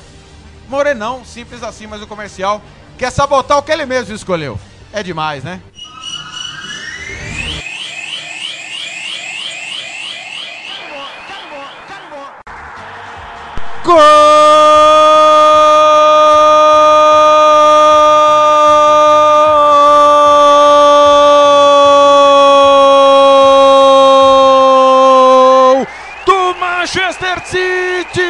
Morenão, 0.68 1.24
simples 1.26 1.64
assim, 1.64 1.88
mas 1.88 2.02
o 2.02 2.08
comercial 2.08 2.62
quer 2.98 3.12
sabotar 3.12 3.58
o 3.58 3.64
que 3.64 3.72
ele 3.72 3.86
mesmo 3.86 4.14
escolheu. 4.14 4.60
É 4.92 5.02
demais, 5.02 5.44
né? 5.44 5.62
Gol 13.88 13.96
do 26.26 26.56
Manchester 26.60 27.42
City! 27.46 28.22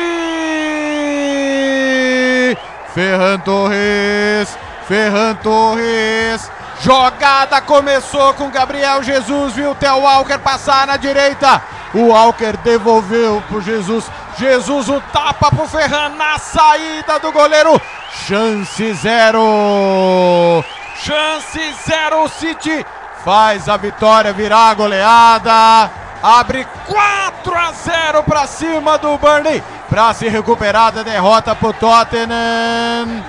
Ferran 2.93 3.39
Torres, 3.39 4.55
Ferran 4.87 5.33
Torres. 5.41 6.51
Jogada 6.81 7.59
começou 7.61 8.31
com 8.35 8.51
Gabriel 8.51 9.01
Jesus, 9.01 9.53
viu 9.53 9.71
o 9.71 9.75
Theo 9.75 10.01
Walker 10.01 10.37
passar 10.37 10.85
na 10.85 10.97
direita. 10.97 11.63
O 11.95 12.09
Walker 12.09 12.55
devolveu 12.63 13.41
pro 13.49 13.59
Jesus. 13.59 14.05
Jesus 14.37 14.87
o 14.87 15.01
tapa 15.11 15.49
pro 15.49 15.67
Ferran 15.67 16.09
na 16.09 16.37
saída 16.37 17.19
do 17.19 17.31
goleiro. 17.31 17.81
Chance 18.27 18.93
zero. 18.93 20.63
Chance 21.03 21.73
zero. 21.87 22.23
O 22.23 22.29
City 22.29 22.85
faz 23.25 23.67
a 23.67 23.77
vitória 23.77 24.31
virar 24.31 24.69
a 24.69 24.73
goleada. 24.75 25.91
Abre 26.21 26.67
4 26.85 27.55
a 27.55 27.71
0 27.71 28.23
para 28.23 28.45
cima 28.45 28.97
do 28.97 29.17
Burnley. 29.17 29.63
Para 29.89 30.13
se 30.13 30.27
recuperar 30.27 30.91
da 30.91 31.01
derrota 31.01 31.55
pro 31.55 31.73
Tottenham. 31.73 33.23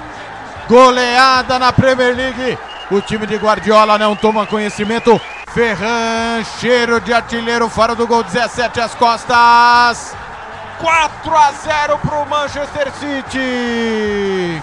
Goleada 0.68 1.58
na 1.58 1.72
Premier 1.72 2.14
League. 2.14 2.58
O 2.90 3.00
time 3.00 3.26
de 3.26 3.36
Guardiola 3.36 3.96
não 3.98 4.14
toma 4.14 4.46
conhecimento. 4.46 5.18
Ferran, 5.54 6.44
cheiro 6.60 7.00
de 7.00 7.12
artilheiro 7.12 7.68
fora 7.68 7.94
do 7.94 8.06
gol, 8.06 8.22
17 8.22 8.80
às 8.80 8.94
costas. 8.94 10.14
4 10.80 11.36
a 11.36 11.52
0 11.52 11.98
para 11.98 12.18
o 12.18 12.26
Manchester 12.28 12.92
City. 12.92 14.62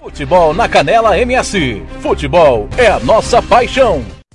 Futebol 0.00 0.52
na 0.52 0.68
Canela 0.68 1.16
MS. 1.18 1.86
Futebol 2.00 2.68
é 2.76 2.88
a 2.88 2.98
nossa 2.98 3.40
paixão. 3.40 4.17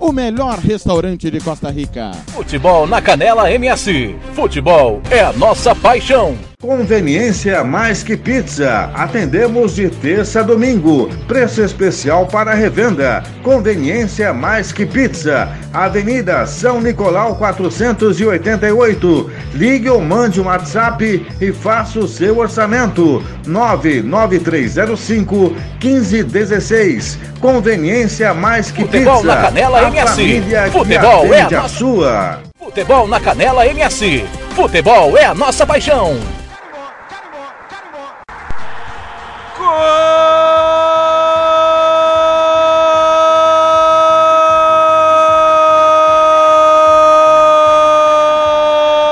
o 0.00 0.12
melhor 0.12 0.58
restaurante 0.58 1.30
de 1.30 1.40
Costa 1.40 1.70
Rica. 1.70 2.12
Futebol 2.28 2.86
na 2.86 3.00
Canela 3.02 3.50
MS. 3.50 4.14
Futebol 4.34 5.00
é 5.10 5.20
a 5.20 5.32
nossa 5.32 5.74
paixão. 5.74 6.36
Conveniência 6.60 7.62
mais 7.62 8.02
que 8.02 8.16
pizza. 8.16 8.90
Atendemos 8.92 9.76
de 9.76 9.88
terça 9.88 10.40
a 10.40 10.42
domingo. 10.42 11.08
Preço 11.28 11.62
especial 11.62 12.26
para 12.26 12.52
revenda. 12.52 13.22
Conveniência 13.44 14.34
mais 14.34 14.72
que 14.72 14.84
pizza. 14.84 15.48
Avenida 15.72 16.44
São 16.46 16.80
Nicolau 16.80 17.36
488. 17.36 19.30
Ligue 19.54 19.88
ou 19.88 20.00
mande 20.00 20.40
um 20.40 20.46
WhatsApp 20.46 21.24
e 21.40 21.52
faça 21.52 22.00
o 22.00 22.08
seu 22.08 22.38
orçamento. 22.38 23.22
99305 23.46 25.54
1516. 25.80 27.20
Conveniência 27.40 28.34
mais 28.34 28.72
que 28.72 28.82
Futebol 28.82 29.18
pizza. 29.20 29.32
na 29.32 29.42
Canela 29.42 29.87
MS. 29.88 30.70
Futebol 30.70 31.34
é 31.34 31.40
a 31.40 31.50
nossa- 31.50 31.68
sua. 31.68 32.40
Futebol 32.58 33.08
na 33.08 33.18
Canela 33.18 33.66
MS. 33.66 34.24
Futebol 34.54 35.16
é 35.16 35.24
a 35.24 35.34
nossa 35.34 35.66
paixão. 35.66 36.16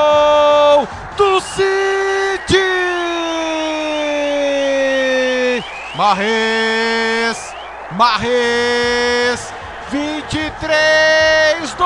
Gol! 0.06 0.86
Marres, 5.96 7.54
Marres, 7.92 8.65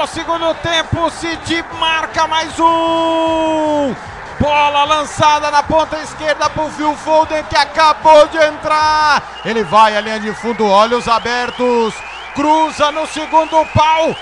do 0.00 0.06
segundo 0.06 0.54
tempo, 0.54 1.04
o 1.04 1.10
City 1.10 1.62
marca 1.78 2.26
mais 2.26 2.58
um! 2.58 3.94
Bola 4.38 4.84
lançada 4.84 5.50
na 5.50 5.62
ponta 5.62 5.98
esquerda 5.98 6.48
pro 6.48 6.70
Phil 6.70 6.96
Foden 6.96 7.44
que 7.44 7.56
acabou 7.56 8.26
de 8.28 8.38
entrar. 8.38 9.22
Ele 9.44 9.62
vai 9.62 9.94
à 9.94 10.00
linha 10.00 10.18
de 10.18 10.32
fundo, 10.32 10.64
olhos 10.66 11.06
abertos, 11.06 11.92
cruza 12.34 12.90
no 12.90 13.06
segundo 13.08 13.62
pau. 13.74 14.16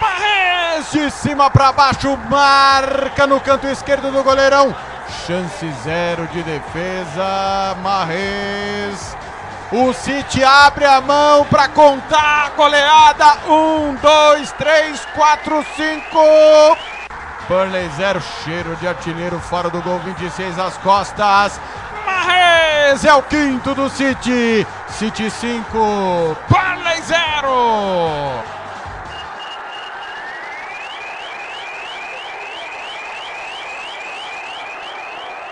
Marres 0.00 0.90
de 0.90 1.10
cima 1.10 1.50
para 1.50 1.70
baixo, 1.72 2.18
marca 2.30 3.26
no 3.26 3.40
canto 3.40 3.66
esquerdo 3.66 4.10
do 4.10 4.22
goleirão. 4.22 4.74
Chance 5.26 5.70
zero 5.84 6.26
de 6.28 6.42
defesa, 6.42 7.76
Marres. 7.82 9.19
O 9.72 9.92
City 9.92 10.42
abre 10.42 10.84
a 10.84 11.00
mão 11.00 11.44
para 11.44 11.68
contar 11.68 12.46
a 12.46 12.50
goleada. 12.56 13.38
Um, 13.48 13.94
dois, 13.94 14.50
três, 14.52 15.04
quatro, 15.14 15.64
cinco. 15.76 16.18
Burnley 17.48 17.88
zero, 17.90 18.20
cheiro 18.42 18.74
de 18.76 18.88
artilheiro 18.88 19.38
fora 19.38 19.70
do 19.70 19.80
gol, 19.80 20.00
26 20.00 20.58
às 20.58 20.76
costas. 20.78 21.60
Marres 22.04 23.04
é 23.04 23.14
o 23.14 23.22
quinto 23.22 23.72
do 23.72 23.88
City. 23.88 24.66
City 24.88 25.30
5, 25.30 26.36
Burnley 26.48 27.02
0. 27.02 28.42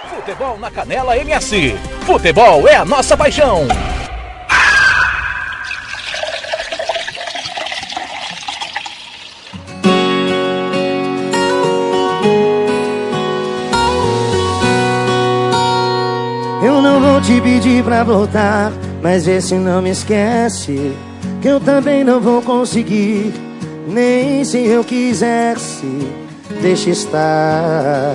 Futebol 0.09 0.59
na 0.59 0.71
Canela 0.73 1.17
MS. 1.17 1.79
Futebol 2.05 2.67
é 2.67 2.75
a 2.75 2.85
nossa 2.85 3.17
paixão. 3.17 3.69
Te 17.29 17.43
pedir 17.43 17.85
pra 17.85 18.03
voltar, 18.03 18.73
mas 19.03 19.27
vê 19.27 19.39
se 19.39 19.55
não 19.57 19.83
me 19.83 19.91
esquece. 19.91 20.97
Que 21.43 21.49
eu 21.49 21.61
também 21.61 22.03
não 22.03 22.21
vou 22.21 22.41
conseguir, 22.41 23.35
nem 23.87 24.43
se 24.45 24.65
eu 24.65 24.83
quisesse. 24.83 26.09
Deixa 26.63 26.89
estar 26.89 28.15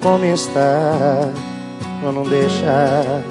como 0.00 0.24
está, 0.24 1.28
pra 2.00 2.12
não 2.12 2.22
deixar. 2.22 3.24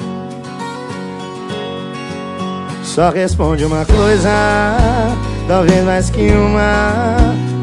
Só 2.84 3.10
responde 3.10 3.64
uma 3.64 3.86
coisa, 3.86 4.30
talvez 5.48 5.82
mais 5.86 6.10
que 6.10 6.30
uma, 6.30 7.16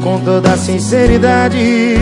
com 0.03 0.19
toda 0.21 0.57
sinceridade. 0.57 1.95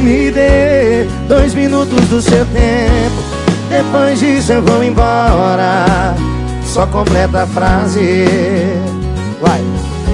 Me 0.00 0.30
dê 0.30 1.04
dois 1.28 1.52
minutos 1.52 2.08
do 2.08 2.22
seu 2.22 2.46
tempo 2.46 3.29
Depois 3.70 4.18
disso 4.18 4.52
eu 4.52 4.62
vou 4.62 4.82
embora. 4.82 6.16
Só 6.64 6.86
completa 6.88 7.44
a 7.44 7.46
frase. 7.46 8.24
Vai. 9.40 9.60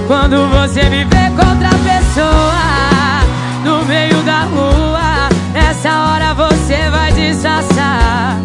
Quando 0.07 0.47
você 0.49 0.83
me 0.91 1.05
vê 1.05 1.31
com 1.31 1.49
outra 1.49 1.71
pessoa 1.71 3.25
no 3.65 3.83
meio 3.87 4.23
da 4.25 4.43
rua, 4.43 5.29
nessa 5.55 5.91
hora 5.91 6.35
você 6.35 6.91
vai 6.91 7.11
disfarçar. 7.13 8.39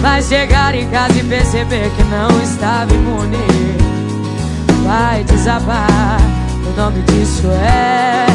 Vai 0.00 0.22
chegar 0.22 0.74
em 0.74 0.88
casa 0.88 1.18
e 1.18 1.22
perceber 1.22 1.90
que 1.94 2.02
não 2.04 2.42
estava 2.42 2.92
imune. 2.94 3.36
Vai 4.86 5.22
desabar. 5.24 6.18
O 6.64 6.80
nome 6.80 7.02
disso 7.02 7.46
é 7.48 8.26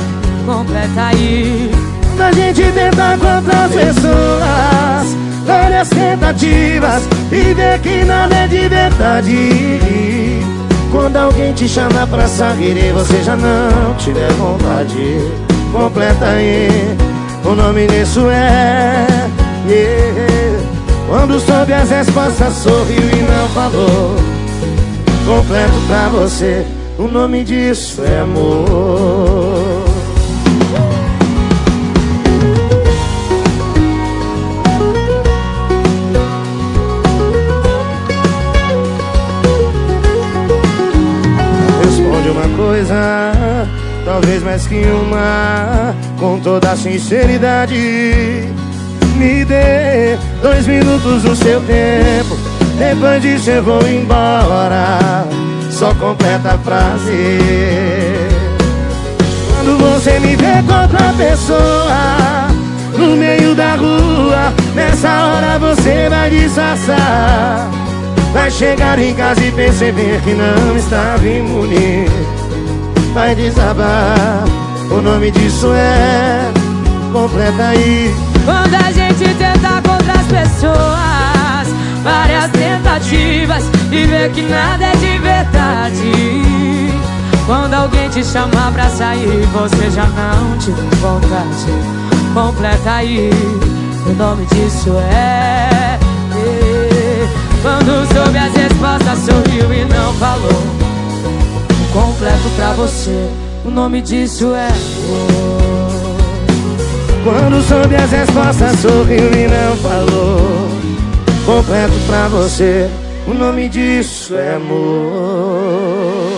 completa 0.46 1.08
aí. 1.08 1.72
A 2.20 2.32
gente 2.32 2.62
tenta 2.74 3.18
com 3.18 3.36
outras 3.36 3.72
pessoas 3.72 5.31
Várias 5.46 5.90
tentativas 5.90 7.04
E 7.32 7.54
vê 7.54 7.80
que 7.82 8.04
nada 8.06 8.36
é 8.36 8.48
de 8.48 8.68
verdade. 8.68 10.42
Quando 10.92 11.16
alguém 11.18 11.54
te 11.54 11.68
chama 11.68 12.06
pra 12.08 12.28
sair 12.28 12.78
E 12.78 12.92
você 12.92 13.24
já 13.24 13.36
não 13.36 13.94
tiver 13.96 14.32
vontade 14.34 15.32
Completa 15.72 16.26
aí. 16.26 16.98
O 17.44 17.56
nome 17.56 17.88
disso 17.88 18.28
é 18.30 19.08
yeah. 19.68 20.62
Quando 21.08 21.40
soube 21.40 21.74
as 21.74 21.90
respostas 21.90 22.54
sorriu 22.54 23.02
e 23.02 23.22
não 23.24 23.48
falou. 23.50 24.16
Completo 25.26 25.82
pra 25.88 26.08
você 26.10 26.66
O 26.98 27.08
nome 27.08 27.44
disso 27.44 28.02
é 28.04 28.22
amor 28.22 29.81
uma 42.32 42.48
coisa, 42.56 43.34
talvez 44.06 44.42
mais 44.44 44.66
que 44.66 44.84
uma, 44.86 45.94
com 46.20 46.40
toda 46.40 46.72
a 46.72 46.76
sinceridade. 46.76 47.76
Me 49.18 49.46
dê 49.46 50.18
dois 50.42 50.66
minutos 50.66 51.24
do 51.24 51.36
seu 51.36 51.62
tempo, 51.62 52.38
depois 52.78 53.22
disso 53.22 53.50
eu 53.50 53.64
vou 53.64 53.82
embora. 53.88 55.26
Só 55.70 55.94
completa 55.96 56.54
a 56.54 56.58
frase. 56.58 57.38
Quando 59.54 59.78
você 59.78 60.20
me 60.20 60.36
vê 60.36 60.64
com 60.68 60.82
outra 60.82 61.14
pessoa 61.18 62.48
no 62.98 63.16
meio 63.16 63.54
da 63.56 63.76
rua, 63.76 64.54
nessa 64.74 65.10
hora 65.10 65.60
você 65.60 66.08
vai 66.10 66.30
disfarçar. 66.30 67.81
Vai 68.34 68.50
chegar 68.50 68.98
em 69.00 69.14
casa 69.14 69.44
e 69.44 69.52
perceber 69.52 70.22
que 70.22 70.34
não 70.34 70.76
estava 70.78 71.28
imune. 71.28 72.06
Vai 73.14 73.36
desabar, 73.36 74.44
o 74.90 75.02
nome 75.02 75.32
disso 75.32 75.68
é 75.74 76.52
completa 77.12 77.68
aí. 77.68 78.14
Quando 78.46 78.74
a 78.74 78.92
gente 78.92 79.36
tenta 79.36 79.82
com 79.84 79.92
outras 79.92 80.26
pessoas 80.28 81.68
Várias 82.04 82.50
tentativas 82.52 83.64
E 83.92 84.06
vê 84.06 84.30
que 84.30 84.42
nada 84.42 84.86
é 84.86 84.96
de 84.96 85.18
verdade 85.20 86.12
Quando 87.46 87.74
alguém 87.76 88.10
te 88.10 88.24
chamar 88.24 88.72
pra 88.72 88.90
sair 88.90 89.46
Você 89.54 89.92
já 89.92 90.06
não 90.08 90.58
tiver 90.58 90.96
vontade 90.96 91.72
Completa 92.34 92.92
aí 92.94 93.30
O 94.08 94.14
nome 94.14 94.46
disso 94.46 94.90
é. 94.98 96.11
Quando 97.62 98.14
soube 98.14 98.38
as 98.38 98.54
respostas 98.54 99.20
Sorriu 99.20 99.74
e 99.74 99.86
não 99.86 100.14
falou 100.16 100.64
Completo 101.94 102.50
pra 102.56 102.74
você 102.74 103.30
O 103.66 103.70
nome 103.70 104.02
disso 104.02 104.54
é 104.56 104.68
amor. 104.68 106.12
Quando 107.24 107.62
soube 107.62 107.96
as 107.96 108.12
respostas, 108.12 108.80
sorriu 108.80 109.32
e 109.32 109.48
não 109.48 109.78
falou. 109.78 110.68
Completo 111.46 111.94
pra 112.08 112.28
você, 112.28 112.90
o 113.28 113.34
nome 113.34 113.70
disso 113.70 114.36
é 114.36 114.56
amor. 114.56 116.31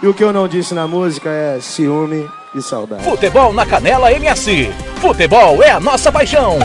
E 0.00 0.06
o 0.06 0.14
que 0.14 0.22
eu 0.22 0.32
não 0.32 0.46
disse 0.46 0.74
na 0.74 0.86
música 0.86 1.28
é 1.28 1.58
ciúme 1.60 2.30
e 2.54 2.62
saudade. 2.62 3.02
Futebol 3.02 3.52
na 3.52 3.66
Canela 3.66 4.12
MS. 4.12 4.70
Futebol 5.00 5.62
é 5.62 5.70
a 5.70 5.80
nossa 5.80 6.12
paixão. 6.12 6.58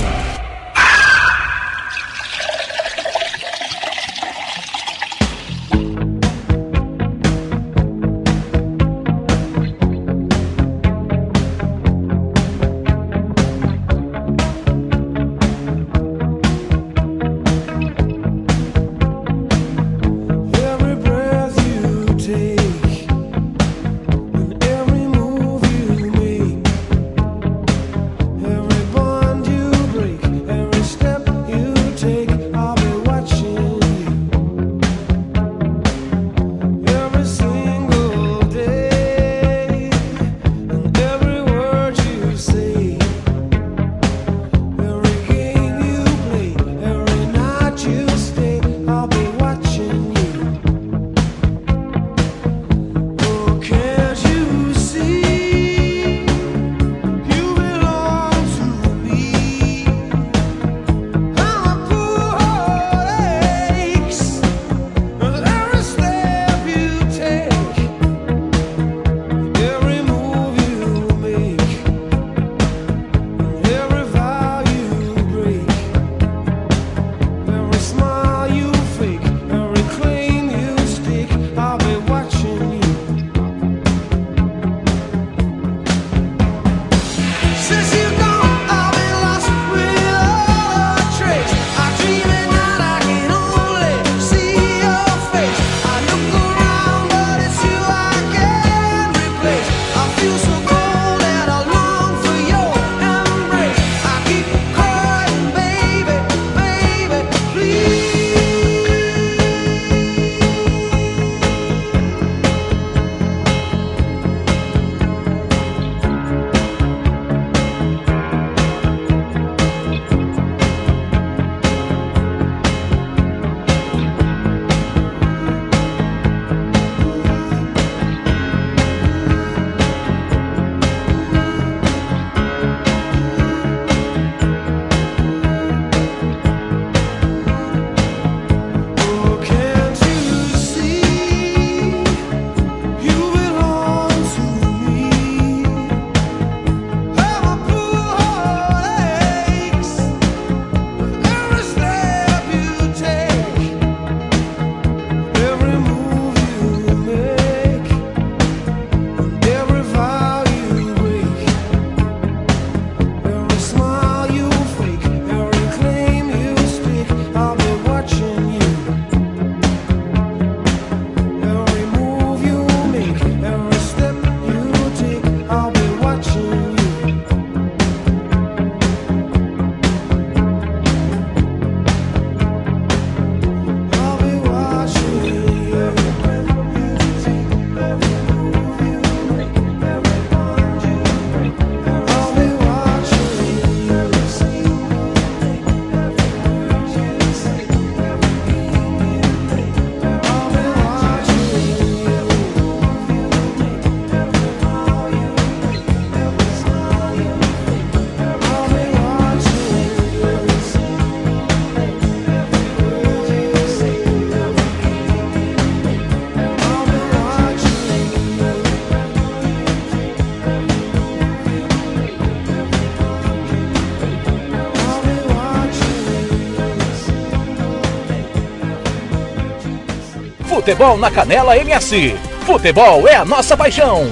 Futebol 230.63 230.97
na 230.97 231.11
Canela 231.11 231.57
MS. 231.57 232.15
Futebol 232.45 233.05
é 233.05 233.15
a 233.15 233.25
nossa 233.25 233.57
paixão. 233.57 234.09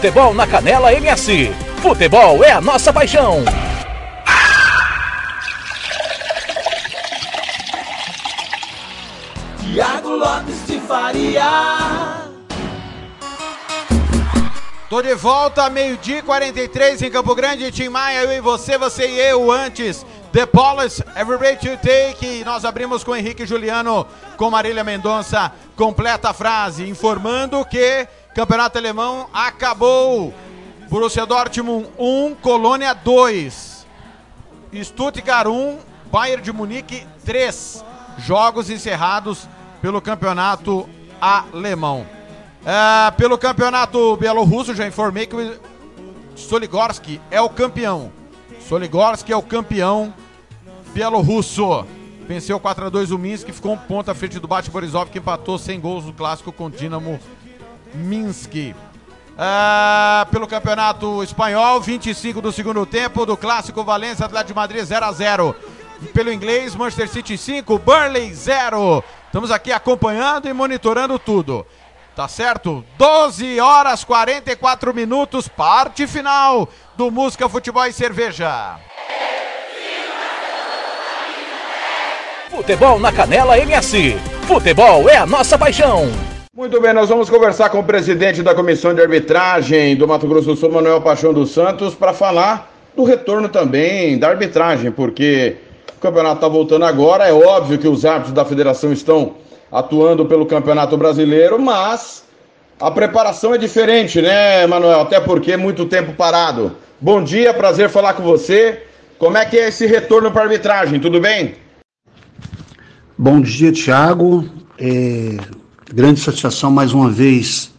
Futebol 0.00 0.32
na 0.32 0.46
Canela 0.46 0.94
MS. 0.94 1.52
Futebol 1.82 2.42
é 2.42 2.52
a 2.52 2.58
nossa 2.58 2.90
paixão. 2.90 3.44
Tiago 9.60 10.08
Lopes 10.08 10.66
de 10.66 10.80
Faria. 10.80 12.30
Tô 14.88 15.02
de 15.02 15.14
volta, 15.14 15.68
meio-dia 15.68 16.20
e 16.20 16.22
43 16.22 17.02
em 17.02 17.10
Campo 17.10 17.34
Grande, 17.34 17.70
Tim 17.70 17.90
Maia, 17.90 18.22
eu 18.22 18.32
e 18.32 18.40
você, 18.40 18.78
você 18.78 19.06
e 19.06 19.20
eu 19.20 19.52
antes. 19.52 20.06
The 20.32 20.46
Police, 20.46 21.04
Every 21.14 21.36
Break 21.36 21.66
You 21.66 21.76
Take. 21.76 22.42
Nós 22.42 22.64
abrimos 22.64 23.04
com 23.04 23.14
Henrique 23.14 23.44
Juliano, 23.44 24.06
com 24.38 24.48
Marília 24.48 24.82
Mendonça. 24.82 25.52
Completa 25.76 26.30
a 26.30 26.32
frase, 26.32 26.88
informando 26.88 27.62
que 27.66 28.08
Campeonato 28.34 28.78
Alemão 28.78 29.28
acabou. 29.32 30.32
Borussia 30.88 31.26
Dortmund 31.26 31.88
1, 31.98 32.36
Colônia 32.36 32.92
2. 32.94 33.86
Stuttgart 34.82 35.48
1, 35.48 35.78
Bayern 36.10 36.42
de 36.42 36.52
Munique 36.52 37.06
3. 37.24 37.84
Jogos 38.18 38.70
encerrados 38.70 39.48
pelo 39.82 40.00
Campeonato 40.00 40.88
Alemão. 41.20 42.06
É, 42.64 43.10
pelo 43.12 43.38
Campeonato 43.38 44.16
Bielorrusso, 44.16 44.74
já 44.74 44.86
informei 44.86 45.26
que 45.26 45.34
o 45.34 45.58
Soligorski 46.36 47.20
é 47.30 47.40
o 47.40 47.48
campeão. 47.48 48.12
Soligorski 48.68 49.32
é 49.32 49.36
o 49.36 49.42
campeão 49.42 50.14
bielorrusso. 50.92 51.84
Venceu 52.28 52.60
4 52.60 52.86
a 52.86 52.88
2 52.88 53.10
o 53.10 53.18
Minsk, 53.18 53.48
ficou 53.48 53.72
um 53.72 53.76
ponto 53.76 54.10
à 54.10 54.14
frente 54.14 54.38
do 54.38 54.46
Bate 54.46 54.70
Borisov, 54.70 55.10
que 55.10 55.18
empatou 55.18 55.58
sem 55.58 55.80
gols 55.80 56.04
no 56.04 56.12
clássico 56.12 56.52
com 56.52 56.66
o 56.66 56.70
Dinamo 56.70 57.18
Minsk. 57.94 58.74
É, 59.38 60.24
pelo 60.30 60.46
Campeonato 60.46 61.22
Espanhol, 61.22 61.80
25 61.80 62.40
do 62.40 62.52
segundo 62.52 62.84
tempo, 62.84 63.24
do 63.24 63.36
clássico 63.36 63.82
Valência 63.82 64.26
Atlético 64.26 64.48
de 64.48 64.54
Madrid 64.54 64.84
0 64.84 65.06
a 65.06 65.12
0 65.12 65.56
Pelo 66.12 66.32
inglês, 66.32 66.74
Manchester 66.74 67.08
City 67.08 67.38
5, 67.38 67.78
Burnley 67.78 68.34
0. 68.34 69.02
Estamos 69.26 69.50
aqui 69.50 69.72
acompanhando 69.72 70.48
e 70.48 70.52
monitorando 70.52 71.18
tudo. 71.18 71.66
Tá 72.14 72.28
certo? 72.28 72.84
12 72.98 73.60
horas 73.60 74.04
44 74.04 74.92
minutos, 74.92 75.48
parte 75.48 76.06
final 76.06 76.68
do 76.96 77.10
Música, 77.10 77.48
Futebol 77.48 77.86
e 77.86 77.92
Cerveja. 77.92 78.78
Futebol 82.50 82.98
na 82.98 83.12
Canela 83.12 83.56
MS. 83.58 84.18
Futebol 84.46 85.08
é 85.08 85.16
a 85.16 85.24
nossa 85.24 85.56
paixão. 85.56 86.10
Muito 86.60 86.78
bem, 86.78 86.92
nós 86.92 87.08
vamos 87.08 87.30
conversar 87.30 87.70
com 87.70 87.78
o 87.78 87.82
presidente 87.82 88.42
da 88.42 88.54
Comissão 88.54 88.92
de 88.92 89.00
Arbitragem 89.00 89.96
do 89.96 90.06
Mato 90.06 90.28
Grosso 90.28 90.48
do 90.48 90.56
Sul, 90.56 90.70
Manuel 90.70 91.00
Paixão 91.00 91.32
dos 91.32 91.52
Santos, 91.52 91.94
para 91.94 92.12
falar 92.12 92.70
do 92.94 93.02
retorno 93.02 93.48
também 93.48 94.18
da 94.18 94.28
arbitragem, 94.28 94.92
porque 94.92 95.56
o 95.96 96.00
campeonato 96.02 96.34
está 96.34 96.48
voltando 96.48 96.84
agora. 96.84 97.26
É 97.26 97.32
óbvio 97.32 97.78
que 97.78 97.88
os 97.88 98.04
árbitros 98.04 98.34
da 98.34 98.44
federação 98.44 98.92
estão 98.92 99.36
atuando 99.72 100.26
pelo 100.26 100.44
Campeonato 100.44 100.98
Brasileiro, 100.98 101.58
mas 101.58 102.26
a 102.78 102.90
preparação 102.90 103.54
é 103.54 103.56
diferente, 103.56 104.20
né, 104.20 104.66
Manuel? 104.66 105.00
Até 105.00 105.18
porque 105.18 105.52
é 105.52 105.56
muito 105.56 105.86
tempo 105.86 106.12
parado. 106.12 106.76
Bom 107.00 107.24
dia, 107.24 107.54
prazer 107.54 107.88
falar 107.88 108.12
com 108.12 108.22
você. 108.22 108.82
Como 109.18 109.38
é 109.38 109.46
que 109.46 109.56
é 109.56 109.68
esse 109.68 109.86
retorno 109.86 110.30
para 110.30 110.42
arbitragem? 110.42 111.00
Tudo 111.00 111.22
bem? 111.22 111.54
Bom 113.16 113.40
dia, 113.40 113.72
Thiago. 113.72 114.44
É, 114.78 115.38
grande 115.92 116.20
satisfação 116.20 116.70
mais 116.70 116.92
uma 116.92 117.10
vez 117.10 117.72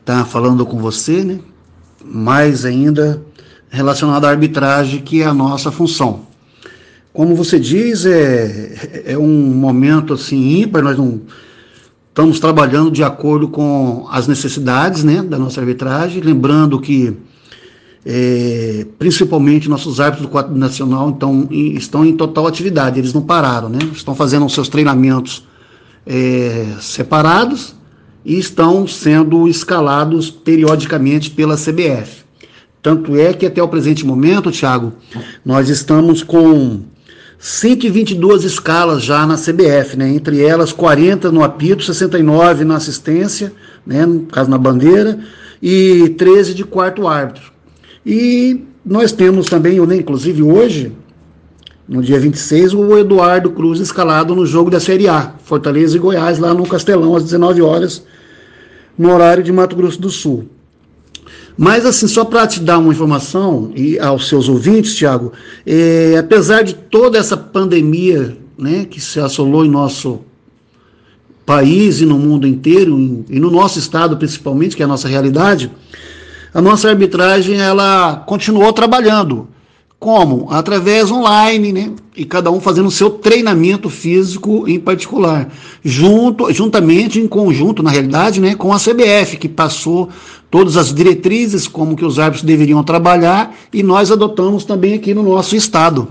estar 0.00 0.24
falando 0.24 0.64
com 0.64 0.78
você, 0.78 1.24
né? 1.24 1.40
Mais 2.04 2.64
ainda 2.64 3.22
relacionado 3.68 4.24
à 4.26 4.30
arbitragem, 4.30 5.00
que 5.00 5.22
é 5.22 5.26
a 5.26 5.34
nossa 5.34 5.72
função. 5.72 6.20
Como 7.12 7.34
você 7.34 7.58
diz, 7.58 8.06
é, 8.06 9.02
é 9.06 9.18
um 9.18 9.26
momento 9.26 10.14
assim 10.14 10.60
ímpar, 10.60 10.82
nós 10.82 10.96
não 10.96 11.22
estamos 12.08 12.38
trabalhando 12.38 12.90
de 12.90 13.02
acordo 13.02 13.48
com 13.48 14.06
as 14.10 14.28
necessidades 14.28 15.02
né, 15.02 15.22
da 15.22 15.38
nossa 15.38 15.60
arbitragem, 15.60 16.22
lembrando 16.22 16.78
que 16.78 17.16
é, 18.04 18.86
principalmente 18.98 19.68
nossos 19.68 19.98
árbitros 19.98 20.28
do 20.28 20.30
quadro 20.30 20.56
nacional 20.56 21.10
então, 21.10 21.48
estão 21.50 22.04
em 22.04 22.16
total 22.16 22.46
atividade, 22.46 23.00
eles 23.00 23.12
não 23.12 23.22
pararam, 23.22 23.68
né? 23.68 23.80
estão 23.92 24.14
fazendo 24.14 24.46
os 24.46 24.54
seus 24.54 24.68
treinamentos 24.68 25.45
é, 26.06 26.76
separados 26.80 27.74
e 28.24 28.38
estão 28.38 28.86
sendo 28.86 29.48
escalados 29.48 30.30
periodicamente 30.30 31.30
pela 31.30 31.56
CBF. 31.56 32.24
Tanto 32.82 33.16
é 33.16 33.32
que 33.32 33.46
até 33.46 33.62
o 33.62 33.68
presente 33.68 34.06
momento, 34.06 34.52
Thiago, 34.52 34.92
nós 35.44 35.68
estamos 35.68 36.22
com 36.22 36.82
122 37.38 38.44
escalas 38.44 39.02
já 39.02 39.26
na 39.26 39.36
CBF, 39.36 39.96
né? 39.96 40.08
entre 40.08 40.42
elas 40.42 40.72
40 40.72 41.30
no 41.32 41.42
apito, 41.42 41.82
69 41.82 42.64
na 42.64 42.76
assistência, 42.76 43.52
né? 43.84 44.06
no 44.06 44.20
caso 44.20 44.48
na 44.48 44.56
bandeira, 44.56 45.18
e 45.60 46.10
13 46.10 46.54
de 46.54 46.64
quarto 46.64 47.08
árbitro. 47.08 47.52
E 48.04 48.64
nós 48.84 49.10
temos 49.10 49.46
também, 49.46 49.78
inclusive 49.78 50.42
hoje, 50.42 50.92
no 51.88 52.02
dia 52.02 52.18
26, 52.18 52.74
o 52.74 52.98
Eduardo 52.98 53.50
Cruz 53.50 53.78
escalado 53.78 54.34
no 54.34 54.44
jogo 54.44 54.70
da 54.70 54.80
Série 54.80 55.08
A, 55.08 55.34
Fortaleza 55.44 55.96
e 55.96 56.00
Goiás, 56.00 56.38
lá 56.38 56.52
no 56.52 56.66
Castelão, 56.66 57.14
às 57.14 57.22
19 57.22 57.62
horas, 57.62 58.04
no 58.98 59.12
horário 59.12 59.42
de 59.42 59.52
Mato 59.52 59.76
Grosso 59.76 60.00
do 60.00 60.10
Sul. 60.10 60.48
Mas, 61.56 61.86
assim, 61.86 62.06
só 62.06 62.24
para 62.24 62.46
te 62.46 62.60
dar 62.60 62.78
uma 62.78 62.92
informação 62.92 63.70
e 63.74 63.98
aos 63.98 64.28
seus 64.28 64.48
ouvintes, 64.48 64.94
Tiago, 64.94 65.32
é, 65.64 66.16
apesar 66.18 66.62
de 66.62 66.74
toda 66.74 67.18
essa 67.18 67.36
pandemia 67.36 68.36
né, 68.58 68.84
que 68.84 69.00
se 69.00 69.20
assolou 69.20 69.64
em 69.64 69.70
nosso 69.70 70.20
país 71.46 72.00
e 72.00 72.04
no 72.04 72.18
mundo 72.18 72.46
inteiro, 72.46 73.24
e 73.30 73.38
no 73.38 73.50
nosso 73.50 73.78
estado 73.78 74.16
principalmente, 74.16 74.74
que 74.74 74.82
é 74.82 74.84
a 74.84 74.88
nossa 74.88 75.06
realidade, 75.06 75.70
a 76.52 76.60
nossa 76.60 76.88
arbitragem 76.88 77.60
ela 77.60 78.16
continuou 78.26 78.72
trabalhando. 78.72 79.48
Como? 79.98 80.48
Através 80.50 81.10
online, 81.10 81.72
né? 81.72 81.92
E 82.14 82.24
cada 82.24 82.50
um 82.50 82.60
fazendo 82.60 82.86
o 82.86 82.90
seu 82.90 83.10
treinamento 83.10 83.88
físico 83.88 84.68
em 84.68 84.78
particular. 84.78 85.50
Junto, 85.82 86.52
juntamente, 86.52 87.18
em 87.18 87.26
conjunto, 87.26 87.82
na 87.82 87.90
realidade, 87.90 88.40
né, 88.40 88.54
com 88.54 88.72
a 88.72 88.78
CBF, 88.78 89.38
que 89.38 89.48
passou 89.48 90.10
todas 90.50 90.76
as 90.76 90.92
diretrizes 90.92 91.66
como 91.66 91.96
que 91.96 92.04
os 92.04 92.18
árbitros 92.18 92.44
deveriam 92.44 92.82
trabalhar 92.84 93.54
e 93.72 93.82
nós 93.82 94.10
adotamos 94.10 94.64
também 94.64 94.94
aqui 94.94 95.14
no 95.14 95.22
nosso 95.22 95.56
estado. 95.56 96.08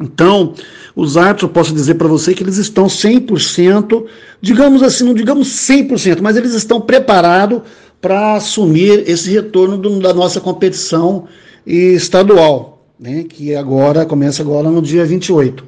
Então, 0.00 0.54
os 0.96 1.16
árbitros, 1.16 1.42
eu 1.42 1.48
posso 1.48 1.74
dizer 1.74 1.94
para 1.94 2.08
você 2.08 2.34
que 2.34 2.42
eles 2.42 2.56
estão 2.56 2.86
100%, 2.86 4.04
digamos 4.40 4.82
assim, 4.82 5.04
não 5.04 5.14
digamos 5.14 5.48
100%, 5.48 6.20
mas 6.22 6.36
eles 6.36 6.54
estão 6.54 6.80
preparados 6.80 7.62
para 8.00 8.34
assumir 8.34 9.04
esse 9.06 9.30
retorno 9.30 9.76
do, 9.76 10.00
da 10.00 10.14
nossa 10.14 10.40
competição 10.40 11.26
estadual, 11.66 12.71
né, 13.02 13.24
que 13.24 13.52
agora 13.56 14.06
começa 14.06 14.42
agora 14.42 14.70
no 14.70 14.80
dia 14.80 15.04
28. 15.04 15.64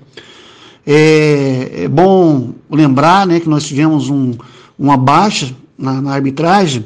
É, 0.86 1.82
é 1.82 1.88
bom 1.88 2.52
lembrar 2.70 3.26
né, 3.26 3.40
que 3.40 3.48
nós 3.48 3.64
tivemos 3.64 4.08
um, 4.08 4.34
uma 4.78 4.96
baixa 4.96 5.52
na, 5.76 6.00
na 6.00 6.12
arbitragem. 6.12 6.84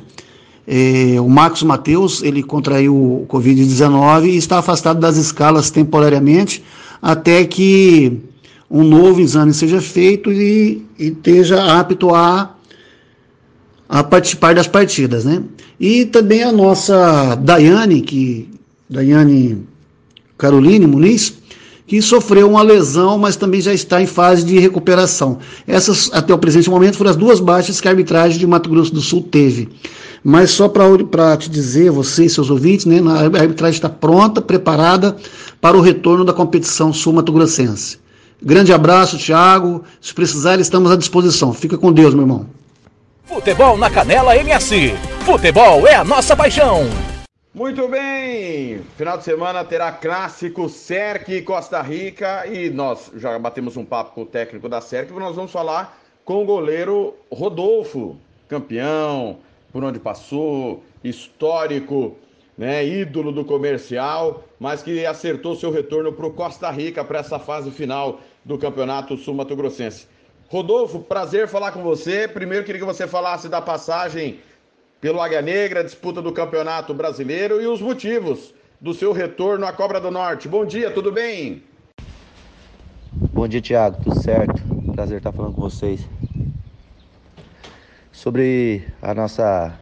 É, 0.67 1.21
o 1.21 1.29
Marcos 1.29 1.63
Mateus 1.63 2.23
ele 2.23 2.43
contraiu 2.43 2.95
o 2.95 3.27
Covid-19 3.29 4.25
e 4.25 4.37
está 4.39 4.59
afastado 4.59 4.99
das 4.99 5.19
escalas 5.19 5.71
temporariamente 5.71 6.65
até 7.03 7.45
que 7.45 8.19
um 8.71 8.83
novo 8.83 9.21
exame 9.21 9.53
seja 9.53 9.83
feito 9.83 10.33
e, 10.33 10.83
e 10.99 11.09
esteja 11.09 11.79
apto 11.79 12.15
a 12.15 12.55
a 13.87 14.05
participar 14.05 14.55
das 14.55 14.67
partidas, 14.67 15.25
né? 15.25 15.43
E 15.81 16.05
também 16.05 16.43
a 16.43 16.53
nossa 16.53 17.35
Daiane, 17.37 18.03
que 18.03 18.51
Daiane 18.91 19.67
Caroline 20.39 20.87
Muniz, 20.87 21.35
que 21.87 22.01
sofreu 22.01 22.49
uma 22.49 22.63
lesão, 22.63 23.19
mas 23.19 23.35
também 23.35 23.61
já 23.61 23.75
está 23.75 24.01
em 24.01 24.07
fase 24.07 24.45
de 24.45 24.59
recuperação. 24.59 25.39
Essas, 25.67 26.11
até 26.13 26.33
o 26.33 26.39
presente 26.39 26.71
momento, 26.71 26.97
foram 26.97 27.11
as 27.11 27.17
duas 27.17 27.41
baixas 27.41 27.81
que 27.81 27.89
a 27.89 27.91
arbitragem 27.91 28.39
de 28.39 28.47
Mato 28.47 28.71
Grosso 28.71 28.95
do 28.95 29.01
Sul 29.01 29.27
teve. 29.29 29.69
Mas 30.23 30.51
só 30.51 30.69
para 30.69 31.37
te 31.37 31.49
dizer, 31.49 31.91
você 31.91 32.27
e 32.27 32.31
seus 32.31 32.51
ouvintes, 32.51 32.85
né, 32.85 33.01
a 33.01 33.41
arbitragem 33.41 33.77
está 33.77 33.89
pronta, 33.89 34.43
preparada 34.43 35.17
para 35.61 35.77
o 35.77 35.81
retorno 35.81 36.25
da 36.25 36.33
competição 36.33 36.93
sul-mato-grossense. 36.93 37.99
Grande 38.41 38.73
abraço, 38.73 39.19
Thiago. 39.19 39.83
Se 40.01 40.13
precisar, 40.15 40.61
estamos 40.61 40.93
à 40.93 40.97
disposição. 40.97 41.53
Fica 41.53 41.77
com 41.77 41.93
Deus, 41.93 42.15
meu 42.15 42.25
irmão. 42.25 42.47
Futebol 43.25 43.77
na 43.77 43.91
Canela 43.91 44.37
MS. 44.37 44.95
Futebol 45.21 45.87
é 45.87 45.95
a 45.95 46.05
nossa 46.05 46.37
paixão. 46.37 46.87
Muito 47.59 47.89
bem, 47.89 48.85
final 48.97 49.19
de 49.19 49.25
semana 49.25 49.65
terá 49.65 49.91
clássico 49.91 50.69
Cerque 50.69 51.43
Costa 51.43 51.83
Rica 51.83 52.47
e 52.47 52.71
nós 52.71 53.11
já 53.17 53.37
batemos 53.37 53.77
um 53.77 53.85
papo 53.85 54.15
com 54.15 54.23
o 54.23 54.27
técnico 54.27 54.69
da 54.69 54.81
Cerque, 54.81 55.13
nós 55.13 55.35
vamos 55.35 55.51
falar 55.51 56.01
com 56.25 56.41
o 56.41 56.47
goleiro 56.47 57.17
Rodolfo, 57.33 58.17
campeão 58.47 59.41
por 59.73 59.83
onde 59.83 59.99
passou, 59.99 60.85
histórico, 61.03 62.17
né, 62.57 62.87
ídolo 62.87 63.33
do 63.33 63.45
comercial, 63.45 64.45
mas 64.61 64.81
que 64.81 65.05
acertou 65.05 65.57
seu 65.57 65.73
retorno 65.73 66.13
para 66.13 66.27
o 66.29 66.33
Costa 66.33 66.71
Rica 66.71 67.03
para 67.03 67.19
essa 67.19 67.41
fase 67.41 67.73
final 67.73 68.21
do 68.45 68.57
Campeonato 68.57 69.17
Sul 69.17 69.35
Mato 69.35 69.57
Grossense. 69.57 70.07
Rodolfo, 70.49 71.01
prazer 71.01 71.49
falar 71.49 71.73
com 71.73 71.83
você. 71.83 72.29
Primeiro 72.29 72.65
queria 72.65 72.81
que 72.81 72.87
você 72.87 73.09
falasse 73.09 73.49
da 73.49 73.61
passagem 73.61 74.39
pelo 75.01 75.21
Águia 75.21 75.41
Negra, 75.41 75.85
disputa 75.85 76.21
do 76.21 76.33
Campeonato 76.33 76.93
Brasileiro 76.93 77.61
e 77.63 77.67
os 77.67 77.81
motivos 77.81 78.53
do 78.81 78.93
seu 78.93 79.13
retorno 79.13 79.67
à 79.67 79.73
Cobra 79.73 80.01
do 80.01 80.11
Norte. 80.11 80.49
Bom 80.49 80.65
dia, 80.65 80.91
tudo 80.91 81.13
bem? 81.13 81.63
Bom 83.33 83.47
dia, 83.47 83.61
Thiago. 83.61 84.03
Tudo 84.03 84.21
certo? 84.21 84.61
Prazer 84.93 85.19
estar 85.19 85.33
falando 85.33 85.55
com 85.55 85.61
vocês. 85.61 86.09
Sobre 88.13 88.85
a 89.01 89.15
nossa. 89.15 89.73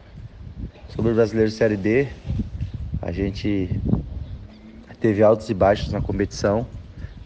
Sobre 0.94 1.12
o 1.12 1.14
Brasileiro 1.14 1.50
Série 1.50 1.76
D, 1.76 2.08
a 3.02 3.12
gente 3.12 3.68
teve 5.00 5.22
altos 5.22 5.48
e 5.50 5.54
baixos 5.54 5.92
na 5.92 6.00
competição, 6.00 6.66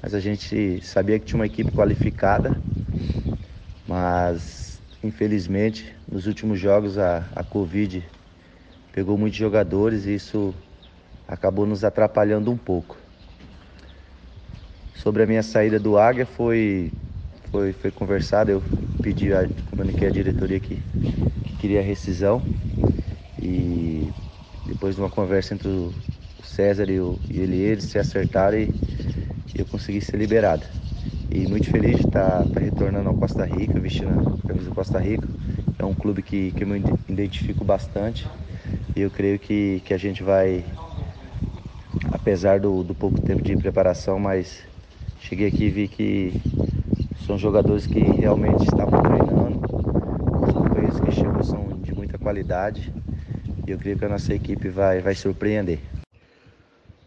mas 0.03 0.13
a 0.13 0.19
gente 0.19 0.85
sabia 0.85 1.19
que 1.19 1.27
tinha 1.27 1.39
uma 1.39 1.47
equipe 1.47 1.71
qualificada, 1.71 2.61
mas 3.87 4.60
infelizmente 5.03 5.95
nos 6.11 6.27
últimos 6.27 6.59
jogos 6.59 6.99
a, 6.99 7.25
a 7.35 7.43
Covid 7.43 8.05
pegou 8.93 9.17
muitos 9.17 9.39
jogadores 9.39 10.07
e 10.07 10.15
isso 10.15 10.55
acabou 11.27 11.67
nos 11.67 11.85
atrapalhando 11.85 12.51
um 12.51 12.57
pouco. 12.57 12.97
Sobre 14.95 15.23
a 15.23 15.27
minha 15.27 15.43
saída 15.43 15.79
do 15.79 15.97
Águia 15.97 16.27
foi 16.27 16.93
foi, 17.51 17.73
foi 17.73 17.91
conversado, 17.91 18.51
eu 18.51 18.63
pedi, 19.03 19.33
a, 19.33 19.49
comuniquei 19.71 20.09
à 20.09 20.11
diretoria 20.11 20.61
que, 20.61 20.77
que 20.77 21.57
queria 21.59 21.83
rescisão 21.83 22.41
e 23.43 24.09
depois 24.67 24.95
de 24.95 25.01
uma 25.01 25.11
conversa 25.11 25.55
entre 25.55 25.69
o 25.69 25.93
César 26.45 26.89
e, 26.89 27.01
o, 27.01 27.19
e 27.29 27.41
ele, 27.41 27.57
eles 27.57 27.85
se 27.85 27.99
acertaram 27.99 28.59
e, 28.59 28.69
e 29.55 29.59
eu 29.59 29.67
consegui 29.67 30.01
ser 30.01 30.17
liberado. 30.17 30.65
E 31.33 31.47
muito 31.47 31.71
feliz 31.71 31.97
de 31.97 32.07
estar, 32.07 32.45
estar 32.45 32.61
retornando 32.61 33.09
ao 33.09 33.15
Costa 33.15 33.45
Rica, 33.45 33.79
vestindo 33.79 34.11
a 34.11 34.49
camisa 34.49 34.69
do 34.69 34.75
Costa 34.75 34.99
Rica. 34.99 35.29
É 35.79 35.85
um 35.85 35.95
clube 35.95 36.23
que, 36.23 36.51
que 36.51 36.65
eu 36.65 36.67
me 36.67 36.83
identifico 37.09 37.65
bastante 37.65 38.29
e 38.97 39.01
eu 39.01 39.11
creio 39.11 39.39
que, 39.39 39.81
que 39.85 39.95
a 39.95 39.97
gente 39.97 40.23
vai, 40.23 40.65
apesar 42.13 42.59
do, 42.59 42.83
do 42.83 42.95
pouco 42.95 43.21
tempo 43.21 43.43
de 43.43 43.57
preparação, 43.57 44.19
mas 44.19 44.63
cheguei 45.21 45.47
aqui 45.47 45.65
e 45.65 45.71
vi 45.71 45.89
que 45.89 46.35
são 47.27 47.39
jogadores 47.39 47.87
que 47.87 48.01
realmente 48.01 48.65
estavam 48.65 49.01
treinando. 49.01 49.61
Os 50.45 50.53
companheiros 50.53 51.01
que 51.01 51.13
chegam 51.13 51.43
são 51.45 51.69
de 51.81 51.93
muita 51.93 52.19
qualidade. 52.19 52.93
E 53.67 53.71
eu 53.71 53.79
creio 53.79 53.97
que 53.97 54.05
a 54.05 54.09
nossa 54.09 54.35
equipe 54.35 54.69
vai, 54.69 55.01
vai 55.01 55.15
surpreender. 55.15 55.79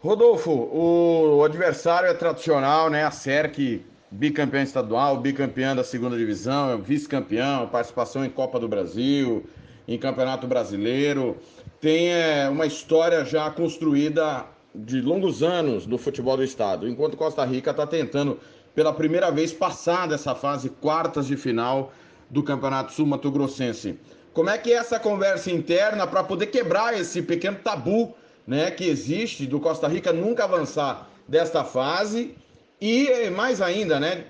Rodolfo, 0.00 0.50
o 0.50 1.44
adversário 1.44 2.08
é 2.08 2.14
tradicional, 2.14 2.88
né? 2.88 3.04
A 3.04 3.10
SERC, 3.10 3.84
bicampeã 4.14 4.62
estadual, 4.62 5.16
bicampeã 5.16 5.74
da 5.74 5.82
segunda 5.82 6.16
divisão, 6.16 6.80
vice-campeão, 6.80 7.66
participação 7.66 8.24
em 8.24 8.30
Copa 8.30 8.60
do 8.60 8.68
Brasil, 8.68 9.44
em 9.88 9.98
Campeonato 9.98 10.46
Brasileiro. 10.46 11.36
Tem 11.80 12.12
é, 12.12 12.48
uma 12.48 12.64
história 12.64 13.24
já 13.24 13.50
construída 13.50 14.46
de 14.72 15.00
longos 15.00 15.42
anos 15.42 15.84
do 15.84 15.98
futebol 15.98 16.36
do 16.36 16.44
estado, 16.44 16.88
enquanto 16.88 17.16
Costa 17.16 17.44
Rica 17.44 17.72
está 17.72 17.86
tentando 17.88 18.38
pela 18.72 18.92
primeira 18.92 19.32
vez 19.32 19.52
passar 19.52 20.06
dessa 20.06 20.32
fase 20.34 20.68
quartas 20.68 21.26
de 21.26 21.36
final 21.36 21.92
do 22.30 22.42
Campeonato 22.42 22.92
Sul 22.92 23.06
Mato 23.06 23.32
Grossense. 23.32 23.98
Como 24.32 24.48
é 24.48 24.56
que 24.58 24.72
é 24.72 24.76
essa 24.76 25.00
conversa 25.00 25.50
interna 25.50 26.06
para 26.06 26.22
poder 26.22 26.46
quebrar 26.46 26.98
esse 26.98 27.20
pequeno 27.20 27.56
tabu 27.56 28.14
né, 28.46 28.70
que 28.70 28.84
existe 28.84 29.44
do 29.44 29.58
Costa 29.58 29.88
Rica 29.88 30.12
nunca 30.12 30.44
avançar 30.44 31.08
desta 31.26 31.64
fase 31.64 32.36
e 32.80 33.30
mais 33.30 33.60
ainda, 33.60 33.98
né, 33.98 34.24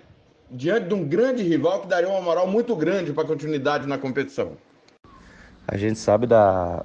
diante 0.51 0.89
de 0.89 0.95
um 0.95 1.05
grande 1.05 1.43
rival 1.43 1.81
que 1.81 1.89
daria 1.89 2.09
uma 2.09 2.21
moral 2.21 2.47
muito 2.47 2.75
grande 2.77 3.13
para 3.13 3.25
a 3.25 3.27
continuidade 3.27 3.87
na 3.87 3.99
competição? 3.99 4.57
A 5.67 5.77
gente 5.77 5.99
sabe 5.99 6.27
da, 6.27 6.85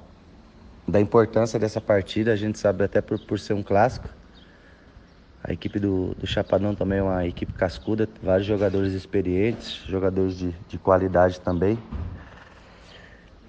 da 0.88 1.00
importância 1.00 1.58
dessa 1.58 1.80
partida, 1.80 2.32
a 2.32 2.36
gente 2.36 2.58
sabe 2.58 2.84
até 2.84 3.00
por, 3.00 3.18
por 3.18 3.38
ser 3.38 3.52
um 3.52 3.62
clássico. 3.62 4.08
A 5.42 5.52
equipe 5.52 5.78
do, 5.78 6.14
do 6.18 6.26
Chapadão 6.26 6.74
também 6.74 6.98
é 6.98 7.02
uma 7.02 7.26
equipe 7.26 7.52
cascuda, 7.54 8.08
vários 8.22 8.46
jogadores 8.46 8.92
experientes, 8.92 9.82
jogadores 9.86 10.36
de, 10.36 10.50
de 10.68 10.78
qualidade 10.78 11.40
também. 11.40 11.78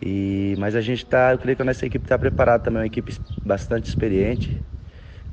E, 0.01 0.56
mas 0.57 0.75
a 0.75 0.81
gente 0.81 1.03
está, 1.03 1.31
eu 1.33 1.38
creio 1.38 1.56
que 1.56 1.61
a 1.61 1.65
nossa 1.65 1.85
equipe 1.85 2.06
está 2.06 2.17
preparada 2.17 2.64
também, 2.64 2.81
uma 2.81 2.88
equipe 2.88 3.14
bastante 3.45 3.85
experiente. 3.85 4.61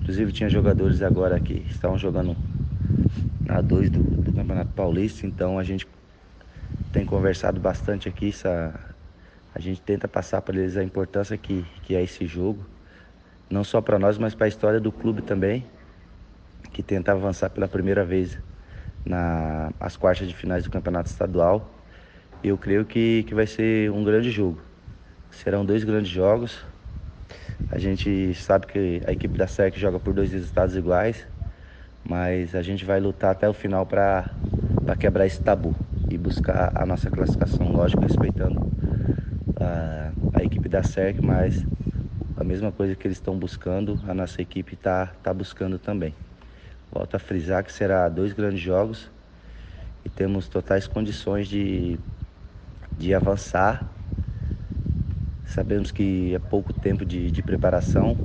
Inclusive 0.00 0.32
tinha 0.32 0.48
jogadores 0.48 1.02
agora 1.02 1.38
que 1.38 1.64
estavam 1.68 1.98
jogando 1.98 2.36
na 3.44 3.60
2 3.60 3.90
do, 3.90 4.00
do, 4.00 4.32
Campeonato 4.32 4.72
Paulista, 4.72 5.26
então 5.26 5.58
a 5.58 5.64
gente 5.64 5.86
tem 6.92 7.04
conversado 7.04 7.60
bastante 7.60 8.08
aqui, 8.08 8.28
essa, 8.30 8.74
a 9.54 9.60
gente 9.60 9.80
tenta 9.80 10.08
passar 10.08 10.42
para 10.42 10.56
eles 10.56 10.76
a 10.76 10.82
importância 10.82 11.36
que, 11.36 11.64
que 11.82 11.94
é 11.94 12.02
esse 12.02 12.26
jogo, 12.26 12.64
não 13.50 13.64
só 13.64 13.80
para 13.80 13.98
nós, 13.98 14.18
mas 14.18 14.34
para 14.34 14.46
a 14.46 14.48
história 14.48 14.80
do 14.80 14.92
clube 14.92 15.22
também 15.22 15.64
que 16.72 16.82
tenta 16.82 17.12
avançar 17.12 17.50
pela 17.50 17.66
primeira 17.66 18.04
vez 18.04 18.38
nas 19.04 19.96
quartas 19.96 20.28
de 20.28 20.34
finais 20.34 20.64
do 20.64 20.70
Campeonato 20.70 21.08
Estadual. 21.08 21.68
Eu 22.42 22.56
creio 22.56 22.84
que, 22.84 23.24
que 23.24 23.34
vai 23.34 23.46
ser 23.46 23.90
um 23.90 24.04
grande 24.04 24.30
jogo. 24.30 24.60
Serão 25.30 25.64
dois 25.64 25.82
grandes 25.82 26.10
jogos. 26.10 26.64
A 27.70 27.78
gente 27.78 28.34
sabe 28.34 28.66
que 28.66 29.02
a 29.06 29.12
equipe 29.12 29.36
da 29.36 29.46
SEC 29.46 29.76
joga 29.78 29.98
por 30.00 30.14
dois 30.14 30.32
resultados 30.32 30.76
iguais, 30.76 31.26
mas 32.08 32.54
a 32.54 32.62
gente 32.62 32.84
vai 32.84 33.00
lutar 33.00 33.32
até 33.32 33.48
o 33.48 33.52
final 33.52 33.84
para 33.84 34.34
quebrar 34.98 35.26
esse 35.26 35.40
tabu 35.40 35.74
e 36.10 36.16
buscar 36.16 36.72
a 36.74 36.86
nossa 36.86 37.10
classificação, 37.10 37.70
lógico, 37.70 38.02
respeitando 38.02 38.72
a, 39.60 40.12
a 40.32 40.42
equipe 40.42 40.68
da 40.68 40.82
SEC, 40.82 41.20
mas 41.20 41.66
a 42.36 42.44
mesma 42.44 42.70
coisa 42.70 42.94
que 42.94 43.06
eles 43.06 43.18
estão 43.18 43.38
buscando, 43.38 44.00
a 44.06 44.14
nossa 44.14 44.40
equipe 44.40 44.74
está 44.74 45.06
tá 45.22 45.34
buscando 45.34 45.78
também. 45.78 46.14
Volto 46.90 47.16
a 47.16 47.18
frisar 47.18 47.64
que 47.64 47.72
será 47.72 48.08
dois 48.08 48.32
grandes 48.32 48.60
jogos 48.60 49.10
e 50.04 50.08
temos 50.08 50.48
totais 50.48 50.86
condições 50.86 51.48
de, 51.48 51.98
de 52.96 53.12
avançar. 53.12 53.86
Sabemos 55.48 55.90
que 55.90 56.34
é 56.34 56.38
pouco 56.38 56.74
tempo 56.74 57.06
de, 57.06 57.30
de 57.30 57.42
preparação, 57.42 58.16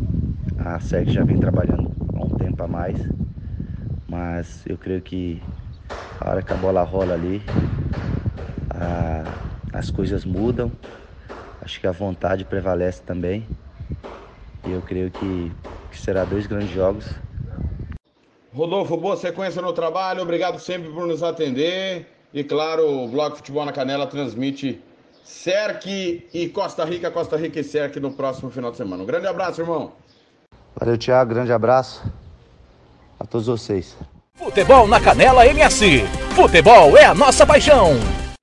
a 0.57 0.77
SEC 0.79 1.09
já 1.09 1.23
vem 1.23 1.37
trabalhando 1.37 1.89
há 2.13 2.25
um 2.25 2.29
tempo 2.29 2.61
a 2.61 2.67
mais, 2.67 2.97
mas 4.09 4.61
eu 4.67 4.77
creio 4.77 5.01
que 5.01 5.41
a 6.19 6.29
hora 6.29 6.41
que 6.41 6.51
a 6.51 6.57
bola 6.57 6.83
rola 6.83 7.13
ali, 7.13 7.41
a, 8.69 9.77
as 9.77 9.89
coisas 9.89 10.25
mudam. 10.25 10.69
Acho 11.61 11.79
que 11.79 11.87
a 11.87 11.91
vontade 11.91 12.43
prevalece 12.43 13.01
também. 13.01 13.47
E 14.67 14.71
eu 14.71 14.81
creio 14.81 15.09
que, 15.09 15.51
que 15.91 15.99
será 15.99 16.25
dois 16.25 16.45
grandes 16.45 16.71
jogos 16.71 17.09
Rodolfo, 18.53 18.95
boa 18.97 19.17
sequência 19.17 19.61
no 19.61 19.73
trabalho, 19.73 20.21
obrigado 20.21 20.59
sempre 20.59 20.91
por 20.91 21.07
nos 21.07 21.23
atender. 21.23 22.05
E 22.31 22.43
claro, 22.43 22.87
o 22.87 23.07
Blog 23.07 23.35
Futebol 23.35 23.65
na 23.65 23.71
Canela 23.71 24.05
transmite 24.05 24.79
CERC 25.23 26.27
e 26.33 26.49
Costa 26.49 26.83
Rica, 26.83 27.09
Costa 27.09 27.37
Rica 27.37 27.59
e 27.59 27.63
CERC 27.63 27.99
no 27.99 28.11
próximo 28.11 28.51
final 28.51 28.71
de 28.71 28.77
semana. 28.77 29.03
Um 29.03 29.05
grande 29.05 29.27
abraço, 29.27 29.61
irmão. 29.61 29.93
Valeu, 30.75 30.97
Thiago, 30.97 31.33
grande 31.33 31.51
abraço 31.51 32.03
a 33.19 33.25
todos 33.25 33.47
vocês. 33.47 33.95
Futebol 34.35 34.87
na 34.87 34.99
Canela 34.99 35.45
MS. 35.47 36.01
Futebol 36.35 36.97
é 36.97 37.05
a 37.05 37.13
nossa 37.13 37.45
paixão. 37.45 37.91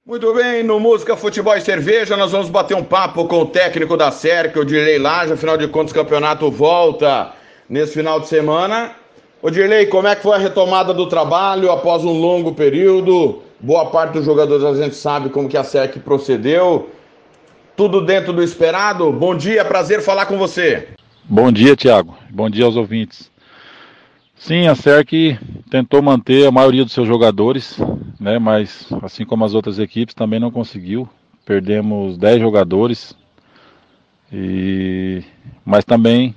Muito 0.07 0.33
bem, 0.35 0.63
no 0.63 0.81
Música, 0.81 1.17
Futebol 1.17 1.57
e 1.57 1.61
Cerveja, 1.61 2.17
nós 2.17 2.33
vamos 2.33 2.49
bater 2.49 2.77
um 2.77 2.83
papo 2.83 3.27
com 3.27 3.43
o 3.43 3.47
técnico 3.47 3.97
da 3.97 4.11
CERC, 4.11 4.59
o 4.59 4.65
Dirley 4.65 4.99
Laje. 4.99 5.35
Afinal 5.35 5.57
de 5.57 5.69
contas, 5.69 5.93
o 5.93 5.95
campeonato 5.95 6.51
volta 6.51 7.33
nesse 7.69 7.93
final 7.93 8.19
de 8.19 8.27
semana. 8.27 8.97
Ô 9.43 9.51
Dirley, 9.51 9.87
como 9.87 10.09
é 10.09 10.17
que 10.17 10.23
foi 10.23 10.35
a 10.35 10.39
retomada 10.39 10.93
do 10.93 11.09
trabalho 11.09 11.71
após 11.71 12.05
um 12.05 12.13
longo 12.13 12.55
período? 12.55 13.43
Boa 13.63 13.91
parte 13.91 14.15
dos 14.15 14.25
jogadores 14.25 14.65
a 14.65 14.75
gente 14.75 14.95
sabe 14.95 15.29
como 15.29 15.49
que 15.49 15.57
a 15.57 15.63
SEC 15.63 15.99
procedeu. 16.01 16.91
Tudo 17.77 18.05
dentro 18.05 18.33
do 18.33 18.43
esperado? 18.43 19.13
Bom 19.13 19.37
dia, 19.37 19.65
prazer 19.65 20.01
falar 20.01 20.25
com 20.27 20.39
você. 20.39 20.89
Bom 21.25 21.53
dia, 21.53 21.77
Tiago. 21.77 22.17
Bom 22.31 22.49
dia 22.49 22.65
aos 22.65 22.77
ouvintes. 22.77 23.31
Sim, 24.35 24.67
a 24.67 24.75
SERC 24.75 25.39
tentou 25.71 26.01
manter 26.01 26.47
a 26.47 26.51
maioria 26.51 26.83
dos 26.83 26.95
seus 26.95 27.07
jogadores, 27.07 27.79
né, 28.19 28.39
mas 28.39 28.89
assim 29.03 29.27
como 29.27 29.45
as 29.45 29.53
outras 29.53 29.79
equipes 29.79 30.15
também 30.15 30.41
não 30.41 30.51
conseguiu. 30.51 31.07
Perdemos 31.45 32.17
10 32.17 32.41
jogadores, 32.41 33.15
e... 34.33 35.23
mas 35.63 35.85
também 35.85 36.35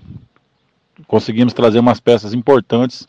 conseguimos 1.07 1.53
trazer 1.53 1.79
umas 1.79 2.01
peças 2.01 2.33
importantes 2.33 3.07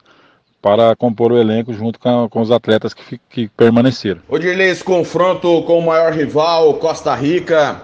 para 0.64 0.96
compor 0.96 1.30
o 1.30 1.36
elenco 1.36 1.74
junto 1.74 2.00
com, 2.00 2.26
com 2.26 2.40
os 2.40 2.50
atletas 2.50 2.94
que, 2.94 3.20
que 3.28 3.48
permaneceram. 3.48 4.22
Dirley, 4.30 4.70
esse 4.70 4.82
confronto 4.82 5.62
com 5.64 5.78
o 5.78 5.82
maior 5.84 6.10
rival, 6.14 6.72
Costa 6.78 7.14
Rica, 7.14 7.82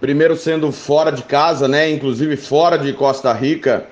primeiro 0.00 0.36
sendo 0.36 0.72
fora 0.72 1.12
de 1.12 1.22
casa, 1.22 1.68
né? 1.68 1.88
Inclusive 1.88 2.36
fora 2.36 2.76
de 2.76 2.92
Costa 2.92 3.32
Rica. 3.32 3.86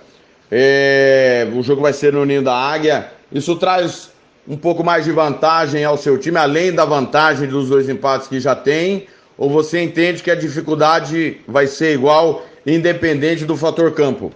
É, 0.50 1.46
o 1.54 1.62
jogo 1.62 1.80
vai 1.80 1.92
ser 1.92 2.12
no 2.12 2.24
Ninho 2.24 2.42
da 2.42 2.56
Águia. 2.56 3.08
Isso 3.30 3.54
traz 3.54 4.10
um 4.48 4.56
pouco 4.56 4.82
mais 4.82 5.04
de 5.04 5.12
vantagem 5.12 5.84
ao 5.84 5.96
seu 5.96 6.18
time, 6.18 6.36
além 6.36 6.72
da 6.72 6.84
vantagem 6.84 7.48
dos 7.48 7.68
dois 7.68 7.88
empates 7.88 8.26
que 8.26 8.40
já 8.40 8.56
tem? 8.56 9.06
Ou 9.38 9.48
você 9.48 9.80
entende 9.80 10.24
que 10.24 10.30
a 10.32 10.34
dificuldade 10.34 11.40
vai 11.46 11.68
ser 11.68 11.94
igual, 11.94 12.44
independente 12.66 13.44
do 13.44 13.56
fator 13.56 13.92
campo? 13.92 14.32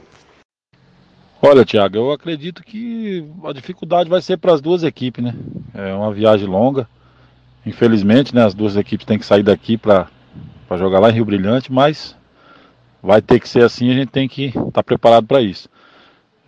Olha, 1.40 1.64
Thiago, 1.64 1.96
eu 1.96 2.12
acredito 2.12 2.64
que 2.64 3.24
a 3.44 3.52
dificuldade 3.52 4.10
vai 4.10 4.20
ser 4.20 4.36
para 4.38 4.52
as 4.52 4.60
duas 4.60 4.82
equipes, 4.82 5.24
né? 5.24 5.34
É 5.72 5.94
uma 5.94 6.12
viagem 6.12 6.48
longa. 6.48 6.88
Infelizmente, 7.64 8.34
né, 8.34 8.44
as 8.44 8.54
duas 8.54 8.76
equipes 8.76 9.06
têm 9.06 9.18
que 9.18 9.26
sair 9.26 9.44
daqui 9.44 9.76
para 9.76 10.08
jogar 10.76 10.98
lá 10.98 11.10
em 11.10 11.12
Rio 11.12 11.24
Brilhante, 11.24 11.70
mas 11.70 12.16
vai 13.00 13.22
ter 13.22 13.38
que 13.38 13.48
ser 13.48 13.62
assim, 13.62 13.88
a 13.90 13.94
gente 13.94 14.08
tem 14.08 14.28
que 14.28 14.46
estar 14.46 14.72
tá 14.72 14.82
preparado 14.82 15.26
para 15.26 15.40
isso. 15.40 15.68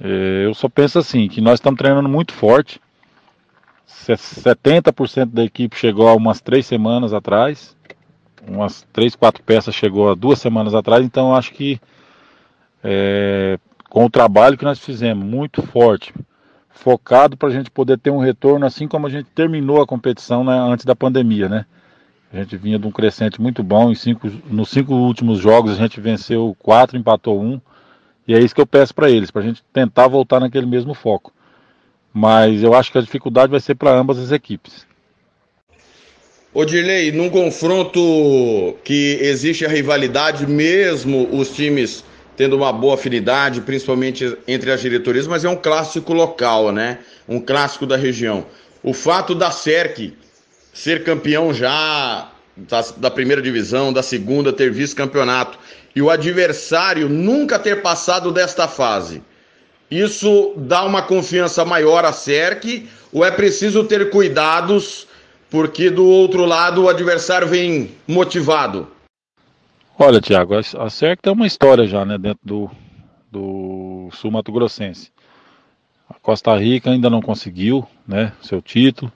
É, 0.01 0.47
eu 0.47 0.55
só 0.55 0.69
penso 0.69 0.99
assim, 0.99 1.29
que 1.29 1.41
nós 1.41 1.55
estamos 1.55 1.79
treinando 1.79 2.09
muito 2.09 2.33
forte. 2.33 2.81
70% 3.87 5.27
da 5.27 5.45
equipe 5.45 5.77
chegou 5.77 6.09
há 6.09 6.15
umas 6.15 6.41
três 6.41 6.67
semanas 6.67 7.13
atrás. 7.13 7.77
Umas 8.49 8.83
três, 8.93 9.15
quatro 9.15 9.43
peças 9.43 9.75
chegou 9.75 10.11
há 10.11 10.15
duas 10.15 10.41
semanas 10.41 10.75
atrás. 10.75 11.05
Então 11.05 11.35
acho 11.37 11.53
que 11.53 11.81
é, 12.83 13.59
com 13.91 14.05
o 14.05 14.11
trabalho 14.11 14.57
que 14.57 14.65
nós 14.65 14.79
fizemos, 14.79 15.27
muito 15.27 15.63
forte, 15.63 16.15
focado 16.71 17.37
para 17.37 17.49
a 17.49 17.53
gente 17.53 17.71
poder 17.71 17.99
ter 17.99 18.11
um 18.11 18.19
retorno, 18.19 18.65
assim 18.65 18.87
como 18.87 19.07
a 19.07 19.11
gente 19.11 19.27
terminou 19.35 19.83
a 19.83 19.87
competição 19.87 20.45
né, 20.45 20.57
antes 20.57 20.87
da 20.87 20.95
pandemia, 20.95 21.49
né? 21.49 21.67
A 22.33 22.37
gente 22.37 22.57
vinha 22.57 22.79
de 22.79 22.87
um 22.87 22.93
crescente 22.93 23.41
muito 23.41 23.65
bom. 23.65 23.91
Em 23.91 23.97
cinco, 23.97 24.31
nos 24.49 24.71
cinco 24.71 24.95
últimos 24.95 25.41
jogos 25.41 25.73
a 25.73 25.75
gente 25.75 26.01
venceu 26.01 26.57
quatro, 26.61 26.97
empatou 26.97 27.43
um. 27.43 27.61
E 28.27 28.33
é 28.33 28.39
isso 28.39 28.55
que 28.55 28.61
eu 28.61 28.67
peço 28.67 28.95
para 28.95 29.11
eles, 29.11 29.33
para 29.33 29.43
a 29.43 29.45
gente 29.45 29.65
tentar 29.73 30.07
voltar 30.07 30.39
naquele 30.39 30.67
mesmo 30.67 30.95
foco. 30.95 31.33
Mas 32.15 32.63
eu 32.63 32.73
acho 32.73 32.93
que 32.93 32.99
a 32.99 33.03
dificuldade 33.03 33.51
vai 33.51 33.59
ser 33.59 33.75
para 33.75 33.91
ambas 33.91 34.17
as 34.17 34.31
equipes. 34.31 34.87
Ô 36.55 36.65
Dirley, 36.65 37.11
num 37.11 37.29
confronto 37.29 38.01
que 38.85 39.19
existe 39.21 39.67
a 39.67 39.69
rivalidade, 39.69 40.47
mesmo 40.47 41.29
os 41.33 41.53
times 41.53 42.05
tendo 42.41 42.57
uma 42.57 42.73
boa 42.73 42.95
afinidade, 42.95 43.61
principalmente 43.61 44.35
entre 44.49 44.73
as 44.73 44.81
diretorias, 44.81 45.27
mas 45.27 45.45
é 45.45 45.49
um 45.51 45.57
clássico 45.57 46.15
local, 46.15 46.73
né? 46.73 47.01
Um 47.29 47.39
clássico 47.39 47.85
da 47.85 47.99
região. 47.99 48.47
O 48.83 48.95
fato 48.95 49.35
da 49.35 49.51
SERC 49.51 50.15
ser 50.73 51.05
campeão 51.05 51.53
já 51.53 52.31
da, 52.57 52.81
da 52.97 53.11
primeira 53.11 53.43
divisão, 53.43 53.93
da 53.93 54.03
segunda, 54.03 54.55
ter 54.55 54.71
vice-campeonato, 54.71 55.59
e 55.95 56.01
o 56.01 56.09
adversário 56.09 57.11
nunca 57.11 57.59
ter 57.59 57.83
passado 57.83 58.33
desta 58.33 58.67
fase. 58.67 59.23
Isso 59.91 60.55
dá 60.57 60.83
uma 60.85 61.03
confiança 61.03 61.63
maior 61.63 62.07
à 62.07 62.13
SERC 62.15 62.89
ou 63.13 63.23
é 63.23 63.31
preciso 63.31 63.85
ter 63.85 64.09
cuidados 64.09 65.07
porque 65.51 65.91
do 65.91 66.07
outro 66.07 66.47
lado 66.47 66.85
o 66.85 66.89
adversário 66.89 67.47
vem 67.47 67.91
motivado? 68.09 68.89
Olha, 70.03 70.19
Tiago, 70.19 70.55
a 70.57 70.89
SERC 70.89 71.21
tem 71.21 71.31
uma 71.31 71.47
história 71.47 71.87
já 71.87 72.07
né, 72.07 72.17
dentro 72.17 72.41
do, 72.43 72.71
do 73.31 74.09
Sul 74.13 74.31
Mato 74.31 74.51
Grossense. 74.51 75.13
A 76.09 76.15
Costa 76.15 76.57
Rica 76.57 76.91
ainda 76.91 77.11
não 77.11 77.21
conseguiu 77.21 77.87
né, 78.09 78.33
seu 78.41 78.63
título, 78.63 79.13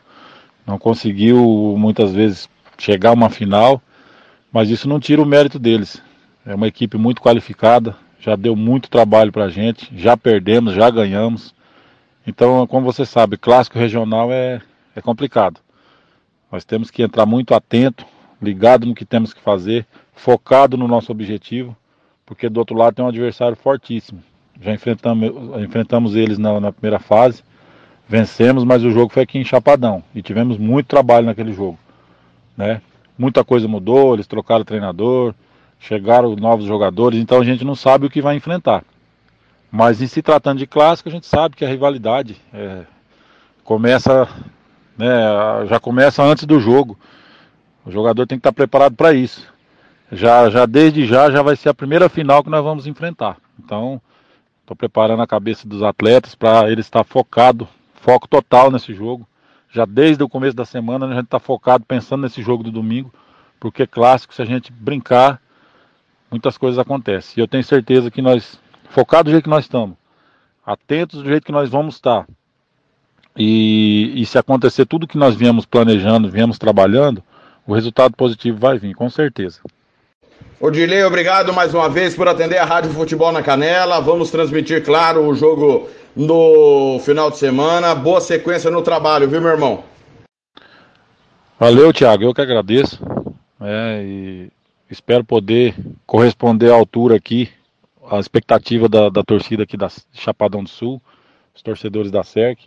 não 0.66 0.78
conseguiu 0.78 1.74
muitas 1.78 2.12
vezes 2.12 2.50
chegar 2.76 3.08
a 3.08 3.12
uma 3.14 3.30
final, 3.30 3.80
mas 4.52 4.68
isso 4.68 4.86
não 4.86 5.00
tira 5.00 5.22
o 5.22 5.26
mérito 5.26 5.58
deles. 5.58 6.02
É 6.44 6.54
uma 6.54 6.68
equipe 6.68 6.98
muito 6.98 7.22
qualificada, 7.22 7.96
já 8.20 8.36
deu 8.36 8.54
muito 8.54 8.90
trabalho 8.90 9.32
para 9.32 9.44
a 9.46 9.50
gente, 9.50 9.90
já 9.96 10.18
perdemos, 10.18 10.74
já 10.74 10.90
ganhamos. 10.90 11.54
Então, 12.26 12.66
como 12.66 12.84
você 12.84 13.06
sabe, 13.06 13.38
clássico 13.38 13.78
regional 13.78 14.30
é, 14.30 14.60
é 14.94 15.00
complicado. 15.00 15.60
Nós 16.52 16.62
temos 16.62 16.90
que 16.90 17.02
entrar 17.02 17.24
muito 17.24 17.54
atento, 17.54 18.04
ligado 18.42 18.84
no 18.84 18.94
que 18.94 19.06
temos 19.06 19.32
que 19.32 19.40
fazer, 19.40 19.86
focado 20.14 20.76
no 20.76 20.88
nosso 20.88 21.12
objetivo, 21.12 21.76
porque 22.24 22.48
do 22.48 22.58
outro 22.58 22.76
lado 22.76 22.94
tem 22.94 23.04
um 23.04 23.08
adversário 23.08 23.56
fortíssimo. 23.56 24.22
Já 24.60 24.72
enfrentamos, 24.72 25.30
enfrentamos 25.62 26.14
eles 26.14 26.38
na, 26.38 26.60
na 26.60 26.72
primeira 26.72 26.98
fase, 26.98 27.42
vencemos, 28.08 28.64
mas 28.64 28.84
o 28.84 28.90
jogo 28.90 29.12
foi 29.12 29.22
aqui 29.22 29.38
em 29.38 29.44
Chapadão 29.44 30.02
e 30.14 30.22
tivemos 30.22 30.56
muito 30.56 30.86
trabalho 30.86 31.26
naquele 31.26 31.52
jogo. 31.52 31.78
Né? 32.56 32.80
Muita 33.18 33.44
coisa 33.44 33.66
mudou, 33.66 34.14
eles 34.14 34.26
trocaram 34.26 34.62
o 34.62 34.66
treinador, 34.66 35.34
chegaram 35.78 36.34
novos 36.36 36.66
jogadores, 36.66 37.18
então 37.18 37.40
a 37.40 37.44
gente 37.44 37.64
não 37.64 37.74
sabe 37.74 38.06
o 38.06 38.10
que 38.10 38.22
vai 38.22 38.36
enfrentar. 38.36 38.84
Mas 39.70 40.00
em 40.00 40.06
se 40.06 40.22
tratando 40.22 40.58
de 40.58 40.66
clássico, 40.66 41.08
a 41.08 41.12
gente 41.12 41.26
sabe 41.26 41.56
que 41.56 41.64
a 41.64 41.68
rivalidade 41.68 42.36
é, 42.52 42.82
começa, 43.64 44.28
né, 44.96 45.06
já 45.68 45.80
começa 45.80 46.22
antes 46.22 46.44
do 46.44 46.60
jogo. 46.60 46.96
O 47.84 47.90
jogador 47.90 48.26
tem 48.26 48.38
que 48.38 48.40
estar 48.40 48.52
preparado 48.52 48.94
para 48.94 49.12
isso. 49.12 49.52
Já, 50.14 50.48
já 50.48 50.64
desde 50.64 51.06
já 51.06 51.30
já 51.30 51.42
vai 51.42 51.56
ser 51.56 51.68
a 51.68 51.74
primeira 51.74 52.08
final 52.08 52.42
que 52.42 52.50
nós 52.50 52.62
vamos 52.62 52.86
enfrentar. 52.86 53.36
Então, 53.58 54.00
estou 54.60 54.76
preparando 54.76 55.22
a 55.22 55.26
cabeça 55.26 55.66
dos 55.66 55.82
atletas 55.82 56.34
para 56.34 56.70
eles 56.70 56.86
estar 56.86 57.04
focado, 57.04 57.68
foco 57.94 58.28
total 58.28 58.70
nesse 58.70 58.94
jogo. 58.94 59.26
Já 59.70 59.84
desde 59.84 60.22
o 60.22 60.28
começo 60.28 60.56
da 60.56 60.64
semana 60.64 61.06
a 61.06 61.14
gente 61.14 61.24
está 61.24 61.40
focado 61.40 61.84
pensando 61.84 62.22
nesse 62.22 62.42
jogo 62.42 62.62
do 62.62 62.70
domingo, 62.70 63.12
porque 63.58 63.86
clássico 63.86 64.32
se 64.32 64.40
a 64.40 64.44
gente 64.44 64.72
brincar 64.72 65.40
muitas 66.30 66.56
coisas 66.56 66.78
acontecem. 66.78 67.34
E 67.36 67.40
eu 67.40 67.48
tenho 67.48 67.64
certeza 67.64 68.10
que 68.10 68.22
nós, 68.22 68.60
focados 68.90 69.30
do 69.30 69.32
jeito 69.32 69.44
que 69.44 69.50
nós 69.50 69.64
estamos, 69.64 69.96
atentos 70.64 71.22
do 71.22 71.28
jeito 71.28 71.44
que 71.44 71.52
nós 71.52 71.68
vamos 71.70 71.96
estar, 71.96 72.26
e, 73.36 74.12
e 74.14 74.24
se 74.24 74.38
acontecer 74.38 74.86
tudo 74.86 75.08
que 75.08 75.18
nós 75.18 75.34
viemos 75.34 75.66
planejando, 75.66 76.30
viemos 76.30 76.56
trabalhando, 76.56 77.22
o 77.66 77.74
resultado 77.74 78.14
positivo 78.16 78.58
vai 78.58 78.78
vir, 78.78 78.94
com 78.94 79.10
certeza. 79.10 79.60
Odilei, 80.64 81.04
obrigado 81.04 81.52
mais 81.52 81.74
uma 81.74 81.90
vez 81.90 82.16
por 82.16 82.26
atender 82.26 82.56
a 82.56 82.64
Rádio 82.64 82.90
Futebol 82.90 83.30
na 83.30 83.42
Canela. 83.42 84.00
Vamos 84.00 84.30
transmitir, 84.30 84.82
claro, 84.82 85.28
o 85.28 85.34
jogo 85.34 85.90
no 86.16 86.98
final 87.00 87.30
de 87.30 87.36
semana. 87.36 87.94
Boa 87.94 88.18
sequência 88.18 88.70
no 88.70 88.80
trabalho, 88.80 89.28
viu, 89.28 89.42
meu 89.42 89.50
irmão? 89.50 89.84
Valeu, 91.60 91.92
Thiago. 91.92 92.24
Eu 92.24 92.32
que 92.32 92.40
agradeço. 92.40 92.98
É, 93.60 94.02
e 94.06 94.48
Espero 94.90 95.22
poder 95.22 95.74
corresponder 96.06 96.70
à 96.70 96.74
altura 96.74 97.16
aqui, 97.16 97.50
à 98.10 98.18
expectativa 98.18 98.88
da, 98.88 99.10
da 99.10 99.22
torcida 99.22 99.64
aqui 99.64 99.76
da 99.76 99.90
Chapadão 100.14 100.64
do 100.64 100.70
Sul, 100.70 100.98
os 101.54 101.60
torcedores 101.60 102.10
da 102.10 102.24
SERC. 102.24 102.62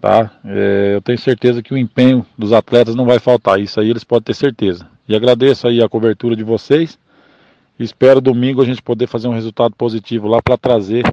Tá? 0.00 0.32
É, 0.44 0.96
eu 0.96 1.00
tenho 1.00 1.18
certeza 1.18 1.62
que 1.62 1.72
o 1.72 1.78
empenho 1.78 2.26
dos 2.36 2.52
atletas 2.52 2.96
não 2.96 3.06
vai 3.06 3.20
faltar, 3.20 3.60
isso 3.60 3.78
aí 3.78 3.88
eles 3.88 4.02
podem 4.02 4.24
ter 4.24 4.34
certeza. 4.34 4.97
E 5.08 5.16
agradeço 5.16 5.66
aí 5.66 5.82
a 5.82 5.88
cobertura 5.88 6.36
de 6.36 6.44
vocês. 6.44 6.98
Espero 7.78 8.20
domingo 8.20 8.60
a 8.60 8.64
gente 8.64 8.82
poder 8.82 9.06
fazer 9.06 9.28
um 9.28 9.32
resultado 9.32 9.74
positivo 9.76 10.26
lá 10.28 10.42
para 10.42 10.58
trazer 10.58 11.04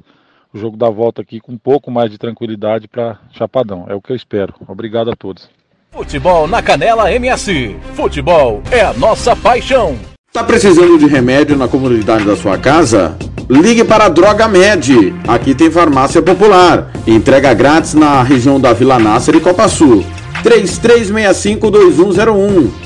o 0.52 0.58
jogo 0.58 0.76
da 0.76 0.90
volta 0.90 1.22
aqui 1.22 1.40
com 1.40 1.52
um 1.52 1.58
pouco 1.58 1.90
mais 1.90 2.10
de 2.10 2.18
tranquilidade 2.18 2.86
para 2.88 3.18
Chapadão. 3.32 3.86
É 3.88 3.94
o 3.94 4.00
que 4.00 4.12
eu 4.12 4.16
espero. 4.16 4.52
Obrigado 4.68 5.10
a 5.10 5.16
todos. 5.16 5.48
Futebol 5.92 6.46
na 6.46 6.62
Canela 6.62 7.10
MS. 7.12 7.76
Futebol 7.94 8.62
é 8.70 8.82
a 8.82 8.92
nossa 8.92 9.34
paixão. 9.34 9.96
Tá 10.32 10.44
precisando 10.44 10.98
de 10.98 11.06
remédio 11.06 11.56
na 11.56 11.66
comunidade 11.66 12.26
da 12.26 12.36
sua 12.36 12.58
casa? 12.58 13.16
Ligue 13.48 13.84
para 13.84 14.06
a 14.06 14.10
Droga 14.10 14.48
Med. 14.48 15.14
Aqui 15.26 15.54
tem 15.54 15.70
farmácia 15.70 16.20
popular. 16.20 16.90
Entrega 17.06 17.54
grátis 17.54 17.94
na 17.94 18.22
região 18.22 18.60
da 18.60 18.74
Vila 18.74 18.98
Nácer 18.98 19.34
e 19.36 19.40
Copa 19.40 19.68
Sul. 19.68 20.04
3365-2101. 20.42 22.85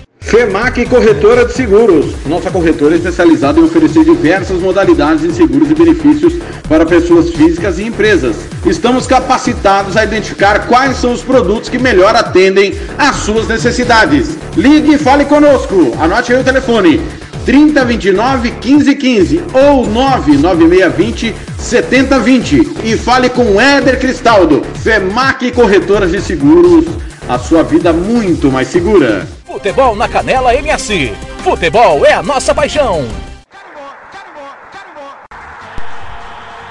FEMAC 0.21 0.85
Corretora 0.85 1.45
de 1.45 1.53
Seguros. 1.53 2.15
Nossa 2.25 2.49
corretora 2.49 2.95
é 2.95 2.97
especializada 2.97 3.59
em 3.59 3.63
oferecer 3.63 4.05
diversas 4.05 4.61
modalidades 4.61 5.23
de 5.23 5.33
seguros 5.33 5.69
e 5.69 5.75
benefícios 5.75 6.35
para 6.69 6.85
pessoas 6.85 7.31
físicas 7.31 7.79
e 7.79 7.83
empresas. 7.83 8.37
Estamos 8.65 9.05
capacitados 9.07 9.97
a 9.97 10.05
identificar 10.05 10.67
quais 10.67 10.95
são 10.97 11.11
os 11.11 11.21
produtos 11.21 11.67
que 11.67 11.77
melhor 11.77 12.15
atendem 12.15 12.79
às 12.97 13.17
suas 13.17 13.47
necessidades. 13.47 14.37
Ligue 14.55 14.93
e 14.93 14.97
fale 14.97 15.25
conosco. 15.25 15.93
Anote 15.99 16.31
aí 16.31 16.39
o 16.39 16.43
telefone. 16.43 17.01
3029 17.45 18.51
1515 18.51 19.43
ou 19.53 19.87
99620 19.87 21.35
7020 21.57 22.71
e 22.83 22.97
fale 22.97 23.29
com 23.29 23.59
Éder 23.59 23.99
Cristaldo, 23.99 24.63
FEMAC 24.81 25.51
Corretoras 25.51 26.11
de 26.11 26.21
Seguros, 26.21 26.85
a 27.27 27.39
sua 27.39 27.63
vida 27.63 27.93
muito 27.93 28.51
mais 28.51 28.67
segura. 28.67 29.27
Futebol 29.45 29.95
na 29.95 30.07
Canela 30.07 30.55
MS. 30.55 31.13
Futebol 31.43 32.05
é 32.05 32.13
a 32.13 32.21
nossa 32.21 32.53
paixão. 32.53 33.07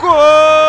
Gol 0.00 0.59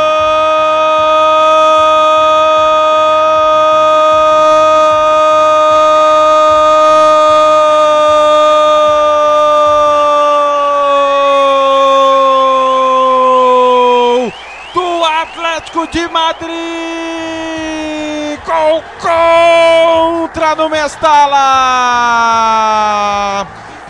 no 20.55 20.69
Mestala! 20.69 21.37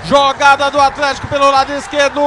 Jogada 0.06 0.70
do 0.72 0.80
Atlético 0.80 1.28
pelo 1.28 1.50
lado 1.50 1.72
esquerdo. 1.74 2.22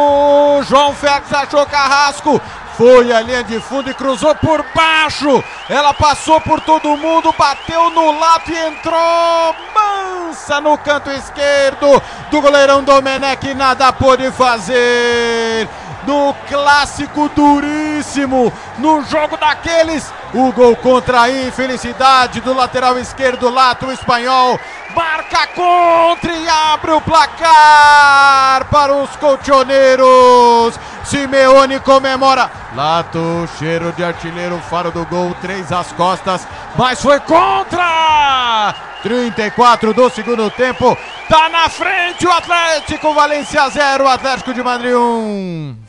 João 0.69 0.95
Félix 0.95 1.33
achou 1.33 1.67
Carrasco. 1.67 2.41
Foi 2.77 3.13
a 3.13 3.21
linha 3.21 3.45
de 3.45 3.61
fundo 3.61 3.89
e 3.91 3.95
cruzou 3.95 4.35
por 4.35 4.65
baixo. 4.75 5.45
Ela 5.69 5.95
passou 5.95 6.41
por 6.41 6.61
todo 6.61 6.97
mundo, 6.97 7.33
bateu 7.39 7.91
no 7.91 8.19
lado 8.19 8.51
e 8.51 8.59
entrou 8.67 9.55
mansa 9.75 10.61
no 10.61 10.77
canto 10.79 11.11
esquerdo 11.11 12.03
do 12.31 12.41
goleirão 12.41 12.83
Domenech. 12.83 13.55
Nada 13.55 13.93
pôde 13.93 14.31
fazer. 14.33 15.69
No 16.07 16.35
clássico 16.49 17.31
duríssimo, 17.31 18.53
no 18.79 19.03
jogo 19.05 19.37
daqueles, 19.37 20.13
o 20.35 20.53
gol 20.53 20.77
contra 20.77 21.23
a 21.23 21.31
infelicidade 21.31 22.41
do 22.41 22.53
lateral 22.53 22.99
esquerdo, 22.99 23.49
Lato 23.49 23.91
espanhol, 23.91 24.59
marca 24.95 25.47
contra 25.49 26.33
e 26.33 26.49
abre 26.49 26.93
o 26.93 27.01
placar 27.01 28.67
para 28.71 28.95
os 28.95 29.17
colchoneiros. 29.17 30.79
Simeone 31.05 31.81
comemora. 31.81 32.51
Lato, 32.75 33.49
cheiro 33.59 33.93
de 33.93 34.05
artilheiro, 34.05 34.59
faro 34.71 34.91
do 34.91 35.05
gol, 35.07 35.35
três 35.41 35.71
às 35.71 35.93
costas, 35.93 36.47
mas 36.77 37.01
foi 37.01 37.21
contra! 37.21 38.75
34 39.03 39.93
do 39.93 40.09
segundo 40.09 40.51
tempo, 40.51 40.97
tá 41.29 41.51
na 41.51 41.69
frente 41.69 42.27
o 42.27 42.33
Atlético, 42.33 43.13
Valência 43.13 43.69
0, 43.69 44.09
Atlético 44.09 44.55
de 44.55 44.63
Madrid 44.63 44.95
1. 44.95 45.84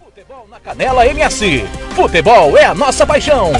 Canela 0.64 1.06
MS. 1.08 1.66
Futebol 1.96 2.58
é 2.58 2.66
a 2.66 2.74
nossa 2.74 3.06
paixão. 3.06 3.52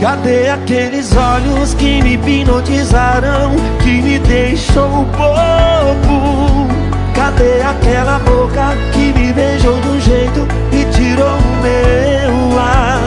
Cadê 0.00 0.50
aqueles 0.50 1.16
olhos 1.16 1.74
que 1.74 2.02
me 2.02 2.14
hipnotizaram, 2.14 3.52
que 3.82 4.02
me 4.02 4.18
deixou 4.18 5.04
bobo? 5.06 6.68
Cadê 7.14 7.62
aquela 7.62 8.18
boca 8.18 8.76
que 8.92 9.12
me 9.18 9.32
beijou 9.32 9.80
de 9.80 9.88
um 9.88 10.00
jeito 10.00 10.46
e 10.72 10.84
tirou 10.92 11.38
o 11.38 11.62
meu 11.62 12.58
ar? 12.58 13.03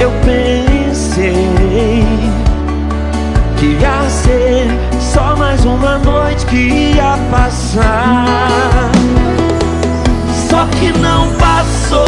Eu 0.00 0.10
pensei 0.24 1.34
que 3.58 3.66
ia 3.66 4.08
ser 4.08 4.66
só 4.98 5.36
mais 5.36 5.62
uma 5.66 5.98
noite 5.98 6.46
que 6.46 6.94
ia 6.96 7.18
passar. 7.30 8.90
Só 10.48 10.64
que 10.78 10.90
não 10.98 11.28
passou 11.34 12.06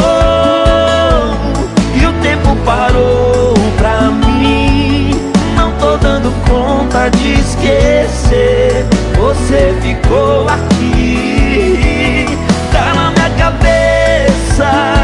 e 1.95 2.07
o 2.07 2.13
tempo 2.23 2.57
parou 2.65 3.53
pra 3.77 4.11
mim. 4.11 5.11
Não 5.55 5.71
tô 5.73 5.99
dando 5.99 6.33
conta 6.49 7.11
de 7.11 7.35
esquecer. 7.35 8.87
Você 9.19 9.77
ficou 9.83 10.49
aqui, 10.49 12.27
tá 12.73 12.95
na 12.95 13.11
minha 13.11 13.31
cabeça. 13.37 15.02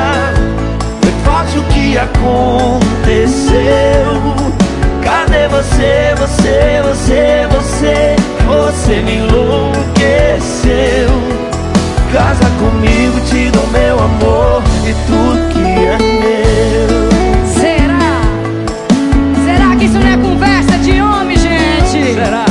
Que 1.98 2.02
aconteceu. 2.04 3.58
Cadê 5.02 5.48
você, 5.48 6.14
você, 6.16 6.80
você, 6.84 7.48
você? 7.50 8.14
Você 8.46 9.00
me 9.02 9.16
enlouqueceu. 9.16 11.08
Casa 12.12 12.44
comigo, 12.60 13.18
te 13.28 13.50
dou 13.50 13.66
meu 13.72 13.98
amor 13.98 14.62
e 14.86 14.94
tudo 15.08 15.48
que 15.52 15.58
é 15.58 15.98
meu. 15.98 17.08
Será? 17.48 18.22
Será 19.44 19.74
que 19.76 19.86
isso 19.86 19.98
não 19.98 20.08
é 20.08 20.16
conversa 20.18 20.78
de 20.78 21.02
homem, 21.02 21.36
gente? 21.36 22.14
Será? 22.14 22.44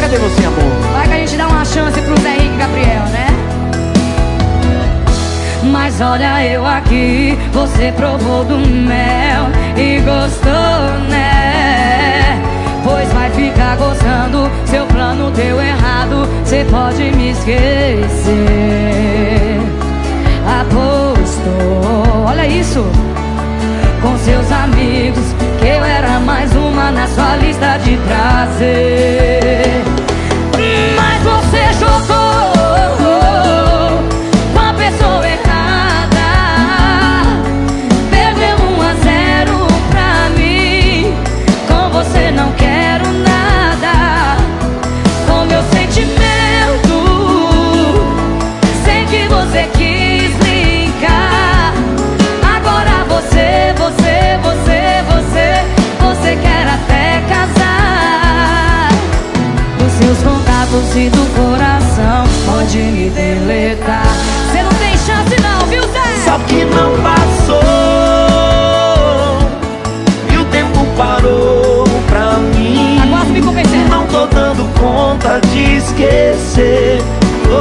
Cadê 0.00 0.16
você, 0.16 0.46
amor? 0.46 0.92
Vai 0.94 1.06
que 1.06 1.14
a 1.14 1.18
gente 1.18 1.36
dá 1.36 1.46
uma 1.46 1.64
chance 1.64 2.00
pro 2.00 2.20
Zé 2.20 2.30
Henrique 2.30 2.56
Gabriel, 2.56 3.04
né? 3.12 3.19
Mas 5.70 6.00
olha 6.00 6.44
eu 6.44 6.66
aqui, 6.66 7.38
você 7.52 7.92
provou 7.92 8.44
do 8.44 8.58
mel 8.58 9.46
e 9.76 10.00
gostou, 10.00 11.08
né? 11.08 12.40
Pois 12.84 13.12
vai 13.12 13.30
ficar 13.30 13.76
gostando, 13.76 14.50
seu 14.66 14.84
plano 14.86 15.30
deu 15.30 15.60
errado, 15.60 16.28
você 16.44 16.64
pode 16.70 17.10
me 17.12 17.30
esquecer. 17.30 18.00
Apostou, 20.60 22.24
olha 22.26 22.46
isso, 22.46 22.84
com 24.02 24.16
seus 24.18 24.50
amigos, 24.50 25.34
que 25.60 25.66
eu 25.66 25.84
era 25.84 26.18
mais 26.20 26.54
uma 26.56 26.90
na 26.90 27.06
sua 27.06 27.36
lista 27.36 27.78
de 27.78 27.96
prazer. 27.98 29.82
Mas 30.96 31.22
você 31.22 31.72
jogou 31.78 32.20
com 34.52 34.60
a 34.60 34.72
pessoa 34.74 35.19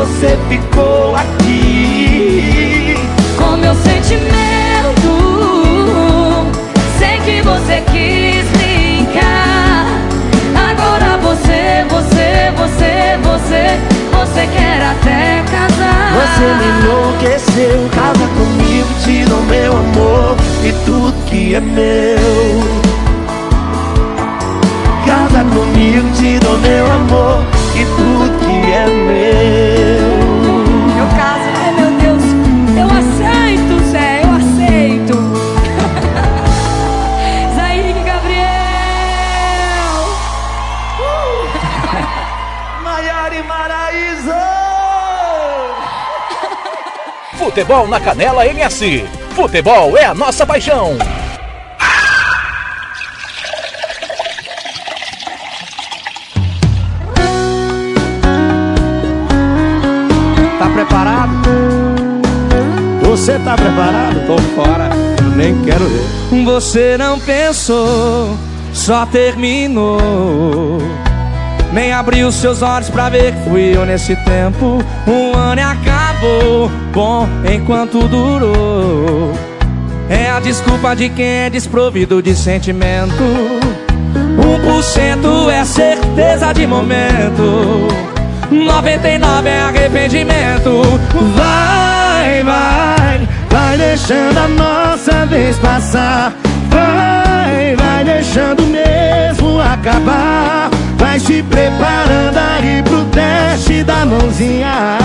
Você 0.09 0.37
ficou 0.49 1.15
aqui 1.15 2.95
com 3.37 3.55
meu 3.55 3.73
sentimento. 3.75 4.31
Sei 6.97 7.19
que 7.19 7.41
você 7.41 7.81
quis 7.89 8.45
brincar. 8.57 9.85
Agora 10.53 11.17
você, 11.19 11.85
você, 11.87 12.51
você, 12.57 13.17
você, 13.23 13.79
você 14.11 14.47
quer 14.47 14.81
até 14.81 15.43
casar. 15.49 16.11
Você 16.19 16.45
me 16.55 16.67
enlouqueceu, 16.81 17.89
casa 17.95 18.27
comigo, 18.35 18.89
te 19.05 19.23
dou 19.23 19.41
meu 19.43 19.71
amor 19.71 20.35
e 20.65 20.73
tudo 20.85 21.13
que 21.27 21.55
é 21.55 21.61
meu. 21.61 22.19
Casa 25.05 25.45
comigo, 25.45 26.09
te 26.17 26.39
dou 26.39 26.57
meu 26.57 26.91
amor 26.91 27.28
Futebol 47.59 47.89
na 47.89 47.99
Canela 47.99 48.47
MS. 48.47 49.03
Futebol 49.31 49.97
é 49.97 50.05
a 50.05 50.13
nossa 50.13 50.45
paixão. 50.45 50.97
Tá 60.57 60.69
preparado? 60.73 61.31
Você 63.01 63.37
tá 63.39 63.57
preparado? 63.57 64.25
Tô 64.25 64.37
fora. 64.55 64.89
Nem 65.35 65.61
quero 65.63 65.85
ver. 65.85 66.45
Você 66.45 66.97
não 66.97 67.19
pensou, 67.19 68.37
só 68.73 69.05
terminou. 69.05 70.79
Nem 71.73 71.91
abriu 71.91 72.31
seus 72.31 72.61
olhos 72.61 72.89
pra 72.89 73.09
ver 73.09 73.33
que 73.33 73.49
fui 73.49 73.75
eu 73.75 73.85
nesse 73.85 74.15
tempo. 74.23 74.81
Um 75.05 75.37
ano 75.37 75.59
e 75.59 75.63
bom 76.93 77.27
enquanto 77.51 78.07
durou. 78.07 79.33
É 80.09 80.29
a 80.29 80.39
desculpa 80.39 80.95
de 80.95 81.09
quem 81.09 81.25
é 81.25 81.49
desprovido 81.49 82.21
de 82.21 82.35
sentimento. 82.35 83.23
Um 83.23 84.59
por 84.65 84.83
cento 84.83 85.49
é 85.49 85.63
certeza 85.63 86.53
de 86.53 86.65
momento. 86.65 87.87
99 88.49 89.49
é 89.49 89.61
arrependimento. 89.61 90.81
Vai, 91.35 92.43
vai, 92.43 93.27
vai 93.49 93.77
deixando 93.77 94.37
a 94.37 94.47
nossa 94.47 95.25
vez 95.27 95.57
passar. 95.59 96.33
Vai, 96.69 97.75
vai 97.75 98.03
deixando 98.03 98.63
mesmo 98.63 99.59
acabar. 99.61 100.78
Vai 100.99 101.17
se 101.17 101.41
preparando 101.41 102.37
aí 102.37 102.83
pro 102.83 103.05
teste 103.05 103.83
da 103.83 104.05
mãozinha. 104.05 104.97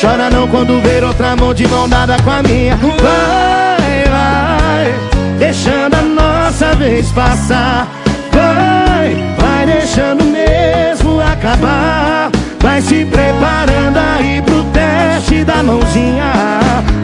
Chora 0.00 0.30
não 0.30 0.46
quando 0.48 0.80
ver 0.80 1.04
outra 1.04 1.34
mão 1.36 1.52
de 1.52 1.66
mão 1.68 1.88
dada 1.88 2.16
com 2.22 2.30
a 2.30 2.42
minha. 2.42 2.76
Vai, 2.76 4.04
vai, 4.08 4.94
deixando 5.38 5.94
a 5.94 6.02
nossa 6.02 6.74
vez 6.76 7.10
passar. 7.10 7.88
Vai, 8.32 9.16
vai 9.38 9.66
deixando 9.66 10.24
mesmo 10.24 11.20
acabar. 11.20 12.30
Vai 12.60 12.80
se 12.80 13.04
preparando 13.04 13.98
aí 13.98 14.40
pro 14.42 14.62
teste 14.72 15.44
da 15.44 15.62
mãozinha. 15.62 16.32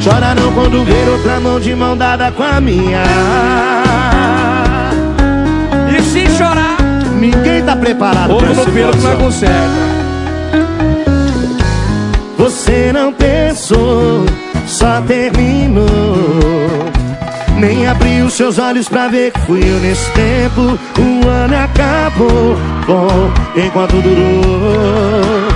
Chora 0.03 0.35
não 0.35 0.53
quando 0.53 0.85
ver 0.85 1.09
outra 1.09 1.41
mão 1.41 1.59
de 1.59 1.75
mão 1.75 1.97
dada 1.97 2.31
com 2.31 2.45
a 2.45 2.61
minha. 2.61 3.03
E 5.91 6.03
se 6.03 6.29
chorar? 6.37 6.86
Ninguém 7.27 7.63
tá 7.65 7.75
preparado 7.75 8.31
Ovo 8.31 8.41
pra 8.41 8.53
esse 8.53 8.71
pelo 8.71 8.93
que 8.93 8.99
não 8.99 9.17
conserta. 9.17 9.97
Você 12.39 12.93
não 12.93 13.13
pensou, 13.13 14.25
só 14.65 15.01
terminou. 15.01 15.87
Nem 17.59 17.89
abriu 17.89 18.31
seus 18.31 18.59
olhos 18.59 18.89
pra 18.89 19.09
ver 19.09 19.33
que 19.33 19.41
fui 19.41 19.61
eu 19.61 19.81
nesse 19.81 20.09
tempo. 20.13 20.79
O 21.01 21.29
ano 21.29 21.57
acabou, 21.57 22.57
bom, 22.87 23.31
enquanto 23.57 24.01
durou. 24.03 25.49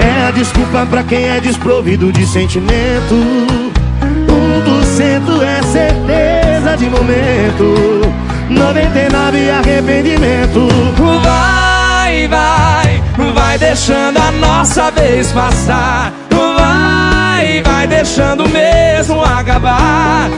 É 0.00 0.28
a 0.28 0.30
desculpa 0.30 0.84
pra 0.84 1.02
quem 1.04 1.26
é 1.26 1.40
desprovido 1.40 2.12
de 2.12 2.26
sentimento. 2.26 3.14
Um 3.14 4.62
por 4.62 4.84
cento 4.84 5.40
é 5.40 5.62
certeza 5.62 6.76
de 6.76 6.90
momento. 6.90 8.23
99 8.54 9.46
é 9.46 9.52
arrependimento. 9.52 10.68
Vai, 11.22 12.28
vai, 12.28 13.02
vai 13.32 13.58
deixando 13.58 14.18
a 14.18 14.30
nossa 14.32 14.90
vez 14.90 15.32
passar. 15.32 16.12
Vai, 16.30 17.62
vai 17.62 17.86
deixando 17.86 18.48
mesmo 18.48 19.22
acabar. 19.22 20.30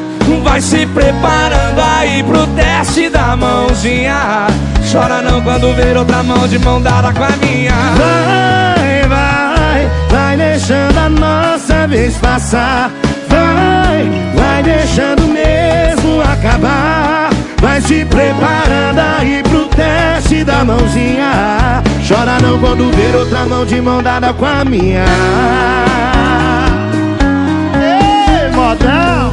Vai 0.42 0.60
se 0.60 0.86
preparando 0.86 1.80
aí 1.98 2.22
pro 2.22 2.46
teste 2.48 3.08
da 3.08 3.36
mãozinha. 3.36 4.46
Chora 4.90 5.20
não 5.20 5.42
quando 5.42 5.74
ver 5.74 5.96
outra 5.96 6.22
mão 6.22 6.48
de 6.48 6.58
mão 6.58 6.80
dada 6.80 7.12
com 7.12 7.24
a 7.24 7.30
minha. 7.44 7.72
Vai, 7.72 9.08
vai, 9.08 9.90
vai 10.08 10.36
deixando 10.36 10.98
a 10.98 11.08
nossa 11.08 11.86
vez 11.86 12.16
passar. 12.16 12.90
Vai, 13.28 14.08
vai 14.34 14.62
deixando 14.62 15.22
mesmo 15.28 16.22
acabar. 16.22 17.35
Vai 17.66 17.80
se 17.80 18.04
preparando 18.04 19.00
aí 19.00 19.42
pro 19.42 19.66
teste 19.66 20.44
da 20.44 20.64
mãozinha. 20.64 21.82
Chora 22.06 22.38
não 22.40 22.60
quando 22.60 22.94
ver 22.94 23.16
outra 23.16 23.44
mão 23.44 23.66
de 23.66 23.80
mão 23.80 24.00
dada 24.00 24.32
com 24.32 24.46
a 24.46 24.64
minha. 24.64 25.04
Ei, 27.74 28.50
modão! 28.52 29.32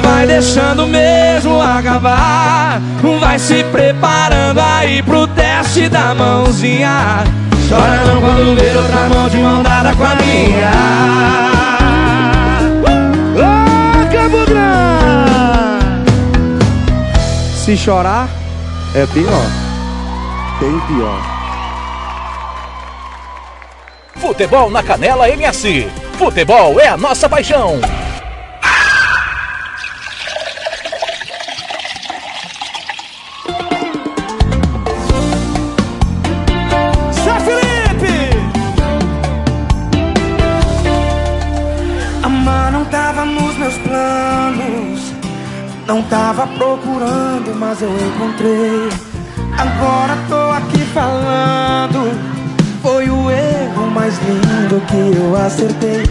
Vai 0.00 0.24
deixando 0.24 0.86
mesmo 0.86 1.60
acabar. 1.60 2.80
Vai 3.20 3.38
se 3.40 3.64
preparando 3.64 4.60
aí 4.60 5.02
pro 5.02 5.26
teste 5.26 5.88
da 5.88 6.14
mãozinha. 6.14 7.24
Chora 7.68 8.04
não 8.06 8.20
quando 8.20 8.54
ver 8.60 8.76
outra 8.76 9.08
mão 9.08 9.28
de 9.28 9.38
mão 9.38 9.62
dada 9.64 9.92
com 9.92 10.04
a 10.04 10.14
minha. 10.14 11.61
Se 17.72 17.78
chorar, 17.78 18.28
é 18.94 19.06
pior. 19.06 19.46
Tem 20.60 20.78
pior. 20.80 21.18
Futebol 24.16 24.70
na 24.70 24.82
Canela 24.82 25.30
MS. 25.30 25.88
Futebol 26.18 26.78
é 26.78 26.88
a 26.88 26.98
nossa 26.98 27.30
paixão. 27.30 27.80
Não 45.86 46.02
tava 46.04 46.46
procurando, 46.46 47.54
mas 47.58 47.82
eu 47.82 47.90
encontrei. 47.90 48.88
Agora 49.58 50.16
tô 50.28 50.50
aqui 50.52 50.80
falando. 50.92 52.32
Foi 52.80 53.08
o 53.10 53.30
erro 53.30 53.90
mais 53.92 54.14
lindo 54.18 54.80
que 54.86 55.16
eu 55.16 55.36
acertei. 55.36 56.02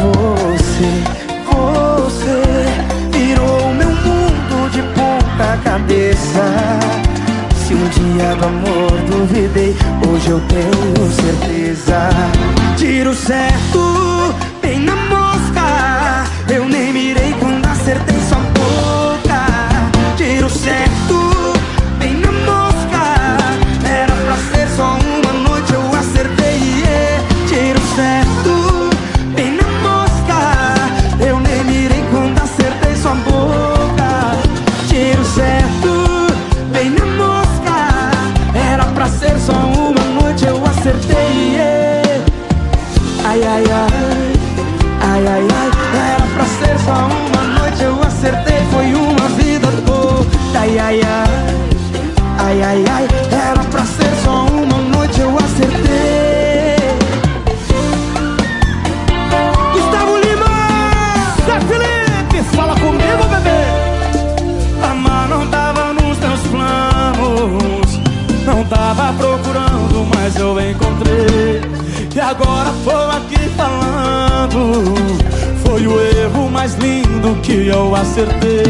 Você, 0.00 0.90
você 1.46 2.42
virou 3.10 3.74
meu 3.74 3.90
mundo 3.90 4.70
de 4.70 4.82
ponta 4.94 5.56
cabeça. 5.64 6.42
Se 7.56 7.74
um 7.74 7.88
dia 7.88 8.34
do 8.36 8.44
amor 8.44 8.90
duvidei, 9.08 9.76
hoje 10.08 10.30
eu 10.30 10.40
tenho 10.48 11.10
certeza. 11.10 12.08
Tiro 12.76 13.14
certo, 13.14 14.11
Ai, 43.54 43.64
ai, 43.64 44.32
ai, 45.02 45.26
ai, 45.26 45.46
ai. 45.60 45.70
Era 46.14 46.26
pra 46.34 46.44
ser 46.46 46.78
só 46.86 47.06
uma 47.06 47.42
noite, 47.58 47.82
eu 47.82 48.02
acertei. 48.02 48.62
Foi 48.72 48.94
uma 48.94 49.28
vida 49.36 49.68
toda. 49.84 50.58
Ai, 50.58 50.78
ai, 50.78 51.00
ai, 51.02 51.22
ai, 52.38 52.62
ai, 52.62 52.84
ai. 52.88 53.11
Mais 76.62 76.74
lindo 76.74 77.34
que 77.42 77.66
eu 77.66 77.92
acertei. 77.92 78.62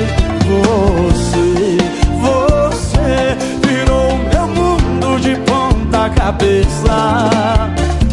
Você, 0.48 1.76
você 2.22 3.36
virou 3.68 4.16
meu 4.32 4.48
mundo 4.48 5.20
de 5.20 5.36
ponta 5.42 6.08
cabeça. 6.08 7.28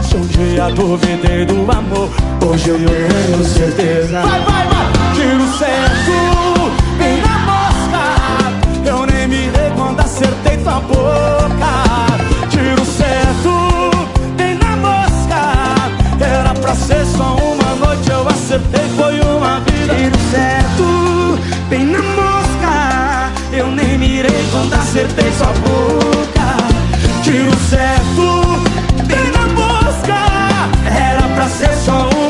Se 0.03 0.17
um 0.17 0.25
dia 0.27 0.69
duvidei 0.71 1.45
do 1.45 1.61
amor, 1.71 2.09
hoje 2.45 2.71
eu 2.71 2.77
tenho 2.77 3.45
certeza. 3.45 4.21
Vai, 4.21 4.41
vai, 4.41 4.67
vai! 4.67 5.13
Tiro 5.15 5.47
certo, 5.57 6.11
bem 6.97 7.21
na 7.21 7.39
mosca. 7.39 8.89
Eu 8.89 9.05
nem 9.05 9.29
me 9.29 9.49
dei 9.49 9.71
quando 9.77 10.01
acertei 10.01 10.57
tua 10.57 10.81
boca. 10.81 11.38
certo, 20.31 21.39
bem 21.69 21.85
na 21.85 22.01
mosca. 22.01 23.31
Eu 23.51 23.67
nem 23.67 23.97
mirei 23.97 24.45
quando 24.51 24.73
acertei 24.73 25.31
sua 25.33 25.47
boca. 25.47 26.57
Tiro 27.23 27.55
certo, 27.69 28.63
bem 29.05 29.31
na 29.31 29.47
mosca. 29.53 30.69
Era 30.85 31.21
pra 31.35 31.47
ser 31.47 31.73
só 31.85 32.09
um. 32.09 32.28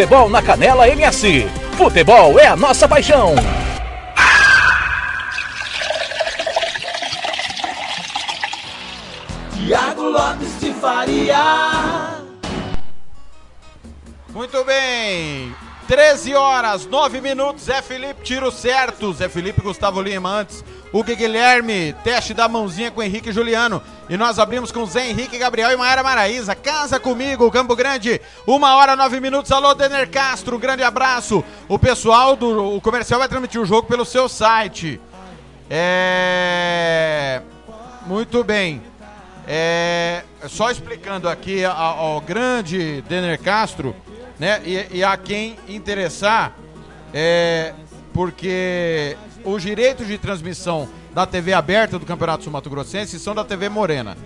Futebol 0.00 0.30
na 0.30 0.40
Canela 0.40 0.88
MS. 0.88 1.46
Futebol 1.76 2.40
é 2.40 2.46
a 2.46 2.56
nossa 2.56 2.88
paixão. 2.88 3.34
Tiago 9.52 10.02
Lopes 10.04 10.58
de 10.58 10.72
Faria. 10.72 12.22
Muito 14.30 14.64
bem. 14.64 15.54
13 15.86 16.34
horas, 16.34 16.86
9 16.86 17.20
minutos. 17.20 17.64
Zé 17.64 17.82
Felipe, 17.82 18.22
tiro 18.22 18.50
certo. 18.50 19.12
Zé 19.12 19.28
Felipe 19.28 19.60
Gustavo 19.60 20.00
Lima 20.00 20.30
antes. 20.30 20.64
Hugo 20.92 21.14
Guilherme, 21.14 21.94
teste 22.02 22.34
da 22.34 22.48
mãozinha 22.48 22.90
com 22.90 23.02
Henrique 23.02 23.30
Juliano. 23.30 23.80
E 24.08 24.16
nós 24.16 24.40
abrimos 24.40 24.72
com 24.72 24.84
Zé 24.84 25.08
Henrique, 25.08 25.38
Gabriel 25.38 25.70
e 25.70 25.76
Maera 25.76 26.02
Maraíza. 26.02 26.54
Casa 26.56 26.98
comigo, 26.98 27.50
Campo 27.50 27.76
Grande. 27.76 28.20
Uma 28.44 28.74
hora, 28.74 28.96
nove 28.96 29.20
minutos. 29.20 29.52
Alô, 29.52 29.72
Denner 29.72 30.10
Castro, 30.10 30.56
um 30.56 30.60
grande 30.60 30.82
abraço. 30.82 31.44
O 31.68 31.78
pessoal 31.78 32.34
do 32.34 32.74
o 32.74 32.80
comercial 32.80 33.20
vai 33.20 33.28
transmitir 33.28 33.60
o 33.60 33.64
jogo 33.64 33.86
pelo 33.86 34.04
seu 34.04 34.28
site. 34.28 35.00
É. 35.70 37.40
Muito 38.04 38.42
bem. 38.42 38.82
É, 39.46 40.24
só 40.48 40.70
explicando 40.70 41.28
aqui 41.28 41.64
ao, 41.64 41.76
ao 41.76 42.20
grande 42.20 43.02
Denner 43.02 43.38
Castro, 43.40 43.94
né? 44.38 44.60
E, 44.64 44.98
e 44.98 45.04
a 45.04 45.16
quem 45.16 45.56
interessar, 45.68 46.52
é, 47.14 47.74
porque 48.12 49.16
os 49.44 49.62
direitos 49.62 50.06
de 50.06 50.18
transmissão 50.18 50.88
da 51.12 51.26
TV 51.26 51.52
aberta 51.52 51.98
do 51.98 52.06
Campeonato 52.06 52.44
Sul 52.44 52.52
Mato 52.52 52.70
Grossense 52.70 53.18
são 53.18 53.34
da 53.34 53.44
TV 53.44 53.68
Morena. 53.68 54.16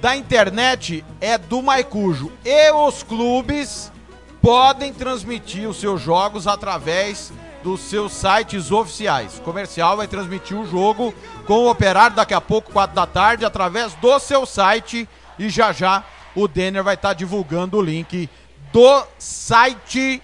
Da 0.00 0.16
internet 0.16 1.04
é 1.20 1.36
do 1.36 1.62
Maicujo. 1.62 2.32
E 2.44 2.70
os 2.72 3.02
clubes 3.02 3.92
podem 4.40 4.92
transmitir 4.92 5.68
os 5.68 5.78
seus 5.78 6.00
jogos 6.00 6.46
através 6.46 7.32
dos 7.62 7.80
seus 7.80 8.12
sites 8.12 8.70
oficiais. 8.70 9.38
O 9.38 9.42
comercial 9.42 9.96
vai 9.96 10.06
transmitir 10.06 10.56
o 10.56 10.66
jogo 10.66 11.12
com 11.46 11.54
o 11.54 11.70
operário 11.70 12.16
daqui 12.16 12.34
a 12.34 12.40
pouco, 12.40 12.72
4 12.72 12.94
da 12.94 13.06
tarde, 13.06 13.44
através 13.44 13.94
do 13.94 14.18
seu 14.18 14.46
site. 14.46 15.08
E 15.38 15.48
já 15.48 15.72
já 15.72 16.04
o 16.34 16.46
Denner 16.46 16.84
vai 16.84 16.94
estar 16.94 17.14
divulgando 17.14 17.78
o 17.78 17.82
link 17.82 18.28
do 18.72 19.04
site 19.18 20.22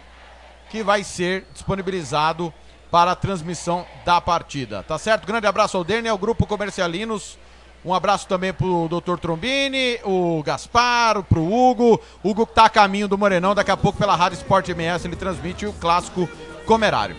que 0.70 0.82
vai 0.82 1.02
ser 1.02 1.46
disponibilizado 1.52 2.52
para 2.94 3.10
a 3.10 3.16
transmissão 3.16 3.84
da 4.04 4.20
partida. 4.20 4.84
Tá 4.84 4.96
certo? 4.98 5.26
Grande 5.26 5.48
abraço 5.48 5.76
ao 5.76 5.82
Denner, 5.82 6.12
ao 6.12 6.16
Grupo 6.16 6.46
Comercialinos. 6.46 7.36
Um 7.84 7.92
abraço 7.92 8.28
também 8.28 8.52
pro 8.52 8.88
Dr. 8.88 9.18
Trombini, 9.18 9.98
o 10.04 10.40
Gaspar, 10.44 11.20
pro 11.24 11.42
Hugo. 11.42 12.00
Hugo 12.22 12.46
que 12.46 12.54
tá 12.54 12.66
a 12.66 12.70
caminho 12.70 13.08
do 13.08 13.18
Morenão, 13.18 13.52
daqui 13.52 13.72
a 13.72 13.76
pouco 13.76 13.98
pela 13.98 14.14
Rádio 14.14 14.36
Sport 14.36 14.68
MS 14.68 15.08
ele 15.08 15.16
transmite 15.16 15.66
o 15.66 15.72
clássico 15.72 16.28
Comerário. 16.66 17.16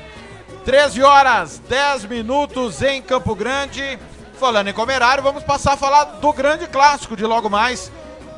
13 0.64 1.04
horas, 1.04 1.62
10 1.68 2.06
minutos 2.06 2.82
em 2.82 3.02
Campo 3.02 3.36
Grande. 3.36 4.00
Falando 4.40 4.70
em 4.70 4.74
Comerário, 4.74 5.22
vamos 5.22 5.44
passar 5.44 5.74
a 5.74 5.78
falar 5.78 6.06
do 6.06 6.32
grande 6.32 6.68
clássico 6.68 7.18
de 7.18 7.26
logo 7.26 7.50
mais, 7.50 7.92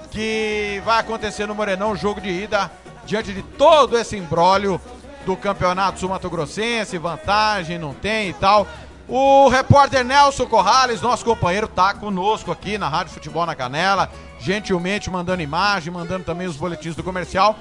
que 0.10 0.82
vai 0.84 1.02
acontecer 1.02 1.46
no 1.46 1.54
Morenão, 1.54 1.96
jogo 1.96 2.20
de 2.20 2.30
ida, 2.30 2.72
diante 3.06 3.32
de 3.32 3.44
todo 3.44 3.96
esse 3.96 4.18
embrólio 4.18 4.82
do 5.28 5.36
Campeonato 5.36 6.00
Sul 6.00 6.08
Mato 6.08 6.30
Grossense, 6.30 6.98
vantagem, 6.98 7.78
não 7.78 7.94
tem 7.94 8.30
e 8.30 8.34
tal. 8.34 8.66
O 9.10 9.50
repórter 9.50 10.06
Nelson 10.06 10.46
Corrales, 10.46 11.02
nosso 11.02 11.26
companheiro, 11.26 11.68
tá 11.68 11.94
conosco 11.94 12.50
aqui 12.50 12.78
na 12.78 12.88
Rádio 12.88 13.14
Futebol 13.14 13.46
na 13.46 13.54
Canela, 13.54 14.10
gentilmente 14.40 15.10
mandando 15.10 15.42
imagem, 15.42 15.92
mandando 15.92 16.24
também 16.24 16.48
os 16.48 16.56
boletins 16.56 16.96
do 16.96 17.04
comercial. 17.04 17.58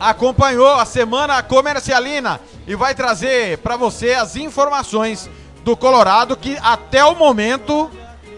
Acompanhou 0.00 0.72
a 0.72 0.86
semana 0.86 1.42
comercialina 1.42 2.40
e 2.66 2.74
vai 2.74 2.94
trazer 2.94 3.58
para 3.58 3.76
você 3.76 4.14
as 4.14 4.34
informações 4.34 5.28
do 5.62 5.76
Colorado 5.76 6.34
que 6.34 6.56
até 6.62 7.04
o 7.04 7.14
momento 7.14 7.90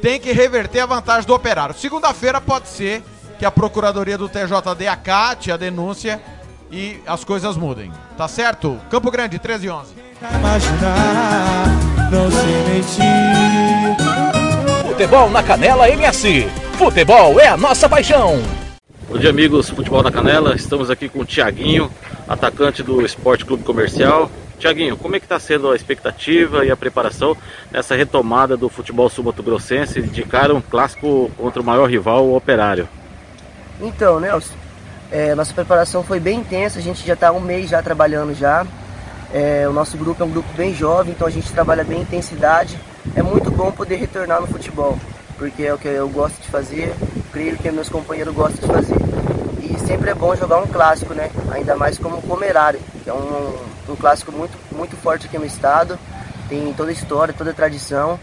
tem 0.02 0.18
que 0.18 0.32
reverter 0.32 0.80
a 0.80 0.86
vantagem 0.86 1.28
do 1.28 1.34
operário. 1.34 1.76
Segunda-feira 1.76 2.40
pode 2.40 2.66
ser 2.66 3.04
que 3.38 3.44
a 3.44 3.52
Procuradoria 3.52 4.18
do 4.18 4.28
TJD 4.28 4.88
acate 4.88 5.52
a 5.52 5.56
denúncia 5.56 6.20
e 6.70 7.01
as 7.07 7.25
coisas 7.25 7.57
mudem. 7.57 7.93
Tá 8.17 8.28
certo? 8.28 8.78
Campo 8.91 9.10
Grande, 9.10 9.39
13 9.39 9.67
e 9.67 9.70
11. 9.70 9.94
Imaginar, 10.39 11.67
não 12.10 12.31
sei 12.31 12.62
mentir. 12.73 13.05
Futebol 14.86 15.31
na 15.31 15.43
Canela 15.43 15.89
MS. 15.91 16.49
Futebol 16.78 17.41
é 17.41 17.49
a 17.49 17.57
nossa 17.57 17.89
paixão. 17.89 18.41
Bom 19.09 19.18
dia, 19.18 19.31
amigos. 19.31 19.68
Futebol 19.70 20.02
na 20.02 20.10
Canela. 20.10 20.55
Estamos 20.55 20.91
aqui 20.91 21.09
com 21.09 21.20
o 21.20 21.25
Tiaguinho, 21.25 21.91
atacante 22.28 22.83
do 22.83 23.05
Esporte 23.05 23.44
Clube 23.44 23.65
Comercial. 23.65 24.31
Tiaguinho, 24.59 24.97
como 24.97 25.17
é 25.17 25.20
que 25.20 25.26
está 25.26 25.39
sendo 25.39 25.70
a 25.70 25.76
expectativa 25.76 26.65
e 26.65 26.70
a 26.70 26.76
preparação 26.76 27.36
nessa 27.70 27.94
retomada 27.94 28.57
do 28.57 28.68
futebol 28.68 29.10
sul-mato-grossense 29.10 30.01
de 30.01 30.23
cara 30.23 30.55
um 30.55 30.60
clássico 30.60 31.31
contra 31.36 31.60
o 31.60 31.65
maior 31.65 31.91
rival, 31.91 32.25
o 32.25 32.36
Operário? 32.36 32.89
Então, 33.81 34.20
Nelson, 34.20 34.55
é, 35.15 35.33
nossa 35.33 35.55
preparação 35.55 36.02
foi 36.02 36.18
bem 36.18 36.41
intensa, 36.41 36.81
a 36.81 36.83
gente 36.83 37.07
já 37.07 37.15
está 37.15 37.31
um 37.31 37.39
mês 37.39 37.70
já 37.70 37.81
trabalhando 37.81 38.34
já. 38.34 38.67
É, 39.33 39.65
o 39.68 39.73
nosso 39.73 39.97
grupo 39.97 40.20
é 40.25 40.26
um 40.26 40.31
grupo 40.31 40.49
bem 40.57 40.75
jovem, 40.75 41.12
então 41.12 41.28
a 41.28 41.31
gente 41.31 41.52
trabalha 41.52 41.84
bem 41.84 42.02
intensidade. 42.02 42.76
É 43.15 43.23
muito 43.23 43.49
bom 43.49 43.70
poder 43.70 43.94
retornar 43.94 44.41
no 44.41 44.49
futebol, 44.49 44.99
porque 45.39 45.62
é 45.62 45.73
o 45.73 45.78
que 45.78 45.86
eu 45.86 46.09
gosto 46.09 46.43
de 46.43 46.49
fazer, 46.49 46.93
creio 47.33 47.57
que 47.57 47.70
meus 47.70 47.89
companheiros 47.89 48.34
gostam 48.34 48.68
de 48.68 48.75
fazer. 48.75 48.97
E 49.60 49.78
sempre 49.86 50.10
é 50.10 50.15
bom 50.15 50.34
jogar 50.34 50.59
um 50.59 50.67
clássico, 50.67 51.15
né? 51.15 51.31
Ainda 51.52 51.76
mais 51.76 51.97
como 51.97 52.17
o 52.17 52.23
Comerário, 52.23 52.81
que 53.05 53.09
é 53.09 53.15
um, 53.15 53.57
um 53.91 53.94
clássico 53.94 54.33
muito, 54.33 54.59
muito 54.73 54.97
forte 54.97 55.26
aqui 55.26 55.39
no 55.39 55.47
estado. 55.47 55.97
Tem 56.49 56.73
toda 56.73 56.91
a 56.91 56.93
história, 56.93 57.33
toda 57.33 57.52
a 57.52 57.55
tradição. 57.55 58.18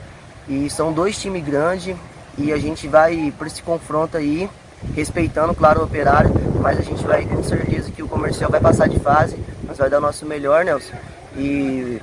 E 0.45 0.69
são 0.69 0.91
dois 0.91 1.17
times 1.17 1.41
grandes 1.41 1.95
e 2.37 2.51
a 2.51 2.57
gente 2.57 2.85
vai 2.85 3.33
por 3.37 3.47
esse 3.47 3.61
confronto 3.63 4.17
aí, 4.17 4.49
respeitando, 4.95 5.53
claro, 5.53 5.81
o 5.81 5.83
operário, 5.83 6.31
mas 6.61 6.77
a 6.77 6.81
gente 6.81 7.03
vai 7.03 7.25
com 7.25 7.43
certeza 7.43 7.91
que 7.91 8.03
o 8.03 8.07
comercial 8.07 8.49
vai 8.49 8.59
passar 8.59 8.87
de 8.87 8.99
fase, 8.99 9.37
nós 9.63 9.77
vai 9.77 9.89
dar 9.89 9.97
o 9.97 10.01
nosso 10.01 10.25
melhor, 10.25 10.65
Nelson. 10.65 10.93
E 11.35 12.01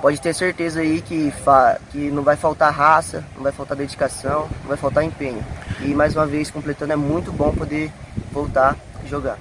pode 0.00 0.20
ter 0.20 0.34
certeza 0.34 0.80
aí 0.80 1.00
que, 1.00 1.32
que 1.90 2.10
não 2.10 2.22
vai 2.22 2.36
faltar 2.36 2.72
raça, 2.72 3.24
não 3.34 3.42
vai 3.42 3.52
faltar 3.52 3.76
dedicação, 3.76 4.48
não 4.60 4.68
vai 4.68 4.76
faltar 4.76 5.04
empenho. 5.04 5.44
E 5.80 5.94
mais 5.94 6.14
uma 6.14 6.26
vez, 6.26 6.50
completando, 6.50 6.92
é 6.92 6.96
muito 6.96 7.32
bom 7.32 7.52
poder 7.52 7.90
voltar 8.32 8.76
a 9.02 9.06
jogar. 9.06 9.38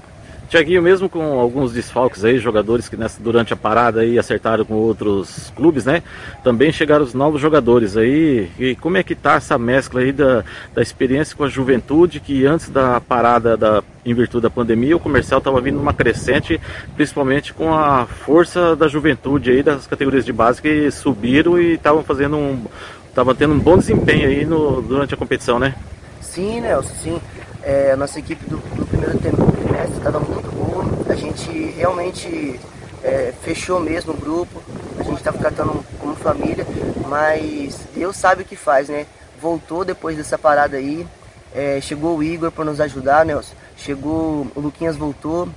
Tiaguinho, 0.48 0.82
mesmo 0.82 1.10
com 1.10 1.40
alguns 1.40 1.74
desfalques 1.74 2.24
aí, 2.24 2.38
jogadores 2.40 2.88
que 2.88 2.96
nessa, 2.96 3.22
durante 3.22 3.54
a 3.54 3.56
parada 3.56 4.02
aí 4.02 4.18
acertaram 4.18 4.64
com 4.64 4.76
outros 4.76 5.52
clubes, 5.56 5.86
né? 5.86 6.02
Também 6.44 6.72
chegaram 6.72 7.04
os 7.04 7.14
novos 7.14 7.42
jogadores 7.42 7.98
aí. 7.98 8.50
E 8.58 8.76
como 8.76 8.98
é 8.98 9.04
que 9.04 9.14
tá 9.14 9.36
essa 9.36 9.58
mescla 9.58 10.02
aí 10.02 10.12
da, 10.14 10.46
da 10.74 10.82
experiência 10.82 11.36
com 11.36 11.44
a 11.44 11.50
juventude, 11.50 12.22
que 12.22 12.46
antes 12.46 12.70
da 12.70 13.02
parada 13.02 13.58
da, 13.58 13.84
em 14.06 14.14
virtude 14.14 14.44
da 14.44 14.50
pandemia, 14.50 14.96
o 14.96 15.00
comercial 15.02 15.40
estava 15.40 15.60
vindo 15.60 15.78
numa 15.78 15.94
crescente, 15.94 16.62
principalmente 16.96 17.54
com 17.54 17.74
a 17.74 18.06
força 18.06 18.74
da 18.74 18.88
juventude 18.88 19.52
aí, 19.52 19.62
das 19.62 19.86
categorias 19.86 20.24
de 20.24 20.32
base 20.32 20.62
que 20.62 20.90
subiram 20.92 21.60
e 21.60 21.74
estavam 21.74 22.04
fazendo 22.04 22.38
um. 22.38 22.64
estavam 23.10 23.36
tendo 23.36 23.54
um 23.54 23.60
bom 23.60 23.78
desempenho 23.78 24.30
aí 24.30 24.46
no, 24.46 24.82
durante 24.82 25.14
a 25.14 25.18
competição, 25.18 25.60
né? 25.60 25.76
Sim, 26.22 26.62
Nelson, 26.62 26.94
sim. 27.04 27.22
É, 27.68 27.92
a 27.92 27.98
nossa 27.98 28.18
equipe 28.18 28.50
do, 28.50 28.56
do 28.56 28.86
primeiro 28.86 29.20
trimestre 29.20 29.98
estava 29.98 30.22
muito 30.22 30.50
boa. 30.56 30.86
A 31.12 31.16
gente 31.16 31.52
realmente 31.72 32.58
é, 33.04 33.34
fechou 33.42 33.78
mesmo 33.78 34.14
o 34.14 34.16
grupo. 34.16 34.64
A 34.98 35.04
gente 35.04 35.18
estava 35.18 35.38
tratando 35.38 35.84
como 36.00 36.16
família, 36.16 36.66
mas 37.10 37.78
Deus 37.94 38.16
sabe 38.16 38.44
o 38.44 38.46
que 38.46 38.56
faz, 38.56 38.88
né? 38.88 39.06
Voltou 39.42 39.84
depois 39.84 40.16
dessa 40.16 40.38
parada 40.38 40.78
aí. 40.78 41.06
É, 41.54 41.82
chegou 41.82 42.18
o 42.18 42.24
Igor 42.24 42.54
para 42.54 42.64
nos 42.64 42.80
ajudar, 42.80 43.26
Nelson. 43.26 43.54
Chegou, 43.76 44.48
o 44.56 44.62
Luquinhas 44.62 44.96
voltou. 44.96 45.50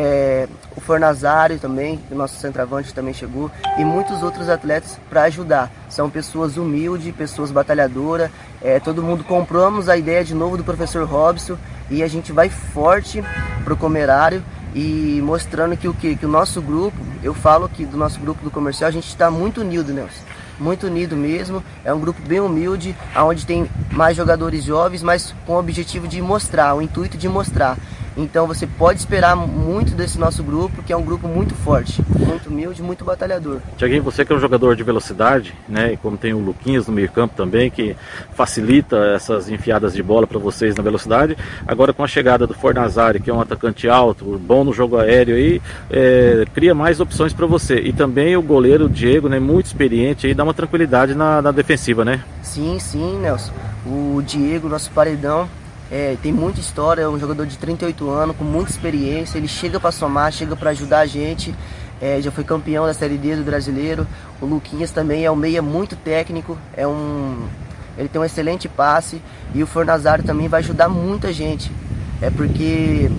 É, 0.00 0.46
o 0.76 0.80
Fornazário 0.80 1.58
também, 1.58 1.98
o 2.08 2.14
nosso 2.14 2.36
centroavante 2.36 2.94
também 2.94 3.12
chegou, 3.12 3.50
e 3.76 3.84
muitos 3.84 4.22
outros 4.22 4.48
atletas 4.48 4.96
para 5.10 5.24
ajudar. 5.24 5.72
São 5.88 6.08
pessoas 6.08 6.56
humildes, 6.56 7.12
pessoas 7.16 7.50
batalhadoras. 7.50 8.30
É, 8.62 8.78
todo 8.78 9.02
mundo 9.02 9.24
compramos 9.24 9.88
a 9.88 9.96
ideia 9.96 10.24
de 10.24 10.34
novo 10.34 10.56
do 10.56 10.62
professor 10.62 11.04
Robson 11.04 11.58
e 11.90 12.00
a 12.00 12.06
gente 12.06 12.30
vai 12.30 12.48
forte 12.48 13.24
pro 13.64 13.76
comerário 13.76 14.40
e 14.72 15.20
mostrando 15.20 15.76
que 15.76 15.88
o 15.88 15.94
que? 15.94 16.14
Que 16.14 16.26
o 16.26 16.28
nosso 16.28 16.62
grupo, 16.62 16.96
eu 17.20 17.34
falo 17.34 17.68
que 17.68 17.84
do 17.84 17.96
nosso 17.96 18.20
grupo 18.20 18.44
do 18.44 18.52
comercial, 18.52 18.86
a 18.86 18.92
gente 18.92 19.08
está 19.08 19.28
muito 19.32 19.62
unido, 19.62 19.92
Nelson. 19.92 20.22
Muito 20.60 20.86
unido 20.86 21.16
mesmo, 21.16 21.62
é 21.84 21.92
um 21.92 22.00
grupo 22.00 22.20
bem 22.22 22.40
humilde, 22.40 22.94
onde 23.16 23.46
tem 23.46 23.68
mais 23.90 24.16
jogadores 24.16 24.62
jovens, 24.62 25.02
mas 25.02 25.34
com 25.44 25.54
o 25.54 25.58
objetivo 25.58 26.06
de 26.06 26.22
mostrar, 26.22 26.74
o 26.74 26.82
intuito 26.82 27.16
de 27.16 27.28
mostrar. 27.28 27.76
Então 28.18 28.48
você 28.48 28.66
pode 28.66 28.98
esperar 28.98 29.36
muito 29.36 29.94
desse 29.94 30.18
nosso 30.18 30.42
grupo, 30.42 30.82
que 30.82 30.92
é 30.92 30.96
um 30.96 31.04
grupo 31.04 31.28
muito 31.28 31.54
forte, 31.54 32.02
muito 32.18 32.48
humilde, 32.48 32.82
muito 32.82 33.04
batalhador. 33.04 33.60
Tiaguinho, 33.76 34.02
você 34.02 34.24
que 34.24 34.32
é 34.32 34.36
um 34.36 34.40
jogador 34.40 34.74
de 34.74 34.82
velocidade, 34.82 35.54
né? 35.68 35.92
E 35.92 35.96
como 35.96 36.16
tem 36.16 36.34
o 36.34 36.40
Luquinhas 36.40 36.88
no 36.88 36.92
meio 36.92 37.08
campo 37.12 37.36
também, 37.36 37.70
que 37.70 37.96
facilita 38.34 38.96
essas 39.14 39.48
enfiadas 39.48 39.94
de 39.94 40.02
bola 40.02 40.26
para 40.26 40.38
vocês 40.38 40.74
na 40.74 40.82
velocidade. 40.82 41.38
Agora 41.64 41.92
com 41.92 42.02
a 42.02 42.08
chegada 42.08 42.44
do 42.44 42.54
Fornazari, 42.54 43.20
que 43.20 43.30
é 43.30 43.32
um 43.34 43.40
atacante 43.40 43.88
alto, 43.88 44.36
bom 44.36 44.64
no 44.64 44.72
jogo 44.72 44.96
aéreo 44.96 45.36
aí, 45.36 45.62
é, 45.88 46.44
cria 46.52 46.74
mais 46.74 46.98
opções 46.98 47.32
para 47.32 47.46
você. 47.46 47.76
E 47.76 47.92
também 47.92 48.36
o 48.36 48.42
goleiro 48.42 48.88
Diego, 48.88 49.28
né? 49.28 49.38
Muito 49.38 49.66
experiente 49.66 50.26
aí, 50.26 50.34
dá 50.34 50.42
uma 50.42 50.54
tranquilidade 50.54 51.14
na, 51.14 51.40
na 51.40 51.52
defensiva, 51.52 52.04
né? 52.04 52.24
Sim, 52.42 52.80
sim, 52.80 53.20
Nelson. 53.20 53.52
O 53.86 54.20
Diego, 54.26 54.68
nosso 54.68 54.90
paredão, 54.90 55.48
é, 55.90 56.16
tem 56.22 56.32
muita 56.32 56.60
história, 56.60 57.02
é 57.02 57.08
um 57.08 57.18
jogador 57.18 57.46
de 57.46 57.56
38 57.56 58.10
anos, 58.10 58.36
com 58.36 58.44
muita 58.44 58.70
experiência, 58.70 59.38
ele 59.38 59.48
chega 59.48 59.80
para 59.80 59.90
somar, 59.90 60.30
chega 60.32 60.54
para 60.54 60.70
ajudar 60.70 61.00
a 61.00 61.06
gente. 61.06 61.54
É, 62.00 62.20
já 62.20 62.30
foi 62.30 62.44
campeão 62.44 62.86
da 62.86 62.94
Série 62.94 63.16
D 63.16 63.36
do 63.36 63.42
Brasileiro. 63.42 64.06
O 64.40 64.46
Luquinhas 64.46 64.90
também 64.90 65.24
é 65.24 65.30
um 65.30 65.36
meia 65.36 65.60
muito 65.60 65.96
técnico, 65.96 66.56
é 66.76 66.86
um, 66.86 67.48
ele 67.96 68.08
tem 68.08 68.20
um 68.20 68.24
excelente 68.24 68.68
passe 68.68 69.20
e 69.54 69.62
o 69.62 69.66
Fornazário 69.66 70.22
também 70.22 70.46
vai 70.46 70.60
ajudar 70.60 70.88
muita 70.88 71.32
gente. 71.32 71.72
É 72.20 72.30
porque 72.30 73.10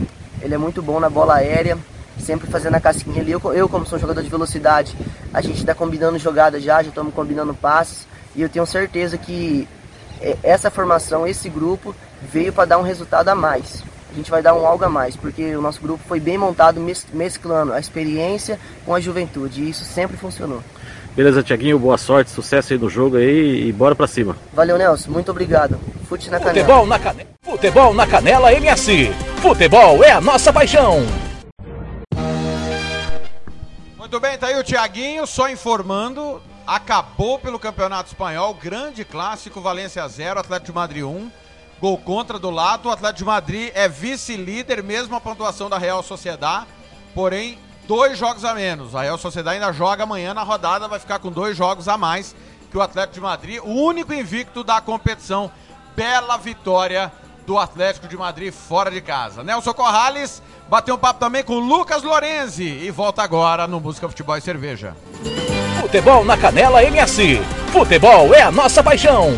ele 0.41 0.53
é 0.53 0.57
muito 0.57 0.81
bom 0.81 0.99
na 0.99 1.09
bola 1.09 1.35
aérea, 1.35 1.77
sempre 2.19 2.48
fazendo 2.49 2.75
a 2.75 2.80
casquinha 2.80 3.22
ali. 3.22 3.31
Eu, 3.31 3.41
eu 3.53 3.67
como 3.67 3.85
sou 3.85 3.98
um 3.98 4.01
jogador 4.01 4.22
de 4.22 4.30
velocidade, 4.30 4.95
a 5.33 5.41
gente 5.41 5.59
está 5.59 5.73
combinando 5.73 6.17
jogadas 6.19 6.64
já, 6.64 6.81
já 6.81 6.89
estamos 6.89 7.14
combinando 7.14 7.53
passes 7.53 8.07
e 8.35 8.41
eu 8.41 8.48
tenho 8.48 8.65
certeza 8.65 9.17
que 9.17 9.67
é, 10.22 10.38
essa 10.43 10.69
formação, 10.69 11.27
esse 11.27 11.49
grupo 11.49 11.93
veio 12.22 12.51
para 12.51 12.65
dar 12.65 12.77
um 12.77 12.83
resultado 12.83 13.30
a 13.30 13.35
mais. 13.35 13.83
A 14.11 14.15
gente 14.15 14.31
vai 14.31 14.41
dar 14.41 14.56
um 14.56 14.65
algo 14.65 14.83
a 14.83 14.89
mais, 14.89 15.15
porque 15.15 15.56
o 15.56 15.61
nosso 15.61 15.80
grupo 15.80 16.03
foi 16.07 16.19
bem 16.19 16.38
montado 16.38 16.81
mesclando 17.14 17.73
a 17.73 17.80
experiência 17.80 18.59
com 18.85 18.95
a 18.95 18.99
juventude, 18.99 19.61
e 19.61 19.69
isso 19.69 19.83
sempre 19.83 20.17
funcionou. 20.17 20.64
Beleza, 21.15 21.43
Tiaguinho, 21.43 21.77
boa 21.77 21.98
sorte, 21.98 22.31
sucesso 22.31 22.73
aí 22.73 22.80
no 22.80 22.89
jogo 22.89 23.17
aí 23.17 23.67
e 23.67 23.72
bora 23.72 23.93
pra 23.93 24.07
cima. 24.07 24.35
Valeu, 24.53 24.77
Nelson, 24.77 25.11
muito 25.11 25.30
obrigado. 25.30 25.80
Fute 26.07 26.30
na 26.30 26.39
canela. 26.39 26.56
Futebol 26.56 26.88
na 26.88 26.99
canela. 26.99 27.30
Futebol 27.43 27.93
na 27.93 28.07
canela 28.07 28.53
MS. 28.53 29.11
Futebol 29.41 30.03
é 30.03 30.11
a 30.11 30.22
nossa 30.22 30.51
paixão. 30.51 31.06
Muito 33.98 34.19
bem, 34.19 34.38
tá 34.38 34.48
aí 34.48 34.57
o 34.57 34.64
Tiaguinho, 34.64 35.27
só 35.27 35.49
informando. 35.49 36.41
Acabou 36.65 37.38
pelo 37.38 37.59
Campeonato 37.59 38.09
Espanhol, 38.09 38.53
grande 38.53 39.03
clássico, 39.03 39.61
Valência 39.61 40.07
0, 40.07 40.39
Atlético 40.39 40.72
de 40.72 40.75
Madrid 40.75 41.03
1. 41.03 41.31
Gol 41.80 41.98
contra 41.98 42.38
do 42.38 42.49
lado. 42.49 42.90
O 42.90 42.91
Atlético 42.91 43.19
de 43.19 43.25
Madrid 43.25 43.72
é 43.74 43.88
vice-líder, 43.88 44.83
mesmo 44.83 45.16
a 45.16 45.22
pontuação 45.22 45.69
da 45.69 45.77
Real 45.77 46.03
Sociedade. 46.03 46.67
Porém, 47.16 47.58
dois 47.88 48.17
jogos 48.17 48.45
a 48.45 48.53
menos. 48.53 48.95
A 48.95 49.01
Real 49.01 49.17
Sociedade 49.17 49.56
ainda 49.56 49.74
joga 49.74 50.03
amanhã 50.03 50.33
na 50.33 50.43
rodada, 50.43 50.88
vai 50.88 50.99
ficar 50.99 51.19
com 51.19 51.32
dois 51.32 51.58
jogos 51.58 51.88
a 51.88 51.98
mais 51.98 52.35
que 52.69 52.77
o 52.77 52.82
Atlético 52.82 53.16
de 53.16 53.22
Madrid. 53.22 53.59
O 53.64 53.72
único 53.72 54.14
invicto 54.14 54.64
da 54.64 54.80
competição. 54.82 55.51
Bela 55.95 56.38
vitória 56.38 57.11
do 57.45 57.58
Atlético 57.58 58.08
de 58.08 58.16
Madrid 58.16 58.53
fora 58.53 58.91
de 58.91 59.01
casa. 59.01 59.43
Nelson 59.43 59.74
Corrales 59.74 60.41
bateu 60.69 60.95
um 60.95 60.98
papo 60.99 61.19
também 61.19 61.43
com 61.43 61.59
Lucas 61.59 62.03
Lorenzi 62.03 62.64
e 62.64 62.91
volta 62.91 63.24
agora 63.24 63.67
no 63.67 63.80
Música 63.80 64.08
Futebol 64.08 64.38
e 64.38 64.41
Cerveja. 64.41 64.95
Futebol 65.82 66.24
na 66.24 66.38
Canela 66.38 66.83
MS. 66.83 67.41
Futebol 67.74 68.33
é 68.35 68.43
a 68.43 68.51
nossa 68.51 68.83
paixão. 68.83 69.32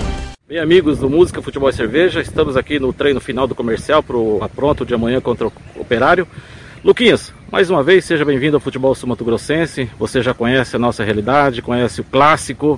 Bem, 0.52 0.60
amigos 0.60 1.00
do 1.00 1.10
Música, 1.10 1.42
Futebol 1.42 1.70
e 1.70 1.74
Cerveja, 1.74 2.20
estamos 2.20 2.58
aqui 2.58 2.78
no 2.78 2.92
treino 2.92 3.22
final 3.22 3.48
do 3.48 3.56
comercial 3.56 4.04
para 4.04 4.18
o 4.18 4.44
apronto 4.44 4.86
de 4.86 4.94
amanhã 4.94 5.22
contra 5.22 5.48
o 5.48 5.54
Operário. 5.78 6.28
Luquinhas, 6.84 7.34
mais 7.50 7.70
uma 7.70 7.82
vez, 7.82 8.04
seja 8.04 8.26
bem-vindo 8.26 8.58
ao 8.58 8.60
Futebol 8.60 8.94
Sumato 8.94 9.24
Grossense. 9.24 9.90
Você 9.98 10.22
já 10.22 10.34
conhece 10.34 10.76
a 10.76 10.80
nossa 10.80 11.06
realidade, 11.06 11.62
conhece 11.62 12.02
o 12.02 12.04
clássico. 12.04 12.78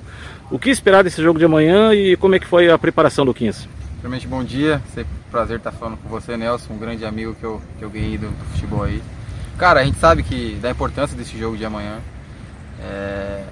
O 0.52 0.56
que 0.56 0.70
esperar 0.70 1.02
desse 1.02 1.20
jogo 1.20 1.36
de 1.36 1.46
amanhã 1.46 1.92
e 1.92 2.16
como 2.16 2.36
é 2.36 2.38
que 2.38 2.46
foi 2.46 2.70
a 2.70 2.78
preparação, 2.78 3.24
Luquinhas? 3.24 3.66
Primeiramente, 4.00 4.28
bom 4.28 4.44
dia. 4.44 4.80
Sempre 4.94 5.10
um 5.26 5.30
prazer 5.32 5.56
estar 5.56 5.72
falando 5.72 5.96
com 5.96 6.08
você, 6.08 6.36
Nelson, 6.36 6.74
um 6.74 6.78
grande 6.78 7.04
amigo 7.04 7.34
que 7.34 7.42
eu, 7.42 7.60
que 7.76 7.84
eu 7.84 7.90
ganhei 7.90 8.16
do, 8.16 8.28
futebol 8.52 8.84
aí. 8.84 9.02
Cara, 9.58 9.80
a 9.80 9.84
gente 9.84 9.98
sabe 9.98 10.22
que 10.22 10.56
da 10.62 10.70
importância 10.70 11.16
desse 11.16 11.36
jogo 11.36 11.56
de 11.56 11.64
amanhã. 11.64 11.98
É, 12.80 13.42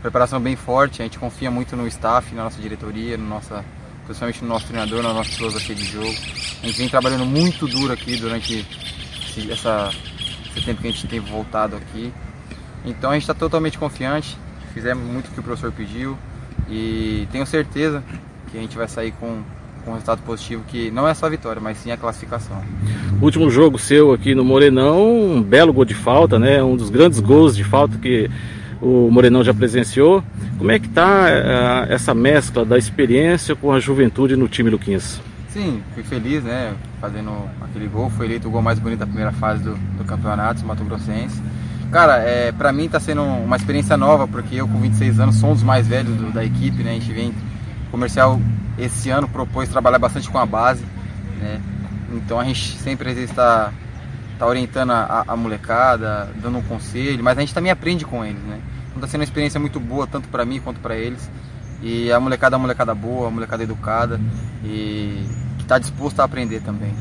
preparação 0.00 0.40
bem 0.40 0.56
forte, 0.56 1.02
a 1.02 1.04
gente 1.04 1.18
confia 1.18 1.50
muito 1.50 1.76
no 1.76 1.86
staff, 1.86 2.34
na 2.34 2.44
nossa 2.44 2.60
diretoria, 2.60 3.16
no 3.16 3.26
nossa, 3.26 3.64
principalmente 4.04 4.42
no 4.42 4.48
nosso 4.48 4.66
treinador, 4.66 5.02
na 5.02 5.12
nossa 5.12 5.30
filosofia 5.30 5.74
de 5.74 5.84
jogo. 5.84 6.14
A 6.62 6.66
gente 6.66 6.78
vem 6.78 6.88
trabalhando 6.88 7.26
muito 7.26 7.66
duro 7.66 7.92
aqui 7.92 8.16
durante 8.16 8.66
esse, 9.28 9.50
essa, 9.50 9.90
esse 10.56 10.64
tempo 10.64 10.80
que 10.80 10.88
a 10.88 10.90
gente 10.90 11.06
tem 11.06 11.20
voltado 11.20 11.76
aqui. 11.76 12.12
Então 12.84 13.10
a 13.10 13.14
gente 13.14 13.22
está 13.22 13.34
totalmente 13.34 13.78
confiante, 13.78 14.36
fizemos 14.72 15.04
muito 15.04 15.28
o 15.28 15.30
que 15.32 15.40
o 15.40 15.42
professor 15.42 15.70
pediu 15.70 16.16
e 16.68 17.28
tenho 17.30 17.44
certeza 17.44 18.02
que 18.50 18.56
a 18.56 18.60
gente 18.60 18.76
vai 18.76 18.88
sair 18.88 19.12
com, 19.12 19.42
com 19.84 19.90
um 19.90 19.94
resultado 19.94 20.22
positivo, 20.22 20.64
que 20.66 20.90
não 20.90 21.06
é 21.06 21.12
só 21.12 21.26
a 21.26 21.28
vitória, 21.28 21.60
mas 21.60 21.76
sim 21.76 21.90
a 21.90 21.96
classificação. 21.96 22.62
Último 23.20 23.50
jogo 23.50 23.78
seu 23.78 24.12
aqui 24.12 24.34
no 24.34 24.44
Morenão, 24.44 25.36
um 25.36 25.42
belo 25.42 25.74
gol 25.74 25.84
de 25.84 25.94
falta, 25.94 26.38
né? 26.38 26.62
Um 26.62 26.74
dos 26.74 26.88
grandes 26.88 27.20
gols 27.20 27.54
de 27.54 27.64
falta 27.64 27.98
que 27.98 28.30
o 28.80 29.10
Morenão 29.10 29.44
já 29.44 29.52
presenciou. 29.52 30.22
Como 30.58 30.70
é 30.70 30.78
que 30.78 30.86
está 30.86 31.26
uh, 31.26 31.92
essa 31.92 32.14
mescla 32.14 32.64
da 32.64 32.78
experiência 32.78 33.54
com 33.54 33.72
a 33.72 33.80
juventude 33.80 34.36
no 34.36 34.48
time 34.48 34.70
Luquinhas? 34.70 35.20
Sim, 35.48 35.82
fui 35.94 36.02
feliz, 36.02 36.44
né, 36.44 36.74
fazendo 37.00 37.32
aquele 37.60 37.88
gol. 37.88 38.08
Foi 38.10 38.26
eleito 38.26 38.48
o 38.48 38.50
gol 38.50 38.62
mais 38.62 38.78
bonito 38.78 39.00
da 39.00 39.06
primeira 39.06 39.32
fase 39.32 39.62
do, 39.62 39.74
do 39.74 40.04
campeonato, 40.04 40.64
Mato 40.64 40.84
Grossense. 40.84 41.40
Cara, 41.90 42.18
é, 42.18 42.52
para 42.52 42.72
mim 42.72 42.84
está 42.84 43.00
sendo 43.00 43.22
uma 43.22 43.56
experiência 43.56 43.96
nova, 43.96 44.28
porque 44.28 44.56
eu 44.56 44.68
com 44.68 44.78
26 44.80 45.18
anos 45.18 45.36
sou 45.36 45.50
um 45.50 45.54
dos 45.54 45.64
mais 45.64 45.88
velhos 45.88 46.14
do, 46.14 46.32
da 46.32 46.44
equipe, 46.44 46.84
né, 46.84 46.90
a 46.90 46.94
gente 46.94 47.12
vem 47.12 47.34
comercial 47.90 48.40
esse 48.78 49.10
ano 49.10 49.28
propôs 49.28 49.68
trabalhar 49.68 49.98
bastante 49.98 50.30
com 50.30 50.38
a 50.38 50.46
base, 50.46 50.84
né, 51.40 51.60
então 52.12 52.38
a 52.38 52.44
gente 52.44 52.78
sempre 52.78 53.10
está 53.10 53.72
tá 54.38 54.46
orientando 54.46 54.92
a, 54.92 55.24
a, 55.26 55.36
molecada, 55.36 56.30
dando 56.40 56.58
um 56.58 56.62
conselho, 56.62 57.22
mas 57.24 57.36
a 57.36 57.40
gente 57.40 57.52
também 57.52 57.72
aprende 57.72 58.06
com 58.06 58.24
eles, 58.24 58.40
né? 58.42 58.58
Então 59.00 59.08
tá 59.08 59.12
sendo 59.12 59.22
uma 59.22 59.24
experiência 59.24 59.58
muito 59.58 59.80
boa, 59.80 60.06
tanto 60.06 60.28
para 60.28 60.44
mim 60.44 60.60
quanto 60.60 60.78
para 60.78 60.94
eles. 60.94 61.26
E 61.82 62.12
a 62.12 62.20
molecada 62.20 62.54
é 62.54 62.58
uma 62.58 62.64
molecada 62.64 62.94
boa, 62.94 63.28
a 63.28 63.30
molecada 63.30 63.62
educada 63.62 64.20
e 64.62 65.24
que 65.56 65.62
está 65.62 65.78
disposta 65.78 66.20
a 66.20 66.26
aprender 66.26 66.60
também. 66.60 66.92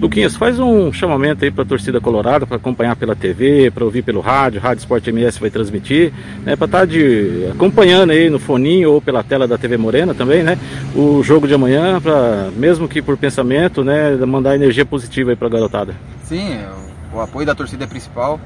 Luquinhas, 0.00 0.36
faz 0.36 0.58
um 0.58 0.90
chamamento 0.90 1.44
aí 1.44 1.50
para 1.50 1.64
a 1.64 1.66
torcida 1.66 2.00
colorada 2.00 2.46
para 2.46 2.56
acompanhar 2.56 2.96
pela 2.96 3.14
TV, 3.14 3.70
para 3.70 3.84
ouvir 3.84 4.00
pelo 4.02 4.20
rádio, 4.20 4.58
Rádio 4.58 4.80
Esporte 4.80 5.10
MS 5.10 5.38
vai 5.38 5.50
transmitir, 5.50 6.14
né, 6.44 6.56
para 6.56 6.64
estar 6.64 6.78
tá 6.78 6.84
de, 6.86 7.48
acompanhando 7.52 8.10
aí 8.10 8.30
no 8.30 8.38
foninho 8.38 8.92
ou 8.92 9.02
pela 9.02 9.22
tela 9.22 9.46
da 9.46 9.58
TV 9.58 9.76
Morena 9.76 10.14
também, 10.14 10.42
né, 10.42 10.56
o 10.94 11.22
jogo 11.22 11.48
de 11.48 11.54
amanhã, 11.54 12.00
para 12.00 12.50
mesmo 12.56 12.86
que 12.86 13.02
por 13.02 13.16
pensamento, 13.16 13.82
né, 13.82 14.14
mandar 14.24 14.54
energia 14.54 14.86
positiva 14.86 15.30
aí 15.30 15.36
para 15.36 15.48
a 15.48 15.50
garotada. 15.50 15.94
Sim, 16.24 16.58
o, 17.12 17.16
o, 17.16 17.20
apoio 17.20 17.46
da 17.46 17.54
torcida 17.54 17.84
é 17.84 17.86
principal. 17.86 18.38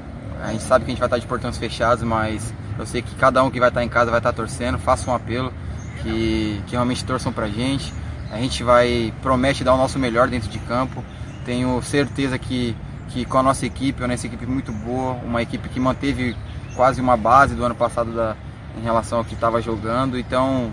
A 0.43 0.51
gente 0.51 0.63
sabe 0.63 0.83
que 0.83 0.91
a 0.91 0.93
gente 0.93 0.99
vai 0.99 1.07
estar 1.07 1.17
de 1.17 1.25
portões 1.25 1.57
fechados, 1.57 2.03
mas 2.03 2.53
eu 2.77 2.85
sei 2.85 3.01
que 3.01 3.15
cada 3.15 3.41
um 3.41 3.49
que 3.49 3.61
vai 3.61 3.69
estar 3.69 3.81
em 3.81 3.87
casa 3.87 4.11
vai 4.11 4.19
estar 4.19 4.33
torcendo. 4.33 4.77
Faça 4.77 5.09
um 5.09 5.15
apelo 5.15 5.53
que, 6.01 6.61
que 6.67 6.73
realmente 6.73 7.05
torçam 7.05 7.31
pra 7.31 7.47
gente. 7.47 7.93
A 8.29 8.37
gente 8.37 8.61
vai 8.61 9.13
promete 9.21 9.63
dar 9.63 9.73
o 9.73 9.77
nosso 9.77 9.97
melhor 9.97 10.27
dentro 10.27 10.49
de 10.49 10.59
campo. 10.59 11.01
Tenho 11.45 11.81
certeza 11.81 12.37
que, 12.37 12.75
que 13.07 13.23
com 13.23 13.37
a 13.37 13.43
nossa 13.43 13.65
equipe, 13.65 14.03
a 14.03 14.07
nossa 14.07 14.27
equipe 14.27 14.45
muito 14.45 14.73
boa, 14.73 15.13
uma 15.23 15.41
equipe 15.41 15.69
que 15.69 15.79
manteve 15.79 16.35
quase 16.75 16.99
uma 16.99 17.15
base 17.15 17.55
do 17.55 17.63
ano 17.63 17.75
passado 17.75 18.11
da, 18.11 18.35
em 18.77 18.83
relação 18.83 19.19
ao 19.19 19.25
que 19.25 19.35
estava 19.35 19.61
jogando. 19.61 20.19
Então, 20.19 20.71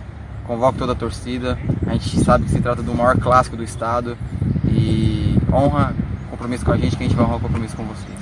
convoco 0.49 0.79
toda 0.79 0.93
a 0.93 0.97
torcida. 0.97 1.57
A 1.87 1.93
gente 1.93 2.19
sabe 2.25 2.45
que 2.45 2.51
se 2.51 2.61
trata 2.61 2.83
do 2.83 2.93
maior 2.93 3.17
clássico 3.19 3.57
do 3.57 3.63
estado 3.63 4.19
e 4.65 5.39
honra 5.53 5.95
compromisso 6.29 6.65
com 6.65 6.73
a 6.73 6.77
gente, 6.77 6.97
que 6.97 7.05
a 7.05 7.07
gente 7.07 7.15
vai 7.15 7.25
honrar 7.25 7.37
o 7.37 7.41
compromisso 7.41 7.77
com 7.77 7.85
vocês. 7.85 8.20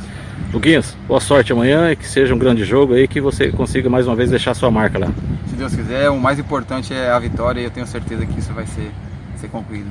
Luquinhas, 0.53 0.97
boa 1.07 1.21
sorte 1.21 1.53
amanhã 1.53 1.93
e 1.93 1.97
que 1.97 2.09
seja 2.09 2.35
um 2.35 2.39
grande 2.39 2.65
jogo 2.65 2.95
aí, 2.95 3.07
que 3.07 3.21
você 3.21 3.53
consiga 3.53 3.91
mais 3.91 4.07
uma 4.07 4.17
vez 4.17 4.31
deixar 4.31 4.55
sua 4.55 4.71
marca 4.71 4.99
lá. 4.99 5.09
Se 5.47 5.55
Deus 5.55 5.75
quiser, 5.75 6.09
o 6.09 6.19
mais 6.19 6.39
importante 6.39 6.95
é 6.95 7.11
a 7.11 7.19
vitória 7.19 7.61
e 7.61 7.65
eu 7.65 7.71
tenho 7.71 7.87
certeza 7.87 8.25
que 8.25 8.39
isso 8.39 8.53
vai 8.55 8.67
ser, 8.67 8.91
ser 9.37 9.49
concluído. 9.49 9.91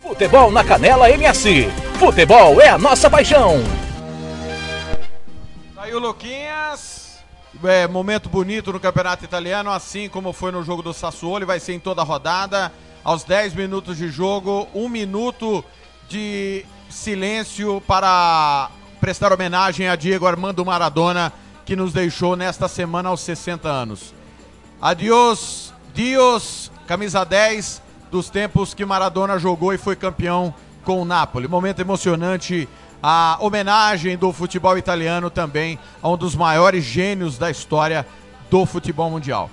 Futebol 0.00 0.50
na 0.50 0.64
Canela 0.64 1.08
MS. 1.10 1.68
Futebol 1.94 2.60
é 2.60 2.68
a 2.68 2.76
nossa 2.76 3.08
paixão. 3.08 3.62
Aí 5.76 5.94
o 5.94 6.00
Luquinhas, 6.00 7.20
é, 7.62 7.86
momento 7.86 8.28
bonito 8.28 8.72
no 8.72 8.80
campeonato 8.80 9.24
italiano, 9.24 9.70
assim 9.70 10.08
como 10.08 10.32
foi 10.32 10.50
no 10.50 10.64
jogo 10.64 10.82
do 10.82 10.92
Sassuolo, 10.92 11.46
vai 11.46 11.60
ser 11.60 11.74
em 11.74 11.78
toda 11.78 12.02
a 12.02 12.04
rodada. 12.04 12.72
Aos 13.04 13.22
10 13.22 13.54
minutos 13.54 13.96
de 13.96 14.08
jogo, 14.08 14.66
um 14.74 14.88
minuto 14.88 15.64
de 16.08 16.64
silêncio 16.90 17.80
para 17.86 18.70
prestar 18.98 19.32
homenagem 19.32 19.88
a 19.88 19.96
Diego 19.96 20.26
Armando 20.26 20.64
Maradona, 20.64 21.32
que 21.64 21.76
nos 21.76 21.92
deixou 21.92 22.36
nesta 22.36 22.68
semana 22.68 23.08
aos 23.08 23.20
60 23.20 23.68
anos. 23.68 24.14
Adiós, 24.80 25.72
Dios, 25.94 26.70
camisa 26.86 27.24
10 27.24 27.82
dos 28.10 28.30
tempos 28.30 28.74
que 28.74 28.84
Maradona 28.84 29.38
jogou 29.38 29.72
e 29.72 29.78
foi 29.78 29.96
campeão 29.96 30.54
com 30.84 31.02
o 31.02 31.04
Napoli. 31.04 31.46
Momento 31.46 31.80
emocionante, 31.80 32.68
a 33.02 33.36
homenagem 33.40 34.16
do 34.16 34.32
futebol 34.32 34.76
italiano 34.76 35.30
também 35.30 35.78
a 36.02 36.08
um 36.08 36.16
dos 36.16 36.34
maiores 36.34 36.84
gênios 36.84 37.38
da 37.38 37.50
história 37.50 38.06
do 38.50 38.64
futebol 38.66 39.10
mundial. 39.10 39.50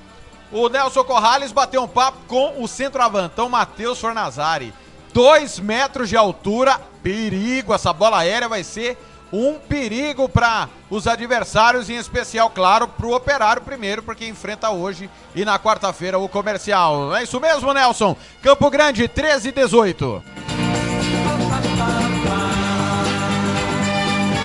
O 0.52 0.70
Nelson 0.70 1.04
Corrales 1.04 1.52
bateu 1.52 1.84
um 1.84 1.88
papo 1.88 2.20
com 2.28 2.62
o 2.64 2.68
centroavantão 2.68 3.50
Matheus 3.50 4.00
Fornazari. 4.00 4.74
Dois 5.14 5.60
metros 5.60 6.10
de 6.10 6.18
altura, 6.18 6.80
perigo, 7.02 7.74
essa 7.74 7.92
bola 7.92 8.20
aérea 8.20 8.48
vai 8.48 8.64
ser 8.64 8.98
um 9.36 9.60
perigo 9.60 10.30
para 10.30 10.70
os 10.90 11.08
adversários, 11.08 11.90
em 11.90 11.98
especial, 11.98 12.50
claro, 12.50 12.88
para 12.88 13.06
o 13.06 13.14
Operário 13.14 13.62
primeiro, 13.62 14.02
porque 14.02 14.26
enfrenta 14.26 14.70
hoje 14.70 15.10
e 15.36 15.44
na 15.44 15.60
quarta-feira 15.60 16.18
o 16.18 16.30
comercial. 16.30 17.16
É 17.16 17.24
isso 17.24 17.40
mesmo, 17.40 17.74
Nelson? 17.74 18.16
Campo 18.42 18.70
Grande, 18.70 19.08
13 19.08 19.50
e 19.50 19.52
18. 19.52 20.24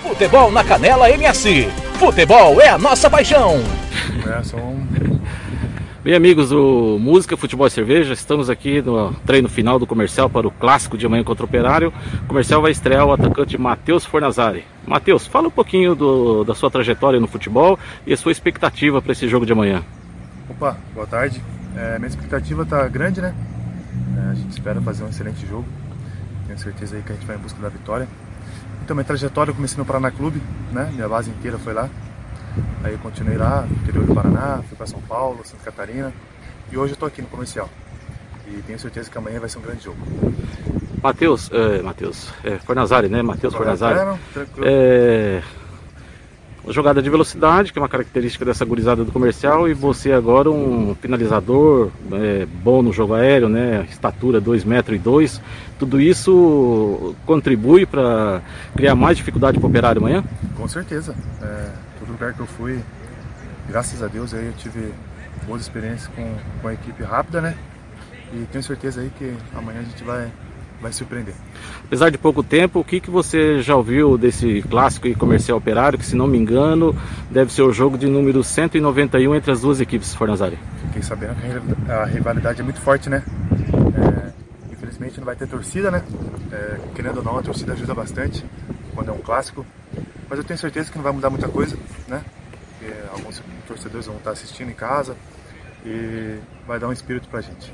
Futebol 0.03 0.51
na 0.51 0.63
Canela 0.63 1.09
MS. 1.09 1.69
Futebol 1.97 2.59
é 2.59 2.69
a 2.69 2.77
nossa 2.77 3.09
paixão. 3.09 3.63
É, 4.37 4.43
são 4.43 4.75
Bem, 6.03 6.15
amigos 6.15 6.49
do 6.49 6.97
Música, 6.99 7.37
Futebol 7.37 7.67
e 7.67 7.69
Cerveja, 7.69 8.11
estamos 8.11 8.49
aqui 8.49 8.81
no 8.81 9.13
treino 9.23 9.47
final 9.47 9.77
do 9.77 9.85
comercial 9.85 10.27
para 10.27 10.47
o 10.47 10.51
clássico 10.51 10.97
de 10.97 11.05
amanhã 11.05 11.23
contra 11.23 11.45
o 11.45 11.47
Operário. 11.47 11.93
O 12.23 12.27
comercial 12.27 12.59
vai 12.59 12.71
estrear 12.71 13.05
o 13.05 13.13
atacante 13.13 13.55
Matheus 13.55 14.03
Fornazari. 14.03 14.65
Matheus, 14.83 15.27
fala 15.27 15.47
um 15.47 15.51
pouquinho 15.51 15.93
do, 15.93 16.43
da 16.43 16.55
sua 16.55 16.71
trajetória 16.71 17.19
no 17.19 17.27
futebol 17.27 17.77
e 18.03 18.13
a 18.13 18.17
sua 18.17 18.31
expectativa 18.31 18.99
para 18.99 19.11
esse 19.11 19.27
jogo 19.27 19.45
de 19.45 19.51
amanhã. 19.53 19.83
Opa, 20.49 20.75
boa 20.95 21.05
tarde. 21.05 21.39
É, 21.77 21.99
minha 21.99 22.09
expectativa 22.09 22.63
está 22.63 22.87
grande, 22.87 23.21
né? 23.21 23.35
É, 24.17 24.31
a 24.31 24.33
gente 24.33 24.49
espera 24.49 24.81
fazer 24.81 25.03
um 25.03 25.07
excelente 25.07 25.45
jogo. 25.45 25.65
Tenho 26.47 26.57
certeza 26.57 26.95
aí 26.95 27.03
que 27.03 27.11
a 27.11 27.15
gente 27.15 27.27
vai 27.27 27.35
em 27.35 27.39
busca 27.39 27.61
da 27.61 27.69
vitória. 27.69 28.07
Então, 28.83 28.95
minha 28.95 29.05
trajetória 29.05 29.51
eu 29.51 29.55
comecei 29.55 29.77
no 29.77 29.85
Paraná 29.85 30.09
Clube, 30.09 30.41
né? 30.71 30.89
Minha 30.95 31.07
base 31.07 31.29
inteira 31.29 31.59
foi 31.59 31.75
lá. 31.75 31.87
Aí 32.83 32.97
continuei 32.97 33.37
lá, 33.37 33.61
no 33.61 33.75
interior 33.75 34.05
do 34.05 34.15
Paraná, 34.15 34.61
fui 34.67 34.75
para 34.75 34.87
São 34.87 35.01
Paulo, 35.01 35.39
Santa 35.43 35.63
Catarina 35.63 36.11
e 36.71 36.77
hoje 36.77 36.91
eu 36.91 36.95
estou 36.95 37.07
aqui 37.07 37.21
no 37.21 37.27
comercial. 37.27 37.69
E 38.47 38.61
tenho 38.63 38.79
certeza 38.79 39.09
que 39.09 39.17
amanhã 39.17 39.39
vai 39.39 39.49
ser 39.49 39.59
um 39.59 39.61
grande 39.61 39.83
jogo. 39.83 39.97
Matheus, 41.01 41.49
é, 41.51 41.81
Matheus, 41.81 42.29
é, 42.43 42.57
Fornazari, 42.57 43.09
né? 43.09 43.21
Matheus 43.21 43.53
Fornazari. 43.53 43.99
É, 43.99 44.05
não, 44.05 44.19
tranquilo. 44.33 44.67
É, 44.67 45.41
jogada 46.67 47.01
de 47.01 47.09
velocidade, 47.09 47.73
que 47.73 47.79
é 47.79 47.81
uma 47.81 47.89
característica 47.89 48.45
dessa 48.45 48.63
gurizada 48.63 49.03
do 49.03 49.11
comercial, 49.11 49.67
e 49.67 49.73
você 49.73 50.11
agora 50.11 50.49
um 50.49 50.95
finalizador 50.95 51.89
é, 52.11 52.45
bom 52.45 52.81
no 52.81 52.93
jogo 52.93 53.15
aéreo, 53.15 53.49
né? 53.49 53.85
Estatura 53.89 54.39
2 54.39 54.63
metros 54.63 54.95
e 54.95 54.99
dois. 54.99 55.41
Tudo 55.79 55.99
isso 55.99 57.15
contribui 57.25 57.85
para 57.85 58.41
criar 58.75 58.93
mais 58.93 59.17
dificuldade 59.17 59.57
para 59.57 59.65
o 59.65 59.69
operário 59.69 59.99
amanhã? 59.99 60.23
Com 60.55 60.67
certeza. 60.67 61.15
É, 61.41 61.69
todo 62.01 62.11
lugar 62.11 62.33
que 62.33 62.39
eu 62.39 62.47
fui, 62.47 62.81
graças 63.69 64.01
a 64.01 64.07
Deus, 64.07 64.33
aí 64.33 64.47
eu 64.47 64.53
tive 64.53 64.91
boas 65.45 65.61
experiências 65.61 66.07
com, 66.07 66.35
com 66.61 66.67
a 66.67 66.73
equipe 66.73 67.03
rápida, 67.03 67.39
né? 67.39 67.55
E 68.33 68.47
tenho 68.51 68.63
certeza 68.63 69.01
aí 69.01 69.11
que 69.17 69.35
amanhã 69.53 69.81
a 69.81 69.83
gente 69.83 70.03
vai, 70.03 70.31
vai 70.81 70.91
surpreender. 70.91 71.35
Apesar 71.85 72.09
de 72.09 72.17
pouco 72.17 72.41
tempo, 72.41 72.79
o 72.79 72.83
que, 72.83 72.99
que 72.99 73.11
você 73.11 73.61
já 73.61 73.75
ouviu 73.75 74.17
desse 74.17 74.63
clássico 74.63 75.07
e 75.07 75.13
comercial 75.13 75.57
operário, 75.57 75.99
que 75.99 76.05
se 76.05 76.15
não 76.15 76.27
me 76.27 76.37
engano, 76.37 76.95
deve 77.29 77.53
ser 77.53 77.61
o 77.61 77.71
jogo 77.71 77.97
de 77.97 78.07
número 78.07 78.43
191 78.43 79.35
entre 79.35 79.51
as 79.51 79.61
duas 79.61 79.79
equipes, 79.79 80.15
Fornazari? 80.15 80.57
Fiquei 80.87 81.03
sabendo 81.03 81.35
que 81.35 81.91
a 81.91 82.05
rivalidade 82.05 82.61
é 82.61 82.63
muito 82.63 82.79
forte, 82.81 83.09
né? 83.09 83.23
É, 83.95 84.71
infelizmente 84.71 85.19
não 85.19 85.25
vai 85.25 85.35
ter 85.35 85.47
torcida, 85.47 85.91
né? 85.91 86.01
É, 86.51 86.77
querendo 86.95 87.17
ou 87.17 87.23
não, 87.23 87.37
a 87.37 87.43
torcida 87.43 87.73
ajuda 87.73 87.93
bastante 87.93 88.43
quando 88.93 89.09
é 89.09 89.11
um 89.11 89.19
clássico. 89.19 89.65
Mas 90.29 90.39
eu 90.39 90.43
tenho 90.45 90.57
certeza 90.59 90.89
que 90.91 90.97
não 90.97 91.03
vai 91.03 91.11
mudar 91.11 91.29
muita 91.29 91.47
coisa, 91.47 91.77
né? 92.07 92.21
Porque 92.79 92.93
alguns 93.11 93.41
torcedores 93.67 94.05
vão 94.07 94.15
estar 94.17 94.31
assistindo 94.31 94.69
em 94.69 94.73
casa 94.73 95.15
e 95.85 96.37
vai 96.67 96.79
dar 96.79 96.87
um 96.87 96.91
espírito 96.93 97.27
pra 97.27 97.41
gente. 97.41 97.71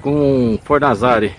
Com 0.00 0.58
Fornazari 0.64 1.34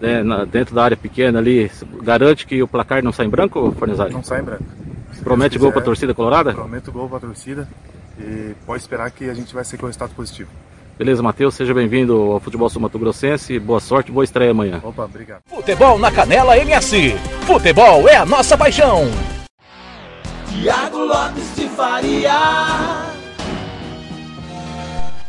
né, 0.00 0.22
na- 0.22 0.44
dentro 0.44 0.74
da 0.74 0.84
área 0.84 0.96
pequena 0.96 1.38
ali, 1.38 1.70
garante 2.02 2.46
que 2.46 2.62
o 2.62 2.68
placar 2.68 3.02
não 3.02 3.12
sai 3.12 3.26
em 3.26 3.30
branco, 3.30 3.72
Fornazari? 3.78 4.12
Não 4.12 4.22
sai 4.22 4.40
em 4.40 4.44
branco. 4.44 4.64
Se 5.12 5.22
Promete 5.22 5.58
gol 5.58 5.68
quiser, 5.68 5.72
para 5.74 5.82
a 5.82 5.84
torcida 5.84 6.14
colorada? 6.14 6.52
Prometo 6.52 6.92
gol 6.92 7.08
pra 7.08 7.18
torcida 7.20 7.68
e 8.18 8.54
pode 8.66 8.82
esperar 8.82 9.10
que 9.10 9.28
a 9.30 9.34
gente 9.34 9.54
vai 9.54 9.64
ser 9.64 9.78
com 9.78 9.86
resultado 9.86 10.14
positivo. 10.14 10.50
Beleza, 10.98 11.22
Matheus, 11.22 11.54
seja 11.54 11.72
bem-vindo 11.72 12.32
ao 12.32 12.40
Futebol 12.40 12.68
Sul 12.68 12.82
Mato 12.82 12.98
Grossense, 12.98 13.56
boa 13.60 13.78
sorte, 13.78 14.10
boa 14.10 14.24
estreia 14.24 14.50
amanhã. 14.50 14.80
Opa, 14.82 15.04
obrigado. 15.04 15.42
Futebol 15.46 15.96
na 15.96 16.10
Canela 16.10 16.58
MS. 16.58 17.16
Futebol 17.46 18.08
é 18.08 18.16
a 18.16 18.26
nossa 18.26 18.58
paixão. 18.58 19.04
Tiago 20.48 20.98
Lopes 20.98 21.54
de 21.54 21.68
Faria. 21.68 22.32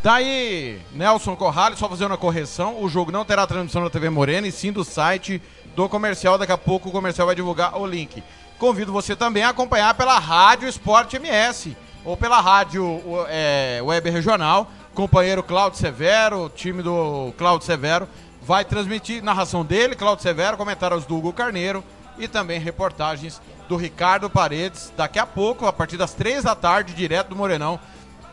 Tá 0.01 0.15
aí, 0.15 0.79
Nelson 0.91 1.35
Corrales, 1.35 1.77
só 1.77 1.87
fazendo 1.87 2.09
uma 2.09 2.17
correção. 2.17 2.81
O 2.81 2.89
jogo 2.89 3.11
não 3.11 3.23
terá 3.23 3.45
transmissão 3.45 3.83
na 3.83 3.91
TV 3.91 4.09
Morena 4.09 4.47
e 4.47 4.51
sim 4.51 4.71
do 4.71 4.83
site 4.83 5.39
do 5.75 5.87
comercial. 5.87 6.39
Daqui 6.39 6.51
a 6.51 6.57
pouco 6.57 6.89
o 6.89 6.91
comercial 6.91 7.27
vai 7.27 7.35
divulgar 7.35 7.79
o 7.79 7.85
link. 7.85 8.23
Convido 8.57 8.91
você 8.91 9.15
também 9.15 9.43
a 9.43 9.49
acompanhar 9.49 9.93
pela 9.93 10.17
Rádio 10.17 10.67
Esporte 10.67 11.17
MS 11.17 11.77
ou 12.03 12.17
pela 12.17 12.41
Rádio 12.41 13.03
é, 13.27 13.79
Web 13.83 14.09
Regional. 14.09 14.67
Companheiro 14.93 15.41
Cláudio 15.43 15.79
Severo, 15.79 16.51
time 16.53 16.81
do 16.81 17.33
Cláudio 17.37 17.65
Severo, 17.65 18.07
vai 18.41 18.65
transmitir 18.65 19.23
narração 19.23 19.63
dele, 19.63 19.95
Cláudio 19.95 20.23
Severo, 20.23 20.57
comentários 20.57 21.05
do 21.05 21.15
Hugo 21.17 21.31
Carneiro 21.31 21.83
e 22.17 22.27
também 22.27 22.59
reportagens 22.59 23.41
do 23.67 23.75
Ricardo 23.75 24.29
Paredes. 24.29 24.91
Daqui 24.97 25.19
a 25.19 25.25
pouco, 25.25 25.65
a 25.65 25.73
partir 25.73 25.97
das 25.97 26.13
três 26.13 26.43
da 26.43 26.55
tarde, 26.55 26.93
direto 26.93 27.29
do 27.29 27.35
Morenão, 27.35 27.79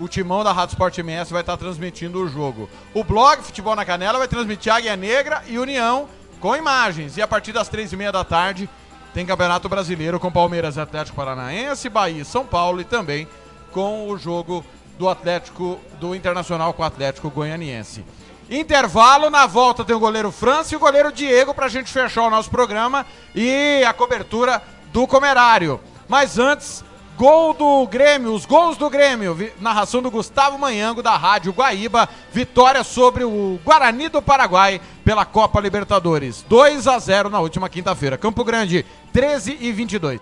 o 0.00 0.08
timão 0.08 0.42
da 0.44 0.52
Rádio 0.52 0.72
Sport 0.72 0.98
MS 0.98 1.32
vai 1.32 1.42
estar 1.42 1.56
transmitindo 1.56 2.20
o 2.20 2.28
jogo. 2.28 2.68
O 2.92 3.04
blog 3.04 3.42
Futebol 3.42 3.76
na 3.76 3.84
Canela 3.84 4.18
vai 4.18 4.28
transmitir 4.28 4.72
Águia 4.72 4.96
Negra 4.96 5.42
e 5.46 5.58
União 5.58 6.08
com 6.40 6.54
imagens. 6.54 7.16
E 7.16 7.22
a 7.22 7.28
partir 7.28 7.52
das 7.52 7.68
três 7.68 7.92
e 7.92 7.96
meia 7.96 8.12
da 8.12 8.24
tarde 8.24 8.68
tem 9.14 9.24
Campeonato 9.24 9.68
Brasileiro 9.68 10.20
com 10.20 10.30
Palmeiras 10.30 10.76
Atlético 10.76 11.16
Paranaense, 11.16 11.88
Bahia 11.88 12.24
São 12.24 12.44
Paulo 12.44 12.80
e 12.80 12.84
também 12.84 13.26
com 13.72 14.08
o 14.08 14.18
jogo 14.18 14.64
do 14.98 15.08
Atlético, 15.08 15.78
do 16.00 16.14
Internacional 16.14 16.72
com 16.72 16.82
o 16.82 16.86
Atlético 16.86 17.30
Goianiense. 17.30 18.04
Intervalo, 18.48 19.28
na 19.28 19.46
volta 19.46 19.84
tem 19.84 19.96
o 19.96 20.00
goleiro 20.00 20.30
França 20.30 20.72
e 20.72 20.76
o 20.76 20.80
goleiro 20.80 21.10
Diego 21.10 21.52
pra 21.52 21.68
gente 21.68 21.90
fechar 21.90 22.22
o 22.22 22.30
nosso 22.30 22.48
programa 22.48 23.04
e 23.34 23.82
a 23.84 23.92
cobertura 23.92 24.62
do 24.92 25.06
Comerário. 25.06 25.80
Mas 26.08 26.38
antes, 26.38 26.84
gol 27.16 27.52
do 27.52 27.86
Grêmio, 27.88 28.32
os 28.32 28.46
gols 28.46 28.76
do 28.76 28.88
Grêmio, 28.88 29.36
narração 29.60 30.00
do 30.00 30.10
Gustavo 30.10 30.58
Manhango 30.58 31.02
da 31.02 31.16
Rádio 31.16 31.52
Guaíba, 31.52 32.08
vitória 32.32 32.84
sobre 32.84 33.24
o 33.24 33.58
Guarani 33.64 34.08
do 34.08 34.22
Paraguai 34.22 34.80
pela 35.04 35.24
Copa 35.24 35.60
Libertadores. 35.60 36.44
2 36.48 36.86
a 36.86 36.98
0 37.00 37.28
na 37.28 37.40
última 37.40 37.68
quinta-feira. 37.68 38.16
Campo 38.16 38.44
Grande, 38.44 38.86
13 39.12 39.56
e 39.60 39.72
22. 39.72 40.20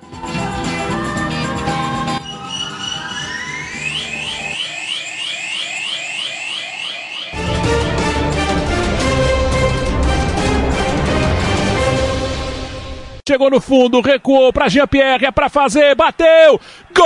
Chegou 13.26 13.48
no 13.48 13.58
fundo, 13.58 14.02
recuou 14.02 14.52
para 14.52 14.68
Jean-Pierre, 14.68 15.24
é 15.24 15.30
para 15.30 15.48
fazer, 15.48 15.94
bateu! 15.94 16.60
Gol! 16.94 17.04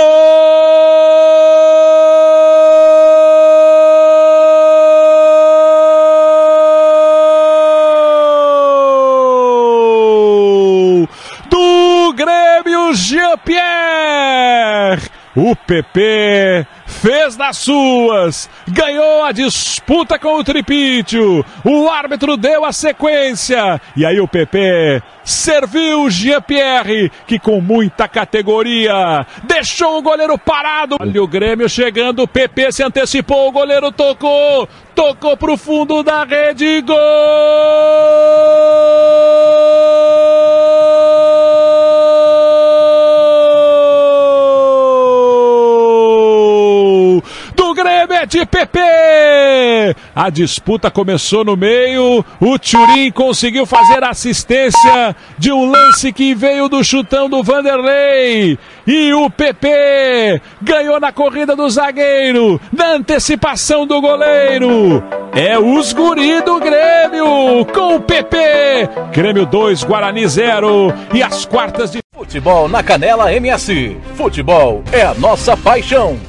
Do 11.49 12.11
Grêmio 12.13 12.93
Jean-Pierre! 12.93 13.59
O 15.41 15.55
PP 15.55 16.67
fez 16.85 17.37
das 17.37 17.55
suas, 17.59 18.49
ganhou 18.67 19.23
a 19.23 19.31
disputa 19.31 20.19
com 20.19 20.35
o 20.35 20.43
Tripítio, 20.43 21.45
o 21.63 21.87
árbitro 21.87 22.35
deu 22.35 22.65
a 22.65 22.73
sequência, 22.73 23.79
e 23.95 24.05
aí 24.05 24.19
o 24.19 24.27
PP 24.27 25.01
serviu 25.23 26.09
Jean-Pierre, 26.09 27.09
que 27.25 27.39
com 27.39 27.61
muita 27.61 28.05
categoria 28.05 29.25
deixou 29.43 29.97
o 29.97 30.01
goleiro 30.01 30.37
parado. 30.37 30.97
Olha 30.99 31.23
o 31.23 31.27
Grêmio 31.27 31.69
chegando, 31.69 32.23
o 32.23 32.27
PP 32.27 32.73
se 32.73 32.83
antecipou, 32.83 33.47
o 33.47 33.51
goleiro 33.53 33.93
tocou, 33.93 34.67
tocou 34.93 35.37
pro 35.37 35.55
fundo 35.55 36.03
da 36.03 36.25
rede, 36.25 36.81
gol! 36.81 36.97
Do 47.55 47.73
Grêmio 47.73 48.08
é 48.19 48.25
de 48.25 48.45
PP! 48.45 48.79
A 50.13 50.29
disputa 50.29 50.91
começou 50.91 51.45
no 51.45 51.55
meio, 51.55 52.23
o 52.39 52.59
Turim 52.59 53.11
conseguiu 53.11 53.65
fazer 53.65 54.03
assistência 54.03 55.15
de 55.37 55.51
um 55.51 55.71
lance 55.71 56.11
que 56.11 56.35
veio 56.35 56.67
do 56.67 56.83
chutão 56.83 57.29
do 57.29 57.41
Vanderlei. 57.41 58.57
E 58.85 59.13
o 59.13 59.29
PP 59.29 60.41
ganhou 60.61 60.99
na 60.99 61.13
corrida 61.13 61.55
do 61.55 61.69
zagueiro, 61.69 62.59
na 62.73 62.93
antecipação 62.93 63.87
do 63.87 64.01
goleiro. 64.01 65.01
É 65.33 65.57
os 65.57 65.93
guri 65.93 66.41
do 66.41 66.59
Grêmio 66.59 67.65
com 67.73 67.95
o 67.95 68.01
PP. 68.01 68.37
Grêmio 69.13 69.45
2, 69.45 69.83
Guarani 69.83 70.27
0 70.27 70.93
e 71.13 71.23
as 71.23 71.45
quartas 71.45 71.91
de 71.91 71.99
Futebol 72.13 72.67
na 72.67 72.83
Canela 72.83 73.33
MS. 73.33 73.95
Futebol 74.15 74.83
é 74.91 75.03
a 75.03 75.13
nossa 75.13 75.55
paixão. 75.55 76.28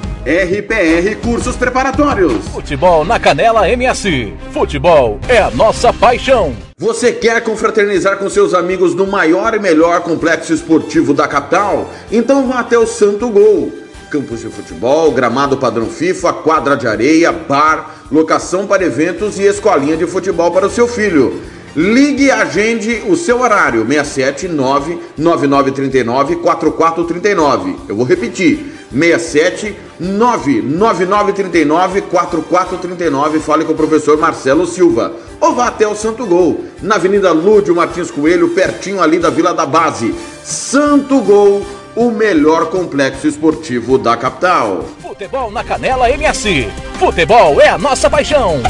RPR 0.23 1.15
Cursos 1.15 1.55
Preparatórios. 1.55 2.47
Futebol 2.49 3.03
na 3.03 3.19
Canela 3.19 3.67
MS. 3.67 4.31
Futebol 4.51 5.19
é 5.27 5.39
a 5.39 5.49
nossa 5.49 5.91
paixão. 5.91 6.55
Você 6.77 7.11
quer 7.11 7.43
confraternizar 7.43 8.17
com 8.17 8.29
seus 8.29 8.53
amigos 8.53 8.93
no 8.93 9.07
maior 9.07 9.55
e 9.55 9.59
melhor 9.59 10.01
complexo 10.01 10.53
esportivo 10.53 11.11
da 11.11 11.27
capital? 11.27 11.89
Então 12.11 12.47
vá 12.47 12.59
até 12.59 12.77
o 12.77 12.85
Santo 12.85 13.29
Gol. 13.29 13.71
Campos 14.11 14.41
de 14.41 14.49
futebol, 14.49 15.11
gramado 15.11 15.57
padrão 15.57 15.87
FIFA, 15.87 16.33
quadra 16.33 16.77
de 16.77 16.85
areia, 16.85 17.31
bar, 17.31 17.95
locação 18.11 18.67
para 18.67 18.85
eventos 18.85 19.39
e 19.39 19.43
escolinha 19.47 19.97
de 19.97 20.05
futebol 20.05 20.51
para 20.51 20.67
o 20.67 20.69
seu 20.69 20.87
filho. 20.87 21.41
Ligue 21.75 22.25
e 22.25 22.31
agende 22.31 23.01
o 23.07 23.15
seu 23.15 23.39
horário, 23.39 23.87
679 23.87 24.99
9939 25.17 26.35
4439. 26.35 27.75
Eu 27.87 27.95
vou 27.95 28.05
repetir, 28.05 28.80
67 28.91 29.75
99939 29.99 32.01
4439. 32.01 33.39
Fale 33.39 33.65
com 33.65 33.73
o 33.73 33.75
professor 33.75 34.17
Marcelo 34.17 34.65
Silva. 34.65 35.13
Ou 35.39 35.55
vá 35.55 35.67
até 35.67 35.87
o 35.87 35.95
Santo 35.95 36.25
Gol, 36.25 36.65
na 36.81 36.95
Avenida 36.95 37.31
Lúdio 37.31 37.75
Martins 37.75 38.11
Coelho, 38.11 38.49
pertinho 38.49 39.01
ali 39.01 39.17
da 39.17 39.29
Vila 39.29 39.53
da 39.53 39.65
Base. 39.65 40.13
Santo 40.43 41.19
Gol, 41.21 41.65
o 41.95 42.11
melhor 42.11 42.69
complexo 42.69 43.27
esportivo 43.27 43.97
da 43.97 44.15
capital. 44.15 44.85
Futebol 45.01 45.51
na 45.51 45.63
Canela 45.63 46.09
MS. 46.09 46.67
Futebol 46.99 47.59
é 47.59 47.69
a 47.69 47.77
nossa 47.77 48.09
paixão. 48.09 48.61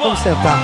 Vamos 0.00 0.18
sentar. 0.20 0.58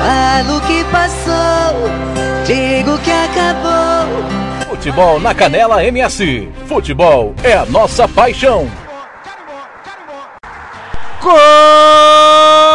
Falo 0.00 0.60
que 0.62 0.82
passou, 0.84 1.90
digo 2.46 2.98
que 3.00 3.12
acabou. 3.12 4.70
Futebol 4.70 5.20
na 5.20 5.34
Canela 5.34 5.84
MS. 5.84 6.48
Futebol 6.66 7.34
é 7.44 7.52
a 7.52 7.66
nossa 7.66 8.08
paixão. 8.08 8.70
Gol 11.20 12.65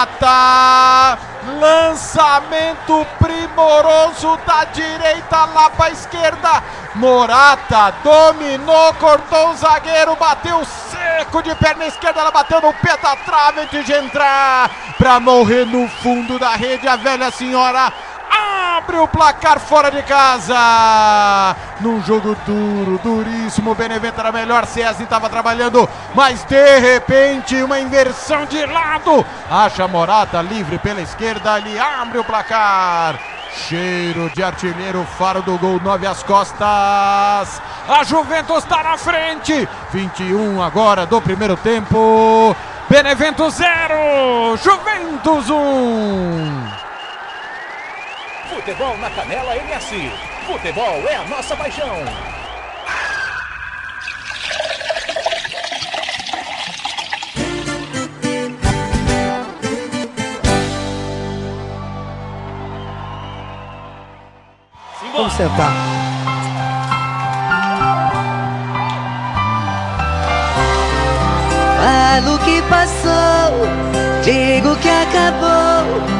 Morata! 0.00 1.18
Lançamento 1.58 3.06
primoroso 3.18 4.38
da 4.46 4.64
direita 4.64 5.44
lá 5.44 5.68
para 5.70 5.90
esquerda. 5.90 6.62
Morata 6.94 7.92
dominou, 8.02 8.94
cortou 8.94 9.50
o 9.50 9.54
zagueiro, 9.56 10.16
bateu 10.16 10.64
seco 10.64 11.42
de 11.42 11.54
perna 11.54 11.86
esquerda, 11.86 12.20
ela 12.20 12.30
bateu 12.30 12.60
no 12.62 12.72
pé 12.74 12.96
da 12.96 13.14
trave 13.16 13.66
de 13.66 13.92
entrar 13.92 14.70
para 14.96 15.20
morrer 15.20 15.66
no 15.66 15.86
fundo 15.88 16.38
da 16.38 16.56
rede. 16.56 16.88
A 16.88 16.96
velha 16.96 17.30
senhora 17.30 17.92
abre 18.80 18.98
o 18.98 19.06
placar 19.06 19.60
fora 19.60 19.90
de 19.90 20.02
casa. 20.02 21.56
Num 21.80 22.02
jogo 22.02 22.36
duro, 22.46 22.98
duríssimo. 23.02 23.74
Benevento 23.74 24.20
era 24.20 24.32
melhor. 24.32 24.66
César 24.66 25.02
estava 25.02 25.28
trabalhando, 25.28 25.88
mas 26.14 26.44
de 26.44 26.78
repente 26.78 27.62
uma 27.62 27.78
inversão 27.78 28.46
de 28.46 28.64
lado. 28.66 29.24
Acha 29.50 29.86
Morata 29.86 30.40
livre 30.40 30.78
pela 30.78 31.00
esquerda. 31.00 31.58
Ele 31.58 31.78
abre 31.78 32.18
o 32.18 32.24
placar. 32.24 33.18
Cheiro 33.52 34.30
de 34.30 34.42
artilheiro, 34.42 35.04
faro 35.18 35.42
do 35.42 35.58
gol, 35.58 35.80
nove 35.82 36.06
às 36.06 36.22
costas. 36.22 36.60
A 36.60 38.04
Juventus 38.04 38.58
está 38.58 38.82
na 38.82 38.96
frente. 38.96 39.68
21 39.92 40.62
agora 40.62 41.04
do 41.04 41.20
primeiro 41.20 41.56
tempo. 41.56 42.56
Benevento 42.88 43.50
0, 43.50 44.56
Juventus 44.56 45.50
1. 45.50 45.54
Um. 45.54 46.89
Futebol 48.60 48.94
na 48.98 49.08
Canela 49.08 49.56
MS. 49.56 50.12
Futebol 50.46 51.02
é 51.08 51.16
a 51.16 51.24
nossa 51.24 51.56
paixão. 51.56 51.96
Vamos 65.14 65.32
sentar. 65.32 65.72
Falo 71.78 72.38
que 72.40 72.60
passou, 72.68 74.22
digo 74.22 74.76
que 74.76 74.90
acabou, 74.90 76.19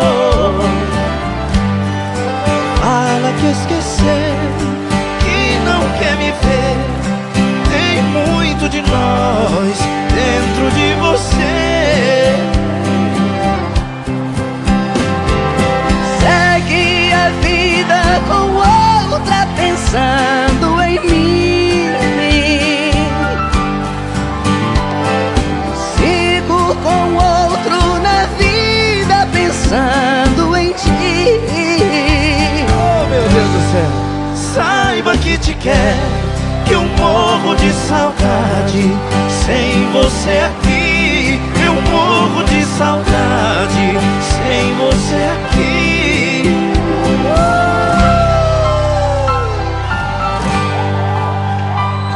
Fala 2.81 3.31
que 3.39 3.47
esqueceu, 3.51 4.35
que 5.19 5.39
não 5.65 5.81
quer 5.99 6.15
me 6.17 6.31
ver. 6.31 6.77
Tem 7.69 8.01
muito 8.03 8.67
de 8.69 8.81
nós 8.81 9.77
dentro 10.13 10.65
de 10.75 10.93
você. 10.99 12.35
Segue 16.19 17.13
a 17.13 17.29
vida 17.41 18.01
com 18.27 18.45
outra 19.13 19.47
pensando 19.55 20.81
em 20.81 20.99
mim. 20.99 21.91
Sigo 25.95 26.75
com 26.83 27.15
outro 27.15 27.77
na 28.01 28.25
vida 28.37 29.27
pensando 29.31 30.30
te 35.41 35.55
quero, 35.55 35.97
que 36.65 36.73
eu 36.73 36.83
morro 36.83 37.55
de 37.55 37.71
saudade. 37.71 38.93
Sem 39.45 39.91
você 39.91 40.39
aqui, 40.45 41.39
eu 41.65 41.73
morro 41.91 42.43
de 42.43 42.63
saudade. 42.65 43.97
Sem 44.21 44.75
você 44.75 45.15
aqui. 45.15 46.43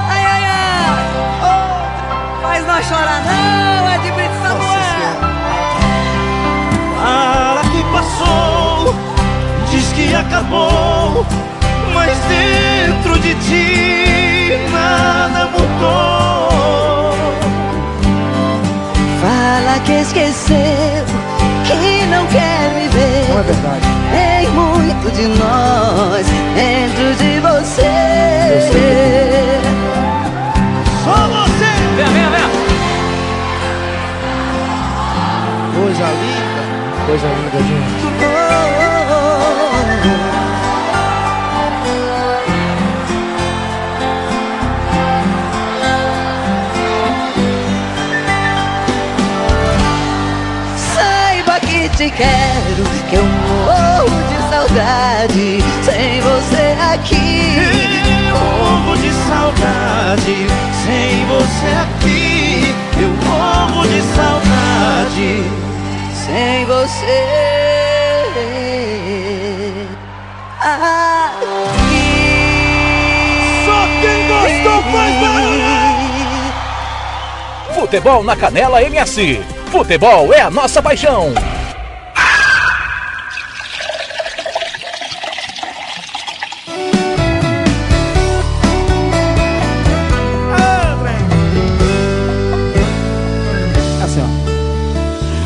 Ai, 0.07 0.23
ai, 0.23 0.43
ai! 0.45 1.03
Ô, 1.41 2.41
faz 2.41 2.67
nós 2.67 2.85
chorar 2.85 3.21
não, 3.25 3.89
é 3.89 3.97
de 3.97 4.11
Brito 4.11 4.35
Samuel! 4.43 5.15
Fala 6.97 7.61
que 7.71 7.83
passou, 7.91 8.95
diz 9.71 9.91
que 9.93 10.13
acabou, 10.13 11.25
mas 12.05 12.19
dentro 12.25 13.19
de 13.19 13.33
ti 13.35 14.51
nada 14.71 15.47
mudou. 15.47 17.13
Fala 19.21 19.79
que 19.83 19.93
esqueceu, 19.93 21.05
que 21.65 22.05
não 22.05 22.25
quer 22.27 22.69
me 22.75 22.87
ver. 22.89 23.27
Não 23.29 23.39
é 23.39 23.43
verdade. 23.43 23.85
Tem 24.11 24.49
muito 24.51 25.11
de 25.11 25.27
nós 25.39 26.25
dentro 26.55 27.15
de 27.15 27.39
você. 27.39 27.91
Só 31.03 31.27
você! 31.27 31.71
Vem, 31.95 32.05
vem, 32.05 32.29
vem! 32.29 32.45
Coisa 35.75 36.05
linda. 36.21 36.61
Coisa 37.05 37.27
linda, 37.27 37.59
gente. 37.59 38.05
Saiba 38.47 38.84
te 51.95 52.09
quero, 52.09 52.83
que 53.09 53.15
eu 53.15 53.23
morro 53.23 54.09
de 54.27 54.37
saudade 54.49 55.63
sem 55.81 56.19
você 56.19 56.75
aqui. 56.93 57.55
Eu 58.29 58.37
morro 58.57 58.97
de 58.97 59.11
saudade, 59.29 60.37
sem 60.83 61.25
você 61.25 61.67
aqui. 61.81 62.75
Eu 63.01 63.11
morro 63.25 63.87
de 63.87 64.01
saudade. 64.13 65.31
Sem 66.25 66.65
você. 66.65 67.23
Só 73.65 73.79
quem 74.01 74.27
gostou 74.27 74.79
faz 74.91 75.15
Futebol 77.73 78.23
na 78.23 78.35
Canela 78.35 78.83
MS. 78.83 79.41
Futebol 79.71 80.33
é 80.33 80.41
a 80.41 80.49
nossa 80.49 80.81
paixão. 80.81 81.54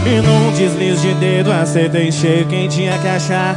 E 0.09 0.21
num 0.21 0.51
deslize 0.53 1.01
de 1.01 1.13
dedo 1.19 1.51
acertei 1.51 2.11
cheio 2.11 2.47
quem 2.47 2.67
tinha 2.67 2.97
que 2.97 3.07
achar. 3.07 3.55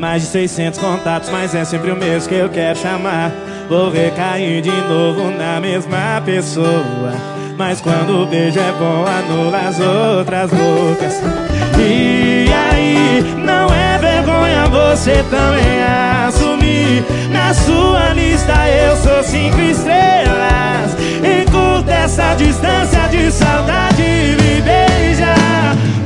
Mais 0.00 0.22
de 0.22 0.28
600 0.28 0.80
contatos, 0.80 1.30
mas 1.30 1.54
é 1.54 1.64
sempre 1.64 1.92
o 1.92 1.96
mesmo 1.96 2.28
que 2.28 2.34
eu 2.34 2.48
quero 2.48 2.76
chamar. 2.76 3.30
Vou 3.68 3.88
recair 3.88 4.60
de 4.62 4.70
novo 4.70 5.30
na 5.30 5.60
mesma 5.60 6.20
pessoa. 6.24 7.12
Mas 7.56 7.80
quando 7.80 8.20
o 8.20 8.26
beijo 8.26 8.58
é 8.58 8.72
bom, 8.72 9.04
anula 9.06 9.58
as 9.58 9.78
outras 9.78 10.50
bocas. 10.50 11.51
E 11.78 12.52
aí, 12.52 13.34
não 13.44 13.66
é 13.72 13.98
vergonha 13.98 14.66
você 14.66 15.24
também 15.30 15.82
assumir. 16.26 17.04
Na 17.30 17.54
sua 17.54 18.12
lista 18.14 18.52
eu 18.68 18.96
sou 18.96 19.22
cinco 19.22 19.60
estrelas. 19.60 20.96
Encurta 21.22 21.92
essa 21.92 22.34
distância 22.34 23.08
de 23.10 23.30
saudade 23.30 24.02
me 24.02 24.60
beija. 24.60 25.34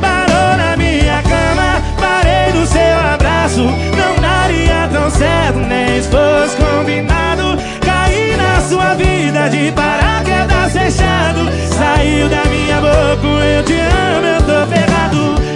Parou 0.00 0.56
na 0.56 0.76
minha 0.76 1.22
cama, 1.22 1.82
parei 1.98 2.52
no 2.52 2.66
seu 2.66 2.98
abraço. 3.14 3.64
Não 3.64 4.20
daria 4.20 4.88
tão 4.92 5.10
certo, 5.10 5.58
nem 5.58 6.02
se 6.02 6.08
fosse 6.08 6.56
combinado. 6.56 7.58
Caí 7.84 8.36
na 8.36 8.60
sua 8.60 8.94
vida 8.94 9.48
de 9.48 9.72
paraquedas 9.72 10.72
fechado. 10.72 11.50
Saiu 11.76 12.28
da 12.28 12.44
minha 12.46 12.80
boca, 12.80 13.26
eu 13.26 13.62
te 13.62 13.74
amo, 13.74 14.26
eu 14.26 14.42
tô 14.42 14.66
ferrado. 14.74 15.55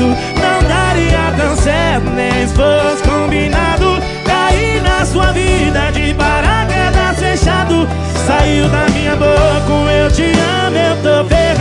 Não 0.00 0.68
daria 0.68 1.32
tão 1.36 1.54
certo, 1.56 2.08
nem 2.10 2.48
se 2.48 2.54
fosse 2.54 3.02
combinado. 3.02 3.98
Caí 4.24 4.80
na 4.80 5.04
sua 5.04 5.32
vida 5.32 5.90
de 5.92 6.14
paraquedas 6.14 7.18
fechado. 7.18 7.88
Saiu 8.26 8.68
da 8.68 8.86
minha 8.90 9.16
boca, 9.16 9.92
eu 9.92 10.10
te 10.10 10.32
amo, 10.32 10.76
eu 10.76 10.96
tô 11.02 11.28
ferrado. 11.28 11.51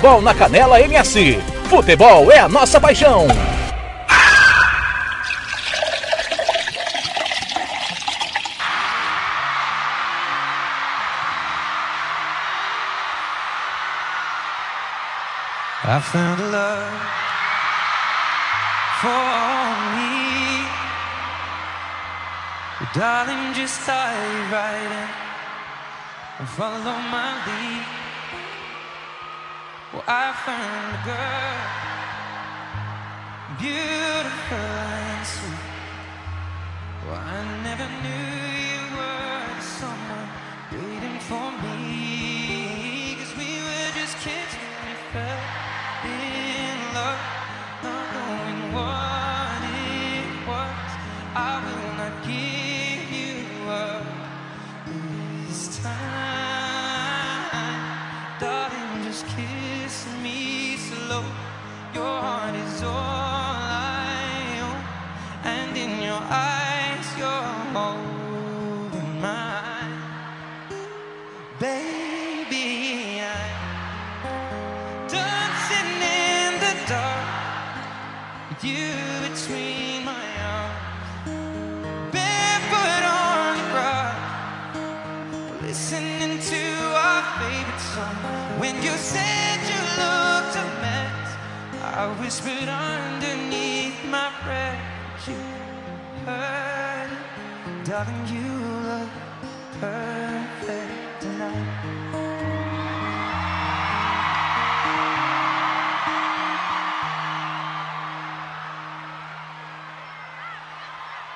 Futebol 0.00 0.22
na 0.22 0.32
Canela 0.32 0.80
MS. 0.80 1.42
Futebol 1.68 2.32
é 2.32 2.38
a 2.38 2.48
nossa 2.48 2.80
paixão. 2.80 3.26
I 15.84 16.00
found 16.00 16.40
love 16.50 16.96
for 19.02 19.10
me. 19.96 20.64
Darling, 22.94 23.52
just 23.52 23.86
dive 23.86 24.50
right 24.50 24.80
in 24.80 25.10
and 26.38 26.48
follow 26.48 26.96
my 27.12 27.36
lead. 27.44 27.99
Well, 29.92 30.04
I 30.06 30.32
found 30.46 30.94
a 30.94 31.02
girl, 31.04 31.90
beautiful 33.58 34.56
and 34.56 35.26
sweet. 35.26 35.66
Well, 37.06 37.16
I 37.16 37.62
never 37.64 37.88
knew 38.02 38.49
you 88.82 88.96
said 88.96 89.60
you 89.72 89.80
looked 90.00 90.56
a 90.56 90.66
mess, 90.80 91.28
I 91.82 92.16
whispered 92.20 92.68
underneath 92.68 93.98
my 94.06 94.32
breath. 94.42 95.28
You 95.28 95.36
heard 96.24 97.10
darling, 97.84 98.26
you 98.26 98.48
look 98.88 99.10
perfect 99.80 101.20
tonight. 101.20 102.00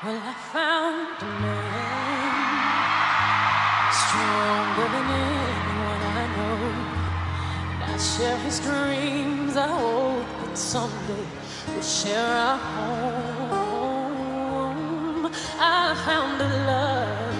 Well, 0.03 0.21
I 0.23 0.35
found 0.53 1.33
I 7.94 7.97
share 7.97 8.37
his 8.39 8.59
dreams. 8.59 9.57
I 9.57 9.69
hope 9.69 10.27
that 10.41 10.59
someday 10.59 11.27
we'll 11.69 11.81
share 11.81 12.27
our 12.27 12.59
home. 13.47 14.10
I 15.60 15.94
found 16.05 16.43
a 16.43 16.49
love 16.67 17.37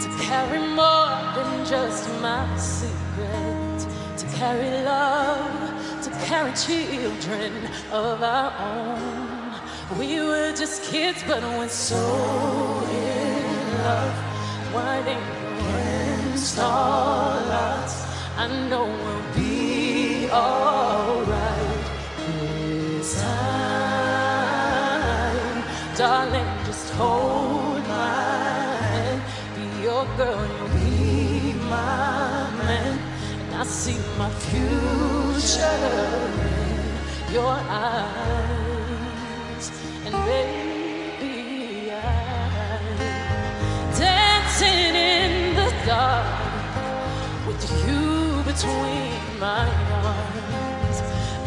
to 0.00 0.08
carry 0.24 0.58
more 0.58 1.20
than 1.36 1.66
just 1.66 2.08
my 2.22 2.48
secret, 2.56 3.86
to 4.16 4.26
carry 4.38 4.70
love, 4.84 6.02
to 6.04 6.10
carry 6.24 6.52
children 6.54 7.52
of 7.92 8.22
our 8.22 8.52
own. 8.58 9.52
We 9.98 10.20
were 10.20 10.54
just 10.56 10.82
kids, 10.84 11.22
but 11.28 11.42
we're 11.42 11.68
so 11.68 12.00
in 12.90 13.78
love. 13.84 14.16
Why 14.72 15.02
didn't 15.02 15.28
you 15.60 16.32
install 16.32 17.36
us? 17.52 18.03
I 18.36 18.48
know 18.68 18.86
we'll 18.86 19.22
be 19.36 20.28
alright 20.28 21.84
this 22.26 23.22
time. 23.22 24.34
Darling, 25.96 26.50
just 26.66 26.90
hold. 26.94 27.64
Be 29.54 29.64
your 29.82 30.04
girl, 30.16 30.46
you'll 30.56 30.68
be 30.80 31.52
my 31.70 32.50
man. 32.58 32.98
And 33.40 33.54
I 33.54 33.64
see 33.64 33.98
my 34.18 34.30
future 34.30 35.84
in 37.28 37.32
your 37.32 37.56
eyes. 37.70 38.50
And 40.06 40.14
baby, 40.26 41.92
dancing 43.96 44.94
in 44.96 45.54
the 45.54 45.68
dark 45.86 46.43
between 48.54 49.40
my 49.40 49.66
arms, 49.90 51.00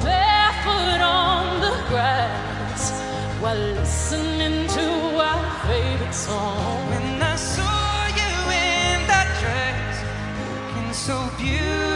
barefoot 0.04 1.02
on 1.02 1.62
the 1.62 1.72
grass 1.88 2.92
while 3.40 3.56
listening 3.56 4.68
to 4.68 4.88
our 5.18 5.68
favorite 5.68 6.14
song. 6.14 6.90
When 6.90 7.22
I 7.22 7.36
saw 7.38 8.08
you 8.08 8.34
in 8.52 9.08
that 9.08 9.30
dress, 9.40 9.96
looking 10.76 10.94
so 10.94 11.30
beautiful. 11.38 11.87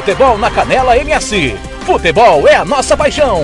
Futebol 0.00 0.38
na 0.38 0.50
Canela 0.50 0.96
MS. 0.96 1.54
Futebol 1.84 2.48
é 2.48 2.54
a 2.54 2.64
nossa 2.64 2.96
paixão. 2.96 3.42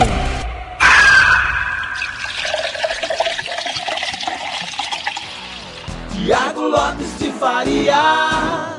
Tiago 6.14 6.62
Lopes 6.62 7.18
de 7.18 7.30
Faria. 7.32 8.78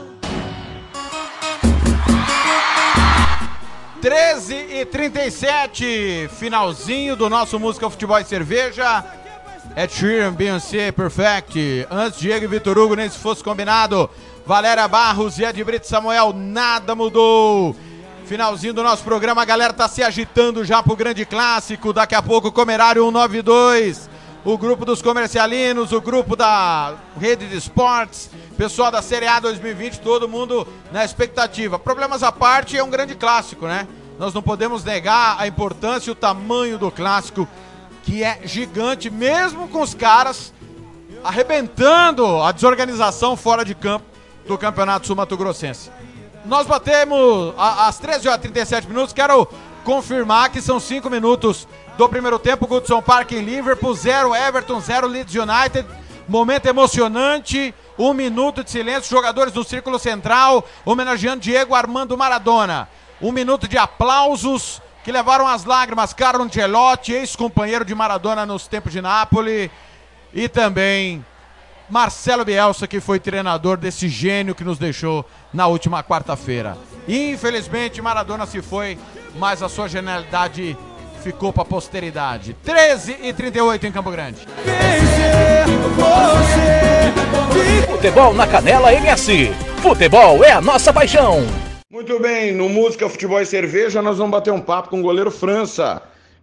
13 4.01 4.55
e 4.55 4.83
37, 4.83 6.29
finalzinho 6.35 7.15
do 7.15 7.29
nosso 7.29 7.59
Música 7.59 7.87
Futebol 7.91 8.17
e 8.17 8.25
Cerveja. 8.25 9.05
Ed 9.75 9.93
Sheeran, 9.93 10.33
Beyoncé, 10.33 10.91
Perfect. 10.91 11.85
Antes, 11.91 12.19
Diego 12.19 12.45
e 12.45 12.47
Vitor 12.47 12.75
Hugo, 12.79 12.95
nem 12.95 13.07
se 13.07 13.19
fosse 13.19 13.43
combinado. 13.43 14.09
Valéria 14.47 14.87
Barros 14.87 15.37
e 15.37 15.43
Ed 15.43 15.61
Brito 15.61 15.85
Samuel, 15.85 16.31
nada 16.31 16.95
mudou. 16.95 17.75
Finalzinho 18.25 18.73
do 18.73 18.81
nosso 18.81 19.03
programa, 19.03 19.41
a 19.41 19.45
galera 19.45 19.73
tá 19.73 19.89
se 19.89 20.01
agitando 20.01 20.63
já 20.63 20.81
pro 20.81 20.95
grande 20.95 21.25
clássico. 21.25 21.91
Daqui 21.91 22.15
a 22.15 22.21
pouco, 22.21 22.49
Comerário 22.49 23.03
192. 23.03 24.09
O 24.45 24.57
grupo 24.57 24.85
dos 24.85 25.01
comercialinos, 25.01 25.91
o 25.91 25.99
grupo 25.99 26.33
da 26.33 26.93
rede 27.19 27.45
de 27.45 27.57
esportes, 27.57 28.29
pessoal 28.55 28.89
da 28.89 29.01
Série 29.01 29.27
A 29.27 29.41
2020, 29.41 29.99
todo 29.99 30.29
mundo 30.29 30.65
na 30.93 31.03
expectativa. 31.03 31.77
Problemas 31.77 32.23
à 32.23 32.31
parte, 32.31 32.77
é 32.77 32.81
um 32.81 32.89
grande 32.89 33.15
clássico, 33.15 33.67
né? 33.67 33.85
Nós 34.17 34.33
não 34.33 34.41
podemos 34.41 34.81
negar 34.81 35.35
a 35.37 35.45
importância 35.45 36.09
e 36.09 36.13
o 36.13 36.15
tamanho 36.15 36.77
do 36.77 36.89
clássico, 36.89 37.45
que 38.01 38.23
é 38.23 38.39
gigante, 38.45 39.09
mesmo 39.09 39.67
com 39.67 39.81
os 39.81 39.93
caras 39.93 40.53
arrebentando 41.21 42.41
a 42.41 42.53
desorganização 42.53 43.35
fora 43.35 43.65
de 43.65 43.75
campo 43.75 44.16
do 44.47 44.57
Campeonato 44.57 45.05
Sul 45.05 45.15
Mato 45.15 45.37
Grossense. 45.37 45.91
Nós 46.45 46.65
batemos 46.65 47.53
às 47.57 47.99
13 47.99 48.27
horas 48.27 48.39
e 48.39 48.43
37 48.43 48.87
minutos. 48.87 49.13
Quero 49.13 49.47
confirmar 49.83 50.49
que 50.49 50.61
são 50.61 50.79
5 50.79 51.09
minutos 51.09 51.67
do 51.97 52.07
primeiro 52.07 52.39
tempo. 52.39 52.65
Goodson 52.65 53.01
Park 53.01 53.33
em 53.33 53.41
Liverpool, 53.41 53.93
0 53.93 54.33
Everton, 54.33 54.79
0 54.79 55.07
Leeds 55.07 55.35
United. 55.35 55.85
Momento 56.27 56.65
emocionante. 56.65 57.75
Um 57.99 58.13
minuto 58.13 58.63
de 58.63 58.71
silêncio. 58.71 59.09
Jogadores 59.09 59.53
no 59.53 59.63
círculo 59.63 59.99
central 59.99 60.65
homenageando 60.85 61.41
Diego 61.41 61.75
Armando 61.75 62.17
Maradona. 62.17 62.87
Um 63.21 63.31
minuto 63.31 63.67
de 63.67 63.77
aplausos 63.77 64.81
que 65.03 65.11
levaram 65.11 65.47
as 65.47 65.65
lágrimas. 65.65 66.13
Carlo 66.13 66.43
Ancelotti, 66.43 67.13
ex-companheiro 67.13 67.83
de 67.83 67.95
Maradona 67.95 68.45
nos 68.45 68.67
tempos 68.67 68.91
de 68.93 69.01
Nápoles. 69.01 69.69
E 70.33 70.47
também 70.47 71.25
Marcelo 71.89 72.43
Bielsa, 72.43 72.87
que 72.87 72.99
foi 72.99 73.19
treinador 73.19 73.77
desse 73.77 74.09
gênio 74.09 74.53
que 74.53 74.63
nos 74.63 74.77
deixou 74.77 75.25
na 75.53 75.67
última 75.67 76.03
quarta-feira. 76.03 76.77
Infelizmente, 77.07 78.01
Maradona 78.01 78.45
se 78.45 78.61
foi, 78.61 78.97
mas 79.35 79.63
a 79.63 79.69
sua 79.69 79.87
genialidade 79.87 80.77
ficou 81.23 81.53
para 81.53 81.63
a 81.63 81.65
posteridade. 81.65 82.55
13 82.63 83.17
e 83.21 83.33
38 83.33 83.87
em 83.87 83.91
Campo 83.91 84.11
Grande. 84.11 84.45
Futebol 87.89 88.33
na 88.33 88.45
Canela 88.45 88.93
MS. 88.93 89.51
Futebol 89.81 90.43
é 90.43 90.51
a 90.51 90.61
nossa 90.61 90.91
paixão. 90.91 91.45
Muito 91.89 92.19
bem, 92.19 92.53
no 92.53 92.67
Música, 92.67 93.09
Futebol 93.09 93.41
e 93.41 93.45
Cerveja 93.45 94.01
nós 94.01 94.17
vamos 94.17 94.31
bater 94.31 94.51
um 94.51 94.59
papo 94.59 94.89
com 94.89 94.99
o 94.99 95.03
goleiro 95.03 95.31
França, 95.31 96.01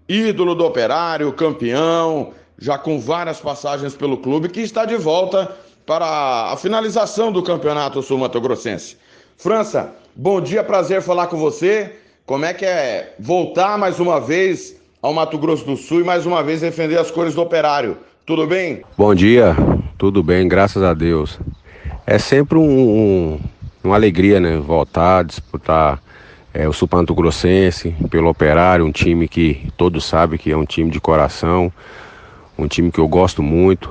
ídolo 0.09 0.55
do 0.55 0.65
Operário, 0.65 1.33
campeão, 1.33 2.33
já 2.59 2.79
com 2.79 3.01
várias 3.01 3.41
passagens 3.41 3.95
pelo 3.95 4.19
clube, 4.19 4.49
que 4.49 4.61
está 4.61 4.85
de 4.85 4.97
volta 4.97 5.55
para 5.87 6.53
a 6.53 6.57
finalização 6.57 7.31
do 7.31 7.43
Campeonato 7.43 8.03
Sul-Mato 8.03 8.41
Grossense. 8.41 8.97
França, 9.37 9.93
bom 10.15 10.41
dia, 10.41 10.63
prazer 10.65 11.03
falar 11.03 11.27
com 11.27 11.37
você. 11.37 11.97
Como 12.27 12.45
é 12.45 12.55
que 12.55 12.65
é 12.65 13.15
voltar 13.19 13.77
mais 13.77 14.01
uma 14.01 14.19
vez 14.19 14.77
ao 15.03 15.13
Mato 15.13 15.37
Grosso 15.37 15.67
do 15.67 15.77
Sul 15.77 16.01
e 16.01 16.05
mais 16.05 16.25
uma 16.25 16.43
vez 16.43 16.63
defender 16.63 16.99
as 16.99 17.11
cores 17.11 17.35
do 17.35 17.43
Operário? 17.43 17.99
Tudo 18.25 18.47
bem? 18.47 18.83
Bom 18.97 19.15
dia, 19.15 19.55
tudo 19.99 20.23
bem, 20.23 20.49
graças 20.49 20.83
a 20.83 20.95
Deus. 20.95 21.39
É 22.07 22.19
sempre 22.19 22.57
um, 22.57 22.63
um, 22.63 23.41
uma 23.83 23.97
alegria, 23.97 24.41
né? 24.41 24.57
Voltar, 24.57 25.25
disputar 25.25 26.01
é, 26.55 26.67
o 26.67 26.73
Supanto 26.73 27.15
Grossense 27.15 27.95
pelo 28.09 28.31
Operário, 28.31 28.87
um 28.87 28.93
time 28.93 29.29
que 29.29 29.69
todos 29.77 30.07
sabem 30.07 30.39
que 30.39 30.51
é 30.51 30.57
um 30.57 30.65
time 30.65 30.91
de 30.91 31.01
coração, 31.01 31.71
um 32.57 32.67
time 32.67 32.91
que 32.91 32.99
eu 32.99 33.09
gosto 33.09 33.43
muito, 33.43 33.91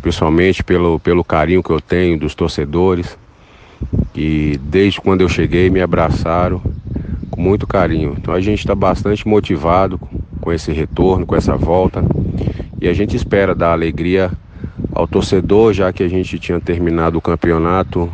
principalmente 0.00 0.62
pelo, 0.62 1.00
pelo 1.00 1.24
carinho 1.24 1.62
que 1.62 1.70
eu 1.70 1.80
tenho 1.80 2.18
dos 2.18 2.34
torcedores, 2.34 3.18
que 4.12 4.58
desde 4.62 5.00
quando 5.00 5.22
eu 5.22 5.28
cheguei 5.28 5.70
me 5.70 5.80
abraçaram 5.80 6.62
com 7.30 7.40
muito 7.40 7.66
carinho. 7.66 8.14
Então 8.18 8.34
a 8.34 8.40
gente 8.40 8.60
está 8.60 8.74
bastante 8.74 9.26
motivado 9.26 9.98
com 10.40 10.52
esse 10.52 10.72
retorno, 10.72 11.26
com 11.26 11.34
essa 11.34 11.56
volta, 11.56 12.04
e 12.80 12.88
a 12.88 12.92
gente 12.92 13.16
espera 13.16 13.54
dar 13.54 13.72
alegria 13.72 14.30
ao 14.92 15.06
torcedor, 15.06 15.72
já 15.72 15.92
que 15.92 16.02
a 16.02 16.08
gente 16.08 16.38
tinha 16.38 16.60
terminado 16.60 17.18
o 17.18 17.22
campeonato 17.22 18.10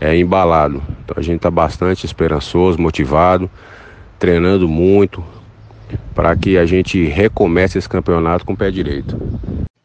é, 0.00 0.16
embalado. 0.16 0.82
Então 1.04 1.16
a 1.16 1.22
gente 1.22 1.36
está 1.36 1.50
bastante 1.50 2.04
esperançoso, 2.04 2.80
motivado, 2.80 3.50
treinando 4.18 4.68
muito 4.68 5.22
para 6.14 6.34
que 6.36 6.56
a 6.56 6.64
gente 6.64 7.04
recomece 7.04 7.78
esse 7.78 7.88
campeonato 7.88 8.44
com 8.44 8.52
o 8.52 8.56
pé 8.56 8.70
direito. 8.70 9.16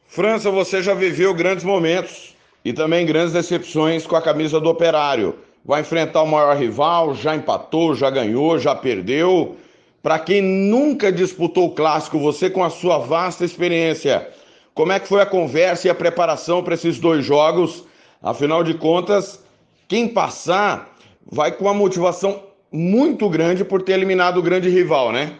França, 0.07 0.49
você 0.49 0.81
já 0.81 0.93
viveu 0.93 1.33
grandes 1.33 1.63
momentos 1.63 2.35
e 2.63 2.73
também 2.73 3.05
grandes 3.05 3.33
decepções 3.33 4.05
com 4.05 4.15
a 4.15 4.21
camisa 4.21 4.59
do 4.59 4.69
Operário. 4.69 5.35
Vai 5.65 5.81
enfrentar 5.81 6.23
o 6.23 6.27
maior 6.27 6.55
rival, 6.57 7.13
já 7.13 7.35
empatou, 7.35 7.95
já 7.95 8.09
ganhou, 8.09 8.57
já 8.57 8.75
perdeu. 8.75 9.55
Para 10.01 10.17
quem 10.17 10.41
nunca 10.41 11.11
disputou 11.11 11.67
o 11.67 11.71
clássico, 11.71 12.17
você 12.19 12.49
com 12.49 12.63
a 12.63 12.69
sua 12.69 12.97
vasta 12.97 13.43
experiência, 13.43 14.29
como 14.73 14.91
é 14.91 14.99
que 14.99 15.07
foi 15.07 15.21
a 15.21 15.25
conversa 15.25 15.87
e 15.87 15.89
a 15.89 15.95
preparação 15.95 16.63
para 16.63 16.73
esses 16.73 16.99
dois 16.99 17.25
jogos? 17.25 17.83
Afinal 18.23 18.63
de 18.63 18.73
contas, 18.73 19.43
quem 19.87 20.07
passar 20.07 20.95
vai 21.29 21.51
com 21.51 21.65
uma 21.65 21.73
motivação 21.73 22.43
muito 22.71 23.29
grande 23.29 23.63
por 23.63 23.81
ter 23.81 23.93
eliminado 23.93 24.37
o 24.37 24.41
grande 24.41 24.69
rival, 24.69 25.11
né? 25.11 25.33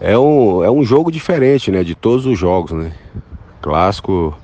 É 0.00 0.18
um, 0.18 0.64
é 0.64 0.70
um 0.70 0.84
jogo 0.84 1.10
diferente, 1.10 1.70
né? 1.70 1.84
De 1.84 1.94
todos 1.94 2.26
os 2.26 2.38
jogos, 2.38 2.72
né? 2.72 2.92
Clássico 3.60 4.36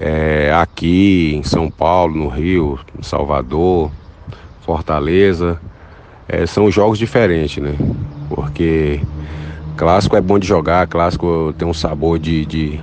é, 0.00 0.52
aqui 0.52 1.34
em 1.34 1.42
São 1.42 1.70
Paulo, 1.70 2.14
no 2.14 2.28
Rio, 2.28 2.78
em 2.98 3.02
Salvador, 3.02 3.90
Fortaleza. 4.60 5.60
É, 6.28 6.46
são 6.46 6.70
jogos 6.70 6.98
diferentes, 6.98 7.62
né? 7.62 7.74
Porque 8.28 9.00
clássico 9.76 10.16
é 10.16 10.20
bom 10.20 10.38
de 10.38 10.46
jogar, 10.46 10.86
clássico 10.86 11.54
tem 11.58 11.66
um 11.66 11.74
sabor 11.74 12.18
de, 12.18 12.46
de, 12.46 12.80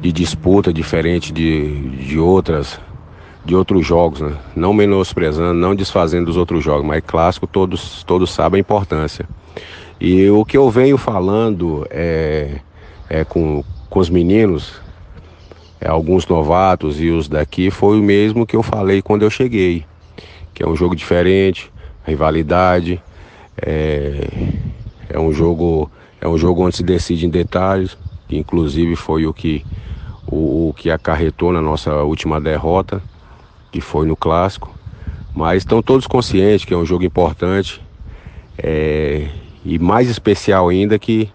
de 0.00 0.12
disputa 0.12 0.72
diferente 0.72 1.32
de, 1.32 1.90
de 1.90 2.18
outras 2.18 2.80
de 3.44 3.54
outros 3.54 3.86
jogos, 3.86 4.20
né? 4.20 4.36
Não 4.54 4.74
menosprezando, 4.74 5.54
não 5.54 5.74
desfazendo 5.74 6.26
dos 6.26 6.36
outros 6.36 6.62
jogos, 6.62 6.86
mas 6.86 7.02
clássico 7.06 7.46
todos, 7.46 8.04
todos 8.04 8.30
sabem 8.30 8.58
a 8.58 8.60
importância. 8.60 9.26
E 10.00 10.28
o 10.30 10.44
que 10.44 10.56
eu 10.56 10.70
venho 10.70 10.96
falando 10.96 11.86
é, 11.90 12.60
é 13.08 13.24
com, 13.24 13.64
com 13.90 13.98
os 13.98 14.08
meninos, 14.08 14.80
é, 15.80 15.88
alguns 15.88 16.26
novatos 16.26 17.00
e 17.00 17.10
os 17.10 17.28
daqui, 17.28 17.70
foi 17.70 17.98
o 17.98 18.02
mesmo 18.02 18.46
que 18.46 18.54
eu 18.54 18.62
falei 18.62 19.02
quando 19.02 19.22
eu 19.22 19.30
cheguei. 19.30 19.84
Que 20.54 20.62
é 20.62 20.68
um 20.68 20.76
jogo 20.76 20.94
diferente, 20.94 21.70
rivalidade, 22.04 23.02
é, 23.60 24.28
é 25.08 25.18
um 25.18 25.32
jogo 25.32 25.90
é 26.20 26.26
um 26.26 26.36
jogo 26.36 26.64
onde 26.64 26.76
se 26.76 26.82
decide 26.82 27.26
em 27.26 27.30
detalhes, 27.30 27.96
que 28.28 28.36
inclusive 28.36 28.96
foi 28.96 29.24
o 29.26 29.32
que 29.32 29.64
o, 30.26 30.68
o 30.68 30.74
que 30.74 30.90
acarretou 30.90 31.52
na 31.52 31.62
nossa 31.62 31.94
última 32.02 32.40
derrota 32.40 33.02
que 33.70 33.80
foi 33.80 34.06
no 34.06 34.16
clássico. 34.16 34.74
Mas 35.34 35.58
estão 35.58 35.82
todos 35.82 36.06
conscientes 36.06 36.64
que 36.64 36.74
é 36.74 36.76
um 36.76 36.84
jogo 36.84 37.04
importante. 37.04 37.80
É, 38.56 39.28
e 39.64 39.78
mais 39.78 40.08
especial 40.08 40.68
ainda 40.68 40.98
que 40.98 41.30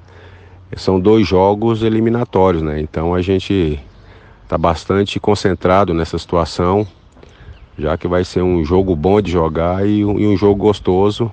são 0.76 1.00
dois 1.00 1.28
jogos 1.28 1.84
eliminatórios, 1.84 2.62
né? 2.62 2.80
Então 2.80 3.14
a 3.14 3.22
gente 3.22 3.80
está 4.44 4.58
bastante 4.58 5.20
concentrado 5.20 5.94
nessa 5.94 6.18
situação, 6.18 6.86
já 7.78 7.98
que 7.98 8.08
vai 8.08 8.24
ser 8.24 8.42
um 8.42 8.64
jogo 8.64 8.96
bom 8.96 9.22
de 9.22 9.32
jogar 9.32 9.88
e 9.88 10.04
um, 10.06 10.36
jogo 10.38 10.56
gostoso 10.56 11.32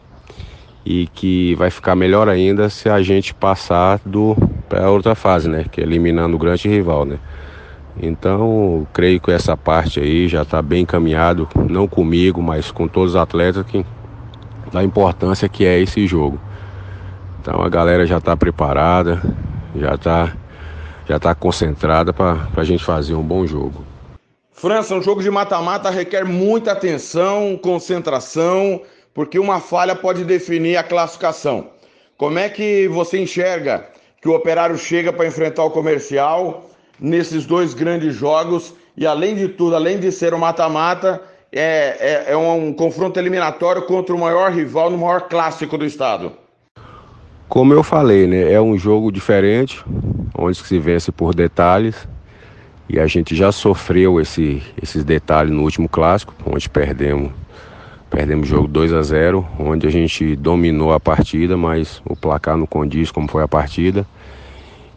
e 0.84 1.06
que 1.08 1.54
vai 1.56 1.70
ficar 1.70 1.94
melhor 1.94 2.28
ainda 2.28 2.70
se 2.70 2.88
a 2.88 3.02
gente 3.02 3.34
passar 3.34 4.00
do 4.04 4.36
para 4.68 4.90
outra 4.90 5.14
fase, 5.14 5.48
né? 5.48 5.64
Que 5.70 5.80
é 5.80 5.84
eliminando 5.84 6.36
o 6.36 6.38
grande 6.38 6.68
rival, 6.68 7.04
né? 7.04 7.18
Então, 8.00 8.86
creio 8.92 9.20
que 9.20 9.30
essa 9.30 9.56
parte 9.56 10.00
aí 10.00 10.28
já 10.28 10.42
está 10.42 10.62
bem 10.62 10.82
encaminhado, 10.82 11.48
não 11.68 11.86
comigo, 11.88 12.40
mas 12.40 12.70
com 12.70 12.86
todos 12.86 13.10
os 13.10 13.16
atletas 13.16 13.66
que 13.66 13.84
da 14.72 14.82
importância 14.84 15.48
que 15.48 15.64
é 15.64 15.80
esse 15.80 16.06
jogo. 16.06 16.38
Então 17.40 17.62
a 17.62 17.70
galera 17.70 18.06
já 18.06 18.18
está 18.18 18.36
preparada, 18.36 19.20
já 19.74 19.94
está 19.94 20.36
já 21.08 21.18
tá 21.18 21.34
concentrada 21.34 22.12
para 22.12 22.46
a 22.54 22.62
gente 22.62 22.84
fazer 22.84 23.14
um 23.14 23.22
bom 23.22 23.46
jogo. 23.46 23.84
França, 24.52 24.94
um 24.94 25.02
jogo 25.02 25.22
de 25.22 25.30
mata-mata 25.30 25.90
requer 25.90 26.24
muita 26.24 26.72
atenção, 26.72 27.58
concentração, 27.60 28.82
porque 29.12 29.38
uma 29.38 29.58
falha 29.58 29.96
pode 29.96 30.22
definir 30.22 30.76
a 30.76 30.84
classificação. 30.84 31.70
Como 32.16 32.38
é 32.38 32.48
que 32.48 32.86
você 32.88 33.18
enxerga 33.18 33.88
que 34.20 34.28
o 34.28 34.34
operário 34.34 34.76
chega 34.76 35.12
para 35.12 35.26
enfrentar 35.26 35.64
o 35.64 35.70
comercial 35.70 36.70
nesses 37.00 37.46
dois 37.46 37.72
grandes 37.72 38.14
jogos 38.14 38.74
e, 38.96 39.06
além 39.06 39.34
de 39.34 39.48
tudo, 39.48 39.74
além 39.74 39.98
de 39.98 40.12
ser 40.12 40.34
um 40.34 40.38
mata-mata, 40.38 41.22
é, 41.50 42.26
é, 42.28 42.32
é 42.32 42.36
um 42.36 42.72
confronto 42.72 43.18
eliminatório 43.18 43.82
contra 43.86 44.14
o 44.14 44.18
maior 44.18 44.52
rival 44.52 44.90
no 44.90 44.98
maior 44.98 45.22
clássico 45.22 45.78
do 45.78 45.86
estado. 45.86 46.32
Como 47.50 47.74
eu 47.74 47.82
falei, 47.82 48.28
né, 48.28 48.52
é 48.52 48.60
um 48.60 48.78
jogo 48.78 49.10
diferente, 49.10 49.84
onde 50.38 50.56
se 50.56 50.78
vence 50.78 51.10
por 51.10 51.34
detalhes. 51.34 52.08
E 52.88 52.96
a 52.96 53.08
gente 53.08 53.34
já 53.34 53.50
sofreu 53.50 54.20
esse, 54.20 54.62
esses 54.80 55.02
detalhes 55.02 55.52
no 55.52 55.62
último 55.62 55.88
clássico, 55.88 56.32
onde 56.46 56.68
perdemos 56.68 57.32
perdemos 58.08 58.46
o 58.46 58.50
jogo 58.50 58.68
2 58.68 58.92
a 58.92 59.02
0, 59.02 59.44
onde 59.58 59.84
a 59.84 59.90
gente 59.90 60.36
dominou 60.36 60.92
a 60.92 61.00
partida, 61.00 61.56
mas 61.56 62.00
o 62.04 62.14
placar 62.14 62.56
não 62.56 62.66
condiz 62.66 63.10
como 63.10 63.26
foi 63.26 63.42
a 63.42 63.48
partida. 63.48 64.06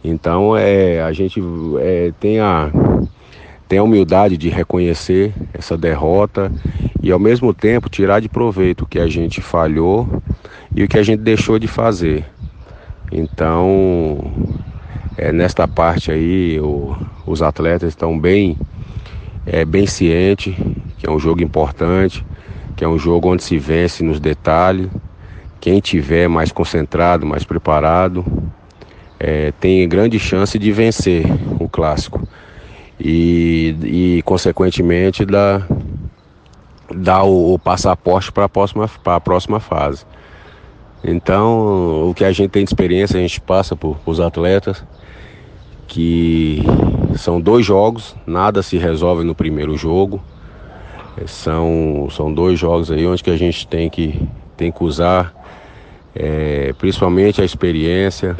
Então 0.03 0.55
é, 0.55 1.01
a 1.01 1.11
gente 1.11 1.41
é, 1.79 2.13
tem, 2.19 2.39
a, 2.39 2.71
tem 3.67 3.79
a 3.79 3.83
humildade 3.83 4.37
de 4.37 4.49
reconhecer 4.49 5.33
essa 5.55 5.75
derrota 5.75 6.51
e 7.01 7.11
ao 7.11 7.19
mesmo 7.19 7.51
tempo 7.51 7.89
tirar 7.89 8.19
de 8.19 8.29
proveito 8.29 8.83
o 8.83 8.87
que 8.87 8.99
a 8.99 9.07
gente 9.07 9.41
falhou 9.41 10.21
e 10.75 10.83
o 10.83 10.87
que 10.87 10.99
a 10.99 11.03
gente 11.03 11.21
deixou 11.21 11.57
de 11.57 11.67
fazer. 11.67 12.25
Então, 13.13 14.17
é, 15.15 15.31
nesta 15.31 15.67
parte 15.67 16.11
aí, 16.11 16.59
o, 16.59 16.97
os 17.25 17.41
atletas 17.41 17.89
estão 17.89 18.19
bem, 18.19 18.57
é, 19.45 19.63
bem 19.63 19.85
cientes 19.85 20.55
que 21.03 21.09
é 21.09 21.11
um 21.11 21.19
jogo 21.19 21.43
importante, 21.43 22.25
que 22.77 22.83
é 22.85 22.87
um 22.87 22.97
jogo 22.97 23.29
onde 23.29 23.43
se 23.43 23.57
vence 23.57 24.01
nos 24.05 24.21
detalhes. 24.21 24.87
Quem 25.59 25.81
tiver 25.81 26.29
mais 26.29 26.49
concentrado, 26.49 27.25
mais 27.25 27.43
preparado, 27.43 28.25
é, 29.19 29.51
tem 29.59 29.87
grande 29.87 30.17
chance 30.17 30.57
de 30.57 30.71
vencer 30.71 31.25
o 31.59 31.67
clássico 31.67 32.25
e, 32.97 33.75
e 33.83 34.21
consequentemente 34.23 35.25
dar, 35.25 35.67
o, 37.25 37.53
o 37.53 37.59
passaporte 37.59 38.31
para 38.31 38.45
a 38.45 38.49
próxima, 38.49 38.89
a 39.05 39.19
próxima 39.19 39.59
fase. 39.59 40.05
Então, 41.03 42.09
o 42.09 42.13
que 42.13 42.23
a 42.23 42.31
gente 42.31 42.49
tem 42.49 42.63
de 42.63 42.69
experiência, 42.69 43.17
a 43.17 43.21
gente 43.21 43.41
passa 43.41 43.75
para 43.75 43.89
os 44.05 44.19
atletas, 44.19 44.83
que 45.87 46.63
são 47.17 47.41
dois 47.41 47.65
jogos, 47.65 48.15
nada 48.25 48.63
se 48.63 48.77
resolve 48.77 49.23
no 49.23 49.35
primeiro 49.35 49.75
jogo. 49.75 50.23
São, 51.27 52.07
são 52.09 52.33
dois 52.33 52.57
jogos 52.57 52.89
aí 52.89 53.05
onde 53.05 53.23
que 53.23 53.29
a 53.29 53.37
gente 53.37 53.67
tem 53.67 53.89
que, 53.89 54.19
tem 54.57 54.71
que 54.71 54.83
usar 54.83 55.31
é, 56.15 56.73
principalmente 56.73 57.41
a 57.41 57.45
experiência, 57.45 58.35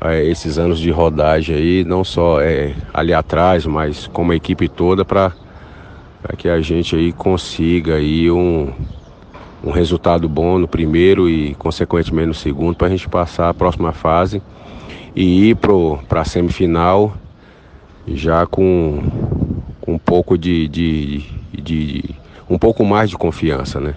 é, 0.00 0.24
esses 0.24 0.58
anos 0.58 0.78
de 0.78 0.90
rodagem 0.90 1.56
aí, 1.56 1.84
não 1.84 2.02
só 2.04 2.40
é, 2.40 2.74
ali 2.92 3.12
atrás, 3.12 3.66
mas 3.66 4.06
como 4.06 4.32
a 4.32 4.36
equipe 4.36 4.68
toda, 4.68 5.04
para 5.04 5.32
que 6.36 6.48
a 6.48 6.60
gente 6.60 6.96
aí 6.96 7.12
consiga 7.12 7.94
aí 7.94 8.30
um, 8.30 8.72
um 9.64 9.70
resultado 9.70 10.28
bom 10.28 10.58
no 10.58 10.68
primeiro 10.68 11.28
e 11.28 11.54
consequentemente 11.54 12.28
no 12.28 12.34
segundo 12.34 12.76
para 12.76 12.88
a 12.88 12.90
gente 12.90 13.08
passar 13.08 13.48
a 13.48 13.54
próxima 13.54 13.92
fase 13.92 14.42
e 15.16 15.48
ir 15.48 15.56
para 15.56 16.20
a 16.20 16.24
semifinal 16.24 17.14
já 18.06 18.46
com, 18.46 19.02
com 19.80 19.94
um 19.94 19.98
pouco 19.98 20.36
de, 20.36 20.68
de, 20.68 21.24
de, 21.52 22.04
um 22.48 22.58
pouco 22.58 22.84
mais 22.84 23.08
de 23.08 23.16
confiança, 23.16 23.80
né? 23.80 23.94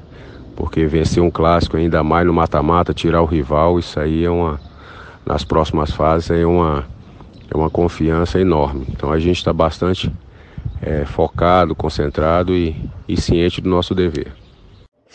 Porque 0.55 0.85
vencer 0.85 1.21
um 1.21 1.29
clássico 1.29 1.75
ainda 1.75 2.01
mais 2.01 2.25
no 2.25 2.33
mata-mata, 2.33 2.93
tirar 2.93 3.21
o 3.21 3.25
rival, 3.25 3.77
isso 3.77 3.99
aí 3.99 4.23
é 4.23 4.29
uma 4.29 4.59
nas 5.25 5.43
próximas 5.43 5.91
fases 5.91 6.31
é 6.31 6.45
uma 6.45 6.85
é 7.51 7.57
uma 7.57 7.69
confiança 7.69 8.39
enorme. 8.39 8.85
Então 8.89 9.11
a 9.11 9.19
gente 9.19 9.37
está 9.37 9.51
bastante 9.51 10.09
é, 10.81 11.03
focado, 11.03 11.75
concentrado 11.75 12.55
e, 12.55 12.75
e 13.07 13.19
ciente 13.19 13.59
do 13.59 13.69
nosso 13.69 13.93
dever. 13.93 14.46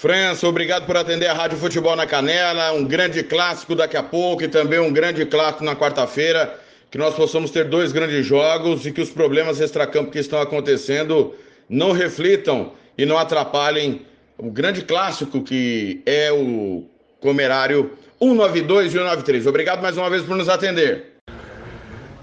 França, 0.03 0.49
obrigado 0.49 0.85
por 0.85 0.97
atender 0.97 1.29
a 1.29 1.33
Rádio 1.33 1.57
Futebol 1.57 1.95
na 1.95 2.09
Canela. 2.09 2.73
Um 2.73 2.85
grande 2.85 3.23
clássico 3.23 3.77
daqui 3.77 3.97
a 3.97 4.03
pouco 4.03 4.43
e 4.43 4.49
também 4.49 4.81
um 4.81 4.93
grande 4.93 5.25
clássico 5.25 5.63
na 5.63 5.77
quarta-feira. 5.77 6.59
Que 6.91 6.99
nós 6.99 7.15
possamos 7.15 7.53
ter 7.53 7.69
dois 7.69 7.93
grandes 7.93 8.27
jogos 8.27 8.85
e 8.85 8.91
que 8.91 9.01
os 9.01 9.11
problemas 9.11 9.61
extracampo 9.61 10.11
que 10.11 10.19
estão 10.19 10.41
acontecendo 10.41 11.33
não 11.69 11.93
reflitam 11.93 12.73
e 12.99 13.07
não 13.07 13.17
atrapalhem 13.17 14.03
o 14.37 14.51
grande 14.51 14.83
clássico 14.83 15.41
que 15.41 16.03
é 16.05 16.33
o 16.33 16.83
Comerário 17.21 17.93
192 18.21 18.89
e 18.89 18.91
193. 18.91 19.47
Obrigado 19.47 19.83
mais 19.83 19.97
uma 19.97 20.11
vez 20.11 20.25
por 20.25 20.37
nos 20.37 20.49
atender. 20.49 21.13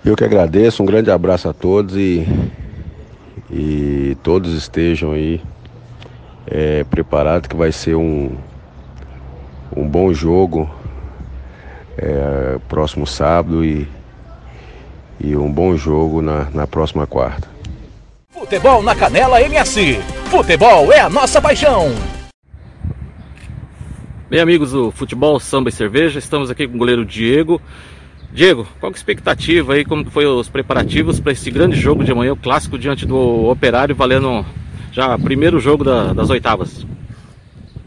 Eu 0.03 0.17
que 0.17 0.25
agradeço, 0.25 0.83
um 0.83 0.85
grande 0.85 1.09
abraço 1.09 1.47
a 1.47 1.53
todos 1.53 1.95
e, 1.95 2.27
e 3.49 4.17
todos 4.21 4.53
estejam 4.53 5.13
aí 5.13 5.39
é, 6.47 6.83
preparados 6.83 7.47
que 7.47 7.55
vai 7.55 7.71
ser 7.71 7.95
um, 7.95 8.35
um 9.75 9.87
bom 9.87 10.13
jogo 10.13 10.69
é, 11.97 12.57
próximo 12.67 13.05
sábado 13.05 13.63
e, 13.63 13.87
e 15.19 15.35
um 15.35 15.51
bom 15.51 15.75
jogo 15.75 16.21
na, 16.21 16.49
na 16.53 16.65
próxima 16.65 17.05
quarta. 17.05 17.47
Futebol 18.29 18.81
na 18.81 18.95
Canela 18.95 19.41
MS. 19.41 19.99
Futebol 20.29 20.91
é 20.93 20.99
a 20.99 21.09
nossa 21.09 21.41
paixão. 21.41 21.93
Bem, 24.29 24.39
amigos 24.39 24.71
do 24.71 24.91
Futebol, 24.91 25.39
Samba 25.39 25.69
e 25.69 25.71
Cerveja, 25.71 26.19
estamos 26.19 26.51
aqui 26.51 26.67
com 26.67 26.75
o 26.75 26.77
goleiro 26.77 27.03
Diego. 27.03 27.59
Diego, 28.31 28.67
qual 28.79 28.91
que 28.91 28.95
é 28.95 28.99
a 28.99 29.01
expectativa 29.01 29.73
aí, 29.73 29.83
como 29.83 30.09
foi 30.09 30.25
os 30.25 30.47
preparativos 30.47 31.19
para 31.19 31.31
esse 31.31 31.49
grande 31.49 31.79
jogo 31.79 32.03
de 32.03 32.11
amanhã, 32.11 32.33
o 32.33 32.37
clássico 32.37 32.77
diante 32.77 33.05
do 33.05 33.49
Operário, 33.49 33.95
valendo 33.95 34.45
já 34.99 35.17
primeiro 35.17 35.61
jogo 35.61 35.85
da, 35.85 36.11
das 36.11 36.29
oitavas? 36.29 36.85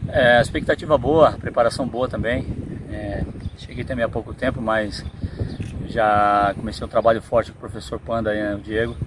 É, 0.07 0.41
expectativa 0.41 0.97
boa, 0.97 1.33
preparação 1.33 1.87
boa 1.87 2.07
também. 2.09 2.43
É, 2.91 3.23
cheguei 3.55 3.83
também 3.83 4.03
há 4.03 4.09
pouco 4.09 4.33
tempo, 4.33 4.59
mas 4.59 5.05
já 5.87 6.53
comecei 6.55 6.83
um 6.83 6.89
trabalho 6.89 7.21
forte 7.21 7.51
com 7.51 7.57
o 7.57 7.59
professor 7.59 7.99
Panda, 7.99 8.33
né, 8.33 8.55
o 8.55 8.59
Diego. 8.59 8.97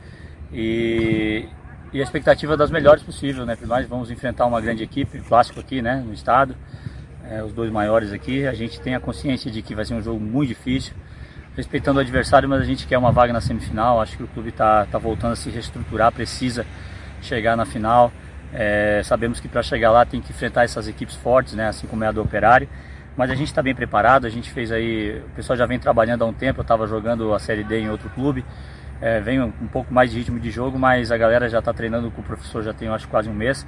E, 0.53 1.47
e 1.92 1.99
a 1.99 2.03
expectativa 2.03 2.56
das 2.56 2.71
melhores 2.71 3.03
possível, 3.03 3.44
né? 3.44 3.58
Nós 3.62 3.89
vamos 3.89 4.08
enfrentar 4.08 4.47
uma 4.47 4.60
grande 4.60 4.85
equipe, 4.85 5.19
clássico 5.19 5.58
aqui, 5.58 5.83
né, 5.83 6.01
no 6.06 6.15
estado. 6.15 6.55
É, 7.28 7.42
os 7.42 7.53
dois 7.53 7.72
maiores 7.72 8.12
aqui, 8.12 8.47
a 8.47 8.55
gente 8.55 8.81
tem 8.81 8.94
a 8.94 9.01
consciência 9.01 9.51
de 9.51 9.62
que 9.62 9.74
vai 9.74 9.85
ser 9.85 9.94
um 9.94 10.03
jogo 10.03 10.21
muito 10.21 10.51
difícil, 10.51 10.94
respeitando 11.56 11.99
o 11.99 12.03
adversário, 12.03 12.49
mas 12.49 12.60
a 12.60 12.65
gente 12.65 12.87
quer 12.87 12.99
uma 12.99 13.10
vaga 13.10 13.33
na 13.33 13.40
semifinal. 13.40 14.01
Acho 14.01 14.17
que 14.17 14.22
o 14.22 14.28
clube 14.28 14.51
está 14.51 14.87
tá 14.87 14.97
voltando 14.97 15.33
a 15.33 15.37
se 15.37 15.51
reestruturar, 15.51 16.12
precisa 16.12 16.65
chegar 17.23 17.57
na 17.57 17.65
final. 17.65 18.13
É, 18.53 19.03
sabemos 19.05 19.41
que 19.41 19.49
para 19.49 19.63
chegar 19.63 19.91
lá 19.91 20.05
tem 20.05 20.21
que 20.21 20.31
enfrentar 20.31 20.65
essas 20.65 20.89
equipes 20.89 21.15
fortes, 21.17 21.55
né, 21.55 21.69
assim 21.69 21.87
como 21.87 22.05
é 22.05 22.07
a 22.07 22.13
do 22.13 22.23
Operário. 22.23 22.69
Mas 23.17 23.31
a 23.31 23.35
gente 23.35 23.49
está 23.49 23.63
bem 23.63 23.75
preparado, 23.75 24.27
a 24.27 24.31
gente 24.31 24.51
fez 24.51 24.71
aí. 24.71 25.23
O 25.27 25.31
pessoal 25.35 25.57
já 25.57 25.65
vem 25.65 25.79
trabalhando 25.79 26.23
há 26.23 26.27
um 26.27 26.35
tempo, 26.35 26.61
eu 26.61 26.63
estava 26.63 26.87
jogando 26.87 27.33
a 27.33 27.39
Série 27.39 27.65
D 27.65 27.81
em 27.81 27.91
outro 27.91 28.11
clube. 28.11 28.45
É, 29.01 29.21
vem 29.21 29.41
um, 29.41 29.53
um 29.61 29.67
pouco 29.67 29.93
mais 29.93 30.11
de 30.11 30.19
ritmo 30.19 30.39
de 30.39 30.51
jogo, 30.51 30.79
mas 30.79 31.11
a 31.11 31.17
galera 31.17 31.49
já 31.49 31.59
está 31.61 31.73
treinando 31.73 32.11
com 32.11 32.21
o 32.21 32.25
professor 32.25 32.63
já 32.63 32.75
tem 32.75 32.89
acho 32.89 33.09
quase 33.09 33.29
um 33.29 33.35
mês. 33.35 33.67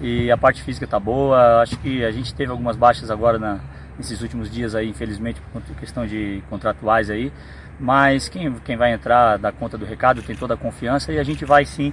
E 0.00 0.30
a 0.30 0.36
parte 0.36 0.62
física 0.62 0.84
está 0.84 1.00
boa. 1.00 1.62
Acho 1.62 1.78
que 1.78 2.04
a 2.04 2.10
gente 2.10 2.34
teve 2.34 2.50
algumas 2.50 2.76
baixas 2.76 3.10
agora 3.10 3.38
na, 3.38 3.60
nesses 3.96 4.20
últimos 4.20 4.50
dias 4.50 4.74
aí, 4.74 4.88
infelizmente, 4.88 5.40
por 5.52 5.62
questão 5.76 6.06
de 6.06 6.42
contratuais 6.50 7.08
aí. 7.08 7.32
Mas 7.80 8.28
quem, 8.28 8.52
quem 8.64 8.76
vai 8.76 8.92
entrar 8.92 9.38
dá 9.38 9.50
conta 9.50 9.78
do 9.78 9.84
recado, 9.84 10.22
tem 10.22 10.36
toda 10.36 10.54
a 10.54 10.56
confiança 10.56 11.12
e 11.12 11.18
a 11.18 11.24
gente 11.24 11.44
vai 11.44 11.64
sim 11.64 11.92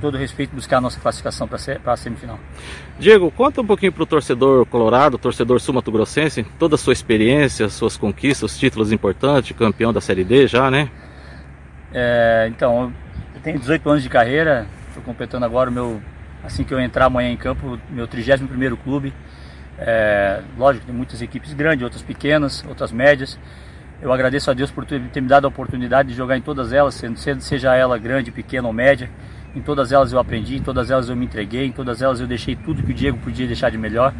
todo 0.00 0.16
respeito, 0.16 0.54
buscar 0.54 0.78
a 0.78 0.80
nossa 0.80 0.98
classificação 1.00 1.48
para 1.48 1.92
a 1.92 1.96
semifinal. 1.96 2.38
Diego, 2.98 3.30
conta 3.30 3.60
um 3.60 3.66
pouquinho 3.66 3.92
para 3.92 4.02
o 4.02 4.06
torcedor 4.06 4.64
colorado, 4.66 5.18
torcedor 5.18 5.60
sul-mato-grossense, 5.60 6.44
toda 6.58 6.74
a 6.74 6.78
sua 6.78 6.92
experiência, 6.92 7.68
suas 7.68 7.96
conquistas, 7.96 8.58
títulos 8.58 8.92
importantes, 8.92 9.56
campeão 9.56 9.92
da 9.92 10.00
Série 10.00 10.24
D 10.24 10.46
já, 10.46 10.70
né? 10.70 10.90
É, 11.92 12.46
então, 12.50 12.92
eu 13.34 13.40
tenho 13.40 13.58
18 13.58 13.88
anos 13.88 14.02
de 14.02 14.08
carreira, 14.08 14.66
estou 14.88 15.02
completando 15.02 15.44
agora 15.44 15.70
o 15.70 15.72
meu, 15.72 16.02
assim 16.42 16.64
que 16.64 16.72
eu 16.72 16.80
entrar 16.80 17.06
amanhã 17.06 17.30
em 17.30 17.36
campo, 17.36 17.78
meu 17.90 18.06
31º 18.06 18.76
clube. 18.76 19.12
É, 19.78 20.42
lógico, 20.58 20.86
tem 20.86 20.94
muitas 20.94 21.22
equipes 21.22 21.52
grandes, 21.54 21.84
outras 21.84 22.02
pequenas, 22.02 22.64
outras 22.68 22.90
médias. 22.90 23.38
Eu 24.00 24.12
agradeço 24.12 24.50
a 24.50 24.54
Deus 24.54 24.70
por 24.70 24.84
ter, 24.84 25.00
me 25.00 25.28
dado 25.28 25.44
a 25.44 25.48
oportunidade 25.48 26.10
de 26.10 26.14
jogar 26.14 26.36
em 26.36 26.40
todas 26.40 26.72
elas, 26.72 26.94
sendo, 26.94 27.40
seja 27.40 27.74
ela 27.74 27.98
grande, 27.98 28.30
pequena 28.30 28.66
ou 28.66 28.72
média. 28.72 29.10
Em 29.54 29.60
todas 29.60 29.92
elas 29.92 30.12
eu 30.12 30.18
aprendi, 30.18 30.56
em 30.56 30.62
todas 30.62 30.90
elas 30.90 31.08
eu 31.08 31.16
me 31.16 31.24
entreguei, 31.24 31.66
em 31.66 31.72
todas 31.72 32.02
elas 32.02 32.20
eu 32.20 32.26
deixei 32.26 32.54
tudo 32.54 32.82
que 32.82 32.90
o 32.90 32.94
Diego 32.94 33.18
podia 33.18 33.46
deixar 33.46 33.70
de 33.70 33.78
melhor, 33.78 34.14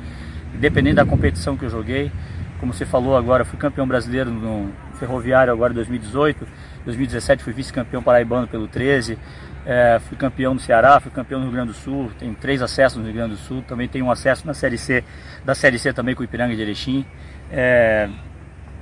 independente 0.55 0.97
da 0.97 1.05
competição 1.05 1.57
que 1.57 1.65
eu 1.65 1.71
joguei. 1.71 2.11
Como 2.59 2.73
você 2.73 2.85
falou 2.85 3.17
agora, 3.17 3.45
fui 3.45 3.59
campeão 3.59 3.87
brasileiro 3.87 4.31
no 4.31 4.73
Ferroviário 4.99 5.53
agora 5.53 5.73
em 5.73 5.77
2018, 5.77 6.47
2017 6.85 7.45
fui 7.45 7.53
vice-campeão 7.53 8.03
paraibano 8.03 8.49
pelo 8.49 8.67
13, 8.67 9.17
é, 9.65 10.01
fui 10.01 10.17
campeão 10.17 10.55
no 10.55 10.61
Ceará, 10.61 10.99
fui 10.99 11.11
campeão 11.11 11.39
no 11.39 11.47
Rio 11.47 11.55
Grande 11.55 11.69
do 11.69 11.75
Sul, 11.75 12.11
tenho 12.19 12.35
três 12.35 12.63
acessos 12.63 12.99
no 12.99 13.05
Rio 13.05 13.15
Grande 13.15 13.35
do 13.35 13.39
Sul, 13.39 13.63
também 13.63 13.87
tenho 13.87 14.07
um 14.07 14.11
acesso 14.11 14.47
na 14.47 14.55
Série 14.55 14.79
C, 14.79 15.05
da 15.45 15.55
Série 15.55 15.79
C 15.79 15.93
também 15.93 16.15
com 16.15 16.23
o 16.23 16.25
Ipiranga 16.25 16.57
de 16.57 16.63
Erechim. 16.63 17.05
É, 17.53 18.09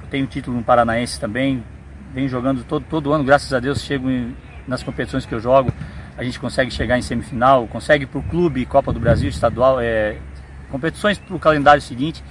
tenho 0.09 0.27
título 0.27 0.57
no 0.57 0.63
Paranaense 0.63 1.21
também, 1.21 1.63
venho 2.15 2.29
jogando 2.29 2.65
todo, 2.65 2.85
todo 2.89 3.13
ano, 3.13 3.25
graças 3.25 3.53
a 3.53 3.61
Deus, 3.61 3.83
chego 3.83 4.09
em, 4.09 4.35
nas 4.67 4.83
competições 4.83 5.27
que 5.27 5.35
eu 5.35 5.41
jogo, 5.41 5.73
a 6.17 6.25
gente 6.25 6.41
consegue 6.41 6.71
chegar 6.71 6.99
em 6.99 7.03
semifinal, 7.03 7.67
consegue 7.67 8.07
para 8.07 8.19
o 8.19 8.23
clube, 8.23 8.65
Copa 8.65 8.93
do 8.93 8.99
Brasil, 8.99 9.29
estadual, 9.29 9.81
é, 9.81 10.17
competições 10.71 11.19
para 11.19 11.37
o 11.37 11.39
calendário 11.39 11.83
seguinte. 11.83 12.23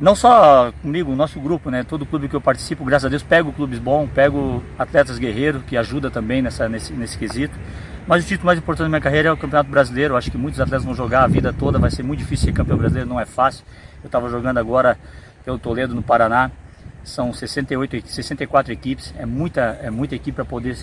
Não 0.00 0.14
só 0.14 0.72
comigo, 0.80 1.12
o 1.12 1.16
nosso 1.16 1.38
grupo, 1.38 1.70
né? 1.70 1.84
Todo 1.84 2.06
clube 2.06 2.26
que 2.26 2.34
eu 2.34 2.40
participo, 2.40 2.84
graças 2.84 3.04
a 3.04 3.08
Deus, 3.08 3.22
pego 3.22 3.52
clubes 3.52 3.78
bons, 3.78 4.08
pego 4.14 4.62
atletas 4.78 5.18
guerreiros, 5.18 5.62
que 5.64 5.76
ajuda 5.76 6.10
também 6.10 6.40
nessa, 6.40 6.68
nesse, 6.68 6.92
nesse 6.94 7.18
quesito. 7.18 7.58
Mas 8.06 8.24
o 8.24 8.26
título 8.26 8.46
mais 8.46 8.58
importante 8.58 8.86
da 8.86 8.88
minha 8.88 9.00
carreira 9.00 9.28
é 9.28 9.32
o 9.32 9.36
Campeonato 9.36 9.70
Brasileiro. 9.70 10.14
Eu 10.14 10.16
acho 10.16 10.30
que 10.30 10.38
muitos 10.38 10.58
atletas 10.58 10.84
vão 10.84 10.94
jogar 10.94 11.24
a 11.24 11.26
vida 11.26 11.52
toda, 11.52 11.78
vai 11.78 11.90
ser 11.90 12.02
muito 12.02 12.20
difícil 12.20 12.46
ser 12.46 12.52
campeão 12.52 12.78
brasileiro, 12.78 13.08
não 13.08 13.20
é 13.20 13.26
fácil. 13.26 13.62
Eu 14.02 14.06
estava 14.06 14.30
jogando 14.30 14.56
agora 14.56 14.98
pelo 15.44 15.58
Toledo, 15.58 15.94
no 15.94 16.02
Paraná. 16.02 16.50
São 17.02 17.32
68, 17.32 18.06
64 18.06 18.72
equipes, 18.72 19.14
é 19.18 19.24
muita, 19.24 19.78
é 19.82 19.90
muita 19.90 20.14
equipe 20.14 20.36
para 20.36 20.44
poder 20.44 20.76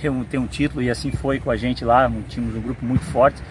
ter 0.00 0.08
um, 0.08 0.24
ter 0.24 0.38
um 0.38 0.46
título 0.46 0.82
e 0.82 0.90
assim 0.90 1.10
foi 1.10 1.40
com 1.40 1.50
a 1.50 1.56
gente 1.56 1.84
lá, 1.84 2.10
tínhamos 2.28 2.56
um 2.56 2.60
grupo 2.60 2.84
muito 2.84 3.04
forte. 3.06 3.42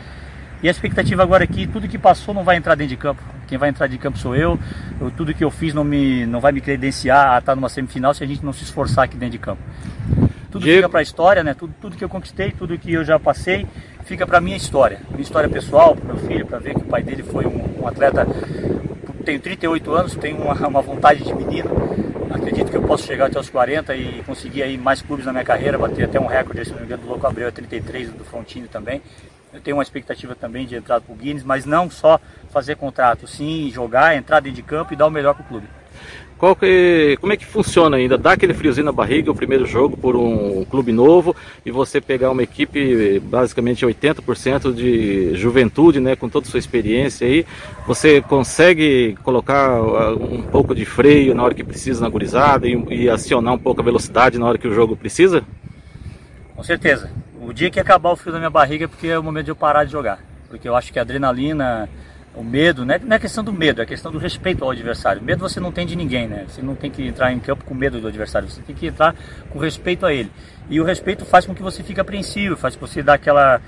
E 0.63 0.67
a 0.69 0.71
expectativa 0.71 1.21
agora 1.21 1.43
é 1.43 1.47
que 1.47 1.67
tudo 1.67 1.89
que 1.89 1.97
passou 1.97 2.33
não 2.33 2.43
vai 2.43 2.55
entrar 2.55 2.75
dentro 2.75 2.91
de 2.91 2.97
campo. 2.97 3.21
Quem 3.47 3.57
vai 3.57 3.67
entrar 3.67 3.87
de 3.87 3.97
campo 3.97 4.17
sou 4.17 4.33
eu. 4.33 4.57
eu 4.99 5.11
tudo 5.11 5.33
que 5.33 5.43
eu 5.43 5.51
fiz 5.51 5.73
não, 5.73 5.83
me, 5.83 6.25
não 6.25 6.39
vai 6.39 6.53
me 6.53 6.61
credenciar 6.61 7.33
a 7.33 7.39
estar 7.39 7.53
numa 7.53 7.67
semifinal 7.67 8.13
se 8.13 8.23
a 8.23 8.27
gente 8.27 8.43
não 8.45 8.53
se 8.53 8.63
esforçar 8.63 9.03
aqui 9.03 9.17
dentro 9.17 9.33
de 9.33 9.39
campo. 9.39 9.61
Tudo 10.49 10.63
Diego. 10.63 10.77
fica 10.77 10.89
para 10.89 10.99
a 10.99 11.03
história, 11.03 11.43
né? 11.43 11.53
Tudo, 11.53 11.73
tudo 11.81 11.97
que 11.97 12.03
eu 12.03 12.07
conquistei, 12.07 12.51
tudo 12.51 12.77
que 12.77 12.93
eu 12.93 13.03
já 13.03 13.19
passei, 13.19 13.67
fica 14.05 14.25
para 14.25 14.39
minha 14.39 14.55
história. 14.55 15.01
Minha 15.09 15.23
história 15.23 15.49
pessoal, 15.49 15.97
para 15.97 16.13
meu 16.13 16.17
filho, 16.27 16.45
para 16.45 16.59
ver 16.59 16.75
que 16.75 16.81
o 16.81 16.85
pai 16.85 17.03
dele 17.03 17.23
foi 17.23 17.45
um, 17.45 17.81
um 17.81 17.87
atleta. 17.87 18.25
Tenho 19.25 19.39
38 19.39 19.93
anos, 19.93 20.15
tenho 20.15 20.37
uma, 20.37 20.67
uma 20.67 20.81
vontade 20.81 21.23
de 21.23 21.33
menino 21.33 21.93
acredito 22.43 22.69
que 22.69 22.77
eu 22.77 22.83
posso 22.83 23.05
chegar 23.05 23.27
até 23.27 23.39
os 23.39 23.49
40 23.49 23.95
e 23.95 24.21
conseguir 24.23 24.63
aí 24.63 24.77
mais 24.77 25.01
clubes 25.01 25.25
na 25.25 25.31
minha 25.31 25.45
carreira, 25.45 25.77
bater 25.77 26.05
até 26.05 26.19
um 26.19 26.25
recorde, 26.25 26.65
se 26.65 26.71
não 26.71 26.79
me 26.79 26.85
engano, 26.85 27.03
do 27.03 27.09
Louco 27.09 27.25
Abreu 27.25 27.47
é 27.47 27.51
33, 27.51 28.11
do 28.11 28.25
Frontino 28.25 28.67
também. 28.67 29.01
Eu 29.53 29.61
tenho 29.61 29.77
uma 29.77 29.83
expectativa 29.83 30.35
também 30.35 30.65
de 30.65 30.75
entrar 30.75 30.99
para 30.99 31.13
o 31.13 31.15
Guinness, 31.15 31.43
mas 31.43 31.65
não 31.65 31.89
só 31.89 32.19
fazer 32.49 32.75
contrato, 32.75 33.27
sim 33.27 33.69
jogar, 33.71 34.15
entrar 34.15 34.39
dentro 34.39 34.57
de 34.57 34.63
campo 34.63 34.93
e 34.93 34.95
dar 34.95 35.07
o 35.07 35.11
melhor 35.11 35.35
para 35.35 35.43
o 35.43 35.47
clube. 35.47 35.67
Qual 36.43 36.57
que, 36.57 37.17
como 37.21 37.31
é 37.31 37.37
que 37.37 37.45
funciona 37.45 37.95
ainda? 37.95 38.17
Dá 38.17 38.33
aquele 38.33 38.53
friozinho 38.53 38.83
na 38.83 38.91
barriga 38.91 39.31
o 39.31 39.33
primeiro 39.33 39.65
jogo 39.65 39.95
por 39.95 40.13
um 40.13 40.65
clube 40.65 40.91
novo 40.91 41.33
e 41.65 41.71
você 41.71 42.01
pegar 42.01 42.31
uma 42.31 42.43
equipe 42.43 43.17
basicamente 43.21 43.85
80% 43.85 44.73
de 44.73 45.35
juventude, 45.35 46.01
né, 46.01 46.17
com 46.17 46.27
toda 46.27 46.45
a 46.45 46.51
sua 46.51 46.59
experiência 46.59 47.25
aí, 47.25 47.45
você 47.87 48.19
consegue 48.19 49.15
colocar 49.23 49.81
uh, 49.81 50.21
um 50.21 50.41
pouco 50.41 50.75
de 50.75 50.83
freio 50.83 51.33
na 51.33 51.43
hora 51.43 51.53
que 51.53 51.63
precisa 51.63 52.01
na 52.01 52.09
gurizada 52.09 52.67
e, 52.67 52.73
e 52.89 53.09
acionar 53.09 53.53
um 53.53 53.57
pouco 53.57 53.79
a 53.79 53.83
velocidade 53.85 54.37
na 54.37 54.45
hora 54.45 54.57
que 54.57 54.67
o 54.67 54.75
jogo 54.75 54.97
precisa? 54.97 55.45
Com 56.53 56.61
certeza. 56.61 57.09
O 57.41 57.53
dia 57.53 57.71
que 57.71 57.79
acabar 57.79 58.11
o 58.11 58.17
frio 58.17 58.33
da 58.33 58.39
minha 58.39 58.49
barriga 58.49 58.83
é 58.83 58.87
porque 58.89 59.07
é 59.07 59.17
o 59.17 59.23
momento 59.23 59.45
de 59.45 59.51
eu 59.51 59.55
parar 59.55 59.85
de 59.85 59.93
jogar. 59.93 60.19
Porque 60.49 60.67
eu 60.67 60.75
acho 60.75 60.91
que 60.91 60.99
a 60.99 61.03
adrenalina, 61.03 61.87
o 62.35 62.43
medo, 62.43 62.83
né? 62.83 62.99
não 63.03 63.15
é 63.15 63.19
questão 63.19 63.43
do 63.43 63.53
medo, 63.53 63.81
é 63.81 63.85
questão 63.85 64.11
do 64.11 64.17
respeito 64.17 64.63
ao 64.63 64.71
adversário. 64.71 65.21
Medo 65.21 65.47
você 65.47 65.59
não 65.59 65.71
tem 65.71 65.85
de 65.85 65.95
ninguém, 65.95 66.27
né? 66.27 66.45
Você 66.47 66.61
não 66.61 66.75
tem 66.75 66.89
que 66.89 67.05
entrar 67.05 67.31
em 67.31 67.39
campo 67.39 67.63
com 67.63 67.75
medo 67.75 68.01
do 68.01 68.07
adversário, 68.07 68.49
você 68.49 68.61
tem 68.61 68.75
que 68.75 68.87
entrar 68.87 69.15
com 69.49 69.59
respeito 69.59 70.05
a 70.05 70.13
ele. 70.13 70.31
E 70.69 70.81
o 70.81 70.83
respeito 70.83 71.25
faz 71.25 71.45
com 71.45 71.53
que 71.53 71.61
você 71.61 71.83
fique 71.83 71.99
apreensivo, 71.99 72.55
faz 72.55 72.75
com 72.75 72.85
que 72.85 72.93
você 72.93 73.03
dá 73.03 73.13
aquela. 73.13 73.61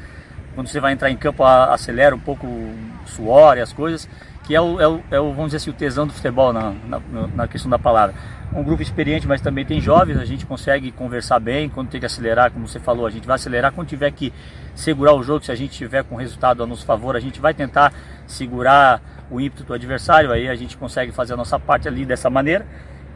Quando 0.56 0.68
você 0.68 0.80
vai 0.80 0.94
entrar 0.94 1.12
em 1.12 1.18
campo, 1.18 1.44
acelera 1.44 2.16
um 2.16 2.20
pouco 2.20 2.48
o 2.48 2.74
suor 3.08 3.58
e 3.58 3.62
as 3.62 3.74
coisas, 3.74 4.10
que 4.48 4.56
é 4.56 4.62
o, 4.62 4.80
é 4.80 4.88
o, 4.88 5.02
é 5.12 5.20
o, 5.20 5.34
vamos 5.34 5.48
dizer 5.48 5.58
assim, 5.58 5.70
o 5.70 5.74
tesão 5.74 6.08
do 6.08 6.14
futebol 6.14 6.54
na, 6.54 6.74
na, 6.88 7.02
na 7.36 7.48
questão 7.48 7.70
da 7.70 7.78
palavra. 7.78 8.16
Um 8.56 8.64
grupo 8.64 8.82
experiente, 8.82 9.28
mas 9.28 9.42
também 9.42 9.66
tem 9.66 9.82
jovens, 9.82 10.18
a 10.18 10.24
gente 10.24 10.46
consegue 10.46 10.90
conversar 10.90 11.42
bem, 11.42 11.68
quando 11.68 11.90
tem 11.90 12.00
que 12.00 12.06
acelerar, 12.06 12.50
como 12.50 12.66
você 12.66 12.80
falou, 12.80 13.06
a 13.06 13.10
gente 13.10 13.28
vai 13.28 13.36
acelerar, 13.36 13.74
quando 13.74 13.90
tiver 13.90 14.10
que 14.12 14.32
segurar 14.74 15.14
o 15.14 15.22
jogo, 15.22 15.44
se 15.44 15.52
a 15.52 15.56
gente 15.56 15.74
tiver 15.74 16.06
com 16.06 16.16
resultado 16.16 16.64
a 16.64 16.66
nosso 16.66 16.86
favor, 16.86 17.18
a 17.18 17.20
gente 17.20 17.42
vai 17.42 17.54
tentar 17.54 17.94
segurar 18.26 19.02
o 19.30 19.42
ímpeto 19.42 19.66
do 19.66 19.74
adversário, 19.74 20.32
aí 20.32 20.48
a 20.48 20.56
gente 20.56 20.78
consegue 20.78 21.12
fazer 21.12 21.34
a 21.34 21.38
nossa 21.38 21.60
parte 21.60 21.90
ali 21.90 22.06
dessa 22.06 22.30
maneira, 22.30 22.66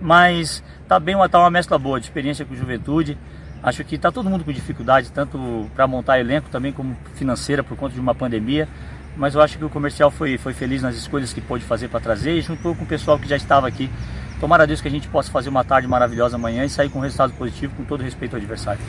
mas 0.02 0.62
tá 0.90 1.00
bem 1.00 1.16
uma, 1.16 1.30
tá 1.30 1.40
uma 1.40 1.50
mescla 1.50 1.80
boa 1.80 2.02
de 2.02 2.08
experiência 2.08 2.44
com 2.44 2.54
juventude, 2.54 3.18
acho 3.64 3.82
que 3.86 3.98
tá 3.98 4.12
todo 4.12 4.30
mundo 4.30 4.44
com 4.44 4.52
dificuldade, 4.52 5.10
tanto 5.10 5.72
para 5.74 5.88
montar 5.88 6.20
elenco 6.20 6.50
também 6.50 6.74
como 6.74 6.98
financeira 7.16 7.64
por 7.64 7.78
conta 7.78 7.94
de 7.94 8.02
uma 8.02 8.14
pandemia, 8.14 8.68
mas 9.16 9.36
eu 9.36 9.42
acho 9.42 9.58
que 9.58 9.64
o 9.64 9.70
comercial 9.70 10.12
foi, 10.12 10.38
foi 10.38 10.54
feliz 10.54 10.82
nas 10.82 10.96
escolhas 10.96 11.32
que 11.32 11.40
pôde 11.40 11.64
fazer 11.64 11.88
para 11.88 12.02
trazer 12.02 12.34
e 12.34 12.42
juntou 12.42 12.76
com 12.76 12.84
o 12.84 12.88
pessoal 12.88 13.18
que 13.18 13.28
já 13.28 13.38
estava 13.38 13.68
aqui. 13.68 13.90
Tomara 14.40 14.66
Deus 14.66 14.80
que 14.80 14.88
a 14.88 14.92
gente 14.92 15.08
possa 15.08 15.30
fazer 15.32 15.50
uma 15.50 15.64
tarde 15.64 15.88
maravilhosa 15.88 16.38
amanhã 16.38 16.64
e 16.64 16.70
sair 16.70 16.90
com 16.90 17.00
um 17.00 17.02
resultado 17.02 17.34
positivo 17.34 17.74
com 17.76 17.84
todo 17.84 18.02
respeito 18.02 18.36
ao 18.36 18.38
adversário. 18.38 18.80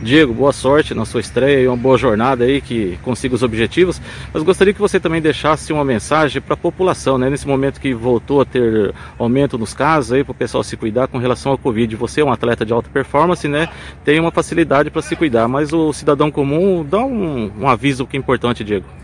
Diego, 0.00 0.34
boa 0.34 0.52
sorte 0.52 0.94
na 0.94 1.04
sua 1.04 1.20
estreia 1.20 1.60
e 1.60 1.68
uma 1.68 1.76
boa 1.76 1.96
jornada 1.96 2.42
aí 2.42 2.60
que 2.60 2.98
consiga 3.02 3.36
os 3.36 3.42
objetivos. 3.44 4.00
Mas 4.34 4.42
gostaria 4.42 4.74
que 4.74 4.80
você 4.80 4.98
também 4.98 5.22
deixasse 5.22 5.72
uma 5.72 5.84
mensagem 5.84 6.42
para 6.42 6.54
a 6.54 6.56
população, 6.56 7.16
né? 7.16 7.30
Nesse 7.30 7.46
momento 7.46 7.80
que 7.80 7.94
voltou 7.94 8.40
a 8.40 8.44
ter 8.44 8.92
aumento 9.16 9.56
nos 9.56 9.72
casos 9.72 10.12
aí 10.12 10.24
para 10.24 10.32
o 10.32 10.34
pessoal 10.34 10.64
se 10.64 10.76
cuidar 10.76 11.06
com 11.06 11.18
relação 11.18 11.52
ao 11.52 11.58
Covid. 11.58 11.94
Você 11.94 12.20
é 12.20 12.24
um 12.24 12.32
atleta 12.32 12.66
de 12.66 12.72
alta 12.72 12.90
performance, 12.90 13.46
né? 13.46 13.68
Tem 14.04 14.18
uma 14.18 14.32
facilidade 14.32 14.90
para 14.90 15.02
se 15.02 15.14
cuidar, 15.14 15.46
mas 15.46 15.72
o 15.72 15.92
cidadão 15.92 16.32
comum 16.32 16.84
dá 16.84 16.98
um, 16.98 17.52
um 17.60 17.68
aviso 17.68 18.04
que 18.04 18.16
é 18.16 18.20
importante, 18.20 18.64
Diego. 18.64 19.01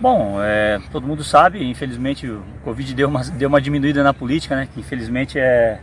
Bom, 0.00 0.36
é, 0.40 0.80
todo 0.90 1.06
mundo 1.06 1.22
sabe, 1.22 1.64
infelizmente 1.64 2.28
o 2.28 2.42
Covid 2.64 2.94
deu 2.94 3.08
uma, 3.08 3.22
deu 3.24 3.48
uma 3.48 3.60
diminuída 3.60 4.02
na 4.02 4.12
política, 4.12 4.56
né? 4.56 4.68
Que 4.72 4.80
infelizmente 4.80 5.38
é 5.38 5.80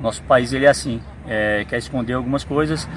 nosso 0.00 0.22
país 0.22 0.52
ele 0.52 0.64
é 0.64 0.68
assim, 0.68 1.00
é, 1.28 1.64
quer 1.68 1.78
esconder 1.78 2.14
algumas 2.14 2.44
coisas, 2.44 2.88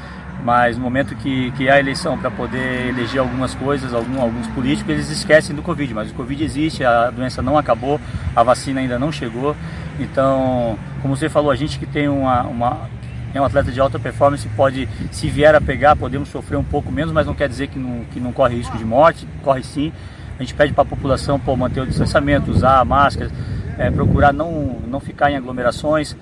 mas 0.43 0.77
no 0.77 0.83
momento 0.83 1.15
que, 1.15 1.51
que 1.51 1.69
há 1.69 1.79
eleição 1.79 2.17
para 2.17 2.31
poder 2.31 2.87
eleger 2.87 3.19
algumas 3.19 3.53
coisas, 3.55 3.93
algum, 3.93 4.21
alguns 4.21 4.47
políticos, 4.47 4.91
eles 4.91 5.09
esquecem 5.09 5.55
do 5.55 5.61
Covid, 5.61 5.93
mas 5.93 6.11
o 6.11 6.13
Covid 6.13 6.43
existe, 6.43 6.83
a 6.83 7.09
doença 7.09 7.41
não 7.41 7.57
acabou, 7.57 7.99
a 8.35 8.43
vacina 8.43 8.79
ainda 8.79 8.97
não 8.97 9.11
chegou, 9.11 9.55
então, 9.99 10.77
como 11.01 11.15
você 11.15 11.29
falou, 11.29 11.51
a 11.51 11.55
gente 11.55 11.79
que 11.79 11.85
tem 11.85 12.07
uma, 12.07 12.43
uma 12.43 12.89
é 13.33 13.41
um 13.41 13.45
atleta 13.45 13.71
de 13.71 13.79
alta 13.79 13.99
performance, 13.99 14.47
pode, 14.49 14.87
se 15.11 15.27
vier 15.29 15.53
a 15.53 15.61
pegar, 15.61 15.95
podemos 15.95 16.29
sofrer 16.29 16.57
um 16.57 16.63
pouco 16.63 16.91
menos, 16.91 17.13
mas 17.13 17.27
não 17.27 17.33
quer 17.33 17.47
dizer 17.47 17.67
que 17.67 17.77
não, 17.77 18.03
que 18.11 18.19
não 18.19 18.31
corre 18.31 18.55
risco 18.55 18.77
de 18.77 18.85
morte, 18.85 19.27
corre 19.43 19.63
sim. 19.63 19.91
A 20.37 20.43
gente 20.43 20.53
pede 20.53 20.73
para 20.73 20.83
a 20.83 20.85
população 20.85 21.39
pô, 21.39 21.55
manter 21.55 21.81
o 21.81 21.87
distanciamento, 21.87 22.51
usar 22.51 22.79
a 22.79 22.85
máscara, 22.85 23.31
é, 23.77 23.89
procurar 23.89 24.31
não, 24.31 24.79
não 24.87 24.99
ficar 24.99 25.31
em 25.31 25.35
aglomerações, 25.35 26.15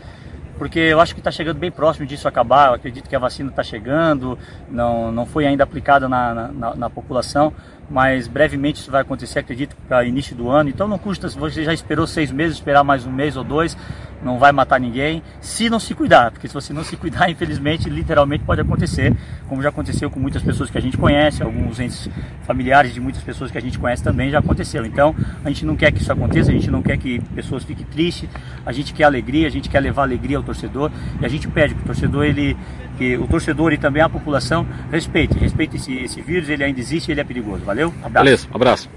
porque 0.57 0.79
eu 0.79 1.01
acho 1.01 1.13
que 1.13 1.19
está 1.19 1.31
chegando 1.31 1.57
bem 1.57 1.69
próximo 1.69 2.05
disso 2.05 2.27
acabar. 2.27 2.69
Eu 2.69 2.73
acredito 2.75 3.09
que 3.09 3.15
a 3.15 3.19
vacina 3.19 3.49
está 3.49 3.61
chegando, 3.61 4.37
não, 4.69 5.11
não 5.11 5.25
foi 5.25 5.45
ainda 5.45 5.63
aplicada 5.63 6.07
na, 6.07 6.33
na, 6.33 6.75
na 6.75 6.89
população, 6.89 7.51
mas 7.89 8.27
brevemente 8.27 8.79
isso 8.79 8.91
vai 8.91 9.01
acontecer, 9.01 9.39
acredito, 9.39 9.75
para 9.87 10.05
início 10.05 10.35
do 10.35 10.49
ano. 10.49 10.69
Então 10.69 10.87
não 10.87 10.97
custa, 10.97 11.29
se 11.29 11.37
você 11.37 11.63
já 11.63 11.73
esperou 11.73 12.07
seis 12.07 12.31
meses, 12.31 12.57
esperar 12.57 12.83
mais 12.83 13.05
um 13.05 13.11
mês 13.11 13.37
ou 13.37 13.43
dois, 13.43 13.77
não 14.23 14.39
vai 14.39 14.51
matar 14.51 14.79
ninguém, 14.79 15.21
se 15.39 15.69
não 15.69 15.79
se 15.79 15.93
cuidar, 15.93 16.31
porque 16.31 16.47
se 16.47 16.53
você 16.53 16.73
não 16.73 16.83
se 16.83 16.97
cuidar, 16.97 17.29
infelizmente, 17.31 17.89
literalmente 17.89 18.43
pode 18.43 18.59
acontecer, 18.59 19.15
como 19.47 19.61
já 19.61 19.69
aconteceu 19.69 20.09
com 20.09 20.19
muitas 20.19 20.41
pessoas 20.41 20.69
que 20.69 20.77
a 20.77 20.81
gente 20.81 20.97
conhece, 20.97 21.43
alguns 21.43 21.79
entes 21.79 22.09
familiares 22.45 22.93
de 22.93 22.99
muitas 22.99 23.21
pessoas 23.21 23.51
que 23.51 23.57
a 23.57 23.61
gente 23.61 23.77
conhece 23.77 24.03
também 24.03 24.31
já 24.31 24.39
aconteceram. 24.39 24.85
Então 24.85 25.15
a 25.43 25.49
gente 25.49 25.65
não 25.65 25.75
quer 25.75 25.91
que 25.91 26.01
isso 26.01 26.11
aconteça, 26.11 26.49
a 26.49 26.53
gente 26.53 26.71
não 26.71 26.81
quer 26.81 26.97
que 26.97 27.19
pessoas 27.35 27.63
fiquem 27.63 27.85
tristes, 27.85 28.27
a 28.65 28.71
gente 28.71 28.93
quer 28.93 29.03
alegria, 29.03 29.47
a 29.47 29.51
gente 29.51 29.69
quer 29.69 29.79
levar 29.79 30.03
alegria 30.03 30.37
ao 30.37 30.43
torcedor 30.43 30.91
e 31.21 31.25
a 31.25 31.29
gente 31.29 31.47
pede 31.47 31.75
que 31.75 31.81
o 31.81 31.85
torcedor 31.85 32.25
ele 32.25 32.57
que 32.97 33.17
o 33.17 33.27
torcedor 33.27 33.73
e 33.73 33.77
também 33.77 34.01
a 34.01 34.09
população 34.09 34.65
respeite, 34.91 35.37
respeite 35.37 35.77
esse, 35.77 35.93
esse 35.93 36.21
vírus, 36.21 36.49
ele 36.49 36.63
ainda 36.63 36.79
existe, 36.79 37.11
ele 37.11 37.21
é 37.21 37.23
perigoso. 37.23 37.63
Valeu? 37.63 37.93
Abraço. 38.03 38.23
Beleza, 38.23 38.47
abraço. 38.53 38.89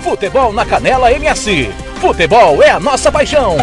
Futebol 0.00 0.52
na 0.52 0.66
Canela 0.66 1.12
MS. 1.12 1.70
Futebol 1.96 2.62
é 2.62 2.70
a 2.70 2.80
nossa 2.80 3.10
paixão. 3.12 3.56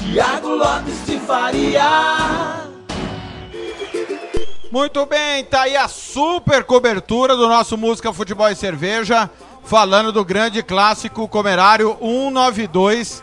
Tiago 0.00 0.48
Lopes 0.48 1.06
de 1.06 1.18
Faria. 1.20 2.68
Muito 4.70 5.06
bem, 5.06 5.44
tá 5.44 5.62
aí 5.62 5.76
a 5.76 5.88
super 5.88 6.62
cobertura 6.62 7.34
do 7.34 7.48
nosso 7.48 7.78
Música 7.78 8.12
Futebol 8.12 8.50
e 8.50 8.54
Cerveja, 8.54 9.30
falando 9.64 10.12
do 10.12 10.22
grande 10.22 10.62
clássico 10.62 11.26
comerário 11.26 11.96
192, 12.00 13.22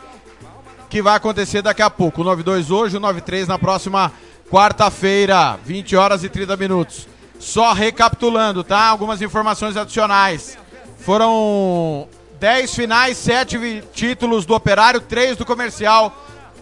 que 0.95 1.01
vai 1.01 1.15
acontecer 1.17 1.61
daqui 1.61 1.81
a 1.81 1.89
pouco. 1.89 2.21
O 2.21 2.23
92 2.23 2.71
hoje, 2.71 2.95
o 2.95 3.01
93 3.01 3.49
na 3.49 3.59
próxima 3.59 4.13
quarta-feira, 4.49 5.59
20 5.65 5.93
horas 5.93 6.23
e 6.23 6.29
30 6.29 6.55
minutos. 6.55 7.05
Só 7.37 7.73
recapitulando, 7.73 8.63
tá? 8.63 8.79
Algumas 8.87 9.21
informações 9.21 9.75
adicionais. 9.75 10.57
Foram 10.99 12.07
10 12.39 12.73
finais, 12.73 13.17
7 13.17 13.57
vi- 13.57 13.83
títulos 13.93 14.45
do 14.45 14.55
Operário, 14.55 15.01
3 15.01 15.35
do 15.35 15.45
Comercial 15.45 16.15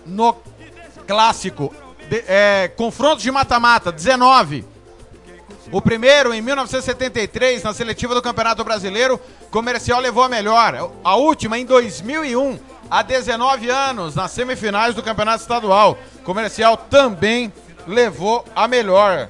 no 0.04 0.36
clássico. 1.06 1.72
De- 2.10 2.24
é, 2.28 2.70
confrontos 2.76 3.22
de 3.22 3.30
mata-mata, 3.30 3.92
19. 3.92 4.66
O 5.72 5.80
primeiro, 5.80 6.34
em 6.34 6.42
1973, 6.42 7.62
na 7.62 7.72
seletiva 7.72 8.16
do 8.16 8.22
Campeonato 8.22 8.64
Brasileiro, 8.64 9.22
Comercial 9.52 10.00
levou 10.02 10.24
a 10.24 10.28
melhor. 10.30 10.92
A 11.04 11.16
última, 11.18 11.60
em 11.60 11.66
2001, 11.68 12.58
há 12.90 13.02
19 13.02 13.70
anos, 13.70 14.16
nas 14.16 14.32
semifinais 14.32 14.96
do 14.96 15.04
Campeonato 15.04 15.42
Estadual. 15.42 15.98
Comercial 16.24 16.78
também 16.78 17.52
levou 17.88 18.46
a 18.56 18.68
melhor. 18.68 19.30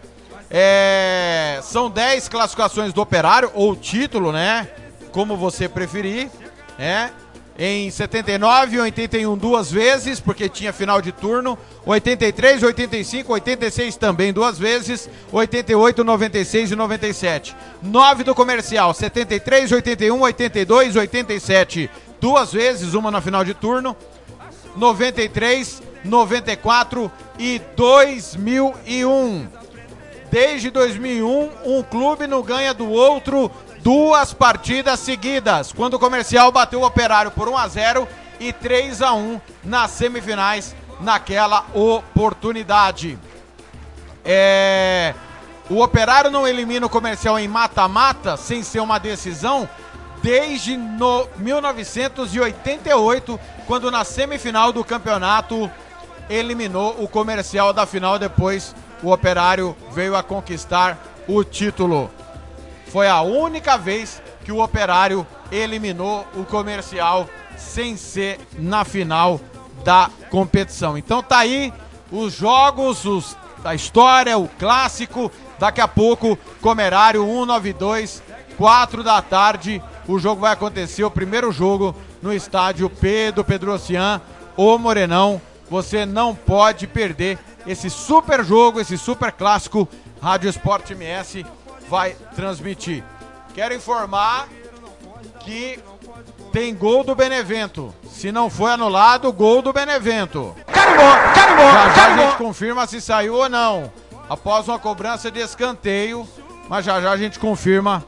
É, 0.50 1.60
são 1.64 1.90
10 1.90 2.30
classificações 2.30 2.94
do 2.94 3.02
Operário, 3.02 3.52
ou 3.54 3.76
título, 3.76 4.32
né? 4.32 4.68
Como 5.12 5.36
você 5.36 5.68
preferir. 5.68 6.30
É. 6.78 7.10
Em 7.58 7.92
79 7.92 8.76
e 8.76 8.80
81 8.80 9.38
duas 9.38 9.72
vezes, 9.72 10.20
porque 10.20 10.50
tinha 10.50 10.74
final 10.74 11.00
de 11.02 11.12
turno. 11.12 11.58
83, 11.86 12.64
85, 12.64 13.32
86 13.32 13.96
também 13.96 14.34
duas 14.34 14.58
vezes. 14.58 15.08
88, 15.32 16.04
96 16.04 16.72
e 16.72 16.76
97. 16.76 17.56
9 17.82 18.24
do 18.24 18.34
comercial, 18.34 18.92
73, 18.92 19.72
81, 19.72 20.20
82, 20.20 20.96
87. 20.96 21.92
Duas 22.24 22.54
vezes, 22.54 22.94
uma 22.94 23.12
na 23.12 23.20
final 23.20 23.44
de 23.44 23.54
turno. 23.54 23.98
93, 24.78 25.84
94 26.06 27.12
e 27.38 27.62
2001. 27.76 29.46
Desde 30.32 30.72
2001, 30.72 31.50
um 31.66 31.84
clube 31.84 32.26
não 32.26 32.42
ganha 32.42 32.74
do 32.74 32.90
outro 32.90 33.52
duas 33.80 34.34
partidas 34.34 35.02
seguidas. 35.02 35.74
Quando 35.74 35.96
o 35.96 36.00
comercial 36.00 36.50
bateu 36.50 36.80
o 36.80 36.86
operário 36.86 37.30
por 37.30 37.50
1 37.50 37.58
a 37.58 37.68
0 37.68 38.08
e 38.40 38.54
3 38.54 39.02
a 39.02 39.12
1 39.14 39.42
nas 39.62 39.92
semifinais 39.92 40.74
naquela 41.02 41.66
oportunidade. 41.74 43.20
É, 44.24 45.14
O 45.70 45.82
operário 45.82 46.32
não 46.32 46.48
elimina 46.48 46.86
o 46.86 46.90
comercial 46.90 47.38
em 47.38 47.50
mata-mata 47.50 48.38
sem 48.38 48.64
ser 48.64 48.80
uma 48.80 48.98
decisão 48.98 49.68
desde 50.24 50.78
no 50.78 51.28
1988, 51.36 53.40
quando 53.68 53.92
na 53.92 54.06
semifinal 54.06 54.72
do 54.72 54.84
campeonato 54.84 55.70
eliminou 56.30 57.04
o 57.04 57.08
comercial 57.08 57.74
da 57.74 57.86
final. 57.86 58.18
Depois 58.18 58.74
o 59.04 59.12
operário 59.12 59.76
veio 59.92 60.16
a 60.16 60.24
conquistar 60.24 60.98
o 61.28 61.44
título. 61.44 62.10
Foi 62.88 63.08
a 63.08 63.22
única 63.22 63.78
vez 63.78 64.22
que 64.46 64.52
o 64.52 64.64
operário 64.64 65.28
eliminou 65.52 66.26
o 66.36 66.46
comercial 66.46 67.30
sem 67.58 67.98
ser 67.98 68.40
na 68.58 68.86
final 68.86 69.42
da 69.84 70.10
competição. 70.30 70.98
Então 70.98 71.22
tá 71.22 71.40
aí 71.40 71.74
os 72.12 72.34
jogos, 72.34 73.06
os, 73.06 73.38
a 73.64 73.76
história, 73.76 74.38
o 74.38 74.48
clássico. 74.48 75.32
Daqui 75.60 75.82
a 75.82 75.88
pouco, 75.88 76.38
Comerário 76.62 77.24
192, 77.24 78.24
4 78.58 79.04
da 79.04 79.22
tarde. 79.22 79.82
O 80.08 80.20
jogo 80.20 80.42
vai 80.42 80.52
acontecer, 80.52 81.04
o 81.04 81.12
primeiro 81.12 81.52
jogo 81.52 81.96
no 82.22 82.34
estádio 82.34 82.90
Pedro 82.90 83.44
Pedrocian, 83.44 84.22
o 84.58 84.78
Morenão, 84.78 85.42
Você 85.70 86.06
não 86.06 86.36
pode 86.36 86.86
perder 86.86 87.40
esse 87.66 87.90
super 87.90 88.44
jogo, 88.44 88.80
esse 88.80 88.98
super 88.98 89.32
clássico. 89.32 89.88
Rádio 90.22 90.50
Esporte 90.50 90.94
MS 90.94 91.46
vai 91.90 92.16
transmitir. 92.36 93.04
Quero 93.56 93.74
informar 93.74 94.48
que 95.40 95.80
tem 96.52 96.76
gol 96.76 97.04
do 97.04 97.16
Benevento. 97.16 97.94
Se 98.08 98.32
não 98.32 98.50
foi 98.50 98.72
anulado, 98.72 99.32
gol 99.34 99.62
do 99.62 99.74
Benevento. 99.74 100.56
Carimbou, 100.68 101.12
carimbou, 101.34 101.72
Já, 101.72 101.90
já 101.94 102.14
a 102.14 102.18
gente 102.18 102.38
confirma 102.38 102.86
se 102.86 103.02
saiu 103.02 103.34
ou 103.36 103.50
não. 103.50 103.92
Após 104.30 104.68
uma 104.68 104.78
cobrança 104.78 105.32
de 105.32 105.40
escanteio, 105.40 106.28
mas 106.70 106.86
já 106.86 107.02
já 107.02 107.12
a 107.12 107.18
gente 107.18 107.40
confirma 107.40 108.06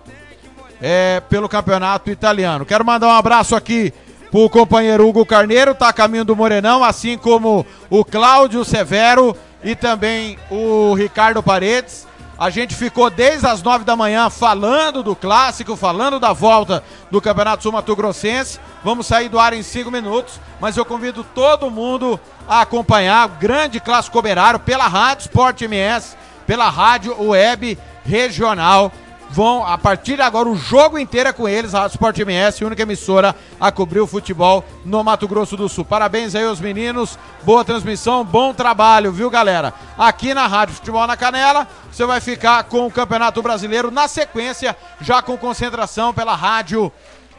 é, 0.81 1.21
pelo 1.29 1.49
campeonato 1.49 2.09
italiano. 2.09 2.65
Quero 2.65 2.85
mandar 2.85 3.07
um 3.07 3.11
abraço 3.11 3.55
aqui 3.55 3.93
pro 4.31 4.49
companheiro 4.49 5.07
Hugo 5.07 5.25
Carneiro, 5.25 5.73
tá 5.73 5.89
a 5.89 5.93
caminho 5.93 6.25
do 6.25 6.35
Morenão, 6.35 6.83
assim 6.83 7.17
como 7.17 7.65
o 7.89 8.03
Cláudio 8.03 8.65
Severo 8.65 9.35
e 9.63 9.75
também 9.75 10.37
o 10.51 10.93
Ricardo 10.93 11.41
Paredes. 11.41 12.05
A 12.37 12.49
gente 12.49 12.75
ficou 12.75 13.09
desde 13.09 13.47
as 13.47 13.63
nove 13.63 13.85
da 13.85 13.95
manhã 13.95 14.29
falando 14.29 15.01
do 15.01 15.15
clássico, 15.15 15.77
falando 15.77 16.19
da 16.19 16.33
volta 16.33 16.83
do 17.09 17.21
Campeonato 17.21 17.63
Sul 17.63 17.71
Mato 17.71 17.95
Grossense. 17.95 18.59
Vamos 18.83 19.07
sair 19.07 19.29
do 19.29 19.39
ar 19.39 19.53
em 19.53 19.63
cinco 19.63 19.89
minutos, 19.89 20.39
mas 20.59 20.75
eu 20.75 20.83
convido 20.83 21.23
todo 21.23 21.71
mundo 21.71 22.19
a 22.45 22.59
acompanhar 22.61 23.25
o 23.25 23.39
grande 23.39 23.79
clássico 23.79 24.19
operário 24.19 24.59
pela 24.59 24.85
Rádio 24.85 25.23
Sport 25.23 25.61
MS, 25.61 26.17
pela 26.45 26.69
Rádio 26.69 27.15
Web 27.21 27.77
Regional. 28.05 28.91
Vão, 29.35 29.67
a 29.67 29.77
partir 29.77 30.15
de 30.15 30.21
agora, 30.21 30.47
o 30.47 30.55
jogo 30.55 30.97
inteiro 30.97 31.27
é 31.27 31.33
com 31.33 31.45
eles, 31.45 31.75
a 31.75 31.85
Sport 31.87 32.19
MS, 32.19 32.63
única 32.63 32.83
emissora 32.83 33.35
a 33.59 33.69
cobrir 33.69 33.99
o 33.99 34.07
futebol 34.07 34.63
no 34.85 35.03
Mato 35.03 35.27
Grosso 35.27 35.57
do 35.57 35.67
Sul. 35.67 35.83
Parabéns 35.83 36.33
aí 36.35 36.45
aos 36.45 36.61
meninos, 36.61 37.19
boa 37.43 37.65
transmissão, 37.65 38.23
bom 38.23 38.53
trabalho, 38.53 39.11
viu, 39.11 39.29
galera? 39.29 39.73
Aqui 39.97 40.33
na 40.33 40.47
Rádio 40.47 40.75
Futebol 40.75 41.05
na 41.05 41.17
Canela, 41.17 41.67
você 41.91 42.05
vai 42.05 42.21
ficar 42.21 42.63
com 42.63 42.87
o 42.87 42.91
Campeonato 42.91 43.41
Brasileiro 43.41 43.91
na 43.91 44.07
sequência, 44.07 44.73
já 45.01 45.21
com 45.21 45.37
concentração 45.37 46.13
pela 46.13 46.33
rádio, 46.33 46.89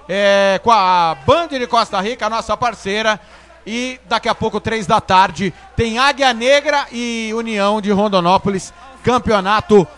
é, 0.06 0.60
com 0.62 0.70
a 0.70 1.16
Band 1.24 1.48
de 1.48 1.66
Costa 1.66 1.98
Rica, 1.98 2.26
a 2.26 2.30
nossa 2.30 2.54
parceira. 2.58 3.18
E 3.66 3.98
daqui 4.06 4.28
a 4.28 4.34
pouco, 4.34 4.60
três 4.60 4.86
da 4.86 5.00
tarde, 5.00 5.52
tem 5.74 5.98
Águia 5.98 6.34
Negra 6.34 6.88
e 6.92 7.32
União 7.34 7.80
de 7.80 7.90
Rondonópolis, 7.90 8.70
Campeonato 9.02 9.76
Brasileiro 9.76 9.95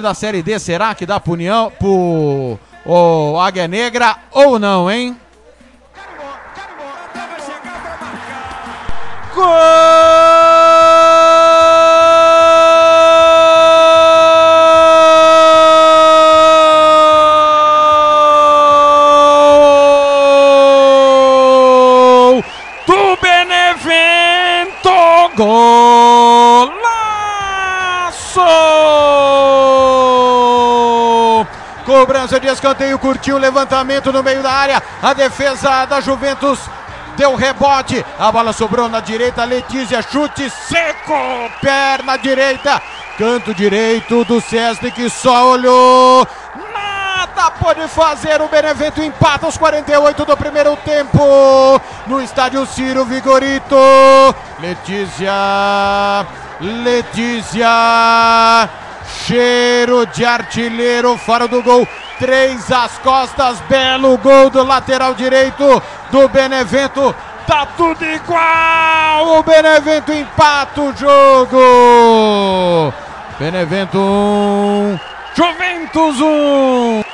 da 0.00 0.14
Série 0.14 0.42
D. 0.42 0.58
Será 0.58 0.94
que 0.94 1.06
dá 1.06 1.18
pro 1.18 1.32
União, 1.32 1.72
pro 1.78 2.58
o 2.84 3.38
Águia 3.38 3.68
Negra 3.68 4.16
ou 4.32 4.58
não, 4.58 4.90
hein? 4.90 5.16
Gol 9.34 10.37
Cobrança 31.98 32.38
de 32.38 32.46
escanteio, 32.46 32.96
curtiu 32.96 33.34
o 33.34 33.40
levantamento 33.40 34.12
no 34.12 34.22
meio 34.22 34.40
da 34.40 34.52
área. 34.52 34.80
A 35.02 35.12
defesa 35.12 35.84
da 35.84 36.00
Juventus 36.00 36.60
deu 37.16 37.34
rebote. 37.34 38.06
A 38.16 38.30
bola 38.30 38.52
sobrou 38.52 38.88
na 38.88 39.00
direita. 39.00 39.42
Letícia, 39.42 40.00
chute 40.00 40.48
seco. 40.48 41.50
Perna 41.60 42.16
direita. 42.16 42.80
Canto 43.18 43.52
direito 43.52 44.24
do 44.26 44.40
César 44.40 44.92
que 44.92 45.10
só 45.10 45.48
olhou. 45.48 46.24
Nada 46.72 47.50
pode 47.50 47.88
fazer. 47.88 48.40
O 48.40 48.46
Benevento 48.46 49.02
empata 49.02 49.46
aos 49.46 49.58
48 49.58 50.24
do 50.24 50.36
primeiro 50.36 50.76
tempo. 50.76 51.80
No 52.06 52.22
estádio 52.22 52.64
Ciro 52.64 53.04
Vigorito. 53.06 53.76
Letícia. 54.60 55.34
Letícia. 56.60 57.66
Cheiro 59.08 60.06
de 60.06 60.24
artilheiro 60.24 61.16
fora 61.16 61.48
do 61.48 61.62
gol. 61.62 61.86
Três 62.18 62.70
às 62.70 62.98
costas. 62.98 63.60
Belo 63.68 64.16
gol 64.18 64.50
do 64.50 64.62
lateral 64.64 65.14
direito 65.14 65.82
do 66.10 66.28
Benevento. 66.28 67.14
Tá 67.46 67.66
tudo 67.76 68.04
igual. 68.04 69.38
O 69.38 69.42
Benevento 69.42 70.12
empata 70.12 70.80
o 70.82 70.94
jogo. 70.96 72.92
Benevento 73.38 73.98
1. 73.98 74.98
Juventus 75.34 76.20
1. 76.20 77.02
Tá 77.02 77.08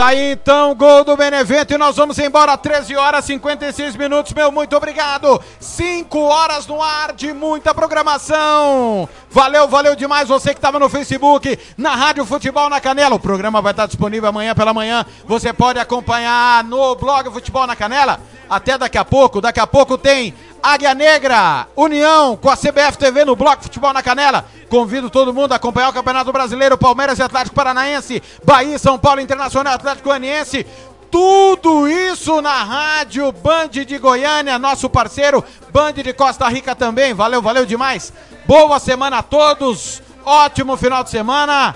aí 0.00 0.32
então, 0.32 0.74
gol 0.74 1.04
do 1.04 1.16
Benevento 1.16 1.74
e 1.74 1.78
nós 1.78 1.96
vamos 1.96 2.18
embora 2.18 2.56
13 2.56 2.96
horas 2.96 3.24
56 3.24 3.96
minutos, 3.96 4.32
meu 4.32 4.52
muito 4.52 4.76
obrigado. 4.76 5.40
5 5.60 6.18
horas 6.18 6.66
no 6.66 6.82
ar 6.82 7.12
de 7.12 7.32
muita 7.32 7.74
programação. 7.74 9.08
Valeu, 9.30 9.68
valeu 9.68 9.94
demais 9.96 10.28
você 10.28 10.50
que 10.50 10.58
estava 10.58 10.78
no 10.78 10.88
Facebook, 10.88 11.58
na 11.76 11.94
Rádio 11.94 12.24
Futebol 12.24 12.68
na 12.68 12.80
Canela. 12.80 13.14
O 13.14 13.20
programa 13.20 13.60
vai 13.60 13.72
estar 13.72 13.86
disponível 13.86 14.28
amanhã 14.28 14.54
pela 14.54 14.72
manhã. 14.72 15.04
Você 15.26 15.52
pode 15.52 15.78
acompanhar 15.78 16.64
no 16.64 16.94
blog 16.94 17.30
Futebol 17.30 17.66
na 17.66 17.76
Canela. 17.76 18.20
Até 18.48 18.78
daqui 18.78 18.96
a 18.96 19.04
pouco, 19.04 19.40
daqui 19.40 19.60
a 19.60 19.66
pouco 19.66 19.98
tem 19.98 20.34
Águia 20.62 20.94
Negra, 20.94 21.66
União 21.76 22.36
com 22.36 22.50
a 22.50 22.56
CBF 22.56 22.98
TV 22.98 23.24
no 23.24 23.36
Bloco 23.36 23.62
Futebol 23.62 23.92
na 23.92 24.02
Canela. 24.02 24.44
Convido 24.68 25.08
todo 25.08 25.32
mundo 25.32 25.52
a 25.52 25.56
acompanhar 25.56 25.88
o 25.88 25.92
Campeonato 25.92 26.32
Brasileiro, 26.32 26.76
Palmeiras 26.76 27.18
e 27.18 27.22
Atlético 27.22 27.54
Paranaense, 27.54 28.22
Bahia, 28.44 28.78
São 28.78 28.98
Paulo 28.98 29.20
Internacional, 29.20 29.74
Atlético 29.74 30.08
Goianiense. 30.08 30.66
Tudo 31.10 31.88
isso 31.88 32.42
na 32.42 32.62
rádio 32.62 33.32
Band 33.32 33.68
de 33.68 33.98
Goiânia, 33.98 34.58
nosso 34.58 34.90
parceiro, 34.90 35.42
Band 35.72 35.94
de 35.94 36.12
Costa 36.12 36.46
Rica 36.48 36.74
também. 36.74 37.14
Valeu, 37.14 37.40
valeu 37.40 37.64
demais. 37.64 38.12
Boa 38.46 38.78
semana 38.78 39.18
a 39.18 39.22
todos. 39.22 40.02
Ótimo 40.24 40.76
final 40.76 41.02
de 41.02 41.10
semana. 41.10 41.74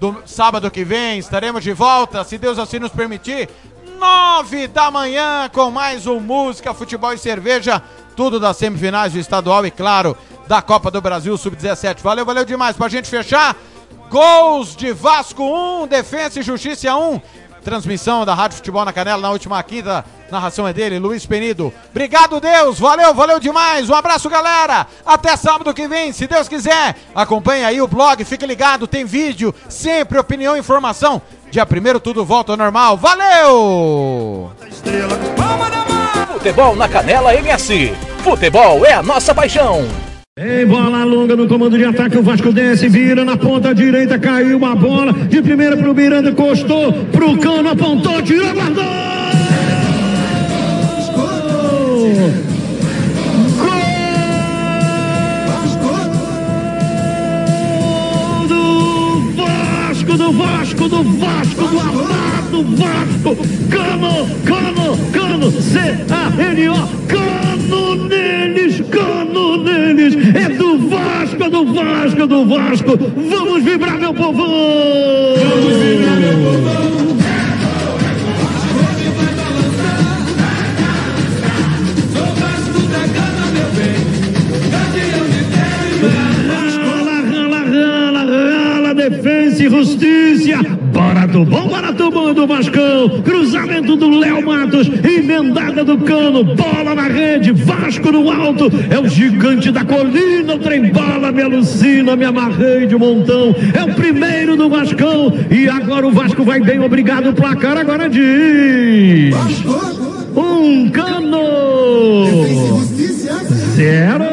Do 0.00 0.22
sábado 0.26 0.70
que 0.70 0.84
vem 0.84 1.18
estaremos 1.18 1.62
de 1.62 1.72
volta, 1.72 2.24
se 2.24 2.36
Deus 2.36 2.58
assim 2.58 2.80
nos 2.80 2.90
permitir. 2.90 3.48
Nove 3.98 4.66
da 4.68 4.90
manhã 4.90 5.48
com 5.52 5.70
mais 5.70 6.06
um 6.06 6.18
Música, 6.20 6.74
Futebol 6.74 7.12
e 7.12 7.18
Cerveja. 7.18 7.82
Tudo 8.16 8.40
das 8.40 8.56
semifinais 8.56 9.12
do 9.12 9.18
estadual 9.18 9.64
e, 9.66 9.70
claro, 9.70 10.16
da 10.46 10.60
Copa 10.60 10.90
do 10.90 11.00
Brasil 11.00 11.36
Sub-17. 11.36 12.00
Valeu, 12.00 12.24
valeu 12.24 12.44
demais. 12.44 12.76
Pra 12.76 12.88
gente 12.88 13.08
fechar, 13.08 13.56
gols 14.10 14.76
de 14.76 14.92
Vasco 14.92 15.42
1, 15.42 15.86
Defensa 15.86 16.40
e 16.40 16.42
Justiça 16.42 16.94
1. 16.94 17.20
Transmissão 17.64 18.26
da 18.26 18.34
Rádio 18.34 18.58
Futebol 18.58 18.84
na 18.84 18.92
Canela 18.92 19.22
na 19.22 19.30
última 19.30 19.62
quinta. 19.62 20.04
Narração 20.30 20.68
é 20.68 20.72
dele, 20.72 20.98
Luiz 20.98 21.24
Penido. 21.24 21.72
Obrigado, 21.90 22.38
Deus. 22.38 22.78
Valeu, 22.78 23.14
valeu 23.14 23.40
demais. 23.40 23.88
Um 23.88 23.94
abraço, 23.94 24.28
galera. 24.28 24.86
Até 25.04 25.34
sábado 25.36 25.72
que 25.72 25.88
vem, 25.88 26.12
se 26.12 26.26
Deus 26.26 26.46
quiser. 26.46 26.94
Acompanhe 27.14 27.64
aí 27.64 27.80
o 27.80 27.88
blog, 27.88 28.22
fique 28.24 28.46
ligado. 28.46 28.86
Tem 28.86 29.04
vídeo, 29.04 29.54
sempre 29.68 30.18
opinião 30.18 30.56
e 30.56 30.60
informação. 30.60 31.22
Dia 31.54 31.64
primeiro 31.64 32.00
tudo 32.00 32.24
volta 32.24 32.50
ao 32.50 32.56
normal. 32.56 32.96
Valeu! 32.96 34.50
Futebol 36.32 36.74
na 36.74 36.88
Canela 36.88 37.32
MS. 37.32 37.92
Futebol 38.24 38.84
é 38.84 38.94
a 38.94 39.04
nossa 39.04 39.32
paixão. 39.32 39.86
Em 40.36 40.66
bola 40.66 41.04
longa 41.04 41.36
no 41.36 41.46
comando 41.46 41.78
de 41.78 41.84
ataque, 41.84 42.18
o 42.18 42.24
Vasco 42.24 42.52
desce, 42.52 42.88
vira 42.88 43.24
na 43.24 43.36
ponta 43.36 43.72
direita, 43.72 44.18
caiu 44.18 44.56
uma 44.56 44.74
bola, 44.74 45.12
de 45.12 45.40
primeira 45.42 45.76
pro 45.76 45.94
Miranda, 45.94 46.30
encostou 46.30 46.92
pro 47.12 47.38
cano, 47.38 47.68
apontou, 47.68 48.20
tirou, 48.20 48.52
guardou! 48.52 48.84
Vasco, 60.34 60.88
do 60.88 61.02
Vasco, 61.04 61.64
do 61.68 61.80
amado 61.80 62.64
Vasco! 62.76 63.36
Cano, 63.70 64.28
cano, 64.44 64.98
cano, 65.12 65.50
C-A-N-O, 65.50 66.88
cano 67.06 68.08
neles, 68.08 68.82
cano 68.90 69.62
neles! 69.62 70.14
É 70.34 70.48
do 70.48 70.78
Vasco, 70.88 71.50
do 71.50 71.72
Vasco, 71.72 72.26
do 72.26 72.46
Vasco! 72.46 72.98
Vamos 73.30 73.62
vibrar, 73.62 73.98
meu 73.98 74.12
povão! 74.12 74.46
Vamos 75.36 75.76
vibrar, 75.76 76.16
meu! 76.18 77.23
Defesa 89.24 89.64
e 89.64 89.70
justiça. 89.70 90.58
Bora 90.92 91.14
Barato 91.24 92.10
bom, 92.10 92.10
bom 92.10 92.34
do 92.34 92.46
Vascão. 92.46 93.22
Cruzamento 93.22 93.96
do 93.96 94.18
Léo 94.18 94.44
Matos. 94.44 94.86
Emendada 95.02 95.82
do 95.82 95.96
cano. 95.96 96.44
Bola 96.44 96.94
na 96.94 97.08
rede. 97.08 97.50
Vasco 97.50 98.12
no 98.12 98.30
alto. 98.30 98.70
É 98.90 98.98
o 98.98 99.08
gigante 99.08 99.72
da 99.72 99.82
colina. 99.82 100.56
O 100.56 100.58
trem 100.58 100.92
bala 100.92 101.32
me 101.32 101.40
alucina. 101.40 102.14
Me 102.14 102.26
amarrei 102.26 102.86
de 102.86 102.96
montão. 102.96 103.56
É 103.72 103.82
o 103.82 103.94
primeiro 103.94 104.58
do 104.58 104.68
Vascão. 104.68 105.32
E 105.50 105.70
agora 105.70 106.06
o 106.06 106.12
Vasco 106.12 106.44
vai 106.44 106.60
bem. 106.60 106.80
Obrigado. 106.80 107.30
O 107.30 107.32
placar 107.32 107.78
agora 107.78 108.10
diz. 108.10 109.34
Um 110.36 110.90
cano. 110.90 112.26
Zero. 113.74 114.24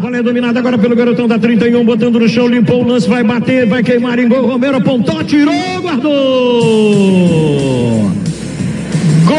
Bola 0.00 0.18
é 0.18 0.22
dominada 0.22 0.60
agora 0.60 0.78
pelo 0.78 0.94
garotão 0.94 1.26
da 1.26 1.40
31, 1.40 1.84
botando 1.84 2.20
no 2.20 2.28
chão, 2.28 2.46
limpou 2.46 2.84
o 2.84 2.86
lance, 2.86 3.08
vai 3.08 3.24
bater, 3.24 3.66
vai 3.66 3.82
queimar 3.82 4.16
em 4.20 4.28
gol. 4.28 4.46
Romero 4.46 4.76
apontou, 4.76 5.24
tirou, 5.24 5.52
guardou. 5.82 6.12
Gol 9.26 9.38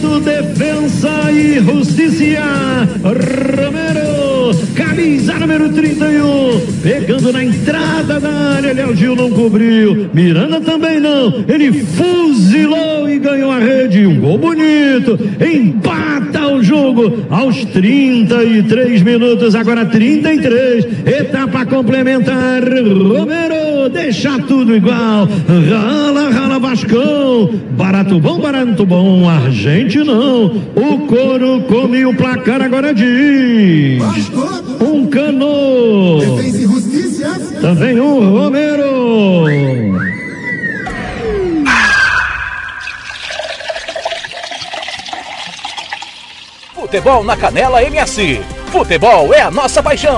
do 0.00 0.20
Defensa 0.20 1.30
e 1.30 1.60
Justiça. 1.60 2.06
Romero, 3.04 4.15
camisa 4.74 5.34
número 5.38 5.68
31, 5.70 6.60
pegando 6.82 7.32
na 7.32 7.44
entrada 7.44 8.20
da 8.20 8.28
área. 8.28 8.72
Léo 8.72 8.94
Gil 8.94 9.16
não 9.16 9.30
cobriu, 9.30 10.08
Miranda 10.12 10.60
também 10.60 11.00
não. 11.00 11.44
Ele 11.48 11.72
fuzilou 11.72 13.08
e 13.08 13.18
ganhou 13.18 13.50
a 13.50 13.58
rede. 13.58 14.06
Um 14.06 14.20
gol 14.20 14.38
bonito, 14.38 15.18
empata 15.40 16.48
o 16.48 16.62
jogo 16.62 17.24
aos 17.30 17.64
33 17.66 19.02
minutos, 19.02 19.54
agora 19.54 19.84
33. 19.86 20.86
Etapa 21.06 21.64
complementar. 21.66 22.62
Romero, 22.62 23.75
deixa 23.88 24.38
tudo 24.40 24.74
igual. 24.76 25.28
Rala, 25.68 26.30
rala, 26.30 26.58
Vascão. 26.58 27.50
Barato 27.70 28.18
bom, 28.20 28.38
barato 28.38 28.86
bom. 28.86 29.28
Argente 29.28 29.98
não. 29.98 30.46
O 30.74 31.06
couro 31.06 31.62
come 31.62 32.04
o 32.04 32.14
placar 32.14 32.62
agora 32.62 32.94
diz. 32.94 34.02
Um 34.80 35.06
cano. 35.06 36.20
Também 37.60 38.00
um 38.00 38.38
Romero. 38.38 39.46
Futebol 46.74 47.24
na 47.24 47.36
Canela 47.36 47.82
MS. 47.82 48.40
Futebol 48.70 49.34
é 49.34 49.40
a 49.40 49.50
nossa 49.50 49.82
paixão. 49.82 50.14